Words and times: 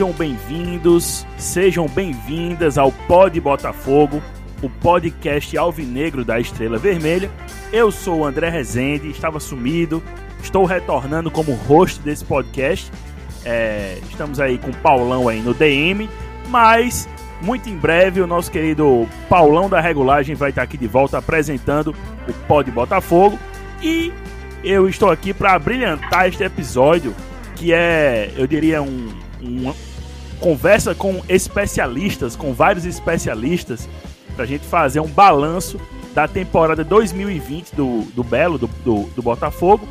Sejam 0.00 0.14
bem-vindos, 0.14 1.26
sejam 1.36 1.86
bem-vindas 1.86 2.78
ao 2.78 2.90
Pod 2.90 3.38
Botafogo, 3.38 4.22
o 4.62 4.70
podcast 4.70 5.54
alvinegro 5.58 6.24
da 6.24 6.40
Estrela 6.40 6.78
Vermelha. 6.78 7.30
Eu 7.70 7.92
sou 7.92 8.20
o 8.20 8.24
André 8.24 8.48
Rezende, 8.48 9.10
estava 9.10 9.38
sumido, 9.38 10.02
estou 10.42 10.64
retornando 10.64 11.30
como 11.30 11.52
host 11.52 12.00
desse 12.00 12.24
podcast. 12.24 12.90
É, 13.44 13.98
estamos 14.08 14.40
aí 14.40 14.56
com 14.56 14.70
o 14.70 14.76
Paulão 14.78 15.28
aí 15.28 15.42
no 15.42 15.52
DM, 15.52 16.08
mas 16.48 17.06
muito 17.42 17.68
em 17.68 17.76
breve 17.76 18.22
o 18.22 18.26
nosso 18.26 18.50
querido 18.50 19.06
Paulão 19.28 19.68
da 19.68 19.82
Regulagem 19.82 20.34
vai 20.34 20.48
estar 20.48 20.62
aqui 20.62 20.78
de 20.78 20.86
volta 20.86 21.18
apresentando 21.18 21.94
o 22.26 22.32
Pod 22.48 22.70
Botafogo. 22.70 23.38
E 23.82 24.10
eu 24.64 24.88
estou 24.88 25.10
aqui 25.10 25.34
para 25.34 25.58
brilhantar 25.58 26.26
este 26.26 26.42
episódio, 26.42 27.14
que 27.54 27.70
é, 27.70 28.32
eu 28.34 28.46
diria, 28.46 28.80
um, 28.80 29.12
uma 29.42 29.74
conversa 30.40 30.94
com 30.94 31.22
especialistas, 31.28 32.34
com 32.34 32.52
vários 32.52 32.84
especialistas, 32.84 33.88
para 34.34 34.44
a 34.44 34.46
gente 34.46 34.66
fazer 34.66 35.00
um 35.00 35.06
balanço 35.06 35.78
da 36.14 36.26
temporada 36.26 36.82
2020 36.82 37.74
do, 37.74 38.02
do 38.14 38.24
Belo, 38.24 38.58
do, 38.58 38.66
do, 38.84 39.02
do, 39.14 39.22
Botafogo. 39.22 39.86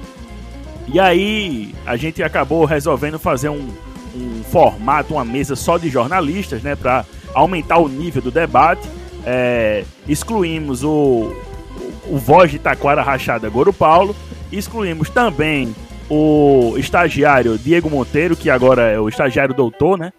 E 0.88 1.00
aí 1.00 1.74
a 1.86 1.96
gente 1.96 2.22
acabou 2.24 2.66
resolvendo 2.66 3.20
fazer 3.20 3.50
um, 3.50 3.70
um 4.16 4.44
formato, 4.44 5.14
uma 5.14 5.24
mesa 5.24 5.56
só 5.56 5.78
de 5.78 5.90
jornalistas, 5.90 6.62
né, 6.64 6.76
para 6.76 7.06
aumentar 7.34 7.78
o 7.78 7.88
nível 7.88 8.22
do 8.22 8.32
debate. 8.32 8.88
É, 9.26 9.84
excluímos 10.08 10.84
o, 10.84 10.90
o, 10.90 12.16
o 12.16 12.18
voz 12.18 12.50
de 12.50 12.58
Taquara 12.58 13.04
Rachada 13.04 13.50
Goro 13.50 13.72
Paulo, 13.72 14.16
excluímos 14.52 15.10
também 15.10 15.76
o 16.10 16.74
estagiário 16.78 17.58
Diego 17.58 17.90
Monteiro, 17.90 18.36
que 18.36 18.50
agora 18.50 18.90
é 18.90 19.00
o 19.00 19.08
estagiário 19.08 19.54
doutor, 19.54 19.98
né? 19.98 20.12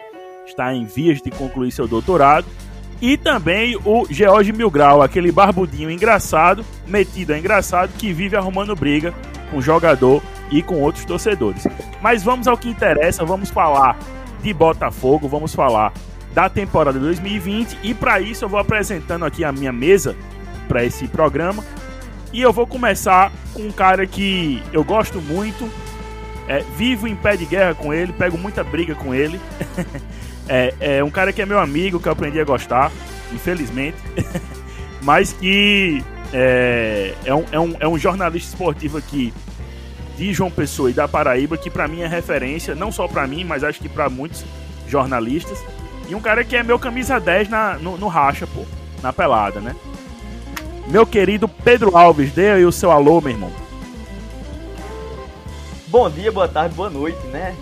Está 0.51 0.75
em 0.75 0.85
vias 0.85 1.23
de 1.23 1.31
concluir 1.31 1.71
seu 1.71 1.87
doutorado. 1.87 2.47
E 3.01 3.17
também 3.17 3.77
o 3.85 4.05
George 4.11 4.53
Milgrau, 4.53 5.01
aquele 5.01 5.33
barbudinho 5.33 5.91
engraçado, 5.91 6.65
metido 6.87 7.33
a 7.33 7.39
engraçado, 7.39 7.93
que 7.97 8.13
vive 8.13 8.37
arrumando 8.37 8.75
briga 8.75 9.15
com 9.51 9.59
o 9.59 9.63
jogador 9.63 10.23
e 10.51 10.61
com 10.61 10.81
outros 10.81 11.05
torcedores. 11.05 11.67
Mas 12.03 12.23
vamos 12.23 12.47
ao 12.47 12.59
que 12.59 12.69
interessa, 12.69 13.25
vamos 13.25 13.49
falar 13.49 13.97
de 14.43 14.53
Botafogo, 14.53 15.29
vamos 15.29 15.55
falar 15.55 15.93
da 16.35 16.49
temporada 16.49 16.99
2020 16.99 17.79
e 17.83 17.95
para 17.95 18.21
isso 18.21 18.45
eu 18.45 18.49
vou 18.49 18.61
apresentando 18.61 19.25
aqui 19.25 19.45
a 19.45 19.53
minha 19.53 19.73
mesa 19.73 20.15
para 20.69 20.85
esse 20.85 21.09
programa. 21.09 21.65
E 22.33 22.43
eu 22.43 22.53
vou 22.53 22.67
começar 22.67 23.33
com 23.55 23.63
um 23.63 23.73
cara 23.73 24.07
que 24.07 24.63
eu 24.73 24.85
gosto 24.85 25.21
muito, 25.23 25.69
é, 26.47 26.63
vivo 26.77 27.09
em 27.09 27.17
pé 27.17 27.37
de 27.37 27.47
guerra 27.47 27.75
com 27.75 27.95
ele, 27.95 28.13
pego 28.13 28.37
muita 28.37 28.63
briga 28.63 28.95
com 28.95 29.15
ele. 29.15 29.41
é, 30.51 30.75
é 30.81 31.05
um 31.05 31.11
cara 31.11 31.33
que 31.33 31.41
é 31.41 31.47
meu 31.47 31.61
amigo, 31.61 32.01
que 32.01 32.09
eu 32.09 32.13
aprendi 32.13 32.41
a 32.41 32.45
gostar, 32.45 32.91
infelizmente, 33.33 33.97
mas 35.01 35.33
que 35.33 36.03
é, 36.33 37.15
é, 37.25 37.33
um, 37.33 37.45
é, 37.53 37.61
um, 37.61 37.77
é 37.79 37.89
um 37.89 37.97
jornalista 37.97 38.51
esportivo 38.51 38.99
aqui 38.99 39.33
de 40.17 40.33
João 40.33 40.51
Pessoa 40.51 40.91
e 40.91 40.93
da 40.93 41.07
Paraíba, 41.07 41.57
que 41.57 41.71
para 41.71 41.87
mim 41.87 42.01
é 42.01 42.09
referência, 42.09 42.75
não 42.75 42.91
só 42.91 43.07
para 43.07 43.27
mim, 43.29 43.45
mas 43.45 43.63
acho 43.63 43.81
que 43.81 43.89
para 43.89 44.11
muitos 44.11 44.45
jornalistas. 44.89 45.59
E 46.09 46.15
um 46.17 46.21
cara 46.21 46.45
que 46.45 46.57
é 46.57 46.63
meu 46.65 46.79
camisa 46.79 47.21
10 47.21 47.49
na, 47.49 47.79
no, 47.79 47.97
no 47.97 48.09
racha, 48.09 48.47
pô. 48.47 48.65
Na 49.01 49.13
pelada, 49.13 49.61
né? 49.61 49.75
Meu 50.89 51.07
querido 51.07 51.49
Pedro 51.49 51.97
Alves, 51.97 52.33
dê 52.33 52.51
aí 52.51 52.65
o 52.67 52.73
seu 52.73 52.91
alô, 52.91 53.21
meu 53.21 53.31
irmão. 53.31 53.53
Bom 55.87 56.11
dia, 56.11 56.31
boa 56.31 56.49
tarde, 56.49 56.75
boa 56.75 56.91
noite, 56.91 57.25
né? 57.29 57.55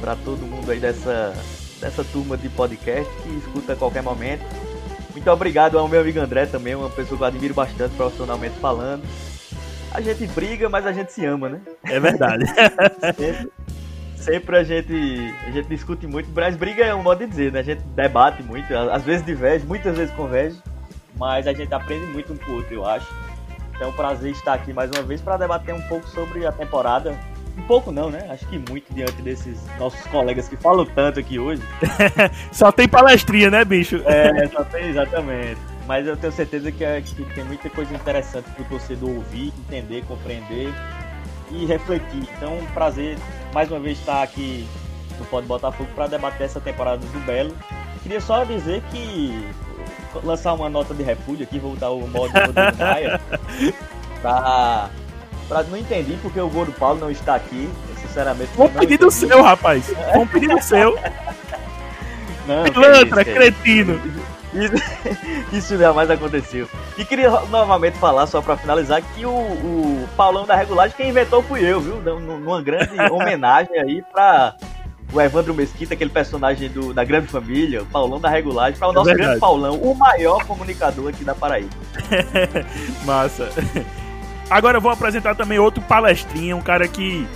Pra 0.00 0.16
todo 0.16 0.46
mundo 0.46 0.70
aí 0.70 0.78
dessa, 0.78 1.34
dessa 1.80 2.04
turma 2.04 2.36
de 2.36 2.48
podcast 2.48 3.12
que 3.22 3.28
escuta 3.36 3.72
a 3.72 3.76
qualquer 3.76 4.02
momento. 4.02 4.44
Muito 5.12 5.30
obrigado 5.30 5.78
ao 5.78 5.88
meu 5.88 6.00
amigo 6.00 6.20
André 6.20 6.46
também, 6.46 6.74
uma 6.74 6.90
pessoa 6.90 7.16
que 7.16 7.22
eu 7.22 7.26
admiro 7.26 7.54
bastante 7.54 7.94
profissionalmente 7.94 8.56
falando. 8.58 9.02
A 9.92 10.00
gente 10.00 10.26
briga, 10.26 10.68
mas 10.68 10.86
a 10.86 10.92
gente 10.92 11.12
se 11.12 11.24
ama, 11.24 11.48
né? 11.48 11.60
É 11.84 11.98
verdade. 11.98 12.44
sempre, 13.16 13.50
sempre 14.16 14.56
a 14.58 14.62
gente, 14.62 15.34
a 15.46 15.50
gente 15.50 15.68
discute 15.68 16.06
muito, 16.06 16.28
mas 16.34 16.56
briga 16.56 16.84
é 16.84 16.94
um 16.94 17.02
modo 17.02 17.20
de 17.20 17.26
dizer, 17.26 17.52
né? 17.52 17.60
A 17.60 17.62
gente 17.62 17.82
debate 17.94 18.42
muito, 18.42 18.74
às 18.76 19.02
vezes 19.02 19.24
diverge, 19.24 19.64
muitas 19.66 19.96
vezes 19.96 20.14
converge, 20.14 20.60
mas 21.16 21.46
a 21.46 21.52
gente 21.52 21.72
aprende 21.72 22.06
muito 22.12 22.32
um 22.32 22.36
com 22.36 22.52
o 22.52 22.54
outro, 22.56 22.74
eu 22.74 22.84
acho. 22.84 23.06
Então 23.74 23.88
é 23.88 23.90
um 23.90 23.94
prazer 23.94 24.32
estar 24.32 24.54
aqui 24.54 24.72
mais 24.72 24.90
uma 24.90 25.02
vez 25.02 25.20
para 25.20 25.36
debater 25.36 25.74
um 25.74 25.82
pouco 25.82 26.06
sobre 26.08 26.46
a 26.46 26.52
temporada. 26.52 27.18
Um 27.56 27.62
pouco 27.62 27.90
não, 27.90 28.10
né? 28.10 28.26
Acho 28.30 28.46
que 28.46 28.58
muito 28.58 28.92
diante 28.92 29.20
desses 29.22 29.58
nossos 29.78 30.00
colegas 30.06 30.48
que 30.48 30.56
falam 30.56 30.84
tanto 30.84 31.18
aqui 31.18 31.38
hoje. 31.38 31.62
só 32.52 32.70
tem 32.70 32.86
palestrinha, 32.86 33.50
né, 33.50 33.64
bicho? 33.64 34.02
É, 34.04 34.46
só 34.48 34.62
tem, 34.64 34.88
exatamente. 34.88 35.60
Mas 35.86 36.06
eu 36.06 36.16
tenho 36.16 36.32
certeza 36.32 36.70
que, 36.70 36.84
é, 36.84 37.00
que 37.00 37.24
tem 37.34 37.44
muita 37.44 37.70
coisa 37.70 37.94
interessante 37.94 38.50
para 38.50 38.62
o 38.62 38.66
torcedor 38.66 39.08
ouvir, 39.08 39.52
entender, 39.66 40.04
compreender 40.06 40.72
e 41.50 41.64
refletir. 41.64 42.28
Então, 42.36 42.58
um 42.58 42.66
prazer 42.66 43.16
mais 43.54 43.70
uma 43.70 43.80
vez 43.80 43.98
estar 43.98 44.22
aqui 44.22 44.66
no 45.18 45.24
Pode 45.26 45.46
Botafogo 45.46 45.88
para 45.94 46.08
debater 46.08 46.46
essa 46.46 46.60
temporada 46.60 46.98
do 46.98 47.20
Belo. 47.20 47.56
Queria 48.02 48.20
só 48.20 48.44
dizer 48.44 48.82
que 48.90 49.48
lançar 50.22 50.52
uma 50.54 50.68
nota 50.68 50.92
de 50.92 51.02
repúdio 51.02 51.44
aqui, 51.44 51.58
voltar 51.58 51.90
o 51.90 52.06
modo 52.06 52.32
do 52.32 52.78
Maia. 52.78 53.20
Pra, 54.22 54.90
pra 55.48 55.62
não 55.62 55.76
entender 55.76 56.18
porque 56.22 56.40
o 56.40 56.48
Goro 56.48 56.72
Paulo 56.72 57.00
não 57.00 57.10
está 57.10 57.34
aqui. 57.34 57.68
Sinceramente. 58.00 58.50
Um 58.58 58.68
pedido 58.68 59.06
entendi. 59.06 59.14
seu, 59.14 59.42
rapaz. 59.42 59.92
Um 60.14 60.26
pedido 60.26 60.60
seu. 60.62 60.98
Não, 62.46 62.64
Pilantra, 62.64 63.20
é 63.20 63.24
cretino. 63.24 64.00
Isso, 64.54 64.74
isso 65.52 65.78
jamais 65.78 66.10
aconteceu. 66.10 66.68
E 66.96 67.04
queria 67.04 67.30
novamente 67.50 67.98
falar, 67.98 68.26
só 68.26 68.40
para 68.40 68.56
finalizar, 68.56 69.02
que 69.02 69.26
o, 69.26 69.30
o 69.30 70.08
Paulão 70.16 70.46
da 70.46 70.56
Regulagem, 70.56 70.96
quem 70.96 71.10
inventou 71.10 71.42
fui 71.42 71.60
eu, 71.60 71.80
viu? 71.80 72.00
Numa 72.00 72.62
grande 72.62 72.98
homenagem 73.12 73.78
aí 73.78 74.02
para 74.02 74.56
o 75.12 75.20
Evandro 75.20 75.54
Mesquita, 75.54 75.94
aquele 75.94 76.10
personagem 76.10 76.68
do, 76.70 76.94
da 76.94 77.04
Grande 77.04 77.28
Família, 77.28 77.82
o 77.82 77.86
Paulão 77.86 78.20
da 78.20 78.28
Regulagem, 78.28 78.78
para 78.78 78.88
o 78.88 78.92
é 78.92 78.94
nosso 78.94 79.10
é 79.10 79.14
grande 79.14 79.40
Paulão, 79.40 79.76
o 79.76 79.94
maior 79.94 80.44
comunicador 80.44 81.08
aqui 81.08 81.24
da 81.24 81.34
Paraíba. 81.34 81.70
Massa. 83.04 83.50
Agora 84.48 84.78
eu 84.78 84.80
vou 84.80 84.92
apresentar 84.92 85.34
também 85.34 85.58
outro 85.58 85.82
palestrinha, 85.82 86.56
um 86.56 86.62
cara 86.62 86.86
que 86.86 87.26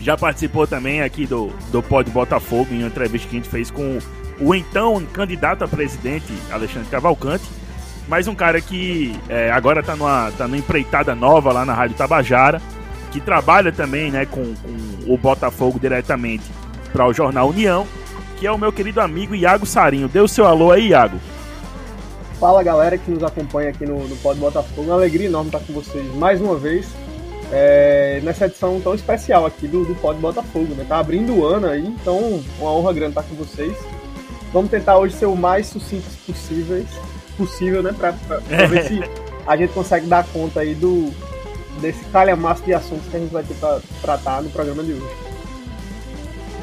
já 0.00 0.16
participou 0.16 0.66
também 0.66 1.00
aqui 1.00 1.26
do, 1.26 1.48
do 1.72 1.82
Pod 1.82 2.10
Botafogo, 2.10 2.72
em 2.72 2.78
uma 2.78 2.88
entrevista 2.88 3.28
que 3.28 3.36
a 3.36 3.38
gente 3.40 3.48
fez 3.48 3.70
com 3.70 3.98
o 4.38 4.54
então 4.54 5.02
candidato 5.12 5.64
a 5.64 5.68
presidente, 5.68 6.32
Alexandre 6.50 6.88
Cavalcante, 6.90 7.44
mas 8.06 8.28
um 8.28 8.34
cara 8.34 8.60
que 8.60 9.18
é, 9.28 9.50
agora 9.50 9.80
está 9.80 9.96
numa, 9.96 10.30
tá 10.36 10.46
numa 10.46 10.58
empreitada 10.58 11.14
nova 11.14 11.52
lá 11.52 11.64
na 11.64 11.74
Rádio 11.74 11.96
Tabajara, 11.96 12.60
que 13.10 13.20
trabalha 13.20 13.72
também 13.72 14.10
né, 14.10 14.26
com, 14.26 14.54
com 14.54 15.12
o 15.12 15.16
Botafogo 15.16 15.80
diretamente 15.80 16.44
para 16.92 17.06
o 17.06 17.12
jornal 17.12 17.48
União, 17.48 17.86
que 18.38 18.46
é 18.46 18.52
o 18.52 18.58
meu 18.58 18.70
querido 18.70 19.00
amigo 19.00 19.34
Iago 19.34 19.64
Sarinho. 19.64 20.08
Dê 20.08 20.20
o 20.20 20.28
seu 20.28 20.46
alô 20.46 20.70
aí, 20.70 20.88
Iago. 20.88 21.18
Fala 22.38 22.62
galera 22.62 22.98
que 22.98 23.10
nos 23.10 23.22
acompanha 23.22 23.70
aqui 23.70 23.86
no, 23.86 24.06
no 24.06 24.16
Pod 24.16 24.38
Botafogo. 24.38 24.82
Uma 24.82 24.94
alegria 24.94 25.26
enorme 25.26 25.48
estar 25.48 25.60
com 25.60 25.72
vocês 25.72 26.14
mais 26.14 26.40
uma 26.40 26.54
vez 26.56 26.86
é, 27.50 28.20
nessa 28.22 28.46
edição 28.46 28.78
tão 28.80 28.94
especial 28.94 29.46
aqui 29.46 29.66
do, 29.66 29.84
do 29.84 29.94
Pod 29.94 30.20
Botafogo. 30.20 30.74
Né? 30.74 30.84
Tá 30.86 30.98
abrindo 30.98 31.34
o 31.34 31.46
ano 31.46 31.66
aí, 31.66 31.86
então 31.86 32.42
uma 32.58 32.70
honra 32.70 32.92
grande 32.92 33.12
estar 33.12 33.22
com 33.22 33.34
vocês. 33.36 33.74
Vamos 34.52 34.70
tentar 34.70 34.98
hoje 34.98 35.14
ser 35.14 35.26
o 35.26 35.34
mais 35.34 35.66
sucintos 35.66 36.14
possíveis, 36.26 36.86
possível, 37.38 37.82
né? 37.82 37.94
Pra, 37.96 38.12
pra, 38.12 38.40
pra 38.40 38.66
ver 38.66 38.84
se 38.84 39.00
a 39.46 39.56
gente 39.56 39.72
consegue 39.72 40.06
dar 40.06 40.24
conta 40.26 40.60
aí 40.60 40.74
do, 40.74 41.10
desse 41.80 42.04
calhamaço 42.06 42.62
de 42.64 42.74
assuntos 42.74 43.08
que 43.10 43.16
a 43.16 43.20
gente 43.20 43.32
vai 43.32 43.44
ter 43.44 43.54
para 43.54 43.80
tratar 44.02 44.42
no 44.42 44.50
programa 44.50 44.82
de 44.82 44.92
hoje. 44.92 45.16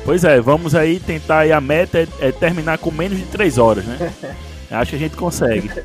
Pois 0.06 0.24
é, 0.24 0.40
vamos 0.40 0.76
aí 0.76 1.00
tentar. 1.00 1.48
E 1.48 1.52
a 1.52 1.60
meta 1.60 2.00
é, 2.00 2.08
é 2.20 2.32
terminar 2.32 2.78
com 2.78 2.92
menos 2.92 3.18
de 3.18 3.26
3 3.26 3.58
horas, 3.58 3.86
né? 3.86 4.14
Acho 4.72 4.92
que 4.92 4.96
a 4.96 5.00
gente 5.00 5.16
consegue. 5.16 5.70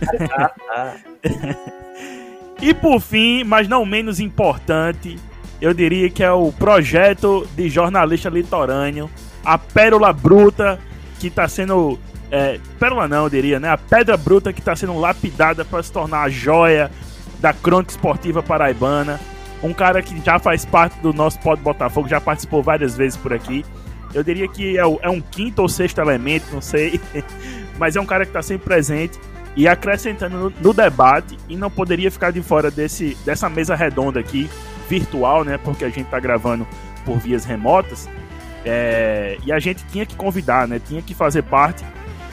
e 2.60 2.74
por 2.74 3.00
fim, 3.00 3.44
mas 3.44 3.68
não 3.68 3.84
menos 3.84 4.20
importante, 4.20 5.18
eu 5.60 5.74
diria 5.74 6.08
que 6.08 6.22
é 6.22 6.32
o 6.32 6.52
projeto 6.52 7.46
de 7.56 7.68
jornalista 7.68 8.28
litorâneo, 8.28 9.10
a 9.44 9.58
Pérola 9.58 10.12
Bruta, 10.12 10.78
que 11.18 11.28
está 11.28 11.48
sendo. 11.48 11.98
É, 12.30 12.60
pérola 12.78 13.08
não, 13.08 13.24
eu 13.24 13.30
diria, 13.30 13.58
né? 13.58 13.70
A 13.70 13.78
pedra 13.78 14.14
bruta 14.14 14.52
que 14.52 14.60
está 14.60 14.76
sendo 14.76 14.98
lapidada 14.98 15.64
para 15.64 15.82
se 15.82 15.90
tornar 15.90 16.24
a 16.24 16.28
joia 16.28 16.90
da 17.40 17.54
crônica 17.54 17.90
esportiva 17.90 18.42
paraibana. 18.42 19.18
Um 19.62 19.72
cara 19.72 20.02
que 20.02 20.20
já 20.22 20.38
faz 20.38 20.64
parte 20.64 20.98
do 21.00 21.12
nosso 21.12 21.38
Pod 21.40 21.60
Botafogo, 21.62 22.06
já 22.06 22.20
participou 22.20 22.62
várias 22.62 22.96
vezes 22.96 23.16
por 23.16 23.32
aqui. 23.32 23.64
Eu 24.14 24.22
diria 24.22 24.46
que 24.46 24.78
é, 24.78 24.82
é 24.82 25.08
um 25.08 25.20
quinto 25.20 25.62
ou 25.62 25.68
sexto 25.68 26.00
elemento, 26.00 26.46
não 26.52 26.60
sei. 26.60 27.00
Mas 27.78 27.96
é 27.96 28.00
um 28.00 28.06
cara 28.06 28.24
que 28.24 28.30
está 28.30 28.42
sempre 28.42 28.64
presente 28.64 29.18
e 29.56 29.66
acrescentando 29.66 30.36
no, 30.36 30.50
no, 30.50 30.74
debate 30.74 31.38
e 31.48 31.56
não 31.56 31.70
poderia 31.70 32.10
ficar 32.10 32.30
de 32.30 32.42
fora 32.42 32.70
desse, 32.70 33.16
dessa 33.24 33.48
mesa 33.48 33.74
redonda 33.74 34.20
aqui, 34.20 34.48
virtual, 34.88 35.44
né? 35.44 35.58
Porque 35.58 35.84
a 35.84 35.88
gente 35.88 36.02
está 36.04 36.20
gravando 36.20 36.66
por 37.04 37.18
vias 37.18 37.44
remotas. 37.44 38.08
É, 38.64 39.38
e 39.44 39.52
a 39.52 39.58
gente 39.58 39.84
tinha 39.86 40.04
que 40.04 40.14
convidar, 40.14 40.66
né? 40.68 40.80
Tinha 40.84 41.00
que 41.00 41.14
fazer 41.14 41.42
parte. 41.42 41.84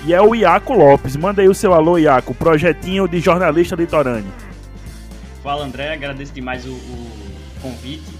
E 0.06 0.13
é 0.13 0.21
o 0.21 0.36
Iaco 0.36 0.74
Lopes. 0.74 1.15
Manda 1.15 1.42
aí 1.42 1.47
o 1.47 1.53
seu 1.53 1.74
alô, 1.74 1.97
Iaco. 1.97 2.33
Projetinho 2.33 3.07
de 3.07 3.19
jornalista 3.19 3.75
litorâneo. 3.75 4.31
Fala, 5.42 5.63
André. 5.63 5.94
Agradeço 5.94 6.33
demais 6.33 6.65
o, 6.65 6.74
o 6.74 7.12
convite 7.62 8.15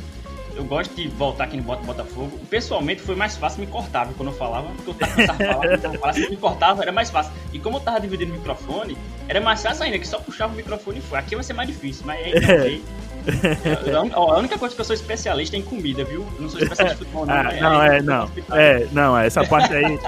eu 0.56 0.64
gosto 0.64 0.96
de 0.96 1.08
voltar 1.10 1.46
aqui 1.46 1.58
no 1.58 1.64
Bota 1.64 1.84
Botafogo. 1.84 2.40
Pessoalmente 2.50 3.02
foi 3.02 3.16
mais 3.16 3.36
fácil 3.38 3.60
me 3.60 3.68
cortar, 3.68 4.06
viu? 4.06 4.16
Quando 4.16 4.30
eu 4.30 4.36
falava, 4.36 4.68
porque 4.76 4.90
eu 4.90 4.94
tava, 4.94 5.36
falando, 5.38 5.82
tava 5.82 5.98
falando, 5.98 6.16
se 6.16 6.30
me 6.30 6.38
cortava, 6.38 6.82
era 6.82 6.92
mais 6.92 7.10
fácil. 7.10 7.32
E 7.54 7.60
como 7.60 7.78
eu 7.78 7.82
tava 7.82 8.00
dividindo 8.00 8.32
o 8.32 8.36
microfone, 8.36 8.98
era 9.28 9.42
mais 9.42 9.62
fácil 9.62 9.84
ainda, 9.84 10.00
que 10.00 10.08
só 10.08 10.20
puxava 10.20 10.54
o 10.54 10.56
microfone 10.56 11.00
e 11.00 11.02
foi. 11.02 11.20
Aqui 11.20 11.36
vai 11.36 11.44
ser 11.44 11.54
mais 11.54 11.68
difícil, 11.68 12.04
mas 12.06 12.18
aí 12.18 12.34
é. 12.34 13.06
a 14.14 14.38
única 14.38 14.58
coisa 14.58 14.76
que 14.76 14.82
eu 14.82 14.86
sou 14.86 14.94
especialista 14.94 15.56
é 15.56 15.60
em 15.60 15.64
comida, 15.64 16.04
viu? 16.04 16.26
Eu 16.36 16.42
não 16.42 16.50
sou 16.50 16.60
especialista 16.60 16.96
em 16.96 17.06
futebol, 17.06 17.26
não. 17.26 17.36
Ah, 17.36 17.52
não, 17.60 17.84
é, 17.84 18.02
não. 18.02 18.32
É, 18.52 18.88
não, 18.92 19.18
essa 19.18 19.44
parte 19.44 19.74
aí. 19.74 20.00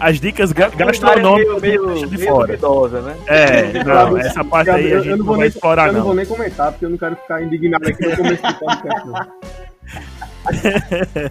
As 0.00 0.20
dicas 0.20 0.52
gastronômicas 0.52 1.62
meio, 1.62 1.86
meio, 1.86 2.06
de 2.06 2.18
fora. 2.18 2.56
Duvidosa, 2.56 3.00
né? 3.02 3.16
É, 3.26 3.84
não, 3.84 4.16
essa 4.18 4.44
parte 4.44 4.70
aí 4.70 4.92
a 4.92 5.00
gente 5.00 5.18
não, 5.18 5.36
vai 5.36 5.46
explorar, 5.46 5.86
não. 5.86 5.90
Eu 5.90 5.98
não 5.98 6.04
vou 6.04 6.14
nem 6.14 6.26
comentar, 6.26 6.72
porque 6.72 6.84
eu 6.84 6.90
não 6.90 6.98
quero 6.98 7.16
ficar 7.16 7.42
indignado 7.42 7.88
aqui 7.88 8.06
no 8.06 8.16
começo 8.16 8.42
do 8.42 8.54
podcast, 8.54 9.08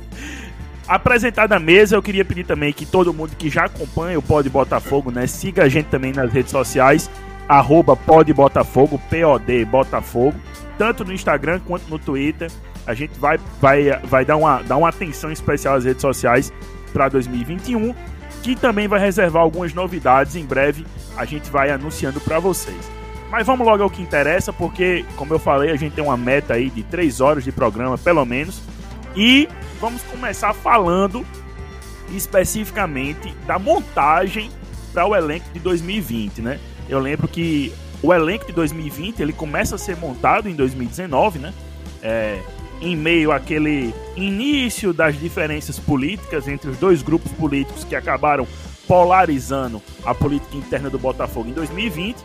Apresentada 0.88 1.56
a 1.56 1.60
mesa, 1.60 1.96
eu 1.96 2.02
queria 2.02 2.26
pedir 2.26 2.46
também 2.46 2.74
que 2.74 2.86
todo 2.86 3.14
mundo 3.14 3.36
que 3.38 3.48
já 3.50 3.66
acompanha 3.66 4.18
o 4.18 4.24
Pode 4.24 4.50
Botafogo, 4.50 5.12
né, 5.12 5.28
siga 5.28 5.66
a 5.66 5.70
gente 5.70 5.86
também 5.86 6.12
nas 6.12 6.34
redes 6.34 6.52
sociais, 6.52 7.10
arroba 7.48 7.96
Pode 7.96 8.34
Botafogo, 8.34 9.00
P-O-D 9.10 9.66
Botafogo, 9.66 10.36
tanto 10.80 11.06
no 11.06 11.14
Instagram 11.14 11.60
quanto 11.60 11.88
no 11.90 12.00
Twitter. 12.00 12.50
A 12.88 12.96
gente 12.96 13.20
vai, 13.20 13.38
vai, 13.62 14.00
vai 14.04 14.26
dar, 14.26 14.38
uma, 14.38 14.64
dar 14.64 14.78
uma 14.78 14.90
atenção 14.90 15.32
especial 15.32 15.76
às 15.76 15.86
redes 15.86 16.02
sociais 16.02 16.52
para 16.92 17.08
2021, 17.08 17.94
que 18.42 18.56
também 18.56 18.88
vai 18.88 19.00
reservar 19.00 19.44
algumas 19.44 19.74
novidades 19.76 20.36
em 20.36 20.46
breve. 20.46 20.88
A 21.16 21.24
gente 21.24 21.52
vai 21.52 21.70
anunciando 21.70 22.20
para 22.20 22.40
vocês. 22.40 22.99
Mas 23.30 23.46
vamos 23.46 23.66
logo 23.66 23.84
ao 23.84 23.90
que 23.90 24.02
interessa, 24.02 24.52
porque, 24.52 25.06
como 25.16 25.34
eu 25.34 25.40
falei, 25.40 25.72
a 25.72 25.76
gente 25.76 25.94
tem 25.94 26.04
uma 26.04 26.18
meta 26.18 26.56
aí 26.56 26.70
de 26.70 26.84
3 26.84 27.22
horas 27.22 27.44
de 27.44 27.52
programa, 27.52 27.98
pelo 27.98 28.26
menos. 28.26 28.62
E 29.16 29.48
vamos 29.80 30.02
começar 30.04 30.54
falando 30.54 31.26
especificamente 32.16 33.34
da 33.46 33.60
montagem 33.60 34.50
para 34.94 35.06
o 35.06 35.16
elenco 35.16 35.46
de 35.54 35.60
2020, 35.60 36.42
né? 36.42 36.60
Eu 36.88 37.00
lembro 37.00 37.28
que 37.28 37.72
o 38.02 38.14
elenco 38.14 38.48
de 38.48 38.54
2020 38.54 39.22
ele 39.22 39.34
começa 39.34 39.76
a 39.76 39.78
ser 39.78 39.96
montado 39.96 40.50
em 40.50 40.56
2019, 40.56 41.38
né? 41.38 41.54
É, 42.02 42.40
em 42.81 42.96
meio 42.96 43.31
àquele 43.31 43.94
início 44.16 44.94
das 44.94 45.20
diferenças 45.20 45.78
políticas 45.78 46.48
entre 46.48 46.70
os 46.70 46.78
dois 46.78 47.02
grupos 47.02 47.31
políticos 47.34 47.84
que 47.84 47.96
acabaram 47.96 48.48
polarizando 48.88 49.81
a 50.04 50.16
política 50.16 50.58
interna 50.58 50.90
do 50.90 50.98
Botafogo 50.98 51.50
em 51.50 51.54
2020, 51.54 52.18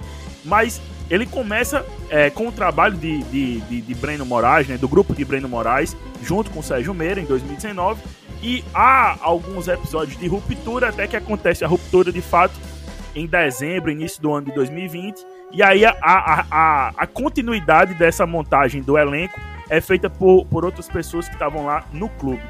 mas 0.45 0.81
ele 1.11 1.27
começa 1.27 1.85
é, 2.09 2.31
com 2.31 2.49
o 2.49 2.53
trabalho 2.53 2.97
de, 2.97 3.23
de, 3.25 3.61
de, 3.61 3.81
de, 3.83 3.95
Breno 3.95 4.25
Moraes, 4.25 4.67
né, 4.67 4.79
do 4.79 4.89
grupo 4.89 5.15
de 5.15 5.25
Breno 5.25 5.49
Moraes, 5.49 5.97
junto 6.23 6.51
com 6.51 6.63
Sérgio 6.63 6.95
Meira, 6.95 7.21
em 7.21 7.25
2019. 7.25 8.03
E 8.43 8.65
há 8.75 9.17
alguns 9.21 9.69
episódios 9.69 10.19
de 10.19 10.27
ruptura, 10.27 10.89
até 10.89 11.07
que 11.07 11.17
acontece 11.17 11.65
a 11.65 11.69
ruptura 11.69 12.13
de 12.13 12.21
fato 12.21 12.55
em 13.15 13.27
dezembro, 13.27 13.91
início 13.91 14.21
do 14.21 14.33
ano 14.33 14.47
de 14.47 14.53
2020. 14.53 15.25
E 15.53 15.63
aí 15.63 15.85
a, 15.85 15.97
a, 16.03 16.47
a, 16.51 16.89
a 16.97 17.07
continuidade 17.07 17.95
dessa 17.95 18.27
montagem 18.27 18.83
do 18.83 18.99
elenco 18.99 19.39
é 19.69 19.81
feita 19.81 20.11
por, 20.11 20.45
por 20.47 20.65
outras 20.65 20.89
pessoas 20.89 21.29
que 21.29 21.35
estavam 21.35 21.67
lá 21.67 21.87
no 21.93 22.09
clube. 22.09 22.43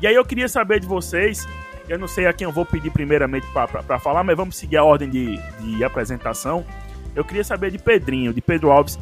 E 0.00 0.06
aí 0.06 0.14
eu 0.14 0.24
queria 0.24 0.48
saber 0.48 0.80
de 0.80 0.86
vocês, 0.86 1.46
eu 1.88 1.98
não 1.98 2.08
sei 2.08 2.26
a 2.26 2.32
quem 2.32 2.46
eu 2.46 2.52
vou 2.52 2.64
pedir 2.64 2.90
primeiramente 2.90 3.46
para 3.52 3.98
falar, 3.98 4.22
mas 4.22 4.36
vamos 4.36 4.56
seguir 4.56 4.76
a 4.76 4.84
ordem 4.84 5.08
de, 5.08 5.38
de 5.60 5.84
apresentação. 5.84 6.64
Eu 7.14 7.24
queria 7.24 7.44
saber 7.44 7.70
de 7.70 7.78
Pedrinho, 7.78 8.32
de 8.32 8.40
Pedro 8.40 8.70
Alves, 8.70 8.98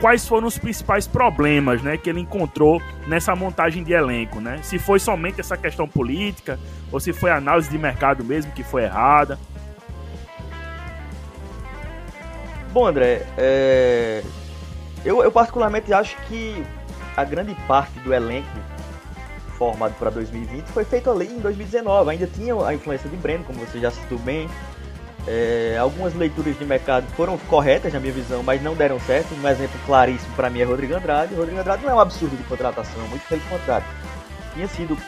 quais 0.00 0.26
foram 0.26 0.48
os 0.48 0.58
principais 0.58 1.06
problemas, 1.06 1.82
né, 1.82 1.96
que 1.96 2.10
ele 2.10 2.20
encontrou 2.20 2.82
nessa 3.06 3.34
montagem 3.36 3.84
de 3.84 3.92
elenco, 3.92 4.40
né? 4.40 4.58
Se 4.62 4.78
foi 4.78 4.98
somente 4.98 5.40
essa 5.40 5.56
questão 5.56 5.86
política 5.88 6.58
ou 6.90 6.98
se 6.98 7.12
foi 7.12 7.30
a 7.30 7.36
análise 7.36 7.70
de 7.70 7.78
mercado 7.78 8.24
mesmo 8.24 8.52
que 8.52 8.62
foi 8.62 8.82
errada. 8.84 9.38
Bom, 12.72 12.86
André, 12.86 13.26
é... 13.36 14.22
eu, 15.04 15.22
eu 15.22 15.30
particularmente 15.30 15.92
acho 15.92 16.16
que 16.22 16.64
a 17.16 17.22
grande 17.22 17.54
parte 17.68 17.98
do 18.00 18.14
elenco 18.14 18.48
formado 19.58 19.94
para 19.98 20.10
2020 20.10 20.66
foi 20.68 20.84
feito 20.84 21.10
ali 21.10 21.26
em 21.26 21.38
2019. 21.38 22.10
Ainda 22.10 22.26
tinha 22.26 22.54
a 22.66 22.74
influência 22.74 23.08
de 23.08 23.16
Breno, 23.16 23.44
como 23.44 23.60
você 23.60 23.78
já 23.78 23.90
citou 23.90 24.18
bem. 24.18 24.48
É, 25.26 25.76
algumas 25.78 26.14
leituras 26.14 26.58
de 26.58 26.64
mercado 26.64 27.06
foram 27.14 27.38
corretas 27.38 27.92
na 27.92 28.00
minha 28.00 28.12
visão, 28.12 28.42
mas 28.42 28.60
não 28.62 28.74
deram 28.74 28.98
certo. 29.00 29.34
Um 29.34 29.48
exemplo 29.48 29.78
claríssimo 29.86 30.34
para 30.34 30.50
mim 30.50 30.60
é 30.60 30.64
Rodrigo 30.64 30.94
Andrade. 30.94 31.34
Rodrigo 31.34 31.60
Andrade 31.60 31.84
não 31.84 31.92
é 31.92 31.94
um 31.94 32.00
absurdo 32.00 32.36
de 32.36 32.42
contratação, 32.44 33.06
muito 33.08 33.26
pelo 33.28 33.40
contrário. 33.42 33.86
Tinha 34.54 34.66
sido 34.66 34.98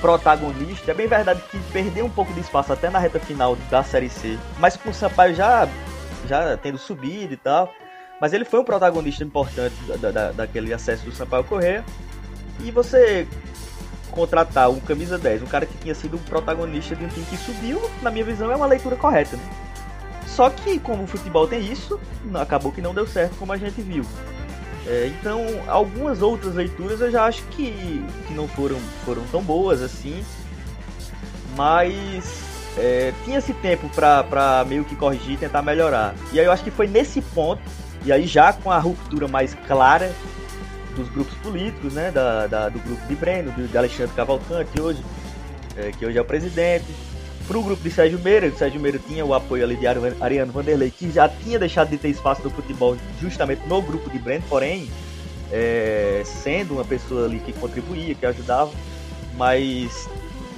protagonista. 0.00 0.90
É 0.90 0.94
bem 0.94 1.06
verdade 1.06 1.42
que 1.50 1.58
perdeu 1.72 2.06
um 2.06 2.10
pouco 2.10 2.32
de 2.32 2.40
espaço 2.40 2.72
até 2.72 2.88
na 2.88 2.98
reta 2.98 3.20
final 3.20 3.56
da 3.70 3.82
Série 3.82 4.08
C, 4.08 4.38
mas 4.58 4.76
com 4.76 4.90
o 4.90 4.94
Sampaio 4.94 5.34
já, 5.34 5.68
já 6.26 6.56
tendo 6.56 6.78
subido 6.78 7.34
e 7.34 7.36
tal. 7.36 7.72
Mas 8.20 8.32
ele 8.32 8.44
foi 8.44 8.60
um 8.60 8.64
protagonista 8.64 9.22
importante 9.22 9.74
da, 10.00 10.10
da, 10.10 10.32
daquele 10.32 10.72
acesso 10.72 11.04
do 11.04 11.12
Sampaio 11.12 11.44
Correia. 11.44 11.84
E 12.60 12.70
você 12.70 13.28
contratar 14.10 14.70
um 14.70 14.80
camisa 14.80 15.18
10, 15.18 15.42
um 15.42 15.46
cara 15.46 15.66
que 15.66 15.76
tinha 15.78 15.94
sido 15.94 16.16
um 16.16 16.20
protagonista 16.20 16.94
de 16.96 17.04
um 17.04 17.08
time 17.08 17.26
que 17.26 17.36
subiu, 17.36 17.80
na 18.02 18.10
minha 18.10 18.24
visão 18.24 18.50
é 18.50 18.56
uma 18.56 18.66
leitura 18.66 18.96
correta, 18.96 19.36
né? 19.36 19.42
Só 20.26 20.50
que 20.50 20.78
como 20.78 21.04
o 21.04 21.06
futebol 21.06 21.48
tem 21.48 21.60
isso, 21.60 21.98
acabou 22.34 22.70
que 22.70 22.80
não 22.80 22.94
deu 22.94 23.06
certo 23.06 23.36
como 23.36 23.52
a 23.52 23.56
gente 23.56 23.80
viu. 23.80 24.04
É, 24.86 25.08
então, 25.08 25.44
algumas 25.66 26.22
outras 26.22 26.54
leituras 26.54 27.00
eu 27.00 27.10
já 27.10 27.24
acho 27.24 27.42
que, 27.44 27.72
que 28.26 28.34
não 28.34 28.46
foram, 28.48 28.78
foram 29.04 29.22
tão 29.32 29.42
boas 29.42 29.82
assim, 29.82 30.24
mas 31.56 32.72
é, 32.78 33.12
tinha 33.24 33.38
esse 33.38 33.52
tempo 33.54 33.88
para 33.90 34.64
meio 34.66 34.84
que 34.84 34.94
corrigir 34.94 35.38
tentar 35.38 35.60
melhorar. 35.62 36.14
E 36.32 36.38
aí 36.38 36.46
eu 36.46 36.52
acho 36.52 36.62
que 36.62 36.70
foi 36.70 36.86
nesse 36.86 37.20
ponto, 37.20 37.60
e 38.04 38.12
aí 38.12 38.26
já 38.26 38.52
com 38.52 38.70
a 38.70 38.78
ruptura 38.78 39.26
mais 39.26 39.54
clara 39.66 40.12
dos 40.98 41.08
grupos 41.08 41.34
políticos, 41.38 41.94
né? 41.94 42.10
Da, 42.10 42.46
da 42.46 42.68
do 42.68 42.78
grupo 42.80 43.06
de 43.06 43.14
Breno, 43.14 43.52
de 43.52 43.78
Alexandre 43.78 44.14
Cavalcante 44.14 44.80
hoje, 44.80 45.02
é, 45.76 45.92
que 45.92 46.04
hoje 46.04 46.18
é 46.18 46.20
o 46.20 46.24
presidente. 46.24 46.86
Para 47.46 47.56
o 47.56 47.62
grupo 47.62 47.82
de 47.82 47.90
Sérgio 47.90 48.18
Meira, 48.18 48.48
o 48.48 48.58
Sérgio 48.58 48.78
Meira 48.78 48.98
tinha 48.98 49.24
o 49.24 49.32
apoio 49.32 49.64
ali 49.64 49.76
de 49.76 49.86
Ariano 49.86 50.52
Vanderlei, 50.52 50.90
que 50.90 51.10
já 51.10 51.28
tinha 51.28 51.58
deixado 51.58 51.88
de 51.88 51.96
ter 51.96 52.08
espaço 52.08 52.42
no 52.42 52.50
futebol 52.50 52.94
justamente 53.20 53.66
no 53.66 53.80
grupo 53.80 54.10
de 54.10 54.18
Breno, 54.18 54.44
porém, 54.50 54.90
é, 55.50 56.22
sendo 56.26 56.74
uma 56.74 56.84
pessoa 56.84 57.24
ali 57.24 57.38
que 57.38 57.54
contribuía, 57.54 58.14
que 58.14 58.26
ajudava, 58.26 58.70
mas 59.34 60.06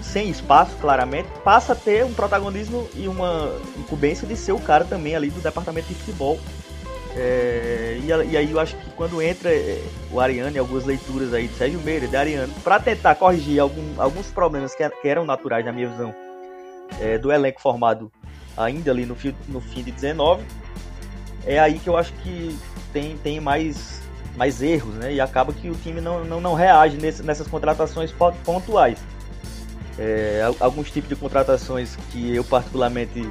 sem 0.03 0.31
espaço, 0.31 0.75
claramente, 0.81 1.29
passa 1.45 1.75
a 1.75 1.77
ter 1.77 2.05
um 2.05 2.13
protagonismo 2.13 2.89
e 2.97 3.07
uma 3.07 3.55
incumbência 3.79 4.27
de 4.27 4.35
ser 4.35 4.53
o 4.53 4.59
cara 4.59 4.85
também 4.85 5.15
ali 5.15 5.31
do 5.31 5.41
departamento 5.41 5.87
de 5.87 5.95
futebol 5.95 6.41
é, 7.17 7.99
e, 8.01 8.07
e, 8.07 8.37
aí 8.37 8.51
eu 8.51 8.61
acho 8.61 8.77
que 8.77 8.91
quando 8.91 9.21
entra 9.21 9.51
é, 9.51 9.83
o 10.13 10.21
Ariane, 10.21 10.59
algumas 10.59 10.85
leituras 10.85 11.35
aí 11.35 11.49
de 11.49 11.55
Sérgio 11.55 11.81
Meira, 11.81 12.07
de 12.07 12.17
Ariane, 12.17 12.53
para 12.63 12.79
tentar 12.79 13.15
corrigir 13.17 13.59
algum, 13.59 14.01
alguns 14.01 14.29
problemas 14.29 14.75
que, 14.75 14.89
que, 14.89 15.09
eram 15.09 15.25
naturais 15.25 15.65
na 15.65 15.73
minha 15.73 15.89
visão 15.89 16.15
é, 17.01 17.19
do 17.19 17.33
elenco 17.33 17.61
formado 17.61 18.13
ainda 18.57 18.91
ali 18.91 19.07
no 19.07 19.17
no 19.49 19.61
fim 19.61 19.83
de 19.83 19.91
19, 19.91 20.45
é 21.47 21.59
aí 21.59 21.79
que 21.79 21.89
eu 21.89 21.97
acho 21.97 22.13
que 22.15 22.57
tem, 22.93 23.17
tem 23.19 23.41
mais, 23.41 24.03
mais 24.37 24.63
erros, 24.63 24.95
né? 24.95 25.13
E 25.13 25.21
acaba 25.21 25.53
que 25.53 25.71
o 25.71 25.75
time 25.75 26.01
não, 26.01 26.25
não, 26.25 26.41
não 26.41 26.55
reage 26.55 26.97
nesse, 26.97 27.23
nessas 27.23 27.49
contratações 27.49 28.13
pontuais. 28.45 28.99
É, 29.99 30.43
alguns 30.61 30.91
tipos 30.91 31.09
de 31.09 31.17
contratações 31.17 31.97
que 32.11 32.35
eu 32.35 32.45
particularmente 32.45 33.27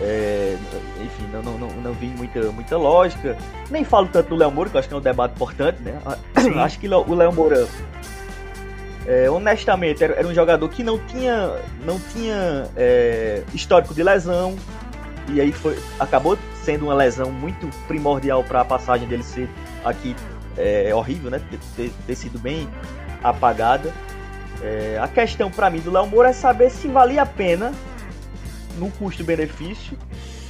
é, 0.00 0.56
enfim, 1.00 1.26
não, 1.32 1.42
não, 1.42 1.58
não, 1.58 1.68
não, 1.68 1.92
vi 1.92 2.08
muita, 2.08 2.40
muita 2.50 2.76
lógica. 2.76 3.36
Nem 3.70 3.84
falo 3.84 4.08
tanto 4.08 4.30
do 4.30 4.36
Léo 4.36 4.50
Moura, 4.50 4.70
que 4.70 4.76
eu 4.76 4.80
acho 4.80 4.88
que 4.88 4.94
é 4.94 4.96
um 4.96 5.00
debate 5.00 5.34
importante, 5.34 5.82
né? 5.82 5.98
acho 6.62 6.78
que 6.78 6.88
o 6.88 7.14
Léo 7.14 7.32
Moura, 7.32 7.68
é, 9.06 9.30
honestamente, 9.30 10.02
era, 10.02 10.14
era, 10.14 10.26
um 10.26 10.34
jogador 10.34 10.68
que 10.68 10.82
não 10.82 10.98
tinha, 10.98 11.52
não 11.84 12.00
tinha 12.12 12.66
é, 12.76 13.42
histórico 13.52 13.94
de 13.94 14.02
lesão. 14.02 14.56
E 15.28 15.40
aí 15.40 15.52
foi, 15.52 15.78
acabou 15.98 16.36
sendo 16.62 16.86
uma 16.86 16.94
lesão 16.94 17.30
muito 17.30 17.68
primordial 17.86 18.42
para 18.44 18.60
a 18.60 18.64
passagem 18.64 19.08
dele 19.08 19.22
ser 19.22 19.48
aqui 19.84 20.14
é, 20.56 20.94
horrível, 20.94 21.30
né? 21.30 21.40
Ter, 21.76 21.92
ter 22.06 22.14
sido 22.14 22.38
bem 22.38 22.68
apagada. 23.22 23.92
É, 24.60 24.98
a 25.00 25.08
questão 25.08 25.50
para 25.50 25.70
mim 25.70 25.80
do 25.80 25.90
Léo 25.90 26.06
Moura 26.06 26.30
é 26.30 26.32
saber 26.32 26.70
se 26.70 26.88
valia 26.88 27.22
a 27.22 27.26
pena 27.26 27.72
no 28.78 28.90
custo-benefício. 28.90 29.96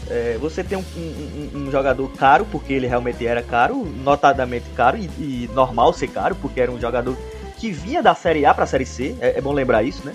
É, 0.09 0.37
você 0.39 0.63
tem 0.63 0.77
um, 0.77 0.85
um, 0.97 1.51
um, 1.55 1.71
jogador 1.71 2.09
caro, 2.13 2.47
porque 2.51 2.73
ele 2.73 2.87
realmente 2.87 3.27
era 3.27 3.43
caro, 3.43 3.87
notadamente 4.03 4.67
caro, 4.77 4.99
e, 4.99 5.07
e, 5.19 5.51
normal 5.55 5.93
ser 5.95 6.09
caro, 6.09 6.35
porque 6.35 6.61
era 6.61 6.71
um 6.71 6.79
jogador 6.79 7.17
que 7.57 7.71
vinha 7.71 8.03
da 8.03 8.15
Série 8.15 8.45
A 8.45 8.53
para 8.53 8.65
a 8.65 8.67
Série 8.67 8.85
C, 8.85 9.17
é, 9.21 9.39
é, 9.39 9.41
bom 9.41 9.53
lembrar 9.53 9.83
isso, 9.83 10.05
né? 10.05 10.15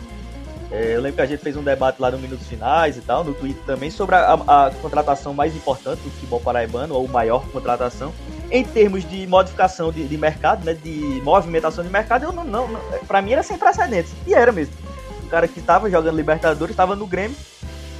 É, 0.71 0.95
eu 0.95 1.01
lembro 1.01 1.15
que 1.15 1.21
a 1.23 1.25
gente 1.25 1.41
fez 1.41 1.57
um 1.57 1.63
debate 1.63 1.99
lá 1.99 2.11
no 2.11 2.19
Minutos 2.19 2.45
Finais 2.45 2.95
e 2.95 3.01
tal, 3.01 3.23
no 3.23 3.33
Twitter 3.33 3.63
também, 3.65 3.89
sobre 3.89 4.15
a, 4.15 4.39
a, 4.47 4.67
a 4.67 4.71
contratação 4.71 5.33
mais 5.33 5.55
importante 5.55 6.01
do 6.01 6.11
futebol 6.11 6.39
paraibano, 6.39 6.93
ou 6.93 7.07
maior 7.07 7.43
contratação, 7.49 8.13
em 8.51 8.63
termos 8.63 9.09
de 9.09 9.25
modificação 9.25 9.91
de, 9.91 10.07
de 10.07 10.17
mercado, 10.17 10.63
né, 10.63 10.75
de 10.75 11.19
movimentação 11.23 11.83
de 11.83 11.89
mercado, 11.89 12.25
eu 12.25 12.31
não, 12.31 12.43
não, 12.43 12.67
não 12.67 12.79
para 13.07 13.23
mim 13.23 13.31
era 13.31 13.41
sem 13.41 13.57
precedentes, 13.57 14.13
e 14.27 14.35
era 14.35 14.51
mesmo. 14.51 14.75
O 15.23 15.27
cara 15.29 15.47
que 15.47 15.59
estava 15.59 15.89
jogando 15.89 16.15
Libertadores, 16.15 16.73
estava 16.73 16.95
no 16.95 17.07
Grêmio, 17.07 17.35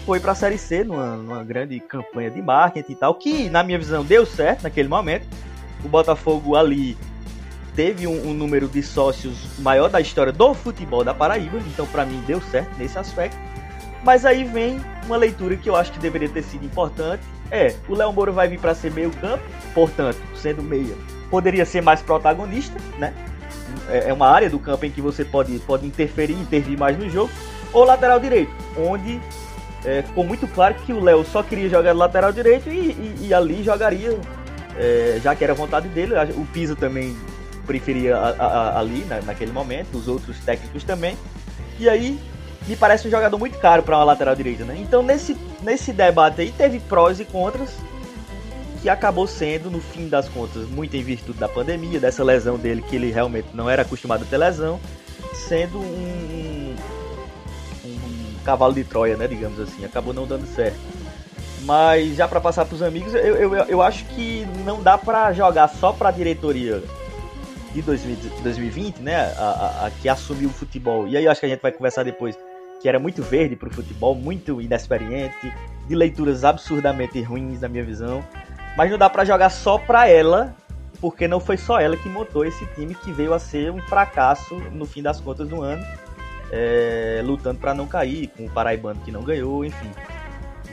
foi 0.06 0.20
para 0.20 0.32
a 0.32 0.36
Série 0.36 0.58
C 0.58 0.84
numa, 0.84 1.16
numa, 1.16 1.44
grande 1.44 1.80
campanha 1.80 2.30
de 2.30 2.42
marketing 2.42 2.92
e 2.92 2.96
tal, 2.96 3.16
que 3.16 3.50
na 3.50 3.64
minha 3.64 3.78
visão 3.78 4.04
deu 4.04 4.26
certo 4.26 4.64
naquele 4.64 4.88
momento. 4.88 5.28
O 5.84 5.88
Botafogo 5.88 6.56
ali 6.56 6.98
teve 7.76 8.08
um, 8.08 8.30
um 8.30 8.34
número 8.34 8.68
de 8.68 8.84
sócios 8.84 9.58
maior 9.60 9.90
da 9.90 10.02
história 10.02 10.34
do 10.34 10.54
futebol 10.54 11.04
da 11.04 11.14
Paraíba, 11.14 11.58
então 11.68 11.86
para 11.88 12.06
mim 12.06 12.22
deu 12.28 12.42
certo 12.42 12.78
nesse 12.78 12.98
aspecto. 12.98 13.38
Mas 14.04 14.26
aí 14.26 14.44
vem 14.44 14.80
uma 15.06 15.18
leitura 15.18 15.56
que 15.56 15.70
eu 15.70 15.76
acho 15.76 15.92
que 15.92 16.00
deveria 16.00 16.30
ter 16.30 16.44
sido 16.44 16.66
importante. 16.66 17.24
É, 17.52 17.76
o 17.88 17.96
Léo 17.96 18.14
Moura 18.14 18.32
vai 18.32 18.48
vir 18.48 18.60
para 18.60 18.76
ser 18.76 18.92
meio 18.92 19.12
campo, 19.12 19.44
portanto, 19.74 20.20
sendo 20.36 20.62
meia, 20.62 20.96
poderia 21.30 21.66
ser 21.66 21.82
mais 21.82 22.02
protagonista, 22.02 22.78
né? 22.98 23.14
É, 23.90 24.10
é 24.10 24.14
uma 24.14 24.28
área 24.28 24.50
do 24.50 24.60
campo 24.60 24.86
em 24.86 24.92
que 24.92 25.02
você 25.02 25.26
pode, 25.26 25.58
pode 25.60 25.86
interferir, 25.86 26.34
intervir 26.34 26.78
mais 26.78 26.98
no 26.98 27.10
jogo. 27.10 27.32
Ou 27.72 27.84
lateral 27.84 28.20
direito, 28.20 28.52
onde 28.78 29.20
é, 29.86 30.02
ficou 30.02 30.26
muito 30.26 30.48
claro 30.48 30.76
que 30.76 30.92
o 30.92 31.00
Léo 31.00 31.26
só 31.26 31.42
queria 31.42 31.70
jogar 31.70 31.94
lateral 31.94 32.32
direito 32.32 32.70
e, 32.70 32.92
e, 32.92 33.28
e 33.28 33.34
ali 33.34 33.64
jogaria, 33.64 34.18
é, 34.78 35.20
já 35.24 35.36
que 35.36 35.44
era 35.44 35.54
vontade 35.54 35.88
dele. 35.88 36.14
O 36.36 36.46
Pisa 36.46 36.76
também 36.76 37.16
preferia 37.66 38.18
a, 38.18 38.30
a, 38.30 38.80
ali 38.80 39.06
na, 39.06 39.22
naquele 39.22 39.52
momento, 39.52 39.98
os 39.98 40.08
outros 40.08 40.38
técnicos 40.40 40.84
também. 40.84 41.18
E 41.80 41.88
aí 41.88 42.20
me 42.68 42.76
parece 42.76 43.08
um 43.08 43.12
jogador 43.12 43.38
muito 43.38 43.58
caro 43.58 43.82
para 43.84 43.98
uma 43.98 44.04
lateral 44.04 44.36
direita, 44.36 44.66
né? 44.66 44.76
Então 44.80 45.02
nesse, 45.02 45.38
nesse 45.62 45.94
debate 45.94 46.42
aí 46.42 46.52
teve 46.52 46.80
prós 46.80 47.20
e 47.20 47.26
contras 47.26 47.76
que 48.82 48.90
acabou 48.90 49.28
sendo 49.28 49.70
no 49.70 49.82
fim 49.82 50.08
das 50.08 50.28
contas 50.30 50.68
muito 50.70 50.96
em 50.96 51.04
virtude 51.04 51.38
da 51.38 51.50
pandemia, 51.50 52.00
dessa 52.00 52.24
lesão 52.24 52.58
dele 52.58 52.82
que 52.82 52.96
ele 52.96 53.12
realmente 53.12 53.50
não 53.54 53.70
era 53.70 53.82
acostumado 53.82 54.24
a 54.24 54.26
ter 54.26 54.38
lesão, 54.38 54.80
sendo 55.34 55.80
um, 55.80 55.82
um 55.82 56.76
cavalo 58.44 58.74
de 58.74 58.84
Troia, 58.84 59.18
né? 59.18 59.28
Digamos 59.28 59.60
assim, 59.60 59.86
acabou 59.86 60.14
não 60.14 60.26
dando 60.26 60.46
certo. 60.48 60.80
Mas 61.64 62.16
já 62.16 62.28
para 62.28 62.40
passar 62.40 62.66
para 62.66 62.76
os 62.76 62.82
amigos, 62.82 63.14
eu, 63.14 63.36
eu, 63.36 63.54
eu 63.54 63.82
acho 63.82 64.06
que 64.06 64.46
não 64.66 64.82
dá 64.82 64.98
para 64.98 65.34
jogar 65.34 65.68
só 65.68 65.92
para 65.92 66.10
a 66.10 66.12
diretoria 66.12 66.82
de 67.74 67.82
2020, 67.82 69.00
né, 69.00 69.16
a, 69.16 69.44
a, 69.84 69.88
a, 69.88 69.92
que 69.92 70.10
assumiu 70.10 70.50
o 70.50 70.52
futebol, 70.54 71.08
e 71.08 71.16
aí 71.16 71.28
acho 71.28 71.40
que 71.40 71.46
a 71.46 71.50
gente 71.50 71.62
vai 71.62 71.72
conversar 71.72 72.04
depois, 72.04 72.38
que 72.82 72.90
era 72.90 72.98
muito 72.98 73.22
verde 73.22 73.56
para 73.56 73.70
o 73.70 73.74
futebol, 73.74 74.16
muito 74.16 74.62
inexperiente, 74.62 75.54
de 75.88 75.96
leituras 75.96 76.44
absurdamente 76.44 77.22
ruins 77.22 77.62
na 77.62 77.68
minha 77.68 77.84
visão, 77.84 78.24
mas 78.76 78.90
não 78.90 78.98
dá 78.98 79.10
para 79.10 79.26
jogar 79.26 79.50
só 79.50 79.78
para 79.78 80.08
ela, 80.08 80.56
porque 81.00 81.28
não 81.28 81.40
foi 81.40 81.58
só 81.58 81.80
ela 81.80 81.96
que 81.96 82.10
montou 82.10 82.46
esse 82.46 82.66
time 82.74 82.96
que 82.96 83.12
veio 83.12 83.34
a 83.34 83.40
ser 83.40 83.72
um 83.72 83.82
fracasso 83.84 84.56
no 84.72 84.86
fim 84.86 85.02
das 85.02 85.20
contas 85.20 85.48
do 85.48 85.62
ano, 85.62 85.86
é, 86.52 87.22
lutando 87.24 87.60
para 87.60 87.74
não 87.74 87.88
cair, 87.88 88.30
com 88.36 88.46
o 88.46 88.50
Paraibano 88.50 89.00
que 89.02 89.12
não 89.12 89.24
ganhou, 89.24 89.64
enfim. 89.64 89.92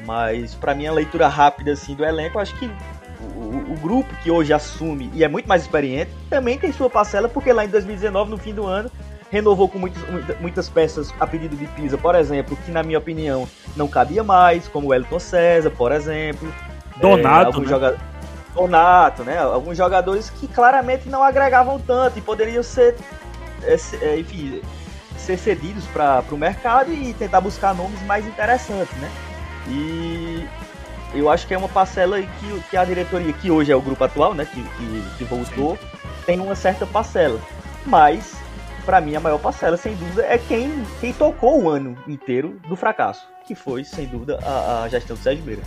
Mas 0.04 0.54
para 0.54 0.75
mim 0.75 0.87
a 0.87 0.92
leitura 0.92 1.28
rápida 1.28 1.73
assim 1.73 1.95
do 1.95 2.04
elenco, 2.04 2.38
acho 2.38 2.54
que 2.59 2.71
o, 3.35 3.73
o, 3.73 3.76
grupo 3.80 4.14
que 4.23 4.30
hoje 4.30 4.52
assume 4.52 5.11
e 5.14 5.25
é 5.25 5.28
muito 5.28 5.49
mais 5.49 5.62
experiente 5.62 6.11
também 6.30 6.59
tem 6.59 6.73
sua 6.73 6.88
parcela, 6.88 7.28
porque 7.28 7.52
lá 7.52 7.64
em 7.64 7.68
2019, 7.68 8.30
no 8.30 8.38
fim 8.38 8.54
do 8.54 8.66
ano, 8.66 8.90
renovou 9.30 9.68
com 9.68 9.78
muitas, 9.78 10.02
muitas 10.40 10.68
peças 10.68 11.12
a 11.18 11.26
pedido 11.26 11.56
de 11.56 11.66
Pisa, 11.68 11.99
por 11.99 12.14
exemplo, 12.14 12.56
que 12.64 12.71
na 12.71 12.83
minha 12.83 12.99
opinião 12.99 13.49
não 13.75 13.88
cabia 13.88 14.23
mais, 14.23 14.68
como 14.68 14.88
o 14.88 14.95
Elton 14.95 15.18
César, 15.18 15.71
por 15.71 15.92
exemplo. 15.92 16.52
Donato, 16.97 17.59
é, 17.59 17.61
né? 17.61 17.66
Jogadores... 17.66 18.00
Donato, 18.54 19.25
né? 19.25 19.38
Alguns 19.38 19.76
jogadores 19.76 20.30
que 20.30 20.49
claramente 20.49 21.09
não 21.09 21.23
agregavam 21.23 21.78
tanto 21.78 22.18
e 22.18 22.23
poderiam 22.23 22.62
ser, 22.62 22.97
é, 23.62 23.76
é, 24.00 24.18
enfim, 24.18 24.62
ser 25.18 25.38
cedidos 25.38 25.85
para 25.87 26.25
o 26.30 26.37
mercado 26.37 26.92
e 26.92 27.14
tentar 27.14 27.40
buscar 27.40 27.75
nomes 27.75 28.00
mais 28.02 28.26
interessantes, 28.26 28.94
né? 28.99 29.11
E 29.68 30.46
eu 31.14 31.30
acho 31.30 31.46
que 31.46 31.54
é 31.54 31.58
uma 31.58 31.68
parcela 31.68 32.20
que, 32.20 32.61
que 32.70 32.76
a 32.76 32.85
diretoria, 32.85 33.32
que 33.32 33.50
hoje 33.50 33.73
é 33.73 33.76
o 33.76 33.80
grupo 33.80 34.04
atual, 34.04 34.35
né, 34.35 34.44
que, 34.44 34.62
que, 34.62 35.18
que 35.18 35.25
voltou, 35.25 35.78
tem 36.25 36.38
uma 36.40 36.54
certa 36.54 36.87
parcela. 36.87 37.40
Mas, 37.85 38.35
para 38.85 39.00
mim, 39.00 39.14
a 39.16 39.20
maior 39.20 39.38
parcela, 39.38 39.76
sem 39.76 39.94
dúvida, 39.94 40.25
é 40.26 40.38
quem, 40.38 40.70
quem 41.00 41.12
tocou 41.12 41.62
o 41.62 41.68
ano 41.68 41.96
inteiro 42.06 42.61
do 42.68 42.76
fracasso, 42.76 43.26
que 43.46 43.54
foi, 43.54 43.85
sem 43.85 44.06
dúvida, 44.06 44.38
a, 44.42 44.82
a 44.82 44.88
gestão 44.88 45.16
do 45.16 45.23
Sérgio 45.23 45.44
Beira. 45.44 45.62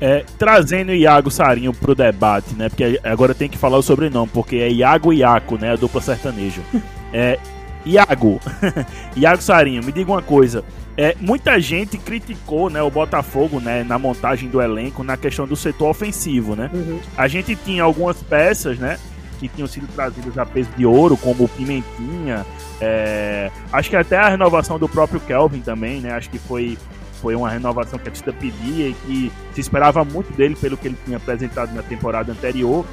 É, 0.00 0.24
trazendo 0.36 0.92
Iago 0.92 1.30
Sarinho 1.30 1.72
pro 1.72 1.94
debate, 1.94 2.52
né? 2.54 2.68
Porque 2.68 3.00
agora 3.04 3.32
tem 3.32 3.48
que 3.48 3.56
falar 3.56 3.78
o 3.78 3.82
sobrenome, 3.82 4.28
porque 4.34 4.56
é 4.56 4.68
Iago 4.68 5.12
Iaco, 5.12 5.56
né? 5.56 5.72
A 5.72 5.76
dupla 5.76 6.00
sertaneja. 6.00 6.62
É, 7.16 7.38
Iago, 7.84 8.40
Iago 9.16 9.42
Sarinho, 9.42 9.84
me 9.84 9.92
diga 9.92 10.10
uma 10.10 10.22
coisa. 10.22 10.64
É, 10.96 11.16
muita 11.20 11.58
gente 11.60 11.98
criticou 11.98 12.70
né, 12.70 12.80
o 12.80 12.90
Botafogo 12.90 13.60
né, 13.60 13.82
na 13.82 13.98
montagem 13.98 14.48
do 14.48 14.62
elenco 14.62 15.02
na 15.02 15.16
questão 15.16 15.46
do 15.46 15.56
setor 15.56 15.90
ofensivo. 15.90 16.54
Né? 16.54 16.70
Uhum. 16.72 17.00
A 17.16 17.26
gente 17.26 17.56
tinha 17.56 17.82
algumas 17.82 18.22
peças 18.22 18.78
né, 18.78 18.96
que 19.40 19.48
tinham 19.48 19.66
sido 19.66 19.86
trazidas 19.88 20.38
a 20.38 20.46
peso 20.46 20.70
de 20.76 20.86
ouro, 20.86 21.16
como 21.16 21.44
o 21.44 21.48
Pimentinha. 21.48 22.46
É, 22.80 23.50
acho 23.72 23.90
que 23.90 23.96
até 23.96 24.16
a 24.16 24.28
renovação 24.28 24.78
do 24.78 24.88
próprio 24.88 25.20
Kelvin 25.20 25.60
também, 25.60 26.00
né? 26.00 26.12
Acho 26.12 26.30
que 26.30 26.38
foi, 26.38 26.78
foi 27.20 27.34
uma 27.34 27.50
renovação 27.50 27.98
que 27.98 28.08
a 28.08 28.12
torcida 28.12 28.32
pedia 28.32 28.88
e 28.88 28.94
que 29.06 29.32
se 29.54 29.60
esperava 29.60 30.04
muito 30.04 30.32
dele 30.36 30.54
pelo 30.54 30.76
que 30.76 30.88
ele 30.88 30.96
tinha 31.04 31.16
apresentado 31.16 31.74
na 31.74 31.82
temporada 31.82 32.32
anterior. 32.32 32.84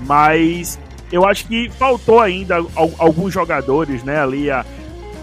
Mas 0.00 0.78
eu 1.10 1.24
acho 1.24 1.46
que 1.46 1.70
faltou 1.70 2.20
ainda 2.20 2.56
alguns 2.98 3.32
jogadores, 3.32 4.02
né, 4.02 4.20
ali 4.20 4.50
a 4.50 4.64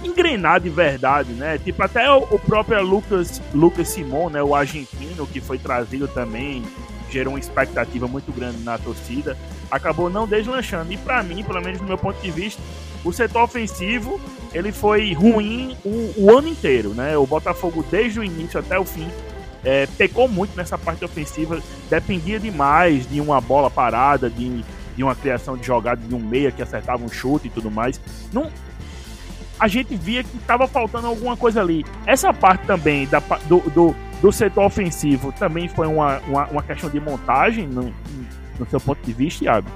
engrenar 0.03 0.59
de 0.59 0.69
verdade, 0.69 1.31
né? 1.33 1.57
Tipo, 1.57 1.83
até 1.83 2.09
o, 2.11 2.39
próprio 2.39 2.81
Lucas, 2.83 3.41
Lucas 3.53 3.87
Simon, 3.87 4.29
né, 4.29 4.43
o 4.43 4.53
argentino 4.53 5.25
que 5.25 5.39
foi 5.39 5.57
trazido 5.57 6.07
também, 6.07 6.63
gerou 7.09 7.33
uma 7.33 7.39
expectativa 7.39 8.07
muito 8.07 8.31
grande 8.31 8.61
na 8.63 8.77
torcida, 8.77 9.37
acabou 9.69 10.09
não 10.09 10.27
deslanchando. 10.27 10.91
E 10.91 10.97
para 10.97 11.23
mim, 11.23 11.43
pelo 11.43 11.61
menos 11.61 11.79
do 11.79 11.85
meu 11.85 11.97
ponto 11.97 12.21
de 12.21 12.31
vista, 12.31 12.61
o 13.03 13.11
setor 13.11 13.43
ofensivo 13.43 14.19
ele 14.53 14.71
foi 14.71 15.13
ruim 15.13 15.75
o, 15.83 16.13
o 16.17 16.37
ano 16.37 16.47
inteiro, 16.47 16.89
né? 16.89 17.17
O 17.17 17.25
Botafogo 17.25 17.83
desde 17.89 18.19
o 18.19 18.23
início 18.23 18.59
até 18.59 18.77
o 18.77 18.85
fim 18.85 19.07
é, 19.63 19.87
pecou 19.97 20.27
muito 20.27 20.55
nessa 20.55 20.77
parte 20.77 21.03
ofensiva, 21.05 21.61
dependia 21.89 22.39
demais 22.39 23.09
de 23.09 23.21
uma 23.21 23.39
bola 23.39 23.69
parada, 23.69 24.29
de 24.29 24.63
de 24.95 25.03
uma 25.03 25.15
criação 25.15 25.57
de 25.57 25.65
jogada 25.65 26.01
de 26.05 26.13
um 26.13 26.19
meia 26.19 26.51
que 26.51 26.61
acertava 26.61 27.03
um 27.03 27.09
chute 27.09 27.47
e 27.47 27.49
tudo 27.49 27.69
mais. 27.69 27.99
Não, 28.31 28.49
a 29.59 29.67
gente 29.67 29.95
via 29.95 30.23
que 30.23 30.37
estava 30.37 30.67
faltando 30.67 31.07
alguma 31.07 31.37
coisa 31.37 31.61
ali. 31.61 31.85
Essa 32.05 32.33
parte 32.33 32.65
também 32.65 33.07
da, 33.07 33.19
do, 33.47 33.59
do, 33.69 33.95
do 34.21 34.31
setor 34.31 34.65
ofensivo 34.65 35.31
também 35.31 35.67
foi 35.67 35.87
uma, 35.87 36.19
uma, 36.19 36.45
uma 36.47 36.63
questão 36.63 36.89
de 36.89 36.99
montagem, 36.99 37.67
no, 37.67 37.93
no, 38.59 38.69
seu 38.69 38.79
ponto 38.79 38.99
de 39.03 39.13
vista, 39.13 39.45
Thiago? 39.45 39.67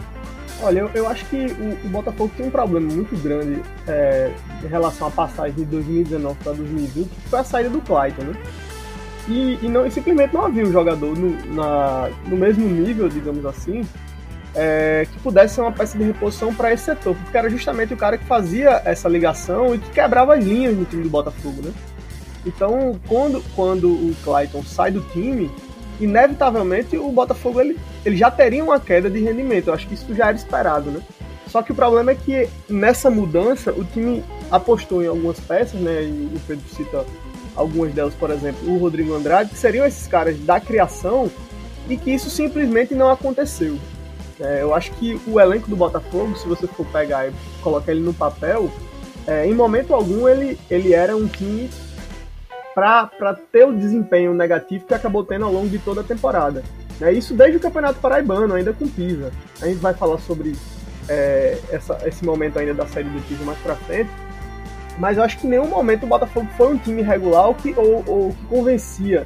Olha, 0.62 0.80
eu, 0.80 0.92
eu 0.94 1.08
acho 1.08 1.24
que 1.26 1.38
o, 1.38 1.86
o, 1.86 1.90
Botafogo 1.90 2.32
tem 2.36 2.48
um 2.48 2.50
problema 2.50 2.92
muito 2.92 3.16
grande 3.22 3.62
é, 3.88 4.34
em 4.64 4.68
relação 4.68 5.08
à 5.08 5.12
passagem 5.12 5.54
de 5.54 5.66
2019 5.66 6.36
para 6.44 6.54
2020, 6.54 7.08
que 7.08 7.30
foi 7.30 7.40
a 7.40 7.44
saída 7.44 7.70
do 7.70 7.80
Clayton, 7.80 8.24
né? 8.24 8.34
E, 9.28 9.60
e, 9.62 9.70
não, 9.70 9.86
e 9.86 9.92
simplesmente 9.92 10.34
não 10.34 10.46
havia 10.46 10.64
um 10.64 10.72
jogador 10.72 11.16
no, 11.18 11.54
na, 11.54 12.10
no 12.28 12.38
mesmo 12.38 12.68
nível, 12.68 13.08
digamos 13.10 13.46
assim, 13.46 13.86
é, 14.58 15.08
que 15.12 15.20
pudesse 15.20 15.56
ser 15.56 15.62
uma 15.62 15.72
peça 15.72 15.98
de 15.98 16.04
reposição 16.04 16.54
para 16.54 16.74
esse 16.74 16.86
setor, 16.86 17.16
porque 17.16 17.38
era 17.38 17.48
justamente 17.50 17.94
o 17.94 17.98
cara 17.98 18.18
que 18.18 18.26
fazia 18.26 18.82
essa 18.84 19.08
ligação 19.08 19.76
e 19.76 19.78
que 19.78 19.92
quebrava 19.92 20.34
as 20.34 20.44
linhas 20.44 20.76
no 20.76 20.84
time 20.84 21.04
do 21.04 21.10
Botafogo, 21.10 21.62
né? 21.64 21.72
Então, 22.44 23.00
quando, 23.08 23.44
quando 23.56 23.88
o 23.88 24.16
Clayton 24.24 24.64
sai 24.64 24.92
do 24.92 25.02
time, 25.12 25.52
inevitavelmente 26.00 26.98
o 26.98 27.12
Botafogo 27.12 27.62
ele, 27.62 27.78
ele 28.04 28.18
já 28.18 28.32
teria 28.32 28.64
uma 28.64 28.80
queda 28.80 29.10
de 29.10 29.20
rendimento. 29.20 29.68
Eu 29.68 29.74
acho 29.76 29.88
que 29.88 29.94
isso 29.94 30.14
já 30.16 30.28
era 30.28 30.38
esperado, 30.38 30.90
né? 30.90 31.02
Só 31.48 31.62
que 31.62 31.72
o 31.72 31.76
problema 31.76 32.12
é 32.12 32.16
que 32.16 32.50
nessa 32.68 33.10
mudança 33.10 33.72
o 33.72 33.84
time 33.84 34.24
apostou 34.50 35.04
em 35.04 35.08
algumas 35.08 35.40
peças, 35.40 35.80
né? 35.80 36.04
E 36.04 36.32
o 36.36 36.40
Pedro 36.48 36.66
cita 36.70 37.06
algumas 37.56 37.94
delas, 37.94 38.14
por 38.16 38.32
exemplo, 38.32 38.72
o 38.72 38.78
Rodrigo 38.78 39.14
Andrade, 39.14 39.50
que 39.50 39.58
seriam 39.58 39.86
esses 39.86 40.08
caras 40.08 40.38
da 40.40 40.60
criação 40.60 41.30
e 41.90 41.96
que 41.96 42.12
isso 42.12 42.30
simplesmente 42.30 42.96
não 42.96 43.10
aconteceu. 43.10 43.78
É, 44.40 44.62
eu 44.62 44.74
acho 44.74 44.92
que 44.94 45.20
o 45.28 45.40
elenco 45.40 45.70
do 45.70 45.76
Botafogo, 45.76 46.36
se 46.38 46.48
você 46.48 46.68
for 46.68 46.86
pegar 46.88 47.28
e 47.28 47.34
colocar 47.62 47.92
ele 47.92 48.02
no 48.02 48.14
papel, 48.14 48.70
é, 49.26 49.46
em 49.46 49.54
momento 49.54 49.94
algum 49.94 50.28
ele, 50.28 50.60
ele 50.70 50.94
era 50.94 51.16
um 51.16 51.28
time 51.28 51.70
para 52.74 53.36
ter 53.52 53.66
o 53.66 53.74
desempenho 53.74 54.34
negativo 54.36 54.86
que 54.86 54.94
acabou 54.94 55.24
tendo 55.24 55.46
ao 55.46 55.52
longo 55.52 55.68
de 55.68 55.80
toda 55.80 56.02
a 56.02 56.04
temporada. 56.04 56.64
É, 57.02 57.12
isso 57.12 57.34
desde 57.34 57.58
o 57.58 57.60
Campeonato 57.60 58.00
Paraibano, 58.00 58.54
ainda 58.54 58.72
com 58.74 58.88
Pisa. 58.88 59.32
A 59.60 59.66
gente 59.66 59.80
vai 59.80 59.96
falar 59.96 60.20
sobre 60.20 60.56
é, 61.10 61.58
essa, 61.72 61.98
esse 62.06 62.24
momento 62.24 62.60
ainda 62.60 62.76
da 62.76 62.86
série 62.86 63.10
do 63.10 63.20
Pisa 63.28 63.44
mais 63.44 63.58
para 63.60 63.76
frente. 63.76 64.10
mas 65.00 65.18
eu 65.18 65.24
acho 65.24 65.40
que 65.40 65.48
em 65.48 65.52
nenhum 65.52 65.68
momento 65.68 66.04
o 66.04 66.08
Botafogo 66.08 66.48
foi 66.56 66.74
um 66.74 66.78
time 66.78 67.02
regular 67.02 67.48
ou 67.48 67.56
que, 67.56 67.74
ou, 67.76 68.04
ou 68.08 68.30
que 68.34 68.46
convencia 68.46 69.26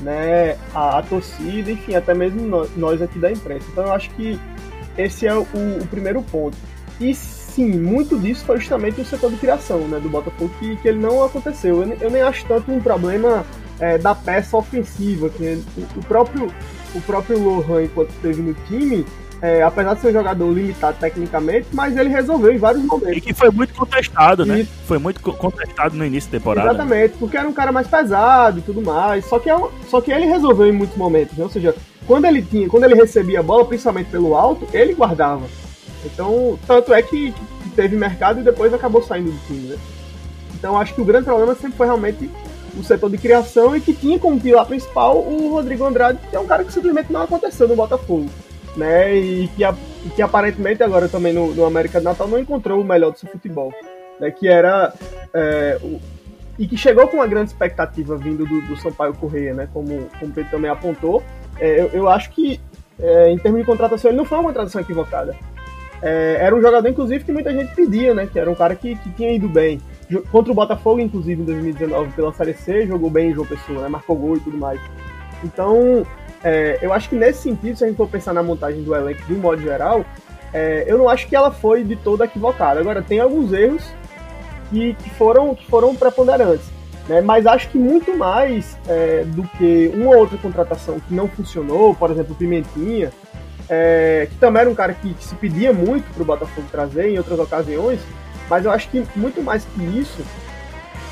né, 0.00 0.56
a, 0.74 0.98
a, 0.98 1.02
torcida, 1.02 1.70
enfim, 1.70 1.94
até 1.94 2.14
mesmo 2.14 2.46
nós, 2.46 2.70
nós, 2.76 3.02
aqui 3.02 3.18
da 3.18 3.30
imprensa. 3.30 3.66
Então 3.72 3.84
eu 3.84 3.92
acho 3.92 4.10
que 4.10 4.38
esse 4.96 5.26
é 5.26 5.34
o, 5.34 5.42
o, 5.42 5.86
primeiro 5.88 6.22
ponto. 6.22 6.56
E 7.00 7.14
sim, 7.14 7.78
muito 7.78 8.18
disso 8.18 8.44
foi 8.44 8.58
justamente 8.58 9.00
o 9.00 9.04
setor 9.04 9.30
de 9.30 9.36
criação 9.36 9.80
né, 9.88 9.98
do 10.00 10.08
Botafogo, 10.08 10.50
que, 10.58 10.76
que 10.76 10.88
ele 10.88 10.98
não 10.98 11.24
aconteceu. 11.24 11.82
Eu, 11.82 11.96
eu 12.00 12.10
nem 12.10 12.22
acho 12.22 12.44
tanto 12.46 12.72
um 12.72 12.80
problema 12.80 13.44
é, 13.80 13.98
da 13.98 14.14
peça 14.14 14.56
ofensiva, 14.56 15.28
que 15.30 15.62
o, 15.76 15.98
o 15.98 16.04
próprio 16.04 16.52
o 16.94 17.00
próprio 17.02 17.38
Lohan, 17.38 17.84
enquanto 17.84 18.10
esteve 18.10 18.40
no 18.40 18.54
time, 18.66 19.04
é, 19.40 19.62
apesar 19.62 19.94
de 19.94 20.00
ser 20.00 20.08
um 20.08 20.12
jogador 20.12 20.52
limitado 20.52 20.96
tecnicamente, 20.98 21.68
mas 21.72 21.96
ele 21.96 22.08
resolveu 22.08 22.52
em 22.52 22.58
vários 22.58 22.84
momentos. 22.84 23.16
E 23.16 23.20
que 23.20 23.32
foi 23.32 23.50
muito 23.50 23.72
contestado, 23.74 24.44
né? 24.44 24.66
Foi 24.86 24.98
muito 24.98 25.20
contestado 25.20 25.96
no 25.96 26.04
início 26.04 26.30
da 26.30 26.38
temporada. 26.38 26.68
Exatamente, 26.68 27.14
porque 27.18 27.36
era 27.36 27.48
um 27.48 27.52
cara 27.52 27.70
mais 27.70 27.86
pesado 27.86 28.58
e 28.58 28.62
tudo 28.62 28.82
mais. 28.82 29.24
Só 29.26 29.38
que, 29.38 29.48
é 29.48 29.56
só 29.88 30.00
que 30.00 30.10
ele 30.10 30.26
resolveu 30.26 30.66
em 30.66 30.72
muitos 30.72 30.96
momentos, 30.96 31.36
né? 31.36 31.44
Ou 31.44 31.50
seja, 31.50 31.74
quando 32.06 32.24
ele 32.24 32.42
tinha, 32.42 32.68
quando 32.68 32.84
ele 32.84 32.94
recebia 32.94 33.40
a 33.40 33.42
bola, 33.42 33.64
principalmente 33.64 34.10
pelo 34.10 34.34
alto, 34.34 34.66
ele 34.72 34.94
guardava. 34.94 35.46
Então, 36.04 36.58
tanto 36.66 36.92
é 36.92 37.02
que, 37.02 37.32
que 37.32 37.70
teve 37.76 37.96
mercado 37.96 38.40
e 38.40 38.42
depois 38.42 38.72
acabou 38.74 39.02
saindo 39.02 39.30
do 39.30 39.46
time, 39.46 39.68
né? 39.68 39.76
Então, 40.54 40.76
acho 40.76 40.94
que 40.94 41.00
o 41.00 41.04
grande 41.04 41.26
problema 41.26 41.54
sempre 41.54 41.76
foi 41.76 41.86
realmente 41.86 42.28
o 42.76 42.82
setor 42.82 43.08
de 43.10 43.18
criação 43.18 43.76
e 43.76 43.80
que 43.80 43.92
tinha 43.92 44.18
como 44.18 44.40
pilar 44.40 44.66
principal 44.66 45.18
o 45.18 45.50
Rodrigo 45.52 45.84
Andrade, 45.84 46.18
que 46.28 46.34
é 46.34 46.40
um 46.40 46.46
cara 46.46 46.64
que 46.64 46.72
simplesmente 46.72 47.12
não 47.12 47.22
aconteceu 47.22 47.68
no 47.68 47.76
Botafogo 47.76 48.28
né? 48.78 49.14
E 49.14 49.48
que, 49.48 49.64
que 50.14 50.22
aparentemente 50.22 50.82
agora 50.82 51.08
também 51.08 51.32
no, 51.32 51.52
no, 51.54 51.64
América 51.64 52.00
do 52.00 52.04
Natal 52.04 52.28
não 52.28 52.38
encontrou 52.38 52.80
o 52.80 52.84
melhor 52.84 53.10
do 53.10 53.18
seu 53.18 53.28
futebol, 53.28 53.72
né? 54.20 54.30
Que 54.30 54.48
era 54.48 54.94
é, 55.34 55.78
o, 55.82 56.00
e 56.58 56.66
que 56.66 56.76
chegou 56.76 57.08
com 57.08 57.16
uma 57.16 57.26
grande 57.26 57.50
expectativa 57.50 58.16
vindo 58.16 58.46
do, 58.46 58.62
do 58.62 58.76
Sampaio 58.76 59.12
Correia, 59.14 59.52
né? 59.52 59.68
Como, 59.72 60.08
como 60.18 60.30
o 60.30 60.34
Pedro 60.34 60.50
também 60.50 60.70
apontou, 60.70 61.22
é, 61.58 61.80
eu, 61.80 61.86
eu, 61.88 62.08
acho 62.08 62.30
que 62.30 62.60
é, 63.00 63.30
em 63.30 63.38
termos 63.38 63.60
de 63.60 63.66
contratação 63.66 64.10
ele 64.10 64.18
não 64.18 64.24
foi 64.24 64.38
uma 64.38 64.44
contratação 64.44 64.80
equivocada. 64.80 65.36
É, 66.00 66.38
era 66.40 66.54
um 66.54 66.62
jogador, 66.62 66.88
inclusive, 66.88 67.24
que 67.24 67.32
muita 67.32 67.52
gente 67.52 67.74
pedia, 67.74 68.14
né? 68.14 68.28
Que 68.32 68.38
era 68.38 68.48
um 68.48 68.54
cara 68.54 68.76
que, 68.76 68.94
que 68.94 69.10
tinha 69.10 69.32
ido 69.32 69.48
bem. 69.48 69.80
Contra 70.30 70.52
o 70.52 70.54
Botafogo, 70.54 71.00
inclusive, 71.00 71.42
em 71.42 71.44
2019, 71.44 72.12
pela 72.12 72.32
Série 72.32 72.54
C, 72.54 72.86
jogou 72.86 73.10
bem 73.10 73.30
em 73.30 73.34
João 73.34 73.46
Pessoa, 73.46 73.82
né? 73.82 73.88
Marcou 73.88 74.16
gol 74.16 74.36
e 74.36 74.40
tudo 74.40 74.56
mais. 74.56 74.80
Então, 75.42 76.06
é, 76.42 76.78
eu 76.80 76.92
acho 76.92 77.08
que 77.08 77.16
nesse 77.16 77.42
sentido, 77.42 77.76
se 77.76 77.84
a 77.84 77.86
gente 77.86 77.96
for 77.96 78.08
pensar 78.08 78.32
na 78.32 78.42
montagem 78.42 78.82
do 78.82 78.94
elenco 78.94 79.22
de 79.26 79.34
um 79.34 79.38
modo 79.38 79.60
geral, 79.60 80.04
é, 80.52 80.84
eu 80.86 80.98
não 80.98 81.08
acho 81.08 81.26
que 81.26 81.36
ela 81.36 81.50
foi 81.50 81.84
de 81.84 81.96
toda 81.96 82.24
equivocada. 82.24 82.80
Agora, 82.80 83.02
tem 83.02 83.20
alguns 83.20 83.52
erros 83.52 83.82
que, 84.70 84.94
que 84.94 85.10
foram, 85.10 85.54
que 85.54 85.66
foram 85.66 85.94
preponderantes. 85.94 86.66
Né? 87.08 87.20
Mas 87.20 87.46
acho 87.46 87.68
que 87.70 87.78
muito 87.78 88.16
mais 88.16 88.78
é, 88.86 89.24
do 89.26 89.42
que 89.42 89.90
uma 89.94 90.10
ou 90.10 90.18
outra 90.18 90.38
contratação 90.38 91.00
que 91.00 91.12
não 91.12 91.28
funcionou, 91.28 91.94
por 91.94 92.10
exemplo, 92.10 92.32
o 92.32 92.36
Pimentinha, 92.36 93.10
é, 93.68 94.28
que 94.30 94.36
também 94.36 94.62
era 94.62 94.70
um 94.70 94.74
cara 94.74 94.94
que, 94.94 95.12
que 95.14 95.24
se 95.24 95.34
pedia 95.34 95.72
muito 95.72 96.12
para 96.12 96.22
o 96.22 96.26
Botafogo 96.26 96.66
trazer 96.70 97.10
em 97.10 97.18
outras 97.18 97.38
ocasiões, 97.38 98.00
mas 98.48 98.64
eu 98.64 98.70
acho 98.70 98.88
que 98.88 99.04
muito 99.14 99.42
mais 99.42 99.64
que 99.64 99.82
isso, 99.82 100.22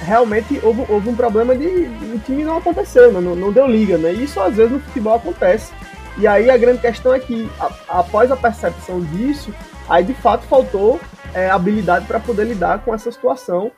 realmente 0.00 0.60
houve, 0.62 0.84
houve 0.88 1.08
um 1.08 1.16
problema 1.16 1.56
de 1.56 1.66
o 1.66 2.18
time 2.24 2.44
não 2.44 2.58
aconteceu, 2.58 3.12
não, 3.12 3.34
não 3.34 3.52
deu 3.52 3.66
liga, 3.66 3.96
né? 3.96 4.12
E 4.12 4.24
isso 4.24 4.40
às 4.40 4.56
vezes 4.56 4.72
no 4.72 4.80
futebol 4.80 5.14
acontece. 5.14 5.72
E 6.18 6.26
aí 6.26 6.50
a 6.50 6.56
grande 6.56 6.80
questão 6.80 7.12
é 7.12 7.18
que 7.18 7.50
a, 7.60 8.00
após 8.00 8.30
a 8.30 8.36
percepção 8.36 9.00
disso, 9.00 9.52
aí 9.88 10.04
de 10.04 10.14
fato 10.14 10.46
faltou 10.46 11.00
é, 11.34 11.50
habilidade 11.50 12.06
para 12.06 12.18
poder 12.18 12.44
lidar 12.44 12.80
com 12.80 12.94
essa 12.94 13.10
situação. 13.10 13.70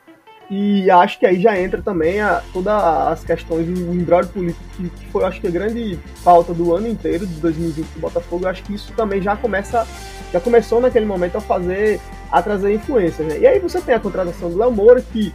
E 0.49 0.89
acho 0.89 1.19
que 1.19 1.27
aí 1.27 1.39
já 1.39 1.59
entra 1.59 1.79
também 1.79 2.19
a, 2.21 2.41
todas 2.51 2.73
as 2.73 3.23
questões 3.23 3.67
do 3.67 3.93
embrólio 3.93 4.29
político, 4.29 4.63
que, 4.75 5.05
foi, 5.11 5.23
acho 5.25 5.39
que, 5.39 5.45
a 5.45 5.51
grande 5.51 5.99
pauta 6.23 6.55
do 6.55 6.73
ano 6.73 6.87
inteiro, 6.87 7.27
de 7.27 7.35
2020 7.35 7.85
do 7.85 7.99
Botafogo. 7.99 8.47
Acho 8.47 8.63
que 8.63 8.73
isso 8.73 8.91
também 8.93 9.21
já 9.21 9.35
começa, 9.35 9.85
já 10.33 10.39
começou 10.39 10.81
naquele 10.81 11.05
momento 11.05 11.37
a 11.37 11.41
fazer, 11.41 11.99
a 12.31 12.41
trazer 12.41 12.73
influências. 12.73 13.27
Né? 13.27 13.39
E 13.39 13.47
aí 13.47 13.59
você 13.59 13.79
tem 13.79 13.93
a 13.93 13.99
contratação 13.99 14.49
do 14.49 14.57
Léo 14.57 14.71
Moura, 14.71 15.01
que 15.01 15.31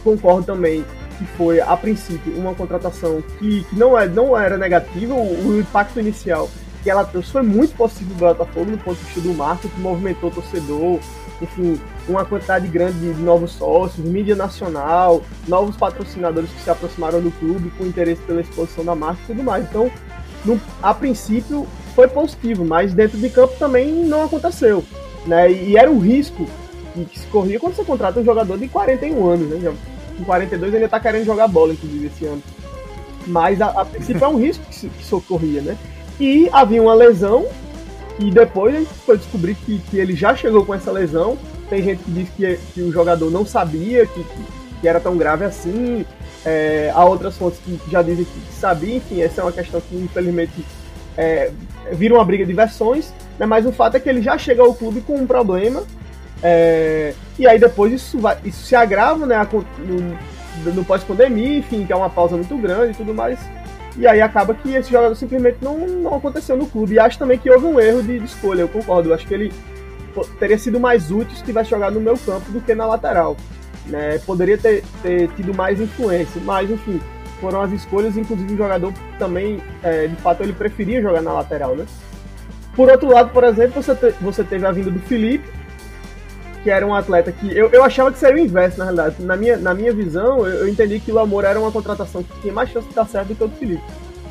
concordo 0.00 0.46
também 0.46 0.84
que 1.18 1.26
foi, 1.36 1.60
a 1.60 1.76
princípio, 1.76 2.32
uma 2.36 2.54
contratação 2.54 3.22
que, 3.38 3.62
que 3.64 3.76
não, 3.76 3.98
é, 3.98 4.08
não 4.08 4.36
era 4.36 4.56
negativa, 4.56 5.12
o, 5.12 5.48
o, 5.48 5.60
impacto 5.60 6.00
inicial 6.00 6.48
que 6.82 6.88
ela 6.88 7.04
trouxe 7.04 7.30
foi 7.30 7.42
muito 7.42 7.76
possível 7.76 8.14
do 8.14 8.18
Botafogo 8.18 8.70
no 8.70 8.78
ponto 8.78 8.96
de 8.96 9.04
vista 9.04 9.20
do 9.20 9.34
marketing, 9.34 9.74
que 9.74 9.80
movimentou 9.80 10.30
o 10.30 10.32
torcedor, 10.32 10.98
enfim, 11.42 11.78
uma 12.08 12.24
quantidade 12.24 12.66
grande 12.68 13.12
de 13.12 13.22
novos 13.22 13.52
sócios, 13.52 14.04
mídia 14.04 14.34
nacional, 14.34 15.22
novos 15.46 15.76
patrocinadores 15.76 16.50
que 16.50 16.62
se 16.62 16.70
aproximaram 16.70 17.20
do 17.20 17.30
clube 17.32 17.70
com 17.76 17.84
interesse 17.84 18.22
pela 18.22 18.40
exposição 18.40 18.82
da 18.82 18.94
marca 18.94 19.20
e 19.24 19.26
tudo 19.26 19.42
mais. 19.42 19.64
Então, 19.64 19.90
no, 20.42 20.58
a 20.82 20.94
princípio, 20.94 21.66
foi 21.94 22.08
positivo, 22.08 22.64
mas 22.64 22.94
dentro 22.94 23.18
de 23.18 23.28
campo 23.28 23.54
também 23.58 23.92
não 23.92 24.24
aconteceu. 24.24 24.82
Né? 25.26 25.52
E 25.52 25.76
era 25.76 25.90
um 25.90 25.98
risco 25.98 26.46
que 26.94 27.18
se 27.18 27.26
corria 27.26 27.60
quando 27.60 27.74
você 27.74 27.84
contrata 27.84 28.20
um 28.20 28.24
jogador 28.24 28.58
de 28.58 28.68
41 28.68 29.26
anos, 29.26 29.48
né? 29.48 29.72
Com 30.20 30.24
42 30.26 30.74
ele 30.74 30.86
tá 30.86 31.00
querendo 31.00 31.24
jogar 31.24 31.48
bola, 31.48 31.72
inclusive, 31.72 32.06
esse 32.06 32.26
ano. 32.26 32.42
Mas 33.26 33.60
a, 33.60 33.68
a 33.68 33.84
princípio 33.86 34.22
é 34.22 34.28
um 34.28 34.36
risco 34.36 34.62
que, 34.70 34.88
que 34.88 35.04
socorria, 35.04 35.62
né? 35.62 35.78
E 36.18 36.48
havia 36.52 36.82
uma 36.82 36.92
lesão, 36.92 37.46
e 38.18 38.30
depois 38.30 38.74
a 38.74 38.78
gente 38.78 38.92
foi 39.06 39.16
descobrir 39.16 39.54
que, 39.54 39.78
que 39.78 39.96
ele 39.96 40.14
já 40.14 40.36
chegou 40.36 40.64
com 40.64 40.74
essa 40.74 40.92
lesão. 40.92 41.38
Tem 41.70 41.82
gente 41.82 42.02
que 42.02 42.10
diz 42.10 42.28
que, 42.30 42.58
que 42.74 42.82
o 42.82 42.92
jogador 42.92 43.30
não 43.30 43.46
sabia 43.46 44.04
que, 44.04 44.24
que 44.80 44.86
era 44.88 45.00
tão 45.00 45.16
grave 45.16 45.44
assim. 45.44 46.04
É, 46.44 46.92
há 46.94 47.02
outras 47.04 47.36
fontes 47.36 47.58
que 47.60 47.78
já 47.90 48.02
dizem 48.02 48.24
que 48.26 48.52
sabia, 48.52 48.96
enfim, 48.96 49.22
essa 49.22 49.40
é 49.40 49.44
uma 49.44 49.52
questão 49.52 49.80
que 49.80 49.94
infelizmente 49.94 50.64
é, 51.16 51.50
vira 51.92 52.14
uma 52.14 52.24
briga 52.24 52.46
de 52.46 52.52
versões, 52.52 53.12
né? 53.38 53.46
mas 53.46 53.66
o 53.66 53.72
fato 53.72 53.96
é 53.96 54.00
que 54.00 54.08
ele 54.08 54.22
já 54.22 54.38
chega 54.38 54.62
ao 54.62 54.74
clube 54.74 55.02
com 55.02 55.16
um 55.16 55.26
problema 55.26 55.82
é, 56.42 57.14
e 57.38 57.46
aí 57.46 57.58
depois 57.58 57.92
isso, 57.92 58.18
vai, 58.18 58.38
isso 58.44 58.64
se 58.64 58.74
agrava, 58.74 59.26
né? 59.26 59.36
No, 59.78 60.72
no 60.72 60.84
pós-pandemia, 60.84 61.58
enfim, 61.58 61.84
que 61.86 61.92
é 61.92 61.96
uma 61.96 62.10
pausa 62.10 62.36
muito 62.36 62.56
grande 62.56 62.92
e 62.92 62.94
tudo 62.94 63.14
mais. 63.14 63.38
E 63.96 64.06
aí 64.06 64.20
acaba 64.20 64.54
que 64.54 64.74
esse 64.74 64.90
jogador 64.90 65.14
simplesmente 65.14 65.58
não, 65.60 65.76
não 65.78 66.14
aconteceu 66.14 66.56
no 66.56 66.66
clube. 66.66 66.94
E 66.94 66.98
acho 66.98 67.18
também 67.18 67.38
que 67.38 67.50
houve 67.50 67.66
um 67.66 67.80
erro 67.80 68.02
de, 68.02 68.18
de 68.18 68.24
escolha, 68.24 68.62
eu 68.62 68.68
concordo. 68.68 69.10
Eu 69.10 69.14
acho 69.14 69.26
que 69.26 69.34
ele 69.34 69.52
teria 70.38 70.58
sido 70.58 70.80
mais 70.80 71.10
útil 71.10 71.36
se 71.36 71.44
tivesse 71.44 71.70
jogado 71.70 71.94
no 71.94 72.00
meu 72.00 72.16
campo 72.16 72.50
do 72.50 72.60
que 72.60 72.74
na 72.74 72.86
lateral. 72.86 73.36
Né? 73.86 74.18
Poderia 74.26 74.56
ter, 74.56 74.84
ter 75.02 75.28
tido 75.30 75.54
mais 75.54 75.80
influência, 75.80 76.40
mas 76.44 76.70
enfim, 76.70 77.00
foram 77.40 77.62
as 77.62 77.72
escolhas, 77.72 78.16
inclusive 78.16 78.52
o 78.52 78.56
jogador 78.56 78.92
também, 79.18 79.60
é, 79.82 80.06
de 80.06 80.16
fato, 80.16 80.42
ele 80.42 80.52
preferia 80.52 81.00
jogar 81.00 81.22
na 81.22 81.32
lateral, 81.32 81.74
né? 81.74 81.86
Por 82.76 82.88
outro 82.88 83.10
lado, 83.10 83.30
por 83.30 83.42
exemplo, 83.42 83.82
você, 83.82 83.94
te, 83.94 84.10
você 84.20 84.44
teve 84.44 84.64
a 84.64 84.72
vinda 84.72 84.90
do 84.90 85.00
Felipe, 85.00 85.48
que 86.62 86.70
era 86.70 86.86
um 86.86 86.94
atleta 86.94 87.32
que. 87.32 87.56
Eu, 87.56 87.70
eu 87.70 87.82
achava 87.82 88.12
que 88.12 88.18
seria 88.18 88.42
o 88.42 88.46
inverso, 88.46 88.78
na 88.78 88.84
realidade. 88.84 89.16
Na 89.20 89.36
minha, 89.36 89.56
na 89.56 89.74
minha 89.74 89.92
visão, 89.92 90.46
eu, 90.46 90.60
eu 90.60 90.68
entendi 90.68 91.00
que 91.00 91.10
o 91.10 91.18
Amor 91.18 91.44
era 91.44 91.58
uma 91.58 91.72
contratação 91.72 92.22
que 92.22 92.40
tinha 92.40 92.52
mais 92.52 92.70
chance 92.70 92.88
de 92.88 92.94
dar 92.94 93.06
certo 93.06 93.28
do 93.28 93.34
que 93.34 93.44
o 93.44 93.48
do 93.48 93.56
Felipe. 93.56 93.82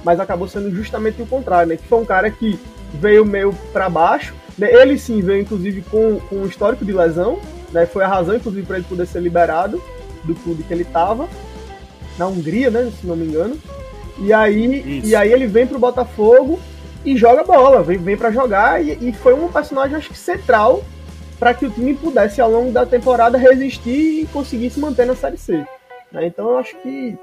Mas 0.03 0.19
acabou 0.19 0.47
sendo 0.47 0.71
justamente 0.71 1.21
o 1.21 1.25
contrário, 1.25 1.69
né? 1.69 1.77
Que 1.77 1.87
foi 1.87 1.99
um 1.99 2.05
cara 2.05 2.29
que 2.29 2.59
veio 2.93 3.25
meio 3.25 3.53
para 3.73 3.89
baixo. 3.89 4.33
Né? 4.57 4.71
Ele 4.71 4.97
sim 4.97 5.21
veio, 5.21 5.41
inclusive, 5.41 5.81
com, 5.81 6.19
com 6.29 6.35
um 6.37 6.45
histórico 6.45 6.85
de 6.85 6.91
lesão. 6.91 7.39
Né? 7.71 7.85
Foi 7.85 8.03
a 8.03 8.07
razão, 8.07 8.35
inclusive, 8.35 8.65
para 8.65 8.77
ele 8.77 8.85
poder 8.87 9.05
ser 9.05 9.21
liberado 9.21 9.81
do 10.23 10.35
clube 10.35 10.63
que 10.63 10.73
ele 10.73 10.83
estava. 10.83 11.27
Na 12.17 12.27
Hungria, 12.27 12.69
né? 12.69 12.91
Se 12.99 13.05
não 13.05 13.15
me 13.15 13.25
engano. 13.25 13.57
E 14.19 14.33
aí, 14.33 15.01
e 15.03 15.15
aí 15.15 15.31
ele 15.31 15.47
vem 15.47 15.65
pro 15.65 15.79
Botafogo 15.79 16.59
e 17.05 17.15
joga 17.15 17.43
bola, 17.43 17.81
vem, 17.81 17.97
vem 17.97 18.17
para 18.17 18.31
jogar 18.31 18.83
e, 18.83 18.97
e, 19.01 19.13
foi 19.13 19.33
um 19.33 19.47
personagem, 19.47 19.95
acho 19.95 20.09
que 20.09 20.17
central 20.17 20.83
para 21.39 21.53
que 21.53 21.65
o 21.65 21.69
time 21.69 21.95
pudesse, 21.95 22.41
ao 22.41 22.51
longo 22.51 22.71
da 22.71 22.85
temporada, 22.85 23.37
resistir 23.37 24.23
e 24.23 24.27
conseguir 24.27 24.69
se 24.69 24.79
manter 24.79 25.07
na 25.07 25.15
Série 25.15 25.37
C. 25.37 25.65
Né? 26.11 26.27
Então, 26.27 26.49
eu 26.49 26.57
acho 26.57 26.75
que 26.77 27.17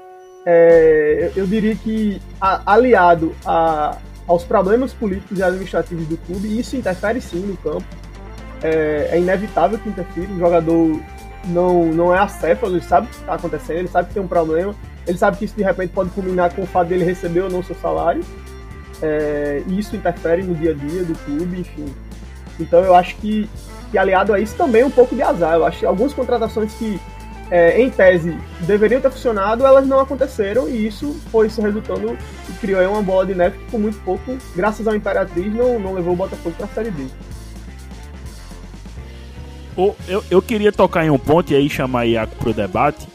é, 0.45 1.31
eu 1.35 1.45
diria 1.45 1.75
que, 1.75 2.19
a, 2.41 2.73
aliado 2.73 3.35
a, 3.45 3.97
aos 4.27 4.43
problemas 4.43 4.93
políticos 4.93 5.37
e 5.37 5.43
administrativos 5.43 6.07
do 6.07 6.17
clube, 6.17 6.59
isso 6.59 6.75
interfere 6.75 7.21
sim 7.21 7.39
no 7.39 7.55
campo. 7.57 7.85
É, 8.63 9.09
é 9.11 9.19
inevitável 9.19 9.77
que 9.77 9.89
interfira. 9.89 10.31
O 10.31 10.39
jogador 10.39 10.99
não, 11.45 11.85
não 11.85 12.15
é 12.15 12.17
acéfalo, 12.17 12.73
ele 12.73 12.83
sabe 12.83 13.07
o 13.07 13.09
que 13.09 13.17
está 13.17 13.35
acontecendo, 13.35 13.77
ele 13.77 13.87
sabe 13.87 14.07
que 14.07 14.15
tem 14.15 14.23
um 14.23 14.27
problema, 14.27 14.73
ele 15.05 15.17
sabe 15.17 15.37
que 15.37 15.45
isso 15.45 15.55
de 15.55 15.63
repente 15.63 15.93
pode 15.93 16.09
culminar 16.09 16.53
com 16.53 16.63
o 16.63 16.65
fato 16.65 16.87
dele 16.87 17.05
receber 17.05 17.41
ou 17.41 17.49
não 17.49 17.61
seu 17.61 17.75
salário. 17.75 18.23
É, 18.99 19.61
e 19.67 19.77
isso 19.77 19.95
interfere 19.95 20.41
no 20.41 20.55
dia 20.55 20.71
a 20.71 20.73
dia 20.73 21.03
do 21.03 21.13
clube, 21.19 21.59
enfim. 21.59 21.93
Então 22.59 22.83
eu 22.83 22.95
acho 22.95 23.15
que 23.17 23.47
que 23.91 23.97
aliado 23.97 24.33
a 24.33 24.39
isso 24.39 24.55
também 24.55 24.83
um 24.83 24.91
pouco 24.91 25.15
de 25.15 25.21
azar. 25.21 25.55
Eu 25.55 25.65
acho 25.65 25.79
que 25.79 25.85
algumas 25.85 26.13
contratações 26.13 26.73
que, 26.73 26.99
é, 27.49 27.81
em 27.81 27.89
tese, 27.89 28.37
deveriam 28.61 29.01
ter 29.01 29.11
funcionado, 29.11 29.65
elas 29.65 29.87
não 29.87 29.99
aconteceram 29.99 30.67
e 30.67 30.87
isso 30.87 31.15
foi 31.31 31.49
se 31.49 31.61
resultando 31.61 32.17
e 32.49 32.53
criou 32.53 32.79
aí 32.79 32.87
uma 32.87 33.01
bola 33.01 33.25
de 33.25 33.35
neve 33.35 33.57
que, 33.57 33.71
por 33.71 33.79
muito 33.79 33.99
pouco, 34.03 34.37
graças 34.55 34.87
ao 34.87 34.95
Imperatriz, 34.95 35.53
não, 35.53 35.79
não 35.79 35.93
levou 35.93 36.13
o 36.13 36.17
Botafogo 36.17 36.55
para 36.55 36.65
a 36.65 36.69
Série 36.69 36.91
B. 36.91 37.07
Eu, 40.07 40.23
eu 40.31 40.41
queria 40.41 40.71
tocar 40.71 41.05
em 41.05 41.11
um 41.11 41.19
ponto 41.19 41.53
e 41.53 41.55
aí 41.55 41.69
chamar 41.69 42.05
Iaco 42.05 42.35
pro 42.37 42.51
debate, 42.51 43.07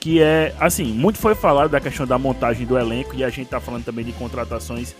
que 0.00 0.20
é, 0.20 0.52
assim, 0.58 0.84
muito 0.84 1.16
foi 1.16 1.34
falado 1.36 1.70
da 1.70 1.80
questão 1.80 2.04
da 2.04 2.18
montagem 2.18 2.66
do 2.66 2.76
elenco 2.76 3.14
e 3.14 3.22
a 3.22 3.30
gente 3.30 3.48
tá 3.48 3.60
falando 3.60 3.84
também 3.84 4.04
de 4.04 4.12
contratações 4.12 4.96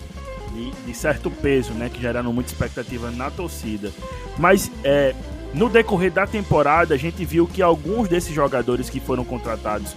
de, 0.59 0.71
de 0.71 0.95
certo 0.95 1.31
peso, 1.31 1.73
né, 1.73 1.89
que 1.89 2.01
geraram 2.01 2.33
muita 2.33 2.51
expectativa 2.51 3.11
na 3.11 3.31
torcida. 3.31 3.93
Mas 4.37 4.71
é, 4.83 5.15
no 5.55 5.69
decorrer 5.69 6.11
da 6.11 6.27
temporada, 6.27 6.95
a 6.95 6.99
gente 6.99 7.25
viu 7.25 7.47
que 7.47 7.63
alguns 7.63 8.09
desses 8.09 8.35
jogadores 8.35 8.91
que 8.91 9.01
foram 9.01 9.25
contratados, 9.25 9.95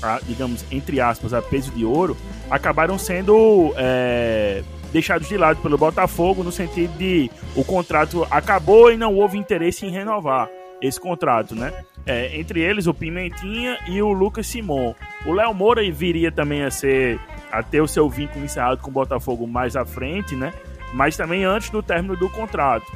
a, 0.00 0.20
digamos, 0.22 0.64
entre 0.70 1.00
aspas, 1.00 1.34
a 1.34 1.42
peso 1.42 1.72
de 1.72 1.84
ouro, 1.84 2.16
acabaram 2.50 2.98
sendo 2.98 3.72
é, 3.76 4.62
deixados 4.92 5.28
de 5.28 5.36
lado 5.36 5.60
pelo 5.60 5.76
Botafogo 5.76 6.44
no 6.44 6.52
sentido 6.52 6.96
de 6.96 7.30
o 7.56 7.64
contrato 7.64 8.26
acabou 8.30 8.92
e 8.92 8.96
não 8.96 9.14
houve 9.14 9.36
interesse 9.36 9.84
em 9.84 9.90
renovar 9.90 10.48
esse 10.80 11.00
contrato, 11.00 11.54
né? 11.54 11.72
É, 12.06 12.38
entre 12.38 12.60
eles 12.60 12.86
o 12.86 12.92
Pimentinha 12.92 13.78
e 13.88 14.02
o 14.02 14.12
Lucas 14.12 14.46
Simon. 14.46 14.94
O 15.24 15.32
Léo 15.32 15.54
Moura 15.54 15.80
viria 15.90 16.30
também 16.30 16.62
a 16.62 16.70
ser 16.70 17.18
a 17.58 17.62
ter 17.62 17.80
o 17.80 17.88
seu 17.88 18.08
vínculo 18.08 18.44
encerrado 18.44 18.80
com 18.80 18.90
o 18.90 18.92
Botafogo 18.92 19.46
mais 19.46 19.76
à 19.76 19.84
frente, 19.84 20.34
né? 20.34 20.52
Mas 20.92 21.16
também 21.16 21.44
antes 21.44 21.70
do 21.70 21.82
término 21.82 22.16
do 22.16 22.28
contrato. 22.28 22.90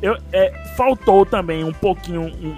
Eu, 0.00 0.16
é, 0.32 0.50
faltou 0.76 1.24
também 1.24 1.64
um 1.64 1.72
pouquinho, 1.72 2.22
um, 2.22 2.56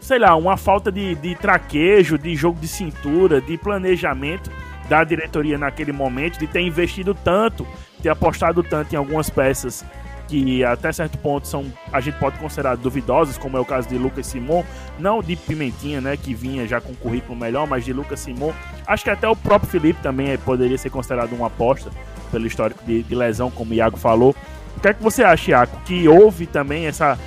sei 0.00 0.18
lá, 0.18 0.34
uma 0.34 0.56
falta 0.56 0.90
de, 0.90 1.14
de 1.14 1.34
traquejo, 1.36 2.18
de 2.18 2.34
jogo 2.34 2.58
de 2.58 2.66
cintura, 2.66 3.40
de 3.40 3.56
planejamento 3.56 4.50
da 4.88 5.04
diretoria 5.04 5.56
naquele 5.56 5.92
momento, 5.92 6.38
de 6.38 6.48
ter 6.48 6.60
investido 6.60 7.14
tanto, 7.14 7.66
ter 8.02 8.08
apostado 8.08 8.62
tanto 8.62 8.92
em 8.92 8.96
algumas 8.96 9.30
peças 9.30 9.84
que 10.30 10.64
até 10.64 10.92
certo 10.92 11.18
ponto 11.18 11.48
são 11.48 11.66
a 11.92 12.00
gente 12.00 12.16
pode 12.18 12.38
considerar 12.38 12.76
duvidosas, 12.76 13.36
como 13.36 13.56
é 13.56 13.60
o 13.60 13.64
caso 13.64 13.88
de 13.88 13.98
Lucas 13.98 14.28
Simon, 14.28 14.62
não 14.96 15.20
de 15.20 15.34
Pimentinha, 15.34 16.00
né, 16.00 16.16
que 16.16 16.32
vinha 16.32 16.68
já 16.68 16.80
com 16.80 16.94
currículo 16.94 17.36
melhor, 17.36 17.66
mas 17.66 17.84
de 17.84 17.92
Lucas 17.92 18.20
Simon. 18.20 18.52
Acho 18.86 19.02
que 19.02 19.10
até 19.10 19.28
o 19.28 19.34
próprio 19.34 19.68
Felipe 19.68 20.00
também 20.00 20.38
poderia 20.38 20.78
ser 20.78 20.90
considerado 20.90 21.32
uma 21.32 21.48
aposta 21.48 21.90
pelo 22.30 22.46
histórico 22.46 22.84
de, 22.84 23.02
de 23.02 23.14
lesão, 23.14 23.50
como 23.50 23.72
o 23.72 23.74
Iago 23.74 23.96
falou. 23.96 24.34
O 24.76 24.80
que 24.80 24.88
é 24.88 24.94
que 24.94 25.02
você 25.02 25.24
acha, 25.24 25.50
Iago, 25.50 25.80
que 25.84 26.06
houve 26.06 26.46
também 26.46 26.86
essa 26.86 27.18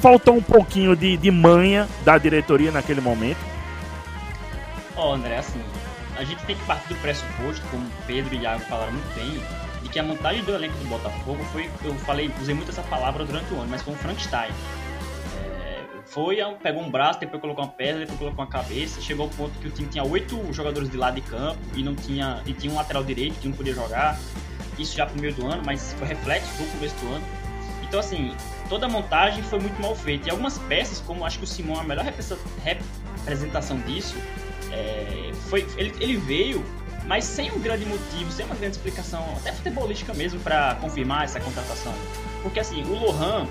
faltou 0.00 0.34
um 0.34 0.42
pouquinho 0.42 0.96
de, 0.96 1.16
de 1.16 1.30
manha 1.30 1.88
da 2.04 2.18
diretoria 2.18 2.72
naquele 2.72 3.00
momento? 3.00 3.38
Ó, 4.96 5.10
oh, 5.10 5.14
André, 5.14 5.38
assim, 5.38 5.62
a 6.16 6.24
gente 6.24 6.44
tem 6.44 6.56
que 6.56 6.64
partir 6.64 6.88
do 6.88 6.96
pressuposto, 6.96 7.64
como 7.70 7.86
Pedro 8.04 8.34
e 8.34 8.38
Iago 8.38 8.64
falaram 8.64 8.92
muito 8.92 9.14
bem, 9.14 9.40
de 9.82 9.88
que 9.88 9.98
a 9.98 10.02
montagem 10.02 10.42
do 10.44 10.54
elenco 10.54 10.76
do 10.78 10.88
Botafogo 10.88 11.42
foi, 11.52 11.68
eu 11.84 11.94
falei, 11.94 12.30
usei 12.40 12.54
muito 12.54 12.70
essa 12.70 12.82
palavra 12.82 13.24
durante 13.24 13.52
o 13.52 13.58
ano, 13.58 13.68
mas 13.68 13.82
foi 13.82 13.94
um 13.94 13.96
Frankenstein. 13.96 14.50
É, 15.36 15.84
foi, 16.06 16.38
pegou 16.62 16.82
um 16.82 16.90
braço, 16.90 17.20
depois 17.20 17.40
colocou 17.40 17.64
uma 17.64 17.70
perna, 17.70 18.00
depois 18.00 18.18
colocou 18.18 18.44
uma 18.44 18.50
cabeça, 18.50 19.00
chegou 19.00 19.24
ao 19.24 19.30
ponto 19.30 19.58
que 19.58 19.68
o 19.68 19.70
time 19.70 19.88
tinha 19.88 20.04
oito 20.04 20.52
jogadores 20.52 20.88
de 20.88 20.96
lado 20.96 21.16
de 21.16 21.22
campo 21.22 21.58
e 21.74 21.82
não 21.82 21.94
tinha 21.94 22.42
e 22.46 22.52
tinha 22.52 22.72
um 22.72 22.76
lateral 22.76 23.02
direito 23.02 23.38
que 23.40 23.48
não 23.48 23.56
podia 23.56 23.74
jogar. 23.74 24.18
Isso 24.78 24.96
já 24.96 25.04
pro 25.06 25.20
meio 25.20 25.34
do 25.34 25.46
ano, 25.46 25.62
mas 25.64 25.92
foi 25.94 26.08
reflexo 26.08 26.50
do 26.56 26.70
começo 26.72 26.94
do 26.96 27.14
ano. 27.14 27.24
Então 27.82 28.00
assim, 28.00 28.34
toda 28.68 28.86
a 28.86 28.88
montagem 28.88 29.42
foi 29.42 29.58
muito 29.58 29.80
mal 29.82 29.94
feita. 29.94 30.28
E 30.28 30.30
algumas 30.30 30.58
peças, 30.58 31.00
como 31.00 31.26
acho 31.26 31.38
que 31.38 31.44
o 31.44 31.46
Simão 31.46 31.76
é 31.76 31.80
a 31.80 31.84
melhor 31.84 32.04
representação 32.04 33.78
disso, 33.80 34.16
é, 34.70 35.30
foi, 35.50 35.66
ele, 35.76 35.92
ele 36.00 36.16
veio 36.16 36.64
mas 37.06 37.24
sem 37.24 37.50
um 37.50 37.58
grande 37.58 37.84
motivo, 37.84 38.30
sem 38.30 38.46
uma 38.46 38.54
grande 38.54 38.76
explicação, 38.76 39.24
até 39.36 39.52
futebolística 39.52 40.14
mesmo, 40.14 40.40
para 40.40 40.74
confirmar 40.76 41.24
essa 41.24 41.40
contratação. 41.40 41.94
Porque 42.42 42.60
assim, 42.60 42.82
o 42.84 42.98
Lohan, 42.98 43.46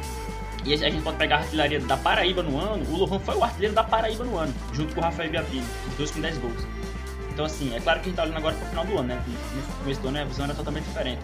e 0.65 0.73
a 0.73 0.89
gente 0.89 1.01
pode 1.01 1.17
pegar 1.17 1.37
a 1.37 1.39
artilharia 1.39 1.79
da 1.79 1.97
Paraíba 1.97 2.43
no 2.43 2.59
ano, 2.59 2.85
o 2.89 2.97
Lohan 2.97 3.19
foi 3.19 3.35
o 3.35 3.43
artilheiro 3.43 3.73
da 3.73 3.83
Paraíba 3.83 4.23
no 4.23 4.37
ano, 4.37 4.53
junto 4.73 4.93
com 4.93 5.01
o 5.01 5.03
Rafael 5.03 5.29
Biapino, 5.29 5.65
os 5.89 5.95
dois 5.95 6.11
com 6.11 6.21
10 6.21 6.37
gols. 6.37 6.67
Então 7.33 7.45
assim, 7.45 7.75
é 7.75 7.79
claro 7.79 7.99
que 7.99 8.05
a 8.05 8.09
gente 8.09 8.15
tá 8.17 8.23
olhando 8.23 8.37
agora 8.37 8.55
pro 8.55 8.67
final 8.67 8.85
do 8.85 8.97
ano, 8.97 9.07
né? 9.07 9.23
No 9.27 9.75
começo 9.79 10.01
do 10.01 10.07
ano 10.09 10.19
a 10.19 10.25
visão 10.25 10.45
era 10.45 10.53
totalmente 10.53 10.85
diferente. 10.85 11.21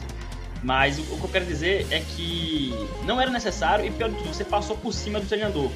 Mas 0.64 0.98
o, 0.98 1.04
que 1.04 1.24
eu 1.24 1.30
quero 1.30 1.46
dizer 1.46 1.86
é 1.92 2.00
que 2.00 2.74
não 3.06 3.22
era 3.22 3.30
necessário 3.30 3.86
e 3.86 3.92
pior 3.92 4.10
de 4.10 4.18
tudo, 4.18 4.34
você 4.34 4.44
passou 4.44 4.76
por 4.78 4.94
cima 4.94 5.20
do 5.20 5.28
treinador. 5.28 5.70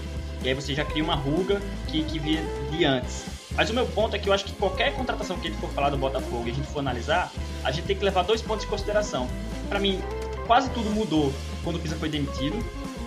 E 0.43 0.49
aí 0.49 0.55
você 0.55 0.73
já 0.73 0.83
cria 0.83 1.03
uma 1.03 1.15
ruga 1.15 1.61
que, 1.87 2.03
que 2.03 2.17
via 2.17 2.41
de 2.71 2.83
antes. 2.83 3.25
Mas 3.55 3.69
o 3.69 3.73
meu 3.73 3.85
ponto 3.85 4.15
é 4.15 4.19
que 4.19 4.29
eu 4.29 4.33
acho 4.33 4.45
que 4.45 4.53
qualquer 4.53 4.93
contratação 4.95 5.37
que 5.37 5.47
a 5.47 5.51
gente 5.51 5.59
for 5.59 5.69
falar 5.71 5.89
do 5.89 5.97
Botafogo 5.97 6.47
e 6.47 6.51
a 6.51 6.53
gente 6.53 6.67
for 6.67 6.79
analisar, 6.79 7.31
a 7.63 7.71
gente 7.71 7.85
tem 7.85 7.95
que 7.95 8.03
levar 8.03 8.23
dois 8.23 8.41
pontos 8.41 8.65
em 8.65 8.69
consideração. 8.69 9.27
Para 9.67 9.79
mim, 9.79 10.01
quase 10.47 10.69
tudo 10.71 10.89
mudou 10.89 11.33
quando 11.63 11.75
o 11.75 11.79
Pisa 11.79 11.95
foi 11.95 12.09
demitido. 12.09 12.57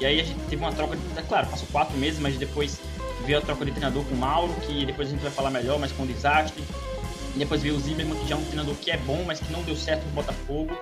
E 0.00 0.06
aí 0.06 0.20
a 0.20 0.24
gente 0.24 0.40
teve 0.48 0.62
uma 0.62 0.72
troca, 0.72 0.96
de, 0.96 1.18
é 1.18 1.22
claro, 1.22 1.46
passou 1.46 1.66
quatro 1.70 1.96
meses, 1.96 2.18
mas 2.18 2.36
depois 2.36 2.80
veio 3.24 3.38
a 3.38 3.40
troca 3.40 3.64
de 3.64 3.70
treinador 3.70 4.04
com 4.04 4.14
o 4.14 4.18
Mauro, 4.18 4.52
que 4.66 4.84
depois 4.84 5.08
a 5.08 5.10
gente 5.10 5.20
vai 5.20 5.30
falar 5.30 5.50
melhor, 5.50 5.78
mas 5.78 5.92
com 5.92 6.02
um 6.02 6.06
desastre. 6.06 6.62
E 7.34 7.38
depois 7.38 7.62
veio 7.62 7.74
o 7.74 7.80
Zimmermann, 7.80 8.18
que 8.20 8.28
já 8.28 8.36
é 8.36 8.38
um 8.38 8.44
treinador 8.44 8.74
que 8.76 8.90
é 8.90 8.96
bom, 8.98 9.24
mas 9.24 9.40
que 9.40 9.50
não 9.52 9.62
deu 9.62 9.76
certo 9.76 10.04
no 10.04 10.12
Botafogo. 10.12 10.76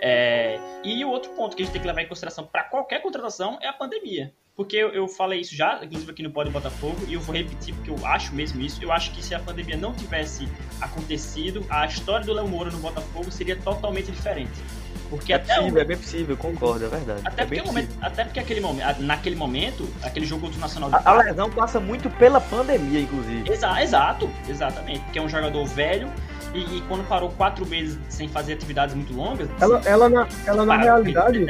É... 0.00 0.58
E 0.84 1.04
o 1.04 1.10
outro 1.10 1.30
ponto 1.32 1.56
que 1.56 1.62
a 1.62 1.64
gente 1.64 1.72
tem 1.72 1.82
que 1.82 1.86
levar 1.86 2.02
em 2.02 2.08
consideração 2.08 2.46
para 2.46 2.64
qualquer 2.64 3.02
contratação 3.02 3.58
é 3.60 3.68
a 3.68 3.72
pandemia. 3.72 4.32
Porque 4.54 4.76
eu, 4.76 4.90
eu, 4.90 5.08
falei 5.08 5.40
isso 5.40 5.56
já, 5.56 5.80
inclusive 5.82 6.10
aqui 6.10 6.22
no 6.22 6.30
Pode 6.30 6.50
Botafogo, 6.50 6.98
e 7.08 7.14
eu 7.14 7.20
vou 7.20 7.34
repetir 7.34 7.74
porque 7.74 7.90
eu 7.90 8.06
acho 8.06 8.34
mesmo 8.34 8.60
isso. 8.60 8.82
Eu 8.82 8.92
acho 8.92 9.10
que 9.12 9.24
se 9.24 9.34
a 9.34 9.38
pandemia 9.38 9.76
não 9.76 9.94
tivesse 9.94 10.46
acontecido, 10.80 11.64
a 11.70 11.86
história 11.86 12.26
do 12.26 12.32
Léo 12.34 12.46
Moura 12.46 12.70
no 12.70 12.78
Botafogo 12.78 13.30
seria 13.30 13.56
totalmente 13.56 14.10
diferente. 14.10 14.60
Porque 15.08 15.32
é 15.32 15.36
até 15.36 15.56
possível, 15.56 15.74
o... 15.74 15.78
é 15.78 15.84
bem 15.84 15.96
possível, 15.96 16.36
concordo, 16.36 16.84
é 16.84 16.88
verdade. 16.88 17.22
Até, 17.24 17.42
é 17.42 17.46
porque, 17.46 17.62
momento, 17.62 17.98
até 18.00 18.24
porque 18.24 18.40
aquele 18.40 18.60
momento, 18.60 19.02
naquele 19.02 19.36
momento, 19.36 19.88
aquele 20.02 20.24
jogo 20.24 20.42
contra 20.42 20.58
o 20.58 20.60
Nacional 20.60 20.90
a, 20.92 21.10
a 21.10 21.22
lesão 21.22 21.50
passa 21.50 21.78
muito 21.78 22.08
pela 22.10 22.40
pandemia, 22.40 23.00
inclusive. 23.00 23.50
Exa 23.50 23.82
exato, 23.82 24.30
exatamente. 24.48 25.00
Porque 25.00 25.18
é 25.18 25.22
um 25.22 25.28
jogador 25.28 25.64
velho 25.66 26.10
e, 26.54 26.78
e, 26.78 26.82
quando 26.88 27.06
parou 27.08 27.30
quatro 27.30 27.66
meses 27.66 27.98
sem 28.08 28.28
fazer 28.28 28.54
atividades 28.54 28.94
muito 28.94 29.14
longas. 29.14 29.48
Ela, 29.60 29.80
ela 29.84 30.08
na, 30.08 30.28
ela 30.46 30.66
na 30.66 30.76
realidade, 30.76 31.46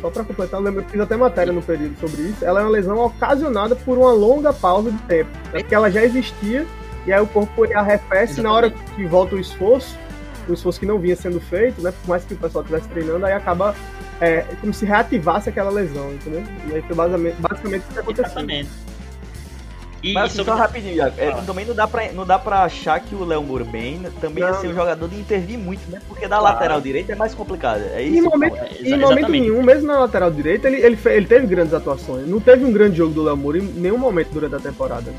só 0.00 0.10
para 0.10 0.24
completar, 0.24 0.58
eu, 0.60 0.64
lembro, 0.64 0.82
eu 0.82 0.88
fiz 0.88 1.00
até 1.00 1.16
matéria 1.16 1.52
no 1.52 1.62
período 1.62 1.98
sobre 2.00 2.22
isso. 2.22 2.44
Ela 2.44 2.60
é 2.60 2.64
uma 2.64 2.70
lesão 2.70 2.98
ocasionada 2.98 3.76
por 3.76 3.96
uma 3.96 4.12
longa 4.12 4.52
pausa 4.52 4.90
de 4.90 4.98
tempo. 5.02 5.30
Né? 5.52 5.60
Porque 5.60 5.74
ela 5.74 5.90
já 5.90 6.02
existia 6.04 6.66
e 7.06 7.12
aí 7.12 7.20
o 7.20 7.26
corpo 7.26 7.64
arrefece 7.74 8.40
na 8.40 8.52
hora 8.52 8.70
que 8.70 9.04
volta 9.06 9.34
o 9.34 9.40
esforço, 9.40 9.96
o 10.48 10.52
esforço 10.52 10.78
que 10.78 10.86
não 10.86 10.98
vinha 10.98 11.16
sendo 11.16 11.40
feito, 11.40 11.82
né? 11.82 11.92
Por 11.92 12.08
mais 12.08 12.24
que 12.24 12.34
o 12.34 12.36
pessoal 12.36 12.62
estivesse 12.62 12.88
treinando, 12.88 13.26
aí 13.26 13.32
acaba 13.32 13.74
é, 14.20 14.42
como 14.60 14.72
se 14.72 14.84
reativasse 14.84 15.48
aquela 15.48 15.70
lesão, 15.70 16.12
entendeu? 16.12 16.44
E 16.68 16.74
aí 16.74 16.82
foi 16.82 16.94
basicamente, 16.94 17.36
basicamente 17.40 17.82
o 17.82 17.92
que 17.92 17.98
aconteceu. 17.98 18.26
Exatamente. 18.26 18.70
E, 20.02 20.12
Mas 20.14 20.32
assim, 20.32 20.44
só 20.44 20.56
rapidinho, 20.56 21.00
é, 21.00 21.30
também 21.46 21.64
não 21.64 21.74
dá, 21.74 21.86
pra, 21.86 22.12
não 22.12 22.26
dá 22.26 22.36
pra 22.36 22.64
achar 22.64 22.98
que 22.98 23.14
o 23.14 23.24
Léo 23.24 23.42
bem 23.64 24.00
também 24.20 24.42
não. 24.42 24.50
ia 24.50 24.56
ser 24.56 24.68
um 24.68 24.74
jogador 24.74 25.08
de 25.08 25.14
intervir 25.16 25.56
muito, 25.56 25.88
né? 25.88 26.00
Porque 26.08 26.26
da 26.26 26.38
claro. 26.38 26.54
lateral 26.56 26.80
direita 26.80 27.12
é 27.12 27.14
mais 27.14 27.34
complicado. 27.34 27.82
É 27.94 28.02
isso 28.02 28.16
em 28.16 28.20
momento, 28.20 28.56
em 28.80 28.98
momento 28.98 29.28
nenhum, 29.28 29.62
mesmo 29.62 29.86
na 29.86 30.00
lateral 30.00 30.28
direita, 30.28 30.66
ele, 30.66 30.84
ele, 30.84 30.98
ele 31.04 31.26
teve 31.26 31.46
grandes 31.46 31.72
atuações. 31.72 32.26
Não 32.26 32.40
teve 32.40 32.64
um 32.64 32.72
grande 32.72 32.96
jogo 32.96 33.14
do 33.14 33.22
Léo 33.22 33.36
Moura 33.36 33.58
em 33.58 33.62
nenhum 33.62 33.98
momento 33.98 34.30
durante 34.30 34.56
a 34.56 34.58
temporada. 34.58 35.12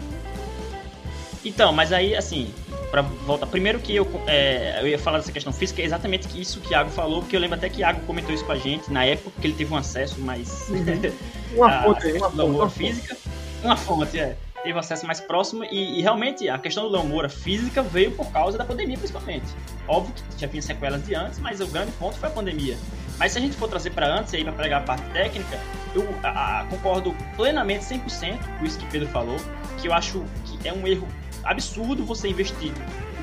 Então, 1.46 1.72
mas 1.72 1.94
aí, 1.94 2.14
assim, 2.14 2.54
para 2.92 3.02
voltar. 3.02 3.48
Primeiro 3.48 3.80
que 3.80 3.96
eu, 3.96 4.06
é, 4.28 4.80
eu 4.82 4.88
ia 4.90 5.00
falar 5.00 5.20
dessa 5.20 5.32
questão 5.32 5.54
física, 5.54 5.82
é 5.82 5.86
exatamente 5.86 6.28
isso 6.40 6.60
que 6.60 6.70
o 6.70 6.72
Iago 6.74 6.90
falou, 6.90 7.22
porque 7.22 7.38
eu 7.38 7.40
lembro 7.40 7.56
até 7.56 7.70
que 7.70 7.78
o 7.78 7.82
Iago 7.82 8.02
comentou 8.06 8.36
isso 8.36 8.44
com 8.44 8.52
a 8.52 8.58
gente 8.58 8.92
na 8.92 9.06
época, 9.06 9.32
que 9.40 9.48
ele 9.48 9.54
teve 9.54 9.74
um 9.74 9.78
acesso 9.78 10.20
mais. 10.20 10.70
Uhum. 10.70 11.56
uma 11.56 11.84
fonte, 11.84 12.12
uma 12.12 12.30
fonte. 12.30 12.42
Uma 12.42 12.70
física. 12.70 13.18
Uma 13.64 13.78
fonte, 13.78 14.20
é 14.20 14.36
teve 14.64 14.80
acesso 14.80 15.06
mais 15.06 15.20
próximo 15.20 15.64
e, 15.66 16.00
e, 16.00 16.02
realmente 16.02 16.48
a 16.50 16.58
questão 16.58 16.86
do 16.86 16.90
Léo 16.90 17.04
Moura 17.06 17.30
física 17.30 17.84
veio 17.84 18.12
por 18.12 18.32
causa 18.32 18.58
da 18.58 18.66
pandemia 18.66 18.98
principalmente. 18.98 19.46
Óbvio 19.88 20.14
que 20.14 20.42
já 20.42 20.48
tinha 20.48 20.62
sequelas 20.62 21.06
de 21.06 21.14
antes, 21.14 21.40
mas 21.40 21.60
o 21.60 21.68
grande 21.68 21.92
ponto 21.94 22.18
foi 22.18 22.30
a 22.30 22.32
pandemia. 22.32 22.78
Mas 23.20 23.34
se 23.34 23.38
a 23.38 23.42
gente 23.42 23.56
for 23.56 23.68
trazer 23.68 23.92
para 23.92 24.08
antes 24.08 24.34
aí 24.34 24.44
para 24.44 24.54
pegar 24.54 24.78
a 24.78 24.82
parte 24.82 25.08
técnica, 25.12 25.60
eu 25.94 26.08
a, 26.24 26.62
a, 26.62 26.66
concordo 26.66 27.16
plenamente 27.36 27.84
100% 27.84 28.58
com 28.58 28.66
isso 28.66 28.80
que 28.80 28.86
Pedro 28.88 29.08
falou, 29.10 29.38
que 29.80 29.88
eu 29.88 29.94
acho 29.94 30.24
que 30.46 30.68
é 30.68 30.74
um 30.74 30.88
erro 30.88 31.08
absurdo 31.44 32.06
você 32.06 32.30
investir 32.30 32.72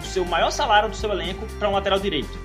o 0.00 0.04
seu 0.04 0.24
maior 0.24 0.50
salário 0.50 0.88
do 0.88 0.96
seu 0.96 1.10
elenco 1.10 1.46
para 1.58 1.68
um 1.68 1.72
lateral 1.72 1.98
direito. 1.98 2.38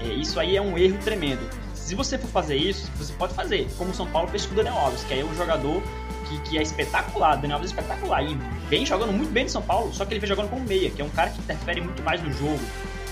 É, 0.00 0.08
isso 0.08 0.40
aí 0.40 0.56
é 0.56 0.62
um 0.62 0.76
erro 0.76 0.98
tremendo. 0.98 1.48
Se 1.74 1.94
você 1.94 2.18
for 2.18 2.28
fazer 2.28 2.56
isso, 2.56 2.90
você 2.96 3.12
pode 3.14 3.34
fazer, 3.34 3.68
como 3.76 3.90
o 3.90 3.94
São 3.94 4.06
Paulo 4.06 4.28
fez 4.28 4.46
com 4.46 4.52
o 4.52 4.56
Daniel 4.56 4.76
Alves, 4.76 5.02
que 5.04 5.14
aí 5.14 5.20
é 5.20 5.24
um 5.24 5.34
jogador 5.34 5.82
que, 6.30 6.50
que 6.50 6.58
é 6.58 6.62
espetacular, 6.62 7.36
Daniel 7.36 7.58
Alves 7.58 7.72
é 7.72 7.80
espetacular 7.80 8.22
e 8.22 8.34
vem 8.68 8.86
jogando 8.86 9.12
muito 9.12 9.30
bem 9.30 9.44
no 9.44 9.50
São 9.50 9.62
Paulo, 9.62 9.92
só 9.92 10.04
que 10.04 10.12
ele 10.12 10.20
vem 10.20 10.28
jogando 10.28 10.48
como 10.48 10.64
meia, 10.64 10.90
que 10.90 11.02
é 11.02 11.04
um 11.04 11.10
cara 11.10 11.30
que 11.30 11.40
interfere 11.40 11.80
muito 11.80 12.02
mais 12.02 12.22
no 12.22 12.32
jogo. 12.32 12.60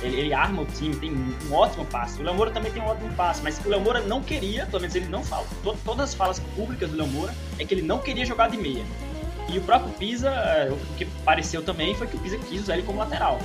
Ele, 0.01 0.17
ele 0.17 0.33
arma 0.33 0.63
o 0.63 0.67
time, 0.67 0.95
tem 0.95 1.11
um 1.13 1.53
ótimo 1.53 1.85
passe. 1.87 2.21
O 2.21 2.23
Léo 2.23 2.35
Moura 2.35 2.53
também 2.53 2.71
tem 2.71 2.81
um 2.81 2.87
ótimo 2.87 3.13
passe, 3.15 3.43
mas 3.43 3.59
o 3.65 3.69
Léo 3.69 3.81
Moura 3.81 4.01
não 4.01 4.23
queria, 4.23 4.65
pelo 4.67 4.81
menos 4.81 4.95
ele 4.95 5.09
não 5.09 5.25
fala. 5.25 5.45
todas 5.85 6.11
as 6.11 6.15
falas 6.15 6.39
públicas 6.55 6.89
do 6.89 6.97
Léo 6.97 7.09
Moura 7.09 7.35
é 7.59 7.65
que 7.65 7.75
ele 7.75 7.83
não 7.83 7.99
queria 7.99 8.25
jogar 8.25 8.49
de 8.49 8.57
meia. 8.57 8.85
E 9.49 9.59
o 9.59 9.63
próprio 9.63 9.93
Pisa, 9.95 10.29
é, 10.29 10.71
o 10.71 10.77
que 10.97 11.05
pareceu 11.25 11.63
também 11.65 11.97
foi 11.97 12.07
que 12.07 12.17
o 12.17 12.19
Pisa 12.21 12.39
quis 12.39 12.63
usar 12.63 12.75
ele 12.75 12.85
como 12.85 12.99
lateral. 12.99 13.41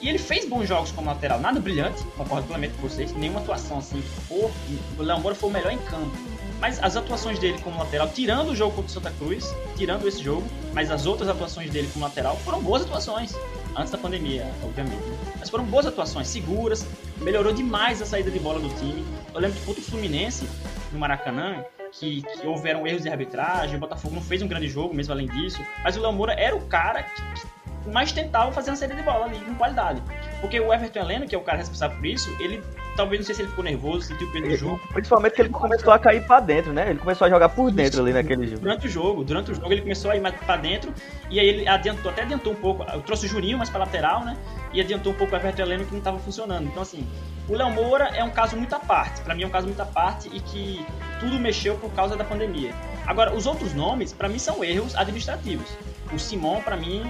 E 0.00 0.08
ele 0.08 0.18
fez 0.18 0.48
bons 0.48 0.66
jogos 0.66 0.90
como 0.92 1.08
lateral, 1.08 1.38
nada 1.38 1.60
brilhante, 1.60 2.02
concordo 2.16 2.46
plenamente 2.46 2.74
com 2.74 2.88
vocês, 2.88 3.12
nenhuma 3.12 3.40
atuação 3.40 3.78
assim, 3.78 4.02
o 4.30 4.50
Léo 4.98 5.20
Moura 5.20 5.34
foi 5.34 5.50
o 5.50 5.52
melhor 5.52 5.72
em 5.72 5.78
campo 5.78 6.31
Mas 6.62 6.80
as 6.80 6.96
atuações 6.96 7.40
dele 7.40 7.58
como 7.60 7.76
lateral, 7.76 8.08
tirando 8.08 8.50
o 8.50 8.54
jogo 8.54 8.76
contra 8.76 8.88
o 8.88 8.94
Santa 8.94 9.10
Cruz, 9.18 9.52
tirando 9.76 10.06
esse 10.06 10.22
jogo, 10.22 10.46
mas 10.72 10.92
as 10.92 11.06
outras 11.06 11.28
atuações 11.28 11.68
dele 11.72 11.90
como 11.92 12.04
lateral 12.04 12.36
foram 12.36 12.62
boas 12.62 12.82
atuações. 12.82 13.34
Antes 13.76 13.90
da 13.90 13.98
pandemia, 13.98 14.46
obviamente. 14.62 15.02
Né? 15.02 15.18
Mas 15.40 15.50
foram 15.50 15.64
boas 15.64 15.86
atuações, 15.86 16.28
seguras, 16.28 16.86
melhorou 17.20 17.52
demais 17.52 18.00
a 18.00 18.06
saída 18.06 18.30
de 18.30 18.38
bola 18.38 18.60
do 18.60 18.68
time. 18.76 19.04
Eu 19.34 19.40
lembro 19.40 19.58
que 19.58 19.66
contra 19.66 19.80
o 19.80 19.84
Fluminense, 19.84 20.48
no 20.92 21.00
Maracanã, 21.00 21.64
que, 21.90 22.22
que 22.22 22.46
houveram 22.46 22.86
erros 22.86 23.02
de 23.02 23.08
arbitragem, 23.08 23.74
o 23.74 23.80
Botafogo 23.80 24.14
não 24.14 24.22
fez 24.22 24.40
um 24.40 24.46
grande 24.46 24.68
jogo, 24.68 24.94
mesmo 24.94 25.12
além 25.12 25.26
disso. 25.26 25.58
Mas 25.82 25.96
o 25.96 26.00
Léo 26.00 26.12
Moura 26.12 26.34
era 26.34 26.54
o 26.54 26.60
cara 26.66 27.02
que, 27.02 27.22
que 27.40 27.61
mais 27.90 28.12
tentava 28.12 28.52
fazer 28.52 28.70
uma 28.70 28.76
saída 28.76 28.94
de 28.94 29.02
bola 29.02 29.26
ali, 29.26 29.38
com 29.40 29.54
qualidade. 29.54 30.02
Porque 30.40 30.58
o 30.60 30.72
Everton 30.72 31.00
Heleno, 31.00 31.26
que 31.26 31.34
é 31.34 31.38
o 31.38 31.42
cara 31.42 31.58
responsável 31.58 31.96
por 31.96 32.06
isso, 32.06 32.30
ele 32.40 32.62
talvez 32.96 33.20
não 33.20 33.26
sei 33.26 33.34
se 33.34 33.42
ele 33.42 33.48
ficou 33.48 33.64
nervoso, 33.64 34.06
sentiu 34.06 34.28
o 34.28 34.32
peso 34.32 34.44
do 34.46 34.56
jogo. 34.56 34.80
Principalmente 34.92 35.34
que 35.34 35.42
ele 35.42 35.48
começou 35.48 35.92
a 35.92 35.98
cair 35.98 36.26
para 36.26 36.40
dentro, 36.40 36.72
né? 36.72 36.90
Ele 36.90 36.98
começou 36.98 37.26
a 37.26 37.30
jogar 37.30 37.48
por 37.48 37.70
dentro 37.70 38.02
ali 38.02 38.12
naquele 38.12 38.46
jogo. 38.46 38.60
Durante 38.60 38.86
o 38.86 38.90
jogo, 38.90 39.24
durante 39.24 39.50
o 39.50 39.54
jogo 39.54 39.72
ele 39.72 39.82
começou 39.82 40.10
a 40.10 40.16
ir 40.16 40.20
mais 40.20 40.34
para 40.34 40.56
dentro 40.56 40.92
e 41.30 41.40
aí 41.40 41.46
ele 41.46 41.68
adiantou, 41.68 42.10
até 42.10 42.22
adiantou 42.22 42.52
um 42.52 42.56
pouco, 42.56 42.84
eu 42.92 43.00
trouxe 43.00 43.26
o 43.26 43.28
Juninho 43.28 43.56
mais 43.56 43.70
para 43.70 43.80
lateral, 43.80 44.24
né? 44.24 44.36
E 44.72 44.80
adiantou 44.80 45.12
um 45.12 45.16
pouco 45.16 45.34
o 45.34 45.36
Everton 45.36 45.62
Heleno 45.62 45.84
que 45.84 45.92
não 45.92 45.98
estava 45.98 46.18
funcionando. 46.18 46.66
Então 46.66 46.82
assim, 46.82 47.06
o 47.48 47.54
Léo 47.54 47.70
Moura 47.70 48.10
é 48.14 48.22
um 48.22 48.30
caso 48.30 48.56
muito 48.56 48.74
à 48.74 48.78
parte. 48.78 49.20
Para 49.22 49.34
mim 49.34 49.42
é 49.42 49.46
um 49.46 49.50
caso 49.50 49.66
muito 49.66 49.80
à 49.80 49.86
parte 49.86 50.28
e 50.32 50.40
que 50.40 50.84
tudo 51.18 51.38
mexeu 51.38 51.76
por 51.76 51.90
causa 51.92 52.16
da 52.16 52.24
pandemia. 52.24 52.72
Agora, 53.06 53.34
os 53.34 53.46
outros 53.46 53.74
nomes, 53.74 54.12
para 54.12 54.28
mim, 54.28 54.38
são 54.38 54.62
erros 54.62 54.94
administrativos. 54.94 55.66
O 56.12 56.18
Simon, 56.18 56.60
para 56.62 56.76
mim, 56.76 57.02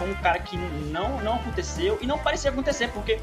foi 0.00 0.10
um 0.10 0.14
cara 0.14 0.38
que 0.38 0.56
não, 0.56 1.20
não 1.22 1.34
aconteceu 1.34 1.98
e 2.00 2.06
não 2.06 2.18
parecia 2.18 2.50
acontecer, 2.50 2.88
porque 2.88 3.20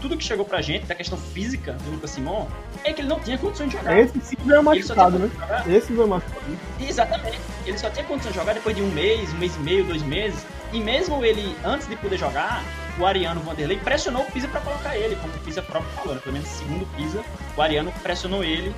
tudo 0.00 0.16
que 0.16 0.22
chegou 0.22 0.44
pra 0.44 0.60
gente 0.60 0.86
da 0.86 0.94
questão 0.94 1.18
física 1.18 1.72
do 1.72 1.90
Lucas 1.90 2.10
Simon 2.10 2.46
é 2.84 2.92
que 2.92 3.00
ele 3.00 3.08
não 3.08 3.18
tinha 3.18 3.36
condições 3.36 3.70
de 3.70 3.76
jogar. 3.76 3.98
Esse 3.98 4.20
sim 4.20 4.36
veio 4.44 4.62
machucado, 4.62 5.18
né? 5.18 5.30
Esse 5.68 5.92
veio 5.92 6.06
machucado. 6.06 6.58
Exatamente. 6.80 7.40
Ele 7.66 7.76
só 7.76 7.90
tinha 7.90 8.04
condições 8.04 8.32
de 8.32 8.38
jogar 8.38 8.54
depois 8.54 8.76
de 8.76 8.82
um 8.82 8.90
mês, 8.92 9.32
um 9.32 9.38
mês 9.38 9.56
e 9.56 9.58
meio, 9.60 9.84
dois 9.84 10.02
meses. 10.02 10.46
E 10.72 10.80
mesmo 10.80 11.24
ele, 11.24 11.56
antes 11.64 11.88
de 11.88 11.96
poder 11.96 12.16
jogar, 12.16 12.62
o 12.98 13.04
Ariano 13.04 13.40
Vanderlei 13.40 13.78
pressionou 13.78 14.22
o 14.22 14.30
Pisa 14.30 14.46
para 14.46 14.60
colocar 14.60 14.96
ele, 14.96 15.16
como 15.16 15.34
o 15.34 15.38
Pisa 15.40 15.60
próprio 15.60 15.90
falou, 15.92 16.14
né? 16.14 16.20
pelo 16.22 16.34
menos 16.34 16.48
segundo 16.48 16.86
Pisa, 16.96 17.22
o 17.56 17.62
Ariano 17.62 17.92
pressionou 18.02 18.44
ele 18.44 18.72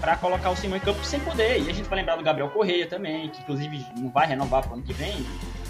para 0.00 0.16
colocar 0.16 0.50
o 0.50 0.56
Simão 0.56 0.76
em 0.76 0.80
campo 0.80 1.04
sem 1.04 1.20
poder. 1.20 1.62
E 1.62 1.70
a 1.70 1.74
gente 1.74 1.88
vai 1.88 1.98
lembrar 1.98 2.16
do 2.16 2.22
Gabriel 2.22 2.48
Correia 2.50 2.86
também, 2.86 3.28
que 3.28 3.40
inclusive 3.40 3.84
não 3.96 4.10
vai 4.10 4.26
renovar 4.26 4.62
para 4.62 4.72
o 4.72 4.74
ano 4.74 4.82
que 4.82 4.92
vem. 4.92 5.26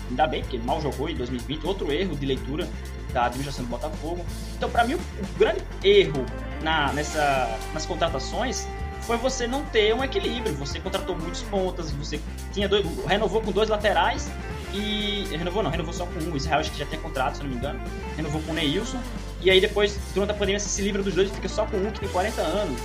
Ainda 0.09 0.27
bem, 0.27 0.43
porque 0.43 0.57
ele 0.57 0.65
mal 0.65 0.81
jogou 0.81 1.09
em 1.09 1.15
2020. 1.15 1.67
Outro 1.67 1.93
erro 1.93 2.15
de 2.15 2.27
leitura 2.27 2.69
da 3.13 3.27
administração 3.27 3.65
do 3.65 3.71
Botafogo. 3.71 4.25
Então, 4.57 4.71
para 4.71 4.85
mim, 4.85 4.95
o, 4.95 5.39
grande 5.39 5.63
erro 5.83 6.25
na, 6.63 6.93
nessa, 6.93 7.59
nas 7.73 7.87
contratações 7.87 8.67
foi 9.03 9.17
você 9.17 9.47
não 9.47 9.65
ter 9.65 9.95
um 9.95 10.03
equilíbrio. 10.03 10.55
Você 10.57 10.81
contratou 10.81 11.17
muitos 11.17 11.43
pontas, 11.43 11.91
você 11.93 12.21
tinha 12.53 12.69
dois, 12.69 12.85
renovou 13.07 13.41
com 13.41 13.53
dois 13.53 13.69
laterais 13.69 14.31
e. 14.73 15.27
Renovou 15.37 15.63
não, 15.63 15.71
renovou 15.71 15.93
só 15.93 16.07
com 16.07 16.19
um. 16.21 16.37
Israel 16.37 16.61
acho 16.61 16.71
que 16.73 16.79
já 16.79 16.87
tem 16.87 16.99
contrato, 16.99 17.37
se 17.37 17.43
não 17.43 17.51
me 17.51 17.57
engano. 17.57 17.81
Renovou 18.17 18.41
com 18.43 18.53
o 18.53 18.55
Neilson. 18.55 18.99
E 19.41 19.51
aí 19.51 19.61
depois, 19.61 19.99
durante 20.15 20.31
a 20.31 20.35
pandemia, 20.35 20.59
você 20.59 20.69
se 20.69 20.83
livra 20.83 21.03
dos 21.03 21.15
dois 21.15 21.31
e 21.31 21.35
fica 21.35 21.49
só 21.49 21.67
com 21.67 21.77
um 21.77 21.91
que 21.91 22.01
tem 22.01 22.09
40 22.09 22.41
anos. 22.41 22.81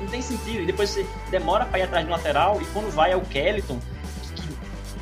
Não 0.00 0.08
tem 0.08 0.22
sentido. 0.22 0.62
E 0.62 0.66
depois 0.66 0.90
você 0.90 1.06
demora 1.30 1.64
para 1.64 1.78
ir 1.78 1.82
atrás 1.82 2.04
do 2.04 2.10
lateral 2.10 2.60
e 2.60 2.64
quando 2.66 2.92
vai 2.92 3.12
é 3.12 3.16
o 3.16 3.22
Kellyton, 3.22 3.78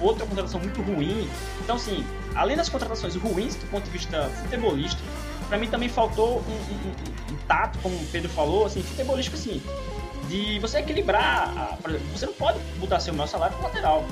outra 0.00 0.26
contratação 0.26 0.60
muito 0.60 0.80
ruim. 0.82 1.28
Então, 1.62 1.76
assim, 1.76 2.04
além 2.34 2.56
das 2.56 2.68
contratações 2.68 3.14
ruins 3.16 3.54
do 3.56 3.66
ponto 3.70 3.84
de 3.84 3.90
vista 3.90 4.28
futebolístico, 4.42 5.02
para 5.48 5.58
mim 5.58 5.68
também 5.68 5.88
faltou 5.88 6.38
um, 6.38 6.52
um, 6.52 7.34
um, 7.34 7.36
tato, 7.46 7.78
como 7.80 7.94
o 7.94 8.06
Pedro 8.06 8.30
falou, 8.30 8.66
assim, 8.66 8.82
futebolístico, 8.82 9.36
assim, 9.36 9.62
de 10.28 10.58
você 10.58 10.78
equilibrar. 10.78 11.52
A, 11.56 11.78
você 12.12 12.26
não 12.26 12.32
pode 12.34 12.58
botar 12.78 13.00
seu 13.00 13.14
maior 13.14 13.26
salário 13.26 13.56
pro 13.56 13.66
lateral. 13.66 14.04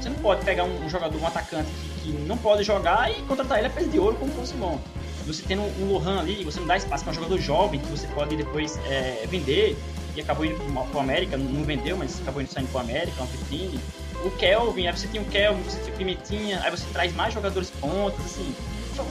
Você 0.00 0.08
não 0.08 0.16
pode 0.16 0.44
pegar 0.44 0.64
um, 0.64 0.88
jogador, 0.88 1.20
um 1.20 1.26
atacante 1.26 1.70
que, 1.70 2.10
que, 2.10 2.12
não 2.22 2.36
pode 2.36 2.62
jogar 2.62 3.10
e 3.10 3.20
contratar 3.22 3.58
ele 3.58 3.66
a 3.66 3.70
peso 3.70 3.90
de 3.90 3.98
ouro 3.98 4.16
como 4.16 4.32
fosse 4.32 4.54
bom. 4.54 4.80
Você 5.26 5.42
tendo 5.46 5.62
um 5.62 5.92
Lohan 5.92 6.20
ali, 6.20 6.42
você 6.42 6.58
não 6.58 6.66
dá 6.66 6.76
espaço 6.78 7.04
para 7.04 7.10
um 7.10 7.14
jogador 7.14 7.38
jovem 7.38 7.78
que 7.78 7.86
você 7.86 8.06
pode 8.08 8.34
depois 8.34 8.78
é, 8.86 9.26
vender 9.28 9.76
e 10.16 10.20
acabou 10.20 10.44
indo 10.44 10.56
pro, 10.56 10.98
o 10.98 11.00
América, 11.00 11.36
não 11.36 11.62
vendeu, 11.62 11.96
mas 11.96 12.20
acabou 12.20 12.42
indo 12.42 12.50
saindo 12.50 12.68
pro 12.70 12.80
América, 12.80 13.22
um 13.22 13.26
vitrine. 13.26 13.78
O 14.24 14.30
Kelvin, 14.32 14.86
aí 14.86 14.96
você 14.96 15.08
tem 15.08 15.20
o 15.20 15.24
Kelvin, 15.24 15.62
você 15.62 15.78
tem 15.78 15.94
o 15.94 15.96
Pimentinha, 15.96 16.60
aí 16.62 16.70
você 16.70 16.86
traz 16.92 17.14
mais 17.14 17.32
jogadores 17.32 17.70
pontos, 17.70 18.24
assim. 18.24 18.54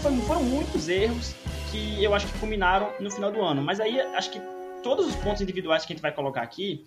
Foram, 0.01 0.21
foram 0.21 0.43
muitos 0.43 0.87
erros 0.87 1.33
que 1.71 2.03
eu 2.03 2.13
acho 2.13 2.27
que 2.27 2.37
culminaram 2.39 2.91
no 2.99 3.09
final 3.09 3.31
do 3.31 3.41
ano. 3.41 3.61
Mas 3.61 3.79
aí 3.79 3.99
acho 3.99 4.31
que 4.31 4.41
todos 4.83 5.07
os 5.07 5.15
pontos 5.15 5.41
individuais 5.41 5.85
que 5.85 5.93
a 5.93 5.95
gente 5.95 6.01
vai 6.01 6.11
colocar 6.11 6.41
aqui 6.41 6.85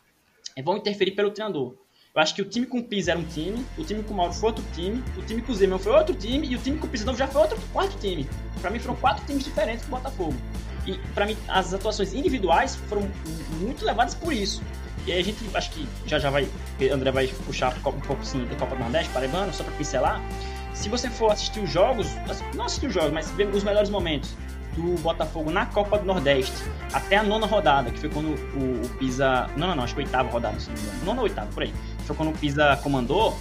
eh, 0.57 0.63
vão 0.63 0.77
interferir 0.77 1.13
pelo 1.13 1.31
treinador. 1.31 1.75
Eu 2.15 2.21
acho 2.21 2.35
que 2.35 2.43
o 2.43 2.45
time 2.45 2.67
com 2.67 2.79
o 2.79 2.85
Pisa 2.85 3.13
era 3.13 3.19
um 3.19 3.25
time, 3.25 3.65
o 3.79 3.85
time 3.85 4.03
com 4.03 4.13
o 4.13 4.17
Mauro 4.17 4.35
foi 4.35 4.51
outro 4.51 4.65
time, 4.75 5.03
o 5.17 5.23
time 5.23 5.41
com 5.41 5.51
o 5.51 5.55
Zeman 5.55 5.79
foi 5.79 5.93
outro 5.93 6.15
time 6.15 6.47
e 6.47 6.55
o 6.55 6.59
time 6.59 6.79
com 6.79 6.87
o 6.87 6.91
Pisa 6.91 7.13
já 7.15 7.27
foi 7.27 7.41
outro 7.41 7.59
quarto 7.73 7.99
time. 7.99 8.29
Para 8.61 8.71
mim 8.71 8.79
foram 8.79 8.97
quatro 8.97 9.25
times 9.25 9.45
diferentes 9.45 9.87
do 9.87 9.91
Botafogo. 9.91 10.35
E 10.87 10.99
para 11.15 11.27
mim, 11.27 11.37
as 11.49 11.73
atuações 11.73 12.13
individuais 12.13 12.77
foram 12.77 13.09
muito 13.61 13.85
levadas 13.85 14.15
por 14.15 14.33
isso. 14.33 14.63
E 15.07 15.13
aí 15.13 15.21
a 15.21 15.25
gente, 15.25 15.39
acho 15.55 15.71
que 15.71 15.89
já 16.07 16.19
já 16.19 16.31
vai, 16.31 16.49
André 16.93 17.11
vai 17.11 17.27
puxar 17.47 17.75
um 17.87 18.01
pouco 18.01 18.25
sim 18.25 18.45
da 18.45 18.55
Copa 18.57 18.77
do 18.77 18.81
Nordeste, 18.83 19.13
Paraibano, 19.13 19.53
só 19.53 19.65
para 19.65 19.75
pincelar. 19.75 20.21
Se 20.75 20.89
você 20.89 21.11
for 21.11 21.31
assistir 21.31 21.61
os 21.61 21.71
jogos, 21.71 22.09
não 22.55 22.65
assistir 22.65 22.87
os 22.87 22.95
jogos, 22.95 23.13
mas 23.13 23.31
ver 23.33 23.49
os 23.49 23.63
melhores 23.63 23.91
momentos 23.91 24.35
do 24.75 25.01
Botafogo 25.01 25.51
na 25.51 25.67
Copa 25.67 25.99
do 25.99 26.05
Nordeste, 26.05 26.63
até 26.93 27.17
a 27.17 27.23
nona 27.23 27.47
rodada, 27.47 27.91
que 27.91 27.99
foi 27.99 28.09
quando 28.09 28.29
o, 28.29 28.85
o 28.85 28.89
Pisa. 28.99 29.49
Não, 29.57 29.67
não, 29.69 29.77
não, 29.77 29.85
acho 29.85 29.95
que 29.95 30.01
oitava 30.01 30.31
rodada, 30.31 30.59
se 30.59 30.69
não 30.71 30.77
me 30.77 30.83
engano. 30.83 31.05
Nona 31.05 31.21
ou 31.21 31.25
oitava, 31.25 31.49
por 31.53 31.63
aí. 31.63 31.75
Foi 32.07 32.17
quando 32.17 32.31
o 32.31 32.39
Pisa 32.39 32.77
comandou. 32.83 33.37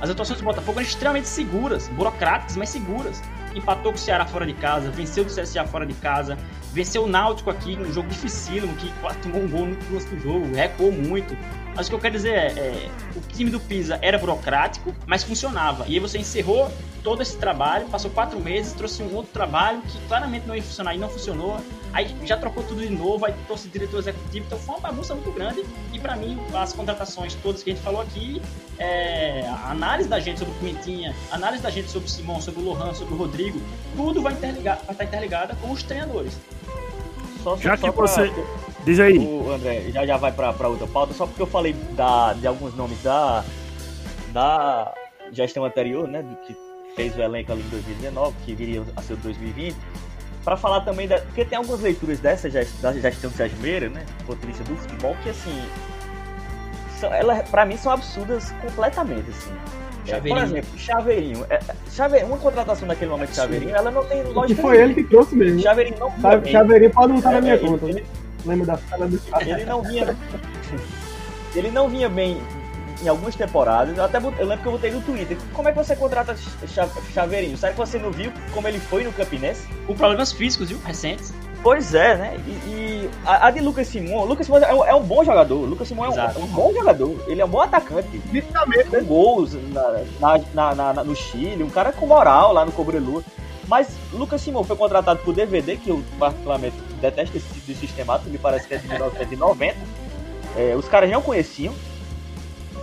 As 0.00 0.10
atuações 0.10 0.38
do 0.38 0.44
Botafogo 0.44 0.78
eram 0.78 0.88
extremamente 0.88 1.28
seguras, 1.28 1.88
burocráticas, 1.88 2.56
mas 2.56 2.68
seguras 2.68 3.22
empatou 3.54 3.92
com 3.92 3.98
o 3.98 4.00
Ceará 4.00 4.26
fora 4.26 4.46
de 4.46 4.52
casa, 4.52 4.90
venceu 4.90 5.24
o 5.24 5.26
CSA 5.26 5.64
fora 5.64 5.86
de 5.86 5.94
casa, 5.94 6.36
venceu 6.72 7.04
o 7.04 7.06
Náutico 7.08 7.48
aqui, 7.48 7.78
um 7.78 7.92
jogo 7.92 8.08
dificílimo, 8.08 8.74
que 8.76 8.92
quase 9.00 9.18
tomou 9.24 9.42
um 9.42 9.48
gol 9.48 9.66
no 9.66 9.76
começo 9.76 10.08
do 10.08 10.20
jogo, 10.20 10.54
recuou 10.54 10.92
muito. 10.92 11.36
Mas 11.76 11.86
o 11.86 11.90
que 11.90 11.94
eu 11.94 12.00
quero 12.00 12.14
dizer 12.14 12.32
é, 12.32 12.46
é, 12.46 12.90
o 13.14 13.20
time 13.20 13.50
do 13.50 13.60
Pisa 13.60 13.98
era 14.00 14.18
burocrático, 14.18 14.94
mas 15.06 15.22
funcionava. 15.22 15.84
E 15.86 15.92
aí 15.94 16.00
você 16.00 16.16
encerrou 16.18 16.72
todo 17.04 17.22
esse 17.22 17.36
trabalho, 17.36 17.86
passou 17.86 18.10
quatro 18.10 18.40
meses, 18.40 18.72
trouxe 18.72 19.02
um 19.02 19.14
outro 19.14 19.30
trabalho 19.30 19.82
que 19.82 19.98
claramente 20.08 20.46
não 20.46 20.56
ia 20.56 20.62
funcionar 20.62 20.94
e 20.94 20.98
não 20.98 21.08
funcionou. 21.08 21.60
Aí 21.92 22.16
já 22.24 22.36
trocou 22.36 22.62
tudo 22.64 22.80
de 22.80 22.88
novo, 22.88 23.26
aí 23.26 23.34
trouxe 23.46 23.68
diretor 23.68 23.98
executivo, 23.98 24.46
então 24.46 24.58
foi 24.58 24.74
uma 24.74 24.80
bagunça 24.80 25.14
muito 25.14 25.30
grande. 25.30 25.64
E 25.92 25.98
para 26.00 26.16
mim, 26.16 26.38
as 26.54 26.72
contratações 26.72 27.34
todas 27.36 27.62
que 27.62 27.70
a 27.70 27.74
gente 27.74 27.84
falou 27.84 28.00
aqui, 28.00 28.40
é, 28.78 29.46
a 29.46 29.70
análise 29.70 30.08
da 30.08 30.18
gente 30.18 30.38
sobre 30.38 30.54
o 30.54 30.56
Pimentinha, 30.56 31.14
a 31.30 31.34
análise 31.34 31.62
da 31.62 31.70
gente 31.70 31.90
sobre 31.90 32.08
o 32.08 32.10
Simão, 32.10 32.40
sobre 32.40 32.62
o 32.62 32.64
Lohan, 32.64 32.94
sobre 32.94 33.12
o 33.12 33.16
Rodrigo, 33.18 33.60
tudo 33.94 34.22
vai, 34.22 34.32
interligar, 34.32 34.80
vai 34.84 34.92
estar 34.92 35.04
interligada 35.04 35.54
com 35.60 35.70
os 35.70 35.82
treinadores. 35.82 36.32
Só, 37.42 37.56
já 37.58 37.76
só 37.76 37.92
que 37.92 37.96
você. 37.98 38.32
Diz 38.86 39.00
aí. 39.00 39.18
O 39.18 39.50
André, 39.50 39.90
já, 39.92 40.06
já 40.06 40.16
vai 40.16 40.30
para 40.30 40.68
outra 40.68 40.86
pauta, 40.86 41.12
só 41.12 41.26
porque 41.26 41.42
eu 41.42 41.46
falei 41.46 41.72
da, 41.96 42.34
de 42.34 42.46
alguns 42.46 42.72
nomes 42.76 43.02
da, 43.02 43.44
da 44.32 44.94
gestão 45.32 45.64
anterior, 45.64 46.06
né? 46.06 46.24
Que 46.46 46.56
fez 46.94 47.16
o 47.16 47.20
elenco 47.20 47.50
ali 47.50 47.62
em 47.62 47.68
2019, 47.68 48.36
que 48.44 48.54
viria 48.54 48.84
a 48.94 49.02
ser 49.02 49.16
2020. 49.16 49.76
Para 50.44 50.56
falar 50.56 50.82
também 50.82 51.08
da. 51.08 51.18
Porque 51.18 51.44
tem 51.44 51.58
algumas 51.58 51.80
leituras 51.80 52.20
dessa 52.20 52.48
da 52.48 52.92
gestão 52.92 53.28
de 53.28 53.36
Sérgio 53.36 53.58
Meira, 53.58 53.88
né? 53.88 54.06
Roteirista 54.24 54.62
do 54.62 54.76
futebol, 54.76 55.16
que 55.24 55.30
assim. 55.30 55.60
São, 57.00 57.12
ela, 57.12 57.42
pra 57.42 57.66
mim 57.66 57.76
são 57.76 57.90
absurdas 57.90 58.52
completamente, 58.62 59.28
assim. 59.30 59.50
Chaveirinho. 60.06 60.36
Por 60.36 60.44
exemplo, 60.44 60.78
Chaveirinho. 60.78 61.46
É, 61.50 61.60
Chaveirinho. 61.90 62.32
Uma 62.32 62.38
contratação 62.38 62.86
naquele 62.86 63.10
momento 63.10 63.30
de 63.30 63.34
Chaveirinho, 63.34 63.74
ela 63.74 63.90
não 63.90 64.04
tem 64.04 64.22
lógica. 64.22 64.60
E 64.60 64.62
foi 64.62 64.80
ele 64.80 64.94
que 64.94 65.02
trouxe 65.02 65.34
mesmo. 65.34 65.60
Chaveirinho 65.60 65.98
não 65.98 66.12
foi. 66.12 66.52
Chaveirinho 66.52 66.92
pode 66.92 67.08
não 67.08 67.16
estar 67.16 67.32
na 67.32 67.40
minha 67.40 67.54
é, 67.54 67.58
conta. 67.58 67.86
Ele, 67.86 68.04
Lembra 68.46 68.66
da 68.66 68.76
sala 68.78 69.06
do 69.06 69.20
Ele 69.40 69.64
não 69.64 69.82
vinha. 69.82 70.16
ele 71.54 71.70
não 71.70 71.88
vinha 71.88 72.08
bem 72.08 72.40
em 73.02 73.08
algumas 73.08 73.34
temporadas. 73.34 73.96
Eu 73.96 74.04
até 74.04 74.18
eu 74.18 74.46
lembro 74.46 74.58
que 74.58 74.66
eu 74.66 74.72
botei 74.72 74.90
no 74.90 75.00
Twitter. 75.02 75.36
Como 75.52 75.68
é 75.68 75.72
que 75.72 75.78
você 75.78 75.96
contrata 75.96 76.34
Chaveirinho? 77.12 77.56
Será 77.56 77.72
que 77.72 77.78
você 77.78 77.98
não 77.98 78.10
viu 78.10 78.32
como 78.52 78.68
ele 78.68 78.78
foi 78.78 79.04
no 79.04 79.12
Campinense? 79.12 79.66
Com 79.86 79.94
problemas 79.94 80.32
físicos, 80.32 80.68
viu? 80.68 80.78
Recentes. 80.84 81.32
Pois 81.62 81.94
é, 81.94 82.16
né? 82.16 82.36
E, 82.46 82.50
e 82.50 83.10
a, 83.24 83.48
a, 83.48 83.50
de 83.50 83.60
Lucas 83.60 83.88
Simon, 83.88 84.24
Lucas 84.24 84.46
Simon 84.46 84.58
é 84.58 84.72
um, 84.72 84.84
é 84.84 84.94
um 84.94 85.02
bom 85.02 85.24
jogador. 85.24 85.66
Lucas 85.66 85.88
Simon 85.88 86.04
é 86.04 86.08
um, 86.10 86.20
é 86.20 86.38
um, 86.38 86.46
bom 86.46 86.72
jogador. 86.72 87.24
Ele 87.26 87.40
é 87.40 87.44
um 87.44 87.48
bom 87.48 87.60
atacante. 87.60 88.18
Visitamente. 88.30 88.90
Com 88.90 89.04
gols 89.04 89.56
na, 90.20 90.38
na, 90.54 90.74
na, 90.74 91.04
no 91.04 91.16
Chile, 91.16 91.64
um 91.64 91.70
cara 91.70 91.92
com 91.92 92.06
moral 92.06 92.52
lá 92.52 92.64
no 92.64 92.72
Cobrelu. 92.72 93.24
Mas 93.66 93.88
Lucas 94.12 94.40
Simon 94.40 94.62
foi 94.62 94.76
contratado 94.76 95.18
por 95.24 95.34
DVD, 95.34 95.76
que 95.76 95.90
eu 95.90 96.02
particularmente 96.20 96.76
detesto 97.00 97.36
esse 97.36 97.48
tipo 97.52 97.66
de 97.66 97.74
sistemático, 97.74 98.30
me 98.30 98.38
parece 98.38 98.66
que 98.66 98.74
é 98.74 98.78
de 98.78 98.88
1990. 98.88 99.76
É, 100.56 100.74
os 100.74 100.88
caras 100.88 101.10
não 101.10 101.22
conheciam. 101.22 101.74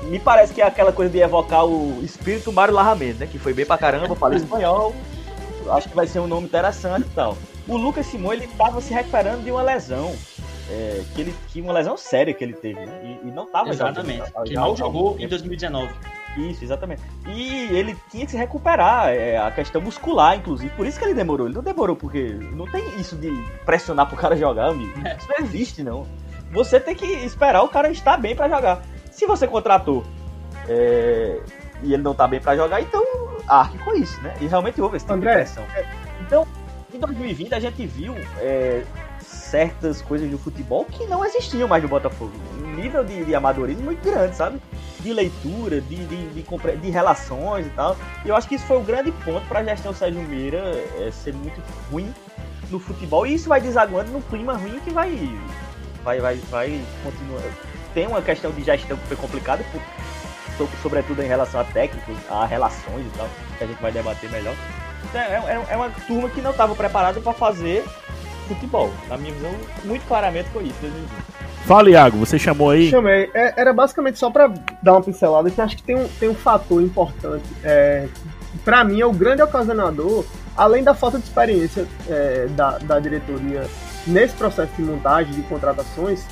Me 0.03 0.19
parece 0.19 0.53
que 0.53 0.61
é 0.61 0.65
aquela 0.65 0.91
coisa 0.91 1.11
de 1.11 1.19
evocar 1.19 1.65
o 1.65 2.03
espírito 2.03 2.51
Mário 2.51 2.73
Larramento, 2.73 3.19
né? 3.19 3.27
Que 3.27 3.39
foi 3.39 3.53
bem 3.53 3.65
pra 3.65 3.77
caramba, 3.77 4.15
fala 4.15 4.35
espanhol. 4.35 4.93
Acho 5.69 5.87
que 5.87 5.95
vai 5.95 6.05
ser 6.05 6.19
um 6.19 6.27
nome 6.27 6.45
interessante 6.45 7.05
e 7.05 7.15
tal 7.15 7.37
o 7.67 7.77
Lucas 7.77 8.05
Simão 8.05 8.33
ele 8.33 8.45
estava 8.45 8.81
se 8.81 8.93
recuperando 8.93 9.43
de 9.43 9.51
uma 9.51 9.61
lesão. 9.61 10.15
é, 10.69 11.03
que 11.13 11.21
ele 11.21 11.35
tinha 11.49 11.63
uma 11.63 11.73
lesão 11.73 11.97
séria 11.97 12.33
que 12.33 12.41
ele 12.41 12.53
teve, 12.53 12.85
né? 12.85 13.19
E, 13.23 13.27
e 13.27 13.31
não 13.31 13.45
tava 13.45 13.69
Exatamente. 13.69 14.25
Jogando, 14.25 14.43
que 14.45 14.53
não 14.53 14.75
jogou 14.75 15.19
em 15.19 15.27
2019. 15.27 15.93
Isso, 16.37 16.63
exatamente. 16.63 17.01
E 17.27 17.75
ele 17.75 17.95
tinha 18.09 18.25
que 18.25 18.31
se 18.31 18.37
recuperar, 18.37 19.09
é, 19.09 19.37
a 19.37 19.51
questão 19.51 19.81
muscular, 19.81 20.35
inclusive. 20.35 20.73
Por 20.75 20.85
isso 20.85 20.97
que 20.97 21.05
ele 21.05 21.13
demorou. 21.13 21.47
Ele 21.47 21.55
não 21.55 21.63
demorou 21.63 21.95
porque 21.95 22.37
não 22.53 22.65
tem 22.65 22.83
isso 22.99 23.15
de 23.15 23.29
pressionar 23.65 24.07
pro 24.07 24.17
cara 24.17 24.35
jogar, 24.35 24.69
amigo. 24.69 24.93
É. 25.05 25.15
Isso 25.15 25.27
não 25.29 25.45
existe, 25.45 25.83
não. 25.83 26.07
Você 26.51 26.79
tem 26.79 26.95
que 26.95 27.05
esperar 27.05 27.63
o 27.63 27.69
cara 27.69 27.89
estar 27.89 28.17
bem 28.17 28.35
para 28.35 28.49
jogar. 28.49 28.81
Se 29.11 29.25
você 29.25 29.47
contratou 29.47 30.03
é, 30.67 31.39
e 31.81 31.93
ele 31.93 32.03
não 32.03 32.13
tá 32.13 32.27
bem 32.27 32.39
para 32.39 32.55
jogar, 32.55 32.81
então 32.81 33.03
arque 33.47 33.77
com 33.79 33.93
isso, 33.95 34.19
né? 34.21 34.33
E 34.39 34.47
realmente 34.47 34.81
houve 34.81 34.97
esse 34.97 35.05
tipo 35.05 35.15
André, 35.15 35.31
de 35.31 35.37
pressão. 35.37 35.63
É, 35.75 35.85
então, 36.21 36.47
em 36.93 36.99
2020 36.99 37.53
a 37.53 37.59
gente 37.59 37.85
viu 37.85 38.15
é, 38.37 38.83
certas 39.53 40.01
coisas 40.01 40.27
do 40.31 40.37
futebol 40.39 40.83
que 40.83 41.05
não 41.05 41.23
existiam 41.23 41.67
mais 41.67 41.83
no 41.83 41.87
Botafogo. 41.87 42.31
Um 42.57 42.73
nível 42.73 43.03
de, 43.03 43.23
de 43.23 43.35
amadorismo 43.35 43.83
muito 43.83 44.03
grande, 44.03 44.35
sabe? 44.35 44.59
De 44.99 45.13
leitura, 45.13 45.79
de, 45.79 45.95
de, 45.95 46.25
de, 46.29 46.77
de, 46.81 46.89
relações 46.89 47.67
e 47.67 47.69
tal. 47.69 47.95
E 48.25 48.29
eu 48.29 48.35
acho 48.35 48.47
que 48.47 48.55
isso 48.55 48.65
foi 48.65 48.77
o 48.77 48.81
grande 48.81 49.11
ponto 49.11 49.45
para 49.47 49.59
a 49.59 49.63
gestão 49.63 49.93
Sérgio 49.93 50.23
Meira 50.23 50.57
é, 50.99 51.11
ser 51.11 51.35
muito 51.35 51.61
ruim 51.91 52.11
no 52.71 52.79
futebol. 52.79 53.27
E 53.27 53.35
isso 53.35 53.47
vai 53.47 53.61
desaguando 53.61 54.11
num 54.11 54.21
clima 54.21 54.53
ruim 54.53 54.79
que 54.79 54.89
vai. 54.89 55.11
Vai, 56.03 56.19
vai, 56.19 56.37
vai 56.49 56.81
continuar. 57.03 57.43
Tem 57.93 58.07
uma 58.07 58.23
questão 58.23 58.49
de 58.49 58.63
gestão 58.63 58.97
que 58.97 59.05
foi 59.05 59.17
complicada, 59.17 59.63
sobretudo 60.81 61.21
em 61.21 61.27
relação 61.27 61.61
a 61.61 61.63
técnicos, 61.63 62.17
a 62.27 62.43
relações 62.47 63.05
e 63.05 63.17
tal, 63.17 63.29
que 63.59 63.63
a 63.63 63.67
gente 63.67 63.79
vai 63.79 63.91
debater 63.91 64.31
melhor. 64.31 64.55
Então, 65.03 65.21
é, 65.21 65.35
é, 65.35 65.65
é 65.73 65.75
uma 65.75 65.91
turma 66.07 66.27
que 66.27 66.41
não 66.41 66.49
estava 66.49 66.73
preparada 66.73 67.21
para 67.21 67.33
fazer 67.33 67.85
futebol. 68.43 68.91
Na 69.09 69.17
minha 69.17 69.33
visão, 69.33 69.51
muito 69.83 70.05
claramente 70.07 70.49
foi 70.49 70.63
isso. 70.63 70.77
Fala, 71.65 71.89
Iago, 71.89 72.17
você 72.17 72.37
chamou 72.37 72.71
aí? 72.71 72.89
Chamei. 72.89 73.29
É, 73.33 73.53
era 73.61 73.71
basicamente 73.71 74.19
só 74.19 74.29
para 74.29 74.51
dar 74.81 74.93
uma 74.93 75.01
pincelada, 75.01 75.49
que 75.49 75.61
acho 75.61 75.77
que 75.77 75.83
tem 75.83 75.95
um, 75.95 76.07
tem 76.19 76.29
um 76.29 76.35
fator 76.35 76.81
importante. 76.81 77.45
É, 77.63 78.07
para 78.65 78.83
mim, 78.83 78.99
é 78.99 79.05
o 79.05 79.13
grande 79.13 79.41
ocasionador, 79.41 80.25
além 80.55 80.83
da 80.83 80.93
falta 80.93 81.17
de 81.17 81.23
experiência 81.23 81.87
é, 82.09 82.47
da, 82.51 82.77
da 82.79 82.99
diretoria 82.99 83.65
nesse 84.05 84.35
processo 84.35 84.71
de 84.75 84.81
montagem, 84.81 85.33
de 85.33 85.41
contratações, 85.43 86.25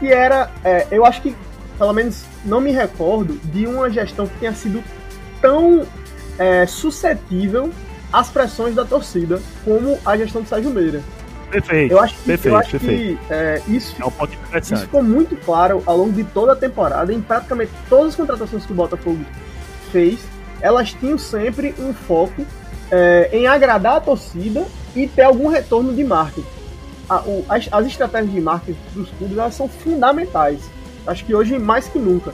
que 0.00 0.10
era, 0.10 0.50
é, 0.64 0.86
eu 0.90 1.04
acho 1.04 1.20
que, 1.20 1.36
pelo 1.78 1.92
menos, 1.92 2.24
não 2.44 2.60
me 2.60 2.72
recordo 2.72 3.34
de 3.44 3.66
uma 3.66 3.90
gestão 3.90 4.26
que 4.26 4.38
tenha 4.38 4.54
sido 4.54 4.82
tão 5.40 5.86
é, 6.38 6.66
suscetível 6.66 7.70
às 8.12 8.28
pressões 8.28 8.74
da 8.74 8.84
torcida 8.84 9.40
como 9.64 9.98
a 10.04 10.16
gestão 10.16 10.42
do 10.42 10.48
Sérgio 10.48 10.70
Meira. 10.70 11.02
Perfeito. 11.52 11.92
Eu 11.92 12.00
acho 12.00 12.14
que, 12.14 12.22
perfeito, 12.22 12.54
eu 12.54 12.56
acho 12.58 12.70
perfeito. 12.70 13.20
que 13.26 13.32
é, 13.32 13.62
isso, 13.68 13.94
é 14.00 14.04
um 14.06 14.10
ponto 14.10 14.32
isso 14.60 14.76
ficou 14.78 15.02
muito 15.02 15.36
claro 15.36 15.82
ao 15.84 15.98
longo 15.98 16.12
de 16.12 16.24
toda 16.24 16.52
a 16.52 16.56
temporada, 16.56 17.12
em 17.12 17.20
praticamente 17.20 17.70
todas 17.90 18.08
as 18.08 18.16
contratações 18.16 18.64
que 18.64 18.72
o 18.72 18.74
Botafogo 18.74 19.20
fez, 19.90 20.18
elas 20.62 20.94
tinham 20.94 21.18
sempre 21.18 21.74
um 21.78 21.92
foco 21.92 22.46
é, 22.90 23.28
em 23.32 23.46
agradar 23.46 23.96
a 23.96 24.00
torcida 24.00 24.64
e 24.96 25.06
ter 25.06 25.22
algum 25.22 25.48
retorno 25.48 25.92
de 25.94 26.02
marketing. 26.02 26.46
A, 27.08 27.20
o, 27.20 27.44
as, 27.48 27.68
as, 27.70 27.86
estratégias 27.86 28.32
de 28.32 28.40
marketing 28.40 28.78
dos 28.94 29.10
clubes 29.10 29.36
elas 29.36 29.54
são 29.54 29.68
fundamentais. 29.68 30.60
Acho 31.06 31.24
que 31.24 31.34
hoje 31.34 31.58
mais 31.58 31.86
que 31.86 31.98
nunca. 31.98 32.32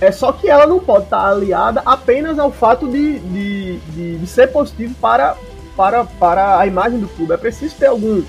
É 0.00 0.12
só 0.12 0.30
que 0.32 0.48
ela 0.48 0.66
não 0.66 0.78
pode 0.78 1.04
estar 1.04 1.26
aliada 1.26 1.82
apenas 1.86 2.38
ao 2.38 2.52
fato 2.52 2.86
de, 2.88 3.18
de, 3.18 3.78
de, 3.78 4.18
de 4.18 4.26
ser 4.26 4.48
positivo 4.48 4.94
para, 5.00 5.36
para, 5.76 6.04
para 6.04 6.58
a 6.58 6.66
imagem 6.66 6.98
do 7.00 7.08
clube. 7.08 7.32
É 7.32 7.36
preciso 7.36 7.74
ter 7.76 7.86
algum, 7.86 8.22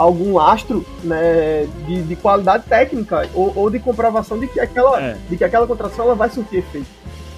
algum 0.00 0.38
astro 0.38 0.82
né, 1.04 1.68
de, 1.86 2.02
de 2.04 2.16
qualidade 2.16 2.64
técnica 2.66 3.28
ou, 3.34 3.52
ou, 3.54 3.70
de 3.70 3.78
comprovação 3.78 4.38
de 4.38 4.46
que 4.46 4.58
aquela, 4.58 4.98
é. 4.98 5.16
de 5.28 5.36
que 5.36 5.44
aquela 5.44 5.66
contratação 5.66 6.06
ela 6.06 6.14
vai 6.14 6.30
surtir 6.30 6.60
efeito. 6.60 6.88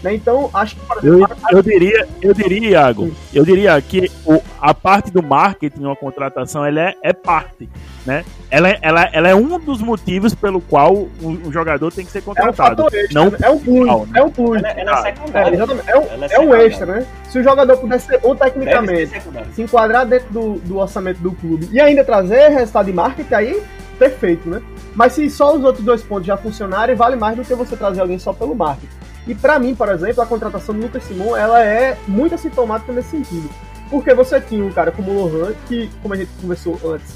Né? 0.02 0.14
Então, 0.14 0.50
acho 0.52 0.76
que. 0.76 1.06
Exemplo, 1.06 1.36
eu, 1.50 1.58
eu, 1.58 1.62
diria, 1.62 2.08
eu 2.20 2.34
diria, 2.34 2.70
Iago, 2.70 3.12
eu 3.32 3.44
diria 3.44 3.80
que 3.80 4.10
o, 4.26 4.42
a 4.60 4.74
parte 4.74 5.10
do 5.10 5.22
marketing, 5.22 5.84
uma 5.84 5.96
contratação, 5.96 6.64
ela 6.64 6.80
é, 6.80 6.94
é 7.02 7.12
parte. 7.12 7.68
Né? 8.04 8.24
Ela, 8.50 8.70
é, 8.70 8.78
ela, 8.82 9.08
ela 9.12 9.28
é 9.28 9.34
um 9.34 9.60
dos 9.60 9.80
motivos 9.80 10.34
pelo 10.34 10.60
qual 10.60 10.92
o, 10.92 11.10
o 11.44 11.52
jogador 11.52 11.92
tem 11.92 12.04
que 12.04 12.10
ser 12.10 12.22
contratado. 12.22 12.82
É 12.82 12.84
um 12.84 12.88
extra, 12.88 13.20
não 13.20 13.30
né? 13.30 13.38
é 13.42 13.50
um 13.50 13.58
plus. 13.60 14.08
Né? 14.08 14.18
É 14.18 14.22
um 14.22 14.30
plus. 14.30 14.56
Ela, 14.58 14.68
ela 14.70 14.98
é 14.98 15.02
secundária. 15.02 15.56
É, 15.56 15.60
é, 15.60 15.98
um, 15.98 16.24
é, 16.24 16.34
é 16.34 16.40
um 16.40 16.54
extra, 16.54 16.86
né? 16.86 17.06
Se 17.28 17.38
o 17.38 17.42
jogador 17.42 17.76
pudesse 17.76 18.06
ser 18.06 18.18
bom 18.18 18.34
tecnicamente, 18.34 19.12
se 19.54 19.62
enquadrar 19.62 20.04
dentro 20.04 20.32
do, 20.32 20.54
do 20.60 20.78
orçamento 20.78 21.20
do 21.20 21.30
clube 21.32 21.68
e 21.70 21.80
ainda 21.80 22.04
trazer 22.04 22.48
resultado 22.48 22.86
de 22.86 22.92
marketing, 22.92 23.34
aí 23.34 23.62
perfeito, 23.98 24.48
né? 24.48 24.60
Mas 24.94 25.12
se 25.12 25.30
só 25.30 25.54
os 25.54 25.62
outros 25.64 25.84
dois 25.84 26.02
pontos 26.02 26.26
já 26.26 26.36
funcionarem, 26.36 26.96
vale 26.96 27.14
mais 27.14 27.36
do 27.36 27.44
que 27.44 27.54
você 27.54 27.76
trazer 27.76 28.00
alguém 28.00 28.18
só 28.18 28.32
pelo 28.32 28.54
marketing. 28.54 29.01
E 29.26 29.35
para 29.35 29.58
mim, 29.58 29.74
por 29.74 29.88
exemplo, 29.88 30.22
a 30.22 30.26
contratação 30.26 30.74
do 30.74 30.82
Lucas 30.82 31.04
Simon, 31.04 31.37
ela 31.37 31.62
é 31.62 31.96
muito 32.08 32.35
assintomática 32.35 32.92
nesse 32.92 33.11
sentido. 33.11 33.48
Porque 33.88 34.14
você 34.14 34.40
tinha 34.40 34.64
um 34.64 34.72
cara 34.72 34.90
como 34.90 35.11
o 35.11 35.28
Lohan, 35.28 35.52
que, 35.68 35.90
como 36.00 36.14
a 36.14 36.16
gente 36.16 36.30
conversou 36.40 36.78
antes, 36.85 37.14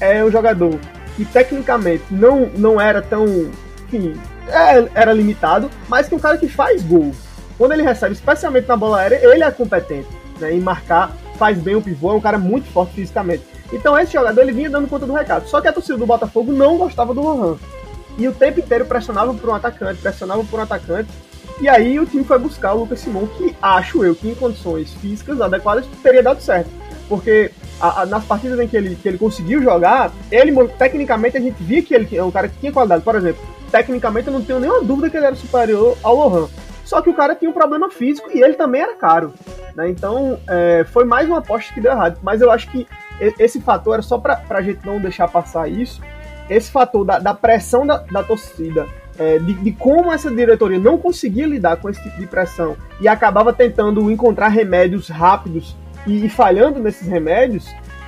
é 0.00 0.24
um 0.24 0.30
jogador 0.30 0.78
que 1.16 1.24
tecnicamente 1.24 2.04
não, 2.10 2.46
não 2.56 2.80
era 2.80 3.00
tão. 3.00 3.24
Enfim, 3.86 4.18
é, 4.48 4.88
era 4.94 5.12
limitado, 5.12 5.70
mas 5.88 6.08
que 6.08 6.14
é 6.14 6.16
um 6.16 6.20
cara 6.20 6.38
que 6.38 6.48
faz 6.48 6.82
gol. 6.82 7.12
Quando 7.56 7.72
ele 7.72 7.82
recebe, 7.82 8.14
especialmente 8.14 8.66
na 8.66 8.76
bola 8.76 9.00
aérea, 9.00 9.20
ele 9.22 9.44
é 9.44 9.50
competente 9.50 10.08
né, 10.40 10.52
em 10.52 10.60
marcar, 10.60 11.12
faz 11.36 11.58
bem 11.58 11.76
o 11.76 11.82
pivô, 11.82 12.10
é 12.12 12.14
um 12.14 12.20
cara 12.20 12.38
muito 12.38 12.70
forte 12.72 12.94
fisicamente. 12.94 13.44
Então 13.72 13.98
esse 13.98 14.12
jogador 14.12 14.40
ele 14.42 14.52
vinha 14.52 14.70
dando 14.70 14.88
conta 14.88 15.06
do 15.06 15.12
recado. 15.12 15.48
Só 15.48 15.60
que 15.60 15.68
a 15.68 15.72
torcida 15.72 15.98
do 15.98 16.06
Botafogo 16.06 16.52
não 16.52 16.76
gostava 16.76 17.14
do 17.14 17.22
Lohan. 17.22 17.56
E 18.16 18.28
o 18.28 18.32
tempo 18.32 18.60
inteiro 18.60 18.84
pressionava 18.86 19.34
por 19.34 19.50
um 19.50 19.54
atacante, 19.54 20.00
pressionava 20.00 20.44
por 20.44 20.58
um 20.58 20.62
atacante, 20.62 21.08
e 21.60 21.68
aí 21.68 21.98
o 22.00 22.06
time 22.06 22.24
foi 22.24 22.38
buscar 22.38 22.74
o 22.74 22.80
Lucas 22.80 23.00
Simon, 23.00 23.26
que 23.26 23.54
acho 23.62 24.04
eu 24.04 24.14
que 24.14 24.28
em 24.28 24.34
condições 24.34 24.92
físicas 24.94 25.40
adequadas 25.40 25.86
teria 26.02 26.22
dado 26.22 26.40
certo. 26.40 26.70
Porque 27.08 27.50
a, 27.80 28.02
a, 28.02 28.06
nas 28.06 28.24
partidas 28.24 28.58
em 28.58 28.66
que 28.66 28.76
ele, 28.76 28.96
que 28.96 29.08
ele 29.08 29.18
conseguiu 29.18 29.62
jogar, 29.62 30.10
ele 30.30 30.52
tecnicamente 30.78 31.36
a 31.36 31.40
gente 31.40 31.62
via 31.62 31.82
que 31.82 31.94
ele 31.94 32.16
é 32.16 32.22
um 32.22 32.30
cara 32.30 32.48
que 32.48 32.58
tinha 32.58 32.72
qualidade. 32.72 33.04
Por 33.04 33.14
exemplo, 33.14 33.40
tecnicamente 33.70 34.26
eu 34.26 34.32
não 34.32 34.42
tenho 34.42 34.58
nenhuma 34.58 34.82
dúvida 34.82 35.10
que 35.10 35.16
ele 35.16 35.26
era 35.26 35.36
superior 35.36 35.96
ao 36.02 36.16
Lohan. 36.16 36.48
Só 36.84 37.00
que 37.00 37.08
o 37.08 37.14
cara 37.14 37.34
tinha 37.34 37.50
um 37.50 37.54
problema 37.54 37.90
físico 37.90 38.28
e 38.32 38.42
ele 38.42 38.54
também 38.54 38.82
era 38.82 38.94
caro. 38.94 39.32
Né? 39.76 39.88
Então 39.88 40.38
é, 40.48 40.84
foi 40.88 41.04
mais 41.04 41.28
uma 41.28 41.38
aposta 41.38 41.72
que 41.72 41.80
deu 41.80 41.92
errado. 41.92 42.18
Mas 42.22 42.40
eu 42.40 42.50
acho 42.50 42.68
que 42.70 42.86
esse 43.38 43.60
fator 43.60 43.94
era 43.94 44.02
só 44.02 44.18
para 44.18 44.42
a 44.48 44.62
gente 44.62 44.84
não 44.84 45.00
deixar 45.00 45.28
passar 45.28 45.68
isso. 45.68 46.00
Esse 46.50 46.70
fator 46.70 47.04
da, 47.04 47.18
da 47.18 47.32
pressão 47.32 47.86
da, 47.86 47.98
da 47.98 48.22
torcida 48.22 48.86
é, 49.18 49.38
de, 49.38 49.54
de, 49.54 49.72
como 49.72 50.12
essa 50.12 50.30
diretoria 50.30 50.78
não 50.78 50.98
conseguia 50.98 51.46
lidar 51.46 51.76
com 51.76 51.88
esse 51.88 52.02
tipo 52.02 52.18
de 52.18 52.26
pressão 52.26 52.76
e 53.00 53.08
acabava 53.08 53.52
tentando 53.52 54.10
encontrar 54.10 54.48
remédios 54.48 55.08
rápidos 55.08 55.76
e, 56.06 56.26
e 56.26 56.28
falhando 56.28 56.80
nesses 56.80 57.06
remédios, 57.06 57.66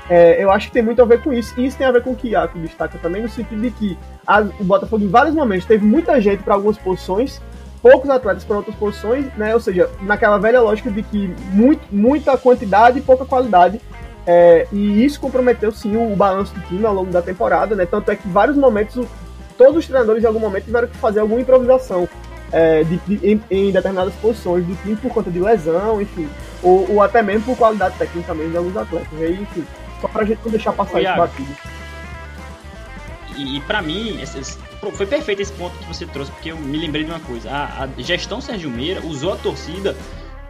é, 0.09 0.43
eu 0.43 0.51
acho 0.51 0.69
que 0.69 0.75
tem 0.75 0.83
muito 0.83 1.03
a 1.03 1.05
ver 1.05 1.23
com 1.23 1.33
isso. 1.33 1.55
E 1.59 1.67
isso 1.67 1.77
tem 1.77 1.87
a 1.87 1.93
ver 1.93 2.03
com 2.03 2.11
o 2.11 2.17
que 2.17 2.29
Iaco 2.29 2.59
destaca 2.59 2.99
também, 2.99 3.23
no 3.23 3.29
sentido 3.29 3.61
de 3.61 3.71
que 3.71 3.99
a, 4.27 4.41
o 4.41 4.65
Botafogo, 4.65 5.05
em 5.05 5.09
vários 5.09 5.35
momentos, 5.35 5.67
teve 5.67 5.85
muita 5.85 6.21
gente 6.21 6.43
para 6.43 6.55
algumas 6.55 6.79
posições, 6.79 7.41
poucos 7.83 8.09
atletas 8.11 8.45
para 8.45 8.57
outras 8.57 8.77
posições, 8.77 9.27
né? 9.37 9.55
Ou 9.55 9.61
seja, 9.61 9.91
naquela 10.03 10.39
velha 10.39 10.61
lógica 10.61 10.91
de 10.91 11.03
que 11.03 11.35
muito, 11.53 11.83
muita 11.91 12.37
quantidade 12.37 12.99
e 12.99 13.03
pouca 13.03 13.25
qualidade. 13.25 13.81
É, 14.29 14.67
e 14.73 15.05
isso 15.05 15.21
comprometeu 15.21 15.71
sim 15.71 15.97
o, 15.97 16.13
o 16.13 16.17
balanço 16.17 16.53
do 16.53 16.61
time 16.63 16.85
ao 16.85 16.93
longo 16.93 17.13
da 17.13 17.23
temporada, 17.23 17.77
né? 17.77 17.87
Tanto 17.87 18.11
é 18.11 18.17
que 18.17 18.29
em 18.29 18.33
vários 18.33 18.57
momentos 18.57 18.97
o, 18.97 19.09
todos 19.57 19.77
os 19.77 19.87
treinadores 19.87 20.23
em 20.23 20.27
algum 20.27 20.41
momento 20.41 20.65
tiveram 20.65 20.89
que 20.89 20.97
fazer 20.97 21.21
alguma 21.21 21.41
improvisação 21.41 22.09
é, 22.53 22.85
de, 22.85 22.97
de, 22.99 23.27
em, 23.27 23.43
em, 23.51 23.73
determinadas 23.73 24.15
posições 24.15 24.65
do 24.65 24.75
time 24.83 24.97
por 24.97 25.11
conta 25.13 25.31
de 25.31 25.39
lesão, 25.39 26.01
enfim, 26.01 26.29
ou, 26.63 26.91
ou 26.93 27.03
até 27.03 27.23
mesmo 27.23 27.45
por 27.45 27.57
qualidade 27.57 27.97
técnica 27.99 28.33
também 28.33 28.51
de 28.51 28.57
alguns 28.57 28.77
atletas. 28.77 29.09
E 29.19 29.25
aí, 29.25 29.41
enfim, 29.41 29.67
só 30.01 30.09
pra 30.09 30.25
gente 30.25 30.41
não 30.45 30.51
deixar 30.51 30.73
passar 30.73 31.01
isso 31.03 31.17
batido. 31.17 31.57
E, 33.37 33.57
e 33.57 33.61
para 33.63 33.83
mim, 33.83 34.21
esses, 34.21 34.59
foi 34.95 35.07
perfeito 35.07 35.43
esse 35.43 35.53
ponto 35.53 35.77
que 35.79 35.85
você 35.87 36.07
trouxe, 36.07 36.31
porque 36.33 36.53
eu 36.53 36.57
me 36.57 36.79
lembrei 36.79 37.05
de 37.05 37.11
uma 37.11 37.21
coisa. 37.21 37.51
A, 37.51 37.85
a 37.85 37.89
gestão 37.99 38.41
Sérgio 38.41 38.71
Meira 38.71 39.01
usou 39.05 39.33
a 39.33 39.37
torcida 39.37 39.97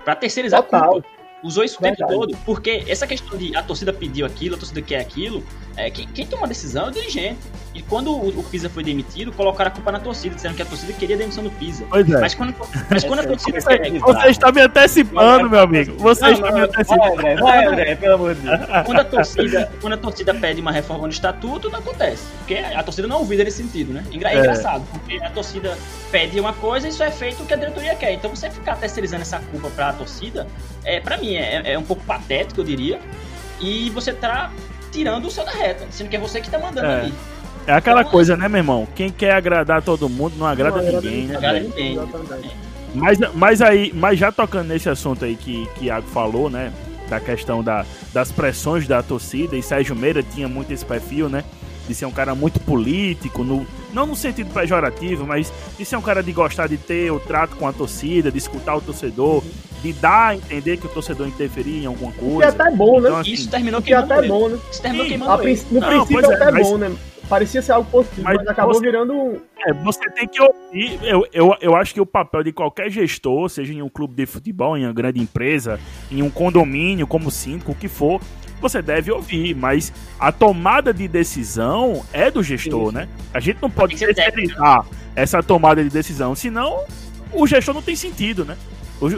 para 0.05 0.15
terceirizar 0.15 0.63
Total. 0.63 0.85
a 0.85 0.93
culpa. 0.93 1.16
Usou 1.43 1.62
isso 1.62 1.78
o 1.78 1.82
tempo 1.82 2.07
todo, 2.07 2.37
porque 2.45 2.84
essa 2.89 3.07
questão 3.07 3.37
de 3.37 3.55
a 3.55 3.62
torcida 3.62 3.93
pediu 3.93 4.24
aquilo, 4.24 4.57
a 4.57 4.59
torcida 4.59 4.80
quer 4.80 5.01
aquilo, 5.01 5.45
é, 5.76 5.91
quem, 5.91 6.09
quem 6.09 6.26
toma 6.26 6.47
a 6.47 6.49
decisão 6.49 6.87
é 6.87 6.89
o 6.89 6.91
dirigente. 6.91 7.39
E 7.74 7.82
quando 7.82 8.11
o, 8.11 8.41
o, 8.41 8.43
Pisa 8.45 8.70
foi 8.70 8.82
demitido, 8.82 9.30
colocaram 9.30 9.70
a 9.70 9.74
culpa 9.74 9.93
na 9.93 10.01
torcida, 10.01 10.34
dizendo 10.34 10.55
que 10.55 10.62
a 10.62 10.64
torcida 10.64 10.95
queria 10.95 11.14
a 11.14 11.18
demissão 11.18 11.45
do 11.45 11.51
Pisa. 11.51 11.84
Pois 11.91 12.11
é. 12.11 12.18
Mas 12.18 12.34
quando, 12.34 12.55
mas 12.91 13.05
quando 13.05 13.20
a 13.20 13.24
torcida 13.28 13.61
você, 13.61 13.78
quer. 13.78 13.99
Você 13.99 14.28
está 14.28 14.51
me 14.51 14.62
antecipando, 14.62 15.51
meu 15.51 15.61
amigo. 15.61 15.95
Você 15.99 16.22
não, 16.22 16.32
está 16.32 16.51
não, 16.51 16.55
me 16.55 16.61
antecipando. 16.64 17.01
Vai, 17.01 17.34
André, 17.34 17.37
vai, 17.37 17.66
André, 17.66 17.95
pelo 17.97 18.14
amor 18.14 18.34
de 18.34 18.41
Deus. 18.41 18.61
Quando 18.87 19.01
a, 19.01 19.05
torcida, 19.05 19.72
quando 19.80 19.93
a 19.93 19.97
torcida 19.97 20.34
pede 20.34 20.61
uma 20.61 20.72
reforma 20.72 21.03
no 21.03 21.12
estatuto, 21.12 21.68
não 21.68 21.80
acontece. 21.80 22.24
Porque 22.39 22.55
a 22.55 22.82
torcida 22.82 23.07
não 23.07 23.18
ouvida 23.18 23.45
nesse 23.45 23.59
sentido, 23.59 23.93
né? 23.93 24.05
É, 24.11 24.34
é 24.34 24.39
engraçado, 24.39 24.87
porque 24.91 25.22
a 25.22 25.30
torcida 25.30 25.76
pede 26.11 26.41
uma 26.41 26.53
coisa 26.53 26.87
e 26.87 26.91
isso 26.91 27.03
é 27.03 27.11
feito 27.11 27.43
o 27.43 27.47
que 27.47 27.53
a 27.53 27.57
diretoria 27.57 27.95
quer. 27.95 28.12
Então 28.12 28.30
você 28.30 28.49
ficar 28.49 28.76
terceirizando 28.76 29.22
essa 29.22 29.39
culpa 29.39 29.68
para 29.70 29.91
a 29.91 29.93
torcida, 29.93 30.47
é, 30.84 31.01
para 31.01 31.18
mim, 31.18 31.36
é, 31.37 31.72
é 31.72 31.78
um 31.78 31.82
pouco 31.82 32.05
patético, 32.05 32.61
eu 32.61 32.64
diria. 32.64 33.01
E 33.61 33.91
você 33.91 34.12
tá 34.12 34.51
tirando 34.91 35.26
o 35.26 35.30
seu 35.30 35.45
da 35.45 35.53
reta, 35.53 35.87
sendo 35.91 36.09
que 36.09 36.16
é 36.16 36.18
você 36.18 36.41
que 36.41 36.51
tá 36.51 36.59
mandando 36.59 36.87
é. 36.87 37.01
ali. 37.01 37.14
É 37.66 37.72
aquela 37.72 38.01
então, 38.01 38.12
coisa, 38.12 38.37
né, 38.37 38.49
meu 38.49 38.59
irmão? 38.59 38.87
Quem 38.95 39.11
quer 39.11 39.32
agradar 39.32 39.82
todo 39.82 40.09
mundo 40.09 40.37
não 40.39 40.47
agrada 40.47 40.80
não, 40.80 41.01
ninguém, 41.01 41.26
né? 41.26 41.37
Agrada 41.37 41.61
ninguém. 41.61 41.99
Mas, 42.95 43.18
mas 43.34 43.61
aí, 43.61 43.93
mas 43.95 44.18
já 44.18 44.30
tocando 44.30 44.68
nesse 44.68 44.89
assunto 44.89 45.24
aí 45.24 45.37
que, 45.37 45.66
que 45.74 45.87
Iago 45.87 46.07
falou, 46.09 46.49
né? 46.49 46.72
Da 47.09 47.20
questão 47.20 47.62
da, 47.62 47.84
das 48.12 48.30
pressões 48.30 48.87
da 48.87 49.03
torcida, 49.03 49.57
e 49.57 49.62
Sérgio 49.62 49.97
Meira 49.97 50.22
tinha 50.22 50.49
muito 50.49 50.72
esse 50.72 50.84
perfil, 50.84 51.28
né? 51.28 51.45
De 51.87 51.95
ser 51.95 52.07
um 52.07 52.11
cara 52.11 52.34
muito 52.34 52.59
político, 52.61 53.45
no, 53.45 53.66
não 53.93 54.07
no 54.07 54.16
sentido 54.16 54.53
pejorativo, 54.53 55.26
mas 55.26 55.53
de 55.78 55.84
ser 55.84 55.97
um 55.97 56.03
cara 56.03 56.22
de 56.22 56.32
gostar 56.32 56.66
de 56.66 56.76
ter 56.76 57.11
o 57.11 57.20
trato 57.20 57.57
com 57.57 57.66
a 57.66 57.72
torcida, 57.72 58.30
de 58.30 58.39
escutar 58.39 58.76
o 58.76 58.80
torcedor, 58.80 59.43
de 59.82 59.93
dar 59.93 60.28
a 60.28 60.34
entender 60.34 60.76
que 60.78 60.87
o 60.87 60.89
torcedor 60.89 61.28
interferia 61.28 61.82
em 61.82 61.87
alguma 61.87 62.12
coisa. 62.12 62.53
Que 62.53 62.61
até 62.61 62.70
bom, 62.74 63.01
né? 63.01 63.09
Então, 63.09 63.20
assim, 63.20 63.32
Isso 63.32 63.49
terminou 63.49 63.80
que 63.80 63.95
até 63.95 64.18
é 64.18 64.28
bom, 64.28 64.49
né? 64.49 64.59
Isso 64.70 64.82
terminou 64.82 65.07
queimando 65.07 65.32
No 65.32 65.39
princípio 65.39 66.20
é, 66.20 66.34
até 66.34 66.51
mas... 66.51 66.68
bom, 66.68 66.78
né? 66.78 66.97
parecia 67.28 67.61
ser 67.61 67.72
algo 67.72 67.91
positivo, 67.91 68.22
mas, 68.22 68.37
mas 68.37 68.49
acabou 68.49 68.74
você, 68.74 68.80
virando. 68.80 69.43
É, 69.66 69.72
você 69.72 70.11
tem 70.11 70.26
que 70.26 70.41
ouvir. 70.41 70.99
Eu, 71.03 71.26
eu, 71.32 71.55
eu 71.61 71.76
acho 71.76 71.93
que 71.93 72.01
o 72.01 72.07
papel 72.07 72.43
de 72.43 72.53
qualquer 72.53 72.91
gestor, 72.91 73.49
seja 73.49 73.72
em 73.72 73.82
um 73.82 73.89
clube 73.89 74.14
de 74.14 74.26
futebol, 74.26 74.76
em 74.76 74.84
uma 74.84 74.93
grande 74.93 75.20
empresa, 75.20 75.78
em 76.11 76.22
um 76.22 76.30
condomínio, 76.30 77.07
como 77.07 77.30
síndico, 77.30 77.72
o 77.72 77.74
que 77.74 77.89
for, 77.89 78.20
você 78.61 78.81
deve 78.81 79.11
ouvir, 79.11 79.55
mas 79.55 79.93
a 80.19 80.33
tomada 80.33 80.93
de 80.93 81.07
decisão 81.07 82.05
é 82.13 82.31
do 82.31 82.43
gestor, 82.43 82.93
né? 82.93 83.09
A 83.33 83.41
gente 83.41 83.59
não 83.61 83.71
pode 83.71 83.97
terceirizar 83.97 84.85
essa 85.15 85.43
tomada 85.43 85.83
de 85.83 85.91
decisão, 85.91 86.35
senão 86.35 86.85
o 87.33 87.47
gestor 87.47 87.75
não 87.75 87.83
tem 87.83 87.97
sentido, 87.97 88.45
né? 88.45 88.57
O, 89.01 89.11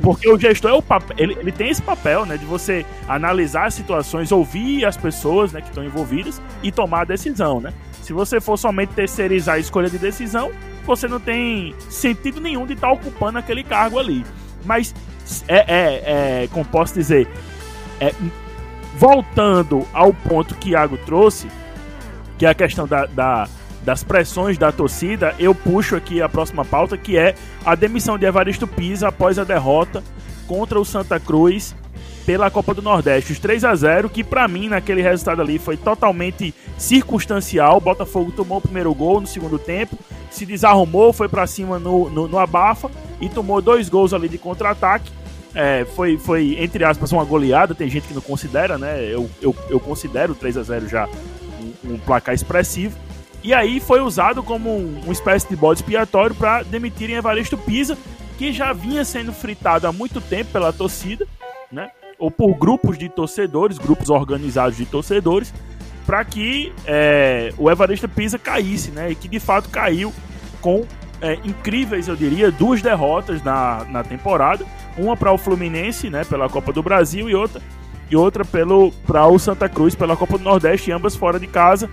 porque 0.00 0.30
o 0.30 0.38
gestor 0.38 0.70
é 0.70 0.74
o 0.74 0.82
papel, 0.82 1.16
ele, 1.18 1.36
ele 1.38 1.52
tem 1.52 1.68
esse 1.68 1.82
papel, 1.82 2.24
né, 2.24 2.38
de 2.38 2.46
você 2.46 2.86
analisar 3.06 3.66
as 3.66 3.74
situações, 3.74 4.32
ouvir 4.32 4.86
as 4.86 4.96
pessoas, 4.96 5.52
né, 5.52 5.60
que 5.60 5.68
estão 5.68 5.84
envolvidas 5.84 6.40
e 6.62 6.72
tomar 6.72 7.02
a 7.02 7.04
decisão, 7.04 7.60
né? 7.60 7.74
Se 8.02 8.14
você 8.14 8.40
for 8.40 8.56
somente 8.56 8.94
terceirizar 8.94 9.56
a 9.56 9.58
escolha 9.58 9.90
de 9.90 9.98
decisão, 9.98 10.50
você 10.86 11.06
não 11.06 11.20
tem 11.20 11.74
sentido 11.90 12.40
nenhum 12.40 12.64
de 12.64 12.72
estar 12.72 12.86
tá 12.86 12.92
ocupando 12.94 13.36
aquele 13.36 13.62
cargo 13.62 13.98
ali. 13.98 14.24
Mas 14.64 14.94
é, 15.46 15.58
é, 15.58 16.44
é 16.44 16.48
como 16.50 16.64
posso 16.64 16.94
dizer, 16.94 17.28
é, 18.00 18.14
voltando 18.98 19.86
ao 19.92 20.12
ponto 20.12 20.56
que 20.56 20.70
Iago 20.70 20.98
trouxe, 20.98 21.48
que 22.36 22.44
é 22.44 22.48
a 22.48 22.54
questão 22.54 22.86
da, 22.86 23.06
da 23.06 23.48
das 23.80 24.04
pressões 24.04 24.58
da 24.58 24.70
torcida, 24.70 25.34
eu 25.38 25.54
puxo 25.54 25.96
aqui 25.96 26.20
a 26.20 26.28
próxima 26.28 26.62
pauta, 26.62 26.98
que 26.98 27.16
é 27.16 27.34
a 27.64 27.74
demissão 27.74 28.18
de 28.18 28.26
Evaristo 28.26 28.66
Pisa 28.66 29.08
após 29.08 29.38
a 29.38 29.44
derrota 29.44 30.02
contra 30.46 30.78
o 30.78 30.84
Santa 30.84 31.18
Cruz 31.18 31.74
pela 32.26 32.50
Copa 32.50 32.74
do 32.74 32.82
Nordeste. 32.82 33.32
Os 33.32 33.38
3 33.38 33.64
a 33.64 33.74
0 33.74 34.10
que 34.10 34.22
para 34.22 34.46
mim 34.46 34.68
naquele 34.68 35.00
resultado 35.00 35.40
ali 35.40 35.58
foi 35.58 35.78
totalmente 35.78 36.54
circunstancial. 36.76 37.78
O 37.78 37.80
Botafogo 37.80 38.30
tomou 38.30 38.58
o 38.58 38.60
primeiro 38.60 38.92
gol 38.92 39.22
no 39.22 39.26
segundo 39.26 39.58
tempo, 39.58 39.96
se 40.30 40.44
desarrumou, 40.44 41.10
foi 41.14 41.28
para 41.28 41.46
cima 41.46 41.78
no, 41.78 42.10
no, 42.10 42.28
no, 42.28 42.38
abafa 42.38 42.90
e 43.22 43.30
tomou 43.30 43.62
dois 43.62 43.88
gols 43.88 44.12
ali 44.12 44.28
de 44.28 44.36
contra-ataque. 44.36 45.10
É, 45.54 45.84
foi, 45.96 46.18
foi, 46.18 46.56
entre 46.60 46.84
aspas, 46.84 47.10
uma 47.12 47.24
goleada. 47.24 47.74
Tem 47.74 47.88
gente 47.88 48.08
que 48.08 48.14
não 48.14 48.20
considera, 48.20 48.76
né? 48.76 49.02
Eu, 49.04 49.28
eu, 49.40 49.54
eu 49.68 49.80
considero 49.80 50.32
o 50.32 50.36
3 50.36 50.56
a 50.56 50.62
0 50.62 50.88
já 50.88 51.08
um, 51.84 51.94
um 51.94 51.98
placar 51.98 52.34
expressivo. 52.34 52.96
E 53.42 53.54
aí 53.54 53.80
foi 53.80 54.00
usado 54.00 54.42
como 54.42 54.70
um, 54.70 55.00
uma 55.02 55.12
espécie 55.12 55.48
de 55.48 55.56
bode 55.56 55.80
expiatório 55.80 56.34
para 56.34 56.62
demitirem 56.62 57.16
Evaristo 57.16 57.56
Pisa, 57.56 57.96
que 58.36 58.52
já 58.52 58.72
vinha 58.72 59.04
sendo 59.04 59.32
fritado 59.32 59.86
há 59.86 59.92
muito 59.92 60.20
tempo 60.20 60.50
pela 60.52 60.72
torcida, 60.72 61.26
né? 61.70 61.90
Ou 62.18 62.30
por 62.30 62.54
grupos 62.54 62.98
de 62.98 63.08
torcedores, 63.08 63.78
grupos 63.78 64.10
organizados 64.10 64.76
de 64.76 64.84
torcedores, 64.84 65.54
para 66.04 66.24
que 66.24 66.72
é, 66.84 67.52
o 67.56 67.70
Evaristo 67.70 68.08
Pisa 68.08 68.38
caísse, 68.38 68.90
né? 68.90 69.12
E 69.12 69.14
que 69.14 69.28
de 69.28 69.38
fato 69.38 69.68
caiu 69.68 70.12
com 70.60 70.84
é, 71.20 71.34
incríveis, 71.44 72.08
eu 72.08 72.16
diria, 72.16 72.50
duas 72.50 72.80
derrotas 72.80 73.42
na, 73.42 73.84
na 73.90 74.04
temporada. 74.04 74.64
Uma 74.96 75.16
para 75.16 75.32
o 75.32 75.38
Fluminense, 75.38 76.10
né? 76.10 76.24
Pela 76.24 76.48
Copa 76.48 76.72
do 76.72 76.82
Brasil, 76.82 77.28
e 77.28 77.34
outra, 77.34 77.60
e 78.10 78.16
outra 78.16 78.44
para 78.44 79.26
o 79.26 79.38
Santa 79.38 79.68
Cruz 79.68 79.94
pela 79.94 80.16
Copa 80.16 80.38
do 80.38 80.44
Nordeste, 80.44 80.90
ambas 80.92 81.14
fora 81.14 81.38
de 81.38 81.46
casa. 81.46 81.90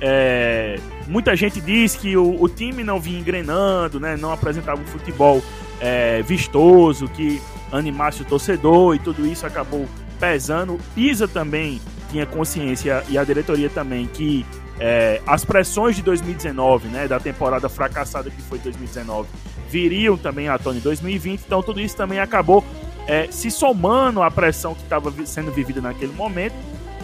É, 0.00 0.78
muita 1.08 1.34
gente 1.34 1.60
diz 1.60 1.96
que 1.96 2.16
o, 2.16 2.40
o, 2.40 2.48
time 2.48 2.84
não 2.84 3.00
vinha 3.00 3.18
engrenando, 3.18 3.98
né, 3.98 4.16
não 4.16 4.32
apresentava 4.32 4.80
um 4.80 4.86
futebol 4.86 5.42
é, 5.80 6.22
vistoso, 6.22 7.08
que 7.08 7.42
animasse 7.72 8.22
o 8.22 8.24
torcedor 8.24 8.94
e 8.94 8.98
tudo 8.98 9.26
isso 9.26 9.44
acabou 9.44 9.86
pesando. 10.20 10.78
Isa 10.96 11.26
também 11.26 11.80
tinha 12.10 12.24
consciência 12.24 13.02
e 13.08 13.18
a 13.18 13.24
diretoria 13.24 13.68
também 13.68 14.06
que 14.06 14.46
é, 14.80 15.20
as 15.26 15.44
pressões 15.44 15.96
de 15.96 16.02
2019, 16.02 16.88
né, 16.88 17.08
da 17.08 17.18
temporada 17.18 17.68
fracassada 17.68 18.30
que 18.30 18.40
foi 18.42 18.58
2019, 18.58 19.28
viriam 19.68 20.16
também 20.16 20.48
à 20.48 20.58
tona 20.58 20.78
em 20.78 20.82
2020, 20.82 21.42
então 21.46 21.62
tudo 21.62 21.80
isso 21.80 21.96
também 21.96 22.20
acabou 22.20 22.64
é, 23.06 23.28
se 23.30 23.50
somando 23.50 24.22
à 24.22 24.30
pressão 24.30 24.74
que 24.74 24.82
estava 24.82 25.12
sendo 25.26 25.50
vivida 25.50 25.80
naquele 25.80 26.12
momento 26.12 26.54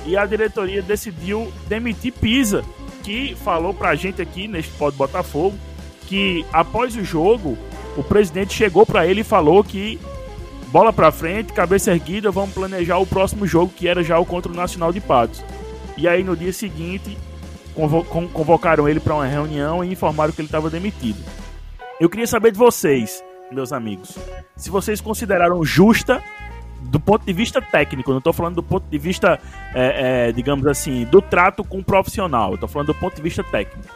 e 0.07 0.17
a 0.17 0.25
diretoria 0.27 0.83
decidiu 0.83 1.53
demitir 1.67 2.13
Pisa 2.13 2.65
que 3.03 3.35
falou 3.45 3.75
pra 3.75 3.95
gente 3.95 4.23
aqui 4.23 4.47
neste 4.47 4.71
Pode 4.73 4.97
Botafogo 4.97 5.57
que 6.07 6.45
após 6.53 6.95
o 6.97 7.05
jogo 7.05 7.59
o 7.97 8.03
presidente 8.03 8.55
chegou 8.55 8.85
para 8.85 9.07
ele 9.07 9.21
e 9.21 9.25
falou 9.25 9.63
que 9.65 9.99
bola 10.69 10.93
para 10.93 11.13
frente, 11.13 11.53
cabeça 11.53 11.93
erguida, 11.93 12.31
vamos 12.31 12.53
planejar 12.53 12.99
o 12.99 13.07
próximo 13.07 13.47
jogo 13.47 13.73
que 13.75 13.87
era 13.87 14.03
já 14.03 14.19
o 14.19 14.27
contra 14.27 14.51
o 14.51 14.55
Nacional 14.55 14.93
de 14.93 15.01
Patos. 15.01 15.45
E 15.97 16.09
aí 16.09 16.25
no 16.25 16.37
dia 16.37 16.53
seguinte 16.53 17.17
convo 17.75 18.05
convocaram 18.33 18.89
ele 18.89 19.01
para 19.01 19.15
uma 19.15 19.27
reunião 19.27 19.85
e 19.85 19.93
informaram 19.93 20.33
que 20.33 20.41
ele 20.41 20.49
estava 20.49 20.71
demitido. 20.71 21.19
Eu 22.01 22.09
queria 22.09 22.27
saber 22.27 22.53
de 22.53 22.59
vocês, 22.59 23.23
meus 23.53 23.73
amigos, 23.73 24.17
se 24.57 24.71
vocês 24.71 25.01
consideraram 25.01 25.65
justa 25.65 26.23
do 26.81 27.01
ponto 27.01 27.25
de 27.25 27.33
vista 27.33 27.63
técnico, 27.63 28.11
não 28.11 28.19
estou 28.19 28.33
falando 28.33 28.57
do 28.57 28.63
ponto 28.63 28.85
de 28.89 28.99
vista, 28.99 29.41
é, 29.75 30.29
é, 30.29 30.33
digamos 30.33 30.67
assim, 30.67 31.05
do 31.05 31.23
trato 31.23 31.65
com 31.65 31.79
o 31.79 31.85
profissional, 31.85 32.55
estou 32.55 32.69
falando 32.69 32.89
do 32.89 32.95
ponto 32.95 33.17
de 33.17 33.23
vista 33.23 33.43
técnico. 33.43 33.89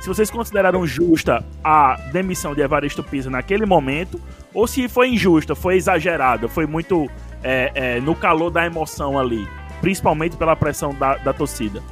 Se 0.00 0.08
vocês 0.08 0.30
consideraram 0.30 0.86
justa 0.86 1.44
a 1.64 1.96
demissão 2.12 2.54
de 2.54 2.60
Evaristo 2.60 3.02
Pisa 3.02 3.28
naquele 3.28 3.66
momento, 3.66 4.20
ou 4.54 4.66
se 4.66 4.88
foi 4.88 5.08
injusta, 5.08 5.54
foi 5.54 5.76
exagerada, 5.76 6.48
foi 6.48 6.66
muito 6.66 7.08
é, 7.42 7.72
é, 7.74 8.00
no 8.00 8.14
calor 8.14 8.50
da 8.50 8.64
emoção 8.64 9.18
ali, 9.18 9.48
principalmente 9.80 10.36
pela 10.36 10.54
pressão 10.54 10.94
da, 10.94 11.16
da 11.16 11.32
torcida. 11.32 11.82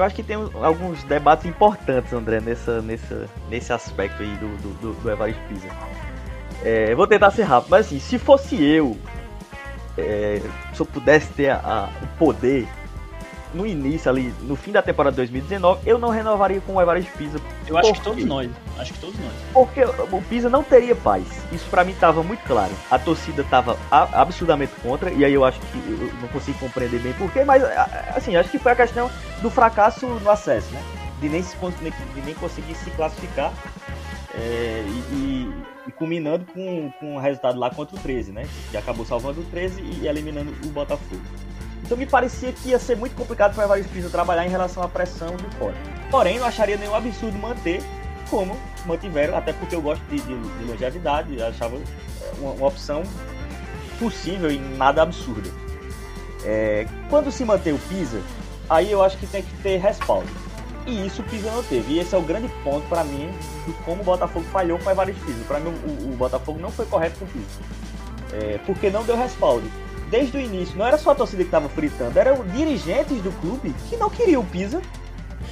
Eu 0.00 0.04
acho 0.04 0.14
que 0.14 0.22
tem 0.22 0.36
alguns 0.62 1.04
debates 1.04 1.44
importantes, 1.44 2.10
André, 2.14 2.40
nessa, 2.40 2.80
nessa, 2.80 3.28
nesse 3.50 3.70
aspecto 3.70 4.22
aí 4.22 4.34
do, 4.36 4.48
do, 4.80 4.94
do 4.94 5.10
Evaristo 5.10 5.42
Pisa. 5.46 5.68
É, 6.64 6.94
vou 6.94 7.06
tentar 7.06 7.30
ser 7.32 7.42
rápido, 7.42 7.68
mas 7.68 7.84
assim, 7.84 8.00
se 8.00 8.18
fosse 8.18 8.64
eu, 8.64 8.96
é, 9.98 10.40
se 10.72 10.80
eu 10.80 10.86
pudesse 10.86 11.28
ter 11.32 11.50
a, 11.50 11.56
a, 11.56 11.88
o 12.02 12.06
poder 12.18 12.66
no 13.52 13.66
início 13.66 14.10
ali, 14.10 14.34
no 14.42 14.56
fim 14.56 14.72
da 14.72 14.82
temporada 14.82 15.16
2019, 15.16 15.80
eu 15.88 15.98
não 15.98 16.10
renovaria 16.10 16.60
com 16.60 16.74
o 16.74 16.80
Evaristo 16.80 17.10
Pisa. 17.16 17.40
Eu 17.66 17.76
acho 17.76 17.92
que 17.92 18.00
todos 18.00 18.24
nós, 18.24 18.50
acho 18.78 18.92
que 18.92 18.98
todos 18.98 19.18
nós. 19.18 19.32
Porque 19.52 19.82
o 19.84 20.22
Pisa 20.22 20.48
não 20.48 20.62
teria 20.62 20.94
paz. 20.94 21.24
Isso 21.52 21.68
para 21.68 21.84
mim 21.84 21.94
tava 21.94 22.22
muito 22.22 22.42
claro. 22.44 22.72
A 22.90 22.98
torcida 22.98 23.44
tava 23.44 23.76
absurdamente 23.90 24.72
contra 24.82 25.10
e 25.10 25.24
aí 25.24 25.34
eu 25.34 25.44
acho 25.44 25.60
que 25.60 25.78
eu 25.78 26.12
não 26.20 26.28
consigo 26.28 26.58
compreender 26.58 27.00
bem 27.00 27.12
porquê, 27.14 27.44
mas 27.44 27.62
assim, 28.14 28.36
acho 28.36 28.50
que 28.50 28.58
foi 28.58 28.72
a 28.72 28.76
questão 28.76 29.10
do 29.42 29.50
fracasso 29.50 30.06
no 30.06 30.30
acesso, 30.30 30.72
né? 30.72 30.82
De 31.20 31.28
nem, 31.28 31.42
se, 31.42 31.56
de 31.56 32.20
nem 32.22 32.34
conseguir 32.34 32.74
se 32.74 32.90
classificar 32.92 33.52
é, 34.34 34.84
e, 35.12 35.52
e, 35.86 35.92
culminando 35.92 36.46
com, 36.52 36.90
com 36.98 37.16
o 37.16 37.18
resultado 37.18 37.58
lá 37.58 37.70
contra 37.70 37.96
o 37.96 37.98
13, 37.98 38.32
né? 38.32 38.48
Que 38.70 38.76
acabou 38.76 39.04
salvando 39.04 39.40
o 39.40 39.44
13 39.44 39.82
e 39.82 40.06
eliminando 40.06 40.50
o 40.64 40.68
Botafogo. 40.68 41.20
Então 41.82 41.96
me 41.96 42.06
parecia 42.06 42.52
que 42.52 42.70
ia 42.70 42.78
ser 42.78 42.96
muito 42.96 43.14
complicado 43.16 43.54
para 43.54 43.64
Evaristo 43.64 43.92
Pisa 43.92 44.08
trabalhar 44.10 44.46
em 44.46 44.50
relação 44.50 44.82
à 44.82 44.88
pressão 44.88 45.34
de 45.36 45.44
fora. 45.56 45.74
Porém, 46.10 46.38
não 46.38 46.46
acharia 46.46 46.76
nenhum 46.76 46.94
absurdo 46.94 47.38
manter 47.38 47.82
como 48.28 48.56
mantiveram, 48.86 49.36
até 49.36 49.52
porque 49.52 49.74
eu 49.74 49.82
gosto 49.82 50.02
de, 50.04 50.20
de, 50.20 50.58
de 50.58 50.64
longevidade, 50.64 51.42
achava 51.42 51.76
uma, 52.38 52.52
uma, 52.52 52.66
opção 52.66 53.02
possível 53.98 54.50
e 54.50 54.58
nada 54.58 55.02
absurda. 55.02 55.50
É, 56.44 56.86
quando 57.10 57.30
se 57.30 57.44
mantém 57.44 57.72
o 57.72 57.78
Pisa, 57.78 58.22
aí 58.68 58.90
eu 58.90 59.02
acho 59.02 59.18
que 59.18 59.26
tem 59.26 59.42
que 59.42 59.54
ter 59.62 59.78
respaldo. 59.78 60.28
E 60.86 61.06
isso 61.06 61.22
o 61.22 61.24
Pisa 61.24 61.50
não 61.50 61.62
teve. 61.62 61.94
E 61.94 61.98
esse 61.98 62.14
é 62.14 62.18
o 62.18 62.22
grande 62.22 62.48
ponto 62.64 62.86
para 62.88 63.04
mim 63.04 63.30
de 63.66 63.72
como 63.84 64.00
o 64.00 64.04
Botafogo 64.04 64.46
falhou 64.46 64.78
com 64.78 64.88
o 64.88 64.90
Evaristo 64.90 65.24
Pisa. 65.24 65.44
Para 65.46 65.60
mim, 65.60 65.68
o, 65.68 66.12
o, 66.12 66.16
Botafogo 66.16 66.58
não 66.58 66.70
foi 66.70 66.86
correto 66.86 67.18
com 67.18 67.24
o 67.26 67.28
Pisa. 67.28 67.60
É, 68.32 68.58
porque 68.64 68.90
não 68.90 69.04
deu 69.04 69.16
respaldo. 69.16 69.70
Desde 70.10 70.36
o 70.36 70.40
início, 70.40 70.76
não 70.76 70.84
era 70.84 70.98
só 70.98 71.12
a 71.12 71.14
torcida 71.14 71.42
que 71.42 71.48
estava 71.48 71.68
fritando, 71.68 72.18
eram 72.18 72.44
dirigentes 72.46 73.22
do 73.22 73.30
clube 73.40 73.72
que 73.88 73.96
não 73.96 74.10
queriam 74.10 74.42
o 74.42 74.44
Pisa. 74.44 74.82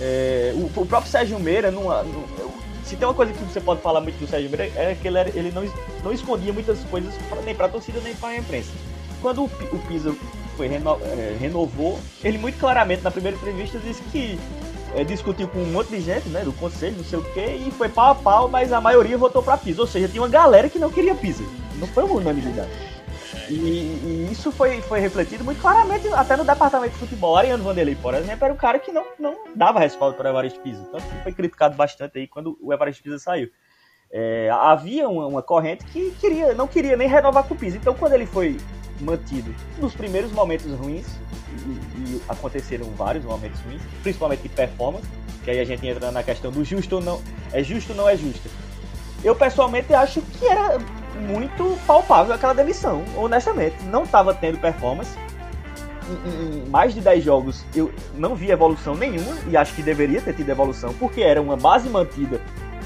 É, 0.00 0.52
o, 0.54 0.80
o, 0.80 0.86
próprio 0.86 1.10
Sérgio 1.10 1.38
Meira, 1.38 1.70
numa, 1.70 2.02
numa, 2.02 2.26
se 2.84 2.96
tem 2.96 3.06
uma 3.06 3.14
coisa 3.14 3.32
que 3.32 3.38
você 3.44 3.60
pode 3.60 3.80
falar 3.80 4.00
muito 4.00 4.18
do 4.18 4.26
Sérgio 4.26 4.50
Meira, 4.50 4.64
é 4.64 4.96
que 5.00 5.06
ele, 5.06 5.18
era, 5.18 5.28
ele 5.28 5.52
não, 5.52 5.64
não 6.02 6.12
escondia 6.12 6.52
muitas 6.52 6.80
coisas 6.84 7.14
pra, 7.28 7.40
nem 7.42 7.54
para 7.54 7.66
a 7.66 7.68
torcida 7.68 8.00
nem 8.00 8.14
para 8.16 8.30
a 8.30 8.38
imprensa. 8.38 8.70
Quando 9.22 9.42
o, 9.42 9.44
o 9.44 9.78
Pisa 9.86 10.14
foi 10.56 10.66
reno, 10.66 10.98
é, 11.02 11.36
renovou, 11.38 12.00
ele 12.24 12.36
muito 12.36 12.58
claramente 12.58 13.02
na 13.02 13.12
primeira 13.12 13.36
entrevista 13.36 13.78
disse 13.78 14.02
que 14.10 14.38
é, 14.94 15.04
discutiu 15.04 15.46
com 15.46 15.60
um 15.60 15.66
monte 15.66 15.90
de 15.90 16.00
gente, 16.00 16.28
né, 16.30 16.42
do 16.42 16.52
conselho, 16.52 16.96
não 16.96 17.04
sei 17.04 17.18
o 17.18 17.22
que, 17.22 17.40
e 17.40 17.70
foi 17.70 17.88
pau 17.88 18.10
a 18.10 18.14
pau, 18.14 18.48
mas 18.48 18.72
a 18.72 18.80
maioria 18.80 19.16
votou 19.16 19.40
pra 19.40 19.56
Pisa. 19.56 19.80
Ou 19.80 19.86
seja, 19.86 20.08
tinha 20.08 20.20
uma 20.20 20.28
galera 20.28 20.68
que 20.68 20.78
não 20.78 20.90
queria 20.90 21.14
Pisa. 21.14 21.44
Não 21.76 21.86
foi 21.86 22.02
uma 22.02 22.14
unanimidade. 22.14 22.70
E, 23.48 23.54
e, 23.54 24.28
isso 24.30 24.50
foi, 24.50 24.80
foi 24.82 25.00
refletido 25.00 25.44
muito 25.44 25.60
claramente 25.60 26.08
até 26.08 26.36
no 26.36 26.44
departamento 26.44 26.92
de 26.94 26.98
futebol. 26.98 27.36
Ariano 27.36 27.62
Vanderlei, 27.62 27.94
por 27.94 28.14
exemplo, 28.14 28.44
era 28.44 28.54
um 28.54 28.56
cara 28.56 28.78
que 28.78 28.92
não, 28.92 29.04
não 29.18 29.36
dava 29.54 29.78
respaldo 29.78 30.16
para 30.16 30.28
o 30.28 30.30
Evaristo 30.30 30.60
Pisa. 30.60 30.82
Então 30.88 31.00
foi 31.22 31.32
criticado 31.32 31.76
bastante 31.76 32.18
aí 32.18 32.26
quando 32.26 32.58
o 32.60 32.72
Evaristo 32.72 33.02
Pisa 33.02 33.18
saiu. 33.18 33.50
É, 34.10 34.48
havia 34.50 35.08
uma, 35.08 35.26
uma, 35.26 35.42
corrente 35.42 35.84
que 35.84 36.10
queria, 36.12 36.54
não 36.54 36.66
queria 36.66 36.96
nem 36.96 37.08
renovar 37.08 37.44
com 37.44 37.54
o 37.54 37.58
Pisa. 37.58 37.76
Então 37.76 37.94
quando 37.94 38.14
ele 38.14 38.26
foi 38.26 38.56
mantido 39.00 39.54
nos 39.78 39.94
primeiros 39.94 40.32
momentos 40.32 40.72
ruins, 40.72 41.06
e, 41.66 42.16
e 42.16 42.22
aconteceram 42.28 42.86
vários 42.94 43.24
momentos 43.24 43.60
ruins, 43.60 43.82
principalmente 44.02 44.42
de 44.42 44.48
performance, 44.48 45.06
que 45.44 45.50
aí 45.50 45.60
a 45.60 45.64
gente 45.64 45.86
entra 45.86 46.10
na 46.10 46.22
questão 46.22 46.50
do 46.50 46.64
justo 46.64 46.96
ou 46.96 47.02
não, 47.02 47.22
é 47.52 47.62
justo 47.62 47.90
ou 47.92 47.96
não 47.96 48.08
é 48.08 48.16
justo. 48.16 48.48
Eu 49.22 49.34
pessoalmente 49.34 49.92
acho 49.92 50.20
que 50.22 50.46
era 50.46 50.78
muito 51.16 51.78
palpável 51.86 52.34
aquela 52.34 52.54
demissão, 52.54 53.04
honestamente. 53.16 53.76
Não 53.84 54.04
estava 54.04 54.34
tendo 54.34 54.58
performance. 54.58 55.16
Em, 56.08 56.62
em, 56.64 56.68
mais 56.70 56.94
de 56.94 57.02
10 57.02 57.22
jogos 57.22 57.66
eu 57.76 57.92
não 58.14 58.34
vi 58.34 58.50
evolução 58.50 58.94
nenhuma 58.94 59.36
e 59.46 59.56
acho 59.56 59.74
que 59.74 59.82
deveria 59.82 60.22
ter 60.22 60.32
tido 60.32 60.48
evolução, 60.48 60.94
porque 60.94 61.20
era 61.20 61.40
uma 61.40 61.54
base 61.54 61.86
mantida, 61.88 62.40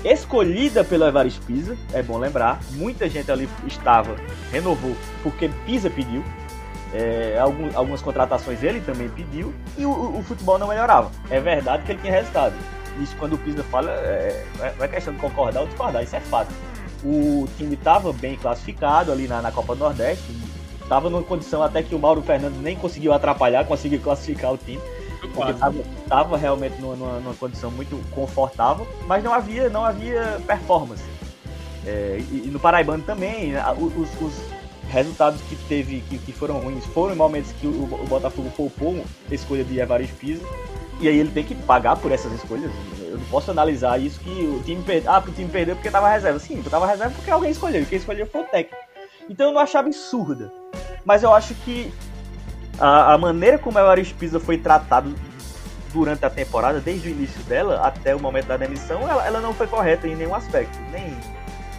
escolhida 0.05 0.83
pelo 0.83 1.07
Evaristo 1.07 1.41
Pisa, 1.47 1.77
é 1.93 2.03
bom 2.03 2.19
lembrar. 2.19 2.61
Muita 2.73 3.09
gente 3.09 3.31
ali 3.31 3.49
estava, 3.67 4.17
renovou, 4.51 4.97
porque 5.23 5.49
Pisa 5.65 5.89
pediu. 5.89 6.25
É, 6.95 7.39
algum, 7.39 7.71
algumas 7.75 8.03
contratações 8.03 8.63
ele 8.63 8.79
também 8.83 9.09
pediu 9.09 9.55
e 9.79 9.87
o, 9.87 10.19
o, 10.19 10.23
futebol 10.23 10.59
não 10.59 10.69
melhorava. 10.69 11.11
É 11.31 11.41
verdade 11.41 11.85
que 11.85 11.93
ele 11.93 12.01
tinha 12.01 12.13
resultado. 12.13 12.55
Isso 13.01 13.17
quando 13.17 13.33
o 13.33 13.39
Pisa 13.39 13.63
fala, 13.65 13.91
é, 13.91 14.45
não 14.77 14.85
é 14.85 14.89
questão 14.89 15.15
de 15.15 15.19
concordar 15.19 15.61
ou 15.61 15.67
discordar, 15.67 16.03
isso 16.03 16.15
é 16.15 16.21
fato 16.21 16.53
o 17.05 17.49
time 17.57 17.75
estava 17.75 18.13
bem 18.13 18.37
classificado 18.37 19.11
ali 19.11 19.27
na, 19.27 19.43
na 19.43 19.51
Copa 19.51 19.75
do 19.75 19.81
Nordeste, 19.81 20.25
estava 20.81 21.09
numa 21.11 21.23
condição 21.23 21.63
até 21.63 21.83
que 21.83 21.95
o 21.95 21.99
Mauro 21.99 22.23
Fernandes 22.23 22.61
nem 22.61 22.77
conseguiu 22.77 23.13
atrapalhar, 23.13 23.65
conseguiu 23.67 24.01
classificar 24.01 24.53
o 24.53 24.57
time. 24.59 24.81
Porque 25.35 25.53
estava 26.03 26.37
realmente 26.37 26.81
numa, 26.81 27.21
numa, 27.21 27.35
condição 27.35 27.71
muito 27.71 27.97
confortável, 28.11 28.87
mas 29.07 29.23
não 29.23 29.33
havia, 29.33 29.71
não 29.71 29.85
havia 29.85 30.41
performance. 30.45 31.05
É, 31.87 32.19
e, 32.19 32.45
e, 32.47 32.51
no 32.51 32.59
Paraibano 32.59 33.05
também, 33.05 33.53
os, 33.79 34.21
os 34.21 34.33
resultados 34.91 35.41
que 35.43 35.57
teve 35.69 36.01
que, 36.09 36.19
que, 36.19 36.33
foram 36.33 36.59
ruins 36.59 36.85
foram 36.87 37.15
em 37.15 37.17
momentos 37.17 37.53
que 37.53 37.67
o, 37.67 37.71
o 37.71 38.07
Botafogo 38.09 38.51
poupou 38.57 39.05
a 39.31 39.35
escolha 39.35 39.65
de 39.65 39.79
Evaristo 39.79 40.17
Pisa 40.17 40.45
e 41.01 41.09
aí 41.09 41.19
ele 41.19 41.31
tem 41.31 41.45
que 41.45 41.55
pagar 41.55 41.97
por 41.97 42.13
essas 42.13 42.33
escolhas. 42.33 42.71
Posso 43.33 43.51
analisar 43.51 43.99
isso 43.99 44.21
que 44.21 44.29
o 44.29 44.63
time 44.63 44.83
perdeu. 44.83 45.11
Ah, 45.11 45.25
o 45.27 45.33
time 45.33 45.49
perdeu 45.49 45.75
porque 45.75 45.91
tava 45.91 46.07
reserva. 46.07 46.39
Sim, 46.39 46.63
tava 46.63 46.87
reserva 46.87 47.15
porque 47.17 47.31
alguém 47.31 47.51
escolheu. 47.51 47.87
Quem 47.87 47.97
escolheu 47.97 48.27
foi 48.27 48.43
o 48.43 48.45
técnico. 48.45 48.77
Então 49.27 49.47
eu 49.47 49.55
não 49.55 49.61
achava 49.63 49.89
absurda. 49.89 50.53
Mas 51.03 51.23
eu 51.23 51.33
acho 51.33 51.55
que 51.55 51.91
a, 52.79 53.15
a 53.15 53.17
maneira 53.19 53.57
como 53.57 53.79
o 53.79 53.81
Evaristo 53.81 54.15
Pisa 54.17 54.39
foi 54.39 54.59
tratado 54.59 55.15
durante 55.95 56.27
a 56.27 56.29
temporada, 56.29 56.79
desde 56.79 57.09
o 57.09 57.11
início 57.11 57.43
dela 57.45 57.81
até 57.87 58.15
o 58.15 58.21
momento 58.21 58.49
da 58.49 58.59
demissão, 58.59 59.09
ela, 59.09 59.27
ela 59.27 59.41
não 59.41 59.55
foi 59.55 59.67
correta 59.67 60.07
em 60.07 60.15
nenhum 60.15 60.35
aspecto. 60.35 60.79
Nem 60.91 61.17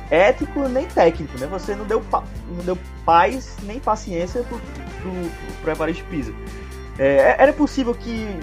ético, 0.10 0.68
nem 0.68 0.88
técnico, 0.88 1.38
né? 1.38 1.45
Você 1.45 1.76
não 1.76 1.86
deu, 1.86 2.04
não 2.12 2.64
deu 2.66 2.78
paz 3.06 3.58
nem 3.62 3.80
paciência 3.80 4.41
pro, 4.41 4.58
pro, 4.58 5.12
pro 5.62 5.72
Evaristo 5.72 6.04
Pisa. 6.06 6.34
É, 6.97 7.36
era 7.38 7.54
possível 7.54 7.93
que 7.93 8.39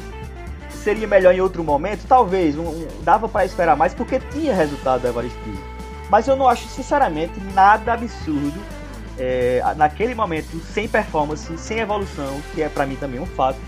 seria 0.82 1.06
melhor 1.06 1.34
em 1.34 1.40
outro 1.40 1.62
momento? 1.62 2.06
Talvez, 2.06 2.56
um, 2.56 2.62
um, 2.62 2.88
dava 3.02 3.28
para 3.28 3.44
esperar 3.44 3.76
mais 3.76 3.94
porque 3.94 4.20
tinha 4.32 4.54
resultado 4.54 5.02
do 5.02 5.08
Evaristo 5.08 5.38
Pisa. 5.40 5.62
Mas 6.10 6.26
eu 6.26 6.36
não 6.36 6.48
acho, 6.48 6.66
sinceramente, 6.68 7.32
nada 7.54 7.92
absurdo 7.92 8.60
é, 9.18 9.62
naquele 9.76 10.14
momento, 10.14 10.58
sem 10.72 10.88
performance, 10.88 11.56
sem 11.58 11.78
evolução, 11.78 12.40
que 12.54 12.62
é 12.62 12.68
para 12.68 12.86
mim 12.86 12.96
também 12.96 13.20
um 13.20 13.26
fato, 13.26 13.58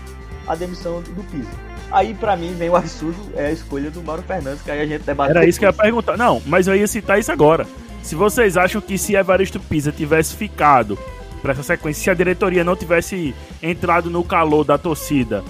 a 0.47 0.55
demissão 0.55 1.01
do 1.01 1.23
Pisa. 1.25 1.49
Aí 1.91 2.13
para 2.15 2.35
mim 2.35 2.55
vem 2.57 2.69
o 2.69 2.75
absurdo, 2.75 3.19
é 3.35 3.47
a 3.47 3.51
escolha 3.51 3.91
do 3.91 4.01
Mauro 4.01 4.23
Fernandes, 4.23 4.63
que 4.63 4.71
aí 4.71 4.81
a 4.81 4.85
gente 4.85 5.03
debate. 5.03 5.29
Era 5.29 5.45
isso 5.45 5.59
que 5.59 5.65
eu 5.65 5.69
ia 5.69 5.73
perguntar. 5.73 6.17
Não, 6.17 6.41
mas 6.45 6.67
eu 6.67 6.75
ia 6.75 6.87
citar 6.87 7.19
isso 7.19 7.31
agora. 7.31 7.67
Se 8.01 8.15
vocês 8.15 8.57
acham 8.57 8.81
que 8.81 8.97
se 8.97 9.15
Evaristo 9.15 9.59
Pisa 9.59 9.91
tivesse 9.91 10.35
ficado 10.35 10.97
para 11.41 11.51
essa 11.51 11.61
sequência, 11.61 12.03
se 12.03 12.09
a 12.09 12.13
diretoria 12.13 12.63
não 12.63 12.75
tivesse 12.75 13.35
entrado 13.61 14.09
no 14.09 14.23
calor 14.23 14.63
da 14.63 14.77
torcida, 14.77 15.43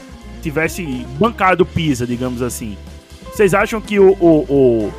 tivesse 0.43 0.83
bancado 1.17 1.65
Pisa, 1.65 2.05
digamos 2.05 2.41
assim, 2.41 2.77
vocês 3.33 3.55
acham 3.55 3.81
que 3.81 3.99
o, 3.99 4.11
o, 4.19 4.39
o 4.43 4.93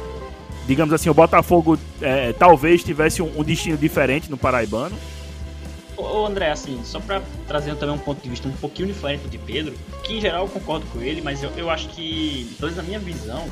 digamos 0.67 0.93
assim, 0.93 1.09
o 1.09 1.15
Botafogo 1.15 1.79
é, 2.03 2.33
talvez 2.33 2.83
tivesse 2.83 3.23
um, 3.23 3.31
um, 3.39 3.45
destino 3.45 3.77
diferente 3.77 4.29
no 4.29 4.37
Paraibano? 4.37 4.97
Ô 5.97 6.27
André, 6.27 6.51
assim, 6.51 6.81
só 6.83 6.99
para 6.99 7.23
trazer 7.47 7.77
também 7.77 7.95
um 7.95 7.99
ponto 7.99 8.21
de 8.21 8.29
vista 8.29 8.49
um 8.49 8.53
pouquinho 8.53 8.89
diferente 8.89 9.29
de 9.29 9.39
Pedro, 9.39 9.73
que 10.03 10.15
em 10.15 10.21
geral 10.21 10.47
eu 10.47 10.49
concordo 10.49 10.85
com 10.87 11.01
ele, 11.01 11.23
mas 11.23 11.45
eu, 11.45 11.51
eu 11.57 11.71
acho 11.71 11.89
que, 11.91 12.53
pelo 12.59 12.73
menos 12.73 12.77
na 12.77 12.83
minha 12.83 12.99
visão, 12.99 13.49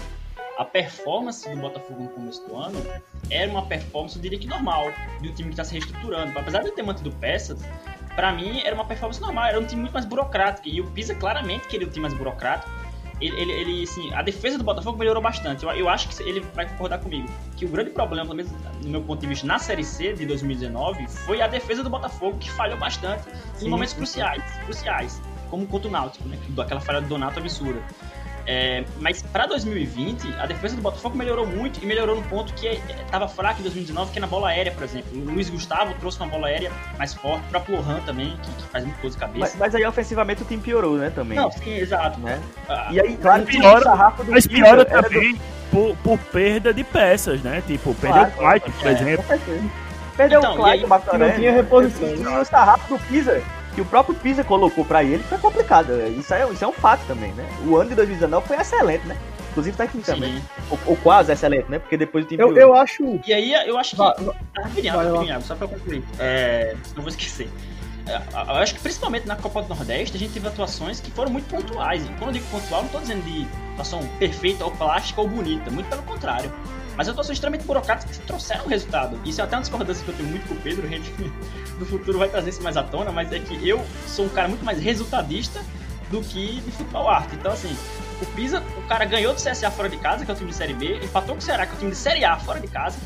a 0.59 0.65
performance 0.65 1.49
do 1.49 1.57
Botafogo 1.57 2.03
no 2.03 2.09
começo 2.09 2.45
do 2.49 2.57
ano 2.57 2.85
era 3.31 3.49
uma 3.49 3.65
performance, 3.67 4.17
eu 4.17 4.23
diria 4.23 4.39
que 4.39 4.49
normal, 4.49 4.93
de 5.21 5.29
um 5.29 5.33
time 5.33 5.49
que 5.51 5.55
está 5.55 5.65
se 5.65 5.73
reestruturando. 5.73 6.37
Apesar 6.37 6.65
de 6.65 6.73
ter 6.73 6.83
mantido 6.83 7.13
peças, 7.13 7.61
para 8.15 8.33
mim 8.33 8.61
era 8.65 8.75
uma 8.75 8.85
performance 8.85 9.21
normal, 9.21 9.47
era 9.47 9.59
um 9.59 9.65
time 9.65 9.83
muito 9.83 9.93
mais 9.93 10.05
burocrático. 10.05 10.69
E 10.69 10.81
o 10.81 10.87
Pisa 10.91 11.15
claramente 11.15 11.67
queria 11.69 11.87
um 11.87 11.91
time 11.91 12.03
mais 12.03 12.15
burocrático. 12.15 12.71
Ele, 13.21 13.41
ele, 13.41 13.53
ele 13.53 13.83
assim, 13.85 14.13
a 14.13 14.21
defesa 14.21 14.59
do 14.59 14.65
Botafogo 14.65 14.99
melhorou 14.99 15.23
bastante. 15.23 15.65
Eu, 15.65 15.71
eu, 15.71 15.89
acho 15.89 16.09
que 16.09 16.23
ele 16.25 16.41
vai 16.55 16.69
concordar 16.69 16.99
comigo. 16.99 17.29
Que 17.57 17.65
o 17.65 17.69
grande 17.69 17.91
problema, 17.91 18.25
pelo 18.25 18.37
menos 18.37 18.53
no 18.83 18.91
meu 18.91 19.03
ponto 19.03 19.21
de 19.21 19.29
vista, 19.29 19.47
na 19.47 19.59
Série 19.59 19.85
C 19.85 20.13
de 20.13 20.27
2019, 20.27 21.07
foi 21.09 21.41
a 21.41 21.47
defesa 21.47 21.85
do 21.85 21.91
Botafogo, 21.91 22.37
que 22.39 22.51
falhou 22.51 22.77
bastante 22.79 23.29
em 23.61 23.69
momentos 23.69 23.95
cruciais, 23.95 24.43
cruciais, 24.65 25.23
como 25.49 25.67
contra 25.67 25.89
o 25.89 25.93
Náutico, 25.93 26.29
né? 26.29 26.37
Aquela 26.59 26.81
falha 26.81 27.01
do 27.01 27.09
Donato 27.09 27.39
absurda. 27.39 27.81
É, 28.47 28.85
mas 29.01 29.23
para 29.23 29.47
2020, 29.47 30.35
a 30.39 30.47
defesa 30.47 30.75
do 30.75 30.83
Botafogo 30.83 31.17
melhorou 31.17 31.47
muito 31.47 31.83
e 31.83 31.87
melhorou 31.87 32.17
no 32.17 32.23
ponto 32.23 32.53
que 32.55 32.67
estava 32.67 33.29
fraco 33.29 33.61
em 33.61 33.63
2019, 33.63 34.13
que 34.13 34.19
é 34.19 34.21
na 34.21 34.27
bola 34.27 34.49
aérea, 34.49 34.73
por 34.73 34.83
exemplo. 34.83 35.11
O 35.13 35.33
Luiz 35.33 35.49
Gustavo 35.49 35.95
trouxe 36.01 36.19
uma 36.19 36.29
bola 36.29 36.49
aérea 36.49 36.73
mais 36.99 37.15
forte, 37.15 37.45
para 37.49 37.63
Lohan 37.69 38.01
também, 38.01 38.37
que, 38.43 38.51
que, 38.51 38.69
faz 38.69 38.85
muito 38.85 39.01
coisa 39.01 39.17
de 39.17 39.21
cabeça. 39.21 39.41
Mas, 39.41 39.57
mas, 39.57 39.75
aí 39.75 39.87
ofensivamente 39.87 40.43
o 40.43 40.45
time 40.45 40.63
piorou, 40.63 40.97
né, 40.97 41.11
também. 41.11 41.37
Não, 41.37 41.51
sim, 41.51 41.75
exato. 41.77 42.19
Né? 42.21 42.41
Ah, 42.69 42.89
e 42.91 43.01
aí, 43.01 43.17
claro, 43.17 43.45
piora, 43.45 44.15
mas 44.29 44.47
piora 44.47 44.85
também 44.85 45.35
do... 45.35 45.41
por, 45.71 45.97
por, 45.99 46.19
perda 46.19 46.75
de 46.75 46.83
peças, 46.83 47.43
né? 47.43 47.63
Tipo, 47.67 47.95
perdeu 47.95 48.27
claro, 48.27 48.33
o 48.35 48.61
Clyde, 48.61 48.79
por 48.79 48.87
é, 48.87 48.93
exemplo. 48.93 49.25
Perdeu 50.17 50.41
então, 50.41 50.55
o 50.55 50.57
Clyde, 50.57 50.85
o 50.85 51.19
Não 51.19 51.33
tinha 51.33 51.53
reposição. 51.53 52.09
E 52.09 52.41
o 52.41 52.45
sarrafo 52.45 52.95
do 52.95 53.01
Pisa 53.07 53.43
que 53.75 53.81
o 53.81 53.85
próprio 53.85 54.15
Pisa 54.15 54.45
colocou 54.45 54.85
para 54.85 55.03
ele 55.03 55.23
foi 55.25 55.39
complicado. 55.39 55.93
Isso 56.19 56.33
é, 56.35 56.49
isso 56.51 56.65
é 56.65 56.69
um 56.69 56.73
fato 56.73 57.07
também, 57.07 57.33
né? 57.33 57.49
O 57.67 57.77
ano 57.77 57.91
de 57.91 57.97
2019 57.97 58.47
foi 58.47 58.57
excelente, 58.57 59.07
né? 59.07 59.17
Inclusive 59.51 59.77
tecnicamente. 59.77 60.43
Ou, 60.71 60.79
ou, 60.87 60.97
quase 60.97 61.33
excelente, 61.33 61.71
né? 61.71 61.79
Porque 61.79 61.97
depois 61.97 62.25
o 62.25 62.29
time. 62.29 62.43
Eu, 62.43 62.57
eu 62.57 62.75
acho. 62.75 63.21
E 63.27 63.33
aí 63.33 63.53
eu 63.69 63.79
acho 63.79 63.91
que. 63.91 63.97
Vai, 63.97 64.15
rapidinho, 64.57 64.97
rapidinho, 64.97 65.43
só 65.43 65.55
pra 65.55 65.69
concluir. 65.69 66.03
É, 66.19 66.75
não 66.97 67.03
vou 67.03 67.09
esquecer. 67.09 67.51
É, 68.07 68.17
eu 68.17 68.57
acho 68.57 68.75
que 68.75 68.81
principalmente 68.81 69.27
na 69.27 69.37
Copa 69.37 69.63
do 69.63 69.69
Nordeste 69.69 70.17
a 70.17 70.19
gente 70.19 70.33
teve 70.33 70.49
atuações 70.49 71.01
que 71.01 71.11
foram 71.11 71.31
muito 71.31 71.49
pontuais. 71.49 72.05
E 72.05 72.09
quando 72.15 72.29
eu 72.29 72.33
digo 72.33 72.47
pontual, 72.47 72.83
não 72.83 72.89
tô 72.89 72.99
dizendo 72.99 73.23
de 73.25 73.47
atuação 73.75 74.01
perfeita 74.19 74.65
ou 74.65 74.71
plástica 74.73 75.21
ou 75.21 75.29
bonita, 75.29 75.71
muito 75.71 75.89
pelo 75.89 76.03
contrário. 76.03 76.53
Mas 76.97 77.09
atuações 77.09 77.37
extremamente 77.37 77.65
burocráticas 77.65 78.19
que 78.19 78.27
trouxeram 78.27 78.67
resultado. 78.67 79.19
Isso 79.25 79.41
é 79.41 79.45
até 79.45 79.57
uma 79.57 79.63
discordância 79.63 80.05
que 80.05 80.11
eu 80.11 80.17
tenho 80.17 80.29
muito 80.29 80.47
com 80.49 80.55
o 80.55 80.59
Pedro, 80.59 80.89
gente 80.89 81.13
no 81.79 81.87
futuro 81.87 82.19
vai 82.19 82.29
trazer 82.29 82.51
isso 82.51 82.63
mais 82.63 82.77
à 82.77 82.83
tona, 82.83 83.11
mas 83.11 83.33
é 83.33 83.39
que 83.39 83.67
eu 83.67 83.85
sou 84.07 84.27
um 84.27 84.29
cara 84.29 84.49
muito 84.49 84.65
mais 84.65 84.79
resultadista 84.79 85.63
do 86.11 86.21
que 86.21 86.61
de 86.61 86.71
futebol 86.71 87.09
arte. 87.09 87.35
Então, 87.35 87.53
assim, 87.53 87.75
o 88.21 88.27
Pisa, 88.27 88.63
o 88.77 88.83
cara 88.83 89.05
ganhou 89.05 89.33
do 89.35 89.43
CSA 89.43 89.71
fora 89.71 89.89
de 89.89 89.97
casa, 89.97 90.25
que 90.25 90.31
é 90.31 90.35
o 90.35 90.37
time 90.37 90.51
de 90.51 90.57
Série 90.57 90.75
B, 90.75 90.99
empatou 91.03 91.35
com 91.35 91.41
o 91.41 91.43
Ceará, 91.43 91.67
que 91.67 91.73
é 91.73 91.75
o 91.75 91.79
time 91.79 91.91
de 91.91 91.97
Série 91.97 92.25
A 92.25 92.37
fora 92.39 92.61
de 92.61 92.69
casa, 92.69 92.99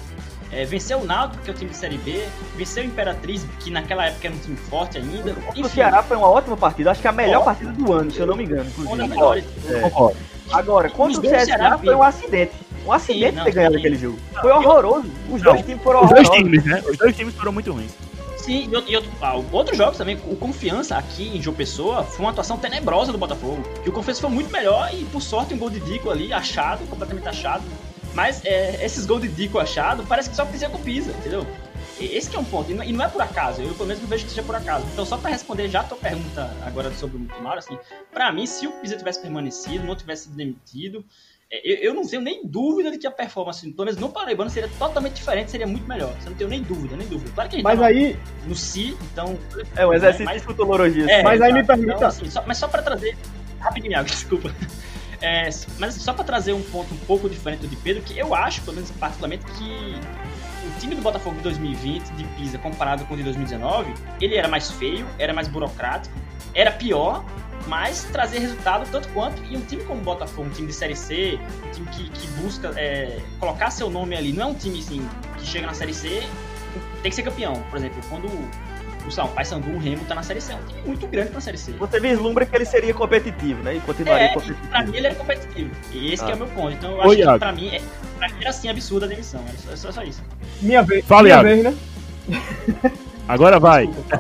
é, 0.53 0.65
venceu 0.65 0.99
o 0.99 1.05
Náutico, 1.05 1.43
que 1.43 1.51
é 1.51 1.53
o 1.53 1.57
time 1.57 1.71
de 1.71 1.77
Série 1.77 1.99
B, 1.99 2.27
venceu 2.57 2.83
o 2.83 2.87
Imperatriz, 2.87 3.47
que 3.61 3.71
naquela 3.71 4.07
época 4.07 4.29
era 4.29 4.37
um 4.37 4.39
time 4.39 4.57
forte 4.57 4.99
ainda. 4.99 5.35
O 5.57 5.69
Ceará 5.69 6.03
foi 6.03 6.17
uma 6.17 6.29
ótima 6.29 6.57
partida, 6.57 6.91
acho 6.91 7.01
que 7.01 7.09
a 7.09 7.13
melhor 7.13 7.45
partida 7.45 7.73
do 7.73 7.93
ano, 7.93 8.11
se 8.11 8.19
eu 8.19 8.27
não 8.27 8.37
me 8.37 8.45
engano. 8.45 8.71
Uma 8.79 8.97
das 8.97 9.09
melhores. 9.09 9.45
É. 9.69 10.36
Agora, 10.53 10.89
contra 10.91 11.19
o 11.19 11.23
CSA, 11.23 11.79
foi 11.79 11.95
um 11.95 12.03
acidente. 12.03 12.53
Um 12.87 12.93
acidente 12.93 13.43
ter 13.43 13.53
ganhado 13.53 13.77
aquele 13.77 13.97
jogo. 13.97 14.19
Foi 14.41 14.53
horroroso. 14.53 15.11
Os 15.31 15.43
dois 15.43 15.63
times 15.63 15.83
foram 15.83 16.05
Os 16.05 16.11
dois 16.11 16.29
times, 16.31 16.65
né? 16.65 16.83
Os 16.89 16.97
dois 16.97 17.17
times 17.17 17.35
foram 17.35 17.53
muito 17.53 17.73
ruins. 17.73 17.93
Sim, 18.37 18.71
e, 18.71 18.77
outro, 18.77 19.11
ah, 19.21 19.35
outros 19.51 19.77
jogos 19.77 19.99
também, 19.99 20.17
o 20.25 20.37
Confiança 20.37 20.97
aqui 20.97 21.37
em 21.37 21.43
João 21.43 21.57
Pessoa 21.57 22.05
foi 22.05 22.25
uma 22.25 22.31
atuação 22.31 22.57
tenebrosa 22.57 23.11
do 23.11 23.19
Botafogo. 23.19 23.61
Que 23.83 23.89
o 23.89 23.93
Confiança 23.93 24.21
foi 24.21 24.31
muito 24.31 24.53
melhor 24.53 24.89
e, 24.95 25.05
por 25.07 25.21
sorte, 25.21 25.53
um 25.53 25.59
gol 25.59 25.69
de 25.69 25.81
Dico 25.81 26.09
ali, 26.11 26.33
achado, 26.33 26.87
completamente 26.87 27.27
achado. 27.27 27.65
Mas 28.15 28.45
é, 28.45 28.85
esses 28.85 29.05
gols 29.05 29.23
de 29.23 29.29
Dico 29.29 29.59
achado 29.59 30.05
parece 30.07 30.31
que 30.31 30.37
só 30.37 30.45
precisa 30.45 30.71
com 30.71 30.79
Pisa, 30.79 31.11
entendeu? 31.11 31.45
Esse 31.99 32.29
que 32.29 32.37
é 32.37 32.39
um 32.39 32.45
ponto, 32.45 32.71
e 32.71 32.93
não 32.93 33.05
é 33.05 33.09
por 33.09 33.23
acaso, 33.23 33.63
eu 33.63 33.73
pelo 33.75 33.87
menos 33.87 34.03
não 34.03 34.09
vejo 34.09 34.25
que 34.25 34.31
seja 34.31 34.43
por 34.43 34.55
acaso. 34.55 34.87
Então, 34.93 35.07
só 35.07 35.17
para 35.17 35.31
responder 35.31 35.69
já 35.69 35.81
a 35.81 35.85
tua 35.85 35.97
pergunta 35.97 36.55
agora 36.65 36.93
sobre 36.93 37.17
o 37.17 37.43
Mauro, 37.43 37.59
assim, 37.59 37.79
para 38.13 38.31
mim, 38.33 38.47
se 38.47 38.67
o 38.67 38.73
Pisa 38.73 38.97
tivesse 38.97 39.21
permanecido, 39.21 39.85
não 39.85 39.97
tivesse 39.97 40.25
sido 40.25 40.37
demitido, 40.37 41.05
é, 41.51 41.61
eu, 41.65 41.77
eu, 41.77 41.95
não 41.95 42.05
tenho 42.05 42.23
nem 42.23 42.45
dúvida 42.45 42.91
de 42.91 42.99
que 42.99 43.07
a 43.07 43.11
performance, 43.11 43.71
pelo 43.71 43.85
menos 43.85 44.01
no 44.01 44.09
Paraibano, 44.09 44.51
seria 44.51 44.69
totalmente 44.79 45.15
diferente, 45.15 45.51
seria 45.51 45.67
muito 45.67 45.87
melhor. 45.87 46.13
Você 46.21 46.29
não 46.29 46.37
tem 46.37 46.47
nem 46.49 46.63
dúvida, 46.63 46.97
nem 46.97 47.07
dúvida. 47.07 47.31
Claro 47.35 47.49
que 47.49 47.57
a 47.57 47.59
gente 47.59 47.65
mas 47.65 47.81
aí 47.81 48.19
no 48.47 48.55
si, 48.55 48.97
então. 49.13 49.39
É 49.77 49.87
um 49.87 49.93
exercício 49.95 50.27
né? 50.27 50.33
mas, 50.33 50.43
de 50.43 50.47
futurologia. 50.47 51.09
É, 51.09 51.23
mas 51.23 51.41
aí 51.41 51.53
me 51.53 51.63
permita. 51.63 51.95
Então, 51.95 52.09
assim, 52.09 52.29
só, 52.29 52.43
mas 52.45 52.59
só 52.59 52.67
para 52.67 52.83
trazer. 52.83 53.17
Rapidinho, 53.61 54.03
desculpa. 54.05 54.53
É, 55.23 55.49
mas 55.79 55.95
só 55.95 56.13
para 56.13 56.25
trazer 56.25 56.53
um 56.53 56.63
ponto 56.63 56.93
um 56.93 56.99
pouco 56.99 57.29
diferente 57.29 57.61
do 57.61 57.69
de 57.69 57.77
Pedro, 57.77 58.03
que 58.03 58.19
eu 58.19 58.35
acho, 58.35 58.63
pelo 58.63 58.75
menos 58.75 58.91
particularmente, 58.91 59.45
que 59.45 59.95
time 60.77 60.95
do 60.95 61.03
Botafogo 61.03 61.37
de 61.37 61.43
2020, 61.43 62.11
de 62.11 62.25
Pisa, 62.25 62.59
comparado 62.59 63.05
com 63.05 63.15
o 63.15 63.17
de 63.17 63.23
2019, 63.23 63.93
ele 64.21 64.37
era 64.37 64.49
mais 64.49 64.71
feio, 64.71 65.07
era 65.19 65.33
mais 65.33 65.49
burocrático, 65.49 66.15
era 66.55 66.71
pior, 66.71 67.25
mas 67.67 68.05
trazer 68.05 68.39
resultado 68.39 68.89
tanto 68.91 69.09
quanto. 69.09 69.43
E 69.45 69.57
um 69.57 69.61
time 69.61 69.85
como 69.85 70.01
o 70.01 70.05
Botafogo, 70.05 70.49
um 70.49 70.53
time 70.53 70.69
de 70.69 70.75
Série 70.75 70.97
C, 70.97 71.39
um 71.67 71.71
time 71.73 71.87
que, 71.89 72.11
que 72.11 72.27
busca 72.41 72.73
é, 72.77 73.21
colocar 73.39 73.71
seu 73.71 73.91
nome 73.91 74.17
ali, 74.17 74.33
não 74.33 74.43
é 74.43 74.47
um 74.47 74.55
time 74.55 74.79
assim, 74.79 75.09
que 75.39 75.47
chega 75.47 75.67
na 75.67 75.75
Série 75.75 75.95
C, 75.95 76.23
tem 77.03 77.11
que 77.11 77.15
ser 77.15 77.23
campeão. 77.23 77.55
Por 77.71 77.79
exemplo, 77.79 78.01
quando 78.09 78.29
o 79.07 79.11
São 79.11 79.29
Paysandu, 79.29 79.71
o 79.71 79.79
Remo 79.79 80.05
tá 80.05 80.15
na 80.15 80.23
Série 80.23 80.41
C, 80.41 80.53
é 80.53 80.57
um 80.57 80.67
time 80.67 80.83
muito 80.85 81.07
grande 81.07 81.33
na 81.33 81.41
Série 81.41 81.59
C. 81.59 81.73
Você 81.73 82.01
vislumbra 82.01 82.45
que 82.45 82.57
ele 82.57 82.65
seria 82.65 82.93
competitivo, 82.93 83.63
né? 83.63 83.77
E 83.77 83.81
continuaria 83.81 84.27
é, 84.27 84.29
competitivo. 84.35 84.69
Pra 84.69 84.83
mim 84.83 84.97
ele 84.97 85.07
era 85.07 85.15
competitivo. 85.15 85.71
E 85.93 86.13
esse 86.13 86.25
ah. 86.25 86.31
é 86.31 86.35
o 86.35 86.39
meu 86.39 86.47
ponto. 86.49 86.73
Então 86.73 86.91
eu 86.91 87.01
acho 87.01 87.09
Oi, 87.11 87.17
que 87.17 87.39
pra 87.39 87.53
mim, 87.53 87.69
é, 87.69 87.81
pra 88.19 88.29
mim 88.29 88.35
era 88.41 88.51
assim 88.51 88.69
absurda 88.69 89.07
a 89.07 89.09
demissão. 89.09 89.41
É 89.71 89.77
só, 89.77 89.93
só, 89.93 90.03
isso. 90.03 90.23
Minha 90.61 90.83
vez. 90.83 91.05
Fala, 91.05 91.23
Minha 91.23 91.43
vez, 91.43 91.65
né? 91.65 91.75
Agora 93.29 93.61
vai. 93.61 93.87
Desculpa, 93.87 94.19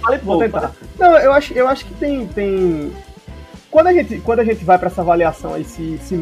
Fale 0.00 0.18
Vou 0.24 0.38
tentar. 0.38 0.72
Não, 0.98 1.18
eu 1.18 1.32
acho, 1.32 1.52
eu 1.52 1.68
acho 1.68 1.84
que 1.84 1.94
tem, 1.94 2.26
tem. 2.28 2.92
Quando 3.70 3.88
a 3.88 3.92
gente, 3.92 4.18
quando 4.20 4.40
a 4.40 4.44
gente 4.44 4.64
vai 4.64 4.78
para 4.78 4.88
essa 4.88 5.02
avaliação 5.02 5.52
aí, 5.52 5.64
se, 5.64 5.98
se, 5.98 6.18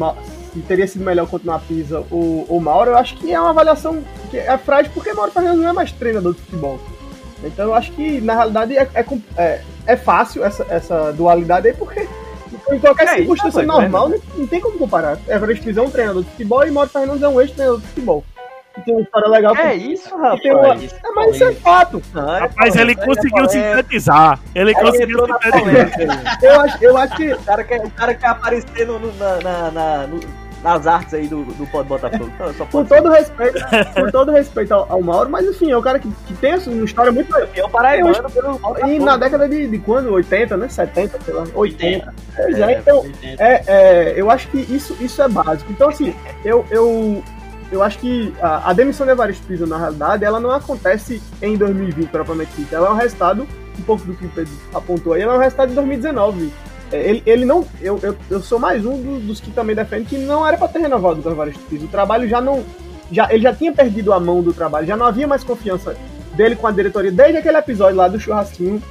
se, 0.53 0.59
teria 0.67 0.87
sido 0.87 1.05
melhor 1.05 1.27
continuar 1.27 1.59
Pisa 1.59 2.03
ou, 2.11 2.45
ou 2.49 2.59
Mauro, 2.59 2.91
eu 2.91 2.97
acho 2.97 3.15
que 3.15 3.31
é 3.31 3.39
uma 3.39 3.51
avaliação 3.51 4.03
que 4.29 4.37
é 4.37 4.57
frágil 4.57 4.91
porque 4.93 5.13
Mauro 5.13 5.31
Fernandes 5.31 5.61
não 5.61 5.69
é 5.69 5.73
mais 5.73 5.91
treinador 5.93 6.33
de 6.33 6.41
futebol. 6.41 6.79
Então 7.45 7.65
eu 7.65 7.75
acho 7.75 7.91
que 7.91 8.19
na 8.21 8.33
realidade 8.35 8.77
é, 8.77 8.89
é, 8.93 9.05
é, 9.37 9.61
é 9.87 9.95
fácil 9.95 10.43
essa, 10.43 10.65
essa 10.69 11.11
dualidade 11.13 11.67
aí, 11.67 11.73
porque 11.73 12.07
em 12.71 12.79
qualquer 12.79 13.07
é, 13.07 13.15
circunstância 13.15 13.59
isso, 13.59 13.67
normal 13.67 14.09
não, 14.09 14.19
não, 14.37 14.47
tem 14.47 14.59
como 14.59 14.77
comparar. 14.77 15.17
Everest 15.27 15.63
Pisa 15.63 15.79
é 15.79 15.83
um 15.83 15.89
treinador 15.89 16.23
de 16.23 16.29
futebol 16.31 16.65
e 16.65 16.71
Mauro 16.71 16.89
Fernandes 16.89 17.23
é 17.23 17.27
um 17.27 17.39
ex-treinador 17.39 17.81
de 17.81 17.87
futebol 17.87 18.23
que 18.75 18.81
tem 18.81 18.93
uma 18.93 19.03
história 19.03 19.27
legal. 19.29 19.55
É 19.55 19.75
isso, 19.75 20.15
rapaz. 20.17 20.43
Uma... 20.43 20.75
É, 20.75 21.11
mas 21.15 21.35
isso 21.35 21.43
é 21.45 21.53
fato. 21.53 22.01
Rapaz, 22.13 22.75
ele 22.75 22.95
conseguiu 22.95 23.49
sintetizar. 23.49 24.39
Ele 24.53 24.73
conseguiu 24.73 25.25
sintetizar. 25.25 26.39
eu, 26.41 26.61
acho, 26.61 26.83
eu 26.83 26.97
acho 26.97 27.15
que. 27.15 27.33
O 27.33 27.43
cara 27.43 27.63
quer, 27.63 27.85
o 27.85 27.91
cara 27.91 28.13
quer 28.13 28.27
aparecer 28.27 28.85
no, 28.85 28.99
no, 28.99 29.13
na, 29.17 29.71
na, 29.71 30.07
no, 30.07 30.19
nas 30.65 30.87
artes 30.87 31.13
aí 31.13 31.27
do, 31.27 31.43
do 31.43 31.67
Pode 31.67 31.87
Botafogo. 31.87 32.27
Então, 32.33 32.51
só 32.55 32.65
com 32.65 32.83
todo 32.83 33.07
respeito, 33.07 33.59
com 33.93 34.09
todo 34.09 34.31
respeito 34.31 34.73
ao, 34.73 34.91
ao, 34.91 34.99
Mauro, 34.99 35.29
mas 35.29 35.45
enfim, 35.45 35.69
é 35.69 35.77
um 35.77 35.81
cara 35.81 35.99
que, 35.99 36.09
que 36.25 36.33
tem 36.33 36.55
uma 36.55 36.85
história 36.85 37.11
muito 37.11 37.31
o 37.31 37.69
paraibano 37.69 38.27
pelo 38.31 38.59
E 38.89 38.97
na 38.97 39.15
década 39.15 39.47
de, 39.47 39.67
de 39.67 39.77
quando? 39.77 40.11
80, 40.11 40.57
né? 40.57 40.67
70, 40.67 41.19
sei 41.21 41.33
lá. 41.35 41.43
80. 41.53 42.13
80. 42.39 42.65
É, 42.65 42.73
é, 42.73 42.79
então, 42.79 42.97
80. 43.01 43.43
É, 43.43 43.63
é, 43.67 44.13
eu 44.17 44.31
acho 44.31 44.47
que 44.47 44.57
isso, 44.57 44.97
isso 44.99 45.21
é 45.21 45.29
básico. 45.29 45.71
Então, 45.71 45.89
assim, 45.89 46.15
eu, 46.43 46.65
eu 46.71 47.23
eu 47.71 47.83
acho 47.83 47.99
que 47.99 48.33
a, 48.41 48.71
a 48.71 48.73
demissão 48.73 49.05
de 49.05 49.11
Evaristo 49.11 49.45
Pisa, 49.45 49.67
na 49.67 49.77
realidade, 49.77 50.25
ela 50.25 50.39
não 50.39 50.49
acontece 50.49 51.21
em 51.41 51.55
2020, 51.57 52.09
propriamente 52.09 52.51
dito. 52.57 52.75
Ela 52.75 52.87
é 52.87 52.91
um 52.91 52.95
resultado, 52.95 53.47
um 53.77 53.81
pouco 53.83 54.03
do 54.03 54.15
que 54.15 54.25
o 54.25 54.29
Pedro 54.29 54.53
apontou 54.73 55.13
aí, 55.13 55.21
ela 55.21 55.35
é 55.35 55.37
um 55.37 55.41
resultado 55.41 55.69
de 55.69 55.75
2019. 55.75 56.51
É, 56.91 57.09
ele, 57.09 57.23
ele 57.25 57.45
não. 57.45 57.65
Eu, 57.81 57.99
eu, 58.01 58.15
eu 58.29 58.41
sou 58.41 58.59
mais 58.59 58.85
um 58.85 59.01
dos, 59.01 59.23
dos 59.23 59.39
que 59.39 59.51
também 59.51 59.75
defende 59.75 60.05
que 60.05 60.17
não 60.17 60.47
era 60.47 60.57
para 60.57 60.67
ter 60.67 60.79
renovado 60.79 61.21
o 61.23 61.31
Evaristo 61.31 61.63
Pisa. 61.69 61.85
O 61.85 61.89
trabalho 61.89 62.27
já 62.27 62.39
não. 62.39 62.63
Já, 63.11 63.31
ele 63.31 63.43
já 63.43 63.53
tinha 63.53 63.71
perdido 63.71 64.11
a 64.13 64.19
mão 64.19 64.41
do 64.41 64.51
trabalho, 64.51 64.87
já 64.87 64.97
não 64.97 65.05
havia 65.05 65.27
mais 65.27 65.43
confiança 65.43 65.95
dele 66.33 66.55
com 66.55 66.65
a 66.65 66.71
diretoria 66.71 67.11
desde 67.11 67.37
aquele 67.37 67.57
episódio 67.57 67.95
lá 67.95 68.07
do 68.07 68.19
churrasquinho 68.19 68.81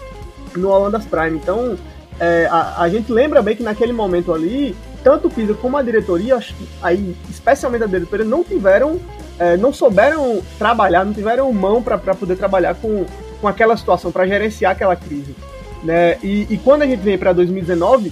no 0.57 0.69
Holandas 0.69 1.05
Prime. 1.05 1.37
Então, 1.37 1.77
é, 2.21 2.47
a, 2.51 2.83
a 2.83 2.89
gente 2.89 3.11
lembra 3.11 3.43
bem 3.43 3.57
que 3.57 3.63
naquele 3.63 3.93
momento 3.93 4.33
ali 4.33 4.75
tanto 5.05 5.29
o 5.29 5.31
Pisa 5.31 5.53
como 5.53 5.77
a 5.77 5.83
diretoria, 5.83 6.39
aí, 6.83 7.15
especialmente 7.29 7.85
a 7.85 7.87
diretoria, 7.87 8.25
não 8.25 8.43
tiveram, 8.43 8.99
é, 9.39 9.55
não 9.55 9.71
souberam 9.71 10.43
trabalhar, 10.59 11.05
não 11.05 11.13
tiveram 11.13 11.53
mão 11.53 11.83
para 11.83 11.99
poder 11.99 12.37
trabalhar 12.37 12.75
com, 12.75 13.05
com 13.39 13.47
aquela 13.47 13.77
situação, 13.77 14.11
para 14.11 14.27
gerenciar 14.27 14.73
aquela 14.73 14.97
crise. 14.97 15.37
Né? 15.85 16.17
E, 16.23 16.47
e 16.51 16.59
quando 16.59 16.83
a 16.83 16.87
gente 16.87 17.01
vem 17.01 17.19
para 17.19 17.33
2019, 17.35 18.11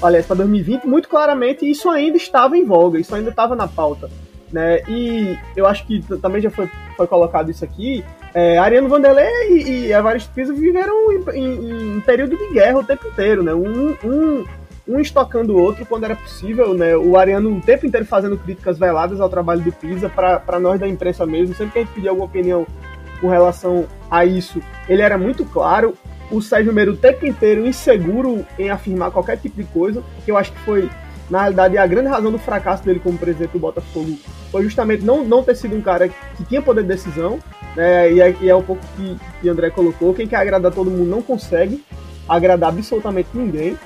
aliás, 0.00 0.24
para 0.24 0.36
2020, 0.36 0.86
muito 0.86 1.08
claramente 1.08 1.68
isso 1.68 1.90
ainda 1.90 2.16
estava 2.16 2.56
em 2.56 2.64
voga, 2.64 2.98
isso 2.98 3.14
ainda 3.14 3.30
estava 3.30 3.56
na 3.56 3.66
pauta. 3.66 4.08
Né? 4.52 4.82
E 4.88 5.36
eu 5.56 5.66
acho 5.66 5.84
que 5.84 6.00
também 6.22 6.40
já 6.40 6.50
foi, 6.50 6.70
foi 6.96 7.06
colocado 7.06 7.50
isso 7.50 7.64
aqui. 7.64 8.04
É, 8.32 8.56
Ariano 8.56 8.88
Vanderlei 8.88 9.26
e, 9.50 9.70
e 9.70 9.92
Evaristo 9.92 10.32
Pisa 10.32 10.52
viveram 10.52 11.12
em, 11.12 11.24
em, 11.34 11.96
em, 11.96 12.00
período 12.00 12.36
de 12.36 12.52
guerra 12.52 12.78
o 12.78 12.84
tempo 12.84 13.08
inteiro, 13.08 13.42
né? 13.42 13.52
Um, 13.52 13.96
um, 14.04 14.44
um 14.86 15.00
estocando 15.00 15.54
o 15.54 15.60
outro 15.60 15.84
quando 15.84 16.04
era 16.04 16.14
possível, 16.14 16.72
né? 16.72 16.96
O 16.96 17.18
Ariano 17.18 17.56
o 17.56 17.60
tempo 17.60 17.84
inteiro 17.84 18.06
fazendo 18.06 18.38
críticas 18.38 18.78
veladas 18.78 19.20
ao 19.20 19.28
trabalho 19.28 19.62
do 19.62 19.72
Pisa, 19.72 20.08
para 20.08 20.60
nós 20.60 20.78
da 20.78 20.86
imprensa 20.86 21.26
mesmo, 21.26 21.54
sempre 21.54 21.72
que 21.72 21.78
a 21.78 21.82
gente 21.82 21.94
pedia 21.94 22.10
alguma 22.10 22.26
opinião 22.26 22.66
com 23.20 23.28
relação 23.28 23.86
a 24.10 24.24
isso, 24.24 24.60
ele 24.88 25.02
era 25.02 25.18
muito 25.18 25.44
claro. 25.44 25.94
O 26.30 26.42
Sérgio 26.42 26.72
Meiro 26.72 26.92
o 26.92 26.96
tempo 26.96 27.26
inteiro 27.26 27.66
inseguro 27.66 28.44
em 28.58 28.70
afirmar 28.70 29.10
qualquer 29.10 29.38
tipo 29.38 29.56
de 29.56 29.64
coisa, 29.64 30.02
que 30.24 30.30
eu 30.30 30.36
acho 30.36 30.52
que 30.52 30.58
foi, 30.60 30.90
na 31.30 31.40
realidade, 31.40 31.78
a 31.78 31.86
grande 31.86 32.08
razão 32.08 32.30
do 32.30 32.38
fracasso 32.38 32.84
dele 32.84 33.00
como 33.00 33.16
presidente 33.16 33.52
do 33.52 33.58
Botafogo 33.58 34.18
foi 34.50 34.62
justamente 34.62 35.04
não, 35.04 35.24
não 35.24 35.42
ter 35.42 35.56
sido 35.56 35.74
um 35.74 35.80
cara 35.80 36.08
que 36.08 36.44
tinha 36.44 36.60
poder 36.60 36.82
de 36.82 36.88
decisão, 36.88 37.38
né? 37.74 38.12
E 38.12 38.20
é, 38.20 38.36
e 38.40 38.48
é 38.48 38.54
um 38.54 38.62
pouco 38.62 38.82
que, 38.96 39.16
que 39.40 39.48
André 39.48 39.70
colocou: 39.70 40.14
quem 40.14 40.26
quer 40.26 40.36
agradar 40.36 40.72
todo 40.72 40.90
mundo 40.90 41.08
não 41.08 41.22
consegue 41.22 41.82
agradar 42.28 42.70
absolutamente 42.70 43.30
ninguém. 43.32 43.76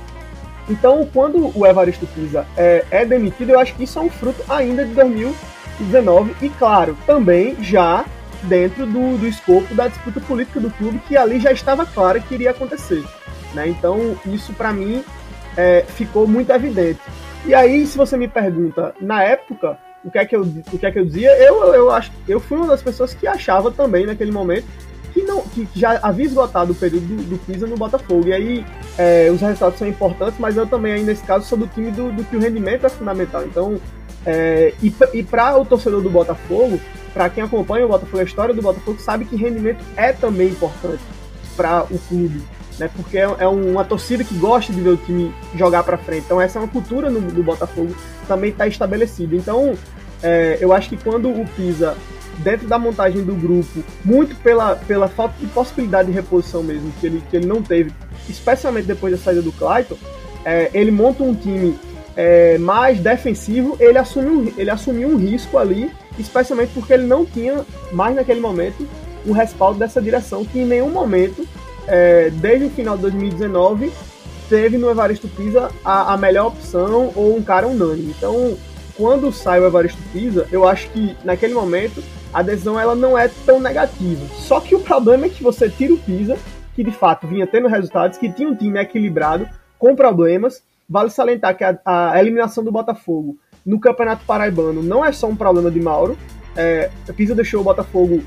Então, 0.69 1.09
quando 1.13 1.57
o 1.59 1.67
Evaristo 1.67 2.07
Pisa 2.07 2.47
é, 2.57 2.85
é, 2.91 3.05
demitido, 3.05 3.51
eu 3.51 3.61
acho 3.61 3.75
que 3.75 3.85
isso 3.85 3.99
é 3.99 4.03
um 4.03 4.11
fruto 4.11 4.43
ainda 4.49 4.85
de 4.85 4.95
2019 4.95 6.35
e, 6.41 6.49
claro, 6.49 6.97
também 7.07 7.57
já 7.63 8.05
dentro 8.43 8.87
do, 8.87 9.19
do 9.19 9.27
escopo 9.27 9.75
da 9.75 9.89
disputa 9.89 10.21
política 10.21 10.61
do 10.61 10.71
clube, 10.71 11.01
que 11.07 11.17
ali 11.17 11.39
já 11.41 11.53
estava 11.53 11.87
claro 11.87 12.21
que 12.21 12.35
iria 12.35 12.51
acontecer. 12.51 13.05
Né? 13.55 13.69
Então, 13.69 14.17
isso 14.27 14.53
para 14.53 14.73
mim 14.73 15.05
é, 15.57 15.85
ficou 15.89 16.27
muito 16.27 16.51
evidente. 16.51 17.01
E 17.45 17.55
aí, 17.55 17.87
se 17.87 17.97
você 17.97 18.17
me 18.17 18.29
pergunta, 18.29 18.95
na 19.01 19.23
época, 19.23 19.79
o 20.05 20.11
que 20.11 20.19
é 20.19 20.25
que 20.25 20.35
eu, 20.35 20.43
o 20.43 20.79
que 20.79 20.87
é 20.87 20.91
que 20.91 20.99
eu 20.99 21.05
dizia, 21.05 21.31
eu, 21.39 21.75
eu, 21.75 21.91
acho, 21.91 22.11
eu 22.29 22.41
fui 22.41 22.57
uma 22.57 22.67
das 22.67 22.83
pessoas 22.83 23.15
que 23.15 23.27
achava 23.27 23.71
também 23.71 24.07
naquele 24.07 24.33
momento 24.33 24.67
que, 25.13 25.23
não, 25.23 25.43
que 25.43 25.69
já 25.75 25.99
havia 26.03 26.27
esgotado 26.27 26.73
o 26.73 26.75
período 26.75 27.07
do, 27.07 27.23
do 27.23 27.39
Pisa 27.39 27.67
no 27.67 27.77
Botafogo. 27.77 28.29
E 28.29 28.33
aí 28.33 28.67
é, 28.97 29.31
os 29.31 29.41
resultados 29.41 29.79
são 29.79 29.87
importantes, 29.87 30.39
mas 30.39 30.57
eu 30.57 30.67
também, 30.67 30.93
aí, 30.93 31.03
nesse 31.03 31.23
caso, 31.25 31.47
sou 31.47 31.59
do 31.59 31.67
time 31.67 31.91
do, 31.91 32.11
do 32.11 32.25
que 32.25 32.37
o 32.37 32.41
rendimento 32.41 32.87
é 32.87 32.89
fundamental. 32.89 33.45
Então, 33.45 33.79
é, 34.25 34.73
e, 34.83 34.95
e 35.15 35.23
para 35.23 35.59
o 35.59 35.65
torcedor 35.65 36.01
do 36.01 36.09
Botafogo, 36.09 36.81
para 37.13 37.29
quem 37.29 37.43
acompanha 37.43 37.85
o 37.85 37.89
Botafogo, 37.89 38.19
a 38.19 38.25
história 38.25 38.55
do 38.55 38.63
Botafogo, 38.63 38.99
sabe 39.01 39.25
que 39.25 39.37
rendimento 39.37 39.85
é 39.97 40.13
também 40.13 40.49
importante 40.49 41.03
para 41.57 41.85
o 41.91 41.99
clube. 42.09 42.43
Né, 42.79 42.91
porque 42.97 43.19
é, 43.19 43.29
é 43.39 43.47
uma 43.47 43.85
torcida 43.85 44.25
que 44.25 44.35
gosta 44.35 44.73
de 44.73 44.81
ver 44.81 44.91
o 44.91 44.97
time 44.97 45.33
jogar 45.55 45.83
para 45.83 45.99
frente. 45.99 46.25
Então, 46.25 46.41
essa 46.41 46.59
é 46.59 46.63
uma 46.63 46.69
cultura 46.69 47.11
no, 47.11 47.21
do 47.21 47.43
Botafogo 47.43 47.95
também 48.27 48.51
está 48.51 48.67
estabelecida. 48.67 49.37
Então, 49.37 49.75
é, 50.23 50.57
eu 50.59 50.73
acho 50.73 50.89
que 50.89 50.97
quando 50.97 51.29
o 51.29 51.47
Pisa 51.49 51.95
dentro 52.39 52.67
da 52.67 52.79
montagem 52.79 53.23
do 53.23 53.35
grupo, 53.35 53.85
muito 54.05 54.35
pela, 54.37 54.77
pela 54.77 55.07
falta 55.07 55.35
de 55.39 55.47
possibilidade 55.49 56.09
de 56.09 56.15
reposição 56.15 56.63
mesmo, 56.63 56.93
que 57.01 57.07
ele, 57.07 57.23
que 57.31 57.37
ele 57.37 57.47
não 57.47 57.63
teve, 57.63 57.93
especialmente 58.29 58.87
depois 58.87 59.13
da 59.13 59.23
saída 59.23 59.43
do 59.43 59.53
Clayton, 59.53 59.97
é, 60.45 60.71
ele 60.73 60.91
monta 60.91 61.23
um 61.23 61.35
time 61.35 61.79
é, 62.17 62.59
mais 62.59 62.99
defensivo, 63.01 63.77
ele 63.79 63.99
assumiu, 63.99 64.53
ele 64.57 64.71
assumiu 64.71 65.09
um 65.09 65.17
risco 65.17 65.59
ali, 65.59 65.91
especialmente 66.19 66.73
porque 66.75 66.93
ele 66.93 67.07
não 67.07 67.25
tinha 67.25 67.65
mais 67.93 68.15
naquele 68.15 68.41
momento 68.41 68.87
o 69.27 69.33
respaldo 69.33 69.79
dessa 69.79 70.01
direção, 70.01 70.45
que 70.45 70.59
em 70.61 70.67
nenhum 70.67 70.91
momento, 70.91 71.47
é, 71.87 72.31
desde 72.31 72.67
o 72.67 72.71
final 72.71 72.97
de 72.97 73.03
2019, 73.03 73.93
teve 74.49 74.77
no 74.77 74.91
Evaristo 74.91 75.29
Pisa 75.29 75.71
a, 75.85 76.13
a 76.13 76.17
melhor 76.17 76.49
opção 76.49 77.13
ou 77.15 77.37
um 77.37 77.43
cara 77.43 77.67
unânime. 77.67 78.15
Então, 78.17 78.57
quando 78.97 79.33
sai 79.33 79.61
o 79.61 79.67
Evaristo 79.67 80.03
Pisa, 80.13 80.47
eu 80.51 80.67
acho 80.69 80.91
que 80.91 81.17
naquele 81.25 81.55
momento 81.55 82.03
a 82.33 82.43
decisão 82.43 82.79
ela 82.79 82.95
não 82.95 83.17
é 83.17 83.29
tão 83.47 83.61
negativa. 83.61 84.25
Só 84.35 84.61
que 84.61 84.75
o 84.75 84.81
problema 84.81 85.27
é 85.27 85.29
que 85.29 85.43
você 85.43 85.69
tira 85.69 85.95
o 85.95 85.99
Pisa, 85.99 86.37
que 86.75 86.83
de 86.83 86.91
fato 86.91 87.27
vinha 87.27 87.47
tendo 87.47 87.69
resultados, 87.69 88.19
que 88.19 88.33
tinha 88.33 88.49
um 88.49 88.55
time 88.55 88.81
equilibrado, 88.81 89.49
com 89.79 89.95
problemas. 89.95 90.63
Vale 90.89 91.11
salientar 91.11 91.57
que 91.57 91.65
a, 91.65 91.79
a 91.85 92.21
eliminação 92.21 92.65
do 92.65 92.73
Botafogo 92.73 93.39
no 93.65 93.79
Campeonato 93.79 94.25
Paraibano 94.25 94.83
não 94.83 95.05
é 95.05 95.13
só 95.13 95.27
um 95.29 95.37
problema 95.37 95.71
de 95.71 95.81
Mauro. 95.81 96.17
É, 96.57 96.91
Pisa 97.17 97.35
deixou 97.35 97.61
o 97.61 97.65
Botafogo 97.65 98.23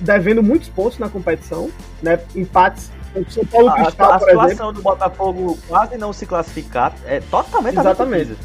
devendo 0.00 0.42
muitos 0.42 0.68
pontos 0.68 0.98
na 0.98 1.08
competição, 1.08 1.70
né? 2.02 2.18
Empates 2.34 2.90
o 3.14 3.30
São 3.30 3.44
Paulo 3.46 3.68
A, 3.70 3.74
Cristal, 3.74 4.12
a 4.12 4.18
por 4.18 4.28
exemplo. 4.28 4.48
situação 4.50 4.72
do 4.72 4.82
Botafogo 4.82 5.58
quase 5.68 5.96
não 5.96 6.12
se 6.12 6.26
classificar 6.26 6.92
é 7.06 7.20
totalmente 7.30 7.78
a 7.78 7.80
Exatamente. 7.80 8.36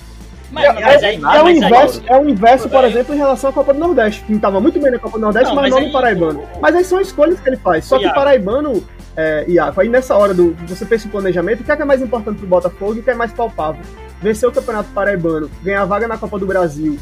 Mas, 0.49 0.63
É, 0.65 0.73
mas 0.73 1.03
aí, 1.03 1.15
é, 1.15 1.19
mas 1.19 1.41
o 1.41 1.45
aí- 1.45 1.57
inverso, 1.57 2.03
é 2.07 2.17
o 2.17 2.29
inverso, 2.29 2.69
por 2.69 2.83
É. 2.83 2.87
exemplo, 2.89 3.13
em 3.15 3.17
relação 3.17 3.49
à 3.49 3.53
Copa 3.53 3.73
do 3.73 3.79
Nordeste, 3.79 4.21
que 4.23 4.33
estava 4.33 4.59
muito 4.59 4.79
bem 4.81 4.91
na 4.91 4.99
Copa 4.99 5.17
do 5.17 5.21
Nordeste, 5.21 5.47
Não, 5.49 5.55
mas, 5.55 5.63
mas 5.63 5.71
não 5.71 5.77
aí- 5.79 5.85
no 5.87 5.91
Paraibano. 5.93 6.43
Mas 6.61 6.75
aí 6.75 6.83
são 6.83 6.99
escolhas 6.99 7.39
que 7.39 7.47
ele 7.49 7.57
faz. 7.57 7.85
Só 7.85 7.97
que 7.99 8.07
o. 8.07 8.13
Paraibano, 8.13 8.83
é, 9.15 9.45
Iago, 9.47 9.81
aí 9.81 9.89
nessa 9.89 10.15
hora 10.15 10.33
do 10.33 10.55
você 10.67 10.85
pensa 10.85 11.07
em 11.07 11.11
planejamento, 11.11 11.61
o 11.61 11.63
que 11.63 11.71
é, 11.71 11.75
que 11.75 11.81
é 11.81 11.85
mais 11.85 12.01
importante 12.01 12.37
pro 12.37 12.47
Botafogo 12.47 12.95
e 12.95 12.99
o 12.99 13.03
que 13.03 13.09
é 13.09 13.15
mais 13.15 13.31
palpável? 13.31 13.81
Vencer 14.21 14.47
o 14.47 14.51
Campeonato 14.51 14.89
Paraibano, 14.93 15.49
ganhar 15.63 15.83
vaga 15.85 16.07
na 16.07 16.17
Copa 16.17 16.37
do 16.39 16.45
Brasil 16.45 16.97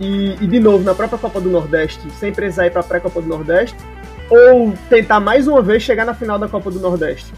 e, 0.00 0.32
e 0.40 0.46
de 0.46 0.60
novo 0.60 0.84
na 0.84 0.94
própria 0.94 1.18
Copa 1.18 1.40
do 1.40 1.48
Nordeste, 1.48 2.00
sem 2.18 2.32
precisar 2.32 2.66
ir 2.66 2.70
pra 2.70 2.82
pré-Copa 2.82 3.20
do 3.22 3.28
Nordeste, 3.28 3.76
ou 4.28 4.74
tentar 4.90 5.20
mais 5.20 5.46
uma 5.48 5.62
vez 5.62 5.82
chegar 5.82 6.04
na 6.04 6.14
final 6.14 6.38
da 6.38 6.48
Copa 6.48 6.70
do 6.70 6.78
Nordeste? 6.80 7.32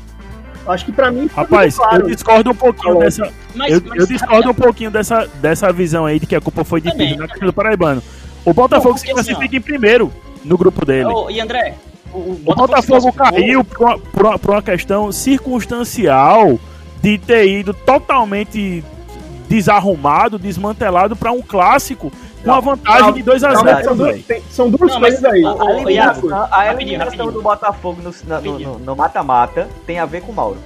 Acho 0.66 0.84
que 0.84 0.92
pra 0.92 1.10
mim. 1.10 1.30
Rapaz, 1.34 1.76
claro. 1.76 2.02
eu 2.02 2.08
discordo 2.14 2.50
um 2.50 2.54
pouquinho 2.54 2.88
Falou. 2.88 3.00
dessa. 3.02 3.32
mas- 3.54 3.72
Eu, 3.72 3.82
mas- 3.86 3.98
eu 4.00 4.06
discordo 4.06 4.50
um 4.50 4.54
pouquinho 4.54 4.90
dessa, 4.90 5.26
dessa 5.40 5.72
visão 5.72 6.04
aí 6.04 6.18
de 6.18 6.26
que 6.26 6.36
a 6.36 6.40
culpa 6.40 6.62
foi 6.64 6.80
de 6.80 6.94
Pisa 6.94 7.16
na 7.16 7.26
questão 7.26 7.46
do 7.46 7.52
Paraibano. 7.54 8.02
O 8.44 8.52
Botafogo 8.52 8.90
Não, 8.90 8.98
se 8.98 9.04
assim, 9.06 9.14
classifica 9.14 9.56
em 9.56 9.60
primeiro 9.60 10.12
no 10.44 10.58
grupo 10.58 10.84
dele. 10.84 11.06
Ô, 11.06 11.30
e 11.30 11.40
André, 11.40 11.74
o, 12.12 12.40
Botafogo 12.54 13.12
caiu 13.12 13.64
por 13.64 13.78
uma, 13.86 13.98
por 13.98 14.38
por 14.38 14.50
uma 14.52 14.62
questão 14.62 15.10
circunstancial 15.12 16.58
de 17.02 17.18
ter 17.18 17.46
ido 17.46 17.72
totalmente 17.74 18.82
desarrumado, 19.48 20.38
desmantelado 20.38 21.16
para 21.16 21.32
um 21.32 21.40
clássico 21.40 22.12
com 22.42 22.50
uma 22.50 22.60
vantagem 22.60 23.00
calma, 23.00 23.12
de 23.14 23.22
2 23.22 23.44
a 23.44 23.52
Calma, 23.52 23.70
0 23.74 23.84
são, 23.84 23.96
duas, 23.96 24.22
tem- 24.24 24.42
são 24.50 24.70
duas 24.70 24.92
Não, 24.92 25.00
mas- 25.00 25.18
coisas 25.20 25.24
aí. 25.24 25.44
A 25.44 25.90
Iago, 25.90 26.32
a 26.32 26.44
rapidinho, 26.46 26.80
eliminação 26.94 27.32
do 27.32 27.42
Botafogo 27.42 28.00
no 28.84 28.96
mata-mata 28.96 29.68
tem 29.86 29.98
a 29.98 30.06
ver 30.06 30.22
com 30.22 30.32
o 30.32 30.34
Mauro. 30.34 30.58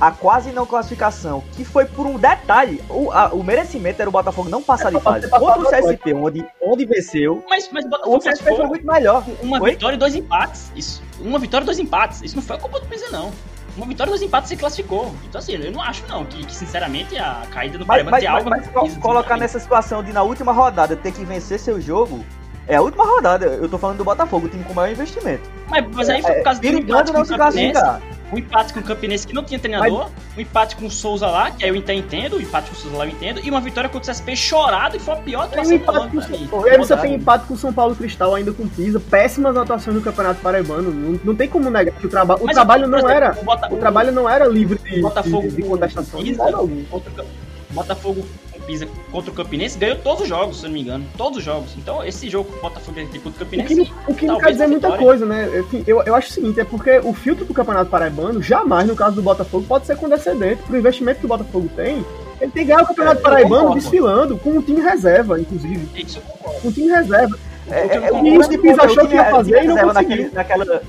A 0.00 0.10
quase 0.10 0.50
não 0.50 0.64
classificação, 0.64 1.42
que 1.52 1.62
foi 1.64 1.84
por 1.84 2.06
um 2.06 2.16
detalhe, 2.18 2.82
o, 2.88 3.12
a- 3.12 3.28
o 3.34 3.44
merecimento 3.44 4.00
era 4.00 4.08
o 4.08 4.12
Botafogo 4.12 4.48
não 4.48 4.62
passar 4.62 4.88
É 4.90 4.96
de 4.96 5.00
fase. 5.02 5.28
Contra 5.28 5.60
o 5.60 5.66
CSP, 5.70 6.14
onde, 6.14 6.46
onde 6.62 6.86
venceu, 6.86 7.44
Mas, 7.50 7.68
mas 7.70 7.84
o 8.06 8.16
o 8.16 8.18
CSP 8.18 8.56
foi 8.56 8.66
muito 8.66 8.86
melhor. 8.86 9.22
uma 9.42 9.60
Oi? 9.60 9.72
vitória 9.72 9.96
e 9.96 9.98
dois 9.98 10.14
empates. 10.14 10.72
Isso. 10.74 11.02
Uma 11.20 11.38
vitória 11.38 11.64
e 11.64 11.66
dois 11.66 11.78
empates. 11.78 12.22
Isso 12.22 12.34
não 12.34 12.42
foi 12.42 12.56
a 12.56 12.58
culpa 12.58 12.80
do 12.80 12.86
Pisa, 12.86 13.10
não. 13.10 13.30
Uma 13.76 13.86
vitória 13.86 14.08
e 14.08 14.12
dois 14.12 14.22
empates 14.22 14.48
se 14.48 14.56
classificou. 14.56 15.14
Então, 15.28 15.38
assim, 15.38 15.52
eu 15.52 15.70
não 15.70 15.82
acho, 15.82 16.02
não, 16.08 16.24
que, 16.24 16.46
que, 16.46 16.54
sinceramente 16.54 17.18
a 17.18 17.42
caída 17.50 17.76
do 17.76 17.84
Mas, 17.86 18.02
mas, 18.04 18.20
tem 18.20 18.28
mas, 18.30 18.38
algo 18.38 18.50
mas 18.50 18.66
co- 18.68 18.80
Pisa, 18.82 19.00
colocar 19.00 19.36
nessa 19.36 19.60
situação 19.60 20.02
de 20.02 20.14
na 20.14 20.22
última 20.22 20.50
rodada 20.52 20.96
ter 20.96 21.12
que 21.12 21.26
vencer 21.26 21.58
seu 21.60 21.78
jogo, 21.78 22.24
é 22.66 22.76
a 22.76 22.80
última 22.80 23.04
rodada. 23.04 23.44
Eu 23.46 23.68
tô 23.68 23.76
falando 23.76 23.98
do 23.98 24.04
Botafogo, 24.04 24.46
o 24.46 24.48
time 24.48 24.64
com 24.64 24.72
maior 24.72 24.90
investimento. 24.90 25.46
Mas, 25.68 25.84
mas 25.94 26.08
aí 26.08 26.22
foi 26.22 26.30
É, 26.30 26.34
por 26.36 26.44
causa 26.44 26.60
do 26.62 26.66
empate 26.66 27.12
não 27.12 27.24
se 27.24 27.34
classificar. 27.34 28.00
Um 28.32 28.38
empate 28.38 28.72
com 28.72 28.80
o 28.80 28.82
Campinense 28.82 29.26
que 29.26 29.34
não 29.34 29.42
tinha 29.42 29.58
treinador, 29.58 30.08
um 30.36 30.40
empate 30.40 30.76
com 30.76 30.86
o 30.86 30.90
Souza 30.90 31.26
lá, 31.26 31.50
que 31.50 31.64
aí 31.64 31.70
eu 31.70 31.74
entendo, 31.76 32.36
o 32.36 32.40
empate 32.40 32.70
com 32.70 32.76
o 32.76 32.78
Souza 32.78 32.96
lá 32.96 33.04
eu 33.06 33.10
entendo, 33.10 33.40
e 33.42 33.50
uma 33.50 33.60
vitória 33.60 33.90
contra 33.90 34.10
o 34.10 34.14
CSP 34.14 34.36
chorado 34.36 34.96
e 34.96 35.00
foi 35.00 35.14
a 35.14 35.16
pior 35.16 35.48
Tem 35.48 35.60
um 35.64 35.72
empate 35.72 36.08
com, 36.08 36.16
mim. 36.16 36.48
e 36.66 36.70
aí 36.70 36.78
você 36.78 36.96
tem 36.96 37.14
empate 37.14 37.46
com 37.46 37.54
o 37.54 37.56
São 37.56 37.72
Paulo 37.72 37.96
Cristal 37.96 38.34
ainda 38.34 38.52
com 38.52 38.68
Pisa, 38.68 39.00
péssimas 39.00 39.56
atuações 39.56 39.96
no 39.96 40.02
Campeonato 40.02 40.40
Paraibano. 40.40 40.92
Não, 40.92 41.20
não 41.24 41.34
tem 41.34 41.48
como 41.48 41.68
negar 41.70 41.92
que 41.94 42.06
o, 42.06 42.08
traba 42.10 42.36
o 42.36 42.44
Mas, 42.46 42.54
trabalho 42.54 42.86
não 42.86 42.98
exemplo, 42.98 43.16
era. 43.16 43.36
o 43.40 43.44
Bota- 43.44 43.74
O 43.74 43.76
trabalho 43.78 44.12
não 44.12 44.28
era 44.28 44.46
livre 44.46 44.78
de, 44.78 45.00
Botafogo 45.00 45.48
de, 45.48 45.56
de 45.56 45.62
contestação. 45.62 46.20
Pisa, 46.22 46.44
contra 46.90 47.24
Botafogo 47.70 48.26
Pisa 48.70 48.86
contra 49.10 49.30
o 49.30 49.34
Campinense 49.34 49.78
ganhou 49.78 49.96
todos 49.96 50.22
os 50.22 50.28
jogos, 50.28 50.58
se 50.58 50.64
eu 50.64 50.68
não 50.68 50.74
me 50.74 50.82
engano. 50.82 51.04
Todos 51.16 51.38
os 51.38 51.44
jogos. 51.44 51.70
Então, 51.76 52.04
esse 52.04 52.28
jogo 52.30 52.50
que 52.52 52.58
o 52.58 52.62
Botafogo 52.62 52.94
tem 53.10 53.20
contra 53.20 53.28
o 53.28 53.30
O 53.30 53.34
Campinense. 53.34 53.74
que, 53.74 53.80
não- 53.80 53.86
o 54.08 54.14
que 54.14 54.26
não 54.26 54.38
quer 54.38 54.52
dizer 54.52 54.64
uma 54.64 54.70
muita 54.70 54.92
coisa, 54.96 55.26
né? 55.26 55.50
Enfim, 55.58 55.82
eu, 55.86 56.02
eu 56.02 56.14
acho 56.14 56.28
o 56.28 56.32
seguinte, 56.32 56.60
é 56.60 56.64
porque 56.64 56.98
o 57.00 57.12
filtro 57.12 57.44
do 57.44 57.52
Campeonato 57.54 57.90
Paraibano, 57.90 58.40
jamais, 58.42 58.86
no 58.86 58.94
caso 58.94 59.16
do 59.16 59.22
Botafogo, 59.22 59.64
pode 59.66 59.86
ser 59.86 59.96
condescendente 59.96 60.62
pro 60.62 60.76
investimento 60.78 61.18
que 61.20 61.26
o 61.26 61.28
Botafogo 61.28 61.68
tem. 61.74 62.04
Ele 62.40 62.50
tem 62.52 62.64
que 62.64 62.64
ganhar 62.64 62.82
o 62.82 62.86
Campeonato 62.86 63.18
É, 63.18 63.22
Paraibano 63.22 63.56
concordo. 63.62 63.80
desfilando, 63.80 64.38
com 64.38 64.50
um 64.50 64.62
time 64.62 64.80
reserva, 64.80 65.40
inclusive. 65.40 65.88
Isso 66.02 66.18
eu 66.18 66.22
concordo. 66.22 66.60
Com 66.60 66.68
um 66.68 66.72
time 66.72 66.88
reserva. 66.88 67.38
É, 67.68 67.80
é, 67.96 68.12
o 68.12 68.16
o 68.16 68.22
que 68.22 68.30
grande 68.30 68.56
o 68.56 68.62
Pisa 68.62 68.80
é 68.80 68.82
o 68.82 68.86
achou 68.86 69.06
que 69.08 69.14
ia 69.14 69.24
fazer 69.26 69.62
e 69.62 69.66
não 69.66 69.76
conseguiu. 69.78 69.92
naquele- 69.94 70.30
naquela, 70.30 70.82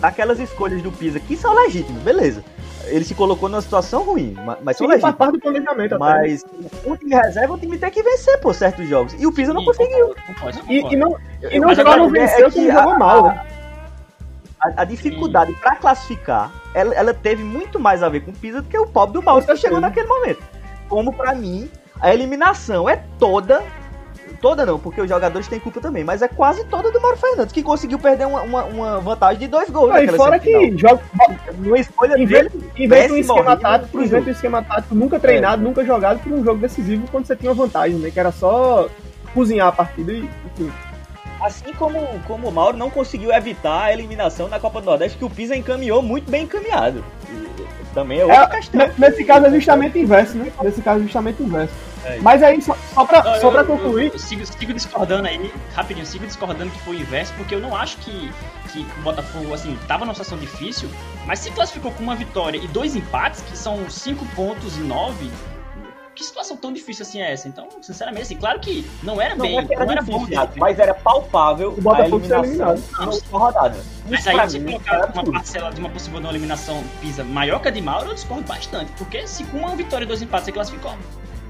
naquelas 0.00 0.40
escolhas 0.40 0.82
do 0.82 0.90
Pisa, 0.90 1.20
que 1.20 1.36
são 1.36 1.54
legítimas, 1.54 2.02
beleza. 2.02 2.42
Ele 2.86 3.04
se 3.04 3.14
colocou 3.14 3.48
numa 3.48 3.60
situação 3.60 4.02
ruim, 4.04 4.34
ma- 4.44 4.58
mas 4.62 4.76
Sim, 4.76 4.86
faz 5.00 5.14
parte 5.14 5.32
do 5.32 5.40
planejamento 5.40 5.94
até. 5.94 5.98
Mas 5.98 6.44
o 6.84 6.96
time 6.96 7.14
reserva, 7.14 7.54
o 7.54 7.58
time 7.58 7.78
tem 7.78 7.90
que 7.90 8.02
vencer 8.02 8.38
por 8.40 8.54
certos 8.54 8.88
jogos. 8.88 9.14
E 9.18 9.26
o 9.26 9.32
Pisa 9.32 9.52
não 9.54 9.64
conseguiu. 9.64 10.14
E, 10.68 10.78
e 10.92 10.96
não, 10.96 11.16
e 11.50 11.60
não 11.60 11.68
não 11.68 11.70
é- 11.70 12.06
é 12.06 12.08
venceu, 12.10 12.50
que 12.50 12.58
como 12.66 12.70
a- 12.70 12.82
jogou 12.82 12.98
mal, 12.98 13.24
né? 13.28 13.46
A, 14.60 14.82
a 14.82 14.84
dificuldade 14.84 15.52
pra 15.54 15.76
classificar, 15.76 16.52
ela, 16.74 16.94
ela 16.94 17.14
teve 17.14 17.42
muito 17.42 17.78
mais 17.80 18.02
a 18.02 18.08
ver 18.08 18.20
com 18.20 18.30
o 18.30 18.34
Pisa 18.34 18.62
do 18.62 18.68
que 18.68 18.78
o 18.78 18.86
pobre 18.86 19.14
do 19.14 19.22
Mauro 19.22 19.44
Com 19.44 19.52
que 19.52 19.58
chegou 19.58 19.80
naquele 19.80 20.06
momento. 20.06 20.42
Como 20.88 21.12
pra 21.12 21.34
mim, 21.34 21.70
a 22.00 22.12
eliminação 22.12 22.88
é 22.88 23.02
toda. 23.18 23.62
Toda 24.42 24.66
não, 24.66 24.76
porque 24.76 25.00
os 25.00 25.08
jogadores 25.08 25.46
têm 25.46 25.60
culpa 25.60 25.80
também, 25.80 26.02
mas 26.02 26.20
é 26.20 26.26
quase 26.26 26.64
toda 26.64 26.90
do 26.90 27.00
Mauro 27.00 27.16
Fernandes, 27.16 27.52
que 27.52 27.62
conseguiu 27.62 27.96
perder 27.96 28.26
uma, 28.26 28.42
uma, 28.42 28.64
uma 28.64 29.00
vantagem 29.00 29.38
de 29.38 29.46
dois 29.46 29.70
gols. 29.70 29.88
Não, 29.90 30.02
e 30.02 30.08
fora 30.08 30.38
semifinal. 30.40 30.60
que 30.72 30.78
joga, 30.78 31.02
Numa 31.58 31.78
escolha 31.78 32.18
inventa, 32.20 32.50
dele, 32.50 32.70
inventa 32.76 33.12
um 33.14 33.16
esquema 33.18 33.56
tático, 33.56 34.02
inventa 34.02 34.28
um 34.28 34.32
esquema 34.32 34.62
tático 34.64 34.94
nunca 34.96 35.20
treinado, 35.20 35.62
nunca 35.62 35.84
jogado 35.84 36.18
por 36.18 36.32
um 36.32 36.42
jogo 36.42 36.58
decisivo 36.60 37.06
quando 37.12 37.24
você 37.26 37.36
tinha 37.36 37.52
uma 37.52 37.62
vantagem, 37.64 37.96
né? 37.98 38.10
Que 38.10 38.18
era 38.18 38.32
só 38.32 38.88
cozinhar 39.32 39.68
a 39.68 39.72
partida 39.72 40.12
e 40.12 40.28
enfim. 40.58 40.72
Assim 41.40 41.72
como, 41.78 42.00
como 42.26 42.48
o 42.48 42.52
Mauro 42.52 42.76
não 42.76 42.90
conseguiu 42.90 43.32
evitar 43.32 43.84
a 43.84 43.92
eliminação 43.92 44.48
na 44.48 44.58
Copa 44.58 44.80
do 44.80 44.86
Nordeste, 44.86 45.18
que 45.18 45.24
o 45.24 45.30
Pisa 45.30 45.54
encaminhou 45.54 46.02
muito 46.02 46.28
bem 46.28 46.42
encaminhado. 46.44 47.04
E 47.30 47.94
Também 47.94 48.18
é 48.20 48.24
outra 48.24 48.42
É, 48.42 48.46
questão. 48.48 48.80
ne- 48.86 48.92
nesse 48.98 49.24
caso 49.24 49.46
é 49.46 49.50
justamente 49.50 49.98
inverso, 49.98 50.36
né? 50.36 50.50
Nesse 50.62 50.82
caso 50.82 50.98
é 51.00 51.02
justamente 51.04 51.40
inverso. 51.42 51.74
É. 52.04 52.18
Mas 52.20 52.42
aí, 52.42 52.60
só, 52.60 52.76
só 52.94 53.04
pra, 53.04 53.22
Não, 53.22 53.40
só 53.40 53.46
eu- 53.48 53.50
pra 53.52 53.60
eu- 53.60 53.66
concluir, 53.66 54.12
eu 54.12 54.18
sigo, 54.18 54.44
sigo 54.44 54.72
discordando 54.74 55.28
aí, 55.28 55.52
rapidinho, 55.74 56.04
sigo 56.06 56.26
discordando 56.26 56.70
que 56.70 56.78
foi 56.80 56.96
o 56.96 57.00
inverso, 57.00 57.32
porque 57.34 57.54
eu 57.54 57.60
não 57.60 57.76
acho 57.76 57.96
que, 57.98 58.32
que 58.72 58.80
o 58.98 59.02
Botafogo, 59.02 59.54
assim, 59.54 59.78
tava 59.86 60.04
numa 60.04 60.14
situação 60.14 60.38
difícil, 60.38 60.88
mas 61.26 61.38
se 61.38 61.50
classificou 61.52 61.92
com 61.92 62.02
uma 62.02 62.16
vitória 62.16 62.58
e 62.58 62.66
dois 62.68 62.96
empates, 62.96 63.42
que 63.42 63.56
são 63.56 63.88
cinco 63.88 64.26
pontos 64.34 64.76
e 64.76 64.80
nove. 64.80 65.30
Que 66.14 66.22
situação 66.24 66.58
tão 66.58 66.70
difícil 66.74 67.04
assim 67.04 67.22
é 67.22 67.32
essa? 67.32 67.48
Então, 67.48 67.68
sinceramente, 67.80 68.24
assim, 68.24 68.36
claro 68.36 68.60
que 68.60 68.86
não 69.02 69.18
era 69.18 69.34
Não 69.34 69.46
bem, 69.46 69.56
era 69.58 69.84
não 69.86 69.92
era 69.92 70.02
bom. 70.02 70.26
Mas 70.58 70.78
era 70.78 70.92
palpável 70.92 71.70
O 71.70 71.80
Botafogo 71.80 72.16
a 72.34 72.38
eliminação 72.40 72.84
na 72.98 73.06
última 73.10 73.38
rodada. 73.38 73.80
Mas 74.10 74.26
aí 74.28 74.36
você 74.36 74.60
colocar 74.60 74.96
uma 74.96 75.04
absurdo. 75.06 75.32
parcela 75.32 75.70
de 75.72 75.80
uma 75.80 75.88
possível 75.88 76.20
não 76.20 76.28
eliminação 76.28 76.84
Pisa 77.00 77.24
maior 77.24 77.60
que 77.62 77.68
a 77.68 77.70
de 77.70 77.80
Mauro, 77.80 78.10
eu 78.10 78.14
discordo 78.14 78.42
bastante. 78.46 78.92
Porque 78.98 79.26
se 79.26 79.42
com 79.44 79.56
uma 79.56 79.74
vitória 79.74 80.04
e 80.04 80.06
dois 80.06 80.20
empates 80.20 80.44
você 80.44 80.52
classificou. 80.52 80.92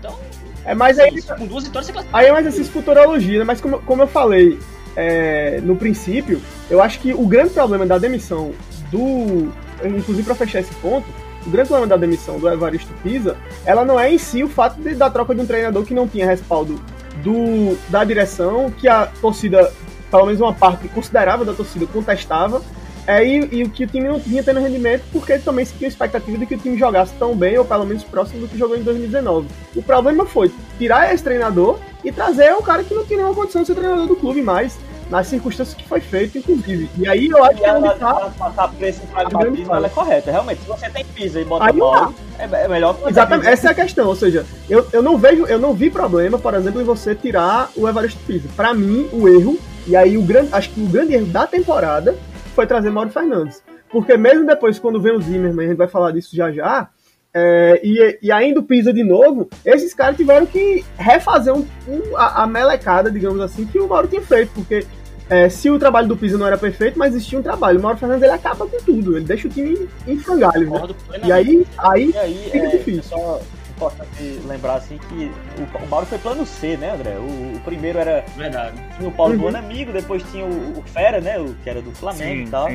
Então, 0.02 0.18
é 0.64 0.74
mais 0.74 0.98
aí, 0.98 1.22
se 1.22 1.32
com 1.36 1.46
duas 1.46 1.62
vitórias 1.62 1.88
você 1.88 2.04
aí 2.12 2.26
é 2.26 2.40
exercício 2.40 2.64
de 2.64 2.70
futurologia, 2.70 3.38
né? 3.38 3.44
Mas 3.44 3.60
como, 3.60 3.80
como 3.82 4.02
eu 4.02 4.08
falei 4.08 4.58
é, 4.96 5.60
no 5.62 5.76
princípio, 5.76 6.42
eu 6.68 6.82
acho 6.82 6.98
que 6.98 7.14
o 7.14 7.24
grande 7.24 7.50
problema 7.50 7.86
da 7.86 7.98
demissão 7.98 8.52
do. 8.90 9.52
Inclusive 9.84 10.24
pra 10.24 10.34
fechar 10.34 10.60
esse 10.60 10.74
ponto, 10.74 11.06
o 11.46 11.50
grande 11.50 11.68
problema 11.68 11.88
da 11.88 11.96
demissão 11.96 12.38
do 12.38 12.48
Evaristo 12.48 12.92
Pisa, 13.02 13.36
ela 13.64 13.84
não 13.84 13.98
é 13.98 14.12
em 14.12 14.18
si 14.18 14.42
o 14.42 14.48
fato 14.48 14.80
de, 14.80 14.94
da 14.94 15.08
troca 15.08 15.34
de 15.34 15.40
um 15.40 15.46
treinador 15.46 15.84
que 15.84 15.94
não 15.94 16.08
tinha 16.08 16.26
respaldo 16.26 16.80
do, 17.22 17.76
da 17.88 18.02
direção, 18.02 18.70
que 18.70 18.88
a 18.88 19.06
torcida, 19.06 19.72
pelo 20.10 20.26
menos 20.26 20.40
uma 20.40 20.52
parte 20.52 20.88
considerável 20.88 21.44
da 21.44 21.52
torcida, 21.52 21.86
contestava, 21.86 22.60
é, 23.06 23.24
e, 23.24 23.48
e 23.52 23.64
o 23.64 23.70
que 23.70 23.84
o 23.84 23.86
time 23.86 24.08
não 24.08 24.20
tinha 24.20 24.42
tendo 24.42 24.60
rendimento, 24.60 25.02
porque 25.12 25.38
também 25.38 25.64
se 25.64 25.74
tinha 25.74 25.88
expectativa 25.88 26.38
de 26.38 26.46
que 26.46 26.54
o 26.54 26.58
time 26.58 26.78
jogasse 26.78 27.12
tão 27.18 27.34
bem, 27.34 27.58
ou 27.58 27.64
pelo 27.64 27.84
menos 27.84 28.04
próximo 28.04 28.40
do 28.40 28.48
que 28.48 28.56
jogou 28.56 28.76
em 28.76 28.82
2019. 28.82 29.48
O 29.74 29.82
problema 29.82 30.24
foi 30.24 30.52
tirar 30.78 31.12
esse 31.12 31.22
treinador 31.22 31.78
e 32.04 32.12
trazer 32.12 32.54
um 32.54 32.62
cara 32.62 32.84
que 32.84 32.94
não 32.94 33.04
tinha 33.04 33.18
nenhuma 33.18 33.34
condição 33.34 33.62
de 33.62 33.68
ser 33.68 33.74
treinador 33.74 34.06
do 34.06 34.16
clube 34.16 34.42
mais, 34.42 34.78
nas 35.10 35.26
circunstâncias 35.26 35.76
que 35.76 35.86
foi 35.86 36.00
feito, 36.00 36.38
inclusive. 36.38 36.88
E 36.96 37.06
aí 37.06 37.26
eu 37.26 37.44
acho 37.44 37.54
E 37.54 37.56
que 37.56 37.64
é 37.64 37.68
ela, 37.68 37.78
onde 37.90 37.98
tá 37.98 38.08
ela 38.08 38.30
passar 38.30 38.68
por 38.68 38.82
esse 38.82 39.00
pragmatismo, 39.00 39.74
ela 39.74 39.86
é 39.86 39.90
correta. 39.90 40.30
Realmente, 40.30 40.62
se 40.62 40.68
você 40.68 40.88
tem 40.88 41.04
Pisa 41.04 41.38
e 41.38 41.44
bota 41.44 41.66
Aí 41.66 41.72
Mauro, 41.72 42.14
é, 42.38 42.44
é 42.44 42.68
melhor 42.68 42.96
que 42.96 43.10
Exatamente, 43.10 43.48
essa 43.48 43.68
é 43.68 43.70
a 43.72 43.74
questão, 43.74 44.08
ou 44.08 44.16
seja, 44.16 44.46
eu, 44.70 44.86
eu 44.90 45.02
não 45.02 45.18
vejo, 45.18 45.44
eu 45.46 45.58
não 45.58 45.74
vi 45.74 45.90
problema, 45.90 46.38
por 46.38 46.54
exemplo, 46.54 46.80
em 46.80 46.84
você 46.84 47.14
tirar 47.14 47.70
o 47.76 47.86
Evaristo 47.86 48.20
Pisa. 48.26 48.48
Pra 48.56 48.72
mim, 48.72 49.06
o 49.12 49.28
erro, 49.28 49.58
e 49.86 49.94
aí 49.94 50.16
o 50.16 50.22
grande, 50.22 50.48
acho 50.52 50.70
que 50.70 50.80
o 50.80 50.86
grande 50.86 51.12
erro 51.14 51.26
da 51.26 51.46
temporada 51.46 52.16
foi 52.52 52.66
trazer 52.66 52.90
Mauro 52.90 53.10
Fernandes. 53.10 53.62
Porque 53.90 54.16
mesmo 54.16 54.46
depois, 54.46 54.78
quando 54.78 55.00
vem 55.00 55.12
o 55.16 55.20
Zimmermann, 55.20 55.66
a 55.66 55.68
gente 55.68 55.78
vai 55.78 55.88
falar 55.88 56.12
disso 56.12 56.34
já 56.34 56.50
já, 56.50 56.88
é, 57.34 57.80
e, 57.82 58.18
e 58.22 58.30
ainda 58.32 58.60
o 58.60 58.62
Pisa 58.62 58.92
de 58.92 59.02
novo, 59.02 59.48
esses 59.64 59.92
caras 59.94 60.16
tiveram 60.16 60.44
que 60.46 60.84
refazer 60.96 61.52
um, 61.54 61.66
um- 61.88 62.16
a, 62.16 62.42
a 62.42 62.46
melecada, 62.46 63.10
digamos 63.10 63.40
assim, 63.40 63.64
que 63.66 63.78
o 63.78 63.88
Mauro 63.88 64.08
tinha 64.08 64.20
feito, 64.22 64.50
porque 64.54 64.86
é, 65.30 65.48
se 65.48 65.70
o 65.70 65.78
trabalho 65.78 66.08
do 66.08 66.16
Pisa 66.16 66.36
não 66.36 66.46
era 66.46 66.58
perfeito, 66.58 66.98
mas 66.98 67.14
existia 67.14 67.38
um 67.38 67.42
trabalho. 67.42 67.78
O 67.78 67.82
Mauro 67.82 67.96
Fernandes 67.96 68.22
ele 68.22 68.32
acaba 68.32 68.66
com 68.66 68.76
tudo, 68.78 69.16
ele 69.16 69.24
deixa 69.24 69.48
o 69.48 69.50
time 69.50 69.88
em 70.06 70.18
frangalhos, 70.18 70.68
né? 70.70 70.80
E 71.24 71.32
aí, 71.32 71.66
aí 71.78 72.10
E 72.10 72.16
aí, 72.18 72.34
Fica 72.50 72.58
é, 72.66 72.76
difícil. 72.76 73.02
só 73.04 73.40
importante 73.86 74.40
lembrar 74.46 74.74
assim 74.74 74.98
que 74.98 75.30
o, 75.58 75.84
o 75.84 75.88
Mauro 75.88 76.06
foi 76.06 76.18
plano 76.18 76.46
C, 76.46 76.76
né, 76.76 76.92
André? 76.92 77.16
O, 77.16 77.56
o 77.56 77.60
primeiro 77.64 77.98
era. 77.98 78.24
Verdade. 78.36 78.76
Tinha 78.96 79.08
o 79.08 79.12
Paulo 79.12 79.34
uhum. 79.34 79.56
amigo, 79.56 79.92
depois 79.92 80.22
tinha 80.30 80.44
o, 80.44 80.78
o, 80.78 80.82
Fera, 80.82 81.20
né? 81.20 81.38
O 81.38 81.54
que 81.54 81.70
era 81.70 81.82
do 81.82 81.92
Flamengo 81.92 82.42
sim, 82.42 82.44
e 82.44 82.50
tal. 82.50 82.68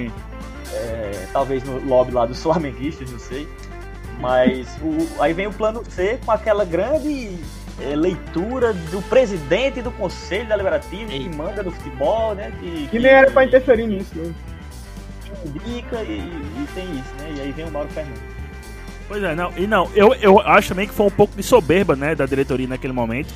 É, 0.73 1.27
talvez 1.31 1.63
no 1.63 1.83
lobby 1.85 2.11
lá 2.11 2.25
dos 2.25 2.41
flamenguistas, 2.41 3.09
não 3.11 3.19
sei. 3.19 3.47
Mas 4.19 4.67
o, 4.81 5.21
aí 5.21 5.33
vem 5.33 5.47
o 5.47 5.53
plano 5.53 5.83
C 5.89 6.19
com 6.25 6.31
aquela 6.31 6.65
grande 6.65 7.37
é, 7.79 7.95
leitura 7.95 8.73
do 8.73 9.01
presidente 9.03 9.81
do 9.81 9.91
Conselho 9.91 10.47
Deliberativo 10.47 11.11
que 11.11 11.29
manda 11.29 11.63
no 11.63 11.71
futebol, 11.71 12.35
né? 12.35 12.51
Que, 12.59 12.87
que 12.87 12.99
nem 12.99 13.11
era 13.11 13.31
pra 13.31 13.45
interferir 13.45 13.87
nisso, 13.87 14.15
né? 14.15 14.33
Indica 15.45 16.01
e, 16.01 16.17
e, 16.17 16.67
tem 16.73 16.85
isso, 16.85 17.13
né? 17.19 17.35
E 17.37 17.41
aí 17.41 17.51
vem 17.51 17.65
o 17.65 17.71
Mauro 17.71 17.89
Fernandes. 17.89 18.36
Pois 19.07 19.23
é, 19.23 19.33
não, 19.33 19.51
e 19.55 19.65
não, 19.65 19.89
eu, 19.95 20.13
eu 20.15 20.39
acho 20.39 20.69
também 20.69 20.87
que 20.87 20.93
foi 20.93 21.05
um 21.05 21.11
pouco 21.11 21.35
de 21.35 21.43
soberba, 21.43 21.95
né, 21.95 22.13
da 22.13 22.25
diretoria 22.25 22.67
naquele 22.67 22.93
momento, 22.93 23.33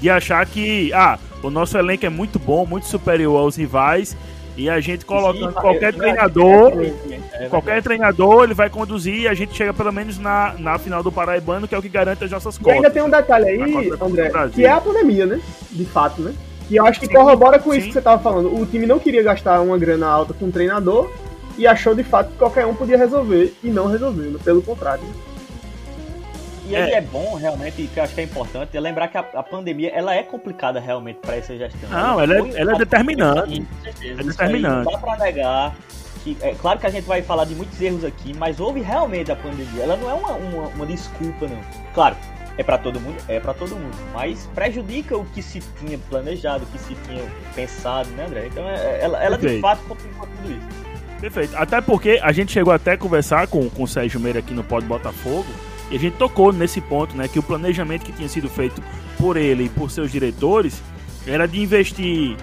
de 0.00 0.10
achar 0.10 0.44
que, 0.44 0.92
ah, 0.92 1.18
o 1.42 1.50
nosso 1.50 1.78
elenco 1.78 2.04
é 2.04 2.10
muito 2.10 2.38
bom, 2.38 2.66
muito 2.66 2.86
superior 2.86 3.38
aos 3.38 3.56
rivais, 3.56 4.14
e 4.56 4.70
a 4.70 4.80
gente 4.80 5.04
colocando 5.04 5.52
Sim, 5.52 5.60
qualquer 5.60 5.92
eu, 5.92 5.98
treinador, 5.98 6.72
é 7.32 7.48
qualquer 7.48 7.82
treinador, 7.82 8.44
ele 8.44 8.54
vai 8.54 8.70
conduzir 8.70 9.22
e 9.22 9.28
a 9.28 9.34
gente 9.34 9.54
chega 9.54 9.74
pelo 9.74 9.90
menos 9.90 10.18
na, 10.18 10.54
na 10.58 10.78
final 10.78 11.02
do 11.02 11.10
Paraibano, 11.10 11.66
que 11.66 11.74
é 11.74 11.78
o 11.78 11.82
que 11.82 11.88
garante 11.88 12.22
as 12.22 12.30
nossas 12.30 12.56
cotas. 12.56 12.74
E 12.74 12.76
ainda 12.76 12.90
tem 12.90 13.02
um 13.02 13.10
detalhe 13.10 13.46
aí, 13.46 13.90
André, 14.00 14.30
que 14.52 14.64
é 14.64 14.70
a 14.70 14.80
pandemia, 14.80 15.26
né? 15.26 15.40
De 15.72 15.84
fato, 15.84 16.22
né? 16.22 16.32
E 16.70 16.76
eu 16.76 16.86
acho 16.86 17.00
que 17.00 17.08
corrobora 17.08 17.58
com 17.58 17.72
Sim. 17.72 17.78
isso 17.78 17.86
que 17.88 17.92
você 17.94 18.00
tava 18.00 18.22
falando. 18.22 18.54
O 18.54 18.64
time 18.64 18.86
não 18.86 18.98
queria 18.98 19.22
gastar 19.22 19.60
uma 19.60 19.76
grana 19.76 20.06
alta 20.06 20.32
com 20.32 20.46
um 20.46 20.50
treinador 20.50 21.10
e 21.56 21.66
achou 21.66 21.94
de 21.94 22.02
fato 22.02 22.30
que 22.32 22.38
qualquer 22.38 22.66
um 22.66 22.74
podia 22.74 22.96
resolver 22.96 23.54
e 23.62 23.68
não 23.68 23.86
resolveu, 23.86 24.38
pelo 24.40 24.62
contrário. 24.62 25.04
E 26.66 26.74
aí 26.74 26.92
é. 26.92 26.94
é 26.94 27.00
bom 27.00 27.34
realmente, 27.34 27.86
que 27.86 27.98
eu 27.98 28.04
acho 28.04 28.14
que 28.14 28.22
é 28.22 28.24
importante, 28.24 28.76
é 28.76 28.80
lembrar 28.80 29.08
que 29.08 29.18
a, 29.18 29.20
a 29.34 29.42
pandemia 29.42 29.90
ela 29.90 30.14
é 30.14 30.22
complicada 30.22 30.80
realmente 30.80 31.18
para 31.20 31.36
essa 31.36 31.54
gestão. 31.56 31.90
Não, 31.90 32.20
ela, 32.20 32.34
ela, 32.34 32.48
é, 32.48 32.60
ela 32.60 32.72
é 32.72 32.78
determinante. 32.78 33.66
É 34.02 34.14
determinante. 34.22 34.84
Não 34.86 34.92
dá 34.92 34.98
para 34.98 35.24
negar 35.24 35.76
que, 36.24 36.36
é 36.40 36.54
claro 36.54 36.80
que 36.80 36.86
a 36.86 36.90
gente 36.90 37.04
vai 37.04 37.20
falar 37.20 37.44
de 37.44 37.54
muitos 37.54 37.78
erros 37.80 38.02
aqui, 38.02 38.34
mas 38.34 38.58
houve 38.58 38.80
realmente 38.80 39.30
a 39.30 39.36
pandemia. 39.36 39.82
Ela 39.82 39.96
não 39.96 40.08
é 40.08 40.14
uma, 40.14 40.32
uma, 40.32 40.68
uma 40.68 40.86
desculpa, 40.86 41.46
não. 41.46 41.60
Claro, 41.92 42.16
é 42.56 42.62
para 42.62 42.78
todo 42.78 42.98
mundo, 42.98 43.16
é 43.28 43.38
para 43.38 43.52
todo 43.52 43.76
mundo, 43.76 43.96
mas 44.14 44.48
prejudica 44.54 45.16
o 45.16 45.24
que 45.26 45.42
se 45.42 45.60
tinha 45.78 45.98
planejado, 45.98 46.64
o 46.64 46.66
que 46.68 46.78
se 46.78 46.94
tinha 46.94 47.22
pensado, 47.54 48.08
né, 48.10 48.24
André? 48.24 48.46
Então, 48.46 48.66
é, 48.66 49.00
ela, 49.02 49.22
ela 49.22 49.36
de 49.36 49.60
fato 49.60 49.82
complicou 49.86 50.26
tudo 50.26 50.52
isso. 50.52 50.83
Perfeito. 51.24 51.56
Até 51.56 51.80
porque 51.80 52.20
a 52.22 52.32
gente 52.32 52.52
chegou 52.52 52.70
até 52.70 52.92
a 52.92 52.98
conversar 52.98 53.46
com, 53.46 53.70
com 53.70 53.84
o 53.84 53.88
Sérgio 53.88 54.20
Meira 54.20 54.40
aqui 54.40 54.52
no 54.52 54.62
Pod 54.62 54.86
Botafogo 54.86 55.46
e 55.90 55.96
a 55.96 55.98
gente 55.98 56.18
tocou 56.18 56.52
nesse 56.52 56.82
ponto, 56.82 57.16
né? 57.16 57.26
Que 57.28 57.38
o 57.38 57.42
planejamento 57.42 58.04
que 58.04 58.12
tinha 58.12 58.28
sido 58.28 58.46
feito 58.46 58.82
por 59.16 59.38
ele 59.38 59.64
e 59.64 59.68
por 59.70 59.90
seus 59.90 60.12
diretores 60.12 60.82
era 61.26 61.48
de 61.48 61.62
investir, 61.62 62.36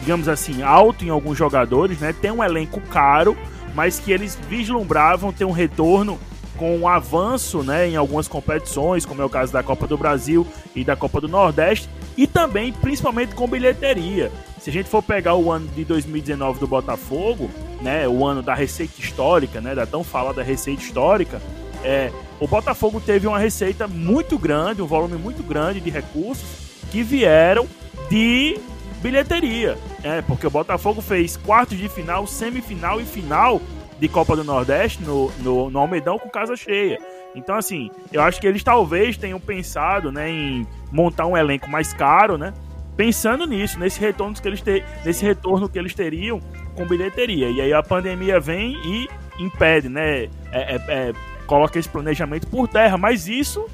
digamos 0.00 0.28
assim, 0.28 0.62
alto 0.62 1.06
em 1.06 1.08
alguns 1.08 1.38
jogadores, 1.38 2.00
né? 2.00 2.12
Ter 2.12 2.30
um 2.30 2.44
elenco 2.44 2.82
caro, 2.82 3.34
mas 3.74 3.98
que 3.98 4.12
eles 4.12 4.38
vislumbravam 4.46 5.32
ter 5.32 5.46
um 5.46 5.50
retorno 5.50 6.18
com 6.58 6.76
um 6.76 6.86
avanço 6.86 7.62
né, 7.62 7.88
em 7.88 7.96
algumas 7.96 8.28
competições, 8.28 9.06
como 9.06 9.22
é 9.22 9.24
o 9.24 9.30
caso 9.30 9.54
da 9.54 9.62
Copa 9.62 9.86
do 9.86 9.96
Brasil 9.96 10.46
e 10.76 10.84
da 10.84 10.94
Copa 10.94 11.18
do 11.18 11.28
Nordeste, 11.28 11.88
e 12.14 12.26
também, 12.26 12.74
principalmente, 12.74 13.34
com 13.34 13.48
bilheteria. 13.48 14.30
Se 14.68 14.70
a 14.70 14.74
gente 14.74 14.90
for 14.90 15.02
pegar 15.02 15.34
o 15.34 15.50
ano 15.50 15.66
de 15.68 15.82
2019 15.82 16.60
do 16.60 16.66
Botafogo, 16.66 17.50
né, 17.80 18.06
o 18.06 18.22
ano 18.26 18.42
da 18.42 18.54
receita 18.54 19.00
histórica, 19.00 19.62
né, 19.62 19.74
da 19.74 19.86
tão 19.86 20.04
falada 20.04 20.42
receita 20.42 20.82
histórica, 20.82 21.40
é, 21.82 22.12
o 22.38 22.46
Botafogo 22.46 23.00
teve 23.00 23.26
uma 23.26 23.38
receita 23.38 23.88
muito 23.88 24.38
grande, 24.38 24.82
um 24.82 24.86
volume 24.86 25.16
muito 25.16 25.42
grande 25.42 25.80
de 25.80 25.88
recursos 25.88 26.46
que 26.90 27.02
vieram 27.02 27.66
de 28.10 28.60
bilheteria. 29.00 29.78
É, 30.02 30.20
porque 30.20 30.46
o 30.46 30.50
Botafogo 30.50 31.00
fez 31.00 31.34
quartos 31.34 31.78
de 31.78 31.88
final, 31.88 32.26
semifinal 32.26 33.00
e 33.00 33.06
final 33.06 33.62
de 33.98 34.06
Copa 34.06 34.36
do 34.36 34.44
Nordeste 34.44 35.02
no, 35.02 35.32
no, 35.38 35.70
no 35.70 35.78
Almedão 35.78 36.18
com 36.18 36.28
casa 36.28 36.54
cheia. 36.56 36.98
Então, 37.34 37.56
assim, 37.56 37.90
eu 38.12 38.20
acho 38.20 38.38
que 38.38 38.46
eles 38.46 38.62
talvez 38.62 39.16
tenham 39.16 39.40
pensado 39.40 40.12
né, 40.12 40.30
em 40.30 40.66
montar 40.92 41.24
um 41.24 41.34
elenco 41.34 41.70
mais 41.70 41.94
caro, 41.94 42.36
né? 42.36 42.52
Pensando 42.98 43.46
nisso, 43.46 43.78
nesse 43.78 44.00
retorno 44.00 44.34
que 44.34 44.48
eles 44.48 44.60
ter, 44.60 44.84
nesse 45.04 45.24
retorno 45.24 45.68
que 45.68 45.78
eles 45.78 45.94
teriam 45.94 46.40
com 46.74 46.84
bilheteria. 46.84 47.48
E 47.48 47.60
aí 47.60 47.72
a 47.72 47.80
pandemia 47.80 48.40
vem 48.40 48.72
e 48.84 49.08
impede, 49.38 49.88
né? 49.88 50.24
É, 50.24 50.28
é, 50.50 50.80
é, 50.88 51.12
coloca 51.46 51.78
esse 51.78 51.88
planejamento 51.88 52.48
por 52.48 52.66
terra, 52.66 52.98
mas 52.98 53.28
isso 53.28 53.64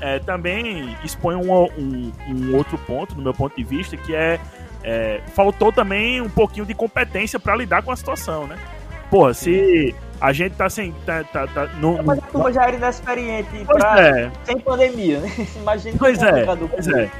é, 0.00 0.18
também 0.18 0.96
expõe 1.04 1.34
um, 1.34 1.52
um, 1.52 2.12
um, 2.26 2.56
outro 2.56 2.78
ponto, 2.78 3.14
do 3.14 3.20
meu 3.20 3.34
ponto 3.34 3.54
de 3.54 3.64
vista, 3.64 3.98
que 3.98 4.14
é, 4.14 4.40
é 4.82 5.20
faltou 5.34 5.70
também 5.70 6.22
um 6.22 6.30
pouquinho 6.30 6.64
de 6.64 6.72
competência 6.72 7.38
para 7.38 7.54
lidar 7.54 7.82
com 7.82 7.92
a 7.92 7.96
situação, 7.96 8.46
né? 8.46 8.56
Porra, 9.10 9.34
se 9.34 9.94
a 10.18 10.32
gente 10.32 10.54
tá 10.54 10.70
sem. 10.70 10.92
Tá, 11.04 11.22
tá, 11.24 11.46
tá, 11.46 11.66
no, 11.78 12.02
mas 12.02 12.18
a 12.18 12.22
turma 12.22 12.50
já 12.50 12.62
era 12.62 12.76
inexperiente 12.76 13.62
pra, 13.66 14.00
é. 14.00 14.30
sem 14.44 14.58
pandemia, 14.58 15.20
né? 15.20 15.30
Imagina 15.60 15.96
pois 15.98 16.22
é, 16.22 16.46
pois 16.46 16.88
é. 16.88 17.10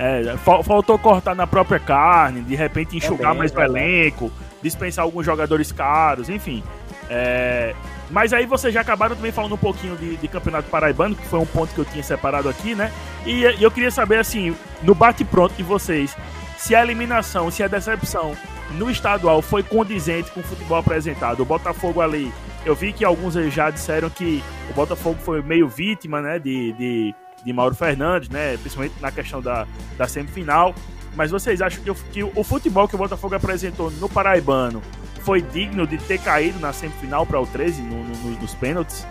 É. 0.00 0.36
faltou 0.38 0.98
cortar 0.98 1.34
na 1.34 1.46
própria 1.46 1.78
carne, 1.78 2.40
de 2.40 2.54
repente 2.54 2.96
enxugar 2.96 3.34
mais 3.34 3.54
o 3.54 3.60
elenco, 3.60 4.32
dispensar 4.62 5.04
alguns 5.04 5.26
jogadores 5.26 5.70
caros, 5.70 6.28
enfim. 6.28 6.62
É, 7.08 7.74
mas 8.10 8.32
aí 8.32 8.46
vocês 8.46 8.72
já 8.72 8.80
acabaram 8.80 9.14
também 9.14 9.30
falando 9.30 9.54
um 9.54 9.58
pouquinho 9.58 9.96
de, 9.96 10.16
de, 10.16 10.28
Campeonato 10.28 10.70
Paraibano, 10.70 11.14
que 11.14 11.26
foi 11.26 11.38
um 11.38 11.46
ponto 11.46 11.74
que 11.74 11.80
eu 11.80 11.84
tinha 11.84 12.02
separado 12.02 12.48
aqui, 12.48 12.74
né? 12.74 12.92
E, 13.26 13.42
e 13.42 13.62
eu 13.62 13.70
queria 13.70 13.90
saber, 13.90 14.18
assim, 14.18 14.56
no 14.82 14.94
bate-pronto 14.94 15.54
de 15.54 15.62
vocês, 15.62 16.16
se 16.56 16.74
a 16.74 16.82
eliminação, 16.82 17.50
se 17.50 17.62
a 17.62 17.68
decepção 17.68 18.36
no 18.72 18.90
estadual 18.90 19.42
foi 19.42 19.62
condizente 19.62 20.30
com 20.30 20.40
o 20.40 20.42
futebol 20.42 20.78
apresentado. 20.78 21.40
O 21.40 21.44
Botafogo 21.44 22.00
ali, 22.00 22.32
eu 22.64 22.74
vi 22.74 22.92
que 22.92 23.04
alguns 23.04 23.34
já 23.52 23.70
disseram 23.70 24.08
que 24.08 24.42
o 24.70 24.74
Botafogo 24.74 25.18
foi 25.20 25.42
meio 25.42 25.68
vítima, 25.68 26.20
né, 26.20 26.38
de, 26.38 26.72
de, 26.72 27.14
de 27.44 27.52
Mauro 27.52 27.74
Fernandes, 27.74 28.28
né, 28.28 28.56
principalmente 28.56 28.94
na 29.00 29.10
questão 29.10 29.40
da, 29.40 29.66
da 29.96 30.06
semifinal. 30.06 30.74
Mas 31.16 31.30
vocês 31.30 31.60
acham 31.60 31.82
que 31.82 31.90
o, 31.90 31.94
que 31.94 32.22
o 32.22 32.44
futebol 32.44 32.86
que 32.86 32.94
o 32.94 32.98
Botafogo 32.98 33.34
apresentou 33.34 33.90
no 33.90 34.08
Paraibano 34.08 34.80
foi 35.22 35.42
digno 35.42 35.86
de 35.86 35.98
ter 35.98 36.18
caído 36.18 36.58
na 36.60 36.72
semifinal 36.72 37.26
para 37.26 37.40
o 37.40 37.46
13 37.46 37.82
no, 37.82 38.04
no, 38.04 38.40
nos 38.40 38.54
pênaltis? 38.54 39.06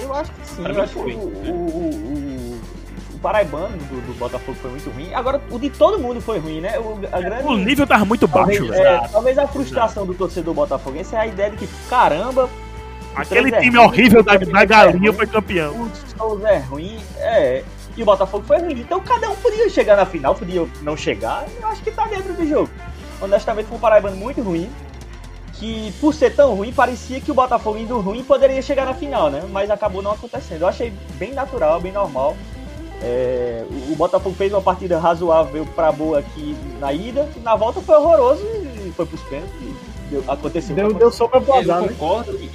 Eu 0.00 0.14
acho 0.14 0.32
que 0.32 0.46
sim. 0.48 0.66
Eu 0.66 0.82
acho 0.82 0.94
que 0.94 1.00
o, 1.00 1.18
o, 1.18 1.50
o, 1.50 2.60
o 3.14 3.18
paraibano 3.18 3.76
do, 3.76 4.06
do, 4.06 4.18
Botafogo 4.18 4.56
foi 4.60 4.70
muito 4.70 4.90
ruim. 4.90 5.12
Agora, 5.12 5.40
o 5.50 5.58
de 5.58 5.68
todo 5.68 5.98
mundo 5.98 6.20
foi 6.20 6.38
ruim, 6.38 6.60
né? 6.60 6.78
O, 6.78 6.96
grande, 6.96 7.46
o 7.46 7.56
nível 7.56 7.86
tava 7.86 8.04
muito 8.04 8.26
talvez, 8.26 8.58
baixo. 8.60 8.82
É, 8.82 9.08
talvez 9.08 9.38
a 9.38 9.46
frustração 9.46 10.06
do 10.06 10.14
torcedor 10.14 10.54
botafoguense 10.54 11.14
é 11.14 11.18
a 11.18 11.26
ideia 11.26 11.50
de 11.50 11.58
que, 11.58 11.68
caramba... 11.88 12.48
Aquele 13.14 13.52
time 13.52 13.76
é 13.76 13.80
horrível 13.80 14.22
da, 14.22 14.36
da 14.36 14.64
galinha 14.64 15.10
é 15.10 15.12
foi 15.12 15.26
campeão. 15.26 15.72
O 15.72 15.90
Souza 16.16 16.48
é 16.48 16.58
ruim, 16.58 16.98
é... 17.18 17.62
E 17.94 18.02
o 18.02 18.06
Botafogo 18.06 18.44
foi 18.46 18.58
ruim. 18.58 18.80
Então 18.80 19.00
cada 19.00 19.28
um 19.30 19.36
podia 19.36 19.68
chegar 19.68 19.96
na 19.96 20.06
final, 20.06 20.34
podia 20.34 20.66
não 20.80 20.96
chegar. 20.96 21.44
Eu 21.60 21.68
acho 21.68 21.82
que 21.82 21.90
tá 21.90 22.06
dentro 22.06 22.32
do 22.32 22.46
jogo. 22.46 22.70
Honestamente, 23.20 23.66
foi 23.66 23.76
um 23.76 23.80
Paraibano 23.80 24.16
muito 24.16 24.40
ruim 24.42 24.70
que 25.62 25.92
por 26.00 26.12
ser 26.12 26.34
tão 26.34 26.54
ruim, 26.54 26.72
parecia 26.72 27.20
que 27.20 27.30
o 27.30 27.34
Botafogo 27.34 27.78
indo 27.78 28.00
ruim 28.00 28.24
poderia 28.24 28.60
chegar 28.60 28.84
na 28.84 28.94
final, 28.94 29.30
né? 29.30 29.44
Mas 29.48 29.70
acabou 29.70 30.02
não 30.02 30.10
acontecendo. 30.10 30.62
Eu 30.62 30.68
achei 30.68 30.92
bem 31.18 31.32
natural, 31.32 31.80
bem 31.80 31.92
normal. 31.92 32.36
É, 33.00 33.64
o 33.88 33.94
Botafogo 33.94 34.34
fez 34.34 34.52
uma 34.52 34.60
partida 34.60 34.98
razoável 34.98 35.64
para 35.66 35.92
boa 35.92 36.18
aqui 36.18 36.56
na 36.80 36.92
ida, 36.92 37.28
e 37.36 37.40
na 37.40 37.54
volta 37.54 37.80
foi 37.80 37.94
horroroso 37.94 38.44
e 38.44 38.92
foi 38.92 39.06
pros 39.06 39.20
pênaltis. 39.22 39.52
Deu, 40.10 40.24
aconteceu. 40.26 40.74
Deu, 40.74 40.92
deu 40.92 41.12
só 41.12 41.28
pra 41.28 41.38
azar, 41.38 41.78
Eu 41.78 41.82
né? 41.82 41.88
concordo. 41.88 42.36
E, 42.36 42.50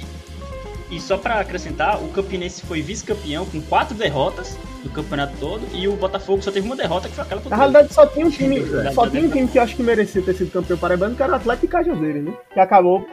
e 0.90 1.00
só 1.00 1.18
para 1.18 1.40
acrescentar, 1.40 2.02
o 2.02 2.08
Campinense 2.08 2.62
foi 2.62 2.80
vice-campeão 2.80 3.44
com 3.44 3.60
quatro 3.60 3.94
derrotas 3.94 4.56
do 4.82 4.90
campeonato 4.90 5.34
todo 5.38 5.62
e 5.74 5.86
o 5.86 5.96
Botafogo 5.96 6.42
só 6.42 6.50
teve 6.50 6.66
uma 6.66 6.76
derrota 6.76 7.08
que 7.08 7.14
foi 7.14 7.24
aquela 7.24 7.40
contra 7.40 7.56
Na 7.56 7.62
realidade, 7.64 7.92
só 7.92 8.06
tinha 8.06 8.26
um 8.26 8.30
time, 8.30 8.62
só 8.94 9.08
tinha 9.08 9.24
um 9.24 9.30
time 9.30 9.48
que 9.48 9.58
eu 9.58 9.62
acho 9.62 9.76
que 9.76 9.82
merecia 9.82 10.22
ter 10.22 10.34
sido 10.34 10.50
campeão 10.50 10.78
paraibano, 10.78 11.14
que 11.14 11.22
era 11.22 11.32
o 11.32 11.36
Atlético 11.36 11.68
Cajazeiras, 11.68 12.24
né? 12.24 12.32
Que 12.52 12.60
acabou 12.60 13.06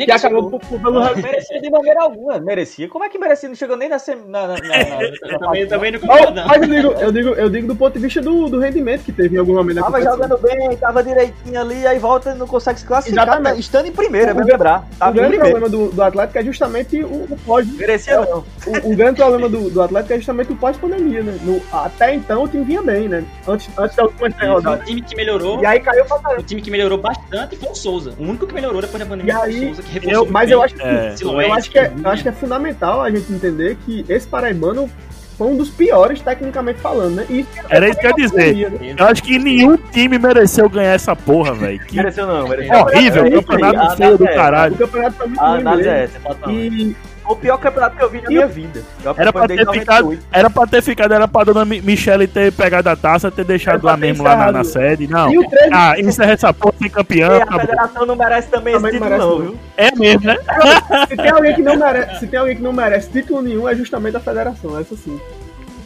que, 0.00 0.06
que 0.06 0.12
acabou 0.12 0.50
por, 0.50 0.60
por, 0.60 0.80
pelo 0.80 1.00
não 1.00 1.16
merecia 1.16 1.60
de 1.60 1.70
maneira 1.70 2.02
alguma. 2.02 2.38
Merecia. 2.38 2.88
Como 2.88 3.04
é 3.04 3.08
que 3.08 3.18
merecia? 3.18 3.48
Não 3.48 3.56
chegou 3.56 3.76
nem 3.76 3.88
na. 3.88 3.96
na, 4.26 4.46
na, 4.46 4.46
na, 4.46 5.32
na 5.32 5.38
também, 5.38 5.66
também 5.66 5.92
não 5.92 6.00
concordo, 6.00 6.34
não. 6.34 6.46
Mas 6.46 6.62
eu 6.62 6.68
digo, 6.68 6.88
eu, 6.92 7.12
digo, 7.12 7.28
eu 7.30 7.50
digo 7.50 7.68
do 7.68 7.76
ponto 7.76 7.94
de 7.94 8.00
vista 8.00 8.20
do, 8.20 8.48
do 8.48 8.58
rendimento 8.58 9.04
que 9.04 9.12
teve 9.12 9.36
em 9.36 9.38
algum 9.38 9.54
momento. 9.54 9.80
Tava 9.80 10.02
jogando 10.02 10.38
bem, 10.38 10.76
tava 10.76 11.02
direitinho 11.02 11.60
ali, 11.60 11.86
aí 11.86 11.98
volta 11.98 12.30
e 12.30 12.34
não 12.34 12.46
consegue 12.46 12.80
se 12.80 12.86
classificar. 12.86 13.24
Exatamente. 13.26 13.60
Estando 13.60 13.86
em 13.86 13.92
primeira, 13.92 14.30
é 14.32 14.34
bem 14.34 14.44
lembrar. 14.44 14.86
o 15.00 15.12
grande 15.12 15.38
problema 15.38 15.68
do, 15.68 15.90
do 15.90 16.02
Atlético 16.02 16.38
é 16.38 16.44
justamente 16.44 17.02
o, 17.02 17.24
o 17.30 17.38
pós. 17.44 17.66
Merecia 17.66 18.14
é, 18.14 18.16
não. 18.16 18.44
O, 18.66 18.92
o, 18.92 18.96
grande 18.96 19.20
problema 19.20 19.48
do, 19.48 19.70
do 19.70 19.82
Atlético 19.82 20.12
é 20.12 20.16
justamente 20.16 20.52
o 20.52 20.56
pós-pandemia, 20.56 21.22
né? 21.22 21.38
No, 21.42 21.60
até 21.72 22.14
então 22.14 22.42
o 22.42 22.48
time 22.48 22.64
vinha 22.64 22.82
bem, 22.82 23.08
né? 23.08 23.24
Antes, 23.46 23.68
antes 23.78 23.96
da 23.96 24.04
última 24.04 24.28
rodada. 24.28 24.82
O 24.82 24.84
time 24.84 25.02
que 25.02 25.16
melhorou. 25.16 25.60
E 25.60 25.66
aí 25.66 25.80
caiu 25.80 26.04
pra 26.04 26.18
caramba. 26.18 26.40
O 26.40 26.44
time 26.44 26.60
que 26.60 26.70
melhorou 26.70 26.98
bastante 26.98 27.56
foi 27.56 27.68
o 27.68 27.74
Souza. 27.74 28.14
O 28.18 28.22
único 28.22 28.46
que 28.46 28.54
melhorou 28.54 28.80
depois 28.80 29.02
da 29.02 29.08
pandemia 29.08 29.38
foi 29.38 29.50
o 29.50 29.66
Souza, 29.66 29.82
reforçou. 29.90 30.26
Mas 30.30 30.50
eu 30.50 30.62
acho 30.62 30.74
que, 30.74 30.82
é, 30.82 31.14
eu 31.22 31.52
acho 31.54 31.70
que 31.70 31.78
é, 31.78 31.92
eu 32.02 32.10
acho 32.10 32.22
que 32.22 32.28
é 32.28 32.32
fundamental 32.32 33.02
a 33.02 33.10
gente 33.10 33.32
entender 33.32 33.76
que 33.84 34.04
esse 34.08 34.26
paraibano 34.26 34.90
foi 35.36 35.48
um 35.48 35.56
dos 35.56 35.68
piores 35.68 36.20
tecnicamente 36.20 36.80
falando, 36.80 37.16
né? 37.16 37.26
E 37.28 37.44
Era 37.68 37.88
isso 37.88 37.98
que 37.98 38.06
eu 38.06 38.10
ia 38.10 38.16
dizer. 38.16 38.70
né? 38.70 38.94
Eu 38.96 39.06
acho 39.06 39.22
que 39.22 39.38
nenhum 39.38 39.76
time 39.76 40.16
mereceu 40.18 40.68
ganhar 40.68 40.92
essa 40.92 41.16
porra, 41.16 41.52
velho. 41.58 41.80
Que 41.80 41.96
Mereceu 41.96 42.26
não, 42.26 42.48
mereceu. 42.48 42.76
horrível, 42.78 43.22
É 43.24 43.26
aí, 43.26 43.32
campeonato 43.32 43.80
a 43.80 43.96
feio 43.96 44.18
do 44.18 44.26
é. 44.28 44.30
O 44.30 44.34
caralho. 44.34 44.76
campeonato 44.76 45.16
foi 45.16 45.26
muito 45.26 45.40
ruim 45.40 45.82
é. 45.86 46.08
E 46.50 46.96
O 47.26 47.34
pior 47.34 47.56
campeonato 47.56 47.96
que 47.96 48.02
eu 48.04 48.10
vi 48.10 48.20
na 48.20 48.28
minha 48.28 48.46
vida. 48.46 48.82
Eu 49.02 49.14
Era 49.16 49.32
pra 49.32 49.46
ter 49.48 49.56
ficado, 49.58 50.04
98. 50.04 50.22
era 50.30 50.50
pra 50.50 50.66
ter 50.66 50.82
ficado, 50.82 51.14
era 51.14 51.26
pra 51.26 51.44
dona 51.44 51.64
Mi- 51.64 51.80
Michele 51.80 52.26
ter 52.26 52.52
pegado 52.52 52.88
a 52.90 52.94
taça, 52.96 53.30
ter 53.30 53.44
deixado 53.44 53.82
lá 53.82 53.94
ter 53.94 54.00
mesmo 54.00 54.22
lá 54.24 54.36
na, 54.36 54.52
na 54.52 54.64
sede. 54.64 55.06
Não. 55.06 55.32
E 55.32 55.38
o 55.38 55.48
13 55.48 55.70
Ah, 55.72 55.98
encerra 55.98 56.32
essa 56.32 56.52
porra 56.52 56.74
sem 56.78 56.90
campeão. 56.90 57.32
E 57.36 57.40
a 57.40 57.44
acabou. 57.44 57.60
federação 57.60 58.04
não 58.06 58.14
merece 58.16 58.48
também 58.48 58.74
esse 58.74 58.82
Também 58.82 58.92
título, 59.00 59.10
merece 59.10 59.28
não, 59.30 59.40
viu? 59.40 59.56
É 59.78 59.90
mesmo, 59.96 60.26
né? 60.26 60.36
se 61.08 61.16
tem 61.16 61.30
alguém 61.30 61.54
que 61.54 61.62
não 61.62 61.76
merece, 61.76 62.18
se 62.20 62.26
tem 62.26 62.38
alguém 62.40 62.56
que 62.56 62.62
não 62.62 62.72
merece 62.74 63.10
título 63.10 63.40
nenhum, 63.42 63.66
é 63.68 63.74
justamente 63.74 64.16
a 64.16 64.20
federação, 64.20 64.78
essa 64.78 64.94
sim. 64.94 65.18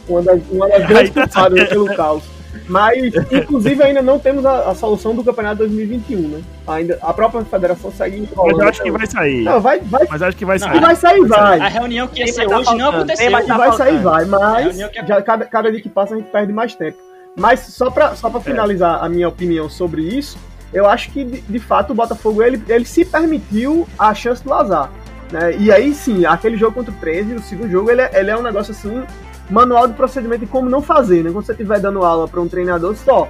Uma 0.09 0.21
das, 0.21 0.41
uma 0.51 0.67
das 0.67 0.85
grandes 0.87 1.13
tá 1.13 1.21
culpadas 1.27 1.69
pelo 1.69 1.95
caos. 1.95 2.23
Mas, 2.69 3.13
inclusive, 3.31 3.81
ainda 3.83 4.01
não 4.01 4.19
temos 4.19 4.45
a, 4.45 4.69
a 4.69 4.75
solução 4.75 5.15
do 5.15 5.23
campeonato 5.23 5.57
2021, 5.57 6.19
né? 6.27 6.41
Ainda, 6.67 6.99
a 7.01 7.11
própria 7.11 7.43
federação 7.43 7.91
segue 7.91 8.19
Mas 8.21 8.31
enrolando 8.31 8.61
eu 8.61 8.67
acho 8.69 8.83
que 8.83 8.91
vai 8.91 9.07
sair. 9.07 9.43
Não, 9.43 9.59
vai, 9.59 9.79
vai, 9.79 10.07
Mas 10.09 10.21
acho 10.21 10.37
que 10.37 10.45
vai 10.45 10.59
Não, 10.59 10.67
que 10.67 10.73
sair. 10.73 10.81
vai 10.81 10.95
sair, 10.95 11.25
vai. 11.27 11.59
A 11.59 11.67
reunião 11.67 12.07
que 12.07 12.19
ia 12.19 12.25
Tem 12.25 12.33
ser 12.33 12.47
tá 12.47 12.57
hoje 12.59 12.69
não 12.77 12.91
faltando, 12.91 13.11
aconteceu. 13.11 13.47
tá 13.47 13.57
vai 13.57 13.71
sair, 13.73 13.97
vai, 13.97 14.25
mas 14.25 14.77
que- 14.89 15.05
já, 15.07 15.21
cada, 15.21 15.45
cada 15.45 15.71
dia 15.71 15.81
que 15.81 15.89
passa 15.89 16.13
a 16.13 16.17
gente 16.17 16.29
perde 16.29 16.53
mais 16.53 16.75
tempo. 16.75 16.97
Mas 17.35 17.59
só 17.61 17.89
pra, 17.89 18.15
só 18.15 18.29
pra 18.29 18.39
finalizar 18.39 19.03
a 19.03 19.09
minha 19.09 19.27
opinião 19.27 19.67
sobre 19.69 20.01
isso, 20.03 20.37
eu 20.71 20.85
acho 20.87 21.09
que 21.11 21.23
de, 21.23 21.41
de 21.41 21.59
fato 21.59 21.91
o 21.91 21.95
Botafogo 21.95 22.43
ele, 22.43 22.61
ele 22.67 22.85
se 22.85 23.03
permitiu 23.03 23.87
a 23.97 24.13
chance 24.13 24.43
do 24.43 24.53
azar. 24.53 24.91
Né? 25.31 25.55
E 25.57 25.71
aí 25.71 25.93
sim, 25.93 26.25
aquele 26.25 26.57
jogo 26.57 26.73
contra 26.75 26.91
o 26.91 26.97
13, 26.97 27.33
o 27.33 27.39
segundo 27.41 27.71
jogo, 27.71 27.89
ele, 27.89 28.01
é- 28.01 28.11
ele 28.19 28.29
é 28.31 28.37
um 28.37 28.41
negócio 28.43 28.71
assim, 28.71 29.03
manual 29.49 29.87
de 29.87 29.93
procedimento 29.93 30.41
de 30.41 30.47
como 30.47 30.69
não 30.69 30.81
fazer, 30.81 31.23
né? 31.23 31.31
Quando 31.31 31.45
você 31.45 31.51
estiver 31.53 31.79
dando 31.79 32.03
aula 32.05 32.27
para 32.27 32.39
um 32.41 32.47
treinador, 32.47 32.95
só. 32.95 33.27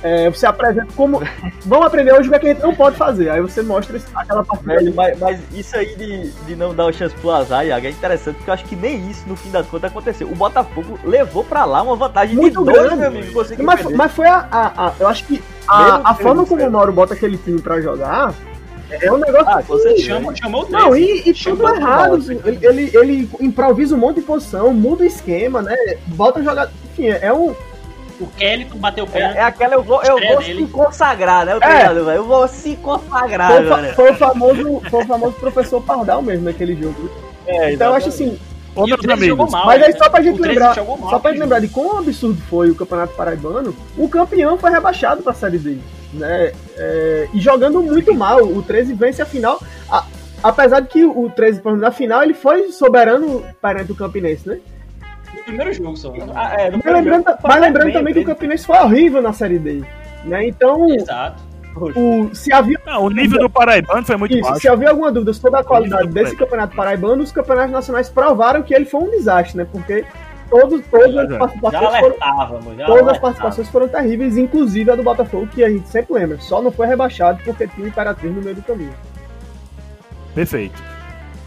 É, 0.00 0.30
você 0.30 0.46
apresenta 0.46 0.86
como. 0.94 1.20
Vamos 1.66 1.86
aprender 1.86 2.12
hoje 2.12 2.28
o 2.28 2.30
que, 2.30 2.36
é 2.36 2.38
que 2.38 2.46
a 2.46 2.52
gente 2.54 2.62
não 2.62 2.72
pode 2.72 2.94
fazer. 2.96 3.30
Aí 3.30 3.40
você 3.40 3.62
mostra 3.62 4.00
aquela 4.14 4.44
parte 4.44 4.64
Velho, 4.64 4.94
mas, 4.94 5.18
mas 5.18 5.40
isso 5.52 5.76
aí 5.76 5.96
de, 5.96 6.30
de 6.30 6.54
não 6.54 6.72
dar 6.72 6.86
o 6.86 6.92
chance 6.92 7.12
pro 7.16 7.32
azar, 7.32 7.66
Iago, 7.66 7.84
é 7.84 7.90
interessante, 7.90 8.36
porque 8.36 8.48
eu 8.48 8.54
acho 8.54 8.64
que 8.64 8.76
nem 8.76 9.10
isso, 9.10 9.24
no 9.26 9.34
fim 9.34 9.50
das 9.50 9.66
contas, 9.66 9.90
aconteceu. 9.90 10.30
O 10.30 10.36
Botafogo 10.36 11.00
levou 11.02 11.42
pra 11.42 11.64
lá 11.64 11.82
uma 11.82 11.96
vantagem 11.96 12.36
Muito 12.36 12.60
de 12.60 12.64
dois, 12.66 12.80
grande. 12.80 12.96
meu 12.96 13.08
amigo. 13.08 13.32
conseguiu 13.32 13.64
Mas, 13.66 13.84
mas 13.90 14.12
foi 14.12 14.26
a, 14.28 14.46
a- 14.52 14.86
a- 14.86 14.92
Eu 15.00 15.08
acho 15.08 15.24
que 15.24 15.42
a, 15.66 16.10
a 16.10 16.14
forma 16.14 16.46
como 16.46 16.64
o 16.64 16.70
Mauro 16.70 16.92
bota 16.92 17.14
aquele 17.14 17.36
time 17.36 17.60
pra 17.60 17.80
jogar 17.80 18.32
é 18.90 19.12
um 19.12 19.18
negócio. 19.18 19.48
Ah, 19.48 19.62
com 19.62 19.76
certeza. 19.78 20.06
Chamou, 20.06 20.36
chamou 20.36 20.64
o 20.66 20.70
Não, 20.70 20.90
13. 20.90 21.06
e, 21.26 21.30
e 21.30 21.34
tudo 21.34 21.68
errado. 21.68 22.10
bosta. 22.16 22.32
Ele, 22.32 22.58
ele, 22.66 22.90
ele 22.96 23.30
improvisa 23.40 23.94
um 23.94 23.98
monte 23.98 24.16
de 24.16 24.22
posição, 24.22 24.72
muda 24.72 25.02
o 25.02 25.06
esquema, 25.06 25.60
né? 25.62 25.76
Bota 26.06 26.42
jogar. 26.42 26.70
Enfim, 26.92 27.08
é 27.08 27.32
um. 27.32 27.54
O 28.20 28.26
Kellyton 28.36 28.78
bateu 28.78 29.04
o 29.04 29.08
É, 29.08 29.10
pênalti. 29.12 29.36
é 29.36 29.42
aquela, 29.42 29.74
eu 29.74 29.82
vou, 29.82 30.02
eu 30.02 30.18
vou 30.18 30.38
dele. 30.42 30.66
se 30.66 30.72
consagrar, 30.72 31.46
né? 31.46 31.54
O 31.54 31.60
treinador, 31.60 32.04
velho. 32.04 32.16
Eu 32.16 32.24
vou 32.24 32.48
se 32.48 32.74
consagrar, 32.76 33.52
Foi, 33.52 33.62
velho. 33.64 33.94
foi 33.94 34.10
o 34.10 34.14
famoso, 34.16 34.82
foi 34.90 35.04
o 35.04 35.06
famoso 35.06 35.32
professor 35.34 35.80
Pardal 35.80 36.20
mesmo 36.20 36.44
naquele 36.46 36.74
jogo. 36.74 37.08
É, 37.46 37.72
Então 37.74 37.88
eu 37.88 37.94
acho 37.94 38.08
assim, 38.08 38.36
Ô, 38.74 38.84
E 38.84 38.88
meus 38.88 38.98
o 38.98 39.02
13 39.02 39.26
jogou 39.26 39.44
amigos, 39.44 39.50
mal, 39.52 39.66
mas 39.66 39.82
aí 39.82 39.92
né? 39.92 39.98
só 39.98 40.10
pra 40.10 40.20
gente 40.22 40.36
13 40.40 40.48
lembrar, 40.58 40.76
mal, 40.84 41.10
só 41.10 41.18
pra 41.20 41.30
gente 41.30 41.38
né? 41.38 41.44
lembrar 41.46 41.60
de 41.60 41.68
quão 41.68 41.98
absurdo 41.98 42.40
foi 42.50 42.70
o 42.70 42.74
Campeonato 42.74 43.14
Paraibano, 43.14 43.74
o 43.96 44.08
campeão 44.08 44.58
foi 44.58 44.70
rebaixado 44.70 45.22
pra 45.22 45.32
Série 45.32 45.58
D, 45.58 45.78
né? 46.12 46.52
É, 46.76 47.28
e 47.34 47.40
jogando 47.40 47.82
muito 47.82 48.14
mal, 48.14 48.42
o 48.42 48.62
13 48.62 48.94
vence 48.94 49.20
a 49.22 49.26
final, 49.26 49.60
a- 49.90 50.04
apesar 50.42 50.80
de 50.80 50.88
que 50.88 51.04
o 51.04 51.30
13, 51.30 51.60
por 51.60 51.70
exemplo, 51.70 51.84
na 51.86 51.90
final, 51.92 52.22
ele 52.22 52.34
foi 52.34 52.70
soberano 52.72 53.42
perante 53.60 53.92
o 53.92 53.94
Campinense, 53.94 54.48
né? 54.48 54.58
No 55.34 55.42
primeiro 55.44 55.72
jogo 55.72 55.96
só. 55.96 56.12
Ah, 56.34 56.54
é, 56.58 56.70
no 56.70 56.78
Mas 56.84 56.94
lembrando, 56.94 57.24
jogo, 57.26 57.38
mas 57.42 57.60
lembrando 57.60 57.92
também 57.92 58.12
que 58.14 58.20
o 58.20 58.24
bem. 58.24 58.34
Campinense 58.34 58.66
foi 58.66 58.76
horrível 58.78 59.20
na 59.22 59.32
Série 59.32 59.58
D, 59.58 59.82
né? 60.24 60.46
Então, 60.48 60.88
Exato. 60.94 61.42
o, 61.76 62.34
se 62.34 62.52
havia 62.52 62.78
não, 62.86 63.04
o 63.04 63.10
nível 63.10 63.38
do 63.40 63.50
Paraibano 63.50 64.04
foi 64.04 64.16
muito 64.16 64.34
Isso, 64.34 64.42
baixo. 64.42 64.60
se 64.60 64.68
havia 64.68 64.90
alguma 64.90 65.12
dúvida 65.12 65.32
sobre 65.32 65.60
a 65.60 65.64
qualidade 65.64 66.08
desse 66.08 66.34
campeonato 66.36 66.74
paraibano, 66.74 67.22
os 67.22 67.30
campeonatos 67.32 67.72
nacionais 67.72 68.08
provaram 68.08 68.62
que 68.62 68.74
ele 68.74 68.84
foi 68.86 69.00
um 69.00 69.10
desastre, 69.10 69.56
né? 69.58 69.66
Porque 69.70 70.04
todos, 70.50 70.84
todas 70.86 71.16
as 71.16 71.26
é. 71.26 71.32
Já 71.32 71.38
participações 71.38 72.00
foram, 72.00 72.76
já 72.76 72.86
todas 72.86 73.08
as 73.08 73.18
participações 73.18 73.68
foram 73.68 73.88
terríveis, 73.88 74.36
inclusive 74.36 74.90
a 74.90 74.96
do 74.96 75.02
Botafogo, 75.02 75.46
que 75.46 75.64
a 75.64 75.70
gente 75.70 75.88
sempre 75.88 76.14
lembra. 76.14 76.38
Só 76.40 76.60
não 76.62 76.70
foi 76.70 76.86
rebaixado 76.86 77.42
porque 77.44 77.66
tinha 77.66 77.86
o 77.86 77.88
Imperatriz 77.88 78.34
no 78.34 78.42
meio 78.42 78.56
do 78.56 78.62
caminho. 78.62 78.94
Perfeito. 80.34 80.82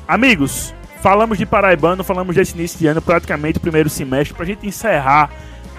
Amigos, 0.08 0.74
falamos 1.02 1.38
de 1.38 1.46
Paraibano, 1.46 2.04
falamos 2.04 2.36
desse 2.36 2.56
início 2.56 2.78
de 2.78 2.88
ano, 2.88 3.02
praticamente 3.02 3.58
o 3.58 3.62
primeiro 3.62 3.90
semestre. 3.90 4.36
Pra 4.36 4.46
gente 4.46 4.68
encerrar 4.68 5.30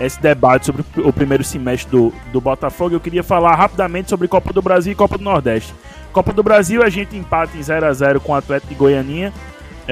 esse 0.01 0.21
debate 0.21 0.67
sobre 0.67 0.85
o 0.97 1.13
primeiro 1.13 1.45
semestre 1.45 1.91
do, 1.91 2.13
do 2.33 2.41
Botafogo, 2.41 2.95
eu 2.95 3.01
queria 3.01 3.23
falar 3.23 3.55
rapidamente 3.55 4.09
sobre 4.09 4.27
Copa 4.29 4.53
do 4.53 4.63
Brasil 4.63 4.93
e 4.93 4.97
Copa 4.97 5.19
do 5.19 5.25
Nordeste. 5.25 5.75
Copa 6.13 6.33
do 6.33 6.43
Brasil, 6.43 6.83
a 6.83 6.91
gente 6.91 7.17
empata 7.17 7.57
em 7.57 7.61
0x0 7.61 8.21
com 8.21 8.33
o 8.33 8.35
Atlético 8.35 8.73
de 8.73 8.79
Goianinha. 8.79 9.33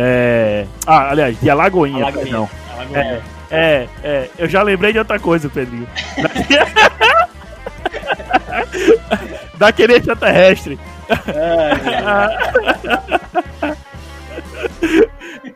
É... 0.02 0.64
Ah, 0.86 1.10
aliás, 1.10 1.38
de 1.38 1.50
Alagoinha, 1.50 2.04
Alagoinha. 2.04 2.24
perdão. 2.24 2.48
Alagoinha. 2.74 3.20
É, 3.50 3.86
é, 4.02 4.30
eu 4.38 4.48
já 4.48 4.62
lembrei 4.62 4.94
de 4.94 4.98
outra 4.98 5.18
coisa, 5.18 5.50
Pedrinho. 5.50 5.86
Daquele 9.58 9.96
extraterrestre. 9.96 10.78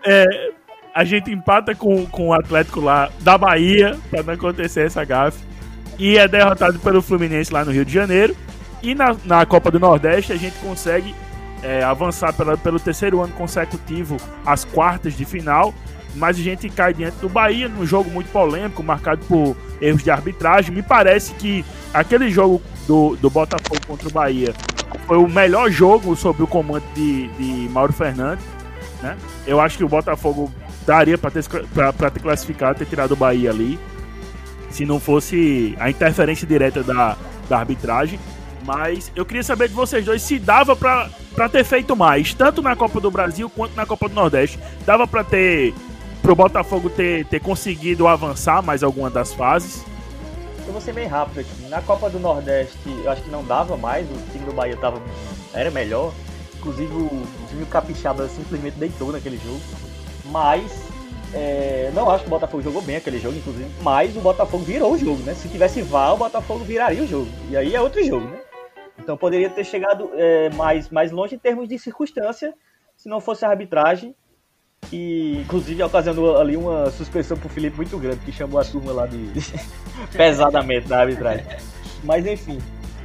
É, 0.04 0.24
a 0.94 1.04
gente 1.04 1.30
empata 1.30 1.74
com, 1.74 2.04
com 2.04 2.28
o 2.28 2.34
Atlético 2.34 2.80
lá 2.80 3.08
da 3.20 3.38
Bahia, 3.38 3.96
pra 4.10 4.22
não 4.22 4.34
acontecer 4.34 4.84
essa 4.84 5.02
gafe. 5.04 5.38
E 5.98 6.18
é 6.18 6.28
derrotado 6.28 6.78
pelo 6.80 7.00
Fluminense 7.00 7.50
lá 7.50 7.64
no 7.64 7.72
Rio 7.72 7.84
de 7.84 7.94
Janeiro. 7.94 8.36
E 8.82 8.94
na, 8.94 9.16
na 9.24 9.46
Copa 9.46 9.70
do 9.70 9.80
Nordeste 9.80 10.34
a 10.34 10.36
gente 10.36 10.58
consegue 10.58 11.14
é, 11.64 11.82
avançar 11.82 12.32
pela, 12.32 12.56
pelo 12.56 12.78
terceiro 12.78 13.20
ano 13.22 13.32
consecutivo 13.32 14.16
às 14.46 14.64
quartas 14.64 15.14
de 15.16 15.24
final. 15.24 15.74
Mas 16.14 16.38
a 16.38 16.40
gente 16.40 16.68
cai 16.68 16.94
diante 16.94 17.16
do 17.16 17.28
Bahia 17.28 17.68
num 17.68 17.84
jogo 17.84 18.08
muito 18.08 18.30
polêmico, 18.30 18.84
marcado 18.84 19.24
por 19.26 19.56
erros 19.80 20.04
de 20.04 20.12
arbitragem. 20.12 20.72
Me 20.72 20.80
parece 20.82 21.34
que 21.34 21.64
aquele 21.92 22.30
jogo 22.30 22.62
do, 22.86 23.16
do 23.16 23.28
Botafogo 23.28 23.80
contra 23.84 24.08
o 24.08 24.12
Bahia 24.12 24.54
foi 25.08 25.16
o 25.18 25.26
melhor 25.28 25.68
jogo 25.72 26.14
sob 26.14 26.40
o 26.40 26.46
comando 26.46 26.84
de, 26.94 27.26
de 27.30 27.68
Mauro 27.68 27.92
Fernandes. 27.92 28.44
Né? 29.02 29.16
Eu 29.44 29.58
acho 29.60 29.76
que 29.76 29.82
o 29.82 29.88
Botafogo 29.88 30.52
daria 30.86 31.18
para 31.18 31.32
ter, 31.32 31.42
pra- 31.74 32.10
ter 32.10 32.20
classificado, 32.20 32.78
ter 32.78 32.86
tirado 32.86 33.10
o 33.12 33.16
Bahia 33.16 33.50
ali, 33.50 33.76
se 34.70 34.86
não 34.86 35.00
fosse 35.00 35.74
a 35.80 35.90
interferência 35.90 36.46
direta 36.46 36.82
da, 36.84 37.16
da 37.48 37.58
arbitragem. 37.58 38.20
Mas 38.64 39.10
eu 39.16 39.26
queria 39.26 39.42
saber 39.42 39.68
de 39.68 39.74
vocês 39.74 40.04
dois 40.04 40.22
se 40.22 40.38
dava 40.38 40.76
pra 40.76 41.08
pra 41.34 41.48
ter 41.48 41.64
feito 41.64 41.96
mais, 41.96 42.32
tanto 42.32 42.62
na 42.62 42.76
Copa 42.76 43.00
do 43.00 43.10
Brasil 43.10 43.50
quanto 43.50 43.74
na 43.74 43.84
Copa 43.84 44.08
do 44.08 44.14
Nordeste. 44.14 44.58
Dava 44.86 45.06
pra 45.06 45.24
ter. 45.24 45.74
pro 46.22 46.34
Botafogo 46.34 46.88
ter, 46.88 47.26
ter 47.26 47.40
conseguido 47.40 48.06
avançar 48.06 48.62
mais 48.62 48.82
alguma 48.82 49.10
das 49.10 49.34
fases. 49.34 49.84
Eu 50.66 50.72
vou 50.72 50.80
ser 50.80 50.94
bem 50.94 51.06
rápido 51.06 51.40
aqui. 51.40 51.68
Na 51.68 51.82
Copa 51.82 52.08
do 52.08 52.18
Nordeste, 52.18 52.78
eu 52.86 53.10
acho 53.10 53.22
que 53.22 53.30
não 53.30 53.44
dava 53.44 53.76
mais. 53.76 54.06
O 54.06 54.14
time 54.32 54.44
do 54.46 54.52
Bahia 54.52 54.76
tava, 54.76 55.00
era 55.52 55.70
melhor. 55.70 56.12
Inclusive, 56.56 56.92
o 56.94 57.26
time 57.50 57.66
capixaba 57.66 58.26
simplesmente 58.28 58.78
deitou 58.78 59.12
naquele 59.12 59.36
jogo. 59.36 59.60
Mas, 60.30 60.72
é, 61.34 61.90
não 61.94 62.08
acho 62.08 62.20
que 62.24 62.28
o 62.28 62.30
Botafogo 62.30 62.62
jogou 62.62 62.80
bem 62.80 62.96
aquele 62.96 63.18
jogo, 63.18 63.36
inclusive. 63.36 63.68
Mas 63.82 64.16
o 64.16 64.20
Botafogo 64.20 64.64
virou 64.64 64.92
o 64.92 64.98
jogo, 64.98 65.22
né? 65.22 65.34
Se 65.34 65.48
tivesse 65.48 65.82
VAR, 65.82 66.14
o 66.14 66.16
Botafogo 66.16 66.64
viraria 66.64 67.02
o 67.02 67.06
jogo. 67.06 67.28
E 67.50 67.56
aí 67.58 67.74
é 67.74 67.80
outro 67.80 68.02
jogo, 68.02 68.26
né? 68.26 68.38
Então 68.98 69.16
poderia 69.16 69.50
ter 69.50 69.64
chegado 69.64 70.10
é, 70.14 70.50
mais, 70.50 70.88
mais 70.90 71.10
longe 71.10 71.34
em 71.34 71.38
termos 71.38 71.68
de 71.68 71.78
circunstância, 71.78 72.54
se 72.96 73.08
não 73.08 73.20
fosse 73.20 73.44
a 73.44 73.48
arbitragem. 73.50 74.14
Que, 74.90 75.38
inclusive, 75.40 75.82
ocasionou 75.82 76.36
ali 76.36 76.56
uma 76.58 76.90
suspensão 76.90 77.38
pro 77.38 77.48
Felipe 77.48 77.76
muito 77.76 77.98
grande, 77.98 78.18
que 78.18 78.30
chamou 78.30 78.60
a 78.60 78.64
turma 78.64 78.92
lá 78.92 79.06
de 79.06 79.30
pesadamente 80.12 80.86
da 80.88 81.00
arbitragem. 81.00 81.44
Mas 82.02 82.26
enfim. 82.26 82.58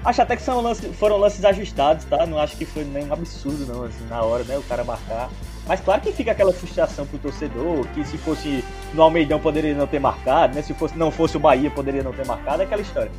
Acho 0.03 0.21
até 0.21 0.35
que 0.35 0.41
são 0.41 0.61
lance- 0.61 0.87
foram 0.93 1.17
lances 1.17 1.43
ajustados, 1.43 2.05
tá? 2.05 2.25
Não 2.25 2.37
acho 2.39 2.55
que 2.57 2.65
foi 2.65 2.85
nenhum 2.85 3.11
absurdo, 3.11 3.65
não, 3.65 3.83
assim, 3.83 4.05
na 4.07 4.21
hora, 4.21 4.43
né? 4.45 4.57
O 4.57 4.63
cara 4.63 4.83
marcar. 4.83 5.29
Mas 5.67 5.81
claro 5.81 6.01
que 6.01 6.11
fica 6.13 6.31
aquela 6.31 6.53
frustração 6.53 7.05
pro 7.05 7.17
torcedor, 7.19 7.85
que 7.93 8.03
se 8.05 8.17
fosse 8.17 8.63
no 8.93 9.03
Almeidão 9.03 9.39
poderia 9.39 9.73
não 9.75 9.87
ter 9.87 9.99
marcado, 9.99 10.55
né? 10.55 10.61
Se 10.61 10.73
fosse, 10.73 10.97
não 10.97 11.11
fosse 11.11 11.35
o 11.37 11.39
Bahia 11.39 11.69
poderia 11.69 12.01
não 12.01 12.13
ter 12.13 12.25
marcado, 12.25 12.61
é 12.61 12.65
aquela 12.65 12.81
história. 12.81 13.11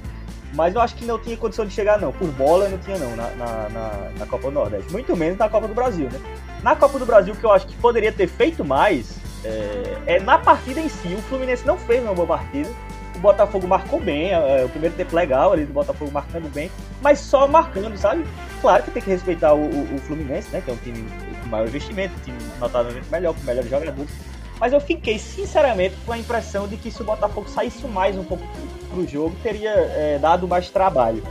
Mas 0.52 0.74
eu 0.74 0.80
acho 0.80 0.94
que 0.96 1.04
não 1.04 1.18
tinha 1.18 1.36
condição 1.36 1.64
de 1.64 1.72
chegar, 1.72 1.98
não. 2.00 2.12
Por 2.12 2.28
bola 2.32 2.68
não 2.68 2.78
tinha, 2.78 2.98
não, 2.98 3.14
na, 3.14 3.30
na, 3.30 3.68
na- 3.68 4.10
na 4.18 4.26
Copa 4.26 4.48
do 4.48 4.52
Nordeste. 4.52 4.90
Muito 4.92 5.16
menos 5.16 5.38
na 5.38 5.48
Copa 5.48 5.68
do 5.68 5.74
Brasil, 5.74 6.08
né? 6.12 6.20
Na 6.62 6.74
Copa 6.74 6.98
do 6.98 7.06
Brasil, 7.06 7.34
que 7.36 7.44
eu 7.44 7.52
acho 7.52 7.66
que 7.66 7.76
poderia 7.76 8.10
ter 8.12 8.26
feito 8.26 8.64
mais 8.64 9.16
é, 9.44 10.16
é 10.16 10.20
na 10.20 10.38
partida 10.38 10.80
em 10.80 10.88
si. 10.88 11.14
O 11.14 11.22
Fluminense 11.22 11.64
não 11.66 11.78
fez 11.78 12.02
uma 12.02 12.12
boa 12.14 12.26
partida. 12.26 12.68
O 13.16 13.18
Botafogo 13.20 13.66
marcou 13.68 14.00
bem, 14.00 14.30
é, 14.32 14.64
o 14.64 14.68
primeiro 14.68 14.94
tempo 14.96 15.14
legal 15.14 15.52
ali 15.52 15.64
do 15.66 15.72
Botafogo 15.72 16.10
marcando 16.10 16.50
bem, 16.52 16.70
mas 17.02 17.18
só 17.20 17.46
marcando, 17.46 17.96
sabe? 17.98 18.24
Claro 18.62 18.82
que 18.82 18.90
tem 18.90 19.02
que 19.02 19.10
respeitar 19.10 19.52
o, 19.52 19.60
o- 19.60 19.94
o 19.94 19.98
Fluminense, 19.98 20.48
né? 20.50 20.60
Que 20.64 20.70
é 20.70 20.74
um 20.74 20.76
time 20.78 21.06
com 21.42 21.48
maior 21.48 21.66
investimento, 21.68 22.14
um 22.16 22.20
time 22.24 22.38
notavelmente 22.58 23.06
melhor, 23.10 23.34
com 23.34 23.42
melhores 23.42 23.68
jogadores. 23.70 24.10
Mas 24.58 24.72
eu 24.72 24.80
fiquei, 24.80 25.18
sinceramente, 25.18 25.96
com 26.04 26.12
a 26.12 26.18
impressão 26.18 26.66
de 26.66 26.76
que 26.76 26.90
se 26.90 27.00
o 27.02 27.04
Botafogo 27.04 27.48
saísse 27.48 27.86
mais 27.86 28.16
um 28.16 28.24
pouco 28.24 28.44
pro 28.90 29.06
jogo, 29.06 29.34
teria 29.42 29.70
é, 29.70 30.18
dado 30.20 30.46
mais 30.48 30.68
trabalho. 30.70 31.22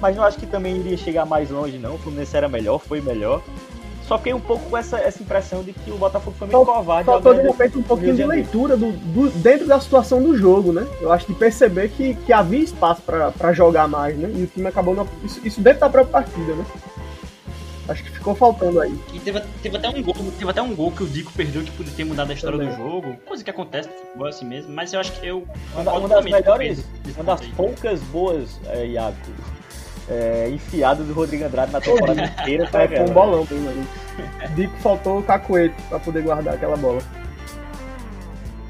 Mas 0.00 0.14
não 0.16 0.24
acho 0.24 0.38
que 0.38 0.46
também 0.46 0.76
iria 0.76 0.96
chegar 0.96 1.24
mais 1.24 1.50
longe, 1.50 1.78
não. 1.78 1.94
O 1.94 1.98
Fluminense 1.98 2.36
era 2.36 2.48
melhor, 2.48 2.78
foi 2.78 3.00
melhor. 3.00 3.40
Só 4.06 4.18
fiquei 4.18 4.34
um 4.34 4.40
pouco 4.40 4.68
com 4.70 4.76
essa, 4.76 4.98
essa 4.98 5.20
impressão 5.20 5.64
de 5.64 5.72
que 5.72 5.90
o 5.90 5.96
Botafogo 5.96 6.36
foi 6.38 6.46
meio 6.46 6.58
Faltou- 6.58 6.74
covarde. 6.76 7.06
Faltou 7.06 7.34
de 7.34 7.40
repente 7.42 7.76
um 7.76 7.80
no 7.80 7.86
pouquinho 7.86 8.14
de 8.14 8.24
leitura 8.24 8.76
do, 8.76 8.92
do- 8.92 9.30
dentro 9.30 9.66
da 9.66 9.80
situação 9.80 10.22
do 10.22 10.36
jogo, 10.36 10.72
né? 10.72 10.86
Eu 11.00 11.10
acho 11.10 11.26
de 11.26 11.34
perceber 11.34 11.88
que, 11.88 12.14
que 12.14 12.32
havia 12.32 12.60
espaço 12.60 13.02
pra 13.02 13.52
jogar 13.52 13.88
mais, 13.88 14.16
né? 14.16 14.30
E 14.32 14.44
o 14.44 14.46
time 14.46 14.68
acabou. 14.68 14.94
Não, 14.94 15.08
isso, 15.24 15.40
isso 15.44 15.60
dentro 15.60 15.80
da 15.80 15.88
própria 15.90 16.12
partida, 16.22 16.54
né? 16.54 16.64
Acho 17.88 18.02
que 18.02 18.10
ficou 18.10 18.34
faltando 18.34 18.80
aí. 18.80 18.98
E 19.12 19.20
teve, 19.20 19.40
teve 19.62 19.76
até 19.76 19.88
um 19.88 20.02
gol, 20.02 20.14
teve 20.36 20.50
até 20.50 20.60
um 20.60 20.74
gol 20.74 20.90
que 20.90 21.04
o 21.04 21.06
Dico 21.06 21.32
perdeu 21.32 21.62
que 21.62 21.70
podia 21.70 21.92
ter 21.92 22.04
mudado 22.04 22.30
a 22.30 22.34
história 22.34 22.58
Também. 22.58 22.74
do 22.74 22.76
jogo. 22.76 23.16
Coisa 23.24 23.44
que 23.44 23.50
acontece 23.50 23.88
no 23.88 23.94
futebol 23.94 24.26
assim 24.26 24.44
mesmo, 24.44 24.72
mas 24.72 24.92
eu 24.92 25.00
acho 25.00 25.12
que 25.12 25.26
eu 25.26 25.46
Uma, 25.72 25.92
uma 25.92 26.08
das 26.08 26.24
melhores, 26.24 26.84
uma 27.14 27.24
das 27.24 27.40
poucas 27.48 28.00
boas, 28.04 28.60
é, 28.66 28.86
Iago, 28.86 29.16
é, 30.08 30.50
enfiadas 30.50 31.06
do 31.06 31.12
Rodrigo 31.12 31.44
Andrade 31.44 31.72
na 31.72 31.80
temporada 31.80 32.22
inteira. 32.40 32.66
Foi 32.66 32.80
É, 32.82 32.88
foi 32.88 33.00
um 33.00 33.14
bolão. 33.14 33.46
Dico 34.56 34.76
faltou 34.78 35.20
o 35.20 35.22
cacuete 35.22 35.74
pra 35.88 36.00
poder 36.00 36.22
guardar 36.22 36.54
aquela 36.54 36.76
bola. 36.76 37.00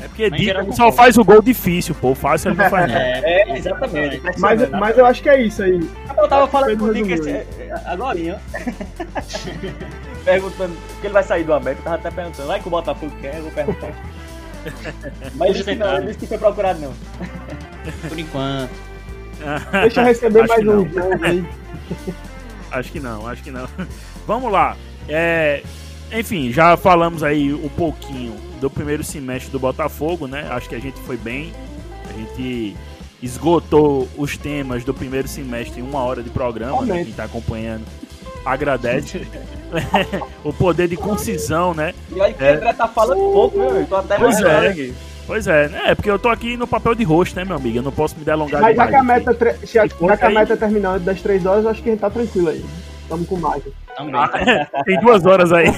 É 0.06 0.08
porque 0.08 0.30
Dico 0.30 0.72
só 0.72 0.92
faz 0.92 1.18
o 1.18 1.24
gol 1.24 1.42
difícil, 1.42 1.94
pô. 1.94 2.14
Fácil 2.14 2.50
ele 2.50 2.58
não 2.58 2.70
faz. 2.70 2.90
É, 2.94 3.42
É, 3.50 3.58
exatamente. 3.58 4.22
Mas, 4.38 4.70
mas 4.70 4.96
eu 4.96 5.04
acho 5.04 5.22
que 5.22 5.28
é 5.28 5.42
isso 5.42 5.62
aí. 5.62 5.80
Eu 6.16 6.28
tava 6.28 6.46
falando 6.46 6.78
com 6.78 6.84
o 6.86 6.94
Dick 6.94 7.12
esse- 7.12 7.30
é, 7.30 7.46
agora, 7.84 8.16
perguntando, 10.24 10.76
porque 10.92 11.06
ele 11.06 11.14
vai 11.14 11.22
sair 11.22 11.44
do 11.44 11.52
América, 11.52 11.80
eu 11.80 11.84
tava 11.84 11.96
até 11.96 12.10
perguntando, 12.10 12.48
vai 12.48 12.60
que 12.60 12.66
o 12.66 12.70
Botafogo 12.70 13.12
quer, 13.20 13.36
eu 13.36 13.42
vou 13.42 13.52
perguntar. 13.52 13.90
Mas 15.34 15.50
ele 15.50 15.58
disse 15.58 15.64
que 15.64 15.74
não, 15.76 15.96
ele 15.96 16.06
disse 16.06 16.18
que 16.18 16.26
foi 16.26 16.38
procurado 16.38 16.80
não. 16.80 16.94
por 18.08 18.18
enquanto. 18.18 18.70
Deixa 19.82 20.00
eu 20.00 20.04
receber 20.04 20.40
Acho 20.40 20.48
mais 20.48 20.62
um 20.66 20.88
jogo 20.88 21.24
aí. 21.24 21.44
Acho 22.72 22.92
que 22.92 23.00
não, 23.00 23.26
acho 23.28 23.42
que 23.42 23.50
não. 23.50 23.68
Vamos 24.26 24.50
lá. 24.50 24.76
É, 25.08 25.62
enfim, 26.12 26.52
já 26.52 26.76
falamos 26.76 27.22
aí 27.22 27.52
um 27.54 27.68
pouquinho 27.68 28.34
do 28.60 28.70
primeiro 28.70 29.02
semestre 29.04 29.50
do 29.50 29.58
Botafogo, 29.58 30.26
né? 30.26 30.46
Acho 30.50 30.68
que 30.68 30.74
a 30.74 30.80
gente 30.80 30.98
foi 31.00 31.16
bem. 31.16 31.52
A 32.08 32.12
gente 32.12 32.76
esgotou 33.22 34.08
os 34.16 34.36
temas 34.36 34.84
do 34.84 34.92
primeiro 34.94 35.26
semestre 35.28 35.80
em 35.80 35.82
uma 35.82 36.00
hora 36.02 36.22
de 36.22 36.30
programa, 36.30 36.82
né? 36.84 37.04
Quem 37.04 37.12
tá 37.12 37.24
acompanhando 37.24 37.84
agradece. 38.44 39.26
o 40.44 40.52
poder 40.52 40.86
de 40.88 40.96
concisão, 40.96 41.74
né? 41.74 41.92
E 42.10 42.14
que 42.32 42.44
É. 42.44 42.54
André 42.54 42.72
tá 42.72 42.86
falando 42.86 43.18
pouco, 43.32 43.58
meu, 43.58 43.68
eu 43.76 43.86
tô 43.86 43.96
até 43.96 44.16
Pois 44.16 44.40
é. 44.40 44.68
aqui. 44.68 44.94
Pois 45.26 45.46
é, 45.48 45.68
né? 45.68 45.82
É 45.86 45.94
porque 45.96 46.08
eu 46.08 46.18
tô 46.20 46.28
aqui 46.28 46.56
no 46.56 46.68
papel 46.68 46.94
de 46.94 47.02
rosto, 47.02 47.34
né, 47.34 47.44
meu 47.44 47.56
amigo? 47.56 47.78
Eu 47.78 47.82
não 47.82 47.90
posso 47.90 48.16
me 48.16 48.24
delongar 48.24 48.62
Mas 48.62 48.76
já 48.76 48.86
demais. 48.86 48.90
que 48.90 48.96
a 48.96 49.02
meta, 49.14 49.34
tre- 49.34 49.56
já, 49.64 49.82
Se 49.88 50.06
já 50.06 50.16
que 50.16 50.24
a 50.24 50.28
aí- 50.28 50.34
meta 50.34 50.56
terminar 50.56 50.90
antes 50.92 51.04
das 51.04 51.20
três 51.20 51.44
horas, 51.44 51.64
eu 51.64 51.70
acho 51.70 51.82
que 51.82 51.88
a 51.88 51.92
gente 51.92 52.00
tá 52.00 52.08
tranquilo 52.10 52.48
aí. 52.50 52.64
Estamos 53.02 53.26
com 53.28 53.36
mais. 53.36 53.60
Também. 53.96 54.14
Ah, 54.14 54.28
Tem 54.86 55.00
duas 55.00 55.26
horas 55.26 55.52
aí. 55.52 55.66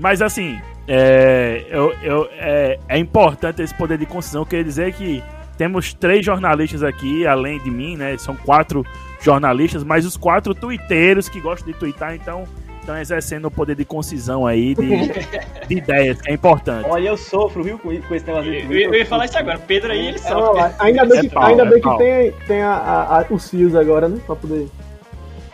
Mas 0.00 0.22
assim, 0.22 0.58
é, 0.88 1.64
eu- 1.70 1.92
eu- 2.02 2.28
é, 2.32 2.78
é 2.88 2.98
importante 2.98 3.62
esse 3.62 3.74
poder 3.74 3.98
de 3.98 4.06
concisão. 4.06 4.44
Quer 4.44 4.64
dizer 4.64 4.92
que 4.94 5.22
temos 5.58 5.92
três 5.92 6.24
jornalistas 6.24 6.82
aqui, 6.82 7.26
além 7.26 7.58
de 7.60 7.70
mim, 7.70 7.96
né? 7.96 8.16
São 8.18 8.34
quatro 8.34 8.84
jornalistas, 9.20 9.84
mas 9.84 10.06
os 10.06 10.16
quatro 10.16 10.54
tuiteiros 10.54 11.28
que 11.28 11.40
gostam 11.40 11.70
de 11.70 11.78
tuitar, 11.78 12.14
então 12.14 12.44
estão 12.80 12.96
exercendo 12.98 13.44
o 13.44 13.50
poder 13.50 13.76
de 13.76 13.84
concisão 13.84 14.46
aí, 14.46 14.74
de, 14.74 14.88
de 15.68 15.74
ideias, 15.76 16.20
que 16.22 16.30
é 16.30 16.34
importante. 16.34 16.88
Olha, 16.88 17.08
eu 17.10 17.16
sofro, 17.18 17.62
viu, 17.62 17.78
com 17.78 17.94
com 18.00 18.14
esse 18.14 18.26
negócio 18.26 18.52
Eu, 18.54 18.72
eu- 18.72 18.92
eu 18.92 18.94
ia 18.94 19.04
falar 19.06 19.26
isso 19.26 19.36
agora. 19.38 19.58
Pedro 19.58 19.92
aí, 19.92 20.06
ele 20.08 20.16
É, 20.16 20.22
sofre. 20.22 20.60
lá, 20.60 20.74
ainda 20.78 21.04
bem 21.04 21.18
É 21.18 21.20
que, 21.20 21.28
pau, 21.28 21.44
ainda 21.44 21.62
é 21.64 21.68
bem 21.68 21.80
que 21.82 21.98
tem, 21.98 22.32
tem 22.46 22.62
a, 22.62 22.72
a- 22.72 23.18
a- 23.20 23.26
os 23.28 23.50
fios 23.50 23.76
agora, 23.76 24.08
né? 24.08 24.18
Pra 24.26 24.34
poder. 24.34 24.66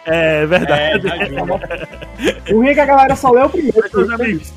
É 0.07 0.43
É, 0.43 0.47
verdade. 0.47 1.09
ajuda. 1.09 1.89
O 2.51 2.57
ruim 2.57 2.69
é 2.69 2.75
que 2.75 2.81
a 2.81 2.87
galera 2.87 3.15
só 3.15 3.31
lê 3.31 3.43
o 3.43 3.51
primeiro. 3.51 3.79
Mas, 3.83 3.93
meus 3.93 4.11
amigos, 4.11 4.53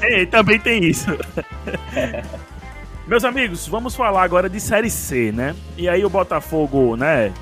é, 0.00 0.24
também 0.26 0.58
tem 0.58 0.84
isso. 0.84 1.10
Meus 3.06 3.24
amigos, 3.24 3.66
vamos 3.66 3.94
falar 3.94 4.22
agora 4.22 4.48
de 4.48 4.58
Série 4.58 4.88
C, 4.88 5.32
né? 5.32 5.54
E 5.76 5.88
aí 5.88 6.02
o 6.04 6.08
Botafogo, 6.08 6.96
né, 6.96 7.32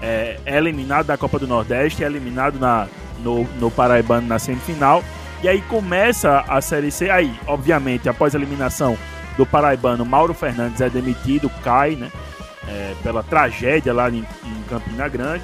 é, 0.00 0.38
é 0.46 0.56
eliminado 0.56 1.06
da 1.06 1.18
Copa 1.18 1.38
do 1.38 1.46
Nordeste, 1.46 2.02
é 2.02 2.06
eliminado 2.06 2.58
na, 2.58 2.86
no, 3.18 3.44
no 3.58 3.70
Paraibano 3.70 4.26
na 4.26 4.38
semifinal. 4.38 5.04
E 5.42 5.48
aí 5.48 5.60
começa 5.62 6.44
a 6.48 6.60
Série 6.62 6.90
C. 6.90 7.10
Aí, 7.10 7.34
obviamente, 7.46 8.08
após 8.08 8.34
a 8.34 8.38
eliminação 8.38 8.96
do 9.36 9.44
Paraibano, 9.44 10.06
Mauro 10.06 10.32
Fernandes 10.32 10.80
é 10.80 10.88
demitido, 10.88 11.50
cai, 11.62 11.96
né? 11.96 12.10
é, 12.70 12.94
pela 13.02 13.22
tragédia 13.22 13.92
lá 13.92 14.08
em, 14.08 14.18
em 14.18 14.62
Campina 14.68 15.08
Grande. 15.08 15.42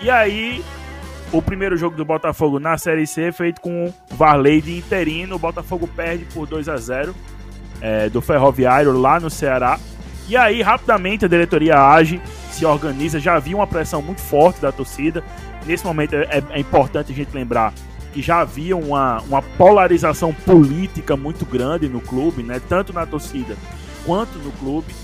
E 0.00 0.10
aí 0.10 0.64
o 1.32 1.42
primeiro 1.42 1.76
jogo 1.76 1.96
do 1.96 2.04
Botafogo 2.04 2.58
na 2.58 2.78
Série 2.78 3.06
C 3.06 3.22
é 3.24 3.32
feito 3.32 3.60
com 3.60 3.86
o 3.86 4.14
Varley 4.14 4.62
de 4.62 4.78
interino. 4.78 5.36
O 5.36 5.38
Botafogo 5.38 5.88
perde 5.88 6.24
por 6.26 6.46
2 6.46 6.68
a 6.68 6.76
0 6.76 7.14
é, 7.80 8.08
do 8.08 8.20
Ferroviário 8.20 8.92
lá 8.92 9.20
no 9.20 9.28
Ceará. 9.28 9.78
E 10.28 10.36
aí, 10.36 10.62
rapidamente, 10.62 11.24
a 11.24 11.28
diretoria 11.28 11.80
age, 11.80 12.20
se 12.50 12.64
organiza. 12.64 13.18
Já 13.18 13.34
havia 13.34 13.56
uma 13.56 13.66
pressão 13.66 14.00
muito 14.00 14.20
forte 14.20 14.60
da 14.60 14.70
torcida. 14.70 15.22
Nesse 15.66 15.84
momento 15.84 16.14
é, 16.14 16.42
é 16.50 16.60
importante 16.60 17.12
a 17.12 17.14
gente 17.14 17.34
lembrar 17.34 17.72
que 18.12 18.22
já 18.22 18.40
havia 18.40 18.76
uma, 18.76 19.20
uma 19.22 19.42
polarização 19.42 20.32
política 20.32 21.16
muito 21.16 21.44
grande 21.44 21.88
no 21.88 22.00
clube, 22.00 22.42
né? 22.42 22.60
tanto 22.68 22.92
na 22.92 23.04
torcida 23.04 23.54
quanto 24.04 24.38
no 24.38 24.50
clube, 24.52 24.94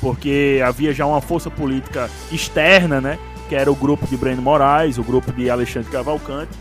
porque 0.00 0.60
havia 0.64 0.92
já 0.92 1.06
uma 1.06 1.20
força 1.20 1.50
política 1.50 2.10
externa, 2.32 3.00
né? 3.00 3.18
Que 3.48 3.54
era 3.54 3.70
o 3.70 3.74
grupo 3.74 4.06
de 4.06 4.16
Breno 4.16 4.42
Moraes, 4.42 4.98
o 4.98 5.02
grupo 5.02 5.32
de 5.32 5.48
Alexandre 5.48 5.90
Cavalcante, 5.90 6.52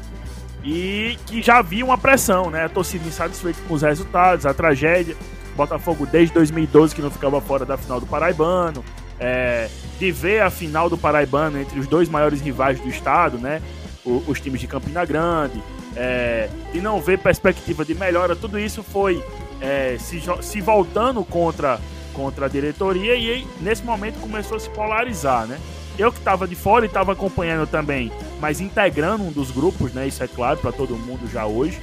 e 0.64 1.18
que 1.26 1.42
já 1.42 1.58
havia 1.60 1.84
uma 1.86 1.98
pressão, 1.98 2.50
né? 2.50 2.66
A 2.66 2.70
torcida 2.70 3.08
insatisfeita 3.08 3.60
com 3.68 3.74
os 3.74 3.82
resultados, 3.82 4.46
a 4.46 4.54
tragédia. 4.54 5.16
Botafogo 5.56 6.06
desde 6.06 6.34
2012 6.36 6.94
que 6.94 7.02
não 7.02 7.10
ficava 7.10 7.42
fora 7.42 7.66
da 7.66 7.78
final 7.78 8.00
do 8.00 8.06
Paraibano, 8.06 8.84
é, 9.20 9.68
de 9.98 10.12
ver 10.12 10.42
a 10.44 10.52
final 10.52 10.88
do 10.88 10.96
Paraibano 10.98 11.60
entre 11.60 11.80
os 11.80 11.88
dois 11.88 12.08
maiores 12.08 12.42
rivais 12.42 12.80
do 12.80 12.88
estado, 12.88 13.40
né? 13.40 13.60
O- 14.06 14.22
os 14.28 14.40
times 14.40 14.62
de 14.62 14.68
Campina 14.68 15.04
Grande, 15.04 15.62
é, 15.96 16.48
de 16.72 16.80
não 16.80 17.02
ver 17.02 17.18
perspectiva 17.18 17.84
de 17.84 17.96
melhora, 17.96 18.36
tudo 18.36 18.60
isso 18.60 18.84
foi 18.84 19.24
é, 19.60 19.98
se, 20.00 20.22
se 20.42 20.62
voltando 20.62 21.24
contra, 21.24 21.80
contra 22.14 22.46
a 22.46 22.50
diretoria 22.50 23.16
e 23.16 23.48
nesse 23.60 23.84
momento 23.84 24.20
começou 24.20 24.58
a 24.58 24.60
se 24.60 24.70
polarizar, 24.70 25.48
né? 25.48 25.58
Eu 25.98 26.12
que 26.12 26.20
estava 26.20 26.48
de 26.48 26.56
fora 26.56 26.86
e 26.86 26.88
estava 26.88 27.14
acompanhando 27.14 27.68
também, 27.68 28.12
mas 28.40 28.62
integrando 28.62 29.24
um 29.24 29.32
dos 29.32 29.50
grupos, 29.50 29.94
né? 29.94 30.08
Isso 30.08 30.24
é 30.24 30.28
claro 30.28 30.60
para 30.60 30.72
todo 30.72 30.96
mundo 30.96 31.28
já 31.28 31.46
hoje. 31.48 31.82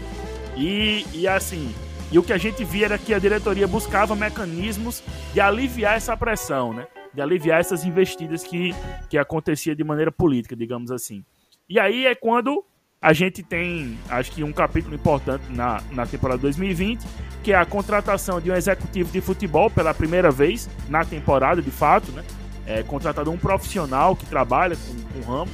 E, 0.57 1.05
e 1.13 1.27
assim, 1.27 1.75
e 2.13 2.19
o 2.19 2.23
que 2.23 2.33
a 2.33 2.39
gente 2.39 2.65
via 2.65 2.87
era 2.87 2.99
que 2.99 3.13
a 3.13 3.19
diretoria 3.19 3.67
buscava 3.67 4.15
mecanismos 4.15 5.03
de 5.33 5.41
aliviar 5.41 5.97
essa 5.97 6.17
pressão, 6.17 6.73
né? 6.73 6.87
De 7.13 7.21
aliviar 7.21 7.59
essas 7.59 7.85
investidas 7.85 8.45
que, 8.45 8.73
que 9.11 9.19
acontecia 9.19 9.75
de 9.75 9.83
maneira 9.83 10.13
política, 10.13 10.55
digamos 10.55 10.93
assim. 10.93 11.25
E 11.69 11.81
aí 11.81 12.07
é 12.07 12.15
quando 12.15 12.65
a 13.03 13.13
gente 13.13 13.43
tem, 13.43 13.99
acho 14.09 14.31
que 14.31 14.45
um 14.45 14.53
capítulo 14.53 14.95
importante 14.95 15.45
na, 15.51 15.83
na 15.91 16.07
temporada 16.07 16.41
2020, 16.41 17.05
que 17.43 17.53
é 17.53 17.57
a 17.57 17.67
contratação 17.67 18.41
de 18.41 18.51
um 18.51 18.55
executivo 18.55 19.11
de 19.11 19.21
futebol 19.21 19.69
pela 19.69 19.93
primeira 19.93 20.31
vez 20.31 20.71
na 20.89 21.05
temporada, 21.05 21.61
de 21.61 21.71
fato, 21.71 22.13
né? 22.13 22.25
É 22.67 22.83
contratado 22.83 23.31
um 23.31 23.37
profissional 23.37 24.17
que 24.17 24.27
trabalha 24.27 24.77
com, 24.77 25.21
o 25.21 25.37
ramo, 25.37 25.51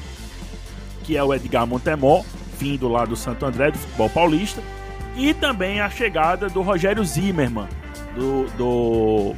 que 1.04 1.16
é 1.16 1.22
o 1.22 1.34
Edgar 1.34 1.66
Montemor, 1.66 2.24
vindo 2.58 2.88
lá 2.88 3.04
do 3.04 3.16
Santo 3.16 3.44
André, 3.44 3.70
do 3.70 3.78
futebol 3.78 4.10
paulista, 4.10 4.62
e 5.16 5.34
também 5.34 5.80
a 5.80 5.90
chegada 5.90 6.48
do 6.48 6.62
Rogério 6.62 7.04
Zimmermann, 7.04 7.68
do, 8.14 8.44
do 8.56 9.34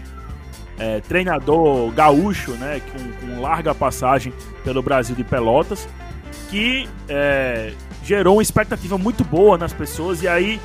é, 0.79 1.01
treinador 1.01 1.91
gaúcho, 1.93 2.53
né, 2.53 2.81
com, 2.81 3.27
com 3.27 3.41
larga 3.41 3.75
passagem 3.75 4.33
pelo 4.65 4.83
Brasil 4.83 5.17
de 5.17 5.25
Pelotas, 5.25 5.89
que 6.51 6.89
é, 7.09 7.73
gerou 8.05 8.37
uma 8.37 8.43
expectativa 8.43 8.99
muito 8.99 9.25
boa 9.25 9.57
nas 9.57 9.73
pessoas, 9.73 10.23
e 10.23 10.29
aí 10.29 10.61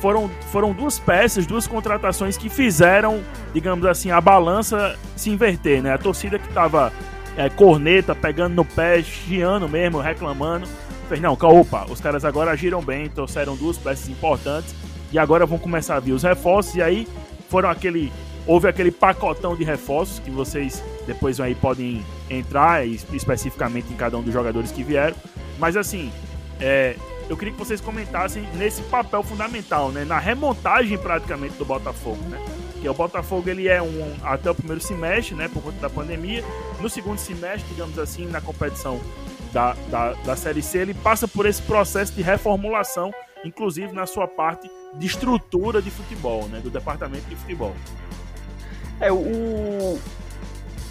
foram, 0.00 0.28
foram 0.52 0.72
duas 0.72 0.98
peças, 0.98 1.46
duas 1.46 1.66
contratações 1.66 2.36
que 2.36 2.48
fizeram, 2.48 3.22
digamos 3.52 3.84
assim, 3.86 4.10
a 4.10 4.20
balança 4.20 4.98
se 5.16 5.30
inverter, 5.30 5.82
né? 5.82 5.92
A 5.92 5.98
torcida 5.98 6.38
que 6.38 6.48
tava 6.48 6.92
é, 7.36 7.48
corneta, 7.48 8.14
pegando 8.14 8.54
no 8.54 8.64
pé, 8.64 9.02
chiando 9.02 9.68
mesmo, 9.68 9.98
reclamando, 10.00 10.66
fez, 11.08 11.20
não, 11.20 11.32
opa, 11.34 11.86
os 11.88 12.00
caras 12.00 12.24
agora 12.24 12.50
agiram 12.50 12.82
bem, 12.82 13.08
trouxeram 13.08 13.56
duas 13.56 13.76
peças 13.78 14.08
importantes, 14.08 14.74
e 15.12 15.18
agora 15.18 15.46
vão 15.46 15.58
começar 15.58 15.96
a 15.96 16.00
vir 16.00 16.12
os 16.12 16.22
reforços, 16.22 16.74
e 16.74 16.82
aí 16.82 17.06
foram 17.48 17.68
aquele, 17.70 18.12
houve 18.46 18.68
aquele 18.68 18.90
pacotão 18.90 19.54
de 19.54 19.64
reforços, 19.64 20.18
que 20.18 20.30
vocês 20.30 20.82
depois 21.06 21.40
aí 21.40 21.54
podem 21.54 22.04
entrar 22.28 22.86
es- 22.86 23.06
especificamente 23.12 23.92
em 23.92 23.96
cada 23.96 24.16
um 24.18 24.22
dos 24.22 24.32
jogadores 24.32 24.72
que 24.72 24.82
vieram, 24.82 25.16
mas 25.58 25.76
assim, 25.76 26.10
é, 26.60 26.96
eu 27.28 27.36
queria 27.36 27.52
que 27.52 27.58
vocês 27.58 27.80
comentassem 27.80 28.42
nesse 28.54 28.82
papel 28.82 29.22
fundamental, 29.22 29.90
né? 29.90 30.04
Na 30.04 30.18
remontagem 30.18 30.96
praticamente 30.96 31.54
do 31.56 31.64
Botafogo, 31.64 32.22
né? 32.28 32.38
Que 32.80 32.88
o 32.88 32.94
Botafogo 32.94 33.48
ele 33.48 33.66
é 33.68 33.82
um 33.82 34.16
até 34.22 34.50
o 34.50 34.54
primeiro 34.54 34.80
semestre, 34.80 35.34
né? 35.34 35.48
Por 35.48 35.62
conta 35.62 35.78
da 35.78 35.90
pandemia. 35.90 36.44
No 36.80 36.88
segundo 36.88 37.18
semestre, 37.18 37.68
digamos 37.70 37.98
assim, 37.98 38.26
na 38.26 38.40
competição 38.40 39.00
da, 39.52 39.72
da, 39.90 40.12
da 40.12 40.36
Série 40.36 40.62
C, 40.62 40.78
ele 40.78 40.94
passa 40.94 41.26
por 41.26 41.46
esse 41.46 41.62
processo 41.62 42.12
de 42.12 42.22
reformulação, 42.22 43.10
inclusive 43.44 43.92
na 43.92 44.06
sua 44.06 44.28
parte 44.28 44.70
de 44.94 45.06
estrutura 45.06 45.82
de 45.82 45.90
futebol, 45.90 46.46
né? 46.48 46.60
Do 46.60 46.70
departamento 46.70 47.24
de 47.28 47.34
futebol. 47.34 47.74
É, 49.00 49.10
o. 49.12 49.98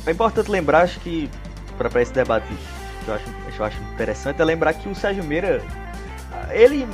É 0.06 0.12
importante 0.12 0.52
lembrar, 0.52 0.82
acho 0.82 1.00
que, 1.00 1.30
para 1.78 2.02
esse 2.02 2.14
debate 2.14 2.48
que 3.06 3.10
eu 3.10 3.14
acho, 3.14 3.26
eu 3.58 3.66
acho 3.66 3.82
interessante, 3.94 4.42
é 4.42 4.46
lembrar 4.46 4.74
que 4.74 4.88
o 4.88 4.94
Sérgio 4.94 5.24
Meira, 5.24 5.64
ele 6.52 6.88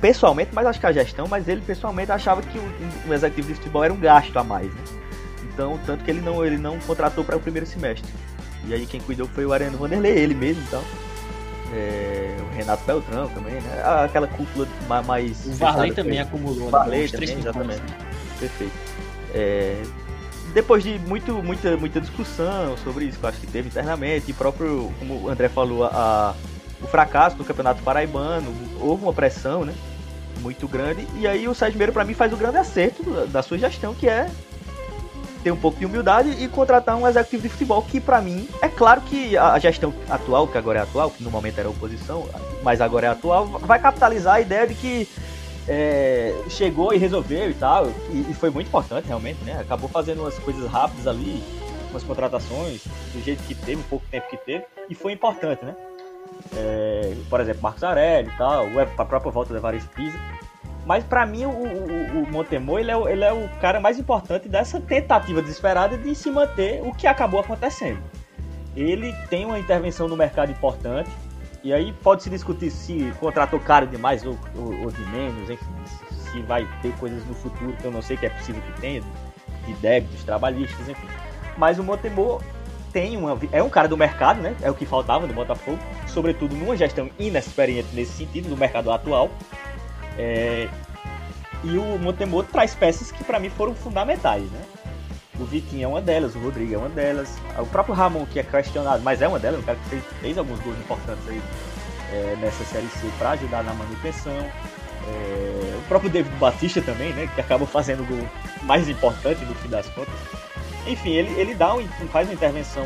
pessoalmente, 0.00 0.50
mas 0.52 0.66
acho 0.66 0.80
que 0.80 0.86
a 0.86 0.92
gestão, 0.92 1.26
mas 1.26 1.48
ele 1.48 1.60
pessoalmente 1.62 2.12
achava 2.12 2.42
que 2.42 2.58
o, 2.58 2.62
o 3.08 3.14
executivo 3.14 3.48
de 3.48 3.54
futebol 3.54 3.84
era 3.84 3.92
um 3.92 3.98
gasto 3.98 4.36
a 4.36 4.44
mais, 4.44 4.66
né? 4.66 4.82
Então, 5.52 5.78
tanto 5.86 6.04
que 6.04 6.10
ele 6.10 6.20
não, 6.20 6.44
ele 6.44 6.58
não 6.58 6.78
contratou 6.80 7.24
para 7.24 7.36
o 7.36 7.40
primeiro 7.40 7.66
semestre. 7.66 8.12
E 8.66 8.74
aí 8.74 8.86
quem 8.86 9.00
cuidou 9.00 9.26
foi 9.28 9.46
o 9.46 9.52
Ariano 9.52 9.78
Vanderlei, 9.78 10.18
ele 10.18 10.34
mesmo 10.34 10.62
então. 10.66 10.82
É, 11.72 12.36
o 12.40 12.54
Renato 12.54 12.84
Beltrão 12.84 13.28
também, 13.28 13.54
né? 13.54 13.82
Aquela 14.04 14.26
cúpula 14.26 14.66
mais. 15.06 15.46
O 15.46 15.52
Varley 15.52 15.92
também 15.92 16.20
acumulou. 16.20 16.68
O 16.68 16.70
Varley 16.70 17.08
também, 17.08 17.38
exatamente. 17.38 17.82
Perfeito. 18.38 18.72
É, 19.32 19.82
depois 20.52 20.84
de 20.84 20.98
muito, 21.00 21.42
muita, 21.42 21.76
muita 21.76 22.00
discussão 22.00 22.76
sobre 22.78 23.06
isso 23.06 23.18
que 23.18 23.24
eu 23.24 23.28
acho 23.28 23.40
que 23.40 23.46
teve 23.46 23.68
internamente, 23.68 24.30
e 24.30 24.34
próprio, 24.34 24.92
como 24.98 25.24
o 25.24 25.28
André 25.28 25.48
falou, 25.48 25.84
a, 25.84 26.34
o 26.82 26.86
fracasso 26.86 27.36
do 27.36 27.44
Campeonato 27.44 27.82
Paraibano, 27.82 28.52
houve 28.80 29.04
uma 29.04 29.12
pressão, 29.12 29.64
né? 29.64 29.74
Muito 30.40 30.66
grande. 30.68 31.06
E 31.16 31.26
aí 31.26 31.48
o 31.48 31.54
Sérgio 31.54 31.92
para 31.92 32.04
mim, 32.04 32.14
faz 32.14 32.32
o 32.32 32.36
grande 32.36 32.58
acerto 32.58 33.02
da 33.26 33.42
sua 33.42 33.58
gestão, 33.58 33.94
que 33.94 34.08
é 34.08 34.28
ter 35.44 35.52
um 35.52 35.56
pouco 35.56 35.78
de 35.78 35.84
humildade 35.84 36.30
e 36.42 36.48
contratar 36.48 36.96
um 36.96 37.06
executivo 37.06 37.42
de 37.42 37.48
futebol 37.50 37.82
que, 37.82 38.00
para 38.00 38.20
mim, 38.20 38.48
é 38.62 38.68
claro 38.68 39.02
que 39.02 39.36
a 39.36 39.58
gestão 39.58 39.92
atual, 40.08 40.48
que 40.48 40.56
agora 40.56 40.78
é 40.78 40.82
atual, 40.82 41.10
que 41.10 41.22
no 41.22 41.30
momento 41.30 41.58
era 41.58 41.68
oposição, 41.68 42.26
mas 42.62 42.80
agora 42.80 43.08
é 43.08 43.10
atual, 43.10 43.46
vai 43.46 43.78
capitalizar 43.78 44.36
a 44.36 44.40
ideia 44.40 44.66
de 44.66 44.74
que 44.74 45.06
é, 45.68 46.34
chegou 46.48 46.94
e 46.94 46.96
resolveu 46.96 47.50
e 47.50 47.54
tal, 47.54 47.86
e, 48.10 48.26
e, 48.30 48.34
foi 48.34 48.48
muito 48.48 48.68
importante 48.68 49.06
realmente, 49.06 49.44
né? 49.44 49.60
Acabou 49.60 49.88
fazendo 49.88 50.22
umas 50.22 50.38
coisas 50.38 50.66
rápidas 50.70 51.06
ali, 51.06 51.42
umas 51.90 52.02
contratações, 52.02 52.82
do 53.12 53.22
jeito 53.22 53.42
que 53.44 53.54
teve, 53.54 53.76
um 53.76 53.84
pouco 53.84 54.04
tempo 54.10 54.28
que 54.28 54.38
teve, 54.38 54.64
e 54.88 54.94
foi 54.94 55.12
importante, 55.12 55.62
né? 55.62 55.74
É, 56.56 57.14
por 57.28 57.40
exemplo, 57.40 57.62
Marcos 57.62 57.82
Aurélio 57.82 58.30
e 58.32 58.36
tal, 58.36 58.66
a 58.98 59.04
própria 59.04 59.30
volta 59.30 59.52
da 59.52 59.58
Evaristo 59.58 59.90
Pisa. 59.90 60.18
Mas 60.86 61.02
para 61.02 61.24
mim 61.24 61.46
o, 61.46 61.50
o, 61.50 62.22
o 62.22 62.30
Montemor 62.30 62.78
ele 62.78 62.90
é, 62.90 63.12
ele 63.12 63.24
é 63.24 63.32
o 63.32 63.48
cara 63.60 63.80
mais 63.80 63.98
importante 63.98 64.48
dessa 64.48 64.80
tentativa 64.80 65.40
desesperada 65.40 65.96
de 65.96 66.14
se 66.14 66.30
manter 66.30 66.82
o 66.82 66.94
que 66.94 67.06
acabou 67.06 67.40
acontecendo. 67.40 68.02
Ele 68.76 69.12
tem 69.30 69.46
uma 69.46 69.58
intervenção 69.58 70.08
no 70.08 70.16
mercado 70.16 70.50
importante, 70.50 71.10
e 71.62 71.72
aí 71.72 71.92
pode 72.02 72.22
se 72.22 72.28
discutir 72.28 72.70
se 72.70 73.12
contratou 73.18 73.58
caro 73.58 73.86
demais 73.86 74.26
ou, 74.26 74.38
ou, 74.54 74.82
ou, 74.82 74.90
de 74.90 75.00
menos, 75.06 75.48
enfim, 75.48 75.64
se 76.10 76.42
vai 76.42 76.68
ter 76.82 76.92
coisas 76.96 77.24
no 77.24 77.34
futuro 77.34 77.72
que 77.72 77.84
eu 77.84 77.90
não 77.90 78.02
sei 78.02 78.18
que 78.18 78.26
é 78.26 78.30
possível 78.30 78.60
que 78.60 78.80
tenha, 78.80 79.02
de 79.64 79.72
débitos 79.74 80.22
trabalhistas, 80.24 80.86
enfim. 80.86 81.06
Mas 81.56 81.78
o 81.78 81.84
Montemor 81.84 82.42
tem 82.94 83.16
uma, 83.16 83.36
é 83.50 83.60
um 83.60 83.68
cara 83.68 83.88
do 83.88 83.96
mercado, 83.96 84.40
né? 84.40 84.54
É 84.62 84.70
o 84.70 84.74
que 84.74 84.86
faltava 84.86 85.26
no 85.26 85.34
Botafogo, 85.34 85.78
sobretudo 86.06 86.54
numa 86.54 86.76
gestão 86.76 87.10
inexperiente 87.18 87.88
nesse 87.92 88.12
sentido, 88.12 88.48
no 88.48 88.56
mercado 88.56 88.90
atual. 88.92 89.30
É, 90.16 90.68
e 91.64 91.76
o 91.76 91.98
Montemor 91.98 92.44
traz 92.44 92.72
peças 92.72 93.10
que 93.10 93.24
para 93.24 93.40
mim 93.40 93.50
foram 93.50 93.74
fundamentais, 93.74 94.44
né? 94.44 94.62
O 95.40 95.44
Vitinho 95.44 95.84
é 95.84 95.88
uma 95.88 96.00
delas, 96.00 96.36
o 96.36 96.38
Rodrigo 96.38 96.74
é 96.74 96.78
uma 96.78 96.88
delas, 96.88 97.36
o 97.58 97.66
próprio 97.66 97.92
Ramon, 97.96 98.24
que 98.26 98.38
é 98.38 98.44
questionado, 98.44 99.02
mas 99.02 99.20
é 99.20 99.26
uma 99.26 99.40
delas, 99.40 99.58
um 99.58 99.64
cara 99.64 99.76
que 99.82 99.88
fez, 99.88 100.04
fez 100.20 100.38
alguns 100.38 100.60
gols 100.60 100.78
importantes 100.78 101.28
aí 101.28 101.42
é, 102.12 102.36
nessa 102.40 102.62
Série 102.64 102.86
C 102.86 103.08
para 103.18 103.30
ajudar 103.30 103.64
na 103.64 103.74
manutenção. 103.74 104.38
É, 105.08 105.76
o 105.76 105.82
próprio 105.88 106.08
David 106.08 106.34
Batista 106.36 106.80
também, 106.80 107.12
né, 107.12 107.28
que 107.34 107.40
acabou 107.40 107.66
fazendo 107.66 108.04
o 108.04 108.06
gol 108.06 108.24
mais 108.62 108.88
importante 108.88 109.44
no 109.44 109.54
fim 109.56 109.68
das 109.68 109.88
contas. 109.88 110.14
Enfim, 110.86 111.10
ele, 111.10 111.40
ele 111.40 111.54
dá 111.54 111.74
um, 111.74 111.86
faz 112.12 112.28
uma 112.28 112.34
intervenção 112.34 112.84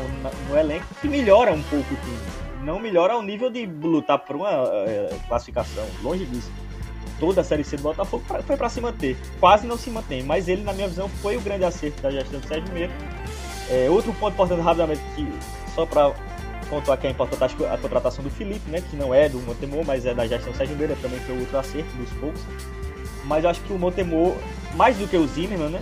no 0.49 0.57
elenco 0.57 0.85
que 1.01 1.07
melhora 1.07 1.51
um 1.51 1.61
pouco 1.63 1.93
o 1.93 1.97
time. 1.97 2.19
Não 2.63 2.79
melhora 2.79 3.13
ao 3.13 3.21
nível 3.21 3.49
de 3.49 3.65
lutar 3.65 4.19
por 4.19 4.35
uma 4.35 4.49
é, 4.49 5.15
classificação, 5.27 5.85
longe 6.01 6.25
disso 6.25 6.51
toda 7.19 7.41
a 7.41 7.43
Série 7.43 7.63
C 7.63 7.77
do 7.77 7.83
Botafogo 7.83 8.23
foi 8.45 8.57
para 8.57 8.69
se 8.69 8.81
manter. 8.81 9.17
Quase 9.39 9.67
não 9.67 9.77
se 9.77 9.89
mantém, 9.91 10.23
mas 10.23 10.47
ele, 10.47 10.63
na 10.63 10.73
minha 10.73 10.87
visão, 10.87 11.09
foi 11.09 11.37
o 11.37 11.41
grande 11.41 11.65
acerto 11.65 12.01
da 12.01 12.09
gestão 12.09 12.39
do 12.39 12.47
Sérgio 12.47 12.73
Meira. 12.73 12.93
É, 13.69 13.89
outro 13.89 14.13
ponto 14.13 14.33
importante, 14.33 14.61
rapidamente, 14.61 15.01
que 15.15 15.27
só 15.75 15.85
para 15.85 16.13
pontuar 16.69 16.97
que 16.97 17.07
é 17.07 17.09
importante 17.09 17.55
a 17.65 17.77
contratação 17.77 18.23
do 18.23 18.29
Felipe, 18.29 18.69
né, 18.69 18.81
que 18.81 18.95
não 18.95 19.13
é 19.13 19.27
do 19.27 19.39
Montemor, 19.39 19.83
mas 19.85 20.05
é 20.05 20.13
da 20.13 20.25
gestão 20.25 20.53
Sérgio 20.53 20.75
Meira, 20.75 20.95
também 21.01 21.19
foi 21.19 21.37
outro 21.39 21.57
acerto 21.57 21.95
dos 21.97 22.09
poucos. 22.13 22.41
Mas 23.25 23.43
eu 23.43 23.49
acho 23.49 23.61
que 23.61 23.73
o 23.73 23.77
Montemor, 23.77 24.35
mais 24.75 24.97
do 24.97 25.07
que 25.07 25.17
o 25.17 25.27
Zimmermann, 25.27 25.69
né, 25.69 25.81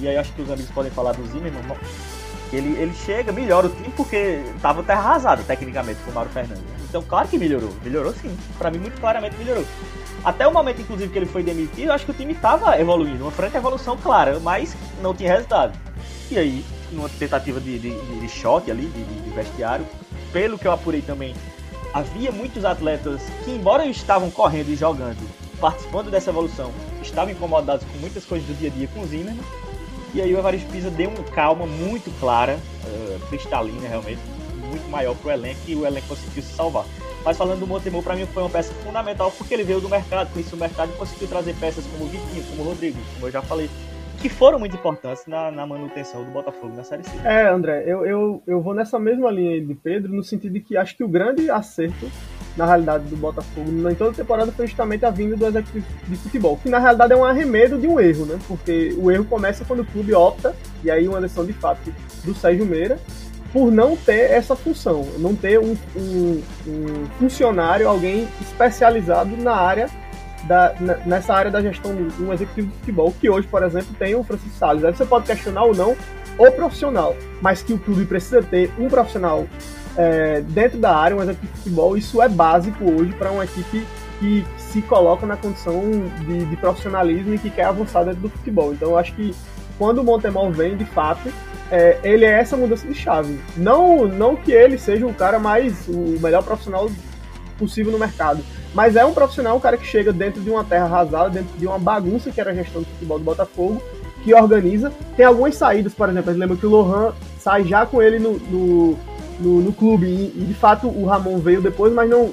e 0.00 0.08
aí 0.08 0.16
acho 0.16 0.32
que 0.32 0.42
os 0.42 0.50
amigos 0.50 0.70
podem 0.70 0.90
falar 0.90 1.12
do 1.12 1.26
Zimmermann, 1.26 1.62
ele, 2.52 2.76
ele 2.80 2.94
chega, 2.94 3.32
melhora 3.32 3.68
o 3.68 3.70
time 3.70 3.92
porque 3.96 4.42
tava 4.60 4.80
até 4.80 4.92
arrasado 4.92 5.44
tecnicamente 5.44 6.00
com 6.04 6.10
o 6.10 6.14
Mauro 6.14 6.30
Fernandes. 6.30 6.64
Então, 6.88 7.02
claro 7.02 7.28
que 7.28 7.38
melhorou. 7.38 7.70
Melhorou 7.84 8.12
sim. 8.12 8.36
Para 8.58 8.70
mim, 8.70 8.78
muito 8.78 9.00
claramente 9.00 9.36
melhorou. 9.36 9.64
Até 10.24 10.46
o 10.46 10.52
momento, 10.52 10.82
inclusive, 10.82 11.12
que 11.12 11.18
ele 11.18 11.26
foi 11.26 11.42
demitido, 11.42 11.92
acho 11.92 12.04
que 12.04 12.10
o 12.10 12.14
time 12.14 12.32
estava 12.32 12.78
evoluindo, 12.78 13.24
uma 13.24 13.30
franca 13.30 13.58
evolução 13.58 13.96
clara, 13.96 14.38
mas 14.40 14.76
não 15.00 15.14
tinha 15.14 15.32
resultado. 15.32 15.78
E 16.30 16.38
aí, 16.38 16.64
numa 16.92 17.08
tentativa 17.08 17.60
de, 17.60 17.78
de, 17.78 18.20
de 18.20 18.28
choque 18.28 18.70
ali, 18.70 18.86
de, 18.86 19.04
de, 19.04 19.30
vestiário, 19.30 19.86
pelo 20.32 20.58
que 20.58 20.66
eu 20.66 20.72
apurei 20.72 21.00
também, 21.00 21.34
havia 21.94 22.30
muitos 22.30 22.64
atletas 22.64 23.22
que, 23.44 23.50
embora 23.50 23.86
estavam 23.86 24.30
correndo 24.30 24.68
e 24.68 24.76
jogando, 24.76 25.18
participando 25.58 26.10
dessa 26.10 26.30
evolução, 26.30 26.70
estavam 27.00 27.30
incomodados 27.30 27.86
com 27.86 27.98
muitas 27.98 28.24
coisas 28.24 28.46
do 28.46 28.54
dia 28.54 28.68
a 28.68 28.72
dia 28.72 28.88
com 28.88 29.00
o 29.00 29.06
Zimmermann. 29.06 29.40
E 30.12 30.20
aí 30.20 30.34
o 30.34 30.38
Evaristo 30.38 30.70
Pisa 30.70 30.90
deu 30.90 31.08
uma 31.08 31.22
calma 31.24 31.66
muito 31.66 32.10
clara, 32.18 32.58
uh, 32.84 33.26
cristalina 33.28 33.88
realmente, 33.88 34.20
muito 34.68 34.88
maior 34.88 35.14
para 35.16 35.28
o 35.28 35.32
elenco 35.32 35.60
e 35.68 35.74
o 35.74 35.86
elenco 35.86 36.08
conseguiu 36.08 36.42
se 36.42 36.52
salvar. 36.52 36.84
Mas 37.24 37.36
falando 37.36 37.60
do 37.60 37.66
Montemor, 37.66 38.02
para 38.02 38.16
mim 38.16 38.26
foi 38.26 38.42
uma 38.42 38.50
peça 38.50 38.72
fundamental 38.74 39.30
porque 39.30 39.52
ele 39.52 39.62
veio 39.62 39.80
do 39.80 39.88
mercado, 39.88 40.32
conheceu 40.32 40.56
o 40.56 40.60
mercado 40.60 40.92
conseguiu 40.96 41.28
trazer 41.28 41.54
peças 41.54 41.84
como 41.86 42.04
o 42.04 42.08
Vitinho, 42.08 42.42
como 42.44 42.62
o 42.62 42.64
Rodrigo, 42.64 42.98
como 43.14 43.26
eu 43.26 43.30
já 43.30 43.42
falei, 43.42 43.68
que 44.20 44.28
foram 44.28 44.58
muito 44.58 44.74
importantes 44.76 45.26
na, 45.26 45.50
na 45.50 45.66
manutenção 45.66 46.24
do 46.24 46.30
Botafogo 46.30 46.74
na 46.74 46.84
Série 46.84 47.04
C. 47.04 47.10
É, 47.24 47.48
André, 47.48 47.84
eu, 47.86 48.04
eu, 48.04 48.42
eu 48.46 48.60
vou 48.60 48.74
nessa 48.74 48.98
mesma 48.98 49.30
linha 49.30 49.60
de 49.60 49.74
Pedro, 49.74 50.12
no 50.12 50.22
sentido 50.24 50.52
de 50.52 50.60
que 50.60 50.76
acho 50.76 50.96
que 50.96 51.04
o 51.04 51.08
grande 51.08 51.50
acerto 51.50 52.10
na 52.56 52.66
realidade 52.66 53.04
do 53.04 53.16
Botafogo 53.16 53.70
em 53.90 53.94
toda 53.94 54.10
a 54.10 54.14
temporada 54.14 54.52
foi 54.52 54.66
justamente 54.66 55.04
a 55.04 55.10
vinda 55.10 55.36
do 55.36 55.46
executivo 55.46 55.86
de 56.06 56.16
futebol, 56.16 56.56
que 56.56 56.68
na 56.68 56.78
realidade 56.78 57.12
é 57.12 57.16
um 57.16 57.24
arremedo 57.24 57.78
de 57.78 57.86
um 57.86 57.98
erro, 57.98 58.26
né? 58.26 58.38
Porque 58.46 58.94
o 58.98 59.10
erro 59.10 59.24
começa 59.24 59.64
quando 59.64 59.80
o 59.80 59.84
clube 59.84 60.12
opta, 60.14 60.54
e 60.82 60.90
aí 60.90 61.08
uma 61.08 61.20
decisão 61.20 61.44
de 61.44 61.52
fato 61.52 61.92
do 62.24 62.34
Sérgio 62.34 62.66
Meira, 62.66 62.98
por 63.52 63.70
não 63.70 63.96
ter 63.96 64.30
essa 64.30 64.54
função, 64.54 65.06
não 65.18 65.34
ter 65.34 65.58
um, 65.58 65.76
um, 65.96 66.42
um 66.66 67.06
funcionário, 67.18 67.88
alguém 67.88 68.28
especializado 68.40 69.36
na 69.36 69.54
área 69.54 69.88
da, 70.44 70.74
nessa 71.04 71.34
área 71.34 71.50
da 71.50 71.60
gestão 71.60 71.94
de 71.94 72.22
um 72.22 72.32
executivo 72.32 72.68
de 72.68 72.74
futebol, 72.78 73.14
que 73.20 73.28
hoje, 73.28 73.46
por 73.48 73.62
exemplo, 73.62 73.94
tem 73.98 74.14
o 74.14 74.22
Francisco 74.22 74.56
Salles. 74.56 74.84
Aí 74.84 74.94
você 74.94 75.04
pode 75.04 75.26
questionar 75.26 75.64
ou 75.64 75.74
não 75.74 75.96
o 76.38 76.50
profissional, 76.52 77.14
mas 77.42 77.62
que 77.62 77.72
o 77.72 77.78
clube 77.78 78.06
precisa 78.06 78.42
ter 78.42 78.72
um 78.78 78.88
profissional 78.88 79.46
é, 80.00 80.40
dentro 80.40 80.78
da 80.78 80.96
área, 80.96 81.14
um 81.14 81.22
executivo 81.22 81.52
de 81.52 81.58
futebol, 81.58 81.96
isso 81.96 82.22
é 82.22 82.28
básico 82.28 82.90
hoje 82.90 83.12
para 83.12 83.30
uma 83.30 83.44
equipe 83.44 83.86
que 84.18 84.46
se 84.56 84.80
coloca 84.80 85.26
na 85.26 85.36
condição 85.36 85.82
de, 86.26 86.46
de 86.46 86.56
profissionalismo 86.56 87.34
e 87.34 87.38
que 87.38 87.50
quer 87.50 87.64
avançar 87.64 88.04
dentro 88.04 88.20
do 88.20 88.30
futebol. 88.30 88.72
Então 88.72 88.90
eu 88.90 88.98
acho 88.98 89.14
que 89.14 89.34
quando 89.76 89.98
o 89.98 90.04
Montemol 90.04 90.50
vem, 90.50 90.74
de 90.74 90.86
fato, 90.86 91.30
é, 91.70 91.98
ele 92.02 92.24
é 92.24 92.30
essa 92.30 92.56
mudança 92.56 92.86
de 92.86 92.94
chave. 92.94 93.38
Não, 93.56 94.08
não 94.08 94.36
que 94.36 94.52
ele 94.52 94.78
seja 94.78 95.06
o 95.06 95.12
cara 95.12 95.38
mais, 95.38 95.86
o 95.86 96.18
melhor 96.18 96.42
profissional 96.42 96.90
possível 97.58 97.92
no 97.92 97.98
mercado, 97.98 98.42
mas 98.74 98.96
é 98.96 99.04
um 99.04 99.12
profissional, 99.12 99.56
um 99.58 99.60
cara 99.60 99.76
que 99.76 99.86
chega 99.86 100.14
dentro 100.14 100.40
de 100.40 100.48
uma 100.48 100.64
terra 100.64 100.86
arrasada, 100.86 101.28
dentro 101.28 101.58
de 101.58 101.66
uma 101.66 101.78
bagunça 101.78 102.30
que 102.30 102.40
era 102.40 102.52
a 102.52 102.54
gestão 102.54 102.80
do 102.80 102.88
futebol 102.88 103.18
do 103.18 103.24
Botafogo, 103.24 103.82
que 104.24 104.32
organiza. 104.34 104.90
Tem 105.14 105.26
algumas 105.26 105.56
saídas, 105.56 105.92
por 105.92 106.08
exemplo, 106.08 106.32
lembra 106.32 106.56
que 106.56 106.66
o 106.66 106.70
Lohan 106.70 107.12
sai 107.38 107.64
já 107.64 107.84
com 107.84 108.00
ele 108.00 108.18
no, 108.18 108.38
no, 108.38 108.98
no, 109.40 109.60
no 109.60 109.72
clube, 109.72 110.06
e, 110.06 110.32
e, 110.36 110.44
de 110.46 110.54
fato 110.54 110.86
o 110.86 111.04
Ramon 111.06 111.38
veio 111.38 111.60
depois, 111.60 111.92
mas 111.92 112.08
não. 112.08 112.30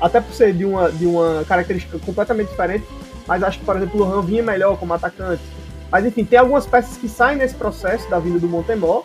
Até 0.00 0.20
por 0.20 0.32
ser 0.32 0.52
de 0.54 0.64
uma, 0.64 0.90
de 0.92 1.06
uma 1.06 1.44
característica 1.44 1.98
completamente 1.98 2.48
diferente, 2.50 2.84
mas 3.26 3.42
acho 3.42 3.58
que, 3.58 3.64
por 3.64 3.76
exemplo, 3.76 4.00
o 4.00 4.04
Lohan 4.04 4.22
vinha 4.22 4.42
melhor 4.42 4.76
como 4.78 4.94
atacante. 4.94 5.42
Mas 5.90 6.04
enfim, 6.04 6.24
tem 6.24 6.38
algumas 6.38 6.66
peças 6.66 6.96
que 6.96 7.08
saem 7.08 7.38
nesse 7.38 7.54
processo 7.54 8.08
da 8.08 8.18
vinda 8.18 8.38
do 8.38 8.46
Montemor, 8.46 9.04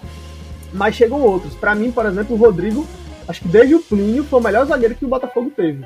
mas 0.72 0.95
chegam 0.95 1.22
outros. 1.22 1.55
Para 1.55 1.73
mim, 1.73 1.91
por 1.91 2.05
exemplo, 2.05 2.35
o 2.35 2.39
Rodrigo, 2.39 2.85
acho 3.27 3.41
que 3.41 3.47
desde 3.47 3.73
o 3.73 3.80
Plínio 3.80 4.23
foi 4.23 4.39
o 4.39 4.43
melhor 4.43 4.65
zagueiro 4.65 4.93
que 4.93 5.05
o 5.05 5.07
Botafogo 5.07 5.51
teve. 5.55 5.84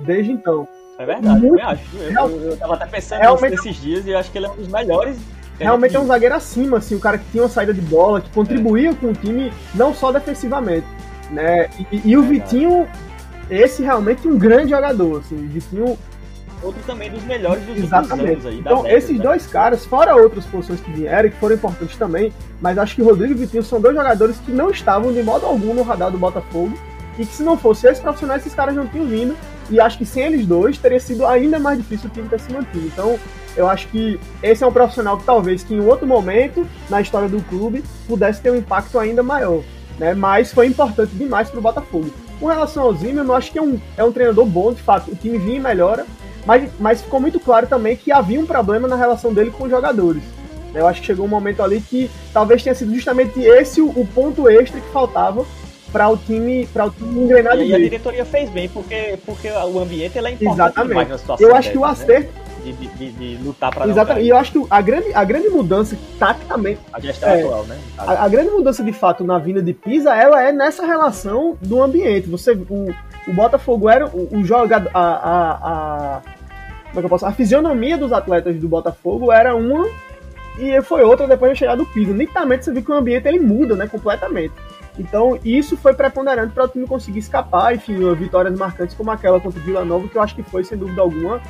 Desde 0.00 0.32
então. 0.32 0.66
É 0.98 1.04
verdade, 1.04 1.40
muito, 1.40 1.60
eu 1.60 1.68
acho. 1.68 1.96
Eu, 1.96 2.10
eu, 2.10 2.40
eu 2.50 2.56
tava 2.56 2.74
até 2.74 2.86
pensando 2.86 3.20
realmente, 3.20 3.50
nesses 3.50 3.76
dias 3.76 4.06
e 4.06 4.14
acho 4.14 4.30
que 4.30 4.38
ele 4.38 4.46
é 4.46 4.50
um 4.50 4.56
dos 4.56 4.68
melhores. 4.68 5.18
Realmente 5.58 5.96
é 5.96 6.00
um 6.00 6.06
zagueiro 6.06 6.34
acima, 6.34 6.78
assim, 6.78 6.94
o 6.94 7.00
cara 7.00 7.18
que 7.18 7.24
tinha 7.30 7.42
uma 7.42 7.48
saída 7.48 7.72
de 7.72 7.80
bola, 7.80 8.20
que 8.20 8.30
contribuía 8.30 8.90
é. 8.90 8.94
com 8.94 9.08
o 9.08 9.12
time, 9.14 9.52
não 9.74 9.94
só 9.94 10.12
defensivamente. 10.12 10.86
Né? 11.30 11.68
E, 11.90 12.10
e 12.10 12.16
o 12.16 12.24
é 12.24 12.26
Vitinho, 12.26 12.86
esse 13.50 13.82
realmente 13.82 14.26
é 14.26 14.30
um 14.30 14.38
grande 14.38 14.70
jogador, 14.70 15.20
assim, 15.20 15.34
o 15.34 15.48
Vitinho 15.48 15.98
outro 16.62 16.80
também 16.86 17.10
dos 17.10 17.22
melhores 17.24 17.64
dos 17.64 17.76
Exatamente. 17.76 18.46
aí. 18.46 18.58
Então, 18.58 18.86
esses 18.86 19.16
né? 19.16 19.22
dois 19.22 19.46
caras, 19.46 19.84
fora 19.84 20.16
outras 20.16 20.44
posições 20.46 20.80
que 20.80 20.90
vieram, 20.90 21.28
que 21.28 21.36
foram 21.36 21.54
importantes 21.54 21.96
também, 21.96 22.32
mas 22.60 22.78
acho 22.78 22.94
que 22.94 23.02
Rodrigo 23.02 23.34
e 23.34 23.36
Vitinho 23.36 23.62
são 23.62 23.80
dois 23.80 23.94
jogadores 23.94 24.36
que 24.38 24.50
não 24.50 24.70
estavam 24.70 25.12
de 25.12 25.22
modo 25.22 25.46
algum 25.46 25.74
no 25.74 25.82
radar 25.82 26.10
do 26.10 26.18
Botafogo, 26.18 26.76
e 27.18 27.24
que 27.24 27.34
se 27.34 27.42
não 27.42 27.56
fosse 27.56 27.86
esses 27.86 28.02
profissionais, 28.02 28.42
esses 28.42 28.54
caras 28.54 28.74
não 28.74 28.86
tinham 28.86 29.06
vindo, 29.06 29.36
e 29.70 29.80
acho 29.80 29.98
que 29.98 30.04
sem 30.04 30.24
eles 30.24 30.46
dois 30.46 30.78
teria 30.78 31.00
sido 31.00 31.26
ainda 31.26 31.58
mais 31.58 31.78
difícil 31.78 32.08
o 32.08 32.12
time 32.12 32.28
ter 32.28 32.40
se 32.40 32.52
mantido. 32.52 32.86
Então, 32.86 33.18
eu 33.56 33.68
acho 33.68 33.88
que 33.88 34.20
esse 34.42 34.62
é 34.62 34.66
um 34.66 34.72
profissional 34.72 35.16
que 35.16 35.24
talvez 35.24 35.64
que 35.64 35.74
em 35.74 35.80
outro 35.80 36.06
momento 36.06 36.66
na 36.90 37.00
história 37.00 37.28
do 37.28 37.40
clube 37.42 37.82
pudesse 38.06 38.40
ter 38.40 38.50
um 38.50 38.56
impacto 38.56 38.98
ainda 38.98 39.22
maior, 39.22 39.62
né? 39.98 40.14
Mas 40.14 40.52
foi 40.52 40.66
importante 40.66 41.14
demais 41.14 41.48
para 41.48 41.58
o 41.58 41.62
Botafogo. 41.62 42.10
Com 42.38 42.46
relação 42.46 42.84
ao 42.84 42.94
Zimmer, 42.94 43.24
eu 43.24 43.34
acho 43.34 43.50
que 43.50 43.58
é 43.58 43.62
um, 43.62 43.80
é 43.96 44.04
um 44.04 44.12
treinador 44.12 44.44
bom, 44.44 44.72
de 44.72 44.82
fato. 44.82 45.10
O 45.10 45.16
time 45.16 45.38
vinha 45.38 45.56
e 45.56 45.60
melhora, 45.60 46.04
mas, 46.44 46.70
mas 46.78 47.00
ficou 47.00 47.18
muito 47.18 47.40
claro 47.40 47.66
também 47.66 47.96
que 47.96 48.12
havia 48.12 48.38
um 48.38 48.46
problema 48.46 48.86
na 48.86 48.96
relação 48.96 49.32
dele 49.32 49.50
com 49.50 49.64
os 49.64 49.70
jogadores. 49.70 50.22
Eu 50.74 50.86
acho 50.86 51.00
que 51.00 51.06
chegou 51.06 51.24
um 51.24 51.28
momento 51.28 51.62
ali 51.62 51.80
que 51.80 52.10
talvez 52.34 52.62
tenha 52.62 52.74
sido 52.74 52.94
justamente 52.94 53.40
esse 53.40 53.80
o, 53.80 53.88
o 53.88 54.06
ponto 54.06 54.46
extra 54.48 54.78
que 54.78 54.88
faltava 54.90 55.46
para 55.90 56.08
o 56.08 56.16
time 56.18 56.66
para 56.66 56.84
o 56.84 56.90
time 56.90 57.22
engrenar 57.22 57.56
E 57.58 57.74
a 57.74 57.78
diretoria 57.78 58.24
fez 58.24 58.50
bem, 58.50 58.68
porque, 58.68 59.18
porque 59.24 59.48
o 59.48 59.78
ambiente 59.78 60.18
é 60.18 60.20
importante 60.20 60.44
Exatamente. 60.44 61.08
na 61.08 61.18
situação. 61.18 61.48
Eu 61.48 61.56
acho 61.56 61.70
que 61.70 61.78
o 61.78 61.82
né? 61.82 61.88
acerto. 61.88 62.32
Né? 62.32 62.45
De, 62.72 62.86
de, 62.86 63.12
de, 63.12 63.42
lutar 63.42 63.72
para 63.72 63.88
Exatamente. 63.88 64.26
E 64.26 64.28
eu 64.30 64.36
acho 64.36 64.52
que 64.52 64.66
a 64.68 64.80
grande, 64.80 65.14
a 65.14 65.24
grande 65.24 65.48
mudança, 65.48 65.96
taticamente. 66.18 66.80
A 66.92 67.00
gestão 67.00 67.28
é, 67.28 67.42
atual, 67.42 67.64
né? 67.64 67.78
A, 67.96 68.24
a, 68.24 68.28
grande 68.28 68.50
mudança 68.50 68.82
de 68.82 68.92
fato 68.92 69.24
na 69.24 69.38
vinda 69.38 69.62
de 69.62 69.72
Pisa, 69.72 70.14
ela 70.14 70.42
é 70.42 70.52
nessa 70.52 70.84
relação 70.84 71.56
do 71.60 71.82
ambiente. 71.82 72.28
Você, 72.28 72.52
o, 72.52 72.94
o 73.28 73.32
Botafogo 73.32 73.88
era 73.88 74.06
o, 74.06 74.38
o 74.38 74.44
jogador. 74.44 74.90
A, 74.92 75.00
a, 75.00 75.50
a, 75.52 76.20
como 76.86 76.98
é 76.98 77.00
que 77.00 77.04
eu 77.04 77.08
posso? 77.08 77.26
A 77.26 77.32
fisionomia 77.32 77.96
dos 77.96 78.12
atletas 78.12 78.56
do 78.56 78.68
Botafogo 78.68 79.30
era 79.30 79.54
uma 79.54 79.86
e 80.58 80.80
foi 80.82 81.02
outra 81.02 81.26
depois 81.26 81.52
de 81.52 81.58
chegar 81.58 81.76
do 81.76 81.84
Pisa. 81.86 82.12
Nitidamente 82.12 82.64
você 82.64 82.72
vê 82.72 82.82
que 82.82 82.90
o 82.90 82.94
ambiente 82.94 83.28
ele 83.28 83.38
muda, 83.38 83.76
né? 83.76 83.86
Completamente. 83.86 84.54
Então, 84.98 85.38
isso 85.44 85.76
foi 85.76 85.92
preponderante 85.92 86.54
para 86.54 86.64
o 86.64 86.68
time 86.68 86.86
conseguir 86.86 87.18
escapar, 87.18 87.74
enfim, 87.74 88.14
vitórias 88.14 88.58
marcantes 88.58 88.94
como 88.94 89.10
aquela 89.10 89.38
contra 89.38 89.60
o 89.60 89.62
Vila 89.62 89.84
Nova, 89.84 90.08
que 90.08 90.16
eu 90.16 90.22
acho 90.22 90.34
que 90.34 90.42
foi, 90.42 90.64
sem 90.64 90.78
dúvida 90.78 91.02
alguma, 91.02 91.40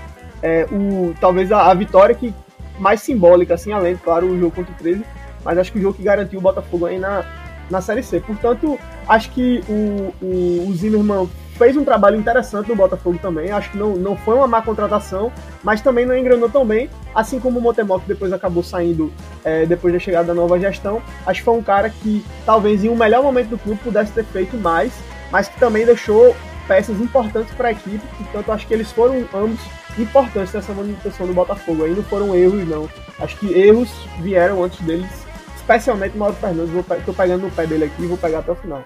é, 0.43 0.67
o, 0.71 1.15
talvez 1.21 1.51
a, 1.51 1.71
a, 1.71 1.75
vitória 1.75 2.15
que 2.15 2.35
mais 2.79 3.01
simbólica, 3.01 3.55
assim, 3.55 3.73
além, 3.73 3.97
claro, 3.97 4.27
o 4.27 4.39
jogo 4.39 4.55
contra 4.55 4.73
o 4.73 4.77
13, 4.77 5.05
mas 5.45 5.59
acho 5.59 5.73
que 5.73 5.79
o 5.79 5.83
jogo 5.83 5.95
que 5.95 6.03
garantiu 6.03 6.39
o 6.39 6.43
Botafogo 6.43 6.87
aí 6.87 6.99
na, 6.99 7.25
na 7.71 7.81
Série 7.81 8.03
C. 8.03 8.21
Portanto, 8.21 8.79
acho 9.09 9.31
que 9.31 9.63
o, 9.69 10.13
o, 10.23 10.69
o 10.69 10.75
Zimmermann 10.75 11.29
fez 11.57 11.77
um 11.77 11.85
trabalho 11.85 12.17
interessante 12.17 12.69
no 12.69 12.77
Botafogo 12.77 13.19
também. 13.21 13.51
Acho 13.51 13.71
que 13.71 13.79
não, 13.79 13.97
não 13.97 14.17
foi 14.17 14.35
uma 14.35 14.47
má 14.47 14.63
contratação, 14.63 15.33
mas 15.63 15.81
também 15.81 16.05
não 16.05 16.17
engrenou 16.17 16.49
tão 16.49 16.65
bem, 16.65 16.89
assim 17.15 17.41
como 17.41 17.59
o 17.59 17.63
Motemó, 17.63 17.99
que 17.99 18.07
depois 18.07 18.33
acabou 18.33 18.63
saindo 18.63 19.13
é, 19.45 19.65
depois 19.65 19.93
da 19.93 19.99
chegada 19.99 20.29
da 20.29 20.35
nova 20.35 20.59
gestão. 20.61 21.03
Acho 21.27 21.41
que 21.41 21.45
foi 21.45 21.55
um 21.55 21.63
cara 21.63 21.91
que 21.91 22.25
talvez 22.45 22.85
em 22.85 22.89
um 22.89 22.97
melhor 22.97 23.23
momento 23.23 23.49
do 23.49 23.59
clube 23.59 23.81
pudesse 23.83 24.13
ter 24.13 24.25
feito 24.25 24.57
mais, 24.57 24.93
mas 25.31 25.49
que 25.49 25.59
também 25.59 25.85
deixou 25.85 26.37
peças 26.69 27.01
importantes 27.01 27.55
para 27.55 27.69
a 27.69 27.73
equipe. 27.73 28.03
Portanto, 28.19 28.53
acho 28.53 28.67
que 28.67 28.75
eles 28.75 28.93
foram 28.93 29.25
ambos 29.35 29.61
importantes 29.99 30.53
nessa 30.53 30.73
manutenção 30.73 31.27
do 31.27 31.35
Botafogo. 31.35 31.85
Aí 31.85 31.95
não 31.95 32.03
foram 32.03 32.35
erros, 32.35 32.67
não. 32.69 32.89
Acho 33.19 33.37
que 33.39 33.53
erros 33.53 33.89
vieram 34.21 34.63
antes 34.63 34.81
deles, 34.81 35.11
especialmente 35.57 36.15
o 36.15 36.19
Mauro 36.19 36.35
Fernandes. 36.37 36.75
Estou 36.75 37.15
pegando 37.15 37.43
no 37.43 37.51
pé 37.51 37.67
dele 37.67 37.85
aqui 37.85 38.03
e 38.03 38.07
vou 38.07 38.19
pegar 38.19 38.41
até 38.41 38.53
o 38.53 38.57
final. 38.57 38.85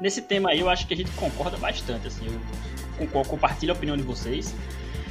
Nesse 0.00 0.20
tema 0.20 0.50
aí, 0.50 0.60
eu 0.60 0.68
acho 0.68 0.86
que 0.86 0.94
a 0.94 0.96
gente 0.96 1.10
concorda 1.12 1.56
bastante, 1.56 2.06
assim, 2.06 2.26
eu 2.98 3.08
compartilho 3.24 3.72
a 3.72 3.76
opinião 3.76 3.96
de 3.96 4.02
vocês. 4.02 4.54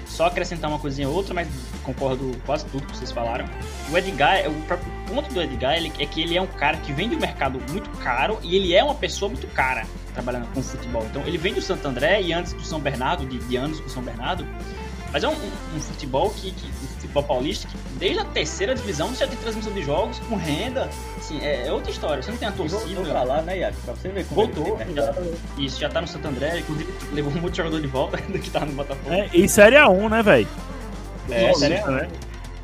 Só 0.06 0.28
acrescentar 0.28 0.70
uma 0.70 0.78
coisinha 0.78 1.10
ou 1.10 1.16
outra, 1.16 1.34
mas 1.34 1.48
concordo 1.84 2.32
quase 2.46 2.64
tudo 2.66 2.86
que 2.86 2.96
vocês 2.96 3.12
falaram. 3.12 3.46
O 3.92 3.98
Edgar, 3.98 4.48
o 4.48 4.54
próprio 4.68 4.92
ponto 5.08 5.34
do 5.34 5.42
Edgar 5.42 5.74
é 5.74 6.06
que 6.06 6.22
ele 6.22 6.38
é 6.38 6.42
um 6.42 6.48
cara 6.48 6.78
que 6.78 6.94
vem 6.94 7.10
de 7.10 7.16
um 7.16 7.20
mercado 7.20 7.60
muito 7.72 7.90
caro 7.98 8.38
e 8.44 8.56
ele 8.56 8.76
é 8.76 8.84
uma 8.84 8.94
pessoa 8.94 9.30
muito 9.30 9.48
cara 9.48 9.86
trabalhando 10.16 10.52
com 10.54 10.64
futebol. 10.64 11.06
Então 11.06 11.22
ele 11.28 11.38
vem 11.38 11.54
do 11.54 11.62
Santo 11.62 11.88
André 11.88 12.22
e 12.22 12.34
antes 12.34 12.54
do 12.54 12.64
São 12.64 12.80
Bernardo, 12.80 13.26
de, 13.26 13.38
de 13.38 13.56
anos 13.56 13.80
com 13.80 13.90
São 13.90 14.02
Bernardo, 14.02 14.48
mas 15.16 15.24
é 15.24 15.30
um, 15.30 15.32
um, 15.32 15.78
um 15.78 15.80
futebol 15.80 16.30
que, 16.30 16.52
que, 16.52 16.68
um 16.68 16.88
futebol 16.88 17.24
paulista 17.24 17.70
que 17.70 17.78
desde 17.98 18.20
a 18.20 18.26
terceira 18.26 18.76
divisão 18.76 19.08
você 19.08 19.24
já 19.24 19.28
tem 19.28 19.38
transmissão 19.38 19.72
de 19.72 19.82
jogos 19.82 20.20
com 20.20 20.36
renda. 20.36 20.90
Assim, 21.18 21.40
é, 21.40 21.68
é 21.68 21.72
outra 21.72 21.90
história. 21.90 22.22
Você 22.22 22.32
não 22.32 22.38
tem 22.38 22.48
a 22.48 22.52
torcida. 22.52 22.82
Voltou 22.82 23.06
pra 23.06 23.24
lá, 23.24 23.42
né, 23.42 23.60
Iago? 23.60 23.78
Pra 23.86 23.94
você 23.94 24.10
ver 24.10 24.26
como 24.26 24.42
Voltou. 24.42 24.78
Já, 24.94 25.14
isso, 25.58 25.80
já 25.80 25.88
tá 25.88 26.02
no 26.02 26.08
Santo 26.08 26.28
André. 26.28 26.60
Inclusive, 26.60 26.92
levou 27.14 27.32
muito 27.32 27.56
jogador 27.56 27.80
de 27.80 27.88
volta 27.88 28.18
do 28.28 28.40
que 28.40 28.50
tava 28.50 28.66
no 28.66 28.74
Botafogo. 28.74 29.14
É, 29.14 29.30
e 29.34 29.48
Série 29.48 29.78
A1, 29.78 30.10
né, 30.10 30.22
velho? 30.22 30.48
É, 31.30 31.54
Série 31.54 31.76
A1. 31.76 31.92
Né? 31.92 32.08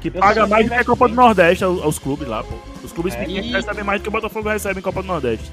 Que 0.01 0.07
Eu 0.09 0.13
paga 0.13 0.45
mais 0.45 0.65
do 0.65 0.71
que 0.71 0.77
a 0.77 0.83
Copa 0.83 1.07
do 1.07 1.15
Nordeste 1.15 1.63
aos, 1.63 1.81
aos, 1.81 1.99
clubes 1.99 2.27
lá, 2.27 2.43
pô. 2.43 2.55
Os 2.83 2.91
clubes 2.91 3.13
é, 3.13 3.19
pequenos 3.19 3.45
e... 3.45 3.51
recebem 3.53 3.83
mais 3.85 4.01
do 4.01 4.03
que 4.03 4.09
o 4.09 4.11
Botafogo 4.11 4.49
recebe 4.49 4.79
em 4.79 4.83
Copa 4.83 5.01
do 5.01 5.07
Nordeste. 5.07 5.49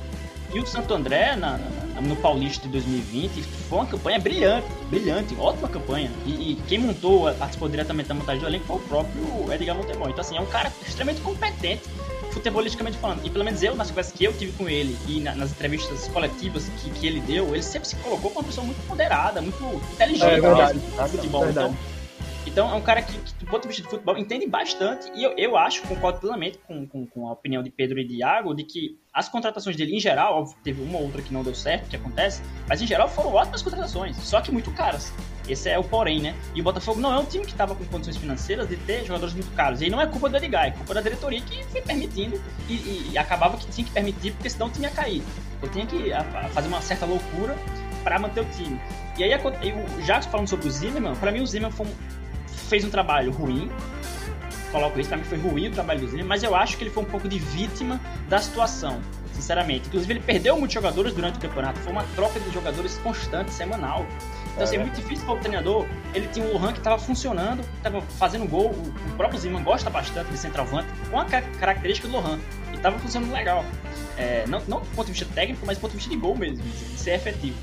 E 0.52 0.58
o 0.58 0.66
Santo 0.66 0.94
André, 0.94 1.36
na, 1.36 1.58
na, 1.58 1.87
no 2.00 2.16
Paulista 2.16 2.66
de 2.66 2.72
2020, 2.72 3.42
foi 3.42 3.78
uma 3.78 3.86
campanha 3.86 4.18
brilhante, 4.18 4.66
brilhante, 4.88 5.36
ótima 5.38 5.68
campanha. 5.68 6.10
E, 6.26 6.52
e 6.52 6.58
quem 6.66 6.78
montou, 6.78 7.32
participou 7.34 7.68
diretamente 7.68 8.08
da 8.08 8.14
montagem 8.14 8.40
do 8.40 8.46
elenco 8.46 8.66
foi 8.66 8.76
o 8.76 8.80
próprio 8.80 9.52
Edgar 9.52 9.76
Montemor. 9.76 10.08
Então, 10.08 10.20
assim, 10.20 10.36
é 10.36 10.40
um 10.40 10.46
cara 10.46 10.72
extremamente 10.86 11.20
competente, 11.22 11.82
futebolisticamente 12.30 12.98
falando. 12.98 13.24
E 13.24 13.30
pelo 13.30 13.44
menos 13.44 13.62
eu, 13.62 13.74
nas 13.74 13.88
conversas 13.88 14.12
que 14.12 14.24
eu 14.24 14.32
tive 14.32 14.52
com 14.52 14.68
ele 14.68 14.96
e 15.06 15.20
na, 15.20 15.34
nas 15.34 15.50
entrevistas 15.50 16.08
coletivas 16.08 16.68
que, 16.82 16.90
que 16.90 17.06
ele 17.06 17.20
deu, 17.20 17.54
ele 17.54 17.62
sempre 17.62 17.88
se 17.88 17.96
colocou 17.96 18.30
como 18.30 18.40
uma 18.40 18.48
pessoa 18.48 18.64
muito 18.64 18.86
moderada, 18.86 19.40
muito 19.40 19.82
inteligente 19.92 20.30
é, 20.30 20.40
verdade, 20.40 20.78
mesmo, 20.78 21.02
no 21.02 21.08
futebol. 21.08 21.48
Então, 21.48 21.76
então 22.48 22.70
é 22.70 22.74
um 22.74 22.80
cara 22.80 23.02
que, 23.02 23.12
que, 23.12 23.34
do 23.34 23.46
ponto 23.46 23.62
de 23.62 23.68
vista 23.68 23.82
de 23.82 23.88
futebol, 23.88 24.16
entende 24.16 24.46
bastante. 24.46 25.10
E 25.14 25.22
eu, 25.22 25.32
eu 25.36 25.56
acho, 25.56 25.82
concordo 25.82 26.18
plenamente 26.18 26.58
com, 26.66 26.86
com, 26.86 27.06
com, 27.06 27.28
a 27.28 27.32
opinião 27.32 27.62
de 27.62 27.70
Pedro 27.70 27.98
e 27.98 28.04
de 28.04 28.16
Iago, 28.16 28.54
de 28.54 28.64
que 28.64 28.98
as 29.12 29.28
contratações 29.28 29.76
dele, 29.76 29.96
em 29.96 30.00
geral, 30.00 30.40
óbvio, 30.40 30.56
teve 30.64 30.82
uma 30.82 30.98
ou 30.98 31.04
outra 31.04 31.22
que 31.22 31.32
não 31.32 31.42
deu 31.42 31.54
certo, 31.54 31.88
que 31.88 31.96
acontece, 31.96 32.42
mas 32.68 32.80
em 32.80 32.86
geral 32.86 33.08
foram 33.08 33.34
ótimas 33.34 33.62
contratações, 33.62 34.16
só 34.16 34.40
que 34.40 34.50
muito 34.50 34.70
caras. 34.72 35.12
Esse 35.48 35.70
é 35.70 35.78
o 35.78 35.84
porém, 35.84 36.20
né? 36.20 36.34
E 36.54 36.60
o 36.60 36.64
Botafogo 36.64 37.00
não 37.00 37.12
é 37.12 37.18
um 37.18 37.24
time 37.24 37.44
que 37.44 37.52
estava 37.52 37.74
com 37.74 37.84
condições 37.86 38.16
financeiras 38.16 38.68
de 38.68 38.76
ter 38.76 39.04
jogadores 39.04 39.34
muito 39.34 39.50
caros. 39.54 39.80
E 39.80 39.84
aí 39.84 39.90
não 39.90 40.00
é 40.00 40.06
culpa 40.06 40.28
do 40.28 40.36
Edgar, 40.36 40.66
é 40.66 40.70
culpa 40.72 40.92
da 40.92 41.00
diretoria 41.00 41.40
que 41.40 41.64
foi 41.64 41.80
permitindo 41.80 42.40
e, 42.68 42.74
e, 42.74 43.10
e 43.12 43.18
acabava 43.18 43.56
que 43.56 43.66
tinha 43.68 43.86
que 43.86 43.92
permitir, 43.92 44.32
porque 44.32 44.50
senão 44.50 44.70
ia 44.78 44.90
cair. 44.90 45.22
Eu 45.62 45.70
tinha 45.70 45.86
que 45.86 46.12
a, 46.12 46.20
a 46.20 46.48
fazer 46.50 46.68
uma 46.68 46.82
certa 46.82 47.06
loucura 47.06 47.56
para 48.04 48.18
manter 48.18 48.40
o 48.40 48.44
time. 48.46 48.78
E 49.18 49.24
aí, 49.24 49.32
eu, 49.32 50.04
já 50.04 50.22
falando 50.22 50.48
sobre 50.48 50.68
o 50.68 50.70
Zimmerman, 50.70 51.16
para 51.16 51.32
mim 51.32 51.40
o 51.40 51.46
Zimmerman 51.46 51.76
foi 51.76 51.86
um, 51.86 51.90
fez 52.68 52.84
um 52.84 52.90
trabalho 52.90 53.32
ruim. 53.32 53.70
Coloco 54.70 55.00
isso, 55.00 55.08
pra 55.08 55.18
mim 55.18 55.24
foi 55.24 55.38
ruim 55.38 55.68
o 55.68 55.70
trabalho 55.70 56.00
do 56.00 56.08
Zimmer, 56.08 56.26
mas 56.26 56.42
eu 56.42 56.54
acho 56.54 56.76
que 56.76 56.84
ele 56.84 56.90
foi 56.90 57.02
um 57.02 57.06
pouco 57.06 57.26
de 57.26 57.38
vítima 57.38 57.98
da 58.28 58.38
situação, 58.38 59.00
sinceramente. 59.32 59.88
Inclusive, 59.88 60.12
ele 60.12 60.20
perdeu 60.20 60.58
muitos 60.58 60.74
jogadores 60.74 61.14
durante 61.14 61.38
o 61.38 61.40
campeonato. 61.40 61.78
Foi 61.80 61.90
uma 61.90 62.04
troca 62.14 62.38
de 62.38 62.50
jogadores 62.52 62.98
constante, 62.98 63.50
semanal. 63.50 64.06
Então, 64.52 64.64
assim, 64.64 64.76
é 64.76 64.80
muito 64.80 64.96
difícil 64.96 65.24
para 65.24 65.34
o 65.34 65.38
treinador. 65.38 65.86
Ele 66.12 66.26
tinha 66.28 66.44
o 66.44 66.52
Lohan 66.52 66.72
que 66.72 66.78
estava 66.78 66.98
funcionando, 66.98 67.64
estava 67.76 68.02
fazendo 68.02 68.46
gol. 68.46 68.70
O, 68.70 69.16
próprio 69.16 69.40
Zimmer 69.40 69.62
gosta 69.62 69.88
bastante 69.88 70.30
de 70.30 70.36
centroavante, 70.36 70.88
com 71.10 71.18
a 71.18 71.24
característica 71.24 72.06
do 72.06 72.14
Lohan. 72.14 72.38
E 72.72 72.76
estava 72.76 72.98
funcionando 72.98 73.32
legal. 73.32 73.64
É, 74.18 74.44
não, 74.48 74.60
não 74.68 74.80
do 74.80 74.86
ponto 74.88 75.06
de 75.06 75.12
vista 75.12 75.26
técnico, 75.32 75.64
mas 75.64 75.78
do 75.78 75.80
ponto 75.80 75.92
de 75.92 75.96
vista 75.96 76.10
de 76.10 76.16
gol 76.16 76.36
mesmo, 76.36 76.62
de 76.62 76.98
ser 76.98 77.12
efetivo. 77.12 77.56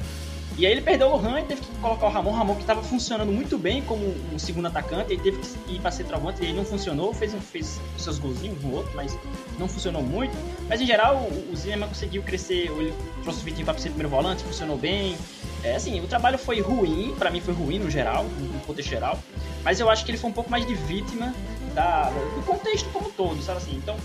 E 0.57 0.65
aí 0.65 0.72
ele 0.72 0.82
perdeu 0.82 1.07
o 1.07 1.18
Lohan 1.18 1.41
e 1.41 1.44
teve 1.44 1.61
que 1.61 1.68
colocar 1.80 2.06
o 2.06 2.10
Ramon. 2.10 2.30
O 2.30 2.34
Ramon 2.34 2.56
que 2.56 2.61
estava 2.61 2.82
funcionando 2.82 3.32
muito 3.32 3.57
bem 3.57 3.82
como 3.82 4.06
um 4.34 4.40
segundo 4.40 4.68
atacante, 4.68 5.14
e 5.14 5.18
teve 5.18 5.38
que 5.38 5.76
ir 5.76 5.82
para 5.82 5.91
ser 5.91 6.06
travante 6.06 6.41
e 6.44 6.48
aí 6.48 6.53
não 6.53 6.64
funcionou. 6.64 7.14
Fez, 7.14 7.34
fez 7.52 7.80
seus 7.98 8.19
golzinhos, 8.19 8.64
um 8.64 8.72
outro, 8.72 8.91
mas 8.95 9.18
não 9.60 9.68
funcionou 9.68 10.02
muito. 10.02 10.34
Mas 10.69 10.80
em 10.80 10.86
geral, 10.86 11.18
o, 11.18 11.53
o 11.53 11.88
conseguiu 11.90 12.23
crescer. 12.23 12.72
Ele 12.72 12.94
trouxe 13.23 13.41
o 13.41 13.44
Vitinho 13.44 13.65
para 13.65 13.77
ser 13.77 13.90
primeiro 13.90 14.10
volante, 14.10 14.44
funcionou 14.44 14.77
bem. 14.77 15.18
É, 15.61 15.76
assim, 15.76 15.99
o 15.99 16.07
trabalho 16.07 16.38
foi 16.38 16.61
ruim, 16.61 17.14
para 17.18 17.30
mim 17.30 17.41
foi 17.41 17.53
ruim 17.53 17.80
no 17.80 17.90
geral, 17.90 18.23
no 18.23 18.60
contexto 18.61 18.90
geral. 18.90 19.19
Mas 19.64 19.80
eu 19.80 19.90
acho 19.90 20.06
que 20.06 20.11
ele 20.11 20.18
foi 20.18 20.30
um 20.30 20.34
pouco 20.34 20.49
mais 20.49 20.65
de 20.65 20.76
vítima 20.76 21.34
da, 21.73 22.10
do 22.10 22.41
contexto 22.45 22.88
como 22.94 23.10
todo, 23.10 23.41
sabe 23.41 23.57
assim? 23.57 23.76
Então, 23.76 23.98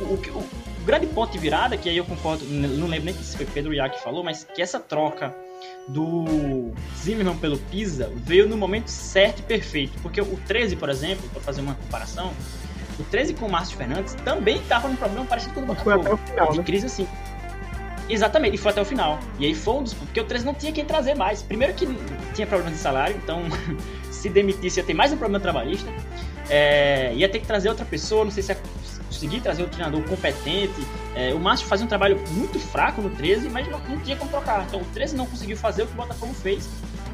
o, 0.00 0.04
o, 0.04 0.38
o, 0.38 0.84
grande 0.86 1.06
ponto 1.08 1.32
de 1.32 1.38
virada, 1.38 1.76
que 1.76 1.88
aí 1.88 1.96
eu 1.96 2.04
concordo, 2.04 2.44
não 2.46 2.86
lembro 2.86 3.06
nem 3.06 3.14
se 3.14 3.36
foi 3.36 3.44
Pedro 3.44 3.74
Iá 3.74 3.88
que 3.88 4.00
falou, 4.00 4.24
mas 4.24 4.44
que 4.44 4.62
essa 4.62 4.80
troca 4.80 5.34
do 5.88 6.72
Zimmerman 6.96 7.36
pelo 7.36 7.58
Pisa 7.58 8.10
veio 8.16 8.48
no 8.48 8.56
momento 8.56 8.88
certo 8.88 9.40
e 9.40 9.42
perfeito. 9.42 9.98
Porque 10.02 10.20
o 10.20 10.38
13, 10.46 10.76
por 10.76 10.88
exemplo, 10.88 11.28
para 11.30 11.40
fazer 11.40 11.60
uma 11.60 11.74
comparação, 11.74 12.32
o 12.98 13.04
13 13.04 13.34
com 13.34 13.46
o 13.46 13.50
Márcio 13.50 13.76
Fernandes 13.76 14.14
também 14.24 14.58
estava 14.58 14.88
num 14.88 14.96
problema 14.96 15.24
parecido 15.24 15.54
com 15.54 15.60
o 15.60 15.62
do 15.64 15.66
Botafogo. 15.68 16.02
Foi 16.02 16.12
até 16.12 16.14
o 16.14 16.26
final, 16.26 16.52
de 16.52 16.58
né? 16.58 16.64
crise 16.64 16.86
assim. 16.86 17.08
Exatamente, 18.08 18.56
e 18.56 18.58
foi 18.58 18.72
até 18.72 18.82
o 18.82 18.84
final. 18.84 19.20
E 19.38 19.46
aí 19.46 19.54
foi 19.54 19.74
um 19.74 19.82
dos. 19.84 19.94
Porque 19.94 20.20
o 20.20 20.24
13 20.24 20.44
não 20.44 20.54
tinha 20.54 20.72
quem 20.72 20.84
trazer 20.84 21.14
mais. 21.14 21.42
Primeiro 21.42 21.74
que 21.74 21.86
tinha 22.34 22.46
problema 22.46 22.72
de 22.72 22.78
salário, 22.78 23.16
então 23.16 23.44
se 24.10 24.28
demitisse 24.28 24.80
ia 24.80 24.84
ter 24.84 24.94
mais 24.94 25.12
um 25.12 25.16
problema 25.16 25.40
trabalhista. 25.40 25.88
É, 26.48 27.14
ia 27.14 27.28
ter 27.28 27.38
que 27.38 27.46
trazer 27.46 27.68
outra 27.68 27.84
pessoa, 27.84 28.24
não 28.24 28.32
sei 28.32 28.42
se 28.42 28.50
ia 28.50 28.58
conseguir 29.06 29.40
trazer 29.40 29.62
um 29.62 29.68
treinador 29.68 30.02
competente. 30.02 30.84
É, 31.14 31.34
o 31.34 31.40
Márcio 31.40 31.66
fazia 31.66 31.84
um 31.84 31.88
trabalho 31.88 32.22
muito 32.30 32.58
fraco 32.58 33.02
no 33.02 33.10
13, 33.10 33.48
mas 33.48 33.68
não, 33.68 33.78
não 33.80 33.98
tinha 34.00 34.16
como 34.16 34.30
trocar. 34.30 34.64
Então 34.66 34.80
o 34.80 34.84
13 34.86 35.16
não 35.16 35.26
conseguiu 35.26 35.56
fazer 35.56 35.82
o 35.82 35.86
que 35.86 35.92
o 35.92 35.96
Botafogo 35.96 36.32
fez. 36.34 36.68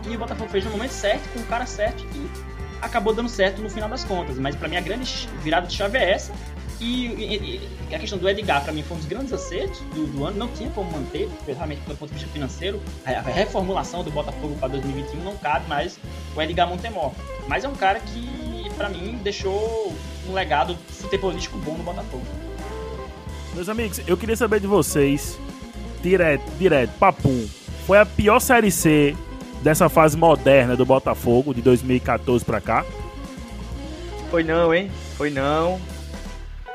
E 0.07 0.15
o 0.15 0.19
Botafogo 0.19 0.51
fez 0.51 0.65
no 0.65 0.71
momento 0.71 0.91
certo, 0.91 1.29
com 1.33 1.41
o 1.41 1.47
cara 1.47 1.67
certo, 1.67 2.05
e 2.15 2.31
acabou 2.81 3.13
dando 3.15 3.29
certo 3.29 3.61
no 3.61 3.69
final 3.71 3.89
das 3.89 4.05
contas. 4.05 4.39
Mas 4.39 4.55
para 4.55 4.69
mim 4.69 4.77
a 4.77 4.81
grande 4.81 5.29
virada 5.43 5.67
de 5.67 5.75
chave 5.75 5.99
é 5.99 6.11
essa. 6.11 6.33
E, 6.79 7.07
e, 7.07 7.71
e, 7.91 7.95
a 7.95 7.99
questão 7.99 8.19
do 8.19 8.29
Edgar, 8.29 8.63
para 8.63 8.73
mim, 8.73 8.83
foi 8.83 8.97
um 8.97 9.01
dos 9.01 9.09
grandes 9.09 9.33
acertos 9.33 9.81
do, 9.95 10.07
do, 10.07 10.27
ano. 10.27 10.37
Não 10.37 10.49
tinha 10.49 10.69
como 10.71 10.91
manter, 10.91 11.29
realmente, 11.47 11.81
do 11.81 11.97
ponto 11.97 12.09
de 12.11 12.15
vista 12.15 12.29
financeiro. 12.31 12.83
A, 13.05 13.13
a 13.13 13.23
reformulação 13.23 14.05
do 14.05 14.11
Botafogo 14.11 14.57
para 14.57 14.69
2021 14.69 15.25
não 15.25 15.37
cabe 15.39 15.67
mais 15.69 15.99
o 16.35 16.43
Edgar 16.43 16.69
Montemor. 16.69 17.13
Mas 17.49 17.65
é 17.65 17.69
um 17.69 17.75
cara 17.75 17.99
que, 18.01 18.71
para 18.77 18.91
mim, 18.91 19.19
deixou 19.23 19.95
um 20.29 20.35
legado 20.35 20.77
futebolístico 20.89 21.57
bom 21.59 21.79
no 21.79 21.83
Botafogo. 21.83 22.46
Meus 23.57 23.71
amigos, 23.71 24.03
eu 24.07 24.19
queria 24.19 24.37
saber 24.37 24.61
de 24.61 24.67
vocês, 24.67 25.41
direto, 26.03 26.45
direto, 26.59 26.91
papum. 26.99 27.49
Foi 27.87 27.97
a 27.99 28.05
pior 28.05 28.39
Série 28.39 28.71
C 28.71 29.17
dessa 29.63 29.89
fase 29.89 30.15
moderna 30.15 30.77
do 30.77 30.85
Botafogo, 30.85 31.55
de 31.55 31.63
2014 31.63 32.45
para 32.45 32.61
cá? 32.61 32.85
Foi 34.31 34.45
não, 34.45 34.75
hein? 34.75 34.91
Foi 35.17 35.31
não. 35.31 35.81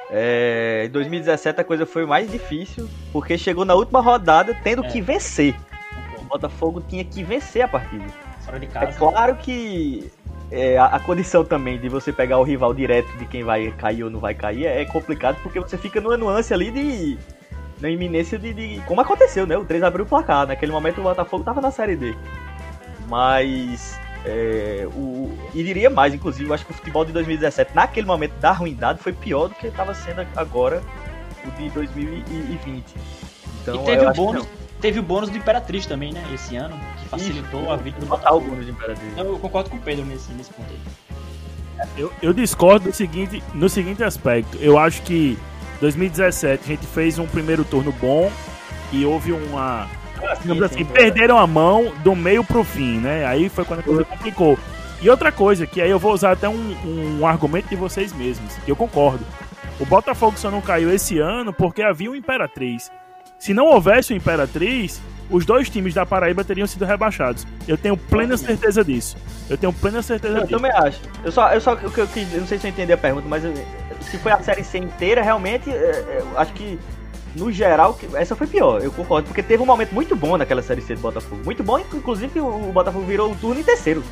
É, 0.10 0.86
em 0.88 0.90
2017 0.90 1.62
a 1.62 1.64
coisa 1.64 1.86
foi 1.86 2.04
mais 2.04 2.32
difícil, 2.32 2.90
porque 3.14 3.38
chegou 3.38 3.64
na 3.64 3.76
última 3.76 4.02
rodada 4.02 4.58
tendo 4.64 4.84
é. 4.84 4.88
que 4.90 5.02
vencer. 5.02 5.56
O 6.18 6.24
Botafogo 6.24 6.82
tinha 6.90 7.06
que 7.06 7.24
vencer 7.24 7.62
a 7.62 7.68
partida. 7.68 8.06
É 8.82 8.92
claro 8.94 9.36
que 9.36 10.12
é, 10.52 10.78
a, 10.78 10.86
a, 10.88 11.00
condição 11.00 11.46
também 11.46 11.80
de 11.80 11.88
você 11.88 12.12
pegar 12.12 12.38
o 12.38 12.44
rival 12.44 12.74
direto 12.74 13.10
de 13.18 13.26
quem 13.26 13.44
vai 13.44 13.72
cair 13.72 14.04
ou 14.04 14.10
não 14.10 14.20
vai 14.20 14.36
cair 14.36 14.66
é, 14.66 14.82
é 14.82 14.86
complicado, 14.86 15.38
porque 15.42 15.60
você 15.60 15.78
fica 15.78 16.02
numa 16.02 16.18
nuance 16.18 16.54
ali 16.54 16.70
de. 16.70 17.18
na 17.80 17.90
iminência 17.90 18.38
de, 18.38 18.54
de. 18.54 18.82
como 18.86 19.00
aconteceu, 19.00 19.48
né? 19.48 19.58
O 19.58 19.64
3 19.64 19.82
abriu 19.84 20.04
o 20.04 20.08
placar. 20.08 20.46
Naquele 20.46 20.72
momento 20.72 21.00
o 21.00 21.04
Botafogo 21.04 21.44
tava 21.44 21.62
na 21.62 21.72
Série 21.72 21.96
D. 21.96 22.14
Mas 23.08 23.98
é, 24.26 24.88
o, 24.94 25.32
e 25.54 25.64
diria 25.64 25.90
mais, 25.90 26.14
inclusive, 26.14 26.50
eu 26.50 26.54
acho 26.54 26.66
que 26.66 26.72
o 26.72 26.76
futebol 26.76 27.04
de 27.04 27.12
2017, 27.12 27.74
naquele 27.74 28.06
momento 28.06 28.34
da 28.34 28.52
ruindade, 28.52 29.00
foi 29.00 29.14
pior 29.14 29.48
do 29.48 29.56
que 29.56 29.68
estava 29.68 29.94
sendo 29.94 30.26
agora 30.36 30.82
o 31.46 31.52
de 31.52 31.70
2020. 31.70 32.96
Então, 33.62 33.82
e 33.82 33.86
teve 33.86 34.06
o, 34.06 34.14
bônus, 34.14 34.48
teve 34.80 35.00
o 35.00 35.04
bônus 35.04 35.30
do 35.30 35.38
Imperatriz 35.38 35.86
também, 35.86 36.14
né? 36.14 36.24
Esse 36.34 36.56
ano, 36.56 36.80
facilitou 37.12 37.62
Isso, 37.62 37.72
a 37.72 37.76
vida 37.76 38.00
do 38.00 38.06
Botafogo. 38.06 38.46
o 38.46 38.50
bônus 38.50 38.66
do 38.66 38.72
Imperatriz. 38.72 39.18
Eu 39.18 39.40
concordo 39.40 39.70
com 39.70 39.76
o 39.76 39.80
Pedro 39.80 40.06
nesse, 40.06 40.32
nesse 40.32 40.52
ponto 40.52 40.70
aí. 40.70 41.88
Eu, 41.98 42.12
eu 42.22 42.34
discordo 42.34 42.90
do 42.90 42.96
seguinte, 42.96 43.44
no 43.54 43.68
seguinte 43.68 44.04
aspecto. 44.04 44.58
Eu 44.60 44.78
acho 44.78 45.02
que 45.02 45.38
2017 45.82 46.64
a 46.64 46.68
gente 46.68 46.88
fez 46.88 47.20
um 47.20 47.28
primeiro 47.28 47.64
turno 47.64 47.92
bom 47.92 48.32
e 48.92 49.06
houve 49.06 49.32
uma 49.32 49.88
digamos 50.42 50.64
assim, 50.64 50.86
perderam 50.86 51.38
a 51.38 51.48
mão 51.48 51.92
do 52.04 52.16
meio 52.16 52.44
pro 52.44 52.64
fim, 52.64 53.00
né? 53.00 53.26
Aí 53.26 53.50
foi 53.50 53.66
quando 53.66 53.80
a 53.80 53.84
coisa 53.84 54.06
complicou. 54.06 54.58
E 55.02 55.10
outra 55.10 55.32
coisa, 55.32 55.66
que 55.66 55.82
aí 55.82 55.90
eu 55.90 55.98
vou 55.98 56.14
usar 56.14 56.32
até 56.32 56.48
um, 56.48 57.20
um 57.20 57.26
argumento 57.26 57.70
de 57.70 57.76
vocês 57.76 58.14
mesmos, 58.14 58.54
que 58.58 58.72
eu 58.72 58.76
concordo. 58.76 59.26
O 59.80 59.86
Botafogo 59.86 60.38
só 60.38 60.52
não 60.52 60.62
caiu 60.62 60.94
esse 60.94 61.18
ano 61.18 61.52
porque 61.52 61.82
havia 61.82 62.12
o 62.12 62.16
Imperatriz. 62.16 62.92
Se 63.42 63.56
não 63.56 63.66
houvesse 63.66 64.14
o 64.14 64.16
Imperatriz, 64.16 65.02
os 65.28 65.48
dois 65.48 65.68
times 65.68 65.96
da 65.96 66.06
Paraíba 66.06 66.44
teriam 66.44 66.68
sido 66.68 66.86
rebaixados. 66.86 67.48
Eu 67.68 67.76
tenho 67.76 67.98
plena 67.98 68.38
certeza 68.38 68.86
disso. 68.86 69.18
Eu 69.50 69.58
tenho 69.58 69.74
plena 69.74 70.04
certeza 70.04 70.38
eu 70.38 70.42
disso. 70.42 70.54
Eu 70.54 70.58
também 70.60 70.72
acho. 70.72 71.02
Eu 71.24 71.32
só, 71.32 71.52
eu 71.52 71.60
só, 71.60 71.74
eu, 71.74 71.92
eu, 71.98 72.08
eu, 72.34 72.40
não 72.40 72.46
sei 72.46 72.60
se 72.60 72.68
eu 72.68 72.70
entendi 72.70 72.94
a 72.94 72.98
pergunta, 73.00 73.28
mas 73.28 73.44
eu, 73.44 73.52
se 74.00 74.20
foi 74.20 74.32
a 74.32 74.40
série 74.44 74.64
C 74.64 74.78
inteira, 74.78 75.24
realmente, 75.24 75.72
é, 75.72 76.20
eu 76.20 76.40
acho 76.40 76.54
que 76.54 76.78
no 77.36 77.52
geral, 77.52 77.98
essa 78.16 78.36
foi 78.36 78.46
pior, 78.46 78.82
eu 78.82 78.92
concordo, 78.92 79.28
porque 79.28 79.42
teve 79.42 79.64
um 79.64 79.66
momento 79.66 79.94
muito 79.94 80.16
bom 80.16 80.38
naquela 80.38 80.62
Série 80.62 80.82
C 80.82 80.96
do 80.96 81.02
Botafogo. 81.02 81.42
Muito 81.46 81.64
bom, 81.64 81.80
inclusive 81.80 82.40
o 82.40 82.72
Botafogo 82.74 83.06
virou 83.06 83.32
o 83.32 83.36
turno 83.36 83.62
em 83.62 83.64
terceiro. 83.64 84.04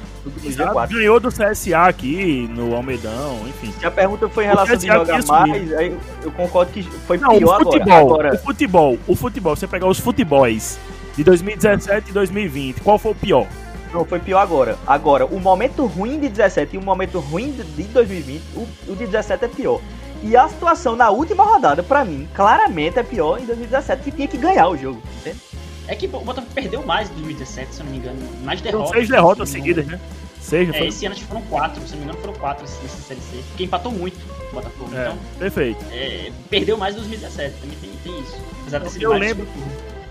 Ganhou 0.90 1.20
do 1.20 1.30
CSA 1.30 1.88
aqui, 1.88 2.50
no 2.54 2.74
Almedão, 2.76 3.46
enfim. 3.48 3.74
Se 3.78 3.86
a 3.86 3.92
pergunta 3.92 4.30
foi 4.30 4.46
em 4.46 4.48
relação 4.48 4.76
a 4.76 4.80
jogar 4.80 5.26
mais, 5.26 5.74
aí 5.74 5.98
eu 6.24 6.32
concordo 6.32 6.72
que 6.72 6.84
foi 6.84 7.18
Não, 7.18 7.38
pior 7.38 7.62
o 7.62 7.66
futebol, 7.66 7.98
agora. 7.98 8.34
O 8.34 8.38
futebol, 8.38 8.98
o 9.08 9.16
futebol, 9.16 9.56
você 9.56 9.68
pegar 9.68 9.88
os 9.88 10.00
futebols 10.00 10.80
de 11.16 11.24
2017 11.24 12.12
e 12.12 12.14
2020, 12.14 12.82
qual 12.82 12.98
foi 12.98 13.12
o 13.12 13.16
pior? 13.16 13.48
Não, 13.94 14.06
foi 14.06 14.20
pior 14.20 14.40
agora. 14.40 14.78
Agora, 14.86 15.26
o 15.26 15.40
momento 15.40 15.86
ruim 15.86 16.20
de 16.20 16.30
17 16.30 16.76
e 16.76 16.80
o 16.80 16.82
momento 16.82 17.20
ruim 17.20 17.52
de 17.52 17.84
2020, 17.84 18.42
o, 18.56 18.68
o 18.92 18.96
de 18.96 19.08
17 19.08 19.46
é 19.46 19.48
pior. 19.48 19.82
E 20.22 20.36
a 20.36 20.48
situação 20.48 20.96
na 20.96 21.10
última 21.10 21.44
rodada, 21.44 21.82
para 21.82 22.04
mim, 22.04 22.28
claramente 22.34 23.00
é 23.00 23.04
pior 23.04 23.40
em 23.40 23.46
2017, 23.46 24.04
que 24.04 24.12
tinha 24.12 24.28
que 24.28 24.38
ganhar 24.38 24.68
o 24.68 24.78
jogo, 24.78 25.02
entende? 25.20 25.40
É 25.88 25.96
que 25.96 26.06
o 26.06 26.10
Botafogo 26.10 26.54
perdeu 26.54 26.86
mais 26.86 27.10
em 27.10 27.14
2017, 27.14 27.74
se 27.74 27.80
eu 27.82 27.86
não 27.86 27.92
me 27.92 27.98
engano. 27.98 28.20
Mais 28.44 28.62
derrotas. 28.62 28.92
seis 28.92 29.10
derrotas 29.10 29.50
seguidas, 29.50 29.88
né? 29.88 30.00
Seis, 30.40 30.70
é, 30.74 30.86
Esse 30.86 31.06
ano 31.06 31.14
acho 31.14 31.24
que 31.24 31.28
foram 31.28 31.42
quatro, 31.44 31.82
se 31.86 31.92
não 31.92 32.00
me 32.00 32.04
engano 32.06 32.20
foram 32.20 32.34
quatro 32.34 32.64
nessa 32.64 33.02
Série 33.02 33.22
C. 33.22 33.38
Porque 33.50 33.64
empatou 33.64 33.92
muito 33.92 34.18
o 34.52 34.54
Botafogo. 34.54 34.90
É, 34.96 35.02
então, 35.02 35.18
perfeito. 35.38 35.86
É, 35.92 36.32
perdeu 36.50 36.78
mais 36.78 36.96
em 36.96 37.00
2017, 37.00 37.56
também 37.62 37.78
tem, 37.80 37.92
tem 38.04 38.20
isso. 38.22 38.38
Apesar 38.62 38.80
de 38.80 39.04
eu 39.04 39.14
lembro, 39.14 39.48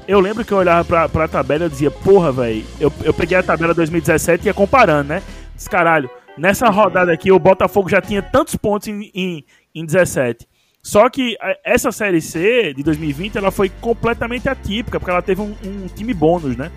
eu 0.07 0.21
lembro 0.21 0.45
que 0.45 0.53
eu 0.53 0.59
olhava 0.59 0.85
pra, 0.85 1.09
pra 1.09 1.29
tabela 1.29 1.67
e 1.67 1.69
dizia, 1.69 1.91
porra, 1.91 2.33
velho, 2.33 2.65
eu, 2.81 2.93
eu 3.05 3.13
peguei 3.13 3.37
a 3.37 3.43
tabela 3.43 3.75
2017 3.75 4.45
e 4.45 4.47
ia 4.47 4.55
comparando, 4.55 5.11
né? 5.11 5.23
Diz, 5.55 5.69
caralho, 5.69 6.11
nessa 6.37 6.69
rodada 6.71 7.13
aqui 7.13 7.31
o 7.31 7.39
Botafogo 7.39 7.89
já 7.89 8.01
tinha 8.01 8.23
tantos 8.23 8.57
pontos 8.57 8.89
em, 8.89 9.11
em, 9.15 9.45
em 9.75 9.85
17. 9.85 10.47
Só 10.83 11.09
que 11.11 11.37
é, 11.41 11.61
essa 11.65 11.93
série 11.93 12.21
C 12.21 12.73
de 12.75 12.83
2020 12.83 13.37
ela 13.37 13.51
foi 13.51 13.69
completamente 13.69 14.49
atípica, 14.49 14.99
porque 14.99 15.11
ela 15.11 15.23
teve 15.23 15.41
um, 15.41 15.55
um 15.65 15.87
time 15.87 16.15
bônus, 16.15 16.57
né? 16.57 16.71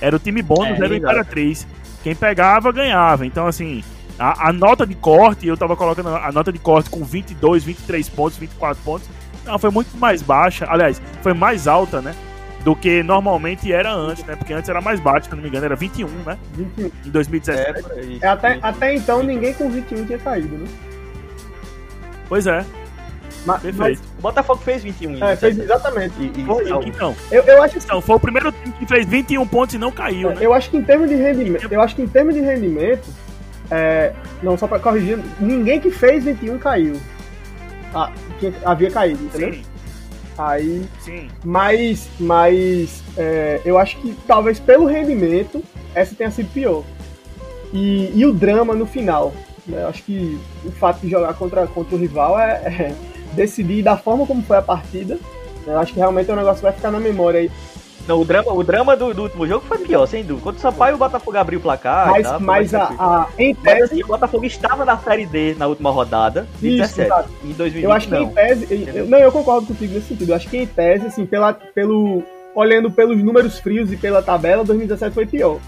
Era 0.00 0.16
o 0.16 0.18
time 0.18 0.42
bônus, 0.42 0.80
é, 0.80 0.84
era 0.84 0.92
o 0.92 0.96
Imperatriz. 0.96 1.66
Quem 2.02 2.14
pegava, 2.14 2.72
ganhava. 2.72 3.24
Então, 3.24 3.46
assim, 3.46 3.84
a, 4.18 4.48
a, 4.48 4.52
nota 4.52 4.86
de 4.86 4.94
corte, 4.94 5.46
eu 5.46 5.56
tava 5.56 5.76
colocando 5.76 6.08
a 6.08 6.32
nota 6.32 6.52
de 6.52 6.58
corte 6.58 6.90
com 6.90 7.04
22, 7.04 7.62
23 7.64 8.08
pontos, 8.08 8.38
24 8.38 8.82
pontos. 8.82 9.08
Não, 9.44 9.58
foi 9.58 9.70
muito 9.70 9.96
mais 9.96 10.22
baixa. 10.22 10.66
Aliás, 10.68 11.00
foi 11.22 11.32
mais 11.32 11.68
alta, 11.68 12.00
né? 12.00 12.14
Do 12.64 12.76
que 12.76 13.02
normalmente 13.02 13.72
era 13.72 13.92
antes, 13.92 14.24
né? 14.24 14.36
Porque 14.36 14.52
antes 14.52 14.68
era 14.68 14.80
mais 14.80 15.00
baixo, 15.00 15.28
se 15.28 15.34
não 15.34 15.42
me 15.42 15.48
engano, 15.48 15.64
era 15.64 15.76
21, 15.76 16.08
né? 16.08 16.38
21. 16.54 16.90
Em 17.06 17.10
2017. 17.10 17.86
É, 17.90 18.18
é, 18.20 18.28
até, 18.28 18.58
até 18.62 18.94
então 18.94 19.22
ninguém 19.22 19.52
com 19.54 19.70
21 19.70 20.06
tinha 20.06 20.18
caído, 20.18 20.56
né? 20.56 20.66
Pois 22.32 22.46
é. 22.46 22.64
Mas, 23.44 23.60
Perfeito. 23.60 24.00
Mas... 24.00 24.18
O 24.18 24.22
Botafogo 24.22 24.62
fez 24.62 24.82
21. 24.82 25.22
É, 25.22 25.36
fez 25.36 25.58
exatamente. 25.58 26.14
E, 26.18 26.32
e, 26.40 26.46
foi, 26.46 26.88
então, 26.88 27.14
eu, 27.30 27.42
eu 27.42 27.62
acho 27.62 27.74
que... 27.74 27.84
então, 27.84 28.00
foi 28.00 28.16
o 28.16 28.20
primeiro 28.20 28.50
time 28.50 28.72
que 28.72 28.86
fez 28.86 29.04
21 29.04 29.46
pontos 29.46 29.74
e 29.74 29.78
não 29.78 29.92
caiu, 29.92 30.30
é, 30.30 30.34
né? 30.36 30.40
Eu 30.40 30.54
acho 30.54 30.70
que 30.70 30.78
em 30.78 30.82
termos 30.82 31.10
de 31.10 31.14
rendimento, 31.14 31.70
eu 31.70 31.82
acho 31.82 31.94
que 31.94 32.00
em 32.00 32.08
termos 32.08 32.34
de 32.34 32.40
rendimento, 32.40 33.06
é, 33.70 34.14
não, 34.42 34.56
só 34.56 34.66
para 34.66 34.78
corrigir, 34.78 35.18
ninguém 35.38 35.78
que 35.78 35.90
fez 35.90 36.24
21 36.24 36.56
caiu. 36.56 36.98
Ah, 37.94 38.10
que 38.40 38.50
havia 38.64 38.90
caído, 38.90 39.22
entendeu? 39.22 39.52
Sim. 39.52 39.62
Aí, 40.38 40.88
Sim. 41.00 41.28
mas, 41.44 42.08
mas 42.18 43.02
é, 43.14 43.60
eu 43.62 43.76
acho 43.76 43.98
que 43.98 44.16
talvez 44.26 44.58
pelo 44.58 44.86
rendimento 44.86 45.62
essa 45.94 46.14
tenha 46.14 46.30
sido 46.30 46.50
pior. 46.50 46.82
E, 47.74 48.10
e 48.14 48.24
o 48.24 48.32
drama 48.32 48.74
no 48.74 48.86
final. 48.86 49.34
Né? 49.66 49.84
Acho 49.84 50.02
que 50.02 50.38
o 50.64 50.70
fato 50.72 51.00
de 51.00 51.10
jogar 51.10 51.34
contra, 51.34 51.66
contra 51.66 51.94
o 51.94 51.98
rival 51.98 52.38
é, 52.38 52.52
é 52.64 52.94
decidir 53.34 53.82
da 53.82 53.96
forma 53.96 54.26
como 54.26 54.42
foi 54.42 54.56
a 54.56 54.62
partida. 54.62 55.18
Né? 55.66 55.74
Acho 55.76 55.92
que 55.92 55.98
realmente 55.98 56.30
é 56.30 56.32
um 56.32 56.36
negócio 56.36 56.56
que 56.56 56.64
vai 56.64 56.72
ficar 56.72 56.90
na 56.90 57.00
memória 57.00 57.40
aí. 57.40 57.50
Não, 58.06 58.20
o 58.20 58.24
drama, 58.24 58.52
o 58.52 58.64
drama 58.64 58.96
do, 58.96 59.14
do, 59.14 59.22
último 59.22 59.46
jogo 59.46 59.64
foi 59.66 59.78
pior, 59.78 60.06
sem 60.06 60.24
dúvida. 60.24 60.42
Quando 60.42 60.56
o 60.56 60.60
Sampaio 60.60 60.94
e 60.94 60.96
o 60.96 60.98
Botafogo 60.98 61.36
abriu 61.36 61.60
o 61.60 61.62
placar. 61.62 62.10
Mas, 62.10 62.28
tá, 62.28 62.38
mas 62.38 62.74
a, 62.74 62.84
a, 62.98 63.28
em 63.38 63.54
tese. 63.54 63.94
Mas, 63.94 64.04
o 64.04 64.06
Botafogo 64.08 64.44
estava 64.44 64.84
na 64.84 64.98
Série 64.98 65.24
D 65.24 65.54
na 65.56 65.68
última 65.68 65.90
rodada, 65.90 66.46
de 66.60 66.80
Isso, 66.80 66.96
17. 66.96 67.28
Em 67.44 67.52
2020, 67.52 67.84
eu 67.84 67.92
acho 67.92 68.08
que 68.08 68.14
não. 68.14 68.22
em 68.22 68.28
tese. 68.28 68.90
Eu, 68.92 69.06
não, 69.06 69.18
eu 69.18 69.30
concordo 69.30 69.68
contigo 69.68 69.94
nesse 69.94 70.08
sentido. 70.08 70.30
Eu 70.30 70.36
acho 70.36 70.48
que 70.48 70.56
em 70.56 70.66
tese, 70.66 71.06
assim, 71.06 71.24
pela, 71.24 71.52
pelo, 71.52 72.24
olhando 72.56 72.90
pelos 72.90 73.22
números 73.22 73.60
frios 73.60 73.92
e 73.92 73.96
pela 73.96 74.20
tabela, 74.20 74.64
2017 74.64 75.14
foi 75.14 75.26
pior. 75.26 75.58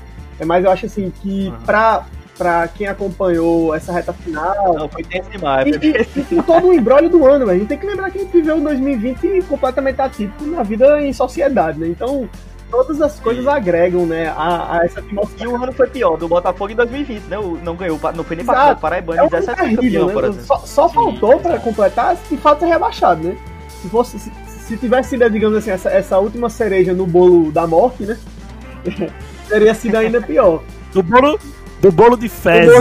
É, 0.40 0.44
mas 0.44 0.64
eu 0.64 0.70
acho 0.72 0.86
assim 0.86 1.12
que 1.22 1.48
uhum. 1.48 1.60
pra, 1.64 2.04
pra 2.36 2.68
quem 2.68 2.86
acompanhou 2.86 3.74
essa 3.74 3.92
reta 3.92 4.12
final. 4.12 4.74
Não, 4.74 4.88
foi 4.88 5.02
tenso 5.02 5.30
demais. 5.30 5.66
E, 5.66 5.70
e, 5.70 6.38
e, 6.38 6.42
todo 6.42 6.68
o 6.68 6.72
embrólio 6.72 7.08
do 7.08 7.26
ano, 7.26 7.46
velho. 7.46 7.56
A 7.56 7.58
gente 7.58 7.68
tem 7.68 7.78
que 7.78 7.86
lembrar 7.86 8.10
que 8.10 8.18
a 8.18 8.20
gente 8.22 8.32
viveu 8.32 8.60
2020 8.60 9.42
completamente 9.48 10.00
atípico 10.00 10.44
na 10.44 10.62
vida 10.62 11.00
em 11.00 11.12
sociedade, 11.12 11.78
né? 11.78 11.88
Então, 11.88 12.28
todas 12.70 13.00
as 13.00 13.20
coisas 13.20 13.46
agregam, 13.46 14.04
né, 14.04 14.28
a, 14.36 14.78
a 14.78 14.84
essa 14.84 15.00
atmosfera. 15.00 15.44
E 15.44 15.46
o 15.46 15.62
ano 15.62 15.72
foi 15.72 15.86
pior, 15.86 16.16
do 16.16 16.28
Botafogo 16.28 16.72
em 16.72 16.76
2020, 16.76 17.22
né? 17.24 17.36
Não 17.62 17.76
ganhou, 17.76 17.98
não 18.14 18.24
foi 18.24 18.36
nem 18.36 18.44
para 18.44 18.74
Paraibano, 18.74 19.22
é 19.22 19.28
17 19.28 19.76
terrível, 19.76 20.06
campeão, 20.08 20.32
né? 20.32 20.42
Só, 20.42 20.58
só 20.58 20.88
faltou 20.88 21.38
para 21.38 21.58
completar 21.60 22.16
se 22.16 22.36
falta 22.36 22.66
rebaixado, 22.66 23.28
né? 23.28 23.36
Se 23.80 23.88
fosse, 23.88 24.18
se, 24.18 24.32
se 24.46 24.76
tivesse 24.76 25.10
sido, 25.10 25.30
digamos 25.30 25.58
assim, 25.58 25.70
essa, 25.70 25.88
essa 25.88 26.18
última 26.18 26.50
cereja 26.50 26.92
no 26.92 27.06
bolo 27.06 27.52
da 27.52 27.66
morte, 27.66 28.04
né? 28.04 28.18
Teria 29.48 29.74
sido 29.74 29.96
ainda 29.96 30.20
pior. 30.20 30.62
Do 30.92 31.02
bolo, 31.02 31.38
do 31.84 31.92
bolo 31.92 32.16
de 32.16 32.26
O 32.26 32.30
bolo- 32.30 32.40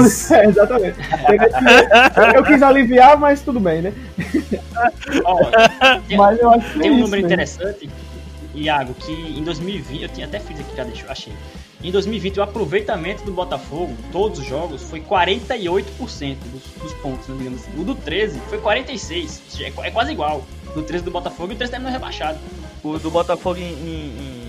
fezes. 0.10 0.32
é, 0.32 0.46
exatamente. 0.46 0.96
Eu 2.36 2.44
quis 2.44 2.64
aliviar, 2.64 3.18
mas 3.18 3.42
tudo 3.42 3.60
bem, 3.60 3.82
né? 3.82 3.94
Ó, 5.26 5.40
Mas 6.18 6.40
eu 6.40 6.50
acho 6.52 6.72
que 6.72 6.80
tem 6.80 6.88
é 6.88 6.92
um 6.92 6.94
isso 6.96 7.04
número 7.04 7.12
mesmo. 7.12 7.26
interessante, 7.28 7.90
Iago, 8.56 8.94
que 8.94 9.12
em 9.12 9.44
2020, 9.44 10.04
eu 10.04 10.10
tinha 10.10 10.26
até 10.26 10.40
fiz 10.40 10.58
aqui, 10.60 10.76
já 10.78 10.84
deixou, 10.86 11.10
achei. 11.10 11.34
Em 11.84 11.92
2020, 11.92 12.40
o 12.40 12.44
aproveitamento 12.44 13.26
do 13.26 13.34
Botafogo, 13.34 13.94
todos 14.10 14.40
os 14.40 14.46
jogos, 14.46 14.84
foi 14.84 15.02
48% 15.02 16.38
dos, 16.46 16.64
dos 16.82 16.94
pontos, 17.02 17.28
né, 17.28 17.36
digamos 17.38 17.62
assim. 17.62 17.72
O 17.78 17.84
do 17.84 17.96
13 17.96 18.40
foi 18.48 18.58
46%, 18.60 19.22
ou 19.24 19.28
seja, 19.50 19.66
é, 19.66 19.88
é 19.88 19.92
quase 19.92 20.14
igual. 20.14 20.46
Do 20.74 20.82
13 20.82 21.04
do 21.04 21.12
Botafogo 21.12 21.52
e 21.52 21.56
o 21.56 21.58
13 21.58 21.72
terminou 21.72 21.92
rebaixado. 21.92 22.38
O 22.82 22.98
do 22.98 23.12
Botafogo 23.12 23.60
em, 23.60 23.64
em, 23.74 24.16
em 24.18 24.43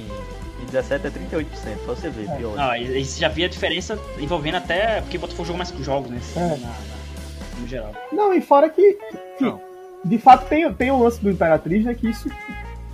17 0.75 1.07
é 1.07 1.11
38%, 1.11 1.47
só 1.87 1.95
você 1.95 2.11
ver, 2.11 2.29
pior. 2.37 2.55
Ah, 2.59 2.79
e 2.79 3.01
e 3.01 3.05
você 3.05 3.21
já 3.21 3.29
via 3.29 3.47
a 3.47 3.49
diferença 3.49 3.99
envolvendo 4.19 4.57
até. 4.57 5.01
Porque 5.01 5.17
o 5.17 5.21
Botafogo 5.21 5.45
jogou 5.47 5.59
mais 5.59 5.71
jogos, 5.85 6.11
né? 6.11 6.21
É. 6.37 6.41
na- 6.41 6.57
na- 6.57 7.61
no 7.61 7.67
geral. 7.69 7.93
Não, 8.13 8.35
e 8.35 8.41
fora 8.41 8.69
que, 8.69 8.95
que 9.39 9.45
Não. 9.45 9.61
de 10.05 10.19
fato 10.19 10.47
tem, 10.49 10.73
tem 10.75 10.91
o 10.91 10.99
lance 11.03 11.21
do 11.23 11.31
Imperatriz, 11.31 11.85
né? 11.85 11.95
Que 11.95 12.09
isso 12.11 12.29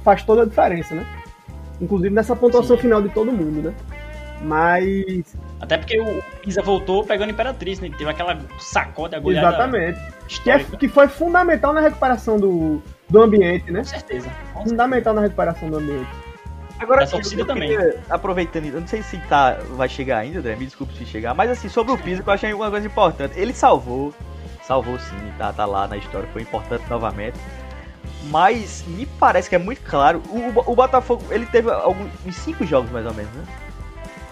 faz 0.04 0.22
toda 0.22 0.42
a 0.42 0.46
diferença, 0.46 0.94
né? 0.94 1.06
Inclusive 1.80 2.14
nessa 2.14 2.36
pontuação 2.36 2.76
Sim. 2.76 2.82
final 2.82 3.00
de 3.02 3.08
todo 3.08 3.32
mundo, 3.32 3.68
né? 3.70 3.74
Mas. 4.42 5.34
Até 5.60 5.76
porque 5.76 6.00
o 6.00 6.22
Pisa 6.42 6.62
voltou 6.62 7.04
pegando 7.04 7.30
Imperatriz, 7.30 7.78
né? 7.80 7.90
Teve 7.96 8.10
aquela 8.10 8.38
sacode, 8.58 9.14
agulhada 9.14 9.48
Exatamente. 9.48 9.98
Que, 10.28 10.50
é, 10.50 10.56
histórica. 10.56 10.76
que 10.78 10.88
foi 10.88 11.08
fundamental 11.08 11.72
na 11.74 11.80
recuperação 11.80 12.38
do, 12.38 12.82
do 13.08 13.20
ambiente, 13.22 13.70
né? 13.70 13.80
Com 13.80 13.84
certeza. 13.84 14.28
Com 14.54 14.64
Fundamental 14.68 15.12
na 15.14 15.20
recuperação 15.22 15.68
do 15.68 15.76
ambiente. 15.78 16.08
Agora, 16.80 17.04
eu 17.04 17.46
também. 17.46 17.68
queria, 17.68 18.00
aproveitando, 18.08 18.64
eu 18.66 18.80
não 18.80 18.86
sei 18.88 19.02
se 19.02 19.18
tá, 19.28 19.58
vai 19.76 19.88
chegar 19.88 20.18
ainda, 20.18 20.38
André, 20.38 20.56
me 20.56 20.64
desculpe 20.64 20.94
se 20.96 21.04
chegar, 21.04 21.34
mas 21.34 21.50
assim, 21.50 21.68
sobre 21.68 21.92
o 21.92 21.98
Pisa, 21.98 22.22
que 22.22 22.28
eu 22.28 22.32
achei 22.32 22.52
uma 22.54 22.70
coisa 22.70 22.86
importante. 22.86 23.38
Ele 23.38 23.52
salvou, 23.52 24.14
salvou 24.62 24.98
sim, 24.98 25.32
tá, 25.36 25.52
tá 25.52 25.66
lá 25.66 25.86
na 25.86 25.98
história, 25.98 26.26
foi 26.32 26.42
importante 26.42 26.84
novamente. 26.88 27.38
Mas 28.30 28.82
me 28.86 29.04
parece 29.06 29.48
que 29.48 29.54
é 29.54 29.58
muito 29.58 29.82
claro, 29.82 30.22
o, 30.30 30.72
o 30.72 30.74
Botafogo, 30.74 31.22
ele 31.30 31.44
teve 31.46 31.70
alguns, 31.70 32.10
uns 32.26 32.36
cinco 32.36 32.64
jogos 32.66 32.90
mais 32.90 33.04
ou 33.06 33.12
menos, 33.14 33.32
né? 33.32 33.44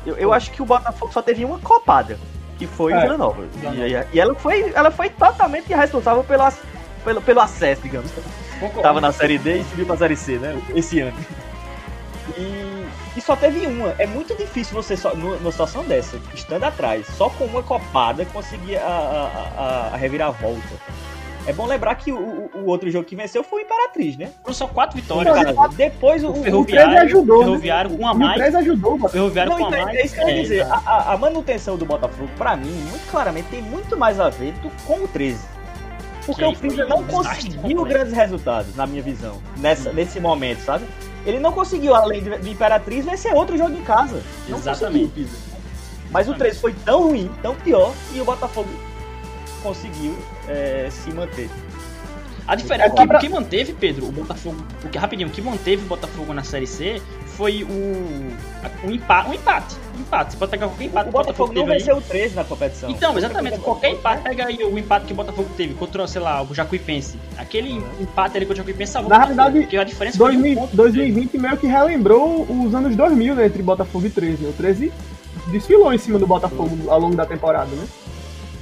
Eu, 0.07 0.17
eu 0.17 0.33
acho 0.33 0.51
que 0.51 0.63
o 0.63 0.65
Botafogo 0.65 1.13
só 1.13 1.21
teve 1.21 1.45
uma 1.45 1.59
copada, 1.59 2.19
que 2.59 2.67
foi 2.67 2.95
o 2.95 2.97
É, 2.97 3.01
Vila 3.03 3.19
Nova. 3.19 3.45
E, 3.63 4.17
e 4.17 4.21
ela, 4.21 4.35
foi, 4.35 4.73
ela 4.75 4.91
foi 4.91 5.11
totalmente 5.11 5.73
responsável 5.75 6.25
pelo, 6.25 6.45
ac- 6.45 6.63
pelo, 7.05 7.21
pelo 7.21 7.41
acesso, 7.41 7.83
digamos. 7.83 8.11
Concordo. 8.59 8.83
Tava 8.83 9.01
na 9.01 9.13
Série 9.13 9.37
D 9.39 9.59
e 9.59 9.65
subiu 9.65 9.85
pra 9.87 9.97
Série 9.99 10.17
C, 10.17 10.39
né? 10.39 10.59
Esse 10.75 11.01
ano. 11.01 11.17
E, 12.37 12.87
e 13.17 13.21
só 13.21 13.35
teve 13.37 13.67
uma. 13.67 13.95
É 13.99 14.07
muito 14.07 14.35
difícil 14.37 14.75
você, 14.75 14.97
só, 14.97 15.15
nu- 15.15 15.37
numa 15.39 15.51
situação 15.53 15.85
dessa, 15.85 16.19
estando 16.35 16.65
atrás, 16.65 17.07
só 17.17 17.31
com 17.31 17.45
uma 17.45 17.63
copada, 17.63 18.25
conseguir 18.27 18.77
a, 18.77 18.83
a, 18.87 19.63
a, 19.63 19.91
a 19.95 19.97
reviravolta. 19.97 20.99
É 21.47 21.53
bom 21.53 21.65
lembrar 21.65 21.95
que 21.95 22.13
o, 22.13 22.19
o- 22.19 22.51
o 22.57 22.67
outro 22.67 22.91
jogo 22.91 23.07
que 23.07 23.17
venceu 23.17 23.43
foi 23.43 23.63
o 23.63 23.65
Imperatriz, 23.65 24.17
né? 24.19 24.31
Foram 24.43 24.55
só 24.55 24.67
quatro 24.67 24.97
vitórias. 24.97 25.35
Não, 25.35 25.55
cara. 25.55 25.69
Depois 25.75 26.23
o, 26.23 26.29
O 26.29 26.31
o, 26.31 26.35
O 26.37 26.43
13 26.43 26.51
Ferroviário, 26.67 26.99
ajudou, 27.05 27.39
né? 27.39 27.45
Ferroviário 27.47 27.91
com 27.97 28.07
a 28.07 28.11
E 28.11 28.15
o 28.15 28.19
mais. 28.19 28.37
13 28.37 28.57
ajudou, 28.59 28.95
O 28.97 29.09
Ferroviário 29.09 29.53
com 29.53 29.65
a 29.65 29.69
então, 29.69 29.83
mais. 29.83 29.97
é 29.99 30.05
isso 30.05 30.15
que 30.15 30.21
eu 30.21 30.29
ia 30.29 30.35
é, 30.39 30.43
dizer. 30.43 30.63
A, 30.67 30.83
a- 30.85 31.13
a 31.15 31.17
manutenção 31.17 31.79
do 31.79 31.87
Botafogo, 31.87 32.29
pra 32.37 32.55
mim, 32.57 32.71
muito 32.91 33.11
claramente, 33.11 33.49
tem 33.49 33.63
muito 33.63 33.97
mais 33.97 34.21
a 34.21 34.29
ver 34.29 34.53
do, 34.55 34.69
com 34.85 35.05
o 35.05 35.09
13. 35.09 35.39
Porque 36.27 36.43
Que 36.53 36.67
o 36.67 36.71
foi 36.75 36.87
não 36.87 37.03
conseguiu 37.05 37.83
grandes 37.85 38.13
resultados, 38.13 38.77
na 38.77 38.87
minha 38.87 39.01
visão, 39.03 39.39
nessa, 39.57 39.91
nesse 39.95 40.21
momento, 40.21 40.61
sabe? 40.61 40.85
Ele 41.27 41.39
não 41.39 41.53
conseguiu, 41.53 41.95
além 41.95 42.23
de, 42.23 42.39
de 42.39 42.51
Imperatriz, 42.51 43.05
vencer 43.05 43.35
outro 43.35 43.57
jogo 43.57 43.77
em 43.77 43.83
casa. 43.83 44.23
Não 44.49 44.59
Exatamente. 44.59 45.09
conseguiu. 45.09 45.29
Mas 46.11 46.29
o 46.29 46.35
13 46.35 46.59
foi 46.59 46.73
tão 46.85 47.03
ruim, 47.09 47.31
tão 47.43 47.55
pior, 47.55 47.93
e 48.15 48.21
o 48.21 48.25
Botafogo 48.25 48.69
conseguiu 49.63 50.17
é, 50.49 50.89
se 50.91 51.11
manter. 51.13 51.51
A 52.47 52.55
diferença 52.55 52.89
É 52.89 52.93
o 52.93 52.95
que, 52.95 53.07
pra- 53.07 53.19
o 53.19 53.21
que 53.21 53.29
manteve, 53.29 53.75
Pedro, 53.75 54.07
o 54.09 54.13
Botafogo. 54.13 54.57
O 54.83 54.89
que, 54.89 54.97
rapidinho, 54.97 55.29
o 55.29 55.33
que 55.33 55.43
manteve 55.43 55.83
o 55.83 55.87
Botafogo 55.87 56.33
na 56.33 56.43
Série 56.43 56.67
C 56.67 57.03
foi 57.39 57.63
o. 57.63 57.69
o 58.85 58.91
empate. 58.91 59.29
Um 59.31 59.35
empate. 59.35 59.77
Um 59.97 60.01
empate. 60.01 60.33
Você 60.33 60.37
pode 60.37 60.51
pegar 60.51 60.67
qualquer 60.67 60.87
empate 60.87 61.09
o 61.09 61.13
que 61.13 61.17
o 61.17 61.23
Botafogo 61.23 61.53
não 61.53 61.67
venceu 61.67 61.97
o 61.97 62.01
13 62.03 62.35
na 62.35 62.43
competição. 62.43 62.91
Então, 62.91 63.17
exatamente, 63.17 63.59
qualquer 63.61 63.93
empate, 63.93 64.23
pega 64.23 64.47
aí 64.47 64.59
o 64.65 64.77
empate 64.77 65.07
que 65.07 65.13
o 65.13 65.17
Botafogo 65.17 65.49
teve 65.57 65.75
contra, 65.75 66.05
sei 66.09 66.21
lá, 66.21 66.43
o 66.43 66.53
Jacuipense. 66.53 67.17
Aquele 67.39 67.81
empate 68.01 68.37
ali 68.37 68.45
contra 68.45 68.55
o 68.55 68.67
Jacuipense 68.67 68.91
salvou 68.91 69.09
Na 69.09 69.17
o 69.17 69.21
Botafogo, 69.21 69.41
realidade, 69.41 69.67
porque 69.67 69.77
a 69.77 69.85
diferença 69.85 70.19
foi 70.19 70.33
de 70.33 70.39
um 70.39 70.41
2000, 70.43 70.61
ponto. 70.61 70.77
2020 70.77 71.39
meio 71.39 71.57
que 71.57 71.67
relembrou 71.69 72.43
os 72.43 72.75
anos 72.75 72.97
2000, 72.97 73.35
né? 73.37 73.47
Entre 73.47 73.63
Botafogo 73.63 74.05
e 74.05 74.11
13, 74.11 74.43
né? 74.43 74.51
O 74.51 74.53
13 74.55 74.93
desfilou 75.53 75.93
em 75.93 75.99
cima 75.99 76.19
do 76.19 76.27
Botafogo 76.27 76.91
ao 76.91 76.99
longo 76.99 77.15
da 77.15 77.25
temporada, 77.25 77.71
né? 77.71 77.87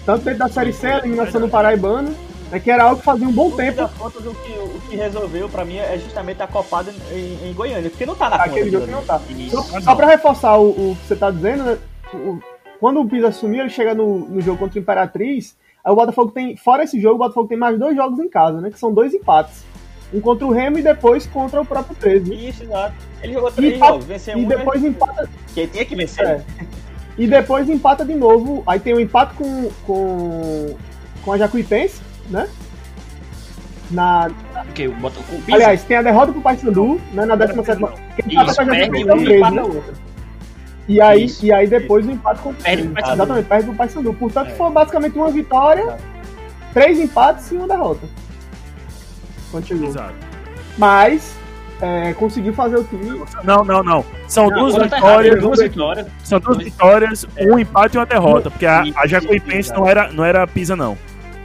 Tanto 0.04 0.22
dentro 0.22 0.40
da 0.40 0.48
Série 0.48 0.74
C, 0.74 0.86
a 0.86 0.98
eliminação 0.98 1.40
do 1.40 1.48
Paraibano, 1.48 2.14
né, 2.50 2.60
que 2.60 2.70
era 2.70 2.84
algo 2.84 2.98
que 2.98 3.04
fazia 3.04 3.26
um 3.28 3.32
bom 3.32 3.50
No 3.50 3.56
tempo 3.56 3.88
contas, 3.98 4.24
o 4.26 4.34
que, 4.34 4.52
o 4.52 4.80
que 4.88 4.96
resolveu 4.96 5.48
pra 5.48 5.64
mim 5.64 5.76
é 5.78 5.98
justamente 5.98 6.42
a 6.42 6.46
copada 6.46 6.92
em, 7.12 7.48
em 7.48 7.52
Goiânia, 7.52 7.90
porque 7.90 8.06
não 8.06 8.14
tá 8.14 8.28
na 8.30 8.36
aquele 8.36 8.70
conta 8.70 8.86
jogo 8.86 8.92
não 8.92 9.04
tá. 9.04 9.20
Só, 9.50 9.80
só 9.80 9.94
pra 9.94 10.06
reforçar 10.06 10.56
o, 10.58 10.70
o 10.70 10.96
que 11.00 11.06
você 11.08 11.16
tá 11.16 11.30
dizendo, 11.30 11.64
né? 11.64 11.78
o- 12.14 12.38
quando 12.78 13.00
o 13.00 13.08
Pisa 13.08 13.28
assumiu, 13.28 13.60
ele 13.60 13.70
chega 13.70 13.94
no, 13.94 14.18
no 14.20 14.40
jogo 14.42 14.58
contra 14.58 14.78
o 14.78 14.82
Imperatriz, 14.82 15.56
aí 15.82 15.90
o 15.90 15.96
Botafogo 15.96 16.30
tem, 16.30 16.56
fora 16.58 16.84
esse 16.84 17.00
jogo, 17.00 17.14
o 17.14 17.18
Botafogo 17.18 17.48
tem 17.48 17.56
mais 17.56 17.78
dois 17.78 17.96
jogos 17.96 18.18
em 18.20 18.28
casa, 18.28 18.60
né? 18.60 18.70
Que 18.70 18.78
são 18.78 18.92
dois 18.92 19.14
empates. 19.14 19.64
Um 20.12 20.20
contra 20.20 20.46
o 20.46 20.52
Remo 20.52 20.78
e 20.78 20.82
depois 20.82 21.26
contra 21.26 21.60
o 21.60 21.64
próprio 21.64 21.96
13. 21.96 22.28
né? 22.30 22.36
Isso, 22.36 22.62
exato. 22.62 22.94
Ele 23.22 23.32
jogou 23.32 23.50
três 23.50 23.74
empata- 23.76 23.92
jogos, 23.92 24.04
venceu 24.06 24.38
E 24.38 24.44
um, 24.44 24.48
depois 24.48 24.82
né? 24.82 24.88
empata, 24.88 25.28
que 25.52 25.60
ele 25.60 25.70
tinha 25.72 25.84
que 25.84 25.96
vencer. 25.96 26.24
É. 26.26 26.40
E 27.18 27.26
depois 27.26 27.68
empata 27.68 28.04
de 28.04 28.14
novo. 28.14 28.62
Aí 28.66 28.78
tem 28.78 28.92
o 28.94 29.00
empate 29.00 29.34
com, 29.34 29.70
com, 29.86 30.76
com 31.24 31.32
a 31.32 31.38
Jacuipense, 31.38 32.00
né? 32.30 32.48
Na, 33.90 34.28
Botafogo. 35.00 35.38
o 35.38 35.42
Pisa- 35.42 35.56
aliás, 35.56 35.84
tem 35.84 35.96
a 35.96 36.02
derrota 36.02 36.32
pro 36.32 36.40
Paysandu, 36.40 37.00
né? 37.12 37.24
Na 37.24 37.36
17 37.36 37.78
que 38.16 38.32
empata 38.32 38.46
Isso, 38.50 38.56
com 38.56 38.62
a 38.62 38.66
perde 38.66 38.80
Jacuipense, 38.80 38.96
um 38.96 38.98
então 39.00 39.16
e 39.18 39.24
13, 39.24 39.36
empata 39.38 39.54
né? 39.54 39.82
E 40.88 41.00
aí, 41.00 41.24
Isso. 41.24 41.44
e 41.46 41.52
aí 41.52 41.66
depois 41.68 42.06
o 42.06 42.10
empate 42.10 42.40
com 42.40 42.50
o 42.50 42.54
Perde 42.54 42.82
pro 42.84 42.92
Paysandu. 42.94 43.14
Exatamente, 43.16 43.46
perde 43.48 43.64
pro 43.66 43.74
Paysandu. 43.74 44.14
Portanto, 44.14 44.48
É. 44.50 44.54
foi 44.54 44.70
basicamente 44.70 45.16
uma 45.18 45.30
vitória, 45.30 45.96
três 46.72 46.98
empates 46.98 47.50
e 47.52 47.56
uma 47.56 47.68
derrota. 47.68 48.06
Chegou. 49.64 49.88
Exato. 49.88 50.14
Mas 50.76 51.34
é, 51.80 52.12
conseguiu 52.14 52.52
fazer 52.52 52.76
o 52.76 52.84
time. 52.84 53.22
Não, 53.44 53.64
não, 53.64 53.82
não. 53.82 54.04
São 54.28 54.48
Não, 54.48 54.58
duas 54.58 54.74
tá 54.74 54.80
errado, 54.84 54.94
vitórias. 54.96 55.40
duas 55.40 55.58
dois- 55.58 55.70
vitórias. 55.70 56.06
São 56.24 56.40
duas 56.40 56.58
vitórias, 56.58 57.26
um 57.38 57.58
empate 57.58 57.96
e 57.96 57.98
uma 57.98 58.06
derrota. 58.06 58.50
Porque 58.50 58.66
a, 58.66 58.80
a 58.80 58.84
Isso, 58.84 59.06
Jacuipense 59.08 59.72
não 59.72 59.86
era, 59.88 60.10
não 60.12 60.24
era 60.24 60.46
Pisa, 60.46 60.74
não. 60.76 60.98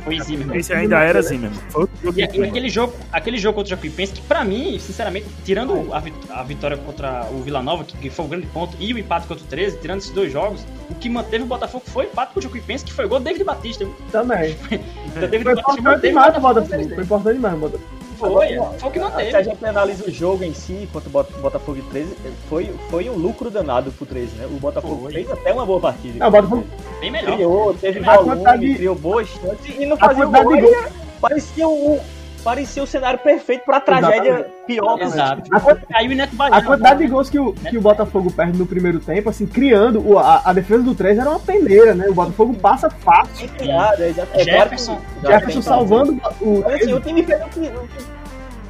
Foi 0.04 0.20
Zimmermann. 0.20 0.58
Esse 0.58 0.74
ainda 0.74 1.00
era 1.04 1.22
jogo 1.22 1.90
E, 2.04 2.20
e 2.20 2.44
aquele 2.44 2.70
jogo, 2.70 2.94
aquele 3.12 3.38
jogo 3.38 3.56
contra 3.58 3.68
o 3.68 3.78
Jacuipense, 3.78 4.14
que 4.14 4.22
pra 4.22 4.44
mim, 4.44 4.78
sinceramente, 4.80 5.28
tirando 5.46 5.94
a, 5.94 6.00
vi- 6.00 6.14
a 6.30 6.44
vitória 6.44 6.76
contra 6.78 7.28
o 7.32 7.42
Vila 7.42 7.62
Nova, 7.62 7.84
que, 7.84 7.96
que 7.98 8.10
foi 8.10 8.26
um 8.26 8.28
grande 8.30 8.48
ponto, 8.48 8.76
e 8.80 8.94
o 8.94 8.98
empate 8.98 9.28
contra 9.28 9.44
o 9.44 9.48
13, 9.48 9.78
tirando 9.80 10.00
esses 10.00 10.12
dois 10.12 10.32
jogos, 10.32 10.66
o 10.90 10.96
que 10.96 11.08
manteve 11.10 11.44
o 11.44 11.48
Botafogo 11.48 11.84
foi 11.88 12.06
o 12.06 12.10
empate 12.10 12.34
contra 12.34 12.40
o 12.40 12.52
Jacuipense, 12.52 12.84
que 12.86 12.94
foi 12.94 13.08
gol 13.08 13.20
do 13.20 13.26
David 13.26 13.44
Batista. 13.44 13.88
Também. 14.12 14.56
Então, 15.12 15.28
David 15.28 15.44
Foi 15.44 15.56
Batista 15.56 15.80
importante 15.82 16.02
demais 16.08 16.38
o 16.38 16.40
Botafogo 16.40 16.90
Foi 16.96 17.04
importante 17.04 17.34
demais 17.36 17.54
o 17.56 17.58
Botafogo. 17.58 18.01
Foi, 18.22 18.56
foi 18.78 18.90
o 18.90 18.92
que 18.92 19.00
Se 19.30 19.36
a 19.36 19.42
gente 19.42 19.66
analisa 19.66 20.06
o 20.08 20.12
jogo 20.12 20.44
em 20.44 20.54
si, 20.54 20.88
contra 20.94 21.10
o 21.10 21.12
Bota- 21.12 21.38
Botafogo 21.40 21.80
e 21.80 21.82
13, 21.82 22.16
foi, 22.48 22.72
foi 22.90 23.10
um 23.10 23.16
lucro 23.16 23.50
danado 23.50 23.92
pro 23.92 24.06
13, 24.06 24.36
né? 24.36 24.46
O 24.46 24.60
Botafogo 24.60 25.02
Foi. 25.04 25.14
fez 25.14 25.32
até 25.32 25.52
uma 25.52 25.66
boa 25.66 25.80
partida. 25.80 26.20
Não, 26.20 26.28
o 26.28 26.32
Botafogo 26.32 26.64
Bem 27.00 27.10
melhor. 27.12 27.34
criou, 27.36 27.74
teve 27.74 28.00
volume, 28.00 28.58
de- 28.60 28.76
criou 28.76 28.96
boas 28.96 29.28
chances 29.28 29.76
e 29.80 29.86
não 29.88 29.98
fazia 29.98 30.26
quantidade 30.28 30.62
gol. 30.62 30.72
Parecia 31.20 31.68
o, 31.68 32.00
parecia 32.44 32.82
o 32.84 32.88
cenário 32.88 33.20
perfeito 33.20 33.64
pra 33.66 33.80
tragédia 33.80 34.20
Exatamente. 34.32 34.66
pior. 34.68 35.00
Exato. 35.02 35.44
A 35.54 35.60
quant- 35.60 35.84
Aí 35.94 36.08
o 36.08 36.16
Neto 36.16 36.34
A 36.34 36.36
Baiano. 36.36 36.66
quantidade 36.68 37.00
de 37.00 37.08
gols 37.08 37.30
que 37.30 37.40
o, 37.40 37.54
que 37.54 37.78
o 37.78 37.82
Botafogo 37.82 38.32
perde 38.32 38.58
no 38.58 38.66
primeiro 38.66 39.00
tempo, 39.00 39.30
assim, 39.30 39.46
criando, 39.46 40.06
o- 40.08 40.18
a, 40.20 40.42
a 40.46 40.54
defesa 40.54 40.84
do 40.84 40.96
3 40.96 41.18
era 41.20 41.30
uma 41.30 41.40
peneira, 41.40 41.94
né? 41.94 42.08
O 42.10 42.14
Botafogo 42.14 42.54
passa 42.56 42.90
fácil. 42.90 43.48
Criado, 43.50 44.02
é, 44.02 44.10
exato. 44.10 44.30
É 44.34 44.38
que- 44.38 44.52
Jefferson. 44.52 45.00
Jefferson 45.26 45.62
salvando 45.62 46.20
o. 46.42 46.62
Mas 46.66 46.82
assim, 46.82 46.94
o 46.94 47.00
time 47.00 47.24
fez 47.24 47.42
o 47.42 47.50
que, 47.50 47.72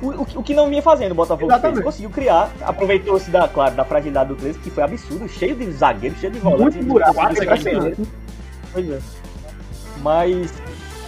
o, 0.02 0.08
o, 0.08 0.28
o 0.40 0.44
que 0.44 0.54
não 0.54 0.68
vinha 0.70 0.82
fazendo 0.82 1.12
o 1.12 1.16
Botafogo 1.16 1.52
fez. 1.60 1.80
Conseguiu 1.80 2.10
criar, 2.10 2.50
aproveitou-se 2.62 3.30
da, 3.30 3.48
claro, 3.48 3.76
da 3.76 3.86
fragilidade 3.86 4.30
do 4.30 4.36
13, 4.36 4.60
que 4.60 4.70
foi 4.70 4.84
absurdo, 4.84 5.28
cheio 5.30 5.56
de 5.56 5.72
zagueiros, 5.72 6.20
cheio 6.20 6.34
de 6.34 6.40
volantes. 6.40 6.76
Muito 6.78 6.88
buraco. 6.88 7.16
Pois 8.74 8.90
é. 8.90 9.00
Mas 10.02 10.52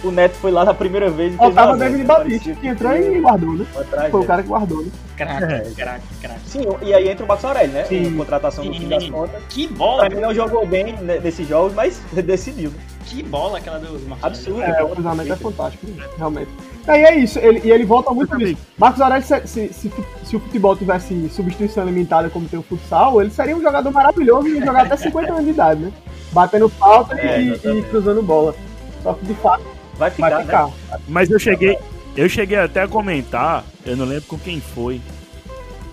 o 0.06 0.10
Neto 0.10 0.34
foi 0.34 0.50
lá 0.50 0.64
na 0.64 0.74
primeira 0.74 1.10
vez 1.10 1.34
e 1.34 1.38
fez 1.38 1.54
tava 1.54 1.72
uma 1.72 1.78
David 1.78 2.04
Batista, 2.04 2.54
que 2.54 2.66
entrou 2.66 2.92
e 2.96 3.20
guardou, 3.20 3.52
né? 3.54 3.66
foi 3.72 3.82
atrás 3.82 4.10
Foi 4.10 4.20
o 4.20 4.24
cara 4.24 4.42
que 4.42 4.48
guardou, 4.48 4.82
né? 4.82 4.90
Craque, 5.16 5.74
craque, 5.74 6.06
craque. 6.20 6.40
Sim, 6.46 6.64
e 6.82 6.92
aí 6.92 7.08
entra 7.08 7.24
o 7.24 7.28
Max 7.28 7.44
Aurélio, 7.44 7.72
né? 7.72 7.84
Sim. 7.84 8.02
Em 8.02 8.16
contratação 8.16 8.64
no 8.64 8.74
fim 8.74 8.88
das 8.88 9.08
contas. 9.08 9.42
Que 9.48 9.68
bola, 9.68 10.06
Pra 10.06 10.14
mim 10.14 10.20
não 10.20 10.34
jogou 10.34 10.66
bem 10.66 10.96
nesses 11.22 11.46
jogos, 11.46 11.72
mas 11.74 12.00
decidiu. 12.12 12.70
né? 12.70 12.76
que 13.04 13.22
bola 13.22 13.58
aquela 13.58 13.78
do 13.78 13.98
Marcos 14.08 14.24
Absurdo. 14.24 14.62
É, 14.62 14.82
o 14.82 14.88
cruzamento 14.88 15.32
é 15.32 15.36
fantástico, 15.36 15.86
realmente. 16.16 16.50
Aí 16.86 17.02
é 17.04 17.16
isso, 17.16 17.38
ele, 17.38 17.60
e 17.64 17.70
ele 17.70 17.84
volta 17.84 18.10
muito 18.10 18.34
nisso. 18.36 18.60
Marcos 18.76 19.00
Aurélio, 19.00 19.26
se, 19.26 19.46
se, 19.46 19.72
se, 19.72 19.92
se 20.24 20.36
o 20.36 20.40
futebol 20.40 20.76
tivesse 20.76 21.28
substituição 21.28 21.84
limitada 21.84 22.28
como 22.28 22.48
tem 22.48 22.58
o 22.58 22.62
futsal, 22.62 23.20
ele 23.20 23.30
seria 23.30 23.56
um 23.56 23.62
jogador 23.62 23.90
maravilhoso 23.90 24.48
e 24.48 24.58
ia 24.58 24.64
jogar 24.64 24.86
até 24.86 24.96
50 24.96 25.32
anos 25.32 25.44
de 25.44 25.50
idade, 25.50 25.80
né? 25.80 25.92
Batendo 26.32 26.68
falta 26.68 27.14
É, 27.18 27.40
e, 27.40 27.52
e 27.52 27.82
cruzando 27.84 28.22
bola. 28.22 28.54
Só 29.02 29.12
que 29.14 29.24
de 29.26 29.34
fato 29.34 29.62
Vai 29.96 30.10
ficar, 30.10 30.30
vai 30.30 30.44
ficar. 30.44 30.66
né? 30.66 30.72
Mas 31.08 31.30
eu 31.30 31.38
cheguei, 31.38 31.78
eu 32.16 32.28
cheguei 32.28 32.58
até 32.58 32.82
a 32.82 32.88
comentar, 32.88 33.64
eu 33.84 33.96
não 33.96 34.04
lembro 34.04 34.24
com 34.26 34.38
quem 34.38 34.60
foi, 34.60 35.00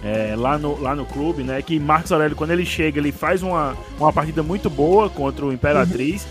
é, 0.03 0.33
lá, 0.35 0.57
no, 0.57 0.79
lá 0.81 0.95
no 0.95 1.05
clube, 1.05 1.43
né? 1.43 1.61
Que 1.61 1.79
Marcos 1.79 2.11
Aurélio, 2.11 2.35
quando 2.35 2.51
ele 2.51 2.65
chega, 2.65 2.99
ele 2.99 3.11
faz 3.11 3.43
uma, 3.43 3.75
uma 3.99 4.11
partida 4.11 4.41
muito 4.41 4.69
boa 4.69 5.09
contra 5.09 5.45
o 5.45 5.53
Imperatriz. 5.53 6.27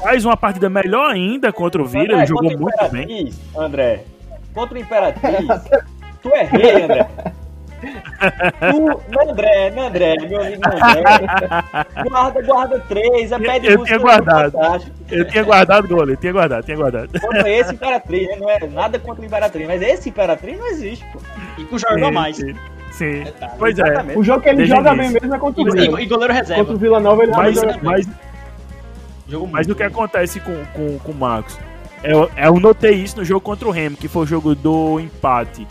Faz 0.00 0.24
uma 0.24 0.36
partida 0.36 0.68
melhor 0.68 1.10
ainda 1.10 1.52
contra 1.52 1.80
o 1.80 1.86
Vila, 1.86 2.14
ele 2.14 2.26
jogou 2.26 2.50
contra 2.50 2.58
o 2.58 2.62
muito 2.62 2.92
bem. 2.92 3.02
Imperatriz, 3.04 3.40
André, 3.56 4.04
contra 4.52 4.76
o 4.76 4.80
Imperatriz, 4.80 5.46
tu 6.22 6.28
é 6.34 6.42
rei, 6.44 6.82
André. 6.82 7.08
Tu, 7.80 9.02
não, 9.10 9.30
André, 9.30 9.70
não, 9.70 9.86
André, 9.88 10.14
meu 10.28 10.40
amigo 10.40 10.62
não, 10.64 10.72
André. 10.72 11.02
Guarda, 12.08 12.42
guarda 12.42 12.78
três, 12.88 13.32
é 13.32 13.38
pé 13.38 13.58
de 13.58 13.66
Eu 13.68 13.84
tinha 13.84 13.98
guardado. 13.98 14.52
fantástico. 14.52 14.96
Eu 15.10 15.28
tinha 15.28 15.42
guardado 15.44 15.88
gol, 15.88 16.08
eu 16.08 16.16
tinha 16.16 16.32
guardado, 16.32 16.64
tinha 16.64 16.76
guardado. 16.76 17.20
Contra 17.20 17.50
esse 17.50 17.74
Imperatriz, 17.74 18.28
né? 18.28 18.36
Não 18.38 18.50
é 18.50 18.58
nada 18.66 18.98
contra 18.98 19.22
o 19.22 19.24
Imperatriz, 19.24 19.66
mas 19.66 19.82
esse 19.82 20.08
Imperatriz 20.08 20.58
não 20.58 20.66
existe, 20.68 21.04
pô. 21.12 21.20
E 21.58 21.64
com 21.64 21.78
jogador 21.78 22.06
a 22.06 22.12
mais. 22.12 22.36
Sim, 22.36 22.54
sim. 22.92 23.22
Detalhe. 23.24 23.52
Pois 23.58 23.78
é. 23.78 23.82
Exatamente. 23.82 24.18
O 24.18 24.24
jogo 24.24 24.40
que 24.42 24.48
ele 24.48 24.56
Desde 24.58 24.74
joga 24.74 24.92
o 24.92 24.96
bem 24.96 25.10
mesmo 25.10 25.34
é 25.34 25.38
contra 25.38 25.62
o 25.62 25.68
E, 25.68 25.70
Vila. 25.70 26.00
e, 26.00 26.04
e 26.04 26.06
goleiro 26.06 26.32
reserva. 26.32 26.62
Contra 26.62 26.74
o 26.74 26.78
Vila 26.78 27.00
Nova 27.00 27.22
ele 27.22 27.32
Mas, 27.32 27.54
joga 27.54 27.78
mas, 27.82 28.06
mas 29.28 29.66
muito. 29.66 29.72
o 29.72 29.74
que 29.74 29.82
acontece 29.82 30.40
com, 30.40 30.64
com, 30.72 30.98
com 30.98 31.12
o 31.12 31.14
Marcos? 31.14 31.58
Eu, 32.02 32.30
eu 32.36 32.60
notei 32.60 32.92
isso 32.92 33.16
no 33.16 33.24
jogo 33.24 33.40
contra 33.40 33.66
o 33.66 33.70
Remo, 33.70 33.96
que 33.96 34.06
foi 34.08 34.22
o 34.22 34.26
jogo 34.26 34.54
do 34.54 35.00
empate. 35.00 35.66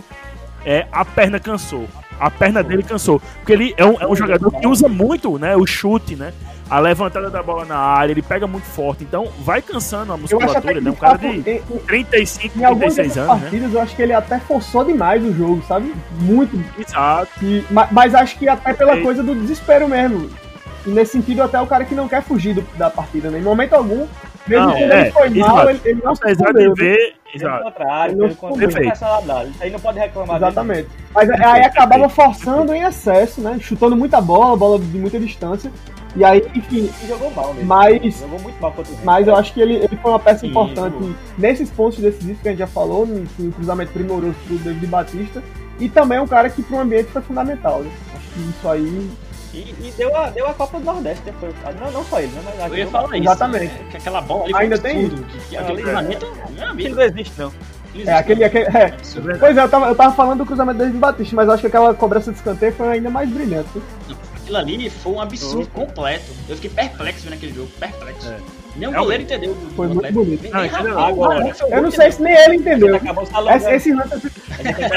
É, 0.65 0.87
a 0.91 1.05
perna 1.05 1.39
cansou. 1.39 1.87
A 2.19 2.31
perna 2.31 2.63
dele 2.63 2.81
cansou. 2.83 3.21
Porque 3.37 3.51
ele 3.53 3.73
é 3.77 3.85
um, 3.85 3.99
é 3.99 4.07
um 4.07 4.15
jogador 4.15 4.49
que 4.51 4.65
usa 4.67 4.87
muito 4.87 5.37
né, 5.37 5.55
o 5.55 5.65
chute, 5.65 6.15
né? 6.15 6.33
A 6.67 6.79
levantada 6.79 7.29
da 7.29 7.43
bola 7.43 7.63
na 7.65 7.77
área, 7.77 8.11
ele 8.11 8.23
pega 8.23 8.47
muito 8.47 8.63
forte. 8.65 9.03
Então 9.03 9.27
vai 9.41 9.61
cansando 9.61 10.13
a 10.13 10.17
musculatura. 10.17 10.71
Ele 10.77 10.87
é 10.87 10.91
um 10.91 10.93
de 10.93 10.99
cara 10.99 11.17
de 11.19 11.27
em, 11.27 11.41
35, 11.85 12.57
em 12.59 12.63
algumas 12.63 12.95
36 12.95 13.07
dessas 13.07 13.17
anos, 13.17 13.35
né? 13.35 13.41
partidas 13.49 13.73
eu 13.73 13.81
acho 13.81 13.95
que 13.95 14.01
ele 14.01 14.13
até 14.13 14.39
forçou 14.39 14.83
demais 14.83 15.23
o 15.23 15.31
jogo, 15.33 15.61
sabe? 15.67 15.93
Muito. 16.19 16.59
Exato. 16.79 17.29
E- 17.43 17.63
ma- 17.69 17.87
mas 17.91 18.15
acho 18.15 18.39
que 18.39 18.47
até 18.49 18.73
pela 18.73 18.99
coisa 19.01 19.21
do 19.21 19.35
desespero 19.35 19.87
mesmo. 19.87 20.27
E 20.85 20.89
nesse 20.89 21.13
sentido, 21.13 21.41
até 21.41 21.59
o 21.59 21.65
cara 21.67 21.83
que 21.85 21.95
não 21.95 22.07
quer 22.07 22.21
fugir 22.21 22.53
do- 22.53 22.65
da 22.77 22.89
partida, 22.89 23.29
né? 23.31 23.39
Em 23.39 23.41
momento 23.41 23.73
algum, 23.73 24.05
mesmo 24.47 24.65
Não, 24.67 24.71
quando 24.73 24.91
é, 24.91 25.01
ele 25.01 25.11
foi 25.11 25.29
mal, 25.31 25.49
exato. 25.49 25.69
ele, 25.69 25.81
ele 25.85 26.01
não 26.03 26.15
se 26.15 26.21
Apesar 26.23 26.43
de 26.53 26.59
escondeu, 26.61 26.69
né? 26.69 26.75
ver. 26.77 27.15
Pelo 27.35 27.47
Exato. 27.49 27.63
contrário, 27.65 28.11
Ele 28.11 28.15
pelo 28.15 28.27
não- 28.29 28.35
contrário, 28.59 28.89
é 28.91 28.95
saudável. 28.95 29.49
Isso 29.51 29.63
aí 29.63 29.69
não 29.71 29.79
pode 29.79 29.99
reclamar 29.99 30.39
dele. 30.39 30.45
Exatamente. 30.51 30.89
Mas 31.13 31.29
aí 31.29 31.37
Perfeito, 31.37 31.65
acabava 31.67 32.09
forçando 32.09 32.73
em 32.73 32.81
excesso, 32.83 33.41
né? 33.41 33.57
Chutando 33.59 33.95
muita 33.95 34.21
bola, 34.21 34.55
bola 34.55 34.79
de 34.79 34.97
muita 34.97 35.19
distância. 35.19 35.71
E 36.15 36.23
aí, 36.23 36.41
enfim, 36.55 36.89
E 37.03 37.07
jogou 37.07 37.29
mal 37.31 37.53
mesmo. 37.53 37.67
Mas- 37.67 38.19
Jogou 38.19 38.39
muito 38.39 38.61
mal 38.61 38.71
contra 38.71 38.93
o. 38.93 38.97
Mas 39.03 39.27
eu 39.27 39.35
acho 39.35 39.53
que 39.53 39.59
ele, 39.59 39.73
ele 39.75 39.97
foi 40.01 40.11
uma 40.11 40.19
peça 40.19 40.39
Sim, 40.41 40.47
importante 40.47 40.93
jogou. 40.93 41.09
nesses 41.37 41.69
pontos 41.71 41.99
decisivos 41.99 42.41
que 42.41 42.47
a 42.47 42.51
gente 42.51 42.59
já 42.59 42.67
falou, 42.67 43.05
no, 43.05 43.25
no 43.37 43.51
cruzamento 43.51 43.91
primoroso 43.91 44.35
do 44.47 44.57
David 44.63 44.85
Batista. 44.87 45.43
E 45.77 45.89
também 45.89 46.17
é 46.17 46.21
um 46.21 46.27
cara 46.27 46.49
que 46.49 46.63
para 46.63 46.77
o 46.77 46.79
ambiente 46.79 47.11
foi 47.11 47.21
fundamental. 47.21 47.79
Né? 47.81 47.89
Acho 48.15 48.29
que 48.29 48.39
isso 48.49 48.69
aí. 48.69 49.09
E, 49.56 49.88
e 49.88 49.94
deu, 49.95 50.15
a, 50.15 50.30
deu 50.30 50.48
a 50.48 50.53
Copa 50.53 50.80
do 50.80 50.86
Nordeste 50.86 51.23
depois. 51.23 51.53
Não, 51.80 51.91
não 51.91 52.03
só 52.03 52.19
ele, 52.19 52.32
né? 52.34 52.41
Mas 52.60 52.72
Eu 52.72 52.77
ia 52.77 52.88
falar 52.88 53.15
isso. 53.15 53.23
Exatamente. 53.23 53.73
né? 53.73 53.88
Que 53.90 53.98
aquela 53.98 54.22
bola 54.22 54.44
ali 54.44 54.52
foi 54.53 54.64
Ainda 54.64 54.77
tem. 54.77 55.10
Que, 55.10 55.40
que 55.49 55.57
aquele 55.57 55.82
cruzamento, 55.82 56.26
amigo. 56.69 56.95
não 56.95 57.03
existe, 57.03 57.34
não. 57.40 57.53
É, 58.06 58.14
aquele. 58.14 58.44
aquele 58.44 58.65
é. 58.65 58.86
Absurdo. 58.88 59.40
Pois 59.40 59.57
é, 59.57 59.61
eu 59.64 59.69
tava, 59.69 59.88
eu 59.88 59.95
tava 59.95 60.15
falando 60.15 60.40
do 60.40 60.45
cruzamento 60.45 60.77
do 60.77 60.84
David 60.84 60.99
Batista, 60.99 61.36
mas 61.36 61.48
eu 61.48 61.53
acho 61.53 61.61
que 61.61 61.68
aquela 61.68 61.94
cobrança 61.94 62.32
de 62.32 62.38
escanteio 62.38 62.73
foi 62.73 62.90
ainda 62.90 63.10
mais 63.10 63.30
brilhante. 63.30 63.69
né? 63.76 64.15
Aquilo 64.36 64.57
ali 64.57 64.90
foi 64.90 65.14
um 65.14 65.22
absurdo 65.22 65.68
completo. 65.68 66.26
Eu 66.49 66.56
fiquei 66.56 66.69
perplexo 66.69 67.23
vendo 67.23 67.34
aquele 67.34 67.53
jogo, 67.53 67.69
perplexo. 67.80 68.30
É. 68.30 68.64
Nem 68.77 68.89
o 68.89 68.93
É, 68.93 68.97
goleiro 68.97 69.23
entendeu. 69.23 69.52
o- 69.52 69.76
Foi 69.76 69.88
o 69.88 69.95
muito 69.95 70.11
bonito. 70.14 70.41
Nem- 70.43 70.52
Não, 70.52 70.60
nem 70.61 70.69
aquilo 70.69 70.89
Rafael, 70.89 71.07
é- 71.07 71.14
o 71.14 71.22
Rafael 71.22 71.56
foi 71.56 71.69
o 71.69 71.73
Eu 71.73 71.81
não 71.84 71.91
sei 71.91 72.11
se 72.11 72.22
nem 72.22 72.34
ele 72.35 72.56
entendeu. 72.57 72.95
O. 72.95 73.49
Esse, 73.56 73.72
esse 73.72 73.93
lance 73.93 74.14
eu 74.14 74.19
fico, 74.19 74.39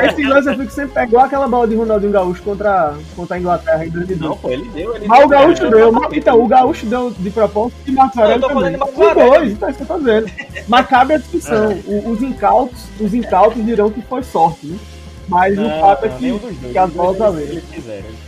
esse 0.05 0.23
lance 0.25 0.49
eu 0.49 0.57
fico 0.59 0.71
sempre 0.73 0.95
pegou 0.95 1.21
aquela 1.21 1.47
bola 1.47 1.69
de 1.69 1.77
Ronaldinho 1.77 2.11
Gaúcho 2.13 2.43
contra, 2.43 2.95
contra 3.15 3.37
a 3.37 3.39
Inglaterra 3.39 3.87
em 3.87 3.91
2002. 3.91 4.31
Não, 4.31 4.37
pô, 4.37 4.51
ele 4.51 4.69
deu. 4.71 4.97
Ele 4.97 5.07
Mas 5.07 5.19
o 5.25 5.29
deu, 5.29 5.39
Gaúcho 5.39 5.65
é, 5.65 5.71
deu. 5.71 5.89
exatamente. 5.91 6.19
Então, 6.19 6.43
o 6.43 6.47
Gaúcho 6.49 6.87
deu 6.87 7.11
de 7.13 7.31
propósito 7.31 7.77
e 7.87 7.91
Marcos 7.93 8.17
Não, 8.17 8.23
eu 8.25 8.27
Aurélio 8.31 8.41
tô 8.43 8.49
também. 8.49 8.63
falando 8.63 8.73
de 8.73 8.79
Marcos 8.99 8.99
Os 8.99 9.15
dois, 9.39 9.53
então 9.53 9.69
é 9.69 9.71
isso 9.71 9.79
que 9.79 9.83
eu 9.85 9.97
tô 9.97 9.99
dizendo. 9.99 10.31
Mas 10.69 10.87
cabe 10.89 11.15
a 11.15 11.19
discussão. 11.19 11.79
O- 11.87 12.11
Os 12.11 12.23
incautos, 12.23 12.85
os 13.01 13.15
incautos 13.15 13.65
dirão 13.65 13.91
que 13.91 14.03
foi 14.03 14.23
sorte, 14.23 14.67
né? 14.67 14.77
Mas 15.29 15.57
o 15.59 15.61
Não, 15.61 15.81
fato 15.81 16.05
é 16.07 16.09
não, 16.09 16.17
que, 16.17 16.39
que 16.73 16.79
as 16.79 16.91
bolas 16.91 17.11
eles- 17.17 17.19
valeram. 17.19 17.53
eles. 17.53 18.28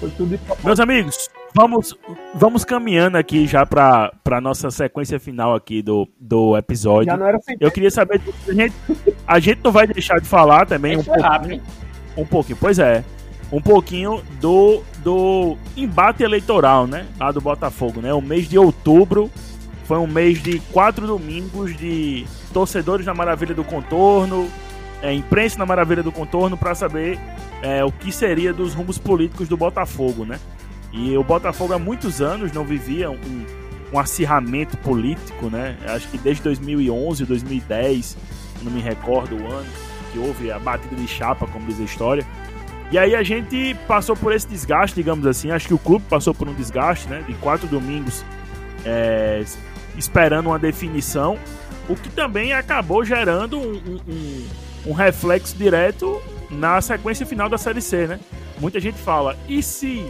Foi 0.00 0.10
tudo. 0.10 0.40
Meus 0.64 0.80
amigos, 0.80 1.28
vamos, 1.54 1.94
vamos 2.34 2.64
caminhando 2.64 3.18
aqui 3.18 3.46
já 3.46 3.66
para 3.66 4.10
a 4.24 4.40
nossa 4.40 4.70
sequência 4.70 5.20
final 5.20 5.54
aqui 5.54 5.82
do, 5.82 6.08
do 6.18 6.56
episódio. 6.56 7.12
Já 7.12 7.18
não 7.18 7.26
era 7.26 7.38
sem 7.40 7.54
Eu 7.60 7.70
queria 7.70 7.90
saber, 7.90 8.18
a 8.48 8.52
gente, 8.52 8.74
a 9.26 9.38
gente 9.38 9.60
não 9.62 9.70
vai 9.70 9.86
deixar 9.86 10.18
de 10.18 10.26
falar 10.26 10.64
também 10.64 10.96
um 10.96 11.04
foi 11.04 11.20
rápido, 11.20 11.50
pouquinho, 11.50 11.62
um 12.16 12.24
pouquinho, 12.24 12.58
pois 12.58 12.78
é, 12.78 13.04
um 13.52 13.60
pouquinho 13.60 14.22
do, 14.40 14.82
do 15.04 15.58
embate 15.76 16.22
eleitoral, 16.22 16.86
né, 16.86 17.06
lá 17.18 17.30
do 17.30 17.40
Botafogo, 17.42 18.00
né, 18.00 18.14
o 18.14 18.22
mês 18.22 18.48
de 18.48 18.58
outubro 18.58 19.30
foi 19.84 19.98
um 19.98 20.06
mês 20.06 20.42
de 20.42 20.60
quatro 20.72 21.06
domingos 21.06 21.76
de 21.76 22.24
torcedores 22.54 23.04
na 23.04 23.12
Maravilha 23.12 23.54
do 23.54 23.64
Contorno, 23.64 24.48
é, 25.02 25.12
imprensa 25.12 25.58
na 25.58 25.66
Maravilha 25.66 26.02
do 26.02 26.12
Contorno 26.12 26.56
para 26.56 26.74
saber 26.74 27.18
é, 27.62 27.84
o 27.84 27.90
que 27.92 28.10
seria 28.12 28.52
dos 28.52 28.74
rumos 28.74 28.98
políticos 28.98 29.48
do 29.48 29.56
Botafogo, 29.56 30.24
né, 30.24 30.38
e 30.92 31.16
o 31.16 31.22
Botafogo 31.22 31.72
há 31.72 31.78
muitos 31.78 32.20
anos 32.20 32.50
não 32.52 32.64
vivia 32.64 33.10
um, 33.10 33.46
um 33.92 33.98
acirramento 33.98 34.76
político, 34.78 35.46
né? 35.48 35.76
Acho 35.86 36.08
que 36.08 36.18
desde 36.18 36.42
2011, 36.42 37.24
2010, 37.24 38.16
eu 38.58 38.64
não 38.64 38.72
me 38.72 38.80
recordo 38.80 39.36
o 39.36 39.46
ano 39.52 39.66
que 40.12 40.18
houve 40.18 40.50
a 40.50 40.58
batida 40.58 40.96
de 40.96 41.06
chapa, 41.06 41.46
como 41.46 41.64
diz 41.66 41.78
a 41.80 41.84
história. 41.84 42.26
E 42.90 42.98
aí 42.98 43.14
a 43.14 43.22
gente 43.22 43.76
passou 43.86 44.16
por 44.16 44.32
esse 44.32 44.48
desgaste, 44.48 44.96
digamos 44.96 45.24
assim. 45.28 45.52
Acho 45.52 45.68
que 45.68 45.74
o 45.74 45.78
clube 45.78 46.04
passou 46.10 46.34
por 46.34 46.48
um 46.48 46.54
desgaste, 46.54 47.08
né? 47.08 47.22
De 47.24 47.34
quatro 47.34 47.68
domingos 47.68 48.24
é, 48.84 49.44
esperando 49.96 50.46
uma 50.48 50.58
definição, 50.58 51.38
o 51.88 51.94
que 51.94 52.08
também 52.08 52.52
acabou 52.52 53.04
gerando 53.04 53.58
um, 53.60 53.72
um- 53.74 54.00
um- 54.08 54.46
um 54.86 54.92
reflexo 54.92 55.56
direto 55.56 56.20
na 56.50 56.80
sequência 56.80 57.24
final 57.26 57.48
da 57.48 57.58
Série 57.58 57.80
C, 57.80 58.06
né? 58.06 58.20
Muita 58.58 58.80
gente 58.80 58.98
fala, 58.98 59.36
e 59.48 59.62
se 59.62 60.04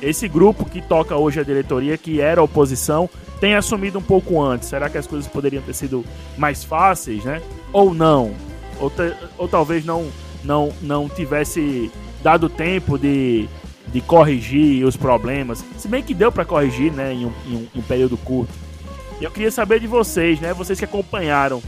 esse 0.00 0.28
grupo 0.28 0.64
que 0.64 0.80
toca 0.80 1.16
hoje 1.16 1.40
a 1.40 1.42
diretoria, 1.42 1.96
que 1.98 2.20
era 2.20 2.42
oposição, 2.42 3.08
tem 3.40 3.54
assumido 3.54 3.98
um 3.98 4.02
pouco 4.02 4.40
antes? 4.40 4.68
Será 4.68 4.88
que 4.88 4.98
as 4.98 5.06
coisas 5.06 5.28
poderiam 5.28 5.62
ter 5.62 5.74
sido 5.74 6.04
mais 6.36 6.62
fáceis, 6.62 7.24
né? 7.24 7.40
Ou 7.72 7.92
não? 7.94 8.32
Ou, 8.80 8.90
te- 8.90 9.14
ou 9.36 9.48
talvez 9.48 9.84
não, 9.84 10.08
não, 10.44 10.72
não 10.82 11.08
tivesse 11.08 11.90
dado 12.22 12.48
tempo 12.48 12.96
de, 12.98 13.48
de 13.88 14.00
corrigir 14.00 14.84
os 14.84 14.96
problemas. 14.96 15.64
Se 15.76 15.88
bem 15.88 16.02
que 16.02 16.14
deu 16.14 16.30
para 16.30 16.44
corrigir, 16.44 16.92
né, 16.92 17.12
em 17.12 17.24
um, 17.26 17.32
em 17.46 17.56
um- 17.56 17.66
em 17.74 17.78
um 17.80 17.82
período 17.82 18.16
curto. 18.18 18.52
Eu 19.20 19.30
queria 19.32 19.50
saber 19.50 19.80
de 19.80 19.88
vocês, 19.88 20.38
né? 20.40 20.52
Vocês 20.54 20.78
que 20.78 20.84
acompanharam 20.84 21.60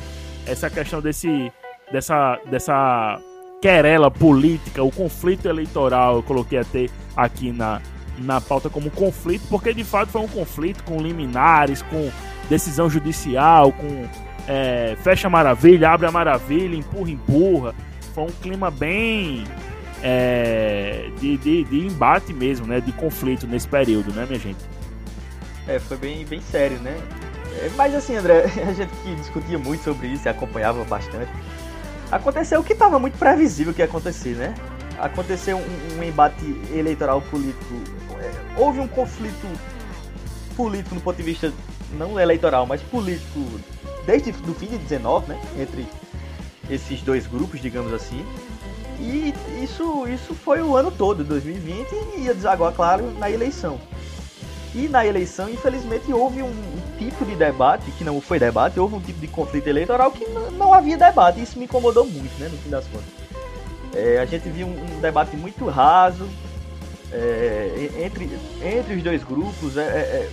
essa 0.47 0.71
questão 0.71 1.01
desse, 1.01 1.51
dessa, 1.91 2.39
dessa 2.47 3.21
querela 3.61 4.11
política, 4.11 4.83
o 4.83 4.91
conflito 4.91 5.47
eleitoral, 5.47 6.17
eu 6.17 6.23
coloquei 6.23 6.59
até 6.59 6.87
aqui 7.17 7.53
na, 7.53 7.81
na 8.19 8.41
pauta 8.41 8.71
como 8.71 8.91
conflito, 8.91 9.47
porque 9.49 9.75
de 9.75 9.85
fato 9.85 10.11
foi 10.11 10.21
um 10.21 10.29
conflito 10.29 10.83
com 10.85 10.99
liminares, 10.99 11.83
com 11.83 12.11
decisão 12.49 12.89
judicial, 12.89 13.73
com 13.73 14.09
é, 14.49 14.97
fecha 15.03 15.29
a 15.29 15.31
maravilha, 15.31 15.91
abre 15.91 16.07
a 16.07 16.11
maravilha, 16.11 16.75
empurra, 16.75 17.11
empurra. 17.11 17.75
Foi 18.15 18.25
um 18.25 18.33
clima 18.43 18.71
bem 18.71 19.45
é, 20.03 21.09
de, 21.21 21.37
de, 21.37 21.65
de 21.65 21.87
embate 21.87 22.33
mesmo, 22.33 22.67
né? 22.67 22.81
De 22.81 22.93
conflito 22.93 23.47
nesse 23.47 23.69
período, 23.69 24.13
né, 24.13 24.27
minha 24.27 24.41
gente? 24.41 24.59
É, 25.69 25.79
foi 25.79 25.97
bem, 25.97 26.25
bem 26.25 26.41
sério, 26.41 26.79
né? 26.81 26.97
É, 27.63 27.71
mas 27.77 27.95
assim, 27.95 28.17
André, 28.17 28.45
a 28.67 28.73
gente 28.73 28.91
que 29.03 29.15
discutia 29.17 29.59
muito 29.59 29.85
sobre 29.85 30.09
isso 30.09 30.27
e 30.27 30.29
acompanhava 30.29 30.83
bastante. 30.85 31.31
Aconteceu 32.11 32.61
o 32.61 32.65
que 32.65 32.73
estava 32.73 32.99
muito 32.99 33.17
previsível 33.17 33.73
que 33.73 33.81
ia 33.81 33.85
acontecer, 33.85 34.35
né? 34.35 34.55
Aconteceu 34.99 35.59
um, 35.59 35.99
um 35.99 36.03
embate 36.03 36.45
eleitoral 36.75 37.23
político. 37.23 37.75
é, 38.19 38.61
Houve 38.61 38.81
um 38.81 38.89
conflito 38.89 39.47
político 40.57 40.95
no 40.95 41.01
ponto 41.01 41.17
de 41.17 41.23
vista 41.23 41.53
não 41.93 42.19
eleitoral, 42.19 42.67
mas 42.67 42.83
político 42.83 43.41
desde 44.05 44.31
o 44.31 44.55
fim 44.55 44.67
de 44.67 44.79
19, 44.79 45.29
né? 45.29 45.41
Entre 45.59 45.87
esses 46.69 47.01
dois 47.03 47.27
grupos, 47.27 47.61
digamos 47.61 47.93
assim. 47.93 48.25
E 48.99 49.33
isso, 49.63 50.07
isso 50.09 50.35
foi 50.35 50.61
o 50.61 50.77
ano 50.77 50.91
todo, 50.91 51.25
2020, 51.25 51.89
e 52.17 52.21
ia 52.23 52.35
desaguar, 52.35 52.73
claro, 52.73 53.11
na 53.19 53.31
eleição. 53.31 53.81
E 54.75 54.89
na 54.89 55.05
eleição, 55.05 55.49
infelizmente, 55.49 56.13
houve 56.13 56.43
um, 56.43 56.53
tipo 56.97 57.25
de 57.25 57.35
debate, 57.35 57.91
que 57.93 58.05
não 58.05 58.21
foi 58.21 58.39
debate, 58.39 58.79
houve 58.79 58.95
um 58.95 59.01
tipo 59.01 59.19
de 59.19 59.27
conflito 59.27 59.67
eleitoral 59.67 60.13
que 60.13 60.25
não, 60.27 60.73
havia 60.73 60.97
debate. 60.97 61.43
Isso 61.43 61.59
me 61.59 61.65
incomodou 61.65 62.05
muito, 62.05 62.39
né, 62.39 62.49
no 62.49 62.59
fim 62.59 62.71
das 62.71 62.87
contas. 62.87 63.09
É, 63.95 64.19
a 64.19 64.25
gente 64.27 64.49
viu 64.49 64.67
um, 64.67 64.97
um 64.97 65.01
debate 65.01 65.37
muito 65.37 65.67
raso 65.67 66.29
é, 67.11 67.91
entre, 68.05 68.31
entre 68.63 68.95
os 68.95 69.03
dois 69.03 69.25
grupos. 69.25 69.77
É, 69.77 69.83
é, 69.83 69.85
é 69.85 70.31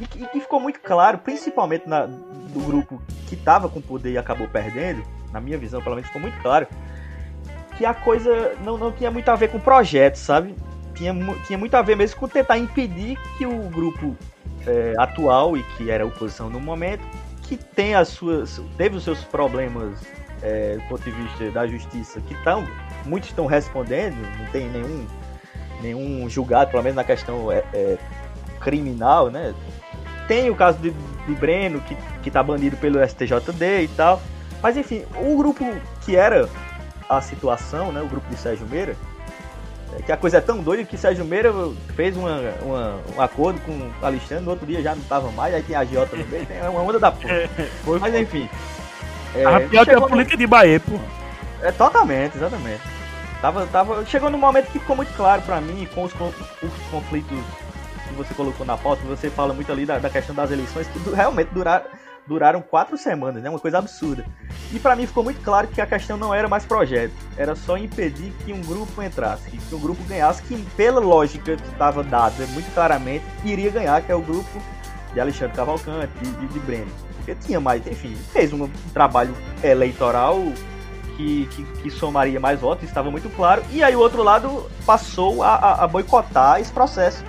e, 0.00 0.26
que 0.26 0.40
ficou 0.40 0.60
muito 0.60 0.80
claro, 0.80 1.18
principalmente 1.18 1.88
na, 1.88 2.06
do 2.06 2.60
grupo 2.64 3.00
que 3.28 3.34
estava 3.34 3.68
com 3.68 3.80
poder 3.80 4.12
e 4.12 4.18
acabou 4.18 4.46
perdendo, 4.46 5.02
na 5.32 5.40
minha 5.40 5.58
visão, 5.58 5.82
pelo 5.82 5.96
menos, 5.96 6.08
ficou 6.08 6.22
muito 6.22 6.40
claro 6.40 6.66
que 7.76 7.84
a 7.84 7.92
coisa 7.92 8.54
não, 8.62 8.78
não 8.78 8.92
tinha 8.92 9.10
muito 9.10 9.28
a 9.28 9.34
ver 9.34 9.48
com 9.48 9.58
projeto, 9.58 10.16
sabe? 10.16 10.54
Tinha, 10.94 11.14
tinha 11.46 11.58
muito 11.58 11.74
a 11.74 11.82
ver 11.82 11.96
mesmo 11.96 12.20
com 12.20 12.28
tentar 12.28 12.58
impedir 12.58 13.18
que 13.36 13.44
o 13.46 13.68
grupo 13.68 14.16
é, 14.66 14.94
atual 14.98 15.56
e 15.56 15.62
que 15.76 15.90
era 15.90 16.06
oposição 16.06 16.48
no 16.48 16.60
momento, 16.60 17.02
que 17.42 17.56
tem 17.56 17.94
as 17.94 18.08
suas, 18.08 18.60
teve 18.76 18.96
os 18.96 19.04
seus 19.04 19.22
problemas 19.24 20.00
é, 20.42 20.76
do 20.76 20.82
ponto 20.88 21.02
de 21.02 21.10
vista 21.10 21.50
da 21.50 21.66
justiça, 21.66 22.20
que 22.20 22.34
estão, 22.34 22.66
muitos 23.06 23.30
estão 23.30 23.46
respondendo, 23.46 24.16
não 24.38 24.46
tem 24.46 24.68
nenhum, 24.68 25.06
nenhum 25.80 26.28
julgado, 26.28 26.70
pelo 26.70 26.82
menos 26.82 26.96
na 26.96 27.04
questão 27.04 27.50
é, 27.50 27.64
é 27.72 27.98
criminal, 28.60 29.30
né? 29.30 29.54
Tem 30.28 30.48
o 30.50 30.54
caso 30.54 30.78
de, 30.78 30.90
Breno, 31.34 31.80
que, 31.82 31.96
que 32.22 32.30
tá 32.30 32.42
banido 32.42 32.76
pelo 32.76 33.06
STJD 33.06 33.82
e 33.82 33.88
tal. 33.88 34.20
Mas 34.62 34.76
enfim, 34.76 35.04
o 35.16 35.36
grupo 35.36 35.64
que 36.02 36.16
era 36.16 36.48
a 37.08 37.20
situação, 37.20 37.92
né? 37.92 38.00
O 38.00 38.08
grupo 38.08 38.28
de 38.30 38.36
Sérgio 38.36 38.66
Meira, 38.66 38.96
que 40.02 40.12
a 40.12 40.16
coisa 40.16 40.38
é 40.38 40.40
tão 40.40 40.58
doida 40.58 40.84
que 40.84 40.96
Sérgio 40.96 41.24
Meira 41.24 41.52
fez 41.94 42.16
uma, 42.16 42.40
uma, 42.62 43.00
um 43.16 43.20
acordo 43.20 43.60
com 43.60 43.72
o 43.72 43.92
Alexandre, 44.02 44.44
no 44.44 44.50
outro 44.50 44.66
dia 44.66 44.82
já 44.82 44.94
não 44.94 45.02
tava 45.04 45.30
mais, 45.30 45.54
aí 45.54 45.62
tem 45.62 45.76
a 45.76 45.84
Giota 45.84 46.16
no 46.16 46.26
meio, 46.26 46.46
tem 46.46 46.60
uma 46.62 46.80
onda 46.80 46.98
da 46.98 47.12
porra. 47.12 47.48
Mas 48.00 48.14
enfim. 48.14 48.48
É, 49.34 49.44
a 49.44 49.60
pior 49.60 49.84
que 49.84 49.92
a 49.92 50.00
política 50.00 50.36
de 50.36 50.46
Bahia, 50.46 50.80
pô. 50.80 50.98
É, 51.62 51.72
totalmente, 51.72 52.36
exatamente. 52.36 52.82
Tava, 53.40 53.66
tava, 53.66 54.06
chegou 54.06 54.30
num 54.30 54.38
momento 54.38 54.66
que 54.66 54.78
ficou 54.78 54.96
muito 54.96 55.14
claro 55.14 55.42
para 55.42 55.60
mim, 55.60 55.88
com 55.94 56.04
os, 56.04 56.12
os 56.14 56.72
conflitos 56.90 57.38
que 58.08 58.14
você 58.14 58.32
colocou 58.34 58.64
na 58.64 58.76
pauta, 58.76 59.02
você 59.04 59.28
fala 59.28 59.52
muito 59.52 59.70
ali 59.70 59.84
da, 59.84 59.98
da 59.98 60.10
questão 60.10 60.34
das 60.34 60.50
eleições, 60.50 60.86
que 60.88 60.98
realmente 61.10 61.48
duraram 61.52 61.84
duraram 62.26 62.62
quatro 62.62 62.96
semanas, 62.96 63.42
né? 63.42 63.50
Uma 63.50 63.58
coisa 63.58 63.78
absurda. 63.78 64.24
E 64.72 64.78
para 64.78 64.96
mim 64.96 65.06
ficou 65.06 65.22
muito 65.22 65.42
claro 65.42 65.68
que 65.68 65.80
a 65.80 65.86
questão 65.86 66.16
não 66.16 66.32
era 66.32 66.48
mais 66.48 66.64
projeto, 66.64 67.12
era 67.36 67.54
só 67.54 67.76
impedir 67.76 68.32
que 68.44 68.52
um 68.52 68.60
grupo 68.62 69.02
entrasse, 69.02 69.50
que 69.50 69.74
um 69.74 69.78
grupo 69.78 70.02
ganhasse, 70.04 70.42
que 70.42 70.56
pela 70.76 71.00
lógica 71.00 71.56
que 71.56 71.68
estava 71.68 72.02
dada 72.02 72.46
muito 72.48 72.72
claramente 72.74 73.24
iria 73.44 73.70
ganhar, 73.70 74.02
que 74.02 74.10
é 74.10 74.14
o 74.14 74.22
grupo 74.22 74.60
de 75.12 75.20
Alexandre 75.20 75.56
Cavalcante, 75.56 76.12
de, 76.20 76.30
de, 76.32 76.46
de 76.48 76.58
Breno. 76.60 76.90
Porque 77.16 77.34
tinha 77.36 77.60
mais, 77.60 77.86
enfim, 77.86 78.14
fez 78.32 78.52
um 78.52 78.68
trabalho 78.92 79.34
eleitoral 79.62 80.40
que, 81.16 81.46
que, 81.46 81.64
que, 81.82 81.90
somaria 81.90 82.40
mais 82.40 82.60
votos, 82.60 82.84
estava 82.88 83.10
muito 83.10 83.28
claro. 83.34 83.62
E 83.70 83.82
aí 83.82 83.94
o 83.94 84.00
outro 84.00 84.22
lado 84.22 84.68
passou 84.84 85.42
a, 85.42 85.54
a, 85.54 85.84
a 85.84 85.86
boicotar 85.86 86.60
esse 86.60 86.72
processo, 86.72 87.24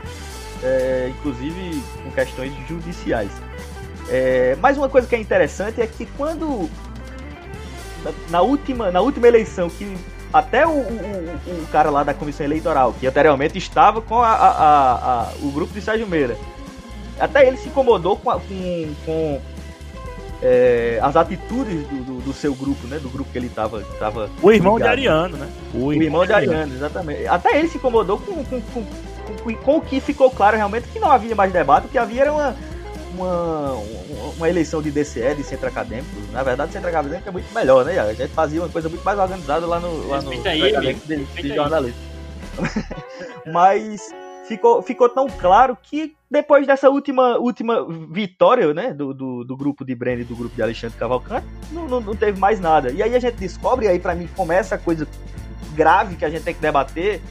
é, 0.63 1.11
inclusive 1.11 1.81
com 2.03 2.11
questões 2.11 2.53
judiciais. 2.67 3.31
É, 4.09 4.55
mas 4.61 4.77
uma 4.77 4.87
coisa 4.89 5.07
que 5.07 5.15
é 5.15 5.19
interessante 5.19 5.81
é 5.81 5.87
que 5.87 6.05
quando 6.05 6.69
na, 8.29 8.41
última, 8.41 8.91
na 8.91 9.01
última 9.01 9.27
eleição 9.27 9.69
que 9.69 9.97
até 10.31 10.67
o, 10.67 10.71
o, 10.71 11.63
o, 11.63 11.67
cara 11.71 11.89
lá 11.89 12.03
da 12.03 12.13
comissão 12.13 12.45
eleitoral, 12.45 12.93
que 12.93 13.07
anteriormente 13.07 13.57
estava 13.57 14.01
com 14.01 14.21
a, 14.21 14.31
a, 14.31 14.93
a, 14.93 15.31
o 15.41 15.49
grupo 15.51 15.73
de 15.73 15.81
Sérgio 15.81 16.05
Meira, 16.05 16.37
até 17.19 17.47
ele 17.47 17.57
se 17.57 17.69
incomodou 17.69 18.17
com, 18.17 18.31
com, 18.31 18.93
com 19.05 19.41
é, 20.41 20.99
as 21.01 21.15
atitudes 21.15 21.87
do, 21.87 22.03
do, 22.03 22.21
do, 22.21 22.33
seu 22.33 22.53
grupo, 22.53 22.85
né? 22.87 22.99
Do 22.99 23.09
grupo 23.09 23.31
que 23.31 23.37
ele 23.37 23.47
estava. 23.47 23.81
Tava 23.97 24.29
o 24.41 24.51
irmão 24.51 24.75
ligado. 24.75 24.89
de 24.89 25.07
Ariano, 25.07 25.37
né? 25.37 25.49
O, 25.73 25.85
o 25.85 25.93
irmão, 25.93 26.25
de 26.25 26.33
Ariano, 26.33 26.73
exatamente. 26.73 27.25
Até 27.27 27.57
ele 27.57 27.69
se 27.69 27.77
incomodou 27.77 28.19
com, 28.19 28.43
com, 28.43 28.61
com, 28.61 28.83
com, 28.83 29.55
com 29.55 29.77
o 29.77 29.81
que 29.81 30.01
ficou 30.01 30.29
claro 30.29 30.57
realmente 30.57 30.89
que 30.89 30.99
não 30.99 31.09
havia 31.09 31.33
mais 31.33 31.53
debate, 31.53 31.87
o 31.87 31.89
que 31.89 31.97
havia 31.97 32.23
era 32.23 32.33
uma 32.33 32.55
uma, 33.15 33.71
uma 34.37 34.49
eleição 34.49 34.81
de 34.81 34.91
DCE, 34.91 35.35
de 35.35 35.43
centro 35.43 35.67
acadêmico. 35.67 36.09
Na 36.31 36.43
verdade, 36.43 36.73
centro 36.73 36.89
acadêmico 36.89 37.27
é 37.27 37.31
muito 37.31 37.53
melhor, 37.53 37.85
né? 37.85 37.97
A 37.99 38.13
gente 38.13 38.31
fazia 38.31 38.61
uma 38.61 38.69
coisa 38.69 38.89
muito 38.89 39.03
mais 39.03 39.17
organizada 39.17 39.65
lá 39.65 39.79
no, 39.79 40.07
lá 40.07 40.21
no 40.21 40.31
aí, 40.47 40.93
de, 40.93 41.25
de 41.25 41.55
jornalismo. 41.55 41.99
Mas 43.51 44.13
ficou, 44.47 44.81
ficou 44.81 45.09
tão 45.09 45.27
claro 45.27 45.77
que 45.81 46.15
depois 46.29 46.65
dessa 46.65 46.89
última, 46.89 47.37
última 47.37 47.85
vitória 48.11 48.73
né, 48.73 48.93
do, 48.93 49.13
do, 49.13 49.43
do 49.43 49.57
grupo 49.57 49.85
de 49.85 49.95
Breno 49.95 50.21
e 50.21 50.25
do 50.25 50.35
grupo 50.35 50.55
de 50.55 50.61
Alexandre 50.61 50.97
Cavalcante, 50.97 51.45
não, 51.71 51.87
não, 51.87 52.01
não, 52.01 52.15
teve 52.15 52.39
mais 52.39 52.59
nada. 52.59 52.91
E 52.91 53.01
aí 53.01 53.15
a 53.15 53.19
gente 53.19 53.35
descobre, 53.35 53.85
e 53.85 53.89
aí 53.89 53.99
para 53.99 54.15
mim 54.15 54.27
começa 54.35 54.75
a 54.75 54.77
coisa 54.77 55.07
grave 55.73 56.15
que 56.15 56.25
a 56.25 56.29
gente 56.29 56.43
tem 56.43 56.53
que 56.53 56.61
debater, 56.61 57.21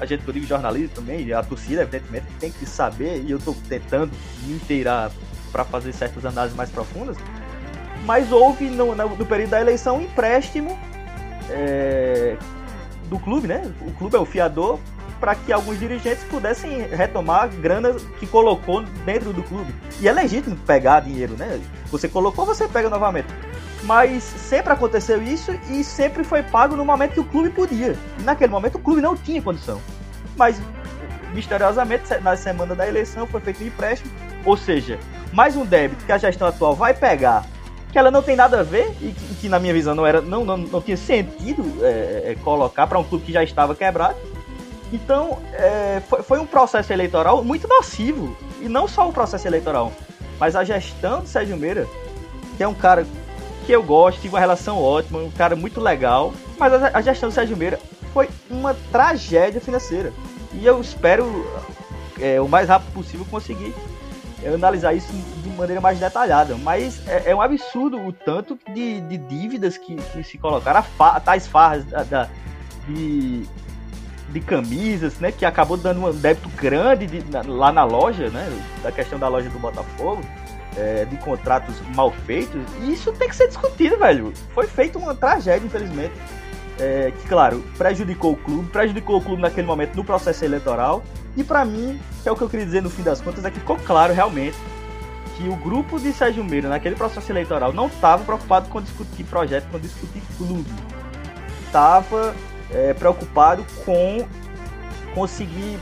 a 0.00 0.06
gente, 0.06 0.26
eu 0.26 0.32
digo 0.32 0.46
jornalismo 0.46 0.94
também, 0.94 1.32
a 1.32 1.42
torcida, 1.42 1.82
evidentemente, 1.82 2.26
tem 2.38 2.50
que 2.50 2.66
saber, 2.66 3.22
e 3.22 3.30
eu 3.30 3.38
estou 3.38 3.56
tentando 3.68 4.12
me 4.44 4.54
inteirar 4.54 5.10
para 5.52 5.64
fazer 5.64 5.92
certas 5.92 6.24
análises 6.26 6.56
mais 6.56 6.70
profundas, 6.70 7.16
mas 8.04 8.30
houve 8.32 8.68
no, 8.68 8.94
no 8.94 9.26
período 9.26 9.50
da 9.50 9.60
eleição 9.60 9.98
um 9.98 10.02
empréstimo 10.02 10.78
é, 11.50 12.36
do 13.08 13.18
clube, 13.18 13.46
né? 13.46 13.72
O 13.80 13.92
clube 13.92 14.16
é 14.16 14.18
o 14.18 14.24
fiador 14.24 14.78
para 15.20 15.34
que 15.34 15.52
alguns 15.52 15.78
dirigentes 15.78 16.24
pudessem 16.24 16.82
retomar 16.88 17.48
grana 17.48 17.94
que 18.18 18.26
colocou 18.26 18.82
dentro 19.06 19.32
do 19.32 19.42
clube. 19.42 19.74
E 20.00 20.08
é 20.08 20.12
legítimo 20.12 20.56
pegar 20.66 21.00
dinheiro, 21.00 21.34
né? 21.34 21.60
Você 21.90 22.08
colocou, 22.08 22.44
você 22.44 22.68
pega 22.68 22.90
novamente. 22.90 23.28
Mas 23.84 24.22
sempre 24.22 24.72
aconteceu 24.72 25.22
isso 25.22 25.52
e 25.68 25.84
sempre 25.84 26.24
foi 26.24 26.42
pago 26.42 26.74
no 26.74 26.84
momento 26.84 27.12
que 27.12 27.20
o 27.20 27.24
clube 27.24 27.50
podia. 27.50 27.96
E 28.18 28.22
naquele 28.22 28.50
momento 28.50 28.76
o 28.76 28.80
clube 28.80 29.00
não 29.00 29.16
tinha 29.16 29.42
condição. 29.42 29.80
Mas 30.36 30.60
misteriosamente, 31.34 32.16
na 32.22 32.36
semana 32.36 32.74
da 32.74 32.88
eleição, 32.88 33.26
foi 33.26 33.40
feito 33.40 33.62
um 33.62 33.66
empréstimo. 33.66 34.10
Ou 34.44 34.56
seja, 34.56 34.98
mais 35.32 35.56
um 35.56 35.66
débito 35.66 36.04
que 36.04 36.12
a 36.12 36.18
gestão 36.18 36.48
atual 36.48 36.74
vai 36.74 36.94
pegar, 36.94 37.44
que 37.92 37.98
ela 37.98 38.10
não 38.10 38.22
tem 38.22 38.36
nada 38.36 38.60
a 38.60 38.62
ver 38.62 38.90
e 39.00 39.12
que, 39.12 39.34
que 39.42 39.48
na 39.48 39.58
minha 39.58 39.74
visão 39.74 39.94
não, 39.94 40.06
era, 40.06 40.20
não, 40.20 40.44
não, 40.44 40.56
não 40.56 40.80
tinha 40.80 40.96
sentido 40.96 41.64
é, 41.84 42.32
é, 42.32 42.36
colocar 42.42 42.86
para 42.86 42.98
um 42.98 43.04
clube 43.04 43.24
que 43.24 43.32
já 43.32 43.42
estava 43.42 43.74
quebrado. 43.74 44.16
Então, 44.92 45.38
é, 45.52 46.00
foi, 46.08 46.22
foi 46.22 46.38
um 46.38 46.46
processo 46.46 46.92
eleitoral 46.92 47.42
muito 47.42 47.66
nocivo. 47.66 48.36
E 48.60 48.68
não 48.68 48.86
só 48.86 49.08
o 49.08 49.12
processo 49.12 49.46
eleitoral, 49.46 49.92
mas 50.38 50.54
a 50.56 50.64
gestão 50.64 51.22
de 51.22 51.28
Sérgio 51.28 51.56
Meira, 51.56 51.86
que 52.56 52.62
é 52.62 52.68
um 52.68 52.74
cara 52.74 53.06
que 53.64 53.72
eu 53.72 53.82
gosto, 53.82 54.20
tive 54.20 54.34
uma 54.34 54.40
relação 54.40 54.80
ótima, 54.80 55.18
um 55.18 55.30
cara 55.30 55.56
muito 55.56 55.80
legal. 55.80 56.32
Mas 56.58 56.72
a, 56.72 57.00
gestão 57.00 57.28
do 57.28 57.32
Sérgio 57.32 57.56
Meira 57.56 57.80
foi 58.12 58.28
uma 58.48 58.74
tragédia 58.92 59.60
financeira. 59.60 60.12
E 60.52 60.64
eu 60.64 60.80
espero 60.80 61.46
é, 62.20 62.40
o 62.40 62.48
mais 62.48 62.68
rápido 62.68 62.92
possível 62.92 63.26
conseguir 63.30 63.74
analisar 64.46 64.92
isso 64.92 65.10
de 65.42 65.48
maneira 65.50 65.80
mais 65.80 65.98
detalhada. 65.98 66.56
Mas 66.56 67.06
é, 67.08 67.30
é 67.30 67.34
um 67.34 67.40
absurdo 67.40 67.98
o 67.98 68.12
tanto 68.12 68.58
de, 68.72 69.00
de 69.00 69.16
dívidas 69.16 69.76
que, 69.78 69.96
que, 69.96 70.22
se 70.22 70.38
colocaram, 70.38 70.82
fa 70.82 71.18
tais 71.18 71.46
farras 71.46 71.84
da, 71.84 72.02
da, 72.02 72.28
de, 72.86 73.44
de 74.28 74.40
camisas, 74.40 75.18
né? 75.18 75.32
Que 75.32 75.44
acabou 75.44 75.76
dando 75.76 76.04
um 76.04 76.12
débito 76.12 76.48
grande 76.50 77.06
de, 77.06 77.24
na, 77.30 77.42
lá 77.42 77.72
na 77.72 77.84
loja, 77.84 78.28
né? 78.28 78.46
Da 78.82 78.92
questão 78.92 79.18
da 79.18 79.28
loja 79.28 79.48
do 79.48 79.58
Botafogo 79.58 80.20
é, 80.76 81.04
de 81.04 81.16
contratos 81.18 81.76
mal 81.94 82.10
feitos, 82.26 82.62
e 82.82 82.92
isso 82.92 83.12
tem 83.12 83.28
que 83.28 83.36
ser 83.36 83.48
discutido, 83.48 83.96
velho. 83.98 84.32
Foi 84.54 84.66
feita 84.66 84.98
uma 84.98 85.14
tragédia, 85.14 85.66
infelizmente. 85.66 86.14
É, 86.78 87.12
que, 87.12 87.28
claro, 87.28 87.62
prejudicou 87.78 88.32
o 88.32 88.36
clube, 88.36 88.68
prejudicou 88.70 89.18
o 89.18 89.20
clube 89.20 89.40
naquele 89.40 89.66
momento 89.66 89.94
no 89.94 90.04
processo 90.04 90.44
eleitoral. 90.44 91.04
E 91.36 91.44
para 91.44 91.64
mim, 91.64 92.00
que 92.22 92.28
é 92.28 92.32
o 92.32 92.36
que 92.36 92.42
eu 92.42 92.48
queria 92.48 92.66
dizer 92.66 92.82
no 92.82 92.90
fim 92.90 93.02
das 93.02 93.20
contas, 93.20 93.44
é 93.44 93.50
que 93.50 93.60
ficou 93.60 93.76
claro 93.76 94.12
realmente 94.12 94.56
que 95.36 95.48
o 95.48 95.56
grupo 95.56 95.98
de 95.98 96.12
Sérgio 96.12 96.44
Meira 96.44 96.68
naquele 96.68 96.94
processo 96.94 97.30
eleitoral 97.30 97.72
não 97.72 97.86
estava 97.86 98.24
preocupado 98.24 98.68
com 98.68 98.80
discutir 98.80 99.24
projeto, 99.24 99.68
com 99.70 99.78
discutir 99.78 100.22
clube. 100.36 100.70
Estava 101.66 102.34
é, 102.70 102.94
preocupado 102.94 103.64
com 103.84 104.26
conseguir 105.14 105.78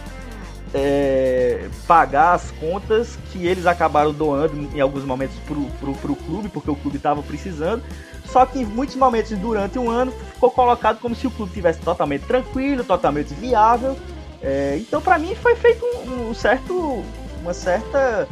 é, 0.75 1.69
pagar 1.87 2.35
as 2.35 2.51
contas 2.53 3.19
que 3.31 3.47
eles 3.47 3.67
acabaram 3.67 4.13
doando 4.13 4.69
em 4.75 4.81
alguns 4.81 5.05
momentos 5.05 5.37
pro, 5.47 5.67
pro, 5.79 5.93
pro 5.95 6.17
clube, 6.17 6.49
porque 6.49 6.71
o 6.71 6.77
clube 6.77 6.97
estava 6.97 7.23
precisando. 7.23 7.83
Só 8.27 8.47
que 8.47 8.61
em 8.61 8.65
muitos 8.65 8.97
momentos 8.97 9.37
durante 9.39 9.79
um 9.79 9.91
ano 9.91 10.13
ficou 10.35 10.51
colocado 10.51 10.99
como 11.01 11.15
se 11.15 11.27
o 11.27 11.31
clube 11.31 11.53
tivesse 11.53 11.81
totalmente 11.81 12.25
tranquilo, 12.25 12.85
totalmente 12.85 13.35
viável. 13.35 13.97
É, 14.41 14.77
então, 14.79 15.01
para 15.01 15.19
mim, 15.19 15.35
foi 15.35 15.55
feito 15.55 15.85
um, 15.85 16.31
um, 16.31 16.35
certo, 16.35 17.05
uma 17.41 17.53
certa 17.53 18.27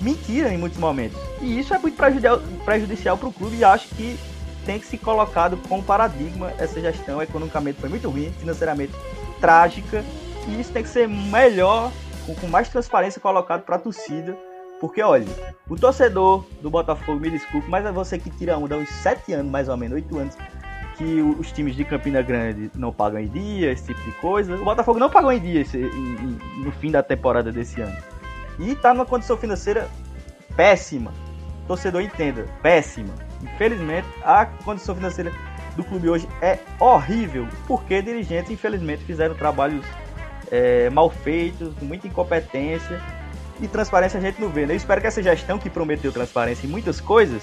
mentira 0.00 0.52
em 0.52 0.58
muitos 0.58 0.78
momentos. 0.78 1.18
E 1.40 1.58
isso 1.58 1.74
é 1.74 1.78
muito 1.78 1.96
prejudicial 2.64 3.18
para 3.18 3.28
o 3.28 3.32
clube 3.32 3.56
e 3.56 3.64
acho 3.64 3.88
que 3.88 4.18
tem 4.64 4.78
que 4.78 4.86
ser 4.86 4.98
colocado 4.98 5.58
como 5.68 5.82
paradigma 5.82 6.52
essa 6.58 6.80
gestão. 6.80 7.22
Economicamente 7.22 7.80
foi 7.80 7.88
muito 7.88 8.08
ruim, 8.08 8.32
financeiramente 8.38 8.92
trágica, 9.40 10.04
e 10.48 10.60
isso 10.60 10.72
tem 10.72 10.82
que 10.82 10.88
ser 10.88 11.08
melhor, 11.08 11.92
com, 12.26 12.34
com 12.34 12.46
mais 12.46 12.68
transparência 12.68 13.20
colocado 13.20 13.62
para 13.62 13.76
a 13.76 13.78
torcida. 13.78 14.36
Porque, 14.80 15.00
olha, 15.00 15.26
o 15.68 15.76
torcedor 15.76 16.44
do 16.60 16.68
Botafogo, 16.68 17.20
me 17.20 17.30
desculpe, 17.30 17.68
mas 17.70 17.86
é 17.86 17.92
você 17.92 18.18
que 18.18 18.30
tira 18.30 18.58
onda 18.58 18.76
uns 18.76 18.88
7 18.88 19.32
anos, 19.32 19.50
mais 19.50 19.68
ou 19.68 19.76
menos, 19.76 19.94
8 19.94 20.18
anos, 20.18 20.36
que 20.96 21.22
os 21.22 21.52
times 21.52 21.76
de 21.76 21.84
Campina 21.84 22.20
Grande 22.20 22.70
não 22.74 22.92
pagam 22.92 23.20
em 23.20 23.28
dia, 23.28 23.70
esse 23.70 23.86
tipo 23.86 24.02
de 24.02 24.12
coisa. 24.12 24.56
O 24.56 24.64
Botafogo 24.64 24.98
não 24.98 25.08
pagou 25.08 25.30
em 25.32 25.38
dia 25.38 25.60
esse, 25.60 25.78
em, 25.78 25.86
em, 25.86 26.38
no 26.64 26.72
fim 26.72 26.90
da 26.90 27.02
temporada 27.02 27.52
desse 27.52 27.80
ano. 27.80 27.96
E 28.58 28.74
tá 28.74 28.92
numa 28.92 29.06
condição 29.06 29.36
financeira 29.36 29.88
péssima. 30.56 31.12
Torcedor 31.68 32.02
entenda, 32.02 32.44
péssima. 32.60 33.14
Infelizmente, 33.40 34.08
a 34.24 34.46
condição 34.46 34.94
financeira 34.94 35.32
do 35.76 35.84
clube 35.84 36.08
hoje 36.08 36.28
é 36.40 36.58
horrível, 36.78 37.46
porque 37.66 38.02
dirigentes, 38.02 38.50
infelizmente, 38.50 39.04
fizeram 39.04 39.34
trabalhos 39.34 39.84
é, 40.52 40.90
mal 40.90 41.08
feitos, 41.08 41.72
muita 41.80 42.06
incompetência. 42.06 43.00
E 43.58 43.66
transparência 43.66 44.18
a 44.18 44.20
gente 44.20 44.40
não 44.40 44.50
vê. 44.50 44.66
Né? 44.66 44.74
Eu 44.74 44.76
espero 44.76 45.00
que 45.00 45.06
essa 45.06 45.22
gestão 45.22 45.58
que 45.58 45.70
prometeu 45.70 46.12
transparência 46.12 46.66
em 46.66 46.70
muitas 46.70 47.00
coisas 47.00 47.42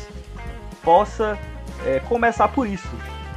possa 0.84 1.38
é, 1.86 2.00
começar 2.02 2.48
por 2.50 2.68
isso. 2.68 2.88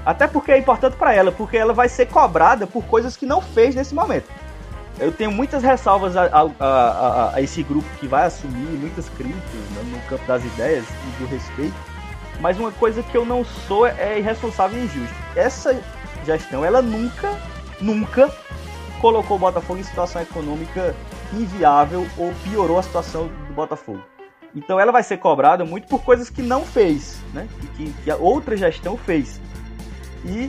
Até 0.04 0.26
porque 0.26 0.52
é 0.52 0.58
importante 0.58 0.96
para 0.96 1.14
ela, 1.14 1.32
porque 1.32 1.56
ela 1.56 1.72
vai 1.72 1.88
ser 1.88 2.06
cobrada 2.06 2.66
por 2.66 2.84
coisas 2.84 3.16
que 3.16 3.24
não 3.24 3.40
fez 3.40 3.74
nesse 3.74 3.94
momento. 3.94 4.28
Eu 4.98 5.10
tenho 5.10 5.32
muitas 5.32 5.62
ressalvas 5.62 6.16
a, 6.16 6.24
a, 6.24 6.50
a, 6.60 7.34
a 7.36 7.40
esse 7.40 7.62
grupo 7.62 7.88
que 7.98 8.06
vai 8.06 8.26
assumir, 8.26 8.78
muitas 8.78 9.08
críticas 9.10 9.60
né, 9.70 9.82
no 9.86 9.98
campo 10.08 10.26
das 10.26 10.44
ideias 10.44 10.84
e 10.84 11.22
do 11.22 11.26
respeito. 11.26 11.74
Mas 12.40 12.58
uma 12.58 12.72
coisa 12.72 13.02
que 13.02 13.16
eu 13.16 13.24
não 13.24 13.44
sou 13.44 13.86
é 13.86 14.18
irresponsável 14.18 14.78
e 14.78 14.84
injusto. 14.84 15.14
Essa 15.36 15.80
gestão, 16.26 16.64
ela 16.64 16.82
nunca, 16.82 17.30
nunca 17.80 18.30
colocou 19.02 19.36
o 19.36 19.40
Botafogo 19.40 19.80
em 19.80 19.82
situação 19.82 20.22
econômica 20.22 20.94
inviável 21.34 22.06
ou 22.16 22.32
piorou 22.44 22.78
a 22.78 22.82
situação 22.82 23.26
do 23.48 23.52
Botafogo. 23.52 24.00
Então 24.54 24.78
ela 24.78 24.92
vai 24.92 25.02
ser 25.02 25.16
cobrada 25.16 25.64
muito 25.64 25.88
por 25.88 26.04
coisas 26.04 26.30
que 26.30 26.40
não 26.40 26.64
fez, 26.64 27.20
né? 27.34 27.48
Que, 27.76 27.92
que 27.92 28.10
a 28.10 28.16
outra 28.16 28.56
gestão 28.56 28.96
fez. 28.96 29.40
E 30.24 30.48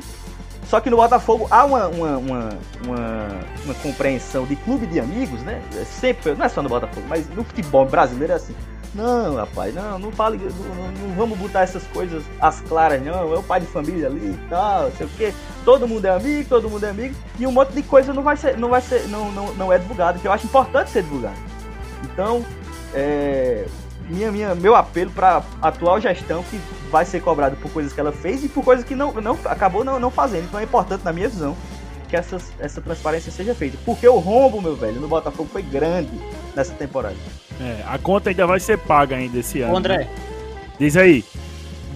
só 0.68 0.80
que 0.80 0.90
no 0.90 0.98
Botafogo 0.98 1.48
há 1.50 1.66
uma, 1.66 1.88
uma, 1.88 2.18
uma, 2.18 2.50
uma, 2.86 3.28
uma 3.66 3.74
compreensão 3.82 4.46
de 4.46 4.56
clube 4.56 4.86
de 4.86 5.00
amigos, 5.00 5.42
né? 5.42 5.60
É 5.76 5.84
sempre, 5.84 6.36
não 6.36 6.46
é 6.46 6.50
só 6.50 6.62
no 6.62 6.70
Botafogo, 6.70 7.08
mas 7.10 7.28
no 7.30 7.44
futebol 7.44 7.88
brasileiro 7.88 8.34
é 8.34 8.36
assim. 8.36 8.56
Não, 8.94 9.36
rapaz, 9.38 9.74
não, 9.74 9.98
não 9.98 10.12
fale, 10.12 10.38
não, 10.38 10.92
não, 10.92 11.16
vamos 11.16 11.38
botar 11.40 11.62
essas 11.62 11.84
coisas 11.88 12.24
às 12.40 12.62
claras, 12.62 13.04
não. 13.04 13.34
É 13.34 13.38
o 13.38 13.44
pai 13.44 13.60
de 13.60 13.66
família 13.66 14.08
ali 14.08 14.32
e 14.32 14.50
tal, 14.50 14.92
sei 14.92 15.08
o 15.08 15.10
quê. 15.18 15.34
Todo 15.66 15.88
mundo 15.88 16.06
é 16.06 16.10
amigo, 16.12 16.48
todo 16.48 16.70
mundo 16.70 16.86
é 16.86 16.90
amigo. 16.90 17.16
E 17.40 17.48
um 17.48 17.52
monte 17.52 17.72
de 17.74 17.82
coisa 17.82 18.14
não 18.14 18.22
vai 18.22 18.38
ser, 18.38 18.58
não 18.58 18.70
vai 18.70 18.82
ser, 18.82 19.08
não, 19.08 19.32
não, 19.32 19.54
não 19.56 19.74
é 19.74 19.80
divulgado, 19.80 20.20
que 20.20 20.28
eu 20.28 20.32
acho 20.32 20.46
importante 20.46 20.92
ser 20.92 21.02
divulgado. 21.02 21.38
Então, 22.04 22.46
é, 22.94 23.66
minha, 24.08 24.32
minha, 24.32 24.56
meu 24.56 24.76
apelo 24.76 25.10
para 25.12 25.42
atual 25.62 26.00
gestão 26.00 26.44
que 26.44 26.60
vai 26.92 27.06
ser 27.06 27.22
cobrado 27.22 27.56
por 27.56 27.72
coisas 27.72 27.92
que 27.92 28.00
ela 28.00 28.12
fez 28.12 28.44
e 28.44 28.50
por 28.50 28.64
coisas 28.64 28.86
que 28.86 28.94
não, 28.94 29.12
não 29.14 29.38
acabou 29.46 29.84
não, 29.84 30.00
não 30.00 30.12
fazendo. 30.12 30.46
Então 30.46 30.60
é 30.60 30.64
importante, 30.64 31.04
na 31.04 31.12
minha 31.12 31.28
visão, 31.28 31.58
que 32.08 32.16
essa, 32.16 32.38
essa 32.60 32.80
transparência 32.80 33.32
seja 33.32 33.56
feita. 33.56 33.78
Porque 33.84 34.08
o 34.08 34.20
rombo, 34.20 34.62
meu 34.62 34.76
velho, 34.76 35.02
no 35.02 35.08
Botafogo 35.08 35.50
foi 35.52 35.64
grande 35.64 36.12
nessa 36.56 36.74
temporada. 36.74 37.16
É, 37.62 37.84
a 37.86 37.98
conta 37.98 38.30
ainda 38.30 38.48
vai 38.48 38.60
ser 38.60 38.78
paga 38.78 39.16
ainda 39.16 39.40
esse 39.40 39.62
ano. 39.62 39.74
Ô, 39.74 39.78
André. 39.78 39.98
Né? 39.98 40.08
Diz 40.80 40.98
aí. 40.98 41.24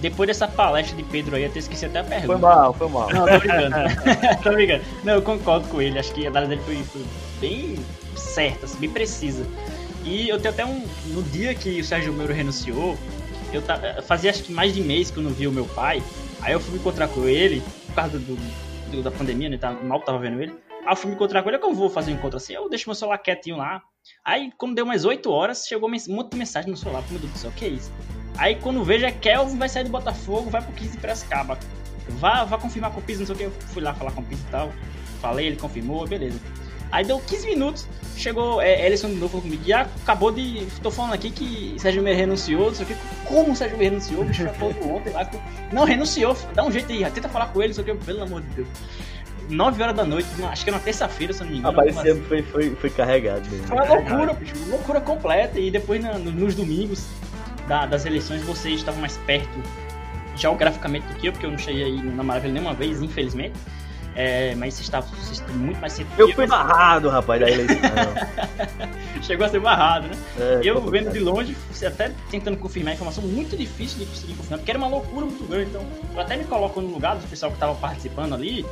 Depois 0.00 0.28
dessa 0.28 0.46
palestra 0.46 0.96
de 0.96 1.02
Pedro 1.02 1.34
aí, 1.34 1.42
eu 1.42 1.50
até 1.50 1.58
esqueci 1.58 1.86
até 1.86 1.98
a 1.98 2.04
pergunta. 2.04 2.26
Foi 2.26 2.36
mal, 2.38 2.72
foi 2.72 2.88
mal. 2.88 3.12
Não, 3.12 3.26
tô 3.26 3.38
brincando. 3.38 3.74
tô 4.42 4.52
brincando. 4.52 4.84
Não, 5.02 5.14
eu 5.14 5.22
concordo 5.22 5.68
com 5.68 5.82
ele. 5.82 5.98
Acho 5.98 6.12
que 6.12 6.26
a 6.26 6.30
análise 6.30 6.50
dele 6.50 6.62
foi, 6.64 6.76
foi 6.84 7.04
bem 7.40 7.78
certa, 8.14 8.66
assim, 8.66 8.78
bem 8.78 8.90
precisa. 8.90 9.44
E 10.04 10.28
eu 10.28 10.38
tenho 10.38 10.54
até 10.54 10.64
um. 10.64 10.84
No 11.06 11.22
dia 11.22 11.54
que 11.54 11.80
o 11.80 11.84
Sérgio 11.84 12.12
Moro 12.12 12.32
renunciou, 12.32 12.96
eu 13.52 13.60
tava, 13.60 14.00
fazia 14.02 14.30
acho 14.30 14.44
que 14.44 14.52
mais 14.52 14.72
de 14.72 14.80
mês 14.80 15.10
que 15.10 15.18
eu 15.18 15.22
não 15.22 15.32
via 15.32 15.48
o 15.48 15.52
meu 15.52 15.66
pai. 15.66 16.02
Aí 16.40 16.52
eu 16.52 16.60
fui 16.60 16.74
me 16.74 16.78
encontrar 16.78 17.08
com 17.08 17.26
ele, 17.26 17.62
por 17.86 17.94
causa 17.96 18.18
do, 18.18 18.36
do 18.90 19.02
da 19.02 19.10
pandemia, 19.10 19.48
né? 19.48 19.58
Tá, 19.58 19.72
mal 19.72 20.00
tava 20.00 20.18
vendo 20.18 20.40
ele. 20.40 20.54
Aí 20.84 20.92
eu 20.92 20.96
fui 20.96 21.10
me 21.10 21.16
encontrar 21.16 21.42
com 21.42 21.48
ele, 21.48 21.58
que 21.58 21.64
eu 21.64 21.74
vou 21.74 21.90
fazer 21.90 22.12
um 22.12 22.14
encontro 22.14 22.36
assim? 22.36 22.54
Eu 22.54 22.68
deixo 22.68 22.88
meu 22.88 22.94
celular 22.94 23.18
quietinho 23.18 23.56
lá. 23.56 23.82
Aí, 24.24 24.50
quando 24.56 24.74
deu 24.74 24.84
umas 24.84 25.04
8 25.04 25.30
horas, 25.30 25.66
chegou 25.66 25.88
um 25.88 26.14
monte 26.14 26.30
de 26.30 26.36
mensagem 26.36 26.70
no 26.70 26.76
celular. 26.76 27.02
Meu 27.10 27.18
Deus 27.18 27.32
do 27.32 27.38
céu, 27.38 27.52
que 27.54 27.64
é 27.64 27.68
isso? 27.68 27.92
Aí, 28.36 28.54
quando 28.56 28.82
vejo, 28.84 29.04
é 29.04 29.12
Kelvin 29.12 29.58
vai 29.58 29.68
sair 29.68 29.84
do 29.84 29.90
Botafogo, 29.90 30.48
vai 30.48 30.62
pro 30.62 30.72
15 30.72 30.92
de 30.92 30.98
Piracicaba. 30.98 31.58
Vá, 32.10 32.44
vá 32.44 32.56
confirmar 32.56 32.92
com 32.92 33.00
o 33.00 33.02
Pisa, 33.02 33.20
não 33.20 33.26
sei 33.26 33.34
o 33.34 33.38
que. 33.38 33.44
Eu 33.44 33.50
fui 33.68 33.82
lá 33.82 33.92
falar 33.94 34.12
com 34.12 34.20
o 34.20 34.24
Pisa 34.24 34.42
e 34.46 34.50
tal. 34.50 34.72
Falei, 35.20 35.48
ele 35.48 35.56
confirmou, 35.56 36.06
beleza. 36.06 36.40
Aí 36.90 37.04
deu 37.04 37.20
15 37.20 37.46
minutos, 37.46 37.86
chegou 38.16 38.62
é, 38.62 38.86
Ellison 38.86 39.08
de 39.08 39.16
novo 39.16 39.28
falou 39.28 39.42
comigo. 39.42 39.62
E 39.66 39.72
acabou 39.72 40.32
de. 40.32 40.66
Tô 40.82 40.90
falando 40.90 41.12
aqui 41.12 41.30
que 41.30 41.74
Sérgio 41.78 42.02
Meira 42.02 42.18
renunciou, 42.18 42.66
não 42.66 42.74
sei 42.74 42.86
o 42.86 42.88
que. 42.88 42.96
Como 43.26 43.52
o 43.52 43.56
Sérgio 43.56 43.76
Meira 43.76 43.94
renunciou? 43.94 44.22
O 44.22 44.24
bicho 44.24 44.48
falou 44.54 44.96
ontem 44.96 45.12
lá. 45.12 45.30
Não, 45.72 45.84
renunciou, 45.84 46.36
dá 46.54 46.64
um 46.64 46.72
jeito 46.72 46.90
aí, 46.90 47.10
tenta 47.10 47.28
falar 47.28 47.48
com 47.48 47.60
ele, 47.60 47.68
não 47.68 47.74
sei 47.74 47.92
o 47.92 47.98
que, 47.98 48.04
pelo 48.04 48.22
amor 48.22 48.40
de 48.40 48.48
Deus. 48.48 48.68
9 49.48 49.82
horas 49.82 49.96
da 49.96 50.04
noite, 50.04 50.28
acho 50.44 50.64
que 50.64 50.70
era 50.70 50.78
na 50.78 50.84
terça-feira, 50.84 51.32
se 51.32 51.42
não 51.42 51.50
me 51.50 51.58
engano. 51.58 51.72
Apareceu, 51.72 52.22
foi, 52.24 52.42
foi, 52.42 52.74
foi 52.74 52.90
carregado. 52.90 53.48
Mesmo. 53.50 53.66
Foi 53.66 53.76
uma 53.76 53.84
loucura, 53.84 54.32
bicho, 54.34 54.54
loucura 54.68 55.00
completa. 55.00 55.58
E 55.58 55.70
depois 55.70 56.02
na, 56.02 56.18
nos 56.18 56.54
domingos 56.54 57.06
da, 57.66 57.86
das 57.86 58.04
eleições 58.04 58.42
vocês 58.42 58.76
estavam 58.76 59.00
mais 59.00 59.16
perto 59.18 59.58
geograficamente 60.36 61.06
do 61.08 61.14
que 61.14 61.28
eu, 61.28 61.32
porque 61.32 61.46
eu 61.46 61.50
não 61.50 61.58
cheguei 61.58 61.84
aí 61.84 62.02
na 62.02 62.22
Maravilha 62.22 62.52
nenhuma 62.52 62.74
vez, 62.74 63.02
infelizmente. 63.02 63.54
É, 64.14 64.54
mas 64.56 64.74
você 64.74 64.82
está, 64.82 65.00
você 65.00 65.32
está 65.32 65.52
muito 65.52 65.80
mais 65.80 65.92
cedo. 65.92 66.08
Eu 66.18 66.32
fui 66.34 66.46
barrado, 66.46 67.08
rapaz, 67.08 67.40
da 67.40 67.50
eleição. 67.50 67.76
Chegou 69.22 69.46
a 69.46 69.48
ser 69.48 69.60
barrado, 69.60 70.08
né? 70.08 70.14
É, 70.38 70.60
eu 70.62 70.80
vendo 70.90 71.12
de 71.12 71.20
longe, 71.20 71.56
até 71.86 72.12
tentando 72.30 72.56
confirmar 72.56 72.92
a 72.92 72.94
informação, 72.94 73.22
muito 73.22 73.56
difícil 73.56 73.98
de 73.98 74.06
conseguir 74.06 74.34
confirmar, 74.34 74.58
porque 74.58 74.70
era 74.70 74.78
uma 74.78 74.88
loucura 74.88 75.26
muito 75.26 75.44
grande. 75.44 75.70
Então, 75.70 75.86
eu 76.14 76.20
até 76.20 76.36
me 76.36 76.44
coloco 76.44 76.80
no 76.80 76.88
lugar 76.88 77.16
do 77.16 77.28
pessoal 77.28 77.50
que 77.52 77.56
estava 77.56 77.74
participando 77.74 78.34
ali, 78.34 78.64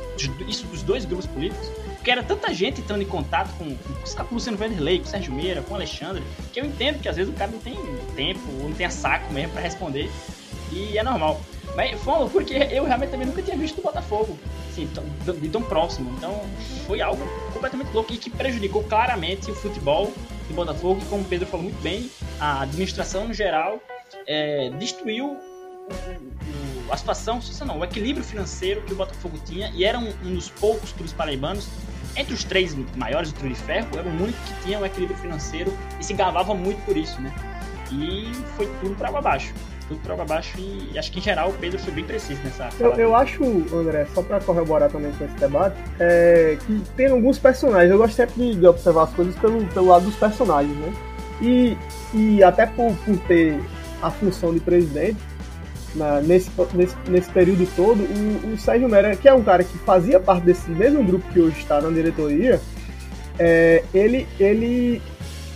isso 0.47 0.65
dos 0.67 0.83
dois 0.83 1.05
grupos 1.05 1.27
políticos, 1.27 1.69
porque 1.95 2.11
era 2.11 2.23
tanta 2.23 2.53
gente 2.53 2.81
entrando 2.81 3.01
em 3.01 3.07
contato 3.07 3.49
com, 3.57 3.75
com 3.75 4.31
o 4.31 4.33
Luciano 4.33 4.57
Vanderlei, 4.57 4.99
com 4.99 5.05
o 5.05 5.07
Sérgio 5.07 5.33
Meira, 5.33 5.61
com 5.61 5.73
o 5.73 5.75
Alexandre, 5.75 6.23
que 6.51 6.59
eu 6.59 6.65
entendo 6.65 6.99
que 6.99 7.07
às 7.07 7.15
vezes 7.15 7.33
o 7.33 7.35
cara 7.35 7.51
não 7.51 7.59
tem 7.59 7.75
tempo, 8.15 8.41
ou 8.61 8.69
não 8.69 8.75
tem 8.75 8.89
saco 8.89 9.31
mesmo 9.33 9.53
para 9.53 9.61
responder, 9.61 10.09
e 10.71 10.97
é 10.97 11.03
normal. 11.03 11.39
Mas 11.75 11.91
foi 12.01 12.13
uma 12.13 12.19
loucura 12.21 12.43
que 12.43 12.53
eu 12.53 12.85
realmente 12.85 13.11
também 13.11 13.27
nunca 13.27 13.41
tinha 13.41 13.55
visto 13.55 13.79
o 13.79 13.81
Botafogo 13.81 14.37
assim, 14.83 15.39
de 15.39 15.49
tão 15.49 15.61
próximo. 15.61 16.13
Então 16.17 16.41
foi 16.85 17.01
algo 17.01 17.23
completamente 17.53 17.91
louco 17.93 18.13
e 18.13 18.17
que 18.17 18.29
prejudicou 18.29 18.83
claramente 18.83 19.49
o 19.51 19.55
futebol 19.55 20.13
do 20.47 20.53
Botafogo, 20.53 21.01
e 21.01 21.05
como 21.05 21.23
o 21.23 21.25
Pedro 21.25 21.47
falou 21.47 21.65
muito 21.65 21.81
bem, 21.81 22.09
a 22.39 22.61
administração 22.61 23.27
no 23.27 23.33
geral 23.33 23.81
é, 24.25 24.69
destruiu 24.79 25.37
o, 26.87 26.91
a 26.91 26.97
situação, 26.97 27.39
não, 27.65 27.79
o 27.79 27.83
equilíbrio 27.83 28.23
financeiro 28.23 28.81
que 28.83 28.93
o 28.93 28.95
Botafogo 28.95 29.37
tinha 29.45 29.69
e 29.75 29.83
era 29.83 29.99
um, 29.99 30.13
um 30.23 30.35
dos 30.35 30.49
poucos 30.49 30.91
clubes 30.93 31.11
paraibanos 31.11 31.67
entre 32.15 32.33
os 32.33 32.43
três 32.43 32.75
maiores, 32.95 33.29
o 33.29 33.33
Trio 33.33 33.53
de 33.53 33.59
Ferro, 33.59 33.89
era 33.93 34.07
o 34.07 34.11
único 34.11 34.39
que 34.39 34.63
tinha 34.63 34.79
um 34.79 34.85
equilíbrio 34.85 35.17
financeiro 35.19 35.77
e 35.99 36.03
se 36.03 36.13
gabava 36.13 36.55
muito 36.55 36.83
por 36.83 36.97
isso, 36.97 37.21
né? 37.21 37.31
E 37.91 38.33
foi 38.55 38.65
tudo 38.81 38.95
para 38.95 39.11
baixo 39.21 39.53
tudo 39.87 39.99
para 40.01 40.15
baixo 40.25 40.57
e 40.59 40.97
acho 40.97 41.11
que 41.11 41.19
em 41.19 41.21
geral 41.21 41.49
o 41.49 41.53
Pedro 41.53 41.79
foi 41.79 41.93
bem 41.93 42.03
preciso 42.03 42.41
nessa. 42.43 42.69
Eu, 42.79 42.93
eu 42.93 43.15
acho, 43.15 43.43
André, 43.73 44.05
só 44.13 44.21
para 44.21 44.39
corroborar 44.39 44.89
também 44.89 45.11
com 45.13 45.25
esse 45.25 45.35
debate, 45.35 45.77
é, 45.99 46.57
que 46.65 46.81
tem 46.95 47.07
alguns 47.07 47.37
personagens. 47.37 47.91
Eu 47.91 47.97
gosto 47.97 48.15
sempre 48.15 48.55
de, 48.55 48.67
observar 48.67 49.03
as 49.03 49.13
coisas 49.13 49.35
pelo, 49.35 49.65
pelo 49.67 49.87
lado 49.87 50.05
dos 50.05 50.15
personagens, 50.15 50.75
né? 50.77 50.93
E, 51.41 51.77
e 52.13 52.43
até 52.43 52.65
por, 52.65 52.93
por 52.97 53.17
ter 53.27 53.59
a 54.01 54.11
função 54.11 54.53
de 54.53 54.59
presidente, 54.59 55.17
na, 55.95 56.21
nesse, 56.21 56.51
nesse, 56.73 56.95
nesse 57.07 57.29
período 57.31 57.67
todo, 57.75 58.01
o, 58.01 58.53
o 58.53 58.57
Sérgio 58.57 58.89
Mera, 58.89 59.15
que 59.15 59.27
é 59.27 59.33
um 59.33 59.43
cara 59.43 59.63
que 59.63 59.77
fazia 59.79 60.19
parte 60.19 60.45
desse 60.45 60.69
mesmo 60.69 61.03
grupo 61.03 61.27
que 61.31 61.39
hoje 61.39 61.57
está 61.59 61.81
na 61.81 61.89
diretoria, 61.89 62.61
é, 63.39 63.83
ele, 63.93 64.27
ele 64.39 65.01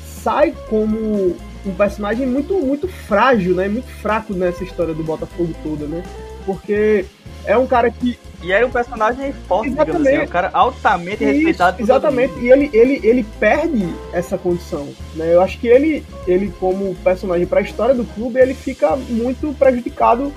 sai 0.05 0.53
como 0.69 1.35
um 1.65 1.73
personagem 1.73 2.25
muito, 2.25 2.53
muito 2.59 2.87
frágil, 2.87 3.55
né? 3.55 3.67
Muito 3.67 3.89
fraco 3.89 4.33
nessa 4.33 4.63
história 4.63 4.93
do 4.93 5.03
Botafogo 5.03 5.53
toda, 5.63 5.85
né? 5.85 6.03
Porque 6.45 7.05
é 7.45 7.57
um 7.57 7.67
cara 7.67 7.89
que. 7.89 8.17
E 8.43 8.51
é 8.51 8.65
um 8.65 8.71
personagem 8.71 9.31
forte, 9.47 9.69
exatamente. 9.69 9.97
digamos 9.97 10.07
assim, 10.07 10.17
é 10.17 10.23
um 10.23 10.27
cara 10.27 10.49
altamente 10.51 11.23
Isso, 11.23 11.33
respeitado 11.33 11.79
Exatamente, 11.79 12.39
e 12.39 12.49
ele, 12.49 12.71
ele, 12.73 12.99
ele 13.03 13.23
perde 13.39 13.87
essa 14.11 14.35
condição. 14.35 14.89
Né? 15.13 15.35
Eu 15.35 15.41
acho 15.41 15.59
que 15.59 15.67
ele, 15.67 16.03
ele 16.25 16.51
como 16.59 16.95
personagem 17.03 17.45
para 17.45 17.59
a 17.59 17.63
história 17.63 17.93
do 17.93 18.03
clube, 18.03 18.39
ele 18.39 18.55
fica 18.55 18.95
muito 18.95 19.53
prejudicado 19.53 20.33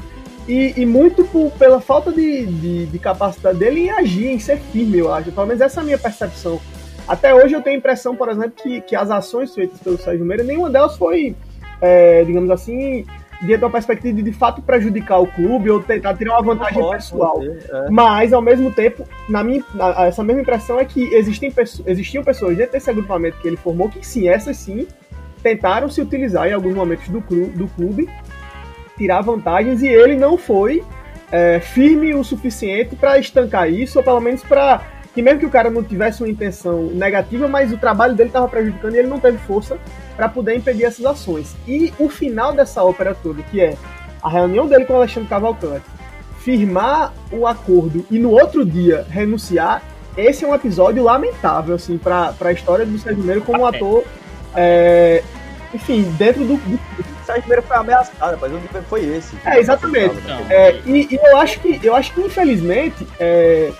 e, 0.46 0.74
e 0.76 0.84
muito 0.84 1.24
por, 1.24 1.51
pela 1.52 1.80
falta 1.80 2.12
de, 2.12 2.44
de, 2.44 2.86
de, 2.86 2.98
capacidade 2.98 3.59
dele 3.59 3.80
em 3.80 3.90
agir, 3.90 4.26
em 4.26 4.38
ser 4.38 4.59
firme, 4.70 4.98
eu 4.98 5.12
acho. 5.12 5.32
Pelo 5.32 5.46
menos 5.46 5.62
essa 5.62 5.80
é 5.80 5.82
a 5.82 5.84
minha 5.84 5.98
percepção. 5.98 6.60
Até 7.06 7.35
hoje 7.35 7.55
eu 7.55 7.60
tenho 7.62 7.76
a 7.76 7.78
impressão, 7.78 8.16
por 8.16 8.28
exemplo, 8.28 8.52
que, 8.56 8.81
que 8.81 8.97
as 8.97 9.10
ações 9.10 9.55
feitas 9.55 9.78
pelo 9.81 9.98
Sérgio 9.98 10.24
Meira, 10.24 10.43
nenhuma 10.43 10.70
delas 10.70 10.97
foi, 10.97 11.36
é, 11.81 12.24
digamos 12.24 12.51
assim, 12.51 13.05
dentro 13.43 13.62
da 13.62 13.70
perspectiva 13.70 14.14
de 14.14 14.22
de 14.22 14.32
fato 14.32 14.62
prejudicar 14.62 15.18
o 15.20 15.26
clube 15.26 15.70
ou 15.70 15.82
tentar 15.82 16.14
tirar 16.16 16.32
uma 16.40 16.43
vantagem 16.55 16.82
pessoal. 16.90 17.43
é. 17.43 17.90
Mas, 17.90 18.32
ao 18.32 18.40
mesmo 18.40 18.70
tempo, 18.70 19.05
na 19.28 19.44
minha, 19.44 19.62
na- 19.74 20.06
essa 20.06 20.22
mesma 20.24 20.40
impressão 20.40 20.78
é 20.81 20.85
que 20.85 21.02
existem 21.14 21.52
existiam 21.86 22.24
pessoas 22.24 22.56
dentro 22.56 22.72
desse 22.72 22.89
agrupamento 22.89 23.36
que 23.39 23.48
ele 23.48 23.56
formou 23.56 23.89
que 23.90 24.05
sim, 24.06 24.28
essas 24.28 24.56
sim, 24.56 24.86
tentaram 25.43 25.90
se 25.90 26.01
utilizar 26.01 26.48
em 26.48 26.55
alguns 26.55 26.74
momentos 26.74 27.06
do, 27.09 27.20
clu- 27.20 27.48
do 27.48 27.66
clube, 27.68 28.09
tirar 28.97 29.20
vantagens, 29.20 29.82
e 29.82 29.89
ele 29.89 30.16
não 30.16 30.39
foi 30.39 30.82
é, 31.31 31.60
firme 31.60 32.14
o 32.14 32.24
suficiente 32.24 32.97
para 32.97 33.18
estancar 33.18 33.68
isso, 33.68 33.98
ou 33.98 34.05
pelo 34.05 34.20
menos 34.20 34.43
para 34.43 34.81
que 35.14 35.22
mesmo 35.22 35.38
que 35.40 35.46
o 35.46 35.50
cara 35.50 35.70
não 35.70 35.82
tivesse 35.82 36.22
uma 36.22 36.28
intenção 36.28 36.84
negativa, 36.92 37.46
mas 37.46 37.72
o 37.72 37.78
trabalho 37.78 38.14
dele 38.14 38.30
estava 38.30 38.48
prejudicando 38.48 38.94
e 38.94 38.98
ele 38.98 39.08
não 39.08 39.20
teve 39.20 39.38
força 39.38 39.78
para 40.16 40.28
poder 40.28 40.56
impedir 40.56 40.84
essas 40.84 41.04
ações. 41.06 41.54
E 41.68 41.92
o 41.98 42.08
final 42.08 42.52
dessa 42.52 42.82
ópera 42.82 43.14
toda, 43.14 43.42
que 43.42 43.60
é 43.60 43.76
a 44.22 44.28
reunião 44.28 44.66
dele 44.66 44.84
com 44.84 44.92
o 44.94 44.96
Alexandre 44.96 45.28
Cavalcante, 45.28 45.84
firmar 46.40 47.12
o 47.32 47.46
acordo 47.46 48.04
e 48.10 48.18
no 48.18 48.30
outro 48.30 48.64
dia 48.64 49.06
renunciar, 49.08 49.82
esse 50.16 50.44
é 50.44 50.48
um 50.48 50.54
episódio 50.54 51.02
lamentável, 51.02 51.74
assim, 51.74 51.96
pra, 51.98 52.32
pra 52.32 52.52
história 52.52 52.84
do 52.84 52.98
Sérgio 52.98 53.22
Miro 53.24 53.40
como 53.42 53.66
Até. 53.66 53.78
ator. 53.78 54.04
é, 54.54 55.22
enfim, 55.72 56.02
dentro 56.18 56.44
do. 56.44 56.56
do- 56.56 56.80
O 57.24 57.26
Sérgio 57.26 57.48
Meira 57.48 57.62
foi 57.62 57.76
ameaçado, 57.76 58.32
rapaz. 58.32 58.52
O 58.52 58.56
nível 58.56 58.82
foi 58.82 59.02
esse. 59.06 59.34
É, 59.46 59.58
exatamente. 59.58 60.14
Então, 60.22 60.38
é, 60.50 60.78
e, 60.84 61.08
e 61.10 61.18
eu 61.20 61.38
acho 61.38 61.58
que 61.58 61.80
eu 61.82 61.96
acho 61.96 62.12
que, 62.12 62.20
infelizmente, 62.20 63.06
é, 63.18 63.72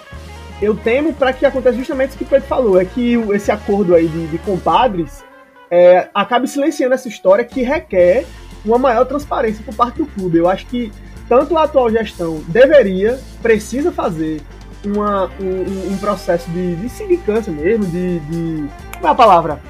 eu 0.63 0.75
temo 0.77 1.13
para 1.13 1.33
que 1.33 1.45
aconteça 1.45 1.77
justamente 1.77 2.11
isso 2.11 2.19
que 2.19 2.25
o 2.25 2.27
Pedro 2.29 2.47
falou, 2.49 2.81
é 2.81 2.85
que 2.85 3.17
o- 3.17 3.35
esse 3.35 3.51
acordo 3.51 3.95
aí 3.95 4.07
de, 4.09 4.27
de 4.29 4.39
compadres 4.39 5.25
é, 5.71 6.09
acabe 6.15 6.47
silenciando 6.47 6.95
essa 6.95 7.09
história 7.09 7.45
que 7.45 7.63
requer 7.63 8.25
uma 8.65 8.79
maior 8.79 9.05
transparência 9.05 9.63
por 9.65 9.75
parte 9.75 9.97
do 9.99 10.07
clube. 10.07 10.39
Eu 10.39 10.49
acho 10.49 10.67
que 10.67 10.93
tanto 11.29 11.57
a 11.57 11.65
atual 11.65 11.91
gestão 11.91 12.43
deveria, 12.49 13.19
precisa 13.43 13.91
fazer 13.91 14.41
uma- 14.85 15.31
um, 15.41 15.45
um- 15.91 15.93
um 15.93 15.97
processo 15.99 16.49
de, 16.51 16.77
de 16.77 16.89
sindicância 16.89 17.53
mesmo, 17.53 17.85
de, 17.87 18.21
de. 18.21 18.65
Qual 19.01 19.09
é 19.11 19.13
a 19.13 19.15
palavra? 19.15 19.61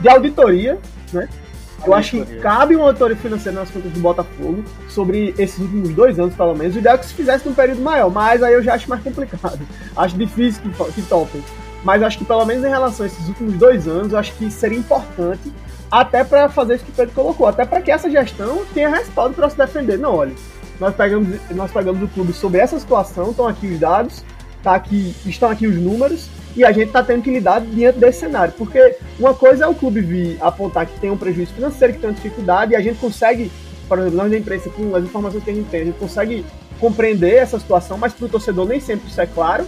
De 0.00 0.08
auditoria, 0.08 0.78
né? 1.12 1.28
Eu 1.86 1.94
acho 1.94 2.24
que 2.24 2.36
cabe 2.36 2.76
uma 2.76 2.86
auditoria 2.86 3.16
financeira 3.16 3.60
nas 3.60 3.70
contas 3.70 3.92
do 3.92 4.00
Botafogo 4.00 4.64
sobre 4.88 5.34
esses 5.38 5.58
últimos 5.58 5.90
dois 5.90 6.18
anos, 6.18 6.34
pelo 6.34 6.54
menos. 6.54 6.76
O 6.76 6.78
ideal 6.78 6.94
é 6.94 6.98
que 6.98 7.06
se 7.06 7.14
fizesse 7.14 7.46
num 7.46 7.54
período 7.54 7.80
maior, 7.82 8.10
mas 8.10 8.42
aí 8.42 8.54
eu 8.54 8.62
já 8.62 8.74
acho 8.74 8.88
mais 8.88 9.02
complicado. 9.02 9.60
Acho 9.96 10.16
difícil 10.16 10.62
que, 10.62 10.92
que 10.92 11.02
topem. 11.02 11.42
Mas 11.84 12.02
acho 12.02 12.18
que 12.18 12.24
pelo 12.24 12.44
menos 12.46 12.64
em 12.64 12.68
relação 12.68 13.04
a 13.04 13.06
esses 13.06 13.28
últimos 13.28 13.54
dois 13.54 13.86
anos, 13.86 14.12
eu 14.12 14.18
acho 14.18 14.32
que 14.34 14.50
seria 14.50 14.78
importante 14.78 15.52
até 15.90 16.24
para 16.24 16.48
fazer 16.48 16.76
isso 16.76 16.84
que 16.84 16.90
o 16.90 16.94
Pedro 16.94 17.14
colocou, 17.14 17.46
até 17.46 17.64
para 17.64 17.80
que 17.80 17.90
essa 17.90 18.10
gestão 18.10 18.64
tenha 18.72 18.88
respaldo 18.88 19.34
para 19.34 19.50
se 19.50 19.56
defender. 19.56 19.98
Não, 19.98 20.14
olha, 20.14 20.32
nós 20.80 20.94
pegamos, 20.94 21.38
nós 21.50 21.70
pegamos 21.70 22.02
o 22.02 22.08
clube 22.08 22.32
sobre 22.32 22.58
essa 22.58 22.78
situação, 22.78 23.30
estão 23.30 23.46
aqui 23.46 23.66
os 23.66 23.78
dados, 23.78 24.24
tá 24.64 24.74
aqui, 24.74 25.14
estão 25.26 25.50
aqui 25.50 25.66
os 25.66 25.76
números, 25.76 26.28
e 26.56 26.64
a 26.64 26.72
gente 26.72 26.86
está 26.86 27.02
tendo 27.02 27.22
que 27.22 27.30
lidar 27.30 27.60
diante 27.60 27.98
desse 27.98 28.20
cenário. 28.20 28.54
Porque 28.56 28.96
uma 29.18 29.34
coisa 29.34 29.64
é 29.64 29.66
o 29.68 29.74
clube 29.74 30.00
vir 30.00 30.38
apontar 30.40 30.86
que 30.86 30.98
tem 30.98 31.10
um 31.10 31.16
prejuízo 31.16 31.52
financeiro, 31.52 31.94
que 31.94 32.00
tem 32.00 32.10
uma 32.10 32.16
dificuldade, 32.16 32.72
e 32.72 32.76
a 32.76 32.80
gente 32.80 32.98
consegue, 32.98 33.50
por 33.88 33.98
exemplo, 33.98 34.16
nós 34.16 34.30
da 34.30 34.38
imprensa, 34.38 34.70
com 34.70 34.94
as 34.94 35.04
informações 35.04 35.44
que 35.44 35.50
a 35.50 35.54
gente 35.54 35.68
tem, 35.68 35.82
a 35.82 35.84
gente 35.84 35.98
consegue 35.98 36.44
compreender 36.80 37.34
essa 37.34 37.58
situação, 37.58 37.98
mas 37.98 38.12
para 38.12 38.26
o 38.26 38.28
torcedor 38.28 38.66
nem 38.66 38.80
sempre 38.80 39.08
isso 39.08 39.20
é 39.20 39.26
claro. 39.26 39.66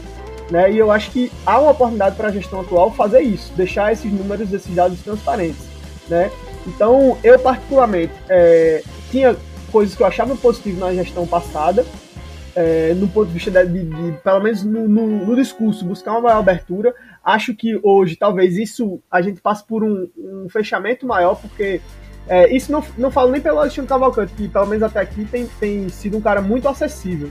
Né? 0.51 0.73
E 0.73 0.79
eu 0.79 0.93
acho 0.93 1.11
que 1.11 1.33
há 1.45 1.59
uma 1.59 1.73
oportunidade 1.73 2.15
para 2.17 2.29
a 2.29 2.33
gestão 2.33 2.61
atual 2.61 2.93
fazer 2.93 3.21
isso, 3.21 3.53
deixar 3.55 3.93
esses 3.93 4.13
números, 4.13 4.53
esses 4.53 4.73
dados 4.73 5.01
transparentes. 5.01 5.65
Né? 6.09 6.31
Então, 6.67 7.19
eu 7.23 7.39
particularmente 7.39 8.13
é, 8.29 8.83
tinha 9.11 9.37
coisas 9.73 9.95
que 9.97 10.03
eu 10.03 10.07
achava 10.07 10.37
positivo 10.37 10.79
na 10.79 10.95
gestão 10.95 11.27
passada, 11.27 11.85
é, 12.57 12.95
no 12.95 13.07
ponto 13.07 13.29
de 13.29 13.35
vista 13.35 13.51
de, 13.51 13.67
de- 13.67 13.85
de, 13.85 14.13
pelo 14.19 14.41
menos 14.41 14.65
no, 14.65 14.89
no- 14.89 15.27
no 15.27 15.37
discurso, 15.37 15.85
buscar 15.85 16.13
uma 16.13 16.23
maior 16.23 16.39
abertura. 16.39 16.95
Acho 17.23 17.55
que 17.55 17.79
hoje, 17.83 18.17
talvez 18.17 18.57
isso 18.57 18.99
a 19.11 19.21
gente 19.21 19.41
passe 19.41 19.65
por 19.65 19.85
um, 19.85 20.09
um 20.17 20.49
fechamento 20.49 21.07
maior, 21.07 21.35
porque 21.37 21.81
é, 22.27 22.53
isso 22.55 22.73
não, 22.73 22.83
não 22.97 23.11
falo 23.11 23.31
nem 23.31 23.41
pelo 23.41 23.59
Alexandre 23.61 23.89
Cavalcante, 23.89 24.33
que 24.33 24.49
pelo 24.49 24.67
menos 24.67 24.83
até 24.83 25.01
aqui 25.01 25.25
tem, 25.27 25.47
tem 25.61 25.89
sido 25.91 26.17
um 26.17 26.21
cara 26.21 26.41
muito 26.41 26.67
acessível, 26.69 27.31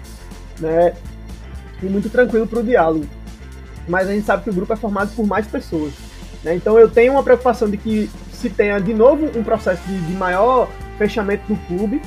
né? 0.60 0.94
E 1.82 1.86
muito 1.88 2.10
tranquilo 2.10 2.48
para 2.48 2.60
o 2.60 2.64
diálogo. 2.64 3.06
Mas 3.88 4.08
a 4.08 4.14
gente 4.14 4.26
sabe 4.26 4.44
que 4.44 4.50
o 4.50 4.54
grupo 4.54 4.72
é 4.74 4.76
formado 4.76 5.14
por 5.16 5.26
mais 5.28 5.46
pessoas. 5.48 5.92
né? 6.44 6.56
Então 6.56 6.78
eu 6.80 6.90
tenho 6.90 7.14
uma 7.14 7.24
preocupação 7.24 7.70
de 7.70 7.78
que 7.78 8.10
se 8.32 8.50
tenha 8.50 8.80
de 8.80 8.94
novo 8.94 9.26
um 9.38 9.44
processo 9.44 9.82
de, 9.88 9.98
de 10.00 10.14
maior 10.14 10.70
fechamento 10.98 11.44
do 11.48 11.56
clube, 11.68 12.02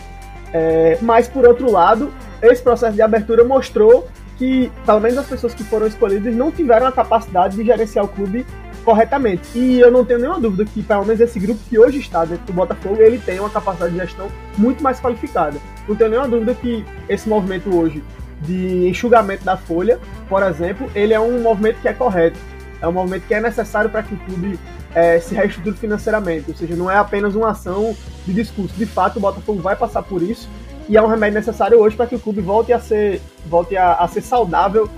é, 0.52 0.98
mas 1.00 1.28
por 1.28 1.46
outro 1.46 1.70
lado, 1.70 2.12
esse 2.42 2.62
processo 2.62 2.94
de 2.94 3.02
abertura 3.02 3.44
mostrou 3.44 4.08
que, 4.36 4.70
pelo 4.86 5.00
menos 5.00 5.18
as 5.18 5.26
pessoas 5.26 5.52
que 5.52 5.64
foram 5.64 5.86
escolhidas, 5.86 6.34
não 6.34 6.50
tiveram 6.50 6.86
a 6.86 6.92
capacidade 6.92 7.56
de 7.56 7.64
gerenciar 7.64 8.04
o 8.04 8.08
clube 8.08 8.46
corretamente. 8.84 9.58
E 9.58 9.80
eu 9.80 9.90
não 9.90 10.04
tenho 10.04 10.20
nenhuma 10.20 10.40
dúvida 10.40 10.64
que, 10.64 10.82
pelo 10.82 11.04
menos 11.04 11.20
esse 11.20 11.38
grupo 11.38 11.60
que 11.68 11.78
hoje 11.78 11.98
está 11.98 12.24
dentro 12.24 12.46
do 12.46 12.52
Botafogo, 12.52 13.02
ele 13.02 13.18
tem 13.18 13.40
uma 13.40 13.50
capacidade 13.50 13.92
de 13.92 13.98
gestão 13.98 14.28
muito 14.56 14.82
mais 14.82 15.00
qualificada. 15.00 15.58
Não 15.86 15.96
tenho 15.96 16.10
nenhuma 16.10 16.28
dúvida 16.28 16.54
que 16.54 16.84
esse 17.08 17.28
movimento 17.28 17.76
hoje 17.76 18.02
de 18.40 18.88
enxugamento 18.88 19.44
da 19.44 19.56
folha, 19.56 19.98
por 20.28 20.42
exemplo, 20.42 20.88
ele 20.94 21.12
é 21.12 21.18
um 21.18 21.42
movimento 21.42 21.80
que 21.80 21.88
é 21.88 21.92
correto. 21.92 22.38
É 22.80 22.88
um 22.88 22.92
movimento 22.92 23.26
que 23.26 23.34
é 23.34 23.40
necessário 23.40 23.90
para 23.90 24.02
que 24.02 24.14
o 24.14 24.16
clube 24.18 24.58
eh, 24.94 25.20
se 25.20 25.34
reestruture 25.34 25.76
financeiramente. 25.76 26.50
Ou 26.50 26.56
seja, 26.56 26.74
não 26.76 26.90
é 26.90 26.96
apenas 26.96 27.34
uma 27.34 27.50
ação 27.50 27.96
de 28.26 28.32
discurso. 28.32 28.74
De 28.76 28.86
fato, 28.86 29.16
o 29.16 29.20
Botafogo 29.20 29.60
vai 29.60 29.76
passar 29.76 30.02
por 30.02 30.22
isso 30.22 30.48
e 30.88 30.96
é 30.96 31.02
um 31.02 31.06
remédio 31.06 31.38
necessário 31.38 31.78
hoje 31.78 31.94
para 31.94 32.06
que 32.06 32.14
o 32.14 32.18
clube 32.18 32.40
volte 32.40 32.72
a 32.72 32.80
ser, 32.80 33.20
volte 33.46 33.76
a, 33.76 33.94
a 33.94 34.08
ser 34.08 34.22
saudável 34.22 34.88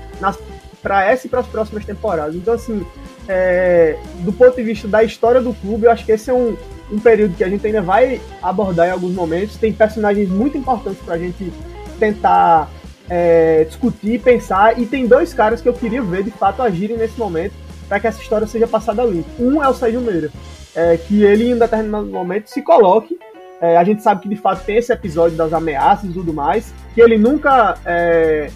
para 0.81 1.05
essa 1.05 1.27
e 1.27 1.31
para 1.31 1.41
as 1.41 1.47
próximas 1.47 1.85
temporadas. 1.85 2.35
Então, 2.37 2.55
assim, 2.55 2.87
é, 3.29 3.99
do 4.21 4.33
ponto 4.33 4.57
de 4.57 4.63
vista 4.63 4.87
da 4.87 5.03
história 5.03 5.41
do 5.41 5.53
clube, 5.53 5.87
eu 5.87 5.91
acho 5.91 6.05
que 6.05 6.13
esse 6.13 6.31
é 6.31 6.35
um, 6.35 6.57
um 6.93 6.99
período 7.01 7.35
que 7.37 7.43
a 7.43 7.49
gente 7.49 7.67
ainda 7.67 7.83
vai 7.83 8.21
abordar 8.41 8.89
em 8.89 8.93
alguns 8.93 9.13
momentos. 9.13 9.57
Tem 9.57 9.73
personagens 9.73 10.29
muito 10.29 10.57
importantes 10.57 11.03
para 11.03 11.15
a 11.15 11.19
gente 11.19 11.53
tentar 11.99 12.71
é, 13.09 13.65
discutir, 13.65 14.21
pensar, 14.21 14.79
e 14.79 14.87
tem 14.87 15.07
dois 15.07 15.35
caras 15.35 15.61
que 15.61 15.69
eu 15.69 15.75
queria 15.75 16.01
ver 16.01 16.23
de 16.23 16.31
fato 16.31 16.63
agirem 16.63 16.97
nesse 16.97 17.19
momento 17.19 17.55
para 17.91 17.99
que 17.99 18.07
essa 18.07 18.23
história 18.23 18.47
seja 18.47 18.69
passada 18.69 19.03
limpo. 19.03 19.29
Um 19.37 19.61
é 19.61 19.69
o 19.69 19.75
Sérgio 19.75 20.01
Meira, 20.01 20.31
é, 20.77 20.97
que 20.97 21.25
ele 21.25 21.51
em 21.51 21.55
um 21.55 21.59
determinado 21.59 22.07
momento 22.07 22.47
se 22.47 22.63
coloque. 22.63 23.19
é, 23.61 23.77
a 23.77 23.83
gente 23.83 24.01
sabe 24.01 24.23
que 24.23 24.29
de 24.29 24.37
fato 24.37 24.65
tem 24.65 24.77
esse 24.77 24.93
episódio 24.93 25.37
das 25.37 25.53
ameaças 25.53 26.09
e 26.09 26.13
tudo 26.13 26.33
mais, 26.33 26.73
que 26.95 27.01
ele 27.03 27.19
nunca, 27.19 27.77
é, 27.85 28.49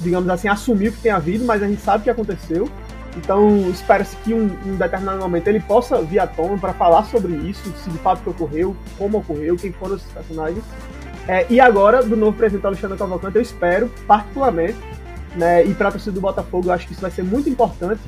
digamos 0.00 0.28
assim, 0.28 0.48
assumiu 0.48 0.90
que 0.90 0.98
tem 0.98 1.12
havido, 1.12 1.44
mas 1.44 1.62
a 1.62 1.68
gente 1.68 1.80
sabe 1.80 2.02
que 2.02 2.10
aconteceu. 2.10 2.68
Então, 3.16 3.70
espera-se 3.70 4.16
que 4.16 4.34
um, 4.34 4.50
um 4.66 4.76
determinado 4.76 5.20
momento 5.20 5.46
ele 5.46 5.60
possa 5.60 6.02
vir 6.02 6.18
à 6.18 6.26
tona 6.26 6.58
para 6.58 6.72
falar 6.72 7.04
sobre 7.04 7.32
isso, 7.48 7.72
se 7.82 7.88
de 7.88 7.98
fato 7.98 8.22
que 8.22 8.28
ocorreu, 8.28 8.76
como 8.98 9.18
ocorreu, 9.18 9.56
quem 9.56 9.72
foram 9.72 9.96
esses 9.96 10.10
personagens. 10.10 10.64
É, 11.28 11.46
e 11.48 11.60
agora, 11.60 12.02
do 12.02 12.16
novo 12.16 12.36
presidente 12.36 12.66
Alexandre 12.66 12.98
Cavalcante, 12.98 13.36
eu 13.36 13.42
espero, 13.42 13.88
particularmente, 14.06 14.78
né, 15.36 15.64
e 15.64 15.74
para 15.74 15.88
a 15.88 15.92
torcida 15.92 16.12
do 16.12 16.20
Botafogo, 16.20 16.68
eu 16.68 16.72
acho 16.72 16.86
que 16.86 16.92
isso 16.92 17.02
vai 17.02 17.10
ser 17.10 17.22
muito 17.22 17.48
importante, 17.48 18.00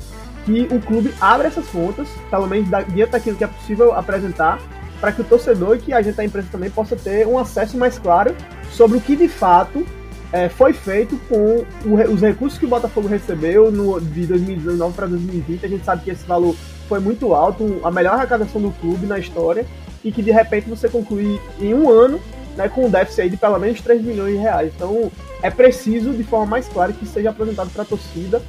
que 0.51 0.75
o 0.75 0.81
clube 0.81 1.15
abra 1.21 1.47
essas 1.47 1.67
contas, 1.69 2.09
pelo 2.29 2.47
menos 2.49 2.69
diante 2.89 3.13
daquilo 3.13 3.37
que 3.37 3.45
é 3.45 3.47
possível 3.47 3.95
apresentar, 3.95 4.59
para 5.01 5.13
que 5.13 5.21
o 5.21 5.25
torcedor 5.25 5.77
e 5.77 5.79
que 5.79 5.93
a 5.93 6.03
gente 6.03 6.17
da 6.17 6.25
imprensa 6.25 6.49
também 6.51 6.69
possa 6.69 6.97
ter 6.97 7.27
um 7.27 7.39
acesso 7.39 7.79
mais 7.79 7.99
claro 7.99 8.35
sobre 8.73 8.99
o 8.99 9.01
que 9.01 9.17
de 9.17 9.29
fato 9.29 9.87
é, 10.33 10.49
foi 10.49 10.73
feito 10.73 11.19
com 11.29 11.65
o 11.87 12.13
os 12.13 12.21
recursos 12.21 12.59
que 12.59 12.67
o 12.67 12.69
Botafogo 12.69 13.09
recebeu 13.09 13.71
no, 13.71 14.01
de 14.01 14.27
2019 14.27 14.95
para 14.95 15.07
2020. 15.07 15.65
A 15.65 15.69
gente 15.69 15.85
sabe 15.85 16.03
que 16.03 16.11
esse 16.11 16.27
valor 16.27 16.55
foi 16.89 16.99
muito 16.99 17.33
alto, 17.33 17.81
a 17.85 17.91
melhor 17.91 18.15
arrecadação 18.15 18.61
do 18.61 18.71
clube 18.73 19.07
na 19.07 19.19
história, 19.19 19.65
e 20.05 20.11
que 20.11 20.23
de 20.23 20.33
repente 20.33 20.69
você 20.69 20.89
conclui 20.89 21.41
em 21.61 21.73
um 21.73 21.89
ano 21.89 22.21
né, 22.57 22.69
com 22.69 22.87
um 22.87 22.91
déficit 22.91 23.23
aí 23.23 23.31
de 23.31 23.37
pelo 23.37 23.59
menos 23.59 23.81
3 23.81 24.03
milhões 24.03 24.35
de 24.35 24.39
reais. 24.39 24.73
Então 24.75 25.11
é 25.43 25.51
preciso, 25.51 26.13
de 26.13 26.25
forma 26.25 26.47
mais 26.47 26.69
clara, 26.69 26.93
que 26.93 27.07
seja 27.07 27.31
apresentado 27.31 27.71
para 27.71 27.83
a 27.83 27.87
torcida 27.87 28.43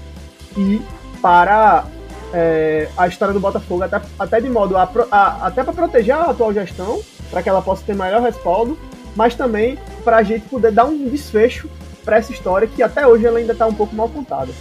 e 0.58 0.82
para 1.22 1.86
é, 2.34 2.88
a 2.98 3.08
história 3.08 3.34
do 3.34 3.40
Botafogo, 3.40 3.84
até, 3.84 4.02
até 4.18 4.42
de 4.42 4.50
modo 4.50 4.76
a, 4.78 4.90
a- 5.12 5.48
até 5.48 5.64
para 5.64 5.74
proteger 5.74 6.16
a 6.16 6.32
atual 6.32 6.54
gestão, 6.54 7.02
para 7.30 7.42
que 7.44 7.50
ela 7.50 7.62
possa 7.62 7.84
ter 7.86 7.96
maior 7.96 8.22
respaldo, 8.22 8.78
mas 9.16 9.36
também 9.36 9.78
para 10.04 10.18
a 10.18 10.24
gente 10.24 10.48
poder 10.48 10.72
dar 10.72 10.86
um 10.86 11.08
desfecho 11.10 11.70
para 12.04 12.18
essa 12.18 12.32
história 12.32 12.68
que 12.68 12.82
até 12.82 13.06
hoje 13.06 13.26
ela 13.26 13.38
ainda 13.40 13.54
está 13.54 13.68
um 13.68 13.74
pouco 13.74 13.96
mal 13.96 14.10
contada. 14.10 14.52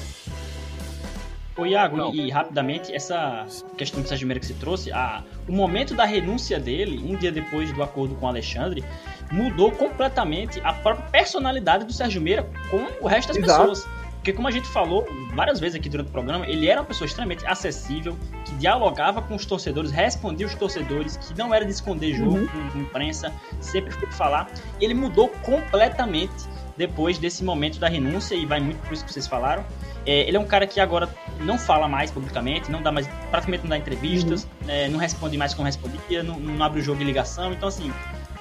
Ô 1.57 1.67
Iago, 1.67 1.97
Não. 1.97 2.15
e, 2.15 2.27
e 2.29 2.31
rapidamente, 2.31 2.95
essa 2.95 3.45
questão 3.77 4.01
do 4.01 4.09
Sérgio 4.09 4.27
Meira 4.27 4.41
que 4.41 4.47
você 4.47 4.55
trouxe, 4.55 4.91
a, 4.93 5.23
o 5.49 5.53
momento 5.53 5.95
da 5.95 6.05
renúncia 6.05 6.59
dele, 6.59 6.99
um 7.07 7.17
dia 7.17 7.31
depois 7.31 7.71
do 7.73 7.83
acordo 7.83 8.15
com 8.15 8.25
o 8.27 8.29
Alexandre, 8.29 8.83
mudou 9.31 9.71
completamente 9.71 10.61
a 10.65 10.73
própria 10.73 11.05
personalidade 11.11 11.85
do 11.85 11.93
Sérgio 11.93 12.21
Meira 12.23 12.49
com 12.71 12.87
o 13.05 13.07
resto 13.09 13.29
das 13.29 13.37
Exato. 13.39 13.61
pessoas. 13.69 13.89
Porque 14.21 14.35
como 14.35 14.47
a 14.47 14.51
gente 14.51 14.69
falou 14.69 15.07
várias 15.35 15.59
vezes 15.59 15.77
aqui 15.77 15.89
durante 15.89 16.09
o 16.09 16.13
programa, 16.13 16.47
ele 16.47 16.69
era 16.69 16.83
uma 16.83 16.87
pessoa 16.87 17.07
extremamente 17.07 17.47
acessível, 17.47 18.19
que 18.45 18.55
dialogava 18.57 19.23
com 19.23 19.35
os 19.35 19.47
torcedores, 19.47 19.91
respondia 19.91 20.47
os 20.47 20.55
torcedores, 20.55 21.17
que 21.17 21.37
não 21.39 21.55
era 21.55 21.65
de 21.65 21.71
esconder 21.71 22.15
jogo 22.15 22.37
uhum. 22.37 22.47
com, 22.47 22.71
com 22.71 22.79
imprensa, 22.81 23.33
sempre 23.61 23.91
foi 23.93 24.11
falar. 24.13 24.51
Ele 24.79 24.93
mudou 24.93 25.29
completamente 25.43 26.51
depois 26.77 27.19
desse 27.19 27.43
momento 27.43 27.79
da 27.79 27.89
renúncia, 27.89 28.35
e 28.35 28.45
vai 28.45 28.61
muito 28.61 28.79
por 28.81 28.93
isso 28.93 29.05
que 29.05 29.13
vocês 29.13 29.27
falaram. 29.27 29.65
É, 30.07 30.27
ele 30.29 30.37
é 30.37 30.41
um 30.41 30.47
cara 30.47 30.67
que 30.67 30.81
agora 30.81 31.09
não 31.41 31.59
fala 31.59 31.89
mais 31.89 32.11
publicamente, 32.11 32.71
não 32.71 32.83
dá 32.83 32.93
mais, 32.93 33.07
praticamente 33.31 33.65
não 33.65 33.71
dá 33.71 33.79
entrevistas, 33.79 34.45
uhum. 34.45 34.69
é, 34.69 34.89
não 34.89 34.99
responde 34.99 35.37
mais 35.37 35.55
como 35.55 35.67
respondia, 35.67 36.23
não, 36.23 36.39
não, 36.39 36.63
abre 36.63 36.81
o 36.81 36.83
jogo 36.83 36.99
de 36.99 37.05
ligação. 37.05 37.53
Então, 37.53 37.69
assim, 37.69 37.91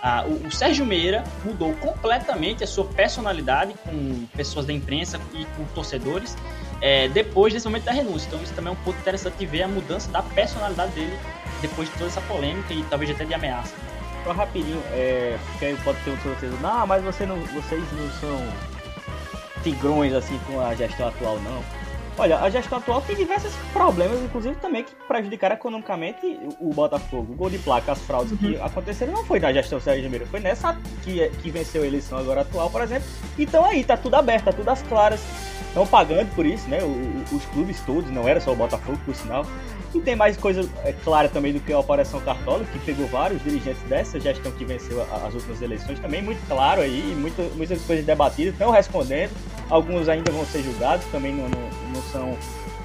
a, 0.01 0.23
o, 0.23 0.47
o, 0.47 0.51
Sérgio 0.51 0.85
Meira 0.85 1.23
mudou 1.43 1.73
completamente 1.75 2.63
a 2.63 2.67
sua 2.67 2.85
personalidade 2.85 3.73
com 3.83 4.25
pessoas 4.35 4.65
da 4.65 4.73
imprensa 4.73 5.19
e 5.33 5.45
com 5.45 5.65
torcedores 5.75 6.35
é, 6.81 7.07
depois 7.09 7.53
desse 7.53 7.65
momento 7.65 7.83
da 7.85 7.91
renúncia. 7.91 8.27
Então, 8.27 8.41
isso 8.41 8.53
também 8.53 8.73
é 8.73 8.73
um 8.73 8.83
ponto 8.83 8.97
interessante 8.99 9.35
de 9.37 9.45
ver 9.45 9.63
a 9.63 9.67
mudança 9.67 10.09
da 10.11 10.21
personalidade 10.21 10.91
dele 10.93 11.17
depois 11.61 11.89
de 11.89 11.95
toda 11.95 12.07
essa 12.07 12.21
polêmica 12.21 12.73
e 12.73 12.83
talvez 12.83 13.11
até 13.11 13.25
de 13.25 13.33
ameaça. 13.33 13.73
Só 14.23 14.31
rapidinho, 14.31 14.81
é, 14.91 15.37
porque 15.51 15.65
aí 15.65 15.77
pode 15.83 15.99
ter 15.99 16.11
um 16.11 16.17
torcedor, 16.17 16.59
não, 16.61 16.85
mas 16.85 17.03
você 17.03 17.25
não, 17.25 17.37
vocês 17.47 17.83
não 17.93 18.09
são 18.19 18.47
tigrões 19.63 20.13
assim 20.13 20.39
com 20.45 20.59
a 20.59 20.73
gestão 20.75 21.07
atual, 21.07 21.39
não. 21.39 21.63
Olha, 22.17 22.39
a 22.39 22.49
gestão 22.49 22.77
atual 22.77 23.01
tem 23.01 23.15
diversos 23.15 23.53
problemas, 23.71 24.21
inclusive 24.21 24.55
também 24.55 24.83
que 24.83 24.93
prejudicaram 25.07 25.55
economicamente 25.55 26.39
o 26.59 26.73
Botafogo. 26.73 27.33
O 27.33 27.35
gol 27.35 27.49
de 27.49 27.57
placa, 27.59 27.93
as 27.93 27.99
fraudes 27.99 28.31
uhum. 28.33 28.37
que 28.37 28.57
aconteceram 28.57 29.13
não 29.13 29.25
foi 29.25 29.39
na 29.39 29.53
gestão 29.53 29.79
Sérgio 29.79 30.03
Ribeiro, 30.03 30.25
foi 30.25 30.39
nessa 30.39 30.77
que, 31.03 31.29
que 31.41 31.49
venceu 31.49 31.83
a 31.83 31.87
eleição 31.87 32.17
agora 32.17 32.41
atual, 32.41 32.69
por 32.69 32.81
exemplo. 32.81 33.07
Então 33.37 33.63
aí, 33.63 33.83
tá 33.83 33.95
tudo 33.95 34.15
aberto, 34.15 34.45
tá 34.45 34.53
tudo 34.53 34.69
às 34.69 34.81
claras. 34.81 35.21
Estão 35.67 35.85
pagando 35.85 36.33
por 36.33 36.45
isso, 36.45 36.67
né? 36.67 36.79
os 37.31 37.45
clubes 37.45 37.79
todos, 37.81 38.09
não 38.09 38.27
era 38.27 38.41
só 38.41 38.51
o 38.51 38.55
Botafogo, 38.55 38.99
por 39.05 39.15
sinal. 39.15 39.45
E 39.93 39.99
tem 39.99 40.15
mais 40.15 40.37
coisa 40.37 40.69
é, 40.83 40.93
clara 40.93 41.27
também 41.27 41.51
do 41.51 41.59
que 41.59 41.73
a 41.73 41.79
Operação 41.79 42.19
Cartola, 42.21 42.63
que 42.65 42.79
pegou 42.79 43.07
vários 43.07 43.43
dirigentes 43.43 43.81
dessa 43.83 44.19
gestão 44.19 44.51
que 44.51 44.63
venceu 44.63 45.01
as 45.25 45.33
últimas 45.33 45.61
eleições, 45.61 45.99
também 45.99 46.21
muito 46.21 46.45
claro 46.47 46.81
aí, 46.81 47.15
muita, 47.17 47.41
muitas 47.55 47.81
coisas 47.81 48.05
debatidas, 48.05 48.53
estão 48.53 48.69
respondendo, 48.69 49.31
alguns 49.69 50.07
ainda 50.07 50.31
vão 50.31 50.45
ser 50.45 50.61
julgados, 50.61 51.05
também 51.07 51.33
não, 51.33 51.49
não, 51.49 51.93
não 51.93 52.01
são 52.11 52.37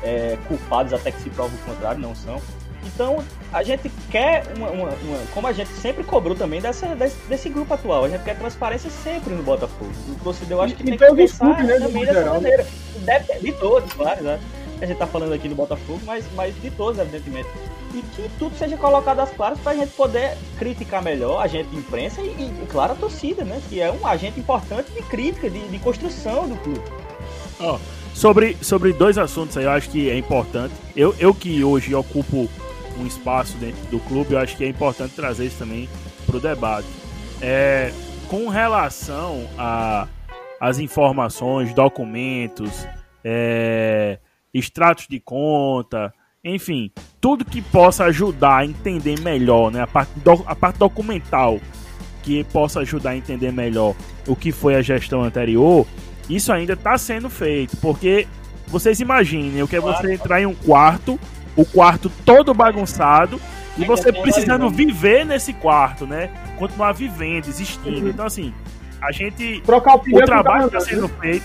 é, 0.02 0.38
culpados 0.48 0.92
até 0.94 1.12
que 1.12 1.20
se 1.20 1.30
prove 1.30 1.54
o 1.54 1.58
contrário, 1.58 2.00
não 2.00 2.14
são. 2.14 2.40
Então, 2.86 3.24
a 3.52 3.62
gente 3.62 3.90
quer 4.10 4.44
uma, 4.56 4.70
uma, 4.70 4.88
uma, 4.90 5.18
como 5.32 5.46
a 5.46 5.52
gente 5.52 5.70
sempre 5.70 6.04
cobrou 6.04 6.34
também 6.34 6.60
dessa, 6.60 6.86
desse, 6.94 7.16
desse, 7.28 7.48
grupo 7.48 7.72
atual, 7.72 8.04
a 8.04 8.08
gente 8.08 8.22
quer 8.22 8.38
transparência 8.38 8.90
sempre 8.90 9.34
no 9.34 9.42
Botafogo. 9.42 9.90
O 10.08 10.14
torcedor 10.22 10.64
acho 10.64 10.74
que 10.74 10.82
e 10.82 10.96
tem 10.96 10.98
que 10.98 11.14
pensar 11.14 11.64
né, 11.64 11.78
também 11.78 12.04
dessa 12.04 12.30
maneira. 12.30 12.66
Deve, 12.98 13.38
de 13.40 13.52
todos, 13.52 13.92
claro, 13.92 14.22
né? 14.22 14.40
A 14.84 14.86
gente 14.86 14.98
tá 14.98 15.06
falando 15.06 15.32
aqui 15.32 15.48
do 15.48 15.54
Botafogo, 15.54 16.00
mas, 16.04 16.24
mas 16.34 16.54
de 16.60 16.70
todos, 16.70 16.98
evidentemente. 16.98 17.48
E 17.94 18.02
que 18.02 18.28
tudo 18.38 18.56
seja 18.56 18.76
colocado 18.76 19.20
às 19.20 19.30
claras 19.30 19.58
para 19.60 19.72
a 19.72 19.76
gente 19.76 19.92
poder 19.92 20.36
criticar 20.58 21.02
melhor, 21.02 21.42
a 21.42 21.46
gente 21.46 21.74
imprensa 21.74 22.20
e, 22.20 22.26
e, 22.26 22.66
claro, 22.70 22.92
a 22.92 22.96
torcida, 22.96 23.44
né? 23.44 23.60
Que 23.68 23.80
é 23.80 23.90
um 23.90 24.06
agente 24.06 24.38
importante 24.38 24.90
de 24.92 25.02
crítica, 25.02 25.48
de, 25.48 25.66
de 25.68 25.78
construção 25.78 26.48
do 26.48 26.56
clube. 26.56 26.82
Oh, 27.60 27.78
sobre, 28.14 28.56
sobre 28.60 28.92
dois 28.92 29.16
assuntos 29.16 29.56
aí, 29.56 29.64
eu 29.64 29.70
acho 29.70 29.90
que 29.90 30.10
é 30.10 30.18
importante. 30.18 30.74
Eu, 30.94 31.14
eu 31.18 31.34
que 31.34 31.62
hoje 31.64 31.94
ocupo 31.94 32.48
um 32.98 33.06
espaço 33.06 33.56
dentro 33.56 33.80
do 33.90 33.98
clube, 34.00 34.34
eu 34.34 34.38
acho 34.38 34.56
que 34.56 34.64
é 34.64 34.68
importante 34.68 35.14
trazer 35.14 35.46
isso 35.46 35.58
também 35.58 35.88
para 36.26 36.36
o 36.36 36.40
debate. 36.40 36.88
É, 37.40 37.92
com 38.28 38.48
relação 38.48 39.48
a 39.58 40.08
as 40.60 40.78
informações, 40.78 41.74
documentos, 41.74 42.86
é, 43.22 44.18
extratos 44.54 45.06
de 45.08 45.18
conta, 45.18 46.14
enfim, 46.44 46.90
tudo 47.20 47.44
que 47.44 47.60
possa 47.60 48.04
ajudar 48.04 48.58
a 48.58 48.64
entender 48.64 49.18
melhor, 49.20 49.72
né, 49.72 49.82
a 49.82 49.86
parte, 49.86 50.10
do, 50.20 50.44
a 50.46 50.54
parte 50.54 50.78
documental 50.78 51.58
que 52.22 52.44
possa 52.44 52.80
ajudar 52.80 53.10
a 53.10 53.16
entender 53.16 53.52
melhor 53.52 53.94
o 54.26 54.36
que 54.36 54.52
foi 54.52 54.76
a 54.76 54.82
gestão 54.82 55.22
anterior, 55.22 55.86
isso 56.28 56.52
ainda 56.52 56.74
está 56.74 56.96
sendo 56.96 57.28
feito, 57.28 57.76
porque 57.78 58.26
vocês 58.66 59.00
imaginem 59.00 59.62
o 59.62 59.68
que 59.68 59.76
é 59.76 59.80
você 59.80 60.14
entrar 60.14 60.40
em 60.40 60.46
um 60.46 60.54
quarto, 60.54 61.18
o 61.56 61.64
quarto 61.64 62.10
todo 62.24 62.54
bagunçado 62.54 63.40
e 63.76 63.84
você 63.84 64.12
precisando 64.12 64.70
viver 64.70 65.24
nesse 65.24 65.52
quarto, 65.52 66.06
né? 66.06 66.30
Continuar 66.58 66.92
vivendo, 66.92 67.46
existindo. 67.46 68.00
Uhum. 68.00 68.08
Então 68.08 68.24
assim, 68.24 68.54
a 69.00 69.12
gente 69.12 69.60
trocar 69.64 69.96
o, 69.96 70.00
o 70.00 70.24
trabalho 70.24 70.66
está 70.66 70.80
sendo 70.80 71.08
feito. 71.08 71.44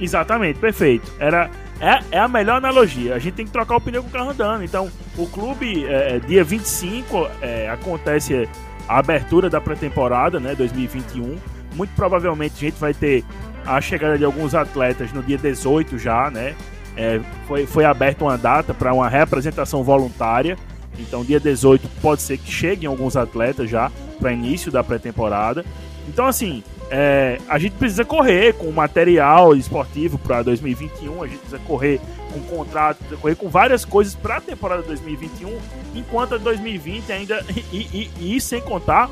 Exatamente, 0.00 0.58
perfeito. 0.58 1.10
Era 1.18 1.50
é, 1.80 2.16
é 2.16 2.18
a 2.18 2.28
melhor 2.28 2.56
analogia. 2.56 3.14
A 3.14 3.18
gente 3.18 3.34
tem 3.34 3.46
que 3.46 3.52
trocar 3.52 3.76
o 3.76 3.80
pneu 3.80 4.02
com 4.02 4.08
o 4.08 4.12
carro 4.12 4.30
andando. 4.30 4.64
Então, 4.64 4.90
o 5.16 5.26
clube, 5.26 5.84
é, 5.86 6.16
é 6.16 6.18
dia 6.18 6.42
25, 6.42 7.28
é, 7.40 7.68
acontece 7.68 8.48
a 8.88 8.98
abertura 8.98 9.50
da 9.50 9.60
pré-temporada, 9.60 10.40
né, 10.40 10.54
2021. 10.54 11.36
Muito 11.74 11.94
provavelmente 11.94 12.54
a 12.56 12.60
gente 12.60 12.80
vai 12.80 12.94
ter 12.94 13.24
a 13.64 13.80
chegada 13.80 14.16
de 14.16 14.24
alguns 14.24 14.54
atletas 14.54 15.12
no 15.12 15.22
dia 15.22 15.36
18 15.36 15.98
já, 15.98 16.30
né? 16.30 16.54
É, 16.96 17.20
foi, 17.46 17.66
foi 17.66 17.84
aberta 17.84 18.24
uma 18.24 18.38
data 18.38 18.72
para 18.72 18.94
uma 18.94 19.08
representação 19.08 19.82
voluntária. 19.82 20.56
Então, 20.98 21.22
dia 21.22 21.38
18 21.38 21.86
pode 22.00 22.22
ser 22.22 22.38
que 22.38 22.50
cheguem 22.50 22.88
alguns 22.88 23.16
atletas 23.16 23.68
já 23.68 23.90
para 24.18 24.32
início 24.32 24.72
da 24.72 24.82
pré-temporada. 24.82 25.62
Então, 26.08 26.26
assim, 26.26 26.62
é, 26.90 27.38
a 27.48 27.58
gente 27.58 27.72
precisa 27.72 28.04
correr 28.04 28.54
com 28.54 28.70
material 28.70 29.56
esportivo 29.56 30.18
para 30.18 30.42
2021, 30.42 31.22
a 31.22 31.26
gente 31.26 31.38
precisa 31.38 31.58
correr 31.66 32.00
com 32.32 32.40
contrato, 32.56 32.98
precisa 32.98 33.20
correr 33.20 33.34
com 33.34 33.48
várias 33.48 33.84
coisas 33.84 34.14
para 34.14 34.36
a 34.36 34.40
temporada 34.40 34.82
2021, 34.82 35.58
enquanto 35.94 36.34
a 36.34 36.38
2020 36.38 37.12
ainda. 37.12 37.44
E, 37.72 38.10
e, 38.18 38.36
e, 38.36 38.40
sem 38.40 38.60
contar 38.60 39.10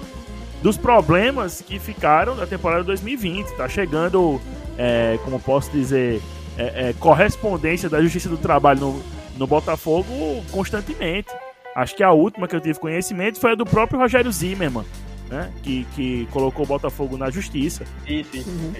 dos 0.63 0.77
problemas 0.77 1.61
que 1.61 1.79
ficaram 1.79 2.37
da 2.37 2.47
temporada 2.47 2.85
2020. 2.85 3.57
Tá 3.57 3.69
chegando, 3.69 4.41
é, 4.79 5.19
como 5.25 5.41
posso 5.41 5.71
dizer, 5.71 6.23
é, 6.57 6.91
é, 6.91 6.93
correspondência 6.95 7.89
da 7.89 8.01
Justiça 8.01 8.29
do 8.29 8.39
Trabalho 8.39 8.81
no, 8.81 9.03
no 9.37 9.47
Botafogo 9.47 10.09
constantemente. 10.53 11.29
Acho 11.75 11.97
que 11.97 12.05
a 12.05 12.13
última 12.13 12.47
que 12.47 12.55
eu 12.55 12.61
tive 12.61 12.79
conhecimento 12.79 13.41
foi 13.41 13.53
a 13.53 13.55
do 13.57 13.65
próprio 13.65 13.99
Rogério 13.99 14.31
Zimmermann 14.31 14.87
né? 15.35 15.51
Que, 15.63 15.85
que 15.95 16.29
colocou 16.31 16.65
o 16.65 16.69
Botafogo 16.69 17.17
na 17.17 17.29
justiça. 17.29 17.85
Isso, 18.07 18.37
isso. 18.37 18.49
Uhum. 18.49 18.73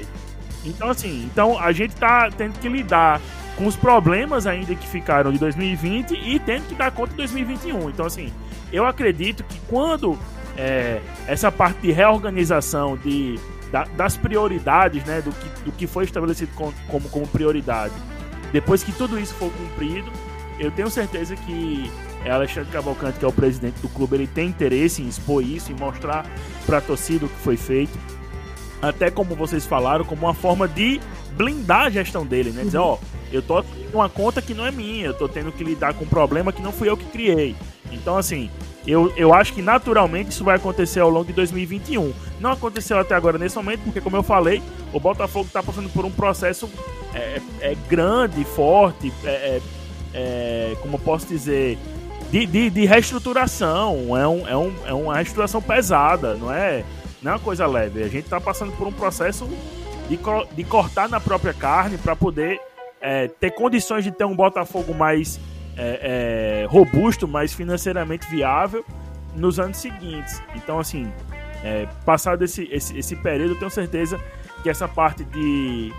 Então, 0.65 0.89
assim, 0.89 1.29
então 1.31 1.59
a 1.59 1.73
gente 1.73 1.95
tá 1.97 2.31
tendo 2.31 2.59
que 2.59 2.69
lidar 2.69 3.21
com 3.57 3.67
os 3.67 3.77
problemas 3.77 4.47
ainda 4.47 4.75
que 4.75 4.87
ficaram 4.87 5.33
de 5.33 5.39
2020 5.39 6.15
e 6.15 6.39
tendo 6.39 6.67
que 6.69 6.75
dar 6.75 6.91
conta 6.93 7.11
de 7.11 7.17
2021. 7.17 7.91
Então, 7.91 8.07
assim, 8.07 8.33
eu 8.73 8.87
acredito 8.87 9.45
que 9.45 9.59
quando 9.69 10.19
é, 10.57 11.01
essa 11.27 11.51
parte 11.51 11.81
de 11.81 11.93
reorganização 11.93 12.97
de, 12.97 13.39
da, 13.71 13.85
das 13.97 14.17
prioridades, 14.17 15.05
né, 15.05 15.21
do 15.21 15.33
que, 15.33 15.65
do 15.65 15.73
que 15.73 15.87
foi 15.87 16.05
estabelecido 16.05 16.53
com, 16.55 16.73
como, 16.89 17.09
como 17.09 17.27
prioridade, 17.27 17.95
depois 18.53 18.83
que 18.83 18.93
tudo 18.93 19.19
isso 19.19 19.35
for 19.35 19.51
cumprido, 19.53 20.11
eu 20.59 20.71
tenho 20.71 20.89
certeza 20.89 21.35
que 21.35 21.91
é 22.25 22.31
Alexandre 22.31 22.71
Cavalcante, 22.71 23.19
que 23.19 23.25
é 23.25 23.29
o 23.29 23.33
presidente 23.33 23.81
do 23.81 23.89
clube, 23.89 24.17
ele 24.17 24.27
tem 24.27 24.49
interesse 24.49 25.03
em 25.03 25.09
expor 25.09 25.43
isso, 25.43 25.71
em 25.71 25.75
mostrar 25.75 26.27
para 26.65 26.79
a 26.79 26.81
torcida 26.81 27.27
o 27.27 27.29
que 27.29 27.39
foi 27.41 27.57
feito. 27.57 27.97
Até 28.81 29.11
como 29.11 29.35
vocês 29.35 29.65
falaram, 29.67 30.05
como 30.05 30.27
uma 30.27 30.35
forma 30.35 30.67
de 30.67 31.01
blindar 31.37 31.87
a 31.87 31.91
gestão 31.91 32.25
dele, 32.25 32.51
né? 32.51 32.65
Dizer, 32.65 32.79
ó, 32.79 32.95
oh, 32.95 32.99
eu 33.33 33.43
tô 33.43 33.63
com 33.63 33.99
uma 33.99 34.09
conta 34.09 34.41
que 34.41 34.55
não 34.55 34.65
é 34.65 34.71
minha, 34.71 35.07
eu 35.07 35.15
tô 35.15 35.29
tendo 35.29 35.53
que 35.53 35.65
lidar 35.65 35.95
com 35.95 36.05
um 36.05 36.09
problema 36.09 36.53
que 36.53 36.63
não 36.63 36.73
fui 36.73 36.89
eu 36.89 36.97
que 36.97 37.05
criei. 37.07 37.57
Então, 37.91 38.17
assim, 38.17 38.51
eu, 38.87 39.13
eu 39.17 39.33
acho 39.33 39.53
que 39.53 39.63
naturalmente 39.63 40.31
isso 40.31 40.45
vai 40.45 40.57
acontecer 40.57 41.01
ao 41.01 41.11
longo 41.11 41.27
de 41.27 41.33
2021. 41.33 42.13
Não 42.41 42.51
aconteceu 42.51 42.99
até 42.99 43.15
agora 43.15 43.39
nesse 43.39 43.57
momento, 43.57 43.81
porque, 43.85 44.01
como 44.01 44.17
eu 44.17 44.23
falei, 44.23 44.63
o 44.93 45.01
Botafogo 45.01 45.47
está 45.47 45.63
passando 45.63 45.89
por 45.91 46.05
um 46.05 46.11
processo 46.11 46.69
é, 47.15 47.41
é 47.61 47.77
grande, 47.89 48.45
forte, 48.45 49.13
é, 49.25 49.29
é, 49.29 49.61
é 50.13 50.77
como 50.83 50.99
posso 50.99 51.27
dizer, 51.27 51.79
de, 52.35 52.47
de, 52.47 52.69
de 52.69 52.85
reestruturação. 52.85 54.17
É, 54.19 54.27
um, 54.27 54.49
é, 54.49 54.57
um, 54.57 54.75
é 54.87 54.93
uma 54.93 55.15
reestruturação 55.15 55.63
pesada, 55.63 56.35
não 56.35 56.53
é, 56.53 56.85
não 57.23 57.31
é 57.31 57.35
uma 57.37 57.41
coisa 57.41 57.65
leve. 57.65 58.03
A 58.03 58.09
gente 58.09 58.25
está 58.25 58.41
passando 58.41 58.73
por 58.73 58.89
um 58.89 58.93
processo 58.93 59.49
de, 60.09 60.19
de 60.53 60.65
cortar 60.65 61.09
na 61.09 61.21
própria 61.21 61.55
carne 61.55 61.97
para 61.97 62.17
poder 62.17 62.61
é, 63.01 63.29
ter 63.29 63.53
condições 63.53 64.03
de 64.03 64.11
ter 64.11 64.25
um 64.25 64.35
Botafogo 64.35 64.93
mais 64.93 65.39
é, 65.77 66.63
é, 66.63 66.67
robusto, 66.69 67.29
mais 67.29 67.55
financeiramente 67.55 68.29
viável 68.29 68.85
nos 69.37 69.61
anos 69.61 69.77
seguintes. 69.77 70.43
Então, 70.57 70.81
assim, 70.81 71.07
é, 71.63 71.87
passado 72.05 72.43
esse, 72.43 72.69
esse, 72.73 72.99
esse 72.99 73.15
período, 73.15 73.53
eu 73.53 73.59
tenho 73.61 73.71
certeza 73.71 74.21
que 74.61 74.69
essa 74.69 74.89
parte 74.89 75.23
de, 75.23 75.93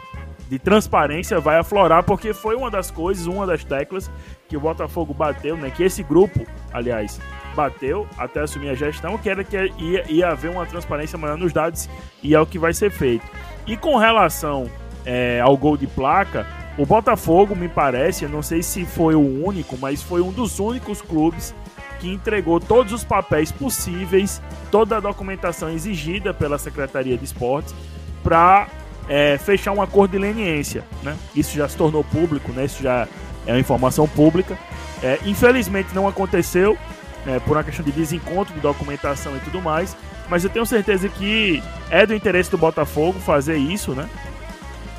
de 0.50 0.60
transparência 0.60 1.40
vai 1.40 1.58
aflorar, 1.58 2.04
porque 2.04 2.34
foi 2.34 2.56
uma 2.56 2.70
das 2.70 2.92
coisas, 2.92 3.26
uma 3.26 3.48
das 3.48 3.64
teclas 3.64 4.12
que 4.48 4.56
o 4.56 4.60
Botafogo 4.60 5.14
bateu, 5.14 5.58
né? 5.58 5.72
Que 5.72 5.84
esse 5.84 6.04
grupo, 6.04 6.46
aliás, 6.72 7.20
bateu 7.56 8.08
até 8.18 8.42
assumir 8.42 8.70
a 8.70 8.76
gestão, 8.76 9.18
que 9.18 9.30
era 9.30 9.44
que 9.44 9.56
ia, 9.56 10.12
ia 10.12 10.30
haver 10.30 10.52
uma 10.52 10.66
transparência 10.66 11.18
maior 11.18 11.38
nos 11.38 11.52
dados 11.52 11.90
e 12.22 12.36
é 12.36 12.40
o 12.40 12.46
que 12.46 12.60
vai 12.60 12.74
ser 12.74 12.92
feito. 12.92 13.26
E 13.66 13.76
com 13.76 13.98
relação 13.98 14.70
é, 15.06 15.40
ao 15.42 15.58
gol 15.58 15.78
de 15.78 15.88
placa, 15.88 16.46
o 16.78 16.86
Botafogo, 16.86 17.56
me 17.56 17.70
parece, 17.70 18.26
eu 18.26 18.30
não 18.30 18.42
sei 18.42 18.62
se 18.62 18.86
foi 18.86 19.16
o 19.16 19.46
único, 19.46 19.78
mas 19.78 20.04
foi 20.04 20.22
um 20.22 20.32
dos 20.32 20.60
únicos 20.60 21.02
clubes 21.02 21.56
que 22.00 22.12
entregou 22.12 22.60
todos 22.60 22.92
os 22.92 23.04
papéis 23.04 23.52
possíveis, 23.52 24.42
toda 24.70 24.98
a 24.98 25.00
documentação 25.00 25.70
exigida 25.70 26.34
pela 26.34 26.58
Secretaria 26.58 27.18
de 27.18 27.24
Esportes 27.24 27.74
para 28.22 28.68
é, 29.08 29.38
fechar 29.38 29.72
um 29.72 29.82
acordo 29.82 30.12
de 30.12 30.18
leniência. 30.18 30.84
Né? 31.04 31.16
Isso 31.36 31.56
já 31.56 31.68
se 31.68 31.76
tornou 31.78 32.04
público, 32.04 32.52
né? 32.52 32.66
isso 32.66 32.82
já 32.82 33.08
é 33.46 33.52
uma 33.52 33.60
informação 33.60 34.08
pública. 34.08 34.58
É, 35.04 35.20
infelizmente 35.26 35.94
não 35.94 36.08
aconteceu, 36.08 36.78
é, 37.28 37.40
por 37.40 37.58
uma 37.58 37.64
questão 37.64 37.84
de 37.84 37.92
desencontro 37.92 38.54
de 38.54 38.60
documentação 38.60 39.36
e 39.36 39.40
tudo 39.40 39.62
mais, 39.62 39.96
mas 40.30 40.44
eu 40.44 40.50
tenho 40.50 40.66
certeza 40.66 41.08
que 41.10 41.62
é 41.90 42.06
do 42.06 42.14
interesse 42.14 42.50
do 42.50 42.58
Botafogo 42.58 43.20
fazer 43.20 43.58
isso, 43.58 43.92
né? 43.92 44.10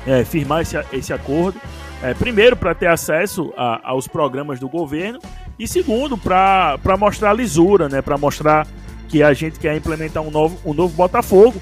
É, 0.05 0.23
firmar 0.23 0.61
esse, 0.61 0.77
esse 0.93 1.11
acordo. 1.11 1.59
É, 2.01 2.13
primeiro, 2.13 2.55
para 2.55 2.73
ter 2.73 2.87
acesso 2.87 3.53
a, 3.57 3.89
aos 3.89 4.07
programas 4.07 4.59
do 4.59 4.69
governo, 4.69 5.19
e 5.59 5.67
segundo, 5.67 6.17
para 6.17 6.97
mostrar 6.97 7.33
lisura, 7.33 7.89
né? 7.89 8.01
para 8.01 8.17
mostrar 8.17 8.67
que 9.09 9.23
a 9.23 9.33
gente 9.33 9.59
quer 9.59 9.75
implementar 9.75 10.21
um 10.21 10.29
novo, 10.29 10.59
um 10.63 10.73
novo 10.73 10.93
Botafogo, 10.95 11.59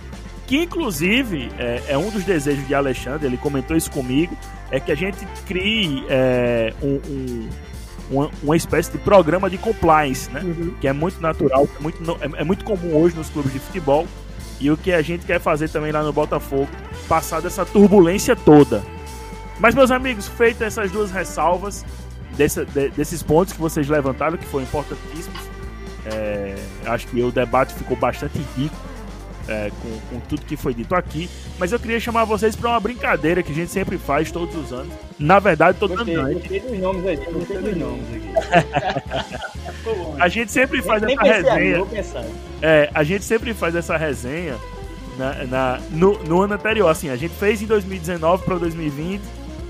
que 0.48 0.62
inclusive 0.62 1.52
é, 1.58 1.84
é, 1.90 1.98
um 1.98 2.10
dos 2.10 2.24
desejos 2.24 2.68
de 2.68 2.76
Alexandre, 2.76 3.28
ele 3.28 3.38
comentou 3.38 3.76
isso 3.76 3.90
comigo, 3.90 4.38
é 4.70 4.80
que 4.80 4.92
a 4.92 4.96
gente 4.96 5.26
crie 5.48 6.06
é, 6.08 6.74
um, 6.82 7.00
um, 7.08 7.50
uma, 8.12 8.32
uma, 8.44 8.56
espécie 8.56 8.92
de 8.92 8.98
programa 9.00 9.50
de 9.50 9.58
compliance, 9.58 10.30
né? 10.32 10.42
Uhum. 10.42 10.76
Que 10.80 10.88
é 10.88 10.94
muito 10.94 11.20
natural, 11.20 11.68
é 11.78 11.82
muito, 11.82 12.12
é, 12.22 12.42
é 12.42 12.44
muito 12.44 12.64
comum 12.64 12.96
hoje 12.96 13.16
nos 13.16 13.30
clubes 13.30 13.52
de 13.54 13.60
futebol. 13.60 14.08
E 14.60 14.72
o 14.72 14.78
que 14.78 14.94
a 14.94 15.02
gente 15.02 15.26
quer 15.26 15.40
fazer 15.40 15.70
também 15.70 15.92
lá 15.92 16.02
no 16.02 16.14
Botafogo, 16.14 16.70
passar 17.10 17.42
dessa 17.42 17.66
turbulência 17.66 18.36
toda. 18.36 18.84
Mas, 19.60 19.76
meus 19.76 19.92
amigos, 19.92 20.28
feitas 20.28 20.62
essas 20.62 20.92
duas 20.92 21.12
ressalvas, 21.12 21.86
desse, 22.38 22.64
de, 22.66 22.90
desses 22.90 23.22
pontos 23.22 23.54
que 23.54 23.60
vocês 23.60 23.88
levantaram, 23.90 24.38
que 24.38 24.46
foram 24.46 24.64
importantíssimos, 24.64 25.40
é, 26.06 26.56
acho 26.86 27.08
que 27.08 27.22
o 27.22 27.32
debate 27.32 27.74
ficou 27.74 27.98
bastante 27.98 28.40
rico 28.56 28.76
é, 29.48 29.72
com, 29.82 30.00
com, 30.10 30.20
tudo 30.22 30.46
que 30.46 30.56
foi 30.56 30.74
dito 30.74 30.96
aqui. 30.96 31.30
Mas 31.58 31.72
eu 31.72 31.80
queria 31.80 32.00
chamar 32.00 32.26
vocês 32.26 32.56
para 32.56 32.70
uma 32.70 32.80
brincadeira 32.80 33.44
que 33.44 33.52
a 33.52 33.56
gente 33.56 33.72
sempre 33.72 33.98
faz 33.98 34.32
todos 34.32 34.56
os 34.56 34.74
anos. 34.74 34.94
Na 35.20 35.40
verdade, 35.40 35.78
todo 35.80 35.96
gostei, 35.96 36.16
ano. 36.16 36.34
Gostei 36.34 36.60
dos 36.60 36.80
nomes 36.80 37.20
gostei 37.32 37.58
dos 37.58 37.78
nomes 37.78 38.06
aqui. 38.16 39.36
a 40.20 40.28
gente 40.28 40.52
sempre 40.52 40.82
faz 40.82 41.04
essa 41.04 41.22
resenha. 41.24 41.86
É, 42.62 42.90
a 42.94 43.04
gente 43.04 43.24
sempre 43.24 43.54
faz 43.54 43.76
essa 43.76 43.98
resenha 43.98 44.56
na, 45.18 45.46
na 45.46 45.80
no, 45.92 46.24
no, 46.24 46.42
ano 46.42 46.54
anterior. 46.54 46.90
Assim, 46.90 47.10
a 47.10 47.16
gente 47.16 47.34
fez 47.36 47.62
em 47.62 47.66
2019 47.66 48.44
para 48.44 48.58
2020 48.58 49.22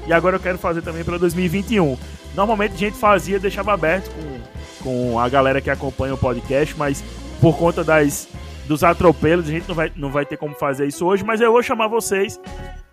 e 0.07 0.13
agora 0.13 0.35
eu 0.35 0.39
quero 0.39 0.57
fazer 0.57 0.81
também 0.81 1.03
para 1.03 1.17
2021. 1.17 1.97
Normalmente 2.35 2.73
a 2.73 2.77
gente 2.77 2.97
fazia, 2.97 3.39
deixava 3.39 3.73
aberto 3.73 4.11
com, 4.11 4.83
com 4.83 5.19
a 5.19 5.27
galera 5.29 5.61
que 5.61 5.69
acompanha 5.69 6.13
o 6.13 6.17
podcast, 6.17 6.75
mas 6.77 7.03
por 7.39 7.57
conta 7.57 7.83
das 7.83 8.27
dos 8.67 8.83
atropelos. 8.83 9.47
A 9.47 9.51
gente 9.51 9.67
não 9.67 9.75
vai, 9.75 9.91
não 9.95 10.11
vai 10.11 10.25
ter 10.25 10.37
como 10.37 10.55
fazer 10.55 10.87
isso 10.87 11.05
hoje, 11.05 11.23
mas 11.23 11.41
eu 11.41 11.51
vou 11.51 11.63
chamar 11.63 11.87
vocês 11.87 12.39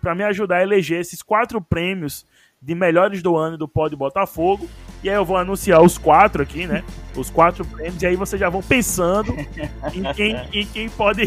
para 0.01 0.15
me 0.15 0.23
ajudar 0.23 0.57
a 0.57 0.63
eleger 0.63 0.99
esses 0.99 1.21
quatro 1.21 1.61
prêmios 1.61 2.25
de 2.61 2.73
melhores 2.73 3.21
do 3.21 3.35
ano 3.35 3.57
do 3.57 3.67
Pod 3.67 3.95
Botafogo. 3.95 4.69
E 5.03 5.09
aí 5.09 5.15
eu 5.15 5.25
vou 5.25 5.35
anunciar 5.35 5.81
os 5.81 5.97
quatro 5.97 6.41
aqui, 6.41 6.65
né? 6.65 6.83
Os 7.15 7.29
quatro 7.29 7.63
prêmios, 7.63 8.01
e 8.01 8.07
aí 8.07 8.15
vocês 8.15 8.39
já 8.39 8.49
vão 8.49 8.63
pensando 8.63 9.35
em 9.93 10.13
quem, 10.15 10.35
em 10.51 10.65
quem 10.65 10.89
pode 10.89 11.25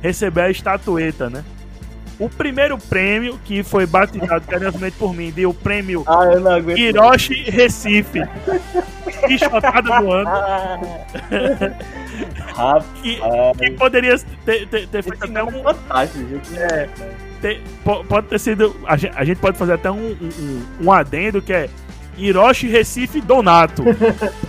receber 0.00 0.40
a 0.40 0.50
estatueta, 0.50 1.28
né? 1.28 1.44
O 2.18 2.30
primeiro 2.30 2.78
prêmio, 2.78 3.38
que 3.44 3.62
foi 3.62 3.86
batizado 3.86 4.46
carinhosamente 4.46 4.96
por 4.96 5.14
mim, 5.14 5.30
deu 5.30 5.50
o 5.50 5.54
prêmio 5.54 6.02
ah, 6.06 6.24
Hiroshi 6.74 7.50
Recife. 7.50 8.20
Pichotada 9.26 10.00
do 10.00 10.12
ano. 10.12 10.30
que, 13.02 13.20
que, 13.58 13.70
poderia 13.72 14.18
ter, 14.46 14.66
ter, 14.66 14.88
ter 14.88 15.02
feito 15.02 15.24
até 15.24 15.44
um. 15.44 15.62
Fantástico, 15.62 16.40
é, 16.56 16.88
ter, 17.42 17.62
pode 18.08 18.28
ter 18.28 18.40
sido. 18.40 18.74
A 18.86 18.96
gente, 18.96 19.16
a 19.16 19.24
gente, 19.24 19.38
pode 19.38 19.58
fazer 19.58 19.74
até 19.74 19.90
um, 19.90 20.12
um, 20.12 20.66
um 20.80 20.92
adendo 20.92 21.42
que 21.42 21.52
é 21.52 21.68
Hiroshi 22.16 22.66
Recife 22.68 23.20
Donato. 23.20 23.82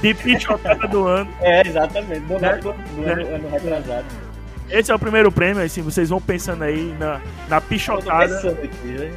de 0.02 0.14
pichotada 0.14 0.88
do 0.88 1.06
ano. 1.06 1.30
É, 1.42 1.68
exatamente. 1.68 2.22
Donato 2.22 2.72
do, 2.72 2.74
do, 2.74 3.10
ano, 3.10 3.36
ano 3.36 3.50
retrasado. 3.50 4.27
Esse 4.70 4.92
é 4.92 4.96
o 4.96 5.00
primeiro 5.00 5.32
prêmio, 5.32 5.64
assim, 5.64 5.82
vocês 5.82 6.10
vão 6.10 6.20
pensando 6.20 6.64
aí 6.64 6.94
na, 7.00 7.22
na 7.48 7.62
pichotada. 7.62 8.50
Aqui, 8.50 9.12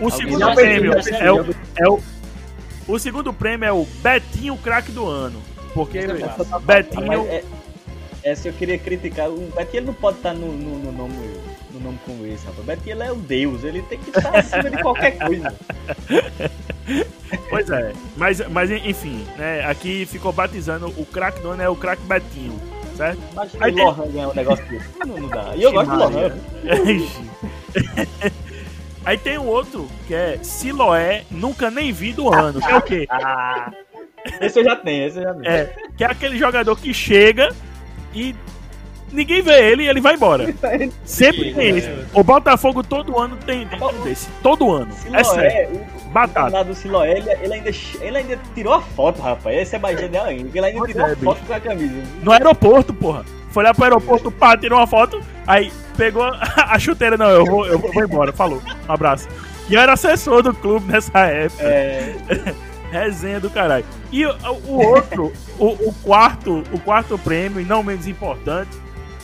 o 0.00 0.10
segundo 0.10 0.54
prêmio 0.54 0.92
é 0.92 1.32
o, 1.32 1.54
é 1.76 1.88
o. 1.88 2.00
O 2.86 2.98
segundo 2.98 3.32
prêmio 3.32 3.66
é 3.66 3.72
o 3.72 3.86
Betinho 4.02 4.56
Craque 4.56 4.92
do 4.92 5.06
Ano. 5.06 5.42
Porque 5.74 5.98
é 5.98 6.06
Betinho. 6.60 7.26
É, 7.26 7.42
essa 8.22 8.48
eu 8.48 8.52
queria 8.52 8.78
criticar. 8.78 9.28
O 9.28 9.50
Betinho 9.56 9.80
ele 9.80 9.86
não 9.86 9.94
pode 9.94 10.18
estar 10.18 10.34
no, 10.34 10.52
no, 10.52 10.78
no 10.78 10.92
nome, 10.92 11.40
no 11.70 11.80
nome 11.80 11.98
como 12.04 12.26
esse, 12.26 12.46
rapaz. 12.46 12.64
Betinho 12.64 12.96
ele 12.96 13.02
é 13.02 13.12
o 13.12 13.16
Deus, 13.16 13.64
ele 13.64 13.82
tem 13.82 13.98
que 13.98 14.10
estar 14.10 14.34
acima 14.36 14.70
de 14.70 14.80
qualquer 14.82 15.18
coisa. 15.18 15.54
Pois 17.50 17.68
é, 17.68 17.92
mas, 18.16 18.40
mas 18.48 18.70
enfim, 18.70 19.22
né? 19.36 19.62
Aqui 19.66 20.06
ficou 20.06 20.32
batizando 20.32 20.86
o 20.96 21.04
craque 21.04 21.40
do 21.40 21.50
ano 21.50 21.62
é 21.62 21.68
o 21.68 21.76
craque 21.76 22.02
Betinho 22.02 22.58
certo? 22.98 23.20
Imagina 23.32 23.64
Aí 23.64 23.72
o 23.72 23.76
Lohan 23.76 24.02
tem... 24.02 24.12
ganhar 24.12 24.28
um 24.28 24.34
negócio 24.34 24.64
desse. 24.66 24.88
Não, 24.98 25.06
não 25.06 25.28
dá. 25.28 25.52
E 25.54 25.62
eu 25.62 25.72
gosto 25.72 25.90
do 25.90 25.96
Lohan. 25.96 26.34
Aí 29.04 29.16
tem 29.16 29.38
um 29.38 29.46
outro 29.46 29.88
que 30.06 30.14
é 30.14 30.38
Siloé, 30.42 31.24
nunca 31.30 31.70
nem 31.70 31.92
vi 31.92 32.12
do 32.12 32.32
ano. 32.32 32.60
Que 32.60 32.70
é 32.70 32.76
o 32.76 32.82
quê? 32.82 33.08
Ah, 34.20 34.40
esse 34.40 34.58
eu 34.58 34.64
já 34.64 34.74
tenho, 34.76 35.06
esse 35.06 35.16
eu 35.18 35.22
já 35.22 35.32
tenho. 35.32 35.48
É, 35.48 35.72
que 35.96 36.04
é 36.04 36.06
aquele 36.08 36.36
jogador 36.36 36.76
que 36.76 36.92
chega 36.92 37.54
e 38.12 38.34
ninguém 39.12 39.40
vê 39.40 39.70
ele 39.70 39.84
e 39.84 39.88
ele 39.88 40.00
vai 40.00 40.14
embora. 40.14 40.52
Sempre 41.04 41.54
tem 41.54 41.78
isso. 41.78 41.88
O 42.12 42.22
Botafogo 42.24 42.82
todo 42.82 43.18
ano 43.18 43.36
tem, 43.46 43.66
tem 43.66 43.80
um 43.80 44.02
desse. 44.02 44.28
Todo 44.42 44.70
ano. 44.72 44.92
Siloé, 44.92 45.20
é 45.20 45.24
sério. 45.24 45.86
Batata. 46.12 46.64
do 46.64 46.74
Siloé, 46.74 47.18
ele, 47.18 47.30
ele, 47.30 47.54
ainda, 47.54 47.70
ele 48.00 48.18
ainda 48.18 48.38
tirou 48.54 48.72
a 48.72 48.80
foto, 48.80 49.20
rapaz. 49.20 49.56
Esse 49.56 49.76
é 49.76 49.78
mais 49.78 49.98
genial 49.98 50.26
ainda. 50.26 50.56
Ele 50.56 50.66
ainda 50.66 50.86
tirou 50.86 51.06
é, 51.06 51.12
a 51.12 51.16
foto 51.16 51.46
com 51.46 51.52
a 51.52 51.60
camisa. 51.60 52.02
No 52.22 52.32
aeroporto, 52.32 52.94
porra. 52.94 53.24
Foi 53.50 53.64
lá 53.64 53.74
pro 53.74 53.84
aeroporto, 53.84 54.30
pá, 54.30 54.56
tirou 54.56 54.78
uma 54.78 54.86
foto. 54.86 55.22
Aí 55.46 55.72
pegou 55.96 56.24
a 56.56 56.78
chuteira. 56.78 57.16
Não, 57.16 57.30
eu 57.30 57.44
vou, 57.44 57.66
eu 57.66 57.78
vou 57.78 58.02
embora. 58.02 58.32
Falou. 58.32 58.62
Um 58.88 58.92
abraço. 58.92 59.28
E 59.68 59.74
eu 59.74 59.80
era 59.80 59.92
assessor 59.92 60.42
do 60.42 60.54
clube 60.54 60.90
nessa 60.90 61.18
época. 61.20 61.62
É. 61.62 62.14
Resenha 62.90 63.38
do 63.38 63.50
caralho. 63.50 63.84
E 64.10 64.24
o, 64.24 64.34
o 64.66 64.82
outro, 64.82 65.32
o, 65.58 65.66
o, 65.66 65.94
quarto, 66.02 66.64
o 66.72 66.80
quarto 66.80 67.18
prêmio, 67.18 67.60
e 67.60 67.64
não 67.64 67.82
menos 67.82 68.06
importante, 68.06 68.70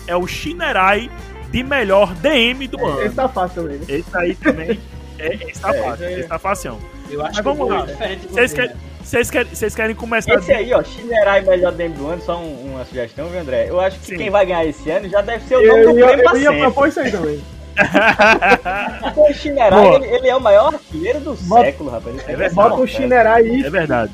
é 0.06 0.14
o 0.14 0.26
Shinerai 0.26 1.10
de 1.50 1.62
melhor 1.62 2.14
DM 2.16 2.68
do 2.68 2.78
é, 2.78 2.84
ano. 2.84 3.02
Esse 3.02 3.14
tá 3.14 3.28
fácil 3.28 3.62
também. 3.62 3.78
Né? 3.78 3.84
Esse 3.88 4.16
aí 4.16 4.34
também. 4.34 4.80
É, 5.24 5.50
esse 5.50 5.60
tá 5.60 5.74
é, 5.74 5.82
fácil, 5.82 6.04
é... 6.04 6.12
esse 6.12 6.28
tá 6.28 6.38
fácil. 6.38 6.78
Eu 7.10 7.22
acho 7.22 7.34
Mas 7.34 7.44
vamos 7.44 7.68
lá. 7.68 7.86
Vocês 8.30 8.52
querem, 8.52 8.76
vocês 9.02 9.30
querem, 9.30 9.54
vocês 9.54 9.74
querem 9.74 9.96
começar. 9.96 10.34
Esse 10.34 10.52
aí, 10.52 10.72
ó, 10.72 10.82
Shinerai 10.82 11.42
melhor 11.42 11.72
DM 11.72 11.94
do 11.94 12.08
ano, 12.08 12.22
só 12.22 12.38
um, 12.38 12.72
uma 12.72 12.84
sugestão, 12.84 13.28
viu, 13.28 13.40
André? 13.40 13.68
Eu 13.68 13.80
acho 13.80 13.98
que 14.00 14.06
Sim. 14.06 14.16
quem 14.16 14.30
vai 14.30 14.46
ganhar 14.46 14.64
esse 14.64 14.88
ano 14.90 15.08
já 15.08 15.20
deve 15.20 15.44
ser 15.46 15.56
o 15.56 15.66
nome 15.66 15.80
eu, 15.80 15.88
do 15.88 15.94
prêmio. 15.94 16.24
Eu, 16.24 16.34
eu 16.34 16.40
ia 16.40 16.52
propor 16.60 16.88
isso 16.88 17.00
aí 17.00 17.10
também. 17.10 17.42
o 19.16 19.32
Shinerai, 19.32 19.94
ele, 19.96 20.06
ele, 20.06 20.28
é 20.28 20.36
o 20.36 20.40
maior 20.40 20.74
artilheiro 20.74 21.18
do 21.20 21.34
Bota, 21.34 21.64
século, 21.64 21.90
rapaz. 21.90 22.16
É 22.20 22.36
verdade, 22.36 22.54
Bota 22.54 22.76
o 22.76 22.86
Shinerai 22.86 23.42
aí. 23.42 23.64
É 23.64 23.70
verdade. 23.70 24.12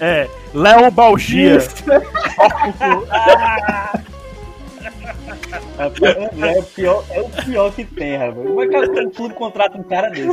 É, 0.00 0.28
Léo 0.52 0.90
Balchia. 0.90 1.58
É, 5.78 5.86
o 6.58 6.62
pior, 6.62 7.04
é 7.10 7.20
o 7.20 7.28
pior 7.28 7.72
que 7.72 7.84
tem, 7.84 8.16
rapaz. 8.16 8.46
Como 8.46 8.62
é 8.62 8.68
que 8.68 8.76
o 8.76 9.10
clube 9.10 9.34
contrata 9.34 9.76
um 9.78 9.82
cara 9.82 10.10
desse? 10.10 10.28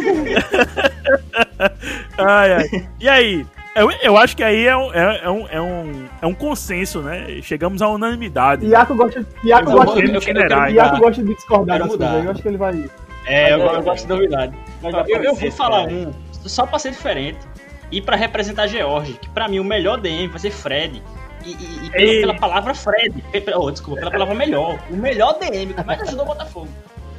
ai, 2.17 2.53
ai. 2.53 2.89
E 2.99 3.09
aí? 3.09 3.45
Eu, 3.73 3.89
eu 4.03 4.17
acho 4.17 4.35
que 4.35 4.43
aí 4.43 4.67
é 4.67 4.75
um, 4.75 4.93
é, 4.93 5.21
é, 5.23 5.29
um, 5.29 5.47
é, 5.47 5.61
um, 5.61 6.05
é 6.21 6.27
um 6.27 6.33
consenso, 6.33 7.01
né? 7.01 7.41
Chegamos 7.41 7.81
à 7.81 7.87
unanimidade. 7.87 8.65
Iaco 8.65 8.93
gosta, 8.95 9.25
Iaco 9.45 9.71
gosta, 9.71 10.01
de, 10.01 10.13
eu, 10.13 10.19
eu, 10.19 10.69
Iaco 10.73 10.97
gosta 10.97 11.23
de 11.23 11.33
discordar 11.33 11.79
das 11.79 11.87
coisas. 11.87 12.25
Eu 12.25 12.31
acho 12.31 12.41
que 12.41 12.47
ele 12.49 12.57
vai. 12.57 12.89
É, 13.25 13.53
eu, 13.53 13.59
eu 13.59 13.81
gosto 13.81 14.03
de 14.03 14.09
novidade. 14.09 14.53
Eu, 15.07 15.23
eu 15.23 15.35
vou 15.35 15.51
falar 15.51 15.87
um, 15.87 16.11
só 16.43 16.65
pra 16.65 16.79
ser 16.79 16.91
diferente. 16.91 17.39
E 17.91 18.01
pra 18.01 18.15
representar 18.15 18.67
George, 18.67 19.13
que 19.13 19.29
pra 19.29 19.49
mim 19.49 19.59
o 19.59 19.63
melhor 19.63 19.99
DM 19.99 20.27
vai 20.27 20.39
ser 20.39 20.51
Fred. 20.51 21.01
E, 21.45 21.51
e, 21.51 21.87
e 21.87 21.89
pela, 21.89 22.21
pela, 22.21 22.39
palavra 22.39 22.73
Fred, 22.73 23.23
oh, 23.55 23.71
desculpa, 23.71 23.99
pela 23.99 24.11
palavra 24.11 24.35
melhor. 24.35 24.79
O 24.89 24.95
melhor 24.95 25.39
DM 25.39 25.73
que 25.73 25.83
mais 25.83 26.01
ajudou 26.01 26.25
o 26.25 26.27
Botafogo. 26.27 26.67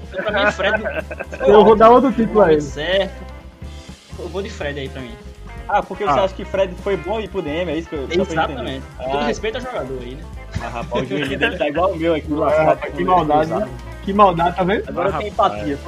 Então, 0.09 0.25
pra 0.25 0.33
mim, 0.33 0.49
é 0.49 0.53
Fred. 0.53 0.83
Eu 1.47 1.65
vou 1.65 1.75
dar 1.75 1.91
outro 1.91 2.13
título 2.13 2.43
aí. 2.43 2.61
Certo. 2.61 3.33
Eu 4.19 4.29
vou 4.29 4.43
de 4.43 4.51
Fred 4.51 4.79
aí 4.79 4.89
pra 4.89 5.01
mim. 5.01 5.15
Ah, 5.69 5.83
porque 5.83 6.05
ah. 6.05 6.13
você 6.13 6.21
acha 6.21 6.35
que 6.35 6.45
Fred 6.45 6.75
foi 6.83 6.97
bom 6.97 7.21
ir 7.21 7.29
pro 7.29 7.43
DM, 7.43 7.71
é 7.71 7.77
isso 7.77 7.89
que 7.89 7.97
eu 7.97 8.07
Exatamente. 8.11 8.85
Com 8.99 9.05
todo 9.05 9.19
ah. 9.19 9.27
respeito 9.27 9.57
ao 9.57 9.63
jogador 9.63 9.99
aí, 10.03 10.15
né? 10.15 10.23
Ah, 10.61 10.69
rapaz, 10.69 11.05
o 11.05 11.07
joelho 11.07 11.39
dele 11.39 11.57
tá 11.57 11.69
igual 11.69 11.93
o 11.93 11.97
meu 11.97 12.15
aqui. 12.15 12.29
Ah, 12.43 12.77
que 12.77 13.05
maldade, 13.05 13.51
né? 13.51 13.69
Que 14.03 14.13
maldade, 14.13 14.57
tá 14.57 14.65
vendo? 14.65 14.89
Agora 14.89 15.09
eu 15.09 15.15
Ah, 15.15 15.19
tenho 15.19 15.31
rapaz. 15.33 15.63
empatia. 15.63 15.79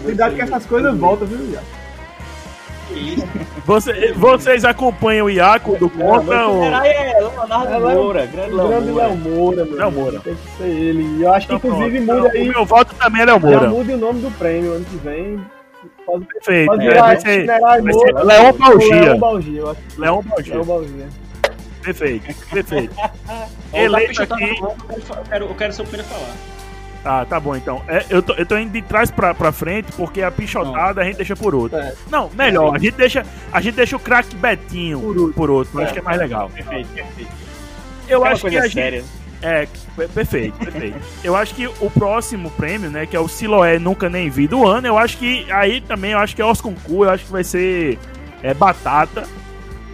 Cuidado 0.00 0.34
que 0.34 0.42
essas 0.42 0.66
coisas 0.66 0.96
voltam, 0.96 1.26
viu, 1.26 1.52
Iaco? 1.52 1.83
Você- 3.64 4.12
vocês 4.12 4.64
acompanham 4.64 5.26
o 5.26 5.30
Iaco 5.30 5.76
do 5.76 5.88
Contra 5.88 6.46
ou... 6.48 6.62
General 6.62 6.84
é 6.84 7.18
Leonardo 7.18 7.72
É, 7.90 7.94
Moura, 7.94 8.26
grande 8.26 8.54
Léo 8.54 9.16
Moura. 9.16 9.64
Léo 9.64 9.90
Moura. 9.92 10.12
Léo. 10.12 10.20
Tem 10.20 10.34
que 10.34 10.56
ser 10.58 10.68
ele. 10.68 11.02
E 11.18 11.22
eu 11.22 11.32
acho 11.32 11.46
que, 11.48 11.54
Então, 11.54 11.70
inclusive, 11.70 12.04
pronto. 12.04 12.16
muda 12.22 12.28
Então, 12.28 12.40
aí. 12.42 12.48
O 12.48 12.52
meu 12.52 12.64
voto 12.66 12.94
também 12.96 13.22
é 13.22 13.24
Léo 13.24 13.40
Já 13.40 13.46
Moura. 13.46 13.68
muda 13.68 13.92
o 13.94 13.96
nome 13.96 14.20
do 14.20 14.30
prêmio 14.38 14.72
ano 14.74 14.84
que 14.84 14.96
vem. 14.96 15.40
Pode, 16.06 16.24
Perfeito. 16.26 16.66
pode 16.66 16.86
É, 16.86 16.88
virar 16.90 17.02
vai 17.02 17.20
ser 17.20 17.46
vai 17.46 17.82
ser 17.82 18.14
Leão 18.24 18.52
Balgia. 18.52 19.00
Leão 19.02 19.18
Balgia, 19.18 19.60
eu 19.60 19.70
acho 19.70 19.80
que 19.80 20.00
Leão 20.00 20.24
Leão 20.46 20.64
Balgia. 20.64 21.08
Perfeito, 21.82 22.34
perfeito. 22.50 22.94
Eleito 23.72 24.08
pichotada 24.08 24.44
aqui... 24.44 24.60
Eu 24.62 25.24
quero, 25.28 25.44
eu 25.46 25.54
quero 25.54 25.72
ser 25.72 25.82
o 25.82 25.86
primeiro 25.86 26.10
a 26.10 26.14
falar. 26.14 26.34
Ah, 27.04 27.26
tá 27.28 27.38
bom, 27.38 27.54
então. 27.54 27.82
É, 27.86 28.04
eu, 28.08 28.22
tô, 28.22 28.32
eu 28.32 28.46
tô 28.46 28.56
indo 28.56 28.72
de 28.72 28.80
trás 28.80 29.10
pra, 29.10 29.34
pra 29.34 29.52
frente, 29.52 29.92
porque 29.92 30.22
a 30.22 30.30
pichotada 30.30 31.02
a 31.02 31.04
gente 31.04 31.16
deixa 31.16 31.36
por 31.36 31.54
outro. 31.54 31.78
É. 31.78 31.92
Não, 32.10 32.30
melhor, 32.30 32.74
a 32.74 32.78
gente 32.78 32.94
deixa, 32.94 33.26
a 33.52 33.60
gente 33.60 33.74
deixa 33.74 33.94
o 33.96 34.00
craque 34.00 34.34
Betinho 34.36 34.98
Por 35.00 35.08
último. 35.10 35.32
por 35.34 35.50
outro. 35.50 35.82
Acho 35.82 35.92
que 35.92 35.98
é 35.98 36.02
mais 36.02 36.18
legal. 36.18 36.48
Perfeito, 36.50 36.88
perfeito. 36.94 37.30
Eu 38.08 38.24
É 38.24 38.30
acho 38.32 38.48
que 38.48 38.56
a 38.56 38.62
gente. 38.62 38.72
séria. 38.74 39.04
É, 39.42 39.68
per- 39.94 40.08
perfeito, 40.08 40.56
perfeito. 40.58 40.96
Eu 41.22 41.36
acho 41.36 41.54
que 41.54 41.66
o 41.66 41.90
próximo 41.90 42.50
prêmio, 42.52 42.88
né, 42.88 43.04
que 43.04 43.14
é 43.14 43.20
o 43.20 43.28
Siloé 43.28 43.78
Nunca 43.78 44.08
Nem 44.08 44.30
Vi 44.30 44.48
do 44.48 44.66
ano, 44.66 44.86
eu 44.86 44.96
acho 44.96 45.18
que 45.18 45.46
aí 45.52 45.82
também 45.82 46.12
eu 46.12 46.18
acho 46.18 46.34
que 46.34 46.40
é 46.40 46.46
os 46.46 46.62
concursos, 46.62 47.06
eu 47.06 47.10
acho 47.10 47.24
que 47.26 47.32
vai 47.32 47.44
ser 47.44 47.98
é, 48.42 48.54
batata. 48.54 49.24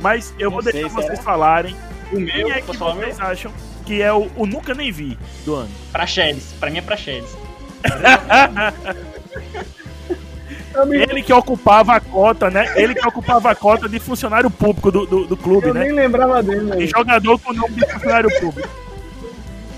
Mas 0.01 0.33
eu 0.39 0.45
Não 0.51 0.53
vou 0.53 0.63
sei, 0.63 0.73
deixar 0.75 0.89
será? 0.91 1.03
vocês 1.03 1.21
falarem 1.21 1.75
O 2.13 2.21
meu, 2.21 2.33
quem 2.33 2.53
é 2.53 2.61
que 2.61 2.77
vocês 2.77 3.21
acham 3.21 3.53
que 3.91 4.01
é 4.01 4.13
o, 4.13 4.31
o 4.37 4.47
Nunca 4.47 4.73
Nem 4.73 4.93
Vi 4.93 5.19
do 5.45 5.57
ano. 5.57 5.69
Praxedes. 5.91 6.53
Pra 6.61 6.71
mim 6.71 6.79
é 6.79 6.81
Praxedes. 6.81 7.37
Eu, 10.73 10.95
Ele 10.95 11.23
que 11.23 11.33
ocupava 11.33 11.97
a 11.97 12.01
cota, 12.01 12.49
né? 12.49 12.73
Ele 12.77 12.95
que 12.95 13.05
ocupava 13.07 13.51
a 13.51 13.55
cota 13.57 13.89
de 13.89 13.99
funcionário 13.99 14.49
público 14.49 14.93
do, 14.93 15.05
do, 15.05 15.27
do 15.27 15.37
clube, 15.37 15.67
eu 15.69 15.75
né? 15.75 15.81
nem 15.81 15.93
lembrava 15.93 16.41
dele, 16.41 16.61
E 16.61 16.69
velho. 16.77 16.89
jogador 16.97 17.37
com 17.41 17.53
nome 17.53 17.75
de 17.75 17.85
funcionário 17.93 18.31
público. 18.41 18.69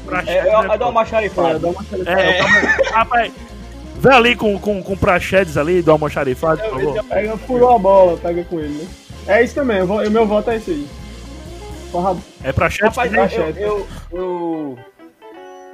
Pra 0.04 0.22
É, 0.26 0.32
é, 0.36 0.48
é 0.48 0.50
dar 0.76 0.88
uma 0.88 0.88
É, 0.88 0.92
macharifada. 0.92 1.58
dá 1.58 1.68
uma 1.68 1.84
É, 2.06 2.40
eu 2.40 2.44
tava- 2.44 2.90
rapaz, 2.98 3.32
vê 3.98 4.10
ali 4.12 4.36
com, 4.36 4.58
com, 4.58 4.82
com 4.82 4.92
o 4.92 4.96
Praxedes 4.98 5.56
ali, 5.56 5.80
do 5.80 5.90
almoxarifado, 5.90 6.60
por 6.60 6.70
favor. 6.82 7.04
Pega, 7.04 7.36
furou 7.38 7.74
a 7.74 7.78
bola, 7.78 8.18
pega 8.18 8.44
com 8.44 8.60
ele, 8.60 8.74
né? 8.74 8.86
É 9.26 9.42
isso 9.42 9.54
também, 9.54 9.78
eu 9.78 9.86
o 9.86 10.10
meu 10.10 10.26
voto 10.26 10.50
é 10.50 10.56
esse 10.56 10.70
aí. 10.72 10.86
Porra, 11.92 12.16
É 12.42 12.52
Praxedes 12.52 12.96
Rapaz, 12.96 13.12
também? 13.12 13.36
eu, 13.36 13.48
eu, 13.50 13.88
eu, 14.10 14.78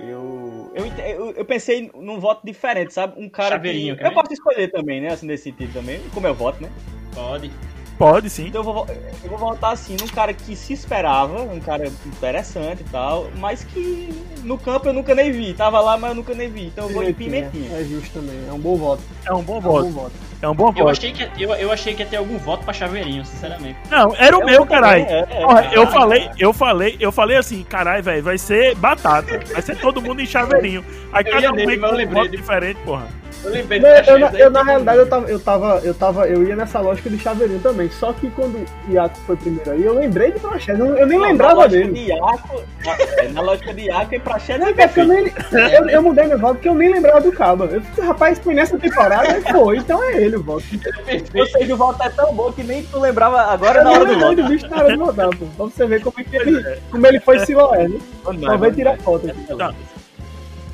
eu, 0.01 0.73
eu, 0.75 0.93
eu, 0.99 1.31
eu 1.31 1.45
pensei 1.45 1.91
num 1.95 2.19
voto 2.19 2.45
diferente, 2.45 2.93
sabe? 2.93 3.15
Um 3.23 3.29
cara 3.29 3.51
Chaveirinho 3.51 3.97
que... 3.97 4.05
Eu 4.05 4.13
posso 4.13 4.33
escolher 4.33 4.69
também, 4.71 5.01
né? 5.01 5.13
Assim, 5.13 5.27
nesse 5.27 5.45
sentido 5.45 5.73
também, 5.73 6.01
como 6.13 6.27
eu 6.27 6.35
voto, 6.35 6.61
né? 6.61 6.69
Pode. 7.15 7.51
Pode 7.99 8.31
sim. 8.31 8.47
Então 8.47 8.61
eu 8.61 8.65
vou, 8.65 8.75
vo- 8.75 8.87
eu 9.25 9.29
vou 9.31 9.39
votar 9.39 9.73
assim, 9.73 9.97
num 10.01 10.07
cara 10.07 10.33
que 10.33 10.55
se 10.55 10.73
esperava, 10.73 11.43
um 11.43 11.59
cara 11.59 11.91
interessante 12.07 12.81
e 12.83 12.85
tal, 12.91 13.27
mas 13.39 13.65
que 13.65 14.15
no 14.45 14.57
campo 14.57 14.89
eu 14.89 14.93
nunca 14.93 15.15
nem 15.17 15.33
vi. 15.33 15.53
Tava 15.53 15.81
lá, 15.81 15.99
mas 15.99 16.11
eu 16.11 16.15
nunca 16.15 16.33
nem 16.33 16.49
vi. 16.49 16.67
Então 16.67 16.87
eu 16.89 16.95
vou 16.95 17.03
em 17.03 17.13
Pimentinha. 17.13 17.77
É 17.77 17.83
justo 17.83 18.21
também, 18.21 18.39
é 18.49 18.53
um 18.53 18.59
bom 18.61 18.77
voto. 18.77 19.03
É 19.27 19.33
um 19.33 19.43
bom 19.43 19.57
É 19.57 19.59
um 19.59 19.61
voto. 19.61 19.85
bom 19.87 19.91
voto. 19.91 20.13
É 20.41 20.49
um 20.49 20.55
bom 20.55 20.69
Eu 20.69 20.85
voto. 20.85 20.91
achei, 20.91 21.11
que, 21.13 21.43
eu, 21.43 21.53
eu 21.55 21.73
achei 21.73 21.93
que 21.95 22.03
ia 22.03 22.09
ter 22.09 22.17
algum 22.17 22.39
voto 22.39 22.63
pra 22.63 22.73
Chaveirinho, 22.73 23.25
sinceramente. 23.27 23.77
Não, 23.91 24.15
era 24.17 24.37
o 24.39 24.43
Eu 24.43 24.47
meu, 24.47 24.65
caralho. 24.67 25.05
é, 25.05 25.19
é. 25.29 25.43
Porra, 25.43 25.69
eu 25.73 25.87
falei, 25.89 26.31
eu 26.39 26.53
falei, 26.53 26.97
eu 27.01 27.11
falei 27.11 27.37
assim, 27.37 27.65
caralho, 27.65 28.05
velho, 28.05 28.23
vai 28.23 28.39
ser 28.39 28.77
batata. 28.77 29.41
Vai 29.53 29.61
ser 29.61 29.77
todo 29.81 30.01
mundo 30.01 30.23
em 30.23 30.27
chaveirinho. 30.27 30.85
Aí 31.13 31.25
Eu 31.27 31.33
cada 31.33 31.53
um 31.53 31.59
eu 31.59 31.77
um 32.05 32.09
voto 32.11 32.29
de- 32.31 32.37
diferente, 32.37 32.79
porra. 32.85 33.09
Eu 33.45 33.51
lembrei 33.53 33.79
do 33.79 33.87
Não, 33.87 33.91
eu, 33.95 34.19
na- 34.19 34.31
eu, 34.39 34.51
na 34.51 34.59
todo 34.61 34.67
realidade, 34.69 34.99
eu 34.99 35.07
tava, 35.09 35.29
eu 35.31 35.39
tava, 35.41 35.81
eu 35.85 35.95
tava, 35.95 36.29
eu 36.29 36.43
ia 36.43 36.57
nessa 36.57 36.81
lógica 36.81 37.09
de 37.09 37.19
chaveirinho 37.19 37.61
também. 37.61 37.89
Só 37.91 38.13
que 38.13 38.29
quando 38.31 38.57
o 38.57 38.93
Iaco 38.93 39.17
foi 39.27 39.37
primeiro 39.37 39.71
aí, 39.71 39.85
eu 39.85 39.95
lembrei 39.95 40.33
de 40.33 40.41
Praxedes, 40.41 40.81
eu, 40.81 40.97
eu 40.97 41.07
nem 41.07 41.19
Não, 41.19 41.27
lembrava 41.27 41.61
na 41.63 41.67
dele. 41.69 41.93
De 41.93 42.01
Iaco, 42.09 42.63
na, 42.85 42.93
é, 43.23 43.29
na 43.29 43.41
lógica 43.41 43.73
de 43.73 43.83
Iaco 43.83 44.15
e 44.15 44.19
Praxedes 44.19 44.61
Não, 44.61 44.69
é 44.69 44.71
é 44.71 44.87
porque 44.89 45.01
eu, 45.01 45.07
nem, 45.07 45.33
eu, 45.73 45.89
eu 45.89 46.03
mudei 46.03 46.27
meu 46.27 46.39
voto 46.39 46.55
porque 46.55 46.69
eu 46.69 46.75
nem 46.75 46.93
lembrava 46.93 47.21
do 47.21 47.31
Caba. 47.33 47.67
Eu 47.67 47.81
disse, 47.81 48.01
rapaz, 48.01 48.39
foi 48.41 48.55
nessa 48.55 48.77
temporada, 48.79 49.41
foi, 49.53 49.77
então 49.79 50.03
é 50.03 50.17
ele 50.23 50.37
o 50.37 50.43
voto. 50.43 50.65
Ou 51.39 51.47
seja, 51.47 51.75
o 51.75 51.77
voto 51.77 52.03
é 52.03 52.09
tão 52.11 52.35
bom 52.35 52.53
que 52.53 52.63
nem 52.65 52.83
tu 52.85 52.99
lembrava 52.99 53.41
agora 53.43 53.81
Eu 53.81 53.85
na 53.85 53.91
hora 53.93 54.05
do 54.07 54.19
voto. 54.19 54.35
do 54.37 54.49
bicho 54.49 54.67
na 54.69 54.77
hora 54.79 54.89
de 54.93 54.97
votar, 54.99 55.29
pô. 55.31 55.47
Pra 55.57 55.65
você 55.67 55.87
ver 55.87 56.03
como, 56.03 56.15
é 56.19 56.25
que 56.25 56.37
ele, 56.37 56.79
como 56.91 57.07
ele 57.07 57.21
foi 57.21 57.39
Siloé, 57.41 57.89
né? 57.89 57.99
Só 58.25 58.57
vem 58.57 58.73
tirar 58.73 58.99
foto 58.99 59.29
aqui. 59.31 59.57
Tá. 59.57 59.73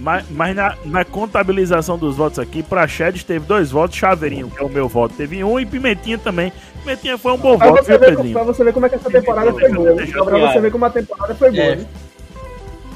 Mas, 0.05 0.27
mas 0.29 0.55
na, 0.55 0.77
na 0.85 1.03
contabilização 1.03 1.97
dos 1.97 2.15
votos 2.17 2.39
aqui, 2.39 2.63
Praxedes 2.63 3.25
teve 3.25 3.47
dois 3.47 3.71
votos, 3.71 3.97
Chaveirinho, 3.97 4.51
que 4.51 4.63
é 4.63 4.63
o 4.63 4.69
meu 4.69 4.87
voto, 4.87 5.15
teve 5.15 5.43
um, 5.43 5.59
e 5.59 5.65
Pimentinha 5.65 6.19
também. 6.19 6.53
Pimentinha 6.83 7.17
foi 7.17 7.33
um 7.33 7.39
bom 7.39 7.57
Pra 7.57 7.69
voto, 7.71 7.85
viu, 7.85 7.99
ver, 7.99 8.11
Pedrinho? 8.11 8.35
pra 8.35 8.43
você 8.43 8.63
ver 8.63 8.75
como 8.75 8.85
é 8.85 8.91
que 8.91 8.97
essa 8.97 9.11
temporada 9.11 9.51
foi 9.51 9.73
boa. 9.73 10.07
Só 10.07 10.25
pra 10.27 10.39
você 10.39 10.61
ver 10.61 10.71
como 10.71 10.85
a 10.85 10.91
temporada 10.91 11.35
foi 11.35 11.51
boa, 11.51 11.63
É. 11.65 11.77
né? 11.77 11.87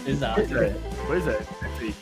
Exato. 0.07 0.41
É, 0.55 0.75
pois 1.07 1.27
é, 1.27 1.39
perfeito. 1.61 1.97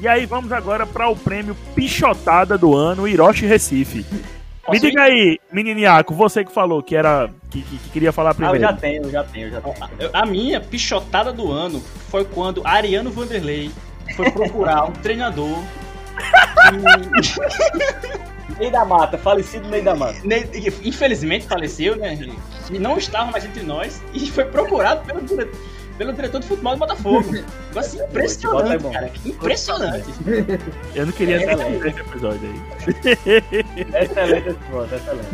E 0.00 0.08
aí, 0.08 0.26
vamos 0.26 0.50
agora 0.50 0.84
para 0.84 1.08
o 1.08 1.14
prêmio 1.14 1.56
Pichotada 1.76 2.58
do 2.58 2.74
ano, 2.76 3.06
Hiroshi 3.06 3.46
Recife. 3.46 3.98
Me 4.10 4.22
Posso 4.66 4.80
diga 4.80 5.02
aí, 5.02 5.38
meniniaco, 5.52 6.14
você 6.14 6.44
que 6.44 6.52
falou 6.52 6.82
que 6.82 6.96
era 6.96 7.30
que, 7.48 7.62
que- 7.62 7.76
que 7.78 7.88
queria 7.90 8.12
falar 8.12 8.30
Ah, 8.30 8.32
eu 8.32 8.36
primeiro. 8.36 8.60
já 8.60 8.72
tenho, 8.72 9.02
eu 9.04 9.10
já 9.10 9.22
tenho, 9.24 9.46
eu 9.46 9.50
já 9.52 9.60
tenho. 9.60 9.76
Eu- 10.00 10.10
A 10.12 10.26
minha 10.26 10.60
pichotada 10.60 11.32
do 11.32 11.50
ano 11.52 11.80
foi 12.10 12.24
quando 12.24 12.60
Ariano 12.64 13.10
Vanderlei 13.10 13.70
foi 14.16 14.30
procurar 14.30 14.84
um 14.84 14.92
treinador. 14.92 15.58
Meio 18.58 18.70
da 18.70 18.84
mata, 18.84 19.16
falecido 19.18 19.66
meio 19.68 19.82
da 19.82 19.94
mata. 19.96 20.18
infelizmente 20.84 21.46
faleceu, 21.46 21.96
né? 21.96 22.18
E 22.70 22.78
não 22.78 22.98
estava 22.98 23.30
mais 23.30 23.44
entre 23.44 23.62
nós. 23.62 24.02
E 24.12 24.30
foi 24.30 24.44
procurado 24.44 25.04
pelo, 25.06 25.22
dire- 25.22 25.50
pelo 25.96 26.12
diretor 26.12 26.40
de 26.40 26.46
futebol 26.46 26.74
do 26.74 26.78
Botafogo. 26.78 27.34
É 27.34 28.04
impressionante, 28.04 28.82
bom. 28.82 28.92
cara. 28.92 29.10
Impressionante. 29.24 30.06
Eu 30.94 31.06
não 31.06 31.12
queria 31.12 31.38
nem 31.38 31.48
é. 31.48 31.52
esse 31.88 32.00
episódio 32.00 32.40
aí. 32.42 32.60
Excelente 34.02 34.48
esse 34.50 34.58
voto, 34.70 34.94
excelente. 34.94 35.28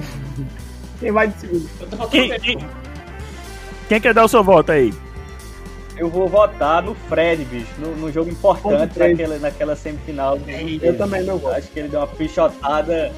Quem 1.01 1.12
vai 1.12 1.28
de 1.28 1.40
segundo? 1.40 1.69
Eu 1.81 1.86
tô 1.89 1.97
faltando 1.97 2.11
Quem, 2.28 2.40
quem, 2.40 2.59
quem 3.89 4.01
quer 4.01 4.15
dar 4.15 4.24
o 4.24 4.28
seu 4.28 4.43
voto 4.45 4.73
aí? 4.73 4.95
Eu 5.99 6.09
vou 6.09 6.29
votar 6.29 6.83
no 6.83 6.95
Fred, 6.95 7.45
bicho, 7.45 7.66
no, 7.79 7.95
no 7.97 8.12
jogo 8.12 8.31
importante 8.31 8.97
naquela, 8.99 9.39
naquela 9.39 9.77
semifinal. 9.77 10.39
do- 10.39 10.49
Eita. 10.49 10.87
Eu 10.87 10.97
também 10.97 11.23
meu 11.25 11.39
voto. 11.39 11.57
Acho 11.57 11.69
que 11.69 11.79
ele 11.81 11.89
deu 11.89 12.01
uma 12.01 12.07
pichotada 12.07 13.12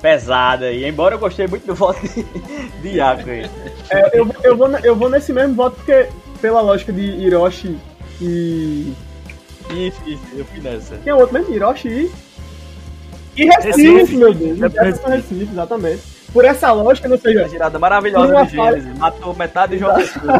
pesada. 0.00 0.72
E 0.72 0.84
embora 0.84 1.14
eu 1.14 1.18
gostei 1.18 1.46
muito 1.46 1.64
do 1.66 1.74
voto 1.74 2.00
de, 2.08 2.24
de 2.82 2.88
Iaco 2.96 3.30
aí. 3.30 3.48
É, 3.90 4.18
eu, 4.18 4.28
eu, 4.42 4.56
vou, 4.56 4.68
eu 4.78 4.96
vou 4.96 5.08
nesse 5.08 5.32
mesmo 5.32 5.54
voto 5.54 5.76
porque, 5.76 6.08
pela 6.40 6.60
lógica 6.60 6.92
de 6.92 7.02
Hiroshi 7.02 7.78
e. 8.20 8.92
Isso, 9.70 10.00
isso, 10.06 10.22
eu 10.34 10.44
fui 10.44 10.60
nessa. 10.60 10.96
Quem 10.96 11.10
é 11.12 11.14
o 11.14 11.18
outro 11.20 11.34
mesmo? 11.38 11.54
Hiroshi 11.54 11.88
e. 11.88 12.12
E 13.36 13.44
Recife, 13.46 13.92
Recife. 13.92 14.16
meu 14.16 14.34
Deus. 14.34 14.60
É 14.60 14.68
Jefferson 14.68 15.08
Recife, 15.08 15.48
exatamente. 15.52 16.02
Por 16.32 16.44
essa 16.44 16.72
lógica, 16.72 17.08
não 17.08 17.16
A 17.16 17.18
seja, 17.18 17.48
girada 17.48 17.78
maravilhosa 17.78 18.32
Uma 18.32 18.44
do 18.44 18.50
Gênesis. 18.50 18.98
Matou 18.98 19.34
metade 19.36 19.76
do 19.76 19.80
jogo. 19.80 19.98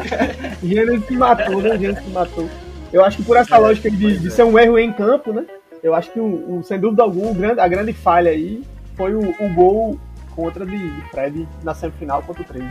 Gênesis 0.62 1.06
se 1.06 1.16
matou, 1.16 1.60
né? 1.60 1.78
Gênesis 1.78 2.04
se 2.04 2.10
matou. 2.10 2.48
Eu 2.92 3.04
acho 3.04 3.18
que 3.18 3.22
por 3.24 3.36
essa 3.36 3.58
lógica 3.58 3.90
de, 3.90 4.18
de 4.18 4.30
ser 4.30 4.44
um 4.44 4.58
erro 4.58 4.78
em 4.78 4.92
campo, 4.92 5.32
né? 5.32 5.44
Eu 5.82 5.94
acho 5.94 6.10
que, 6.10 6.20
o, 6.20 6.58
o- 6.58 6.62
sem 6.64 6.78
dúvida 6.78 7.02
alguma, 7.02 7.30
o 7.30 7.34
grande- 7.34 7.60
a 7.60 7.68
grande 7.68 7.92
falha 7.92 8.30
aí 8.30 8.62
foi 8.96 9.14
o, 9.14 9.20
o 9.20 9.54
gol 9.54 9.98
contra 10.34 10.64
de, 10.64 10.76
de 10.78 11.00
Fred 11.10 11.46
na 11.62 11.74
semifinal 11.74 12.22
contra 12.22 12.42
o 12.42 12.46
3. 12.46 12.64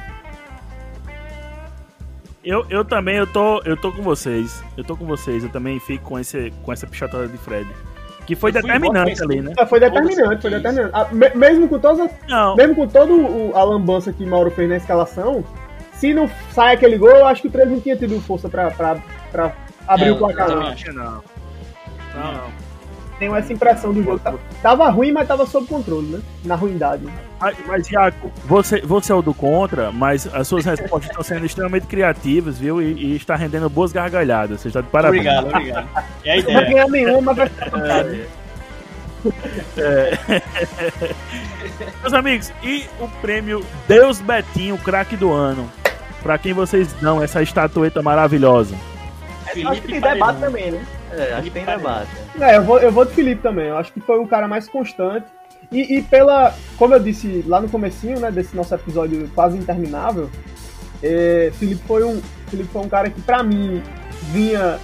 Eu, 2.43 2.65
eu 2.69 2.83
também, 2.83 3.17
eu 3.17 3.27
tô, 3.27 3.61
eu 3.63 3.77
tô 3.77 3.91
com 3.91 4.01
vocês. 4.01 4.63
Eu 4.75 4.83
tô 4.83 4.95
com 4.97 5.05
vocês. 5.05 5.43
Eu 5.43 5.49
também 5.49 5.79
fico 5.79 6.03
com, 6.05 6.17
esse, 6.19 6.51
com 6.63 6.73
essa 6.73 6.87
pichotada 6.87 7.27
de 7.27 7.37
Fred. 7.37 7.67
Que 8.31 8.35
foi 8.39 8.51
determinante 8.51 9.21
ali, 9.21 9.41
né? 9.41 9.51
É, 9.57 9.65
foi 9.65 9.77
determinante, 9.79 10.41
foi 10.41 10.51
determinante. 10.51 10.89
Ah, 10.93 11.07
me- 11.11 11.31
mesmo 11.35 11.67
com 11.67 11.77
todas 11.77 11.99
as 11.99 12.11
Não, 12.29 12.55
mesmo 12.55 12.75
com 12.75 12.87
todo 12.87 13.13
o, 13.13 13.51
a 13.53 13.61
lambança 13.63 14.13
que 14.13 14.25
Mauro 14.25 14.49
fez 14.51 14.69
na 14.69 14.77
escalação, 14.77 15.43
se 15.93 16.13
não 16.13 16.29
sai 16.51 16.75
aquele 16.75 16.97
gol, 16.97 17.09
eu 17.09 17.25
acho 17.25 17.41
que 17.41 17.49
o 17.49 17.51
3 17.51 17.69
não 17.69 17.81
tinha 17.81 17.97
tido 17.97 18.19
força 18.21 18.47
pra, 18.47 18.71
pra, 18.71 18.97
pra 19.33 19.51
abrir 19.85 20.07
É, 20.07 20.11
o 20.13 20.17
placar. 20.17 20.47
eu 20.49 20.55
Não. 20.55 20.61
também 20.61 20.69
não, 20.69 20.75
tinha 20.77 20.93
não. 20.93 21.23
Não, 22.15 22.33
não. 22.33 22.60
Tenho 23.21 23.35
essa 23.35 23.53
impressão 23.53 23.93
do 23.93 24.01
jogo. 24.01 24.17
Tá- 24.17 24.33
Tava 24.63 24.89
ruim, 24.89 25.11
mas 25.11 25.27
tava 25.27 25.45
sob 25.45 25.67
controle, 25.67 26.07
né? 26.07 26.19
Na 26.43 26.55
ruindade. 26.55 27.03
Mas, 27.39 27.55
mas 27.67 27.87
Iaco, 27.91 28.31
você, 28.45 28.81
você 28.81 29.11
é 29.11 29.15
o 29.15 29.21
do 29.21 29.31
contra, 29.31 29.91
mas 29.91 30.27
as 30.33 30.47
suas 30.47 30.65
respostas 30.65 31.11
estão 31.11 31.21
sendo 31.23 31.45
extremamente 31.45 31.85
criativas, 31.85 32.57
viu? 32.57 32.81
E, 32.81 32.93
e 32.93 33.15
está 33.15 33.35
rendendo 33.35 33.69
boas 33.69 33.91
gargalhadas. 33.91 34.59
Você 34.61 34.69
está 34.69 34.81
de 34.81 34.87
parabéns. 34.87 35.21
Obrigado, 35.27 35.47
obrigado. 35.55 35.87
É 36.25 36.31
a 36.33 36.35
Não 36.37 36.43
vai 36.45 36.51
ideia. 36.63 36.69
ganhar 36.69 36.87
nenhuma, 36.87 37.21
mas 37.21 37.37
vai 37.37 37.47
ficar 37.49 37.69
pancada. 37.69 38.19
Meus 42.01 42.13
amigos, 42.13 42.51
e 42.63 42.85
o 42.99 43.07
prêmio 43.21 43.63
Deus 43.87 44.19
Betinho, 44.19 44.79
craque 44.79 45.15
do 45.15 45.31
ano? 45.31 45.69
Pra 46.23 46.39
quem 46.39 46.53
vocês 46.53 46.91
dão 46.93 47.21
essa 47.21 47.41
estatueta 47.43 48.01
maravilhosa? 48.01 48.75
Felipe 49.45 49.67
acho 49.67 49.81
que 49.81 49.87
tem 49.89 50.01
debate 50.01 50.39
também, 50.39 50.71
né? 50.71 50.83
É, 51.11 51.33
acho 51.33 51.43
que 51.43 51.49
tem 51.51 51.65
debate. 51.65 52.09
É, 52.39 52.57
eu 52.57 52.63
vou, 52.63 52.79
eu 52.79 52.91
vou 52.91 53.05
de 53.05 53.13
Felipe 53.13 53.41
também. 53.41 53.67
Eu 53.67 53.77
acho 53.77 53.91
que 53.91 53.99
foi 53.99 54.19
o 54.19 54.27
cara 54.27 54.47
mais 54.47 54.67
constante. 54.67 55.25
E, 55.71 55.97
e, 55.97 56.01
pela, 56.01 56.53
como 56.77 56.93
eu 56.93 56.99
disse 56.99 57.43
lá 57.47 57.61
no 57.61 57.69
comecinho, 57.69 58.19
né, 58.19 58.31
desse 58.31 58.55
nosso 58.55 58.73
episódio 58.73 59.29
quase 59.33 59.57
interminável, 59.57 60.29
é, 61.01 61.51
Felipe 61.57 61.81
foi 61.87 62.03
um, 62.03 62.21
Felipe 62.47 62.69
foi 62.71 62.81
um 62.81 62.89
cara 62.89 63.09
que 63.09 63.21
para 63.21 63.41
mim 63.43 63.81
vinha 64.31 64.79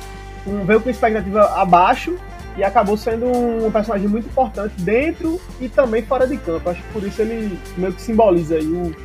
um, 0.45 0.63
veio 0.63 0.81
com 0.81 0.89
expectativa 0.89 1.43
abaixo 1.59 2.15
e 2.55 2.63
acabou 2.63 2.97
sendo 2.97 3.25
um 3.25 3.71
personagem 3.71 4.07
muito 4.07 4.27
importante 4.27 4.73
dentro 4.81 5.39
e 5.59 5.67
também 5.69 6.01
fora 6.03 6.25
de 6.25 6.37
campo. 6.37 6.69
Acho 6.69 6.81
que 6.81 6.93
por 6.93 7.03
isso 7.03 7.21
ele 7.21 7.59
meio 7.77 7.93
que 7.93 8.01
simboliza 8.01 8.55
aí 8.55 8.65
o, 8.65 8.95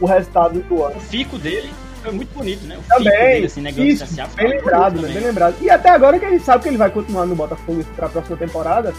o 0.00 0.06
resultado 0.06 0.60
do 0.60 0.84
ano. 0.84 0.96
O 0.96 1.00
fico 1.00 1.38
dele 1.38 1.70
foi 2.08 2.16
muito 2.16 2.34
bonito, 2.34 2.66
né? 2.66 2.78
O 2.78 2.88
também, 2.88 3.12
dele, 3.12 3.46
assim, 3.46 3.60
negócio 3.60 3.84
isso, 3.84 4.06
de 4.06 4.36
bem 4.36 4.48
lembrado, 4.48 5.00
né? 5.00 5.08
bem 5.12 5.22
lembrado. 5.22 5.56
E 5.60 5.70
até 5.70 5.90
agora 5.90 6.18
que 6.18 6.24
a 6.24 6.30
gente 6.30 6.44
sabe 6.44 6.62
que 6.62 6.68
ele 6.68 6.78
vai 6.78 6.90
continuar 6.90 7.26
no 7.26 7.34
Botafogo 7.34 7.84
para 7.94 8.06
a 8.06 8.08
próxima 8.08 8.36
temporada. 8.36 8.94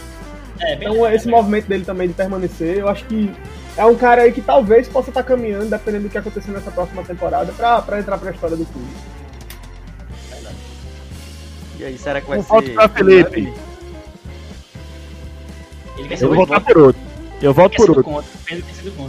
É, 0.60 0.74
então 0.74 1.10
esse 1.12 1.26
movimento 1.26 1.66
dele 1.66 1.84
também 1.84 2.08
de 2.08 2.14
permanecer, 2.14 2.78
eu 2.78 2.88
acho 2.88 3.04
que 3.06 3.32
é 3.76 3.84
um 3.84 3.96
cara 3.96 4.22
aí 4.22 4.32
que 4.32 4.42
talvez 4.42 4.88
possa 4.88 5.10
estar 5.10 5.22
caminhando, 5.22 5.70
dependendo 5.70 6.04
do 6.04 6.10
que 6.10 6.18
acontecer 6.18 6.50
nessa 6.50 6.70
próxima 6.70 7.02
temporada, 7.02 7.52
para 7.52 7.98
entrar 7.98 8.18
para 8.18 8.30
a 8.30 8.32
história 8.32 8.56
do 8.56 8.66
clube. 8.66 8.90
E 11.78 11.84
aí, 11.84 11.96
será 11.96 12.20
que 12.20 12.28
vai 12.28 12.38
um 12.38 12.42
ser... 12.42 12.74
Pra 12.74 12.88
Felipe. 12.90 13.54
eu 16.20 16.28
vou 16.28 16.36
votar 16.36 16.60
por 16.60 16.76
outro. 16.76 17.09
Eu 17.40 17.54
voto 17.54 17.76
por 17.76 17.88
outro. 17.88 18.04
Contra, 18.04 18.30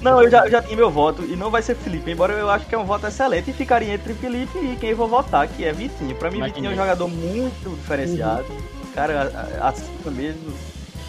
não, 0.01 0.21
eu 0.21 0.29
já, 0.29 0.47
já 0.47 0.61
tinha 0.61 0.77
meu 0.77 0.89
voto 0.89 1.23
e 1.23 1.35
não 1.35 1.51
vai 1.51 1.61
ser 1.61 1.75
Felipe, 1.75 2.11
embora 2.11 2.33
eu 2.33 2.49
acho 2.49 2.65
que 2.65 2.73
é 2.73 2.77
um 2.77 2.85
voto 2.85 3.05
excelente 3.05 3.49
e 3.49 3.53
ficaria 3.53 3.93
entre 3.93 4.13
Felipe 4.13 4.57
e 4.57 4.77
quem 4.77 4.91
eu 4.91 4.97
vou 4.97 5.07
votar, 5.07 5.47
que 5.47 5.65
é 5.65 5.73
Vitinho. 5.73 6.15
Pra 6.15 6.31
mim, 6.31 6.39
Mas 6.39 6.51
Vitinho 6.51 6.71
é 6.71 6.73
um 6.73 6.77
jogador 6.77 7.07
muito 7.09 7.75
diferenciado. 7.75 8.45
Uhum. 8.49 8.91
Cara, 8.93 9.59
acima 9.61 10.11
mesmo. 10.11 10.53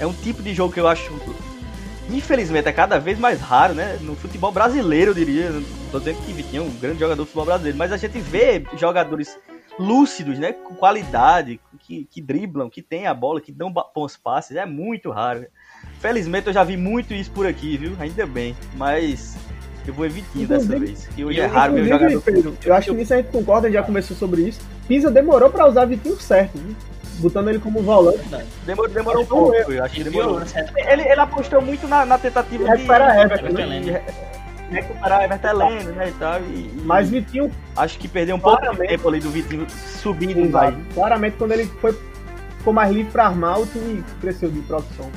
É 0.00 0.06
um 0.06 0.12
tipo 0.12 0.42
de 0.42 0.52
jogo 0.52 0.72
que 0.72 0.80
eu 0.80 0.88
acho 0.88 1.12
infelizmente 2.10 2.68
é 2.68 2.72
cada 2.72 2.98
vez 2.98 3.18
mais 3.18 3.40
raro, 3.40 3.74
né? 3.74 3.98
No 4.00 4.16
futebol 4.16 4.50
brasileiro, 4.50 5.12
eu 5.12 5.14
diria. 5.14 5.50
Não 5.50 5.62
tô 5.90 5.98
dizendo 5.98 6.22
que 6.24 6.32
Vitinho 6.32 6.62
é 6.62 6.66
um 6.66 6.70
grande 6.72 6.98
jogador 6.98 7.22
do 7.22 7.26
futebol 7.26 7.46
brasileiro, 7.46 7.78
mas 7.78 7.92
a 7.92 7.96
gente 7.96 8.18
vê 8.18 8.64
jogadores 8.76 9.38
lúcidos, 9.78 10.38
né? 10.38 10.52
Com 10.52 10.74
qualidade, 10.74 11.60
que, 11.80 12.04
que 12.04 12.20
driblam, 12.20 12.68
que 12.68 12.82
tem 12.82 13.06
a 13.06 13.14
bola, 13.14 13.40
que 13.40 13.52
dão 13.52 13.72
bons 13.72 14.16
passes, 14.16 14.56
é 14.56 14.66
muito 14.66 15.10
raro. 15.10 15.46
Felizmente 16.02 16.48
eu 16.48 16.52
já 16.52 16.64
vi 16.64 16.76
muito 16.76 17.14
isso 17.14 17.30
por 17.30 17.46
aqui, 17.46 17.76
viu? 17.76 17.92
Ainda 18.00 18.26
bem. 18.26 18.56
Mas 18.74 19.36
eu 19.86 19.94
vou 19.94 20.04
evitando 20.04 20.48
dessa 20.48 20.76
vez. 20.76 21.06
Que 21.06 21.24
hoje 21.24 21.38
é 21.38 21.46
raro 21.46 21.74
meu 21.74 21.86
jogador. 21.86 22.20
Pedro, 22.20 22.58
eu 22.64 22.74
acho 22.74 22.90
que 22.90 22.96
nisso 22.96 23.14
a 23.14 23.18
gente 23.18 23.28
concorda, 23.28 23.70
já 23.70 23.84
conversou 23.84 24.16
sobre 24.16 24.42
isso. 24.42 24.60
Pisa 24.88 25.12
demorou 25.12 25.48
pra 25.48 25.68
usar 25.68 25.84
Vitinho 25.84 26.20
certo, 26.20 26.58
viu? 26.58 26.74
Botando 27.18 27.50
ele 27.50 27.60
como 27.60 27.80
volante. 27.82 28.18
Demorou, 28.66 28.92
demorou 28.92 29.22
um 29.22 29.26
pouco, 29.26 29.72
eu 29.72 29.84
acho 29.84 29.94
que 29.94 30.02
demorou. 30.02 30.42
Ele, 30.74 31.02
ele 31.02 31.20
apostou 31.20 31.62
muito 31.62 31.86
na, 31.86 32.04
na 32.04 32.18
tentativa 32.18 32.64
de. 32.64 32.70
Recuperar 32.70 33.20
Everton, 33.20 33.52
né? 33.52 34.02
recuperar 34.72 35.22
Everton 35.22 35.48
Heleno, 35.48 35.92
né, 35.92 36.08
e 36.08 36.12
tal. 36.12 36.40
E, 36.40 36.82
Mas 36.84 37.10
Vitinho... 37.10 37.52
Acho 37.76 37.96
que 37.96 38.08
perdeu 38.08 38.34
um 38.34 38.40
pouco 38.40 38.60
de 38.60 38.88
tempo 38.88 39.08
ali 39.08 39.20
do 39.20 39.30
Vitinho 39.30 39.66
subindo. 39.70 40.50
Vai. 40.50 40.76
Claramente, 40.94 41.36
quando 41.36 41.52
ele 41.52 41.66
foi, 41.80 41.96
ficou 42.58 42.72
mais 42.72 42.90
livre 42.90 43.12
para 43.12 43.26
armar, 43.26 43.60
o 43.60 43.66
time 43.66 44.02
cresceu 44.20 44.50
de 44.50 44.60
produção. 44.62 45.08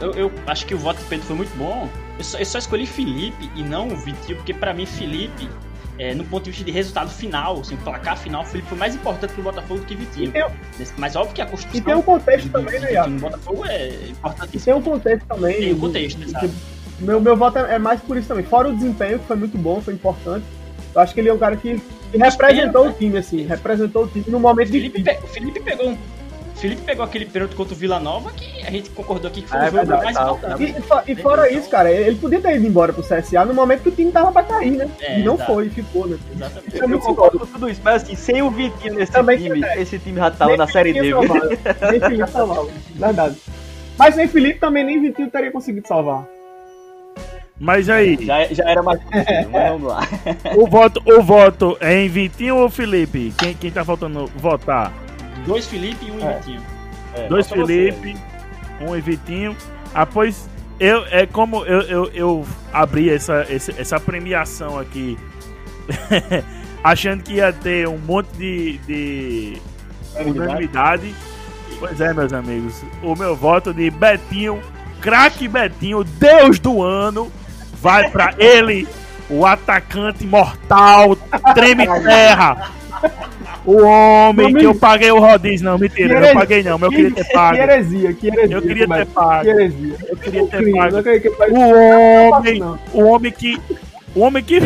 Eu, 0.00 0.12
eu, 0.12 0.32
acho 0.46 0.66
que 0.66 0.74
o 0.74 0.78
voto 0.78 0.98
do 1.00 1.08
Pedro 1.08 1.26
foi 1.26 1.36
muito 1.36 1.56
bom. 1.56 1.88
Eu 2.18 2.24
só, 2.24 2.38
eu 2.38 2.46
só 2.46 2.58
escolhi 2.58 2.86
Felipe 2.86 3.50
e 3.54 3.62
não 3.62 3.88
o 3.88 3.96
Vitinho, 3.96 4.36
porque 4.36 4.52
para 4.52 4.72
mim 4.72 4.86
Felipe, 4.86 5.48
é, 5.98 6.14
no 6.14 6.24
ponto 6.24 6.44
de 6.44 6.50
vista 6.50 6.64
de 6.64 6.70
resultado 6.70 7.10
final, 7.10 7.60
assim, 7.60 7.76
placar 7.76 8.16
final, 8.16 8.42
o 8.42 8.46
Felipe 8.46 8.68
foi 8.68 8.78
mais 8.78 8.94
importante 8.94 9.32
pro 9.32 9.42
Botafogo 9.42 9.80
do 9.80 9.86
que 9.86 9.94
Vitinho. 9.94 10.30
Tem, 10.32 10.44
Mas 10.98 11.16
óbvio 11.16 11.34
que 11.34 11.42
a 11.42 11.46
construção. 11.46 11.78
E 11.78 11.82
tem 11.82 11.94
um 11.94 12.02
contexto 12.02 12.50
também, 12.50 12.80
né, 12.80 13.06
No 13.06 13.20
Botafogo 13.20 13.64
é 13.66 14.08
importante. 14.08 14.56
E 14.56 14.60
tem 14.60 14.74
um 14.74 14.82
contexto 14.82 15.26
também. 15.26 15.56
Tem 15.56 15.74
um 15.74 15.78
contexto, 15.78 16.22
exato. 16.22 16.50
Meu, 16.98 17.20
meu 17.20 17.36
voto 17.36 17.58
é, 17.58 17.78
mais 17.78 18.00
por 18.00 18.16
isso 18.16 18.28
também. 18.28 18.44
Fora 18.44 18.68
o 18.68 18.74
desempenho, 18.74 19.18
que 19.18 19.26
foi 19.26 19.36
muito 19.36 19.58
bom, 19.58 19.80
foi 19.80 19.94
importante. 19.94 20.44
Eu 20.94 21.00
acho 21.00 21.12
que 21.12 21.20
ele 21.20 21.28
é 21.28 21.34
um 21.34 21.38
cara 21.38 21.56
que, 21.56 21.78
que 22.10 22.18
representou 22.18 22.88
o 22.88 22.92
time, 22.92 23.18
assim. 23.18 23.42
Representou 23.42 24.04
o 24.04 24.08
time 24.08 24.24
no 24.28 24.40
momento 24.40 24.70
de. 24.70 24.80
Felipe, 24.80 25.02
pe... 25.02 25.28
Felipe 25.28 25.60
pegou 25.60 25.90
um 25.90 25.98
Felipe 26.56 26.82
pegou 26.82 27.04
aquele 27.04 27.26
pênalti 27.26 27.54
contra 27.54 27.74
o 27.74 27.76
Vila 27.76 28.00
Nova 28.00 28.32
que 28.32 28.66
a 28.66 28.70
gente 28.70 28.88
concordou 28.90 29.30
aqui 29.30 29.42
que 29.42 29.48
foi 29.48 29.58
é, 29.58 29.62
o 29.62 29.64
jogo 29.66 29.76
verdade, 29.76 30.04
mais 30.04 30.16
importante. 30.16 30.62
E, 31.06 31.12
e, 31.12 31.16
fora 31.16 31.52
isso, 31.52 31.68
cara, 31.68 31.90
ele 31.90 32.16
podia 32.16 32.40
ter 32.40 32.56
ido 32.56 32.66
embora 32.66 32.92
pro 32.92 33.02
CSA 33.02 33.44
no 33.44 33.52
momento 33.52 33.82
que 33.82 33.88
o 33.90 33.92
time 33.92 34.10
tava 34.10 34.32
pra 34.32 34.42
cair, 34.42 34.72
né? 34.72 34.88
É, 35.00 35.20
e 35.20 35.22
não 35.22 35.34
exato. 35.34 35.52
foi, 35.52 35.68
ficou, 35.68 36.06
né? 36.06 36.18
Exatamente. 36.34 36.78
Eu, 36.78 36.88
eu 36.88 36.98
concordo 36.98 37.38
com 37.38 37.46
tudo 37.46 37.68
isso, 37.68 37.80
mas 37.84 38.02
assim, 38.02 38.14
sem 38.14 38.42
o 38.42 38.50
Vitinho 38.50 38.94
nesse 38.94 39.12
Também 39.12 39.38
time, 39.38 39.60
esse 39.76 39.98
time 39.98 40.18
já 40.18 40.30
tava 40.30 40.50
nem 40.50 40.58
na 40.58 40.66
Série 40.66 40.92
D. 40.94 41.00
Nem 41.90 42.00
Felipe 42.00 42.30
salvava, 42.30 42.68
verdade. 42.94 43.36
Mas 43.98 44.16
nem 44.16 44.26
Felipe 44.26 44.58
também 44.58 44.84
nem 44.84 45.00
Vitinho 45.00 45.30
teria 45.30 45.50
conseguido 45.50 45.86
salvar. 45.86 46.26
Mas 47.58 47.88
aí. 47.88 48.18
Já, 48.24 48.44
já 48.46 48.68
era 48.68 48.82
mais 48.82 49.00
difícil, 49.04 49.50
mas 49.50 49.68
vamos 49.70 49.88
lá. 49.88 50.00
o, 50.56 50.66
voto, 50.66 51.02
o 51.06 51.22
voto 51.22 51.76
é 51.80 51.94
em 51.94 52.08
Vitinho 52.08 52.56
ou 52.56 52.70
Felipe? 52.70 53.32
Quem, 53.38 53.54
quem 53.54 53.70
tá 53.70 53.84
faltando 53.84 54.26
votar? 54.36 55.05
Dois 55.46 55.66
Felipe 55.66 56.06
e 56.06 56.10
um 56.10 56.20
é. 56.20 56.34
Vitinho. 56.34 56.62
É, 57.14 57.28
Dois 57.28 57.48
Felipe, 57.48 58.16
você. 58.78 58.84
um 58.84 59.00
Vitinho. 59.00 59.56
Após. 59.94 60.48
Eu, 60.78 61.06
é 61.10 61.24
como 61.24 61.64
eu, 61.64 61.80
eu, 61.82 62.10
eu 62.12 62.46
abri 62.70 63.08
essa, 63.08 63.46
essa, 63.48 63.72
essa 63.80 63.98
premiação 63.98 64.78
aqui, 64.78 65.18
achando 66.84 67.22
que 67.22 67.34
ia 67.34 67.50
ter 67.50 67.88
um 67.88 67.96
monte 67.96 68.28
de, 68.36 68.78
de 68.86 69.62
unanimidade. 70.22 71.14
Pois 71.78 71.98
é, 71.98 72.12
meus 72.12 72.30
amigos. 72.32 72.82
O 73.02 73.16
meu 73.16 73.34
voto 73.34 73.72
de 73.72 73.90
Betinho, 73.90 74.60
craque 75.00 75.48
Betinho, 75.48 76.04
Deus 76.04 76.58
do 76.58 76.82
ano 76.82 77.32
vai 77.80 78.10
para 78.10 78.34
ele, 78.38 78.86
o 79.30 79.46
atacante 79.46 80.26
mortal, 80.26 81.16
treme 81.54 81.86
terra. 82.02 82.70
O 83.66 83.82
homem 83.82 84.54
que 84.54 84.64
eu 84.64 84.74
paguei 84.74 85.10
o 85.10 85.18
rodízio, 85.18 85.64
não, 85.64 85.76
mentira, 85.76 86.14
eu 86.14 86.20
não 86.20 86.40
paguei 86.40 86.62
não, 86.62 86.78
mas 86.78 86.82
eu 86.82 86.96
queria 86.96 87.10
ter 87.10 87.32
pago. 87.32 87.56
Que 87.56 87.62
heresia, 87.62 88.12
que 88.12 88.26
heresia. 88.28 88.56
Eu 88.56 88.62
queria 88.62 88.88
ter 88.88 89.06
pago. 89.06 89.42
Que 89.42 89.48
heresia. 89.48 89.96
Eu 90.08 90.16
queria 90.16 90.46
ter 90.46 91.30
pago. 91.30 91.56
O 91.56 92.30
homem, 92.30 92.62
o 92.92 93.02
homem 93.02 93.32
que 93.32 93.60
o 94.16 94.20
homem 94.20 94.42
que. 94.42 94.58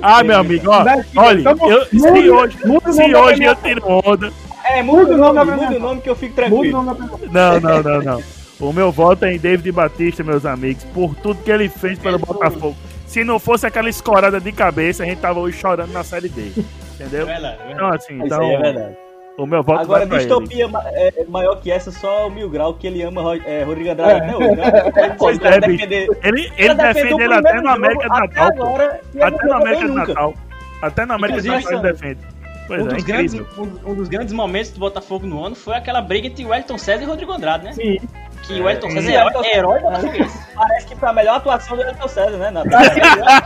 Ah, 0.00 0.24
meu 0.24 0.38
amigo, 0.38 0.70
ó. 0.70 0.84
Olha, 1.16 1.42
eu, 1.68 1.84
se 1.86 2.30
hoje, 2.30 2.56
se 2.92 3.14
hoje 3.14 3.44
eu 3.44 3.54
tiro 3.56 3.82
onda. 3.86 4.32
É, 4.64 4.82
muda 4.82 5.12
o 5.12 5.16
nome, 5.18 5.50
muda 5.50 5.76
o 5.76 5.80
nome 5.80 6.00
que 6.00 6.08
eu 6.08 6.16
fico 6.16 6.34
tranquilo. 6.34 6.82
Não, 7.30 7.60
não, 7.60 7.82
não, 7.82 8.02
não. 8.02 8.22
O 8.58 8.72
meu 8.72 8.90
voto 8.90 9.26
é 9.26 9.34
em 9.34 9.38
David 9.38 9.70
Batista, 9.72 10.24
meus 10.24 10.46
amigos, 10.46 10.84
por 10.94 11.14
tudo 11.16 11.42
que 11.42 11.50
ele 11.50 11.68
fez 11.68 11.98
pelo 11.98 12.18
Botafogo. 12.18 12.74
Se 13.14 13.22
não 13.22 13.38
fosse 13.38 13.64
aquela 13.64 13.88
escorada 13.88 14.40
de 14.40 14.50
cabeça, 14.50 15.04
a 15.04 15.06
gente 15.06 15.20
tava 15.20 15.38
hoje 15.38 15.56
chorando 15.56 15.92
na 15.92 16.02
série 16.02 16.28
D. 16.28 16.50
Entendeu? 16.94 17.22
É 17.22 17.24
verdade, 17.26 17.62
é 17.62 17.66
verdade. 17.66 17.72
Então, 17.72 17.88
assim, 17.92 18.20
então. 18.24 18.42
é 18.42 18.58
verdade. 18.58 18.96
O 19.38 19.46
meu 19.46 19.62
voto 19.62 19.82
Agora, 19.82 20.04
distopia 20.04 20.68
é, 20.86 21.24
maior 21.28 21.60
que 21.60 21.70
essa, 21.70 21.92
só 21.92 22.26
o 22.26 22.30
Mil 22.30 22.50
Grau, 22.50 22.74
que 22.74 22.88
ele 22.88 23.02
ama 23.02 23.36
é, 23.46 23.62
Rodrigo 23.62 23.90
Andrade 23.90 24.20
até 24.20 24.36
hoje, 24.36 24.56
né? 24.56 24.64
Ele, 25.22 25.46
é, 25.46 25.60
defender, 25.60 26.08
ele, 26.24 26.52
ele 26.56 26.74
defende 26.74 27.22
ele 27.22 27.34
até 27.34 27.60
na 27.60 27.72
América 27.74 28.08
do 28.08 28.18
Natal. 28.18 28.46
Agora, 28.48 29.00
até 29.20 29.46
na 29.46 29.56
América 29.56 29.86
do 29.86 29.94
Natal. 29.94 30.34
Até 30.82 31.06
na 31.06 31.14
América 31.14 31.42
do 31.42 31.48
Natal 31.48 31.72
ele 31.72 31.82
defende. 31.82 32.20
Pois 32.66 32.82
um, 32.82 32.88
é, 32.88 32.94
dos 32.94 33.04
grandes, 33.04 33.34
um, 33.34 33.90
um, 33.90 33.94
dos 33.94 34.08
grandes 34.08 34.32
momentos 34.32 34.70
do 34.70 34.80
Botafogo 34.80 35.26
no 35.26 35.44
ano 35.44 35.54
foi 35.54 35.74
aquela 35.74 36.00
briga 36.00 36.28
entre 36.28 36.44
Wellington 36.44 36.78
César 36.78 37.02
e 37.02 37.06
Rodrigo 37.06 37.32
Andrade, 37.32 37.64
né? 37.64 37.72
Sim. 37.72 37.98
Que 38.42 38.60
o 38.60 38.64
Wellington 38.64 38.90
César 38.90 39.10
é, 39.10 39.16
é 39.16 39.58
herói 39.58 39.80
português. 39.80 40.32
Parece 40.54 40.86
que 40.86 40.96
foi 40.96 41.08
a 41.08 41.12
melhor 41.12 41.36
atuação 41.36 41.76
do 41.76 41.82
Wellington 41.82 42.08
César, 42.08 42.36
né, 42.38 42.50
Natal? 42.50 42.80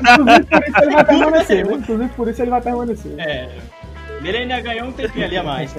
Inclusive 0.01 0.45
por 0.47 0.62
isso 0.69 0.82
ele 0.82 0.95
vai 0.95 1.05
permanecer. 1.05 1.66
Inclusive 1.66 2.09
por 2.11 2.28
isso 2.28 2.43
ele 2.43 2.51
vai 2.51 2.61
permanecer. 2.61 3.15
É. 3.19 3.49
Ele 4.23 4.36
ainda 4.36 4.61
ganhou 4.61 4.89
um 4.89 4.93
tempinho 4.93 5.24
ali 5.27 5.36
a 5.36 5.43
mais. 5.43 5.74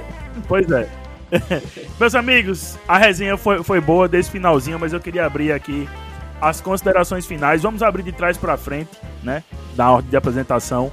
Pois 0.48 0.70
é. 0.72 0.88
Meus 1.99 2.16
amigos, 2.16 2.78
a 2.88 2.98
resenha 2.98 3.38
foi, 3.38 3.64
foi 3.64 3.80
boa 3.80 4.07
desse 4.07 4.32
finalzinho, 4.32 4.80
mas 4.80 4.94
eu 4.94 4.99
queria 4.99 5.26
abrir 5.26 5.52
aqui 5.52 5.88
as 6.41 6.61
considerações 6.61 7.26
finais. 7.26 7.61
Vamos 7.61 7.84
abrir 7.84 8.03
de 8.03 8.11
trás 8.11 8.38
para 8.38 8.57
frente, 8.57 8.91
né? 9.24 9.44
Da 9.76 9.91
ordem 9.91 10.10
de 10.10 10.18
apresentação. 10.18 10.91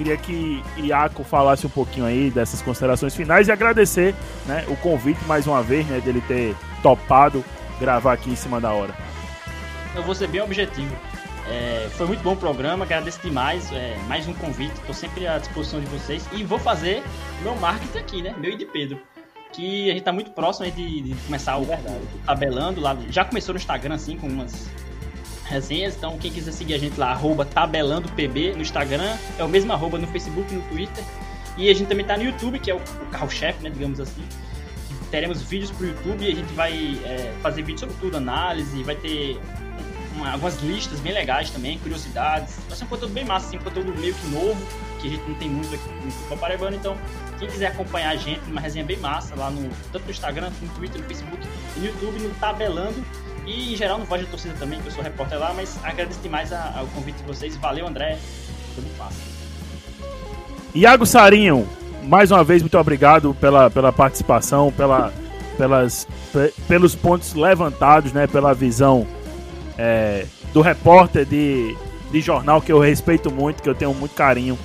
Queria 0.00 0.16
que 0.16 0.64
Iaco 0.78 1.22
falasse 1.22 1.66
um 1.66 1.68
pouquinho 1.68 2.06
aí 2.06 2.30
dessas 2.30 2.62
considerações 2.62 3.14
finais 3.14 3.48
e 3.48 3.52
agradecer 3.52 4.14
né, 4.46 4.64
o 4.66 4.74
convite 4.74 5.22
mais 5.26 5.46
uma 5.46 5.62
vez, 5.62 5.86
né? 5.86 6.00
Dele 6.00 6.22
ter 6.26 6.56
topado 6.82 7.44
gravar 7.78 8.14
aqui 8.14 8.30
em 8.30 8.34
cima 8.34 8.58
da 8.58 8.72
hora. 8.72 8.94
Eu 9.94 10.02
vou 10.02 10.14
ser 10.14 10.28
bem 10.28 10.40
objetivo. 10.40 10.96
É, 11.46 11.86
foi 11.90 12.06
muito 12.06 12.22
bom 12.22 12.32
o 12.32 12.36
programa, 12.36 12.86
agradeço 12.86 13.20
demais. 13.20 13.70
É, 13.72 13.94
mais 14.08 14.26
um 14.26 14.32
convite, 14.32 14.72
estou 14.72 14.94
sempre 14.94 15.26
à 15.26 15.36
disposição 15.36 15.80
de 15.80 15.86
vocês. 15.88 16.26
E 16.32 16.44
vou 16.44 16.58
fazer 16.58 17.02
meu 17.42 17.54
marketing 17.56 17.98
aqui, 17.98 18.22
né? 18.22 18.34
Meu 18.38 18.52
e 18.52 18.56
de 18.56 18.64
Pedro. 18.64 18.98
Que 19.52 19.90
a 19.90 19.92
gente 19.92 19.98
está 19.98 20.12
muito 20.14 20.30
próximo 20.30 20.70
de, 20.70 21.02
de 21.02 21.14
começar 21.26 21.58
o, 21.58 21.64
o, 21.64 22.08
tabelando 22.24 22.80
lá. 22.80 22.96
Já 23.10 23.22
começou 23.22 23.52
no 23.52 23.60
Instagram, 23.60 23.96
assim, 23.96 24.16
com 24.16 24.28
umas 24.28 24.66
resenhas. 25.50 25.96
Então, 25.96 26.16
quem 26.16 26.30
quiser 26.30 26.52
seguir 26.52 26.74
a 26.74 26.78
gente 26.78 26.98
lá, 26.98 27.10
arroba 27.10 27.44
tabelandopb 27.44 28.52
no 28.54 28.62
Instagram. 28.62 29.16
É 29.38 29.44
o 29.44 29.48
mesmo 29.48 29.72
arroba 29.72 29.98
no 29.98 30.06
Facebook 30.06 30.52
e 30.52 30.56
no 30.56 30.62
Twitter. 30.62 31.04
E 31.56 31.68
a 31.68 31.74
gente 31.74 31.88
também 31.88 32.06
tá 32.06 32.16
no 32.16 32.22
YouTube, 32.22 32.58
que 32.58 32.70
é 32.70 32.74
o, 32.74 32.80
carro-chefe, 33.10 33.62
né, 33.62 33.70
digamos 33.70 34.00
assim. 34.00 34.24
Teremos 35.10 35.42
vídeos 35.42 35.70
pro 35.72 35.86
YouTube 35.86 36.24
e 36.24 36.32
a 36.32 36.34
gente 36.34 36.52
vai 36.54 36.98
é, 37.04 37.34
fazer 37.42 37.62
vídeos 37.62 37.80
sobre 37.80 37.96
tudo, 37.96 38.16
análise, 38.16 38.82
vai 38.84 38.94
ter 38.94 39.40
uma, 40.14 40.30
algumas 40.30 40.62
listas 40.62 41.00
bem 41.00 41.12
legais 41.12 41.50
também, 41.50 41.78
curiosidades. 41.78 42.56
Vai 42.68 42.76
ser 42.76 42.84
um 42.84 42.86
conteúdo 42.86 43.12
bem 43.12 43.24
massa, 43.24 43.48
assim, 43.48 43.56
um 43.56 43.62
conteúdo 43.62 43.92
meio 43.98 44.14
que 44.14 44.26
novo, 44.28 44.56
que 45.00 45.08
a 45.08 45.10
gente 45.10 45.28
não 45.28 45.34
tem 45.34 45.48
muito 45.48 45.74
aqui 45.74 45.88
no 46.04 46.12
Futebol 46.12 46.38
Paraibano, 46.38 46.76
então 46.76 46.96
quem 47.38 47.48
quiser 47.48 47.68
acompanhar 47.68 48.10
a 48.10 48.16
gente, 48.16 48.40
uma 48.48 48.60
resenha 48.60 48.84
bem 48.84 48.98
massa 48.98 49.34
lá 49.34 49.50
no 49.50 49.68
tanto 49.90 50.04
no 50.04 50.10
Instagram, 50.10 50.50
no 50.62 50.68
Twitter, 50.74 51.00
no 51.00 51.06
Facebook 51.08 51.48
e 51.76 51.80
no 51.80 51.86
YouTube, 51.86 52.18
no 52.20 52.30
Tabelando 52.34 53.04
e 53.46 53.72
em 53.72 53.76
geral 53.76 53.98
no 53.98 54.04
Voz 54.04 54.22
da 54.22 54.28
Torcida 54.28 54.54
também, 54.58 54.80
que 54.80 54.88
eu 54.88 54.92
sou 54.92 55.02
repórter 55.02 55.38
lá, 55.38 55.52
mas 55.54 55.78
agradeço 55.82 56.20
demais 56.20 56.50
o 56.52 56.86
convite 56.94 57.18
de 57.18 57.24
vocês. 57.24 57.56
Valeu, 57.56 57.86
André. 57.86 58.18
Tudo 58.74 58.88
fácil. 58.96 59.22
Iago 60.74 61.04
Sarinho, 61.04 61.68
mais 62.04 62.30
uma 62.30 62.44
vez, 62.44 62.62
muito 62.62 62.78
obrigado 62.78 63.34
pela, 63.34 63.70
pela 63.70 63.92
participação, 63.92 64.70
pela, 64.70 65.12
pelas, 65.56 66.06
pelos 66.68 66.94
pontos 66.94 67.34
levantados, 67.34 68.12
né, 68.12 68.26
pela 68.26 68.54
visão 68.54 69.06
é, 69.76 70.26
do 70.52 70.60
repórter 70.60 71.24
de, 71.24 71.76
de 72.10 72.20
jornal 72.20 72.60
que 72.60 72.70
eu 72.72 72.78
respeito 72.78 73.30
muito, 73.30 73.62
que 73.62 73.68
eu 73.68 73.74
tenho 73.74 73.92
muito 73.94 74.14
carinho 74.14 74.58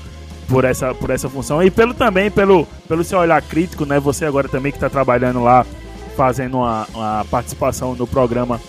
por 0.48 0.64
essa, 0.64 0.94
por 0.94 1.10
essa 1.10 1.28
função 1.28 1.64
e 1.64 1.72
pelo 1.72 1.94
também 1.94 2.30
pelo, 2.30 2.68
pelo 2.88 3.04
seu 3.04 3.20
olhar 3.20 3.42
crítico, 3.42 3.86
né? 3.86 4.00
Você 4.00 4.26
agora 4.26 4.48
também 4.48 4.72
que 4.72 4.78
está 4.78 4.90
trabalhando 4.90 5.42
lá, 5.42 5.66
fazendo 6.16 6.58
uma, 6.58 6.88
uma, 6.94 7.26
participação 7.30 7.96
no 7.96 8.08
programa 8.08 8.60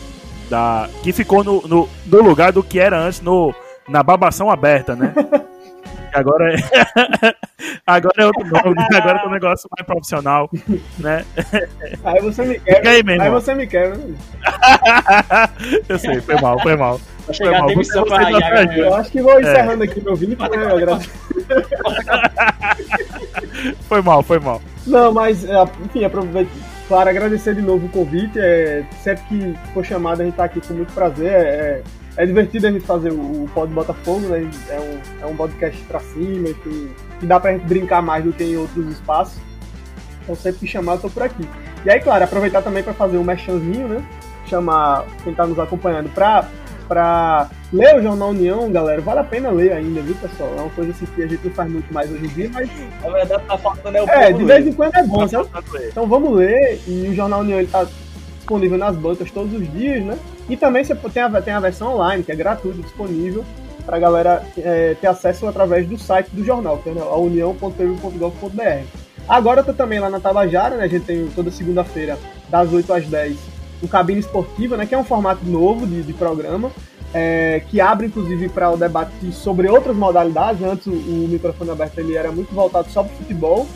da 0.51 0.89
que 1.03 1.13
ficou 1.13 1.43
no, 1.43 1.63
no, 1.63 1.89
no 2.07 2.23
lugar 2.23 2.53
do 2.53 2.63
que 2.63 2.79
era 2.79 2.99
antes 2.99 3.21
no, 3.21 3.55
na 3.89 4.03
babação 4.03 4.51
aberta, 4.51 4.95
né? 4.95 5.13
Agora 6.17 6.51
é, 6.51 6.57
agora 7.87 8.15
é 8.17 8.25
outro 8.25 8.47
nome, 8.47 8.75
né? 8.75 8.87
agora 8.97 9.21
é 9.23 9.27
um 9.27 9.31
negócio 9.31 9.69
mais 9.77 9.87
profissional, 9.87 10.49
né? 10.99 11.27
Aí 12.05 12.23
você 12.23 12.43
me 12.43 12.59
quer. 12.59 12.87
Aí, 12.87 13.03
aí 13.21 13.31
você 13.31 13.55
me 13.55 13.67
quer, 13.67 13.95
né? 13.95 14.15
Eu 15.87 15.99
sei, 15.99 16.19
foi 16.23 16.41
mal, 16.41 16.59
foi 16.61 16.75
mal. 16.75 16.99
Vai 17.27 17.35
chegar 17.35 17.63
a 17.63 17.67
demissão 17.67 18.05
pra 18.05 18.31
Iago. 18.31 18.73
Eu 18.73 18.95
acho 18.95 19.11
que 19.11 19.21
vou 19.21 19.39
encerrando 19.39 19.85
é. 19.85 19.87
aqui 19.87 20.01
meu 20.01 20.17
vídeo. 20.17 20.39
Foi 23.87 24.01
mal, 24.01 24.23
foi 24.23 24.39
mal. 24.39 24.63
Não, 24.87 25.13
mas, 25.13 25.45
é, 25.45 25.63
enfim, 25.85 26.05
aproveito. 26.05 26.51
Claro, 26.89 27.11
agradecer 27.11 27.55
de 27.55 27.63
novo 27.63 27.87
o 27.87 27.89
convite. 27.89 28.39
É, 28.39 28.85
sempre 29.03 29.25
que 29.25 29.73
for 29.75 29.85
chamado, 29.85 30.21
a 30.21 30.25
gente 30.25 30.35
tá 30.35 30.45
aqui 30.45 30.61
com 30.61 30.75
muito 30.75 30.93
prazer. 30.93 31.33
É, 31.33 31.83
é 32.17 32.27
divertido 32.27 32.67
a 32.69 32.71
gente 32.71 32.87
fazer 32.87 33.11
o, 33.11 33.45
o 33.45 33.51
Pod 33.53 33.73
Botafogo, 33.73 34.29
né? 34.29 34.49
É 34.69 34.81
um, 34.81 35.25
é 35.25 35.27
um 35.27 35.37
podcast 35.37 35.83
pra 35.85 35.99
cima, 35.99 36.49
enfim, 36.49 36.91
que 37.19 37.27
dá 37.27 37.41
pra 37.41 37.53
gente 37.53 37.67
brincar 37.67 38.03
mais 38.03 38.25
do 38.25 38.33
que 38.33 38.45
em 38.45 38.57
outros 38.57 38.87
espaços. 38.89 39.39
Então, 40.23 40.37
sempre 40.37 40.61
que 40.61 40.67
chamar, 40.67 40.95
eu 40.95 41.01
tô 41.01 41.11
por 41.11 41.25
aqui. 41.25 41.49
E 41.85 41.91
aí, 41.91 42.01
claro, 42.01 42.25
aproveitar 42.25 42.63
também 42.63 42.83
para 42.83 42.95
fazer 42.95 43.17
um 43.17 43.25
merchanzinho, 43.25 43.89
né? 43.89 44.05
Chamar 44.47 45.05
quem 45.25 45.35
tá 45.35 45.45
nos 45.45 45.59
acompanhando 45.59 46.09
pra 46.15 46.49
para 46.87 47.49
ler 47.73 47.97
o 47.97 48.03
Jornal 48.03 48.31
União, 48.31 48.71
galera, 48.71 49.01
vale 49.01 49.21
a 49.21 49.25
pena 49.25 49.51
ler 49.51 49.73
ainda, 49.73 50.01
viu, 50.01 50.15
pessoal? 50.17 50.51
É 50.57 50.61
uma 50.61 50.71
coisa 50.71 50.91
assim 50.91 51.07
que 51.07 51.23
a 51.23 51.27
gente 51.27 51.45
não 51.45 51.55
faz 51.55 51.71
muito 51.71 51.93
mais 51.93 52.11
hoje 52.11 52.25
em 52.25 52.29
dia, 52.29 52.51
mas. 52.53 52.71
Na 53.03 53.11
verdade, 53.11 53.43
tá 53.47 53.59
faltando 53.59 53.97
é 53.97 54.03
o 54.03 54.09
É, 54.09 54.33
de 54.33 54.45
vez 54.45 54.67
em 54.67 54.73
quando 54.73 54.95
é 54.95 55.03
bom, 55.03 55.27
tá? 55.27 55.45
Então 55.89 56.07
vamos 56.07 56.37
ler. 56.37 56.81
E 56.87 57.09
o 57.09 57.15
Jornal 57.15 57.41
União 57.41 57.59
ele 57.59 57.69
tá 57.69 57.87
disponível 58.37 58.79
nas 58.79 58.97
bancas 58.97 59.31
todos 59.31 59.53
os 59.53 59.73
dias, 59.73 60.05
né? 60.05 60.19
E 60.49 60.57
também 60.57 60.85
você 60.85 60.95
tem 60.95 61.23
a, 61.23 61.43
tem 61.43 61.53
a 61.53 61.61
versão 61.61 61.95
online, 61.95 62.23
que 62.23 62.31
é 62.31 62.37
gratuita, 62.37 62.81
disponível 62.83 63.45
para 63.85 63.97
a 63.97 64.01
galera 64.01 64.43
é, 64.59 64.95
ter 65.01 65.07
acesso 65.07 65.47
através 65.47 65.87
do 65.87 65.97
site 65.97 66.29
do 66.31 66.45
jornal, 66.45 66.79
que 66.79 66.89
é 66.89 66.93
a 66.93 67.17
união.tv.gov.br. 67.17 68.85
Agora 69.29 69.61
eu 69.61 69.65
tô 69.65 69.73
também 69.73 69.99
lá 69.99 70.11
na 70.11 70.21
Tabajara, 70.21 70.77
né? 70.77 70.85
A 70.85 70.89
gente 70.89 71.05
tem 71.05 71.27
toda 71.29 71.51
segunda-feira, 71.51 72.19
das 72.49 72.73
8 72.73 72.93
às 72.93 73.07
10, 73.07 73.37
o 73.83 73.89
Cabine 73.89 74.21
Esportiva, 74.21 74.77
né, 74.77 74.87
que 74.87 74.95
é 74.95 74.99
um 74.99 75.05
formato 75.05 75.45
novo 75.45 75.87
de, 75.87 76.03
de 76.03 76.13
programa, 76.13 76.71
é, 77.13 77.63
que 77.69 77.81
abre 77.81 78.07
inclusive 78.07 78.49
para 78.49 78.71
o 78.71 78.77
debate 78.77 79.33
sobre 79.33 79.69
outras 79.69 79.97
modalidades. 79.97 80.63
Antes 80.63 80.87
o, 80.87 80.93
o, 80.93 81.29
microfone 81.29 81.71
aberto 81.71 81.99
ele 81.99 82.17
era 82.17 82.31
muito 82.31 82.55
voltado 82.55 82.91
só 82.91 83.03
para 83.03 83.13
o 83.13 83.17
futebol. 83.17 83.67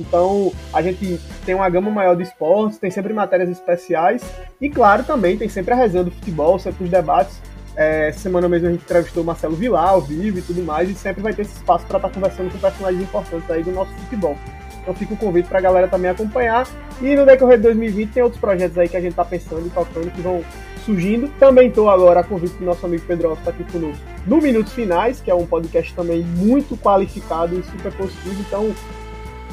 Então 0.00 0.52
a 0.72 0.82
gente 0.82 1.20
tem 1.44 1.54
uma 1.54 1.68
gama 1.68 1.90
maior 1.90 2.16
de 2.16 2.22
esportes, 2.22 2.78
tem 2.78 2.90
sempre 2.90 3.12
matérias 3.12 3.48
especiais 3.48 4.22
e 4.60 4.68
claro 4.68 5.04
também 5.04 5.36
tem 5.36 5.48
sempre 5.48 5.74
a 5.74 5.76
resenha 5.76 6.04
do 6.04 6.10
futebol, 6.10 6.58
sempre 6.58 6.84
os 6.84 6.90
debates. 6.90 7.40
É, 7.74 8.12
semana 8.12 8.48
mesmo 8.50 8.68
a 8.68 8.70
gente 8.70 8.82
entrevistou 8.82 9.22
o 9.22 9.26
Marcelo 9.26 9.56
Vilar 9.56 9.88
ao 9.88 10.00
vivo 10.02 10.38
e 10.38 10.42
tudo 10.42 10.62
mais 10.62 10.90
e 10.90 10.94
sempre 10.94 11.22
vai 11.22 11.32
ter 11.32 11.42
esse 11.42 11.54
espaço 11.54 11.86
para 11.86 11.96
estar 11.96 12.08
tá 12.08 12.14
conversando 12.14 12.52
com 12.52 12.58
personagens 12.58 13.02
importantes 13.02 13.50
aí 13.50 13.62
do 13.62 13.72
nosso 13.72 13.92
futebol. 13.92 14.36
Então 14.82 14.94
fica 14.94 15.14
o 15.14 15.16
convite 15.16 15.48
para 15.48 15.58
a 15.58 15.62
galera 15.62 15.88
também 15.88 16.10
acompanhar. 16.10 16.66
E 17.00 17.14
no 17.14 17.24
decorrer 17.24 17.56
de 17.56 17.62
2020 17.64 18.10
tem 18.10 18.22
outros 18.22 18.40
projetos 18.40 18.76
aí 18.76 18.88
que 18.88 18.96
a 18.96 19.00
gente 19.00 19.12
está 19.12 19.24
pensando 19.24 19.66
e 19.66 19.70
tocando 19.70 20.10
que 20.10 20.20
vão 20.20 20.44
surgindo. 20.84 21.28
Também 21.38 21.68
estou 21.68 21.88
agora 21.88 22.20
a 22.20 22.24
convite 22.24 22.54
do 22.56 22.64
nosso 22.64 22.84
amigo 22.84 23.04
Pedro 23.06 23.28
Alves 23.28 23.46
está 23.46 23.50
aqui 23.50 23.70
conosco 23.72 24.02
no 24.26 24.40
Minutos 24.40 24.72
Finais, 24.72 25.20
que 25.20 25.30
é 25.30 25.34
um 25.34 25.46
podcast 25.46 25.94
também 25.94 26.22
muito 26.22 26.76
qualificado 26.76 27.58
e 27.58 27.62
super 27.64 27.92
positivo. 27.92 28.40
Então, 28.40 28.74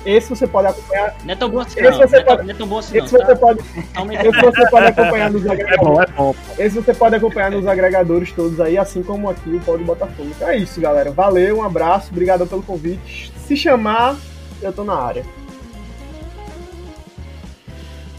esse 0.06 0.30
você 0.30 0.47
pode 0.47 0.68
acompanhar. 0.68 1.15
Não 1.23 1.34
é 1.34 1.35
tão 1.35 1.49
bom 1.49 1.60
assim, 1.60 1.80
esse 1.80 1.91
não. 1.91 1.97
Você 1.97 2.15
não, 2.15 2.22
é 2.22 2.23
pode... 2.23 2.43
não 2.43 2.49
é 2.49 2.57
tão 2.57 2.68
bom 2.68 2.77
assim, 2.77 2.97
esse 2.97 3.14
não, 3.14 3.19
Você 3.19 3.26
tá? 3.26 3.35
pode... 3.35 3.60
esse 4.27 4.41
você 4.41 4.69
pode 4.69 4.85
acompanhar 4.88 5.31
nos 5.31 5.45
agregadores. 5.45 5.80
É 5.80 5.84
bom, 5.84 6.01
é 6.01 6.07
bom. 6.07 6.35
Esse 6.57 6.76
você 6.76 6.93
pode 6.93 7.15
acompanhar 7.15 7.51
nos 7.51 7.68
agregadores 7.68 8.31
todos 8.31 8.60
aí, 8.61 8.77
assim 8.77 9.03
como 9.03 9.30
aqui 9.30 9.49
o 9.49 9.60
Pode 9.60 9.84
Botafogo. 9.84 10.30
Então 10.35 10.49
é 10.49 10.57
isso, 10.57 10.80
galera. 10.80 11.11
Valeu, 11.11 11.57
um 11.57 11.64
abraço, 11.64 12.11
obrigado 12.11 12.45
pelo 12.47 12.64
convite. 12.64 13.31
Se 13.45 13.57
chamar, 13.57 14.15
eu 14.61 14.73
tô 14.73 14.84
na 14.84 14.95
área. 14.95 15.26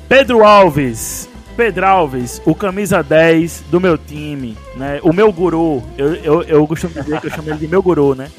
Pedro 0.08 0.44
Alves. 0.44 1.28
Pedro 1.56 1.86
Alves, 1.86 2.40
o 2.46 2.54
camisa 2.54 3.02
10 3.02 3.64
do 3.70 3.80
meu 3.80 3.98
time, 3.98 4.56
né? 4.76 4.98
O 5.02 5.12
meu 5.12 5.30
guru. 5.32 5.82
Eu, 5.98 6.14
eu, 6.14 6.42
eu 6.44 6.66
costumo 6.66 6.94
dizer 6.94 7.20
que 7.20 7.26
eu 7.26 7.30
chamo 7.30 7.50
ele 7.50 7.58
de 7.58 7.68
meu 7.68 7.82
guru, 7.82 8.14
né? 8.14 8.30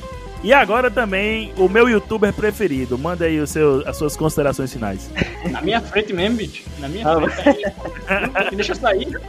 E 0.43 0.51
agora 0.53 0.89
também 0.89 1.53
o 1.55 1.69
meu 1.69 1.87
youtuber 1.87 2.33
preferido. 2.33 2.97
Manda 2.97 3.25
aí 3.25 3.39
o 3.39 3.45
seu, 3.45 3.87
as 3.87 3.95
suas 3.95 4.17
considerações 4.17 4.73
finais. 4.73 5.09
Na 5.51 5.61
minha 5.61 5.79
frente 5.79 6.11
mesmo, 6.13 6.37
bicho. 6.37 6.63
Na 6.79 6.87
minha 6.87 7.07
ah, 7.07 7.29
frente. 7.29 7.65
Aí. 8.07 8.55
Deixa 8.55 8.71
eu 8.71 8.75
sair. 8.75 9.07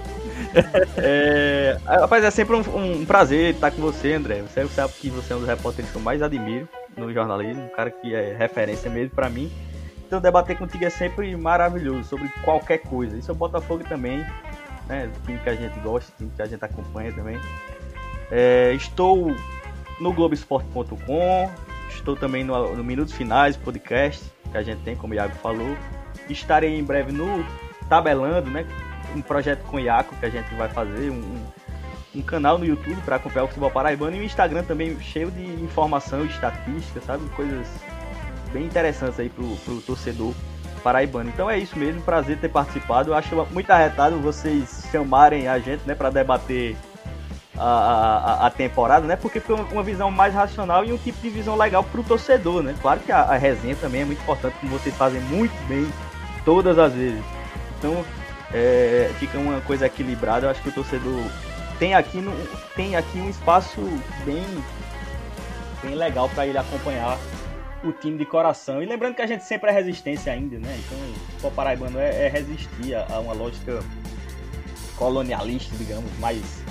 É, 0.99 1.79
rapaz, 1.87 2.23
é 2.23 2.31
sempre 2.31 2.55
um, 2.55 2.61
um, 2.61 3.07
prazer 3.07 3.55
estar 3.55 3.71
com 3.71 3.81
você, 3.81 4.13
André. 4.13 4.43
Você 4.43 4.67
sabe 4.69 4.93
que 5.01 5.09
você 5.09 5.33
é 5.33 5.37
um 5.37 5.39
dos 5.39 5.49
repórteres 5.49 5.91
que 5.91 5.97
eu 5.97 6.03
mais 6.03 6.21
admiro 6.21 6.69
no 6.97 7.13
jornalismo, 7.13 7.65
um 7.65 7.69
cara 7.69 7.91
que 7.91 8.15
é 8.15 8.35
referência 8.37 8.91
mesmo 8.91 9.15
para 9.15 9.29
mim. 9.29 9.51
Então 10.07 10.21
debater 10.21 10.59
contigo 10.59 10.85
é 10.85 10.91
sempre 10.91 11.35
maravilhoso 11.37 12.05
sobre 12.05 12.29
qualquer 12.45 12.79
coisa. 12.79 13.17
Isso 13.17 13.31
é 13.31 13.35
o 13.35 13.37
Botafogo 13.37 13.83
também, 13.85 14.19
né? 14.87 15.11
O 15.17 15.27
time 15.27 15.39
que 15.39 15.49
a 15.49 15.55
gente 15.55 15.79
gosta, 15.81 16.13
o 16.13 16.17
time 16.19 16.31
que 16.37 16.43
a 16.43 16.47
gente 16.47 16.65
acompanha 16.65 17.13
também. 17.13 17.41
É, 18.31 18.73
estou 18.75 19.35
no 19.99 20.13
Globoesporte.com, 20.13 21.51
estou 21.89 22.17
também 22.17 22.45
no, 22.45 22.77
no 22.77 22.85
Minutos 22.85 23.15
Finais, 23.15 23.57
podcast 23.57 24.31
que 24.51 24.59
a 24.59 24.63
gente 24.63 24.83
tem, 24.83 24.95
como 24.95 25.15
o 25.15 25.17
Iago 25.17 25.35
falou. 25.37 25.77
Estarei 26.29 26.79
em 26.79 26.85
breve 26.85 27.11
no 27.11 27.45
Tabelando, 27.89 28.51
né? 28.51 28.67
Um 29.17 29.23
projeto 29.23 29.63
com 29.65 29.77
o 29.77 29.81
Iaco 29.81 30.15
que 30.17 30.27
a 30.27 30.31
gente 30.31 30.55
vai 30.55 30.69
fazer, 30.69 31.11
um, 31.11 31.15
um 31.15 31.47
canal 32.21 32.59
no 32.59 32.67
YouTube 32.67 33.01
para 33.03 33.17
acompanhar 33.17 33.45
o 33.45 33.49
futebol 33.49 33.71
paraibano 33.71 34.17
e 34.17 34.21
um 34.21 34.25
Instagram 34.25 34.65
também 34.65 35.01
cheio 35.01 35.31
de 35.31 35.45
informação, 35.63 36.25
estatística, 36.27 37.01
sabe? 37.01 37.27
Coisas 37.31 37.67
bem 38.53 38.65
interessantes 38.65 39.19
aí 39.19 39.31
pro, 39.31 39.57
pro 39.57 39.81
torcedor 39.81 40.35
paraibano. 40.83 41.31
Então 41.31 41.51
é 41.51 41.59
isso 41.59 41.79
mesmo, 41.79 42.03
prazer 42.03 42.39
ter 42.39 42.49
participado. 42.49 43.11
Eu 43.11 43.15
acho 43.15 43.35
muito 43.51 43.71
arretado 43.71 44.19
vocês 44.19 44.85
chamarem 44.91 45.49
a 45.49 45.59
gente, 45.59 45.83
né, 45.87 45.95
para 45.95 46.11
debater 46.11 46.77
a, 47.57 47.65
a, 47.65 48.47
a, 48.47 48.51
temporada, 48.51 49.07
né? 49.07 49.17
Porque 49.17 49.39
foi 49.41 49.57
uma 49.57 49.83
visão 49.83 50.11
mais 50.11 50.35
racional 50.35 50.85
e 50.85 50.93
um 50.93 50.99
tipo 50.99 51.21
de 51.21 51.29
visão 51.29 51.57
legal 51.57 51.85
pro 51.85 52.03
torcedor, 52.03 52.63
né? 52.63 52.75
Claro 52.81 53.01
que 53.01 53.13
a, 53.13 53.21
a 53.21 53.37
resenha 53.37 53.77
também 53.77 54.03
é 54.03 54.05
muito 54.05 54.21
importante, 54.21 54.57
como 54.61 54.79
vocês 54.79 54.95
fazem 54.97 55.21
muito 55.23 55.55
bem 55.67 55.87
todas 56.45 56.79
as 56.79 56.93
vezes. 56.93 57.23
Então 57.79 58.05
é, 58.53 59.11
fica 59.19 59.39
uma 59.39 59.61
coisa 59.61 59.87
equilibrada. 59.87 60.47
Eu 60.47 60.51
acho 60.51 60.63
que 60.63 60.69
o 60.69 60.73
torcedor 60.73 61.23
tem 61.83 61.95
aqui, 61.95 62.19
no, 62.19 62.33
tem 62.77 62.95
aqui 62.95 63.19
um 63.19 63.29
espaço 63.29 63.81
bem, 64.25 64.45
bem 65.83 65.97
legal 65.97 66.29
para 66.29 66.47
ele 66.47 66.57
acompanhar 66.57 67.19
o 67.83 67.91
time 67.91 68.17
de 68.17 68.25
coração. 68.25 68.81
E 68.81 68.87
lembrando 68.87 69.17
que 69.17 69.23
a 69.23 69.27
gente 69.27 69.43
sempre 69.43 69.69
é 69.69 69.73
resistência 69.73 70.33
ainda, 70.33 70.61
né? 70.61 70.79
Então 70.79 71.51
o 71.51 71.53
Paraibano 71.53 71.99
é, 71.99 72.27
é 72.27 72.29
resistir 72.29 72.95
a, 72.95 73.19
uma 73.19 73.33
lógica 73.33 73.81
colonialista, 74.97 75.75
digamos, 75.75 76.09
mais 76.21 76.63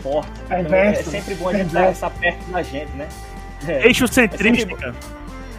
forte. 0.00 0.30
É, 0.48 0.60
então, 0.60 0.76
é 0.76 0.94
sempre 0.94 1.34
bom 1.34 1.48
a 1.48 1.52
gente 1.52 1.66
estar, 1.66 1.90
estar 1.90 2.10
perto 2.10 2.48
da 2.48 2.62
gente, 2.62 2.92
né? 2.92 3.08
É, 3.66 3.84
Eixo 3.84 4.06
centrística. 4.06 4.94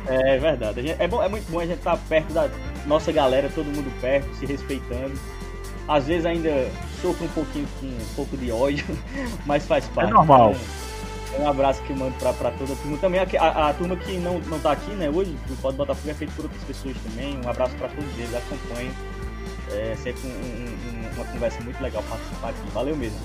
É, 0.07 0.35
é 0.35 0.39
verdade. 0.39 0.95
é, 0.97 1.07
bom, 1.09 1.21
é 1.21 1.27
muito 1.27 1.51
bom 1.51 1.59
a 1.59 1.65
gente 1.65 1.79
estar 1.79 1.97
perto 2.07 2.31
da 2.31 2.49
nossa 2.85 3.11
galera, 3.11 3.51
todo 3.53 3.65
mundo 3.65 3.91
perto, 3.99 4.33
se 4.35 4.45
respeitando. 4.45 5.19
Às 5.89 6.07
vezes 6.07 6.25
ainda 6.25 6.69
sofro 7.01 7.25
um 7.25 7.29
pouquinho 7.29 7.67
com 7.79 7.87
um 7.87 8.15
pouco 8.15 8.37
de 8.37 8.51
ódio, 8.51 8.85
mas 9.45 9.65
faz 9.65 9.85
parte. 9.87 10.09
É 10.09 10.13
normal. 10.13 10.55
É 11.33 11.41
um 11.41 11.49
abraço 11.49 11.81
que 11.83 11.93
mando 11.93 12.13
pra, 12.17 12.33
pra 12.33 12.51
toda 12.51 12.73
a 12.73 12.75
turma. 12.75 12.97
Também 12.97 13.19
a, 13.19 13.27
a, 13.39 13.69
a, 13.69 13.73
turma 13.73 13.95
que 13.95 14.17
não, 14.17 14.39
não 14.39 14.59
tá 14.59 14.71
aqui, 14.71 14.91
né, 14.91 15.09
hoje, 15.09 15.35
o 15.49 15.55
Pode 15.57 15.77
Botafogo 15.77 16.09
é 16.09 16.13
feito 16.13 16.33
por 16.35 16.45
outras 16.45 16.63
pessoas 16.63 16.95
também. 17.03 17.37
Um 17.43 17.49
abraço 17.49 17.75
pra 17.75 17.87
todos 17.89 18.09
eles, 18.17 18.33
acompanhem. 18.33 18.91
É 19.71 19.95
sempre 20.01 20.21
um, 20.25 20.31
um, 20.31 21.15
uma 21.15 21.25
conversa 21.25 21.61
muito 21.61 21.81
legal 21.81 22.03
participar 22.09 22.49
aqui. 22.49 22.69
Valeu 22.73 22.95
mesmo. 22.95 23.19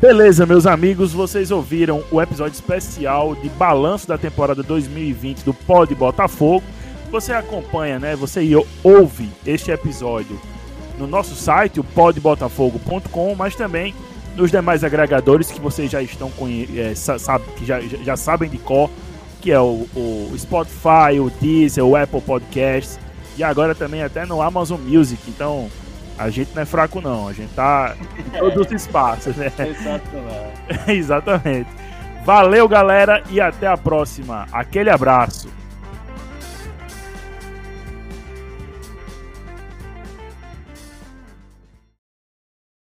Beleza, 0.00 0.46
meus 0.46 0.66
amigos, 0.66 1.12
vocês 1.12 1.50
ouviram 1.50 2.02
o 2.10 2.22
episódio 2.22 2.54
especial 2.54 3.34
de 3.34 3.50
balanço 3.50 4.08
da 4.08 4.16
temporada 4.16 4.62
2020 4.62 5.42
do 5.42 5.52
Pod 5.52 5.94
Botafogo. 5.94 6.64
Você 7.10 7.32
acompanha, 7.32 7.98
né? 7.98 8.16
Você 8.16 8.42
ouve 8.82 9.28
este 9.44 9.70
episódio 9.70 10.40
no 11.00 11.06
nosso 11.06 11.34
site, 11.34 11.80
o 11.80 11.84
podbotafogo.com, 11.84 13.34
mas 13.34 13.56
também 13.56 13.94
nos 14.36 14.50
demais 14.50 14.84
agregadores 14.84 15.50
que 15.50 15.60
vocês 15.60 15.90
já 15.90 16.02
estão 16.02 16.30
é, 16.76 16.94
sabe, 16.94 17.44
que 17.56 17.64
já, 17.64 17.80
já 17.80 18.16
sabem 18.16 18.48
de 18.48 18.58
cor, 18.58 18.90
que 19.40 19.50
é 19.50 19.58
o, 19.58 19.88
o 19.94 20.32
Spotify, 20.38 21.18
o 21.18 21.30
Deezer, 21.40 21.84
o 21.84 21.96
Apple 21.96 22.20
Podcasts 22.20 22.98
e 23.36 23.42
agora 23.42 23.74
também 23.74 24.02
até 24.02 24.26
no 24.26 24.42
Amazon 24.42 24.78
Music. 24.78 25.22
Então, 25.28 25.70
a 26.18 26.28
gente 26.28 26.54
não 26.54 26.62
é 26.62 26.66
fraco, 26.66 27.00
não. 27.00 27.26
A 27.26 27.32
gente 27.32 27.52
tá 27.54 27.96
em 28.18 28.38
todos 28.38 28.66
os 28.66 28.72
espaços, 28.72 29.34
né? 29.36 29.50
Exatamente. 29.58 30.84
Exatamente. 30.92 31.70
Valeu, 32.24 32.68
galera, 32.68 33.22
e 33.30 33.40
até 33.40 33.66
a 33.66 33.78
próxima. 33.78 34.46
Aquele 34.52 34.90
abraço. 34.90 35.48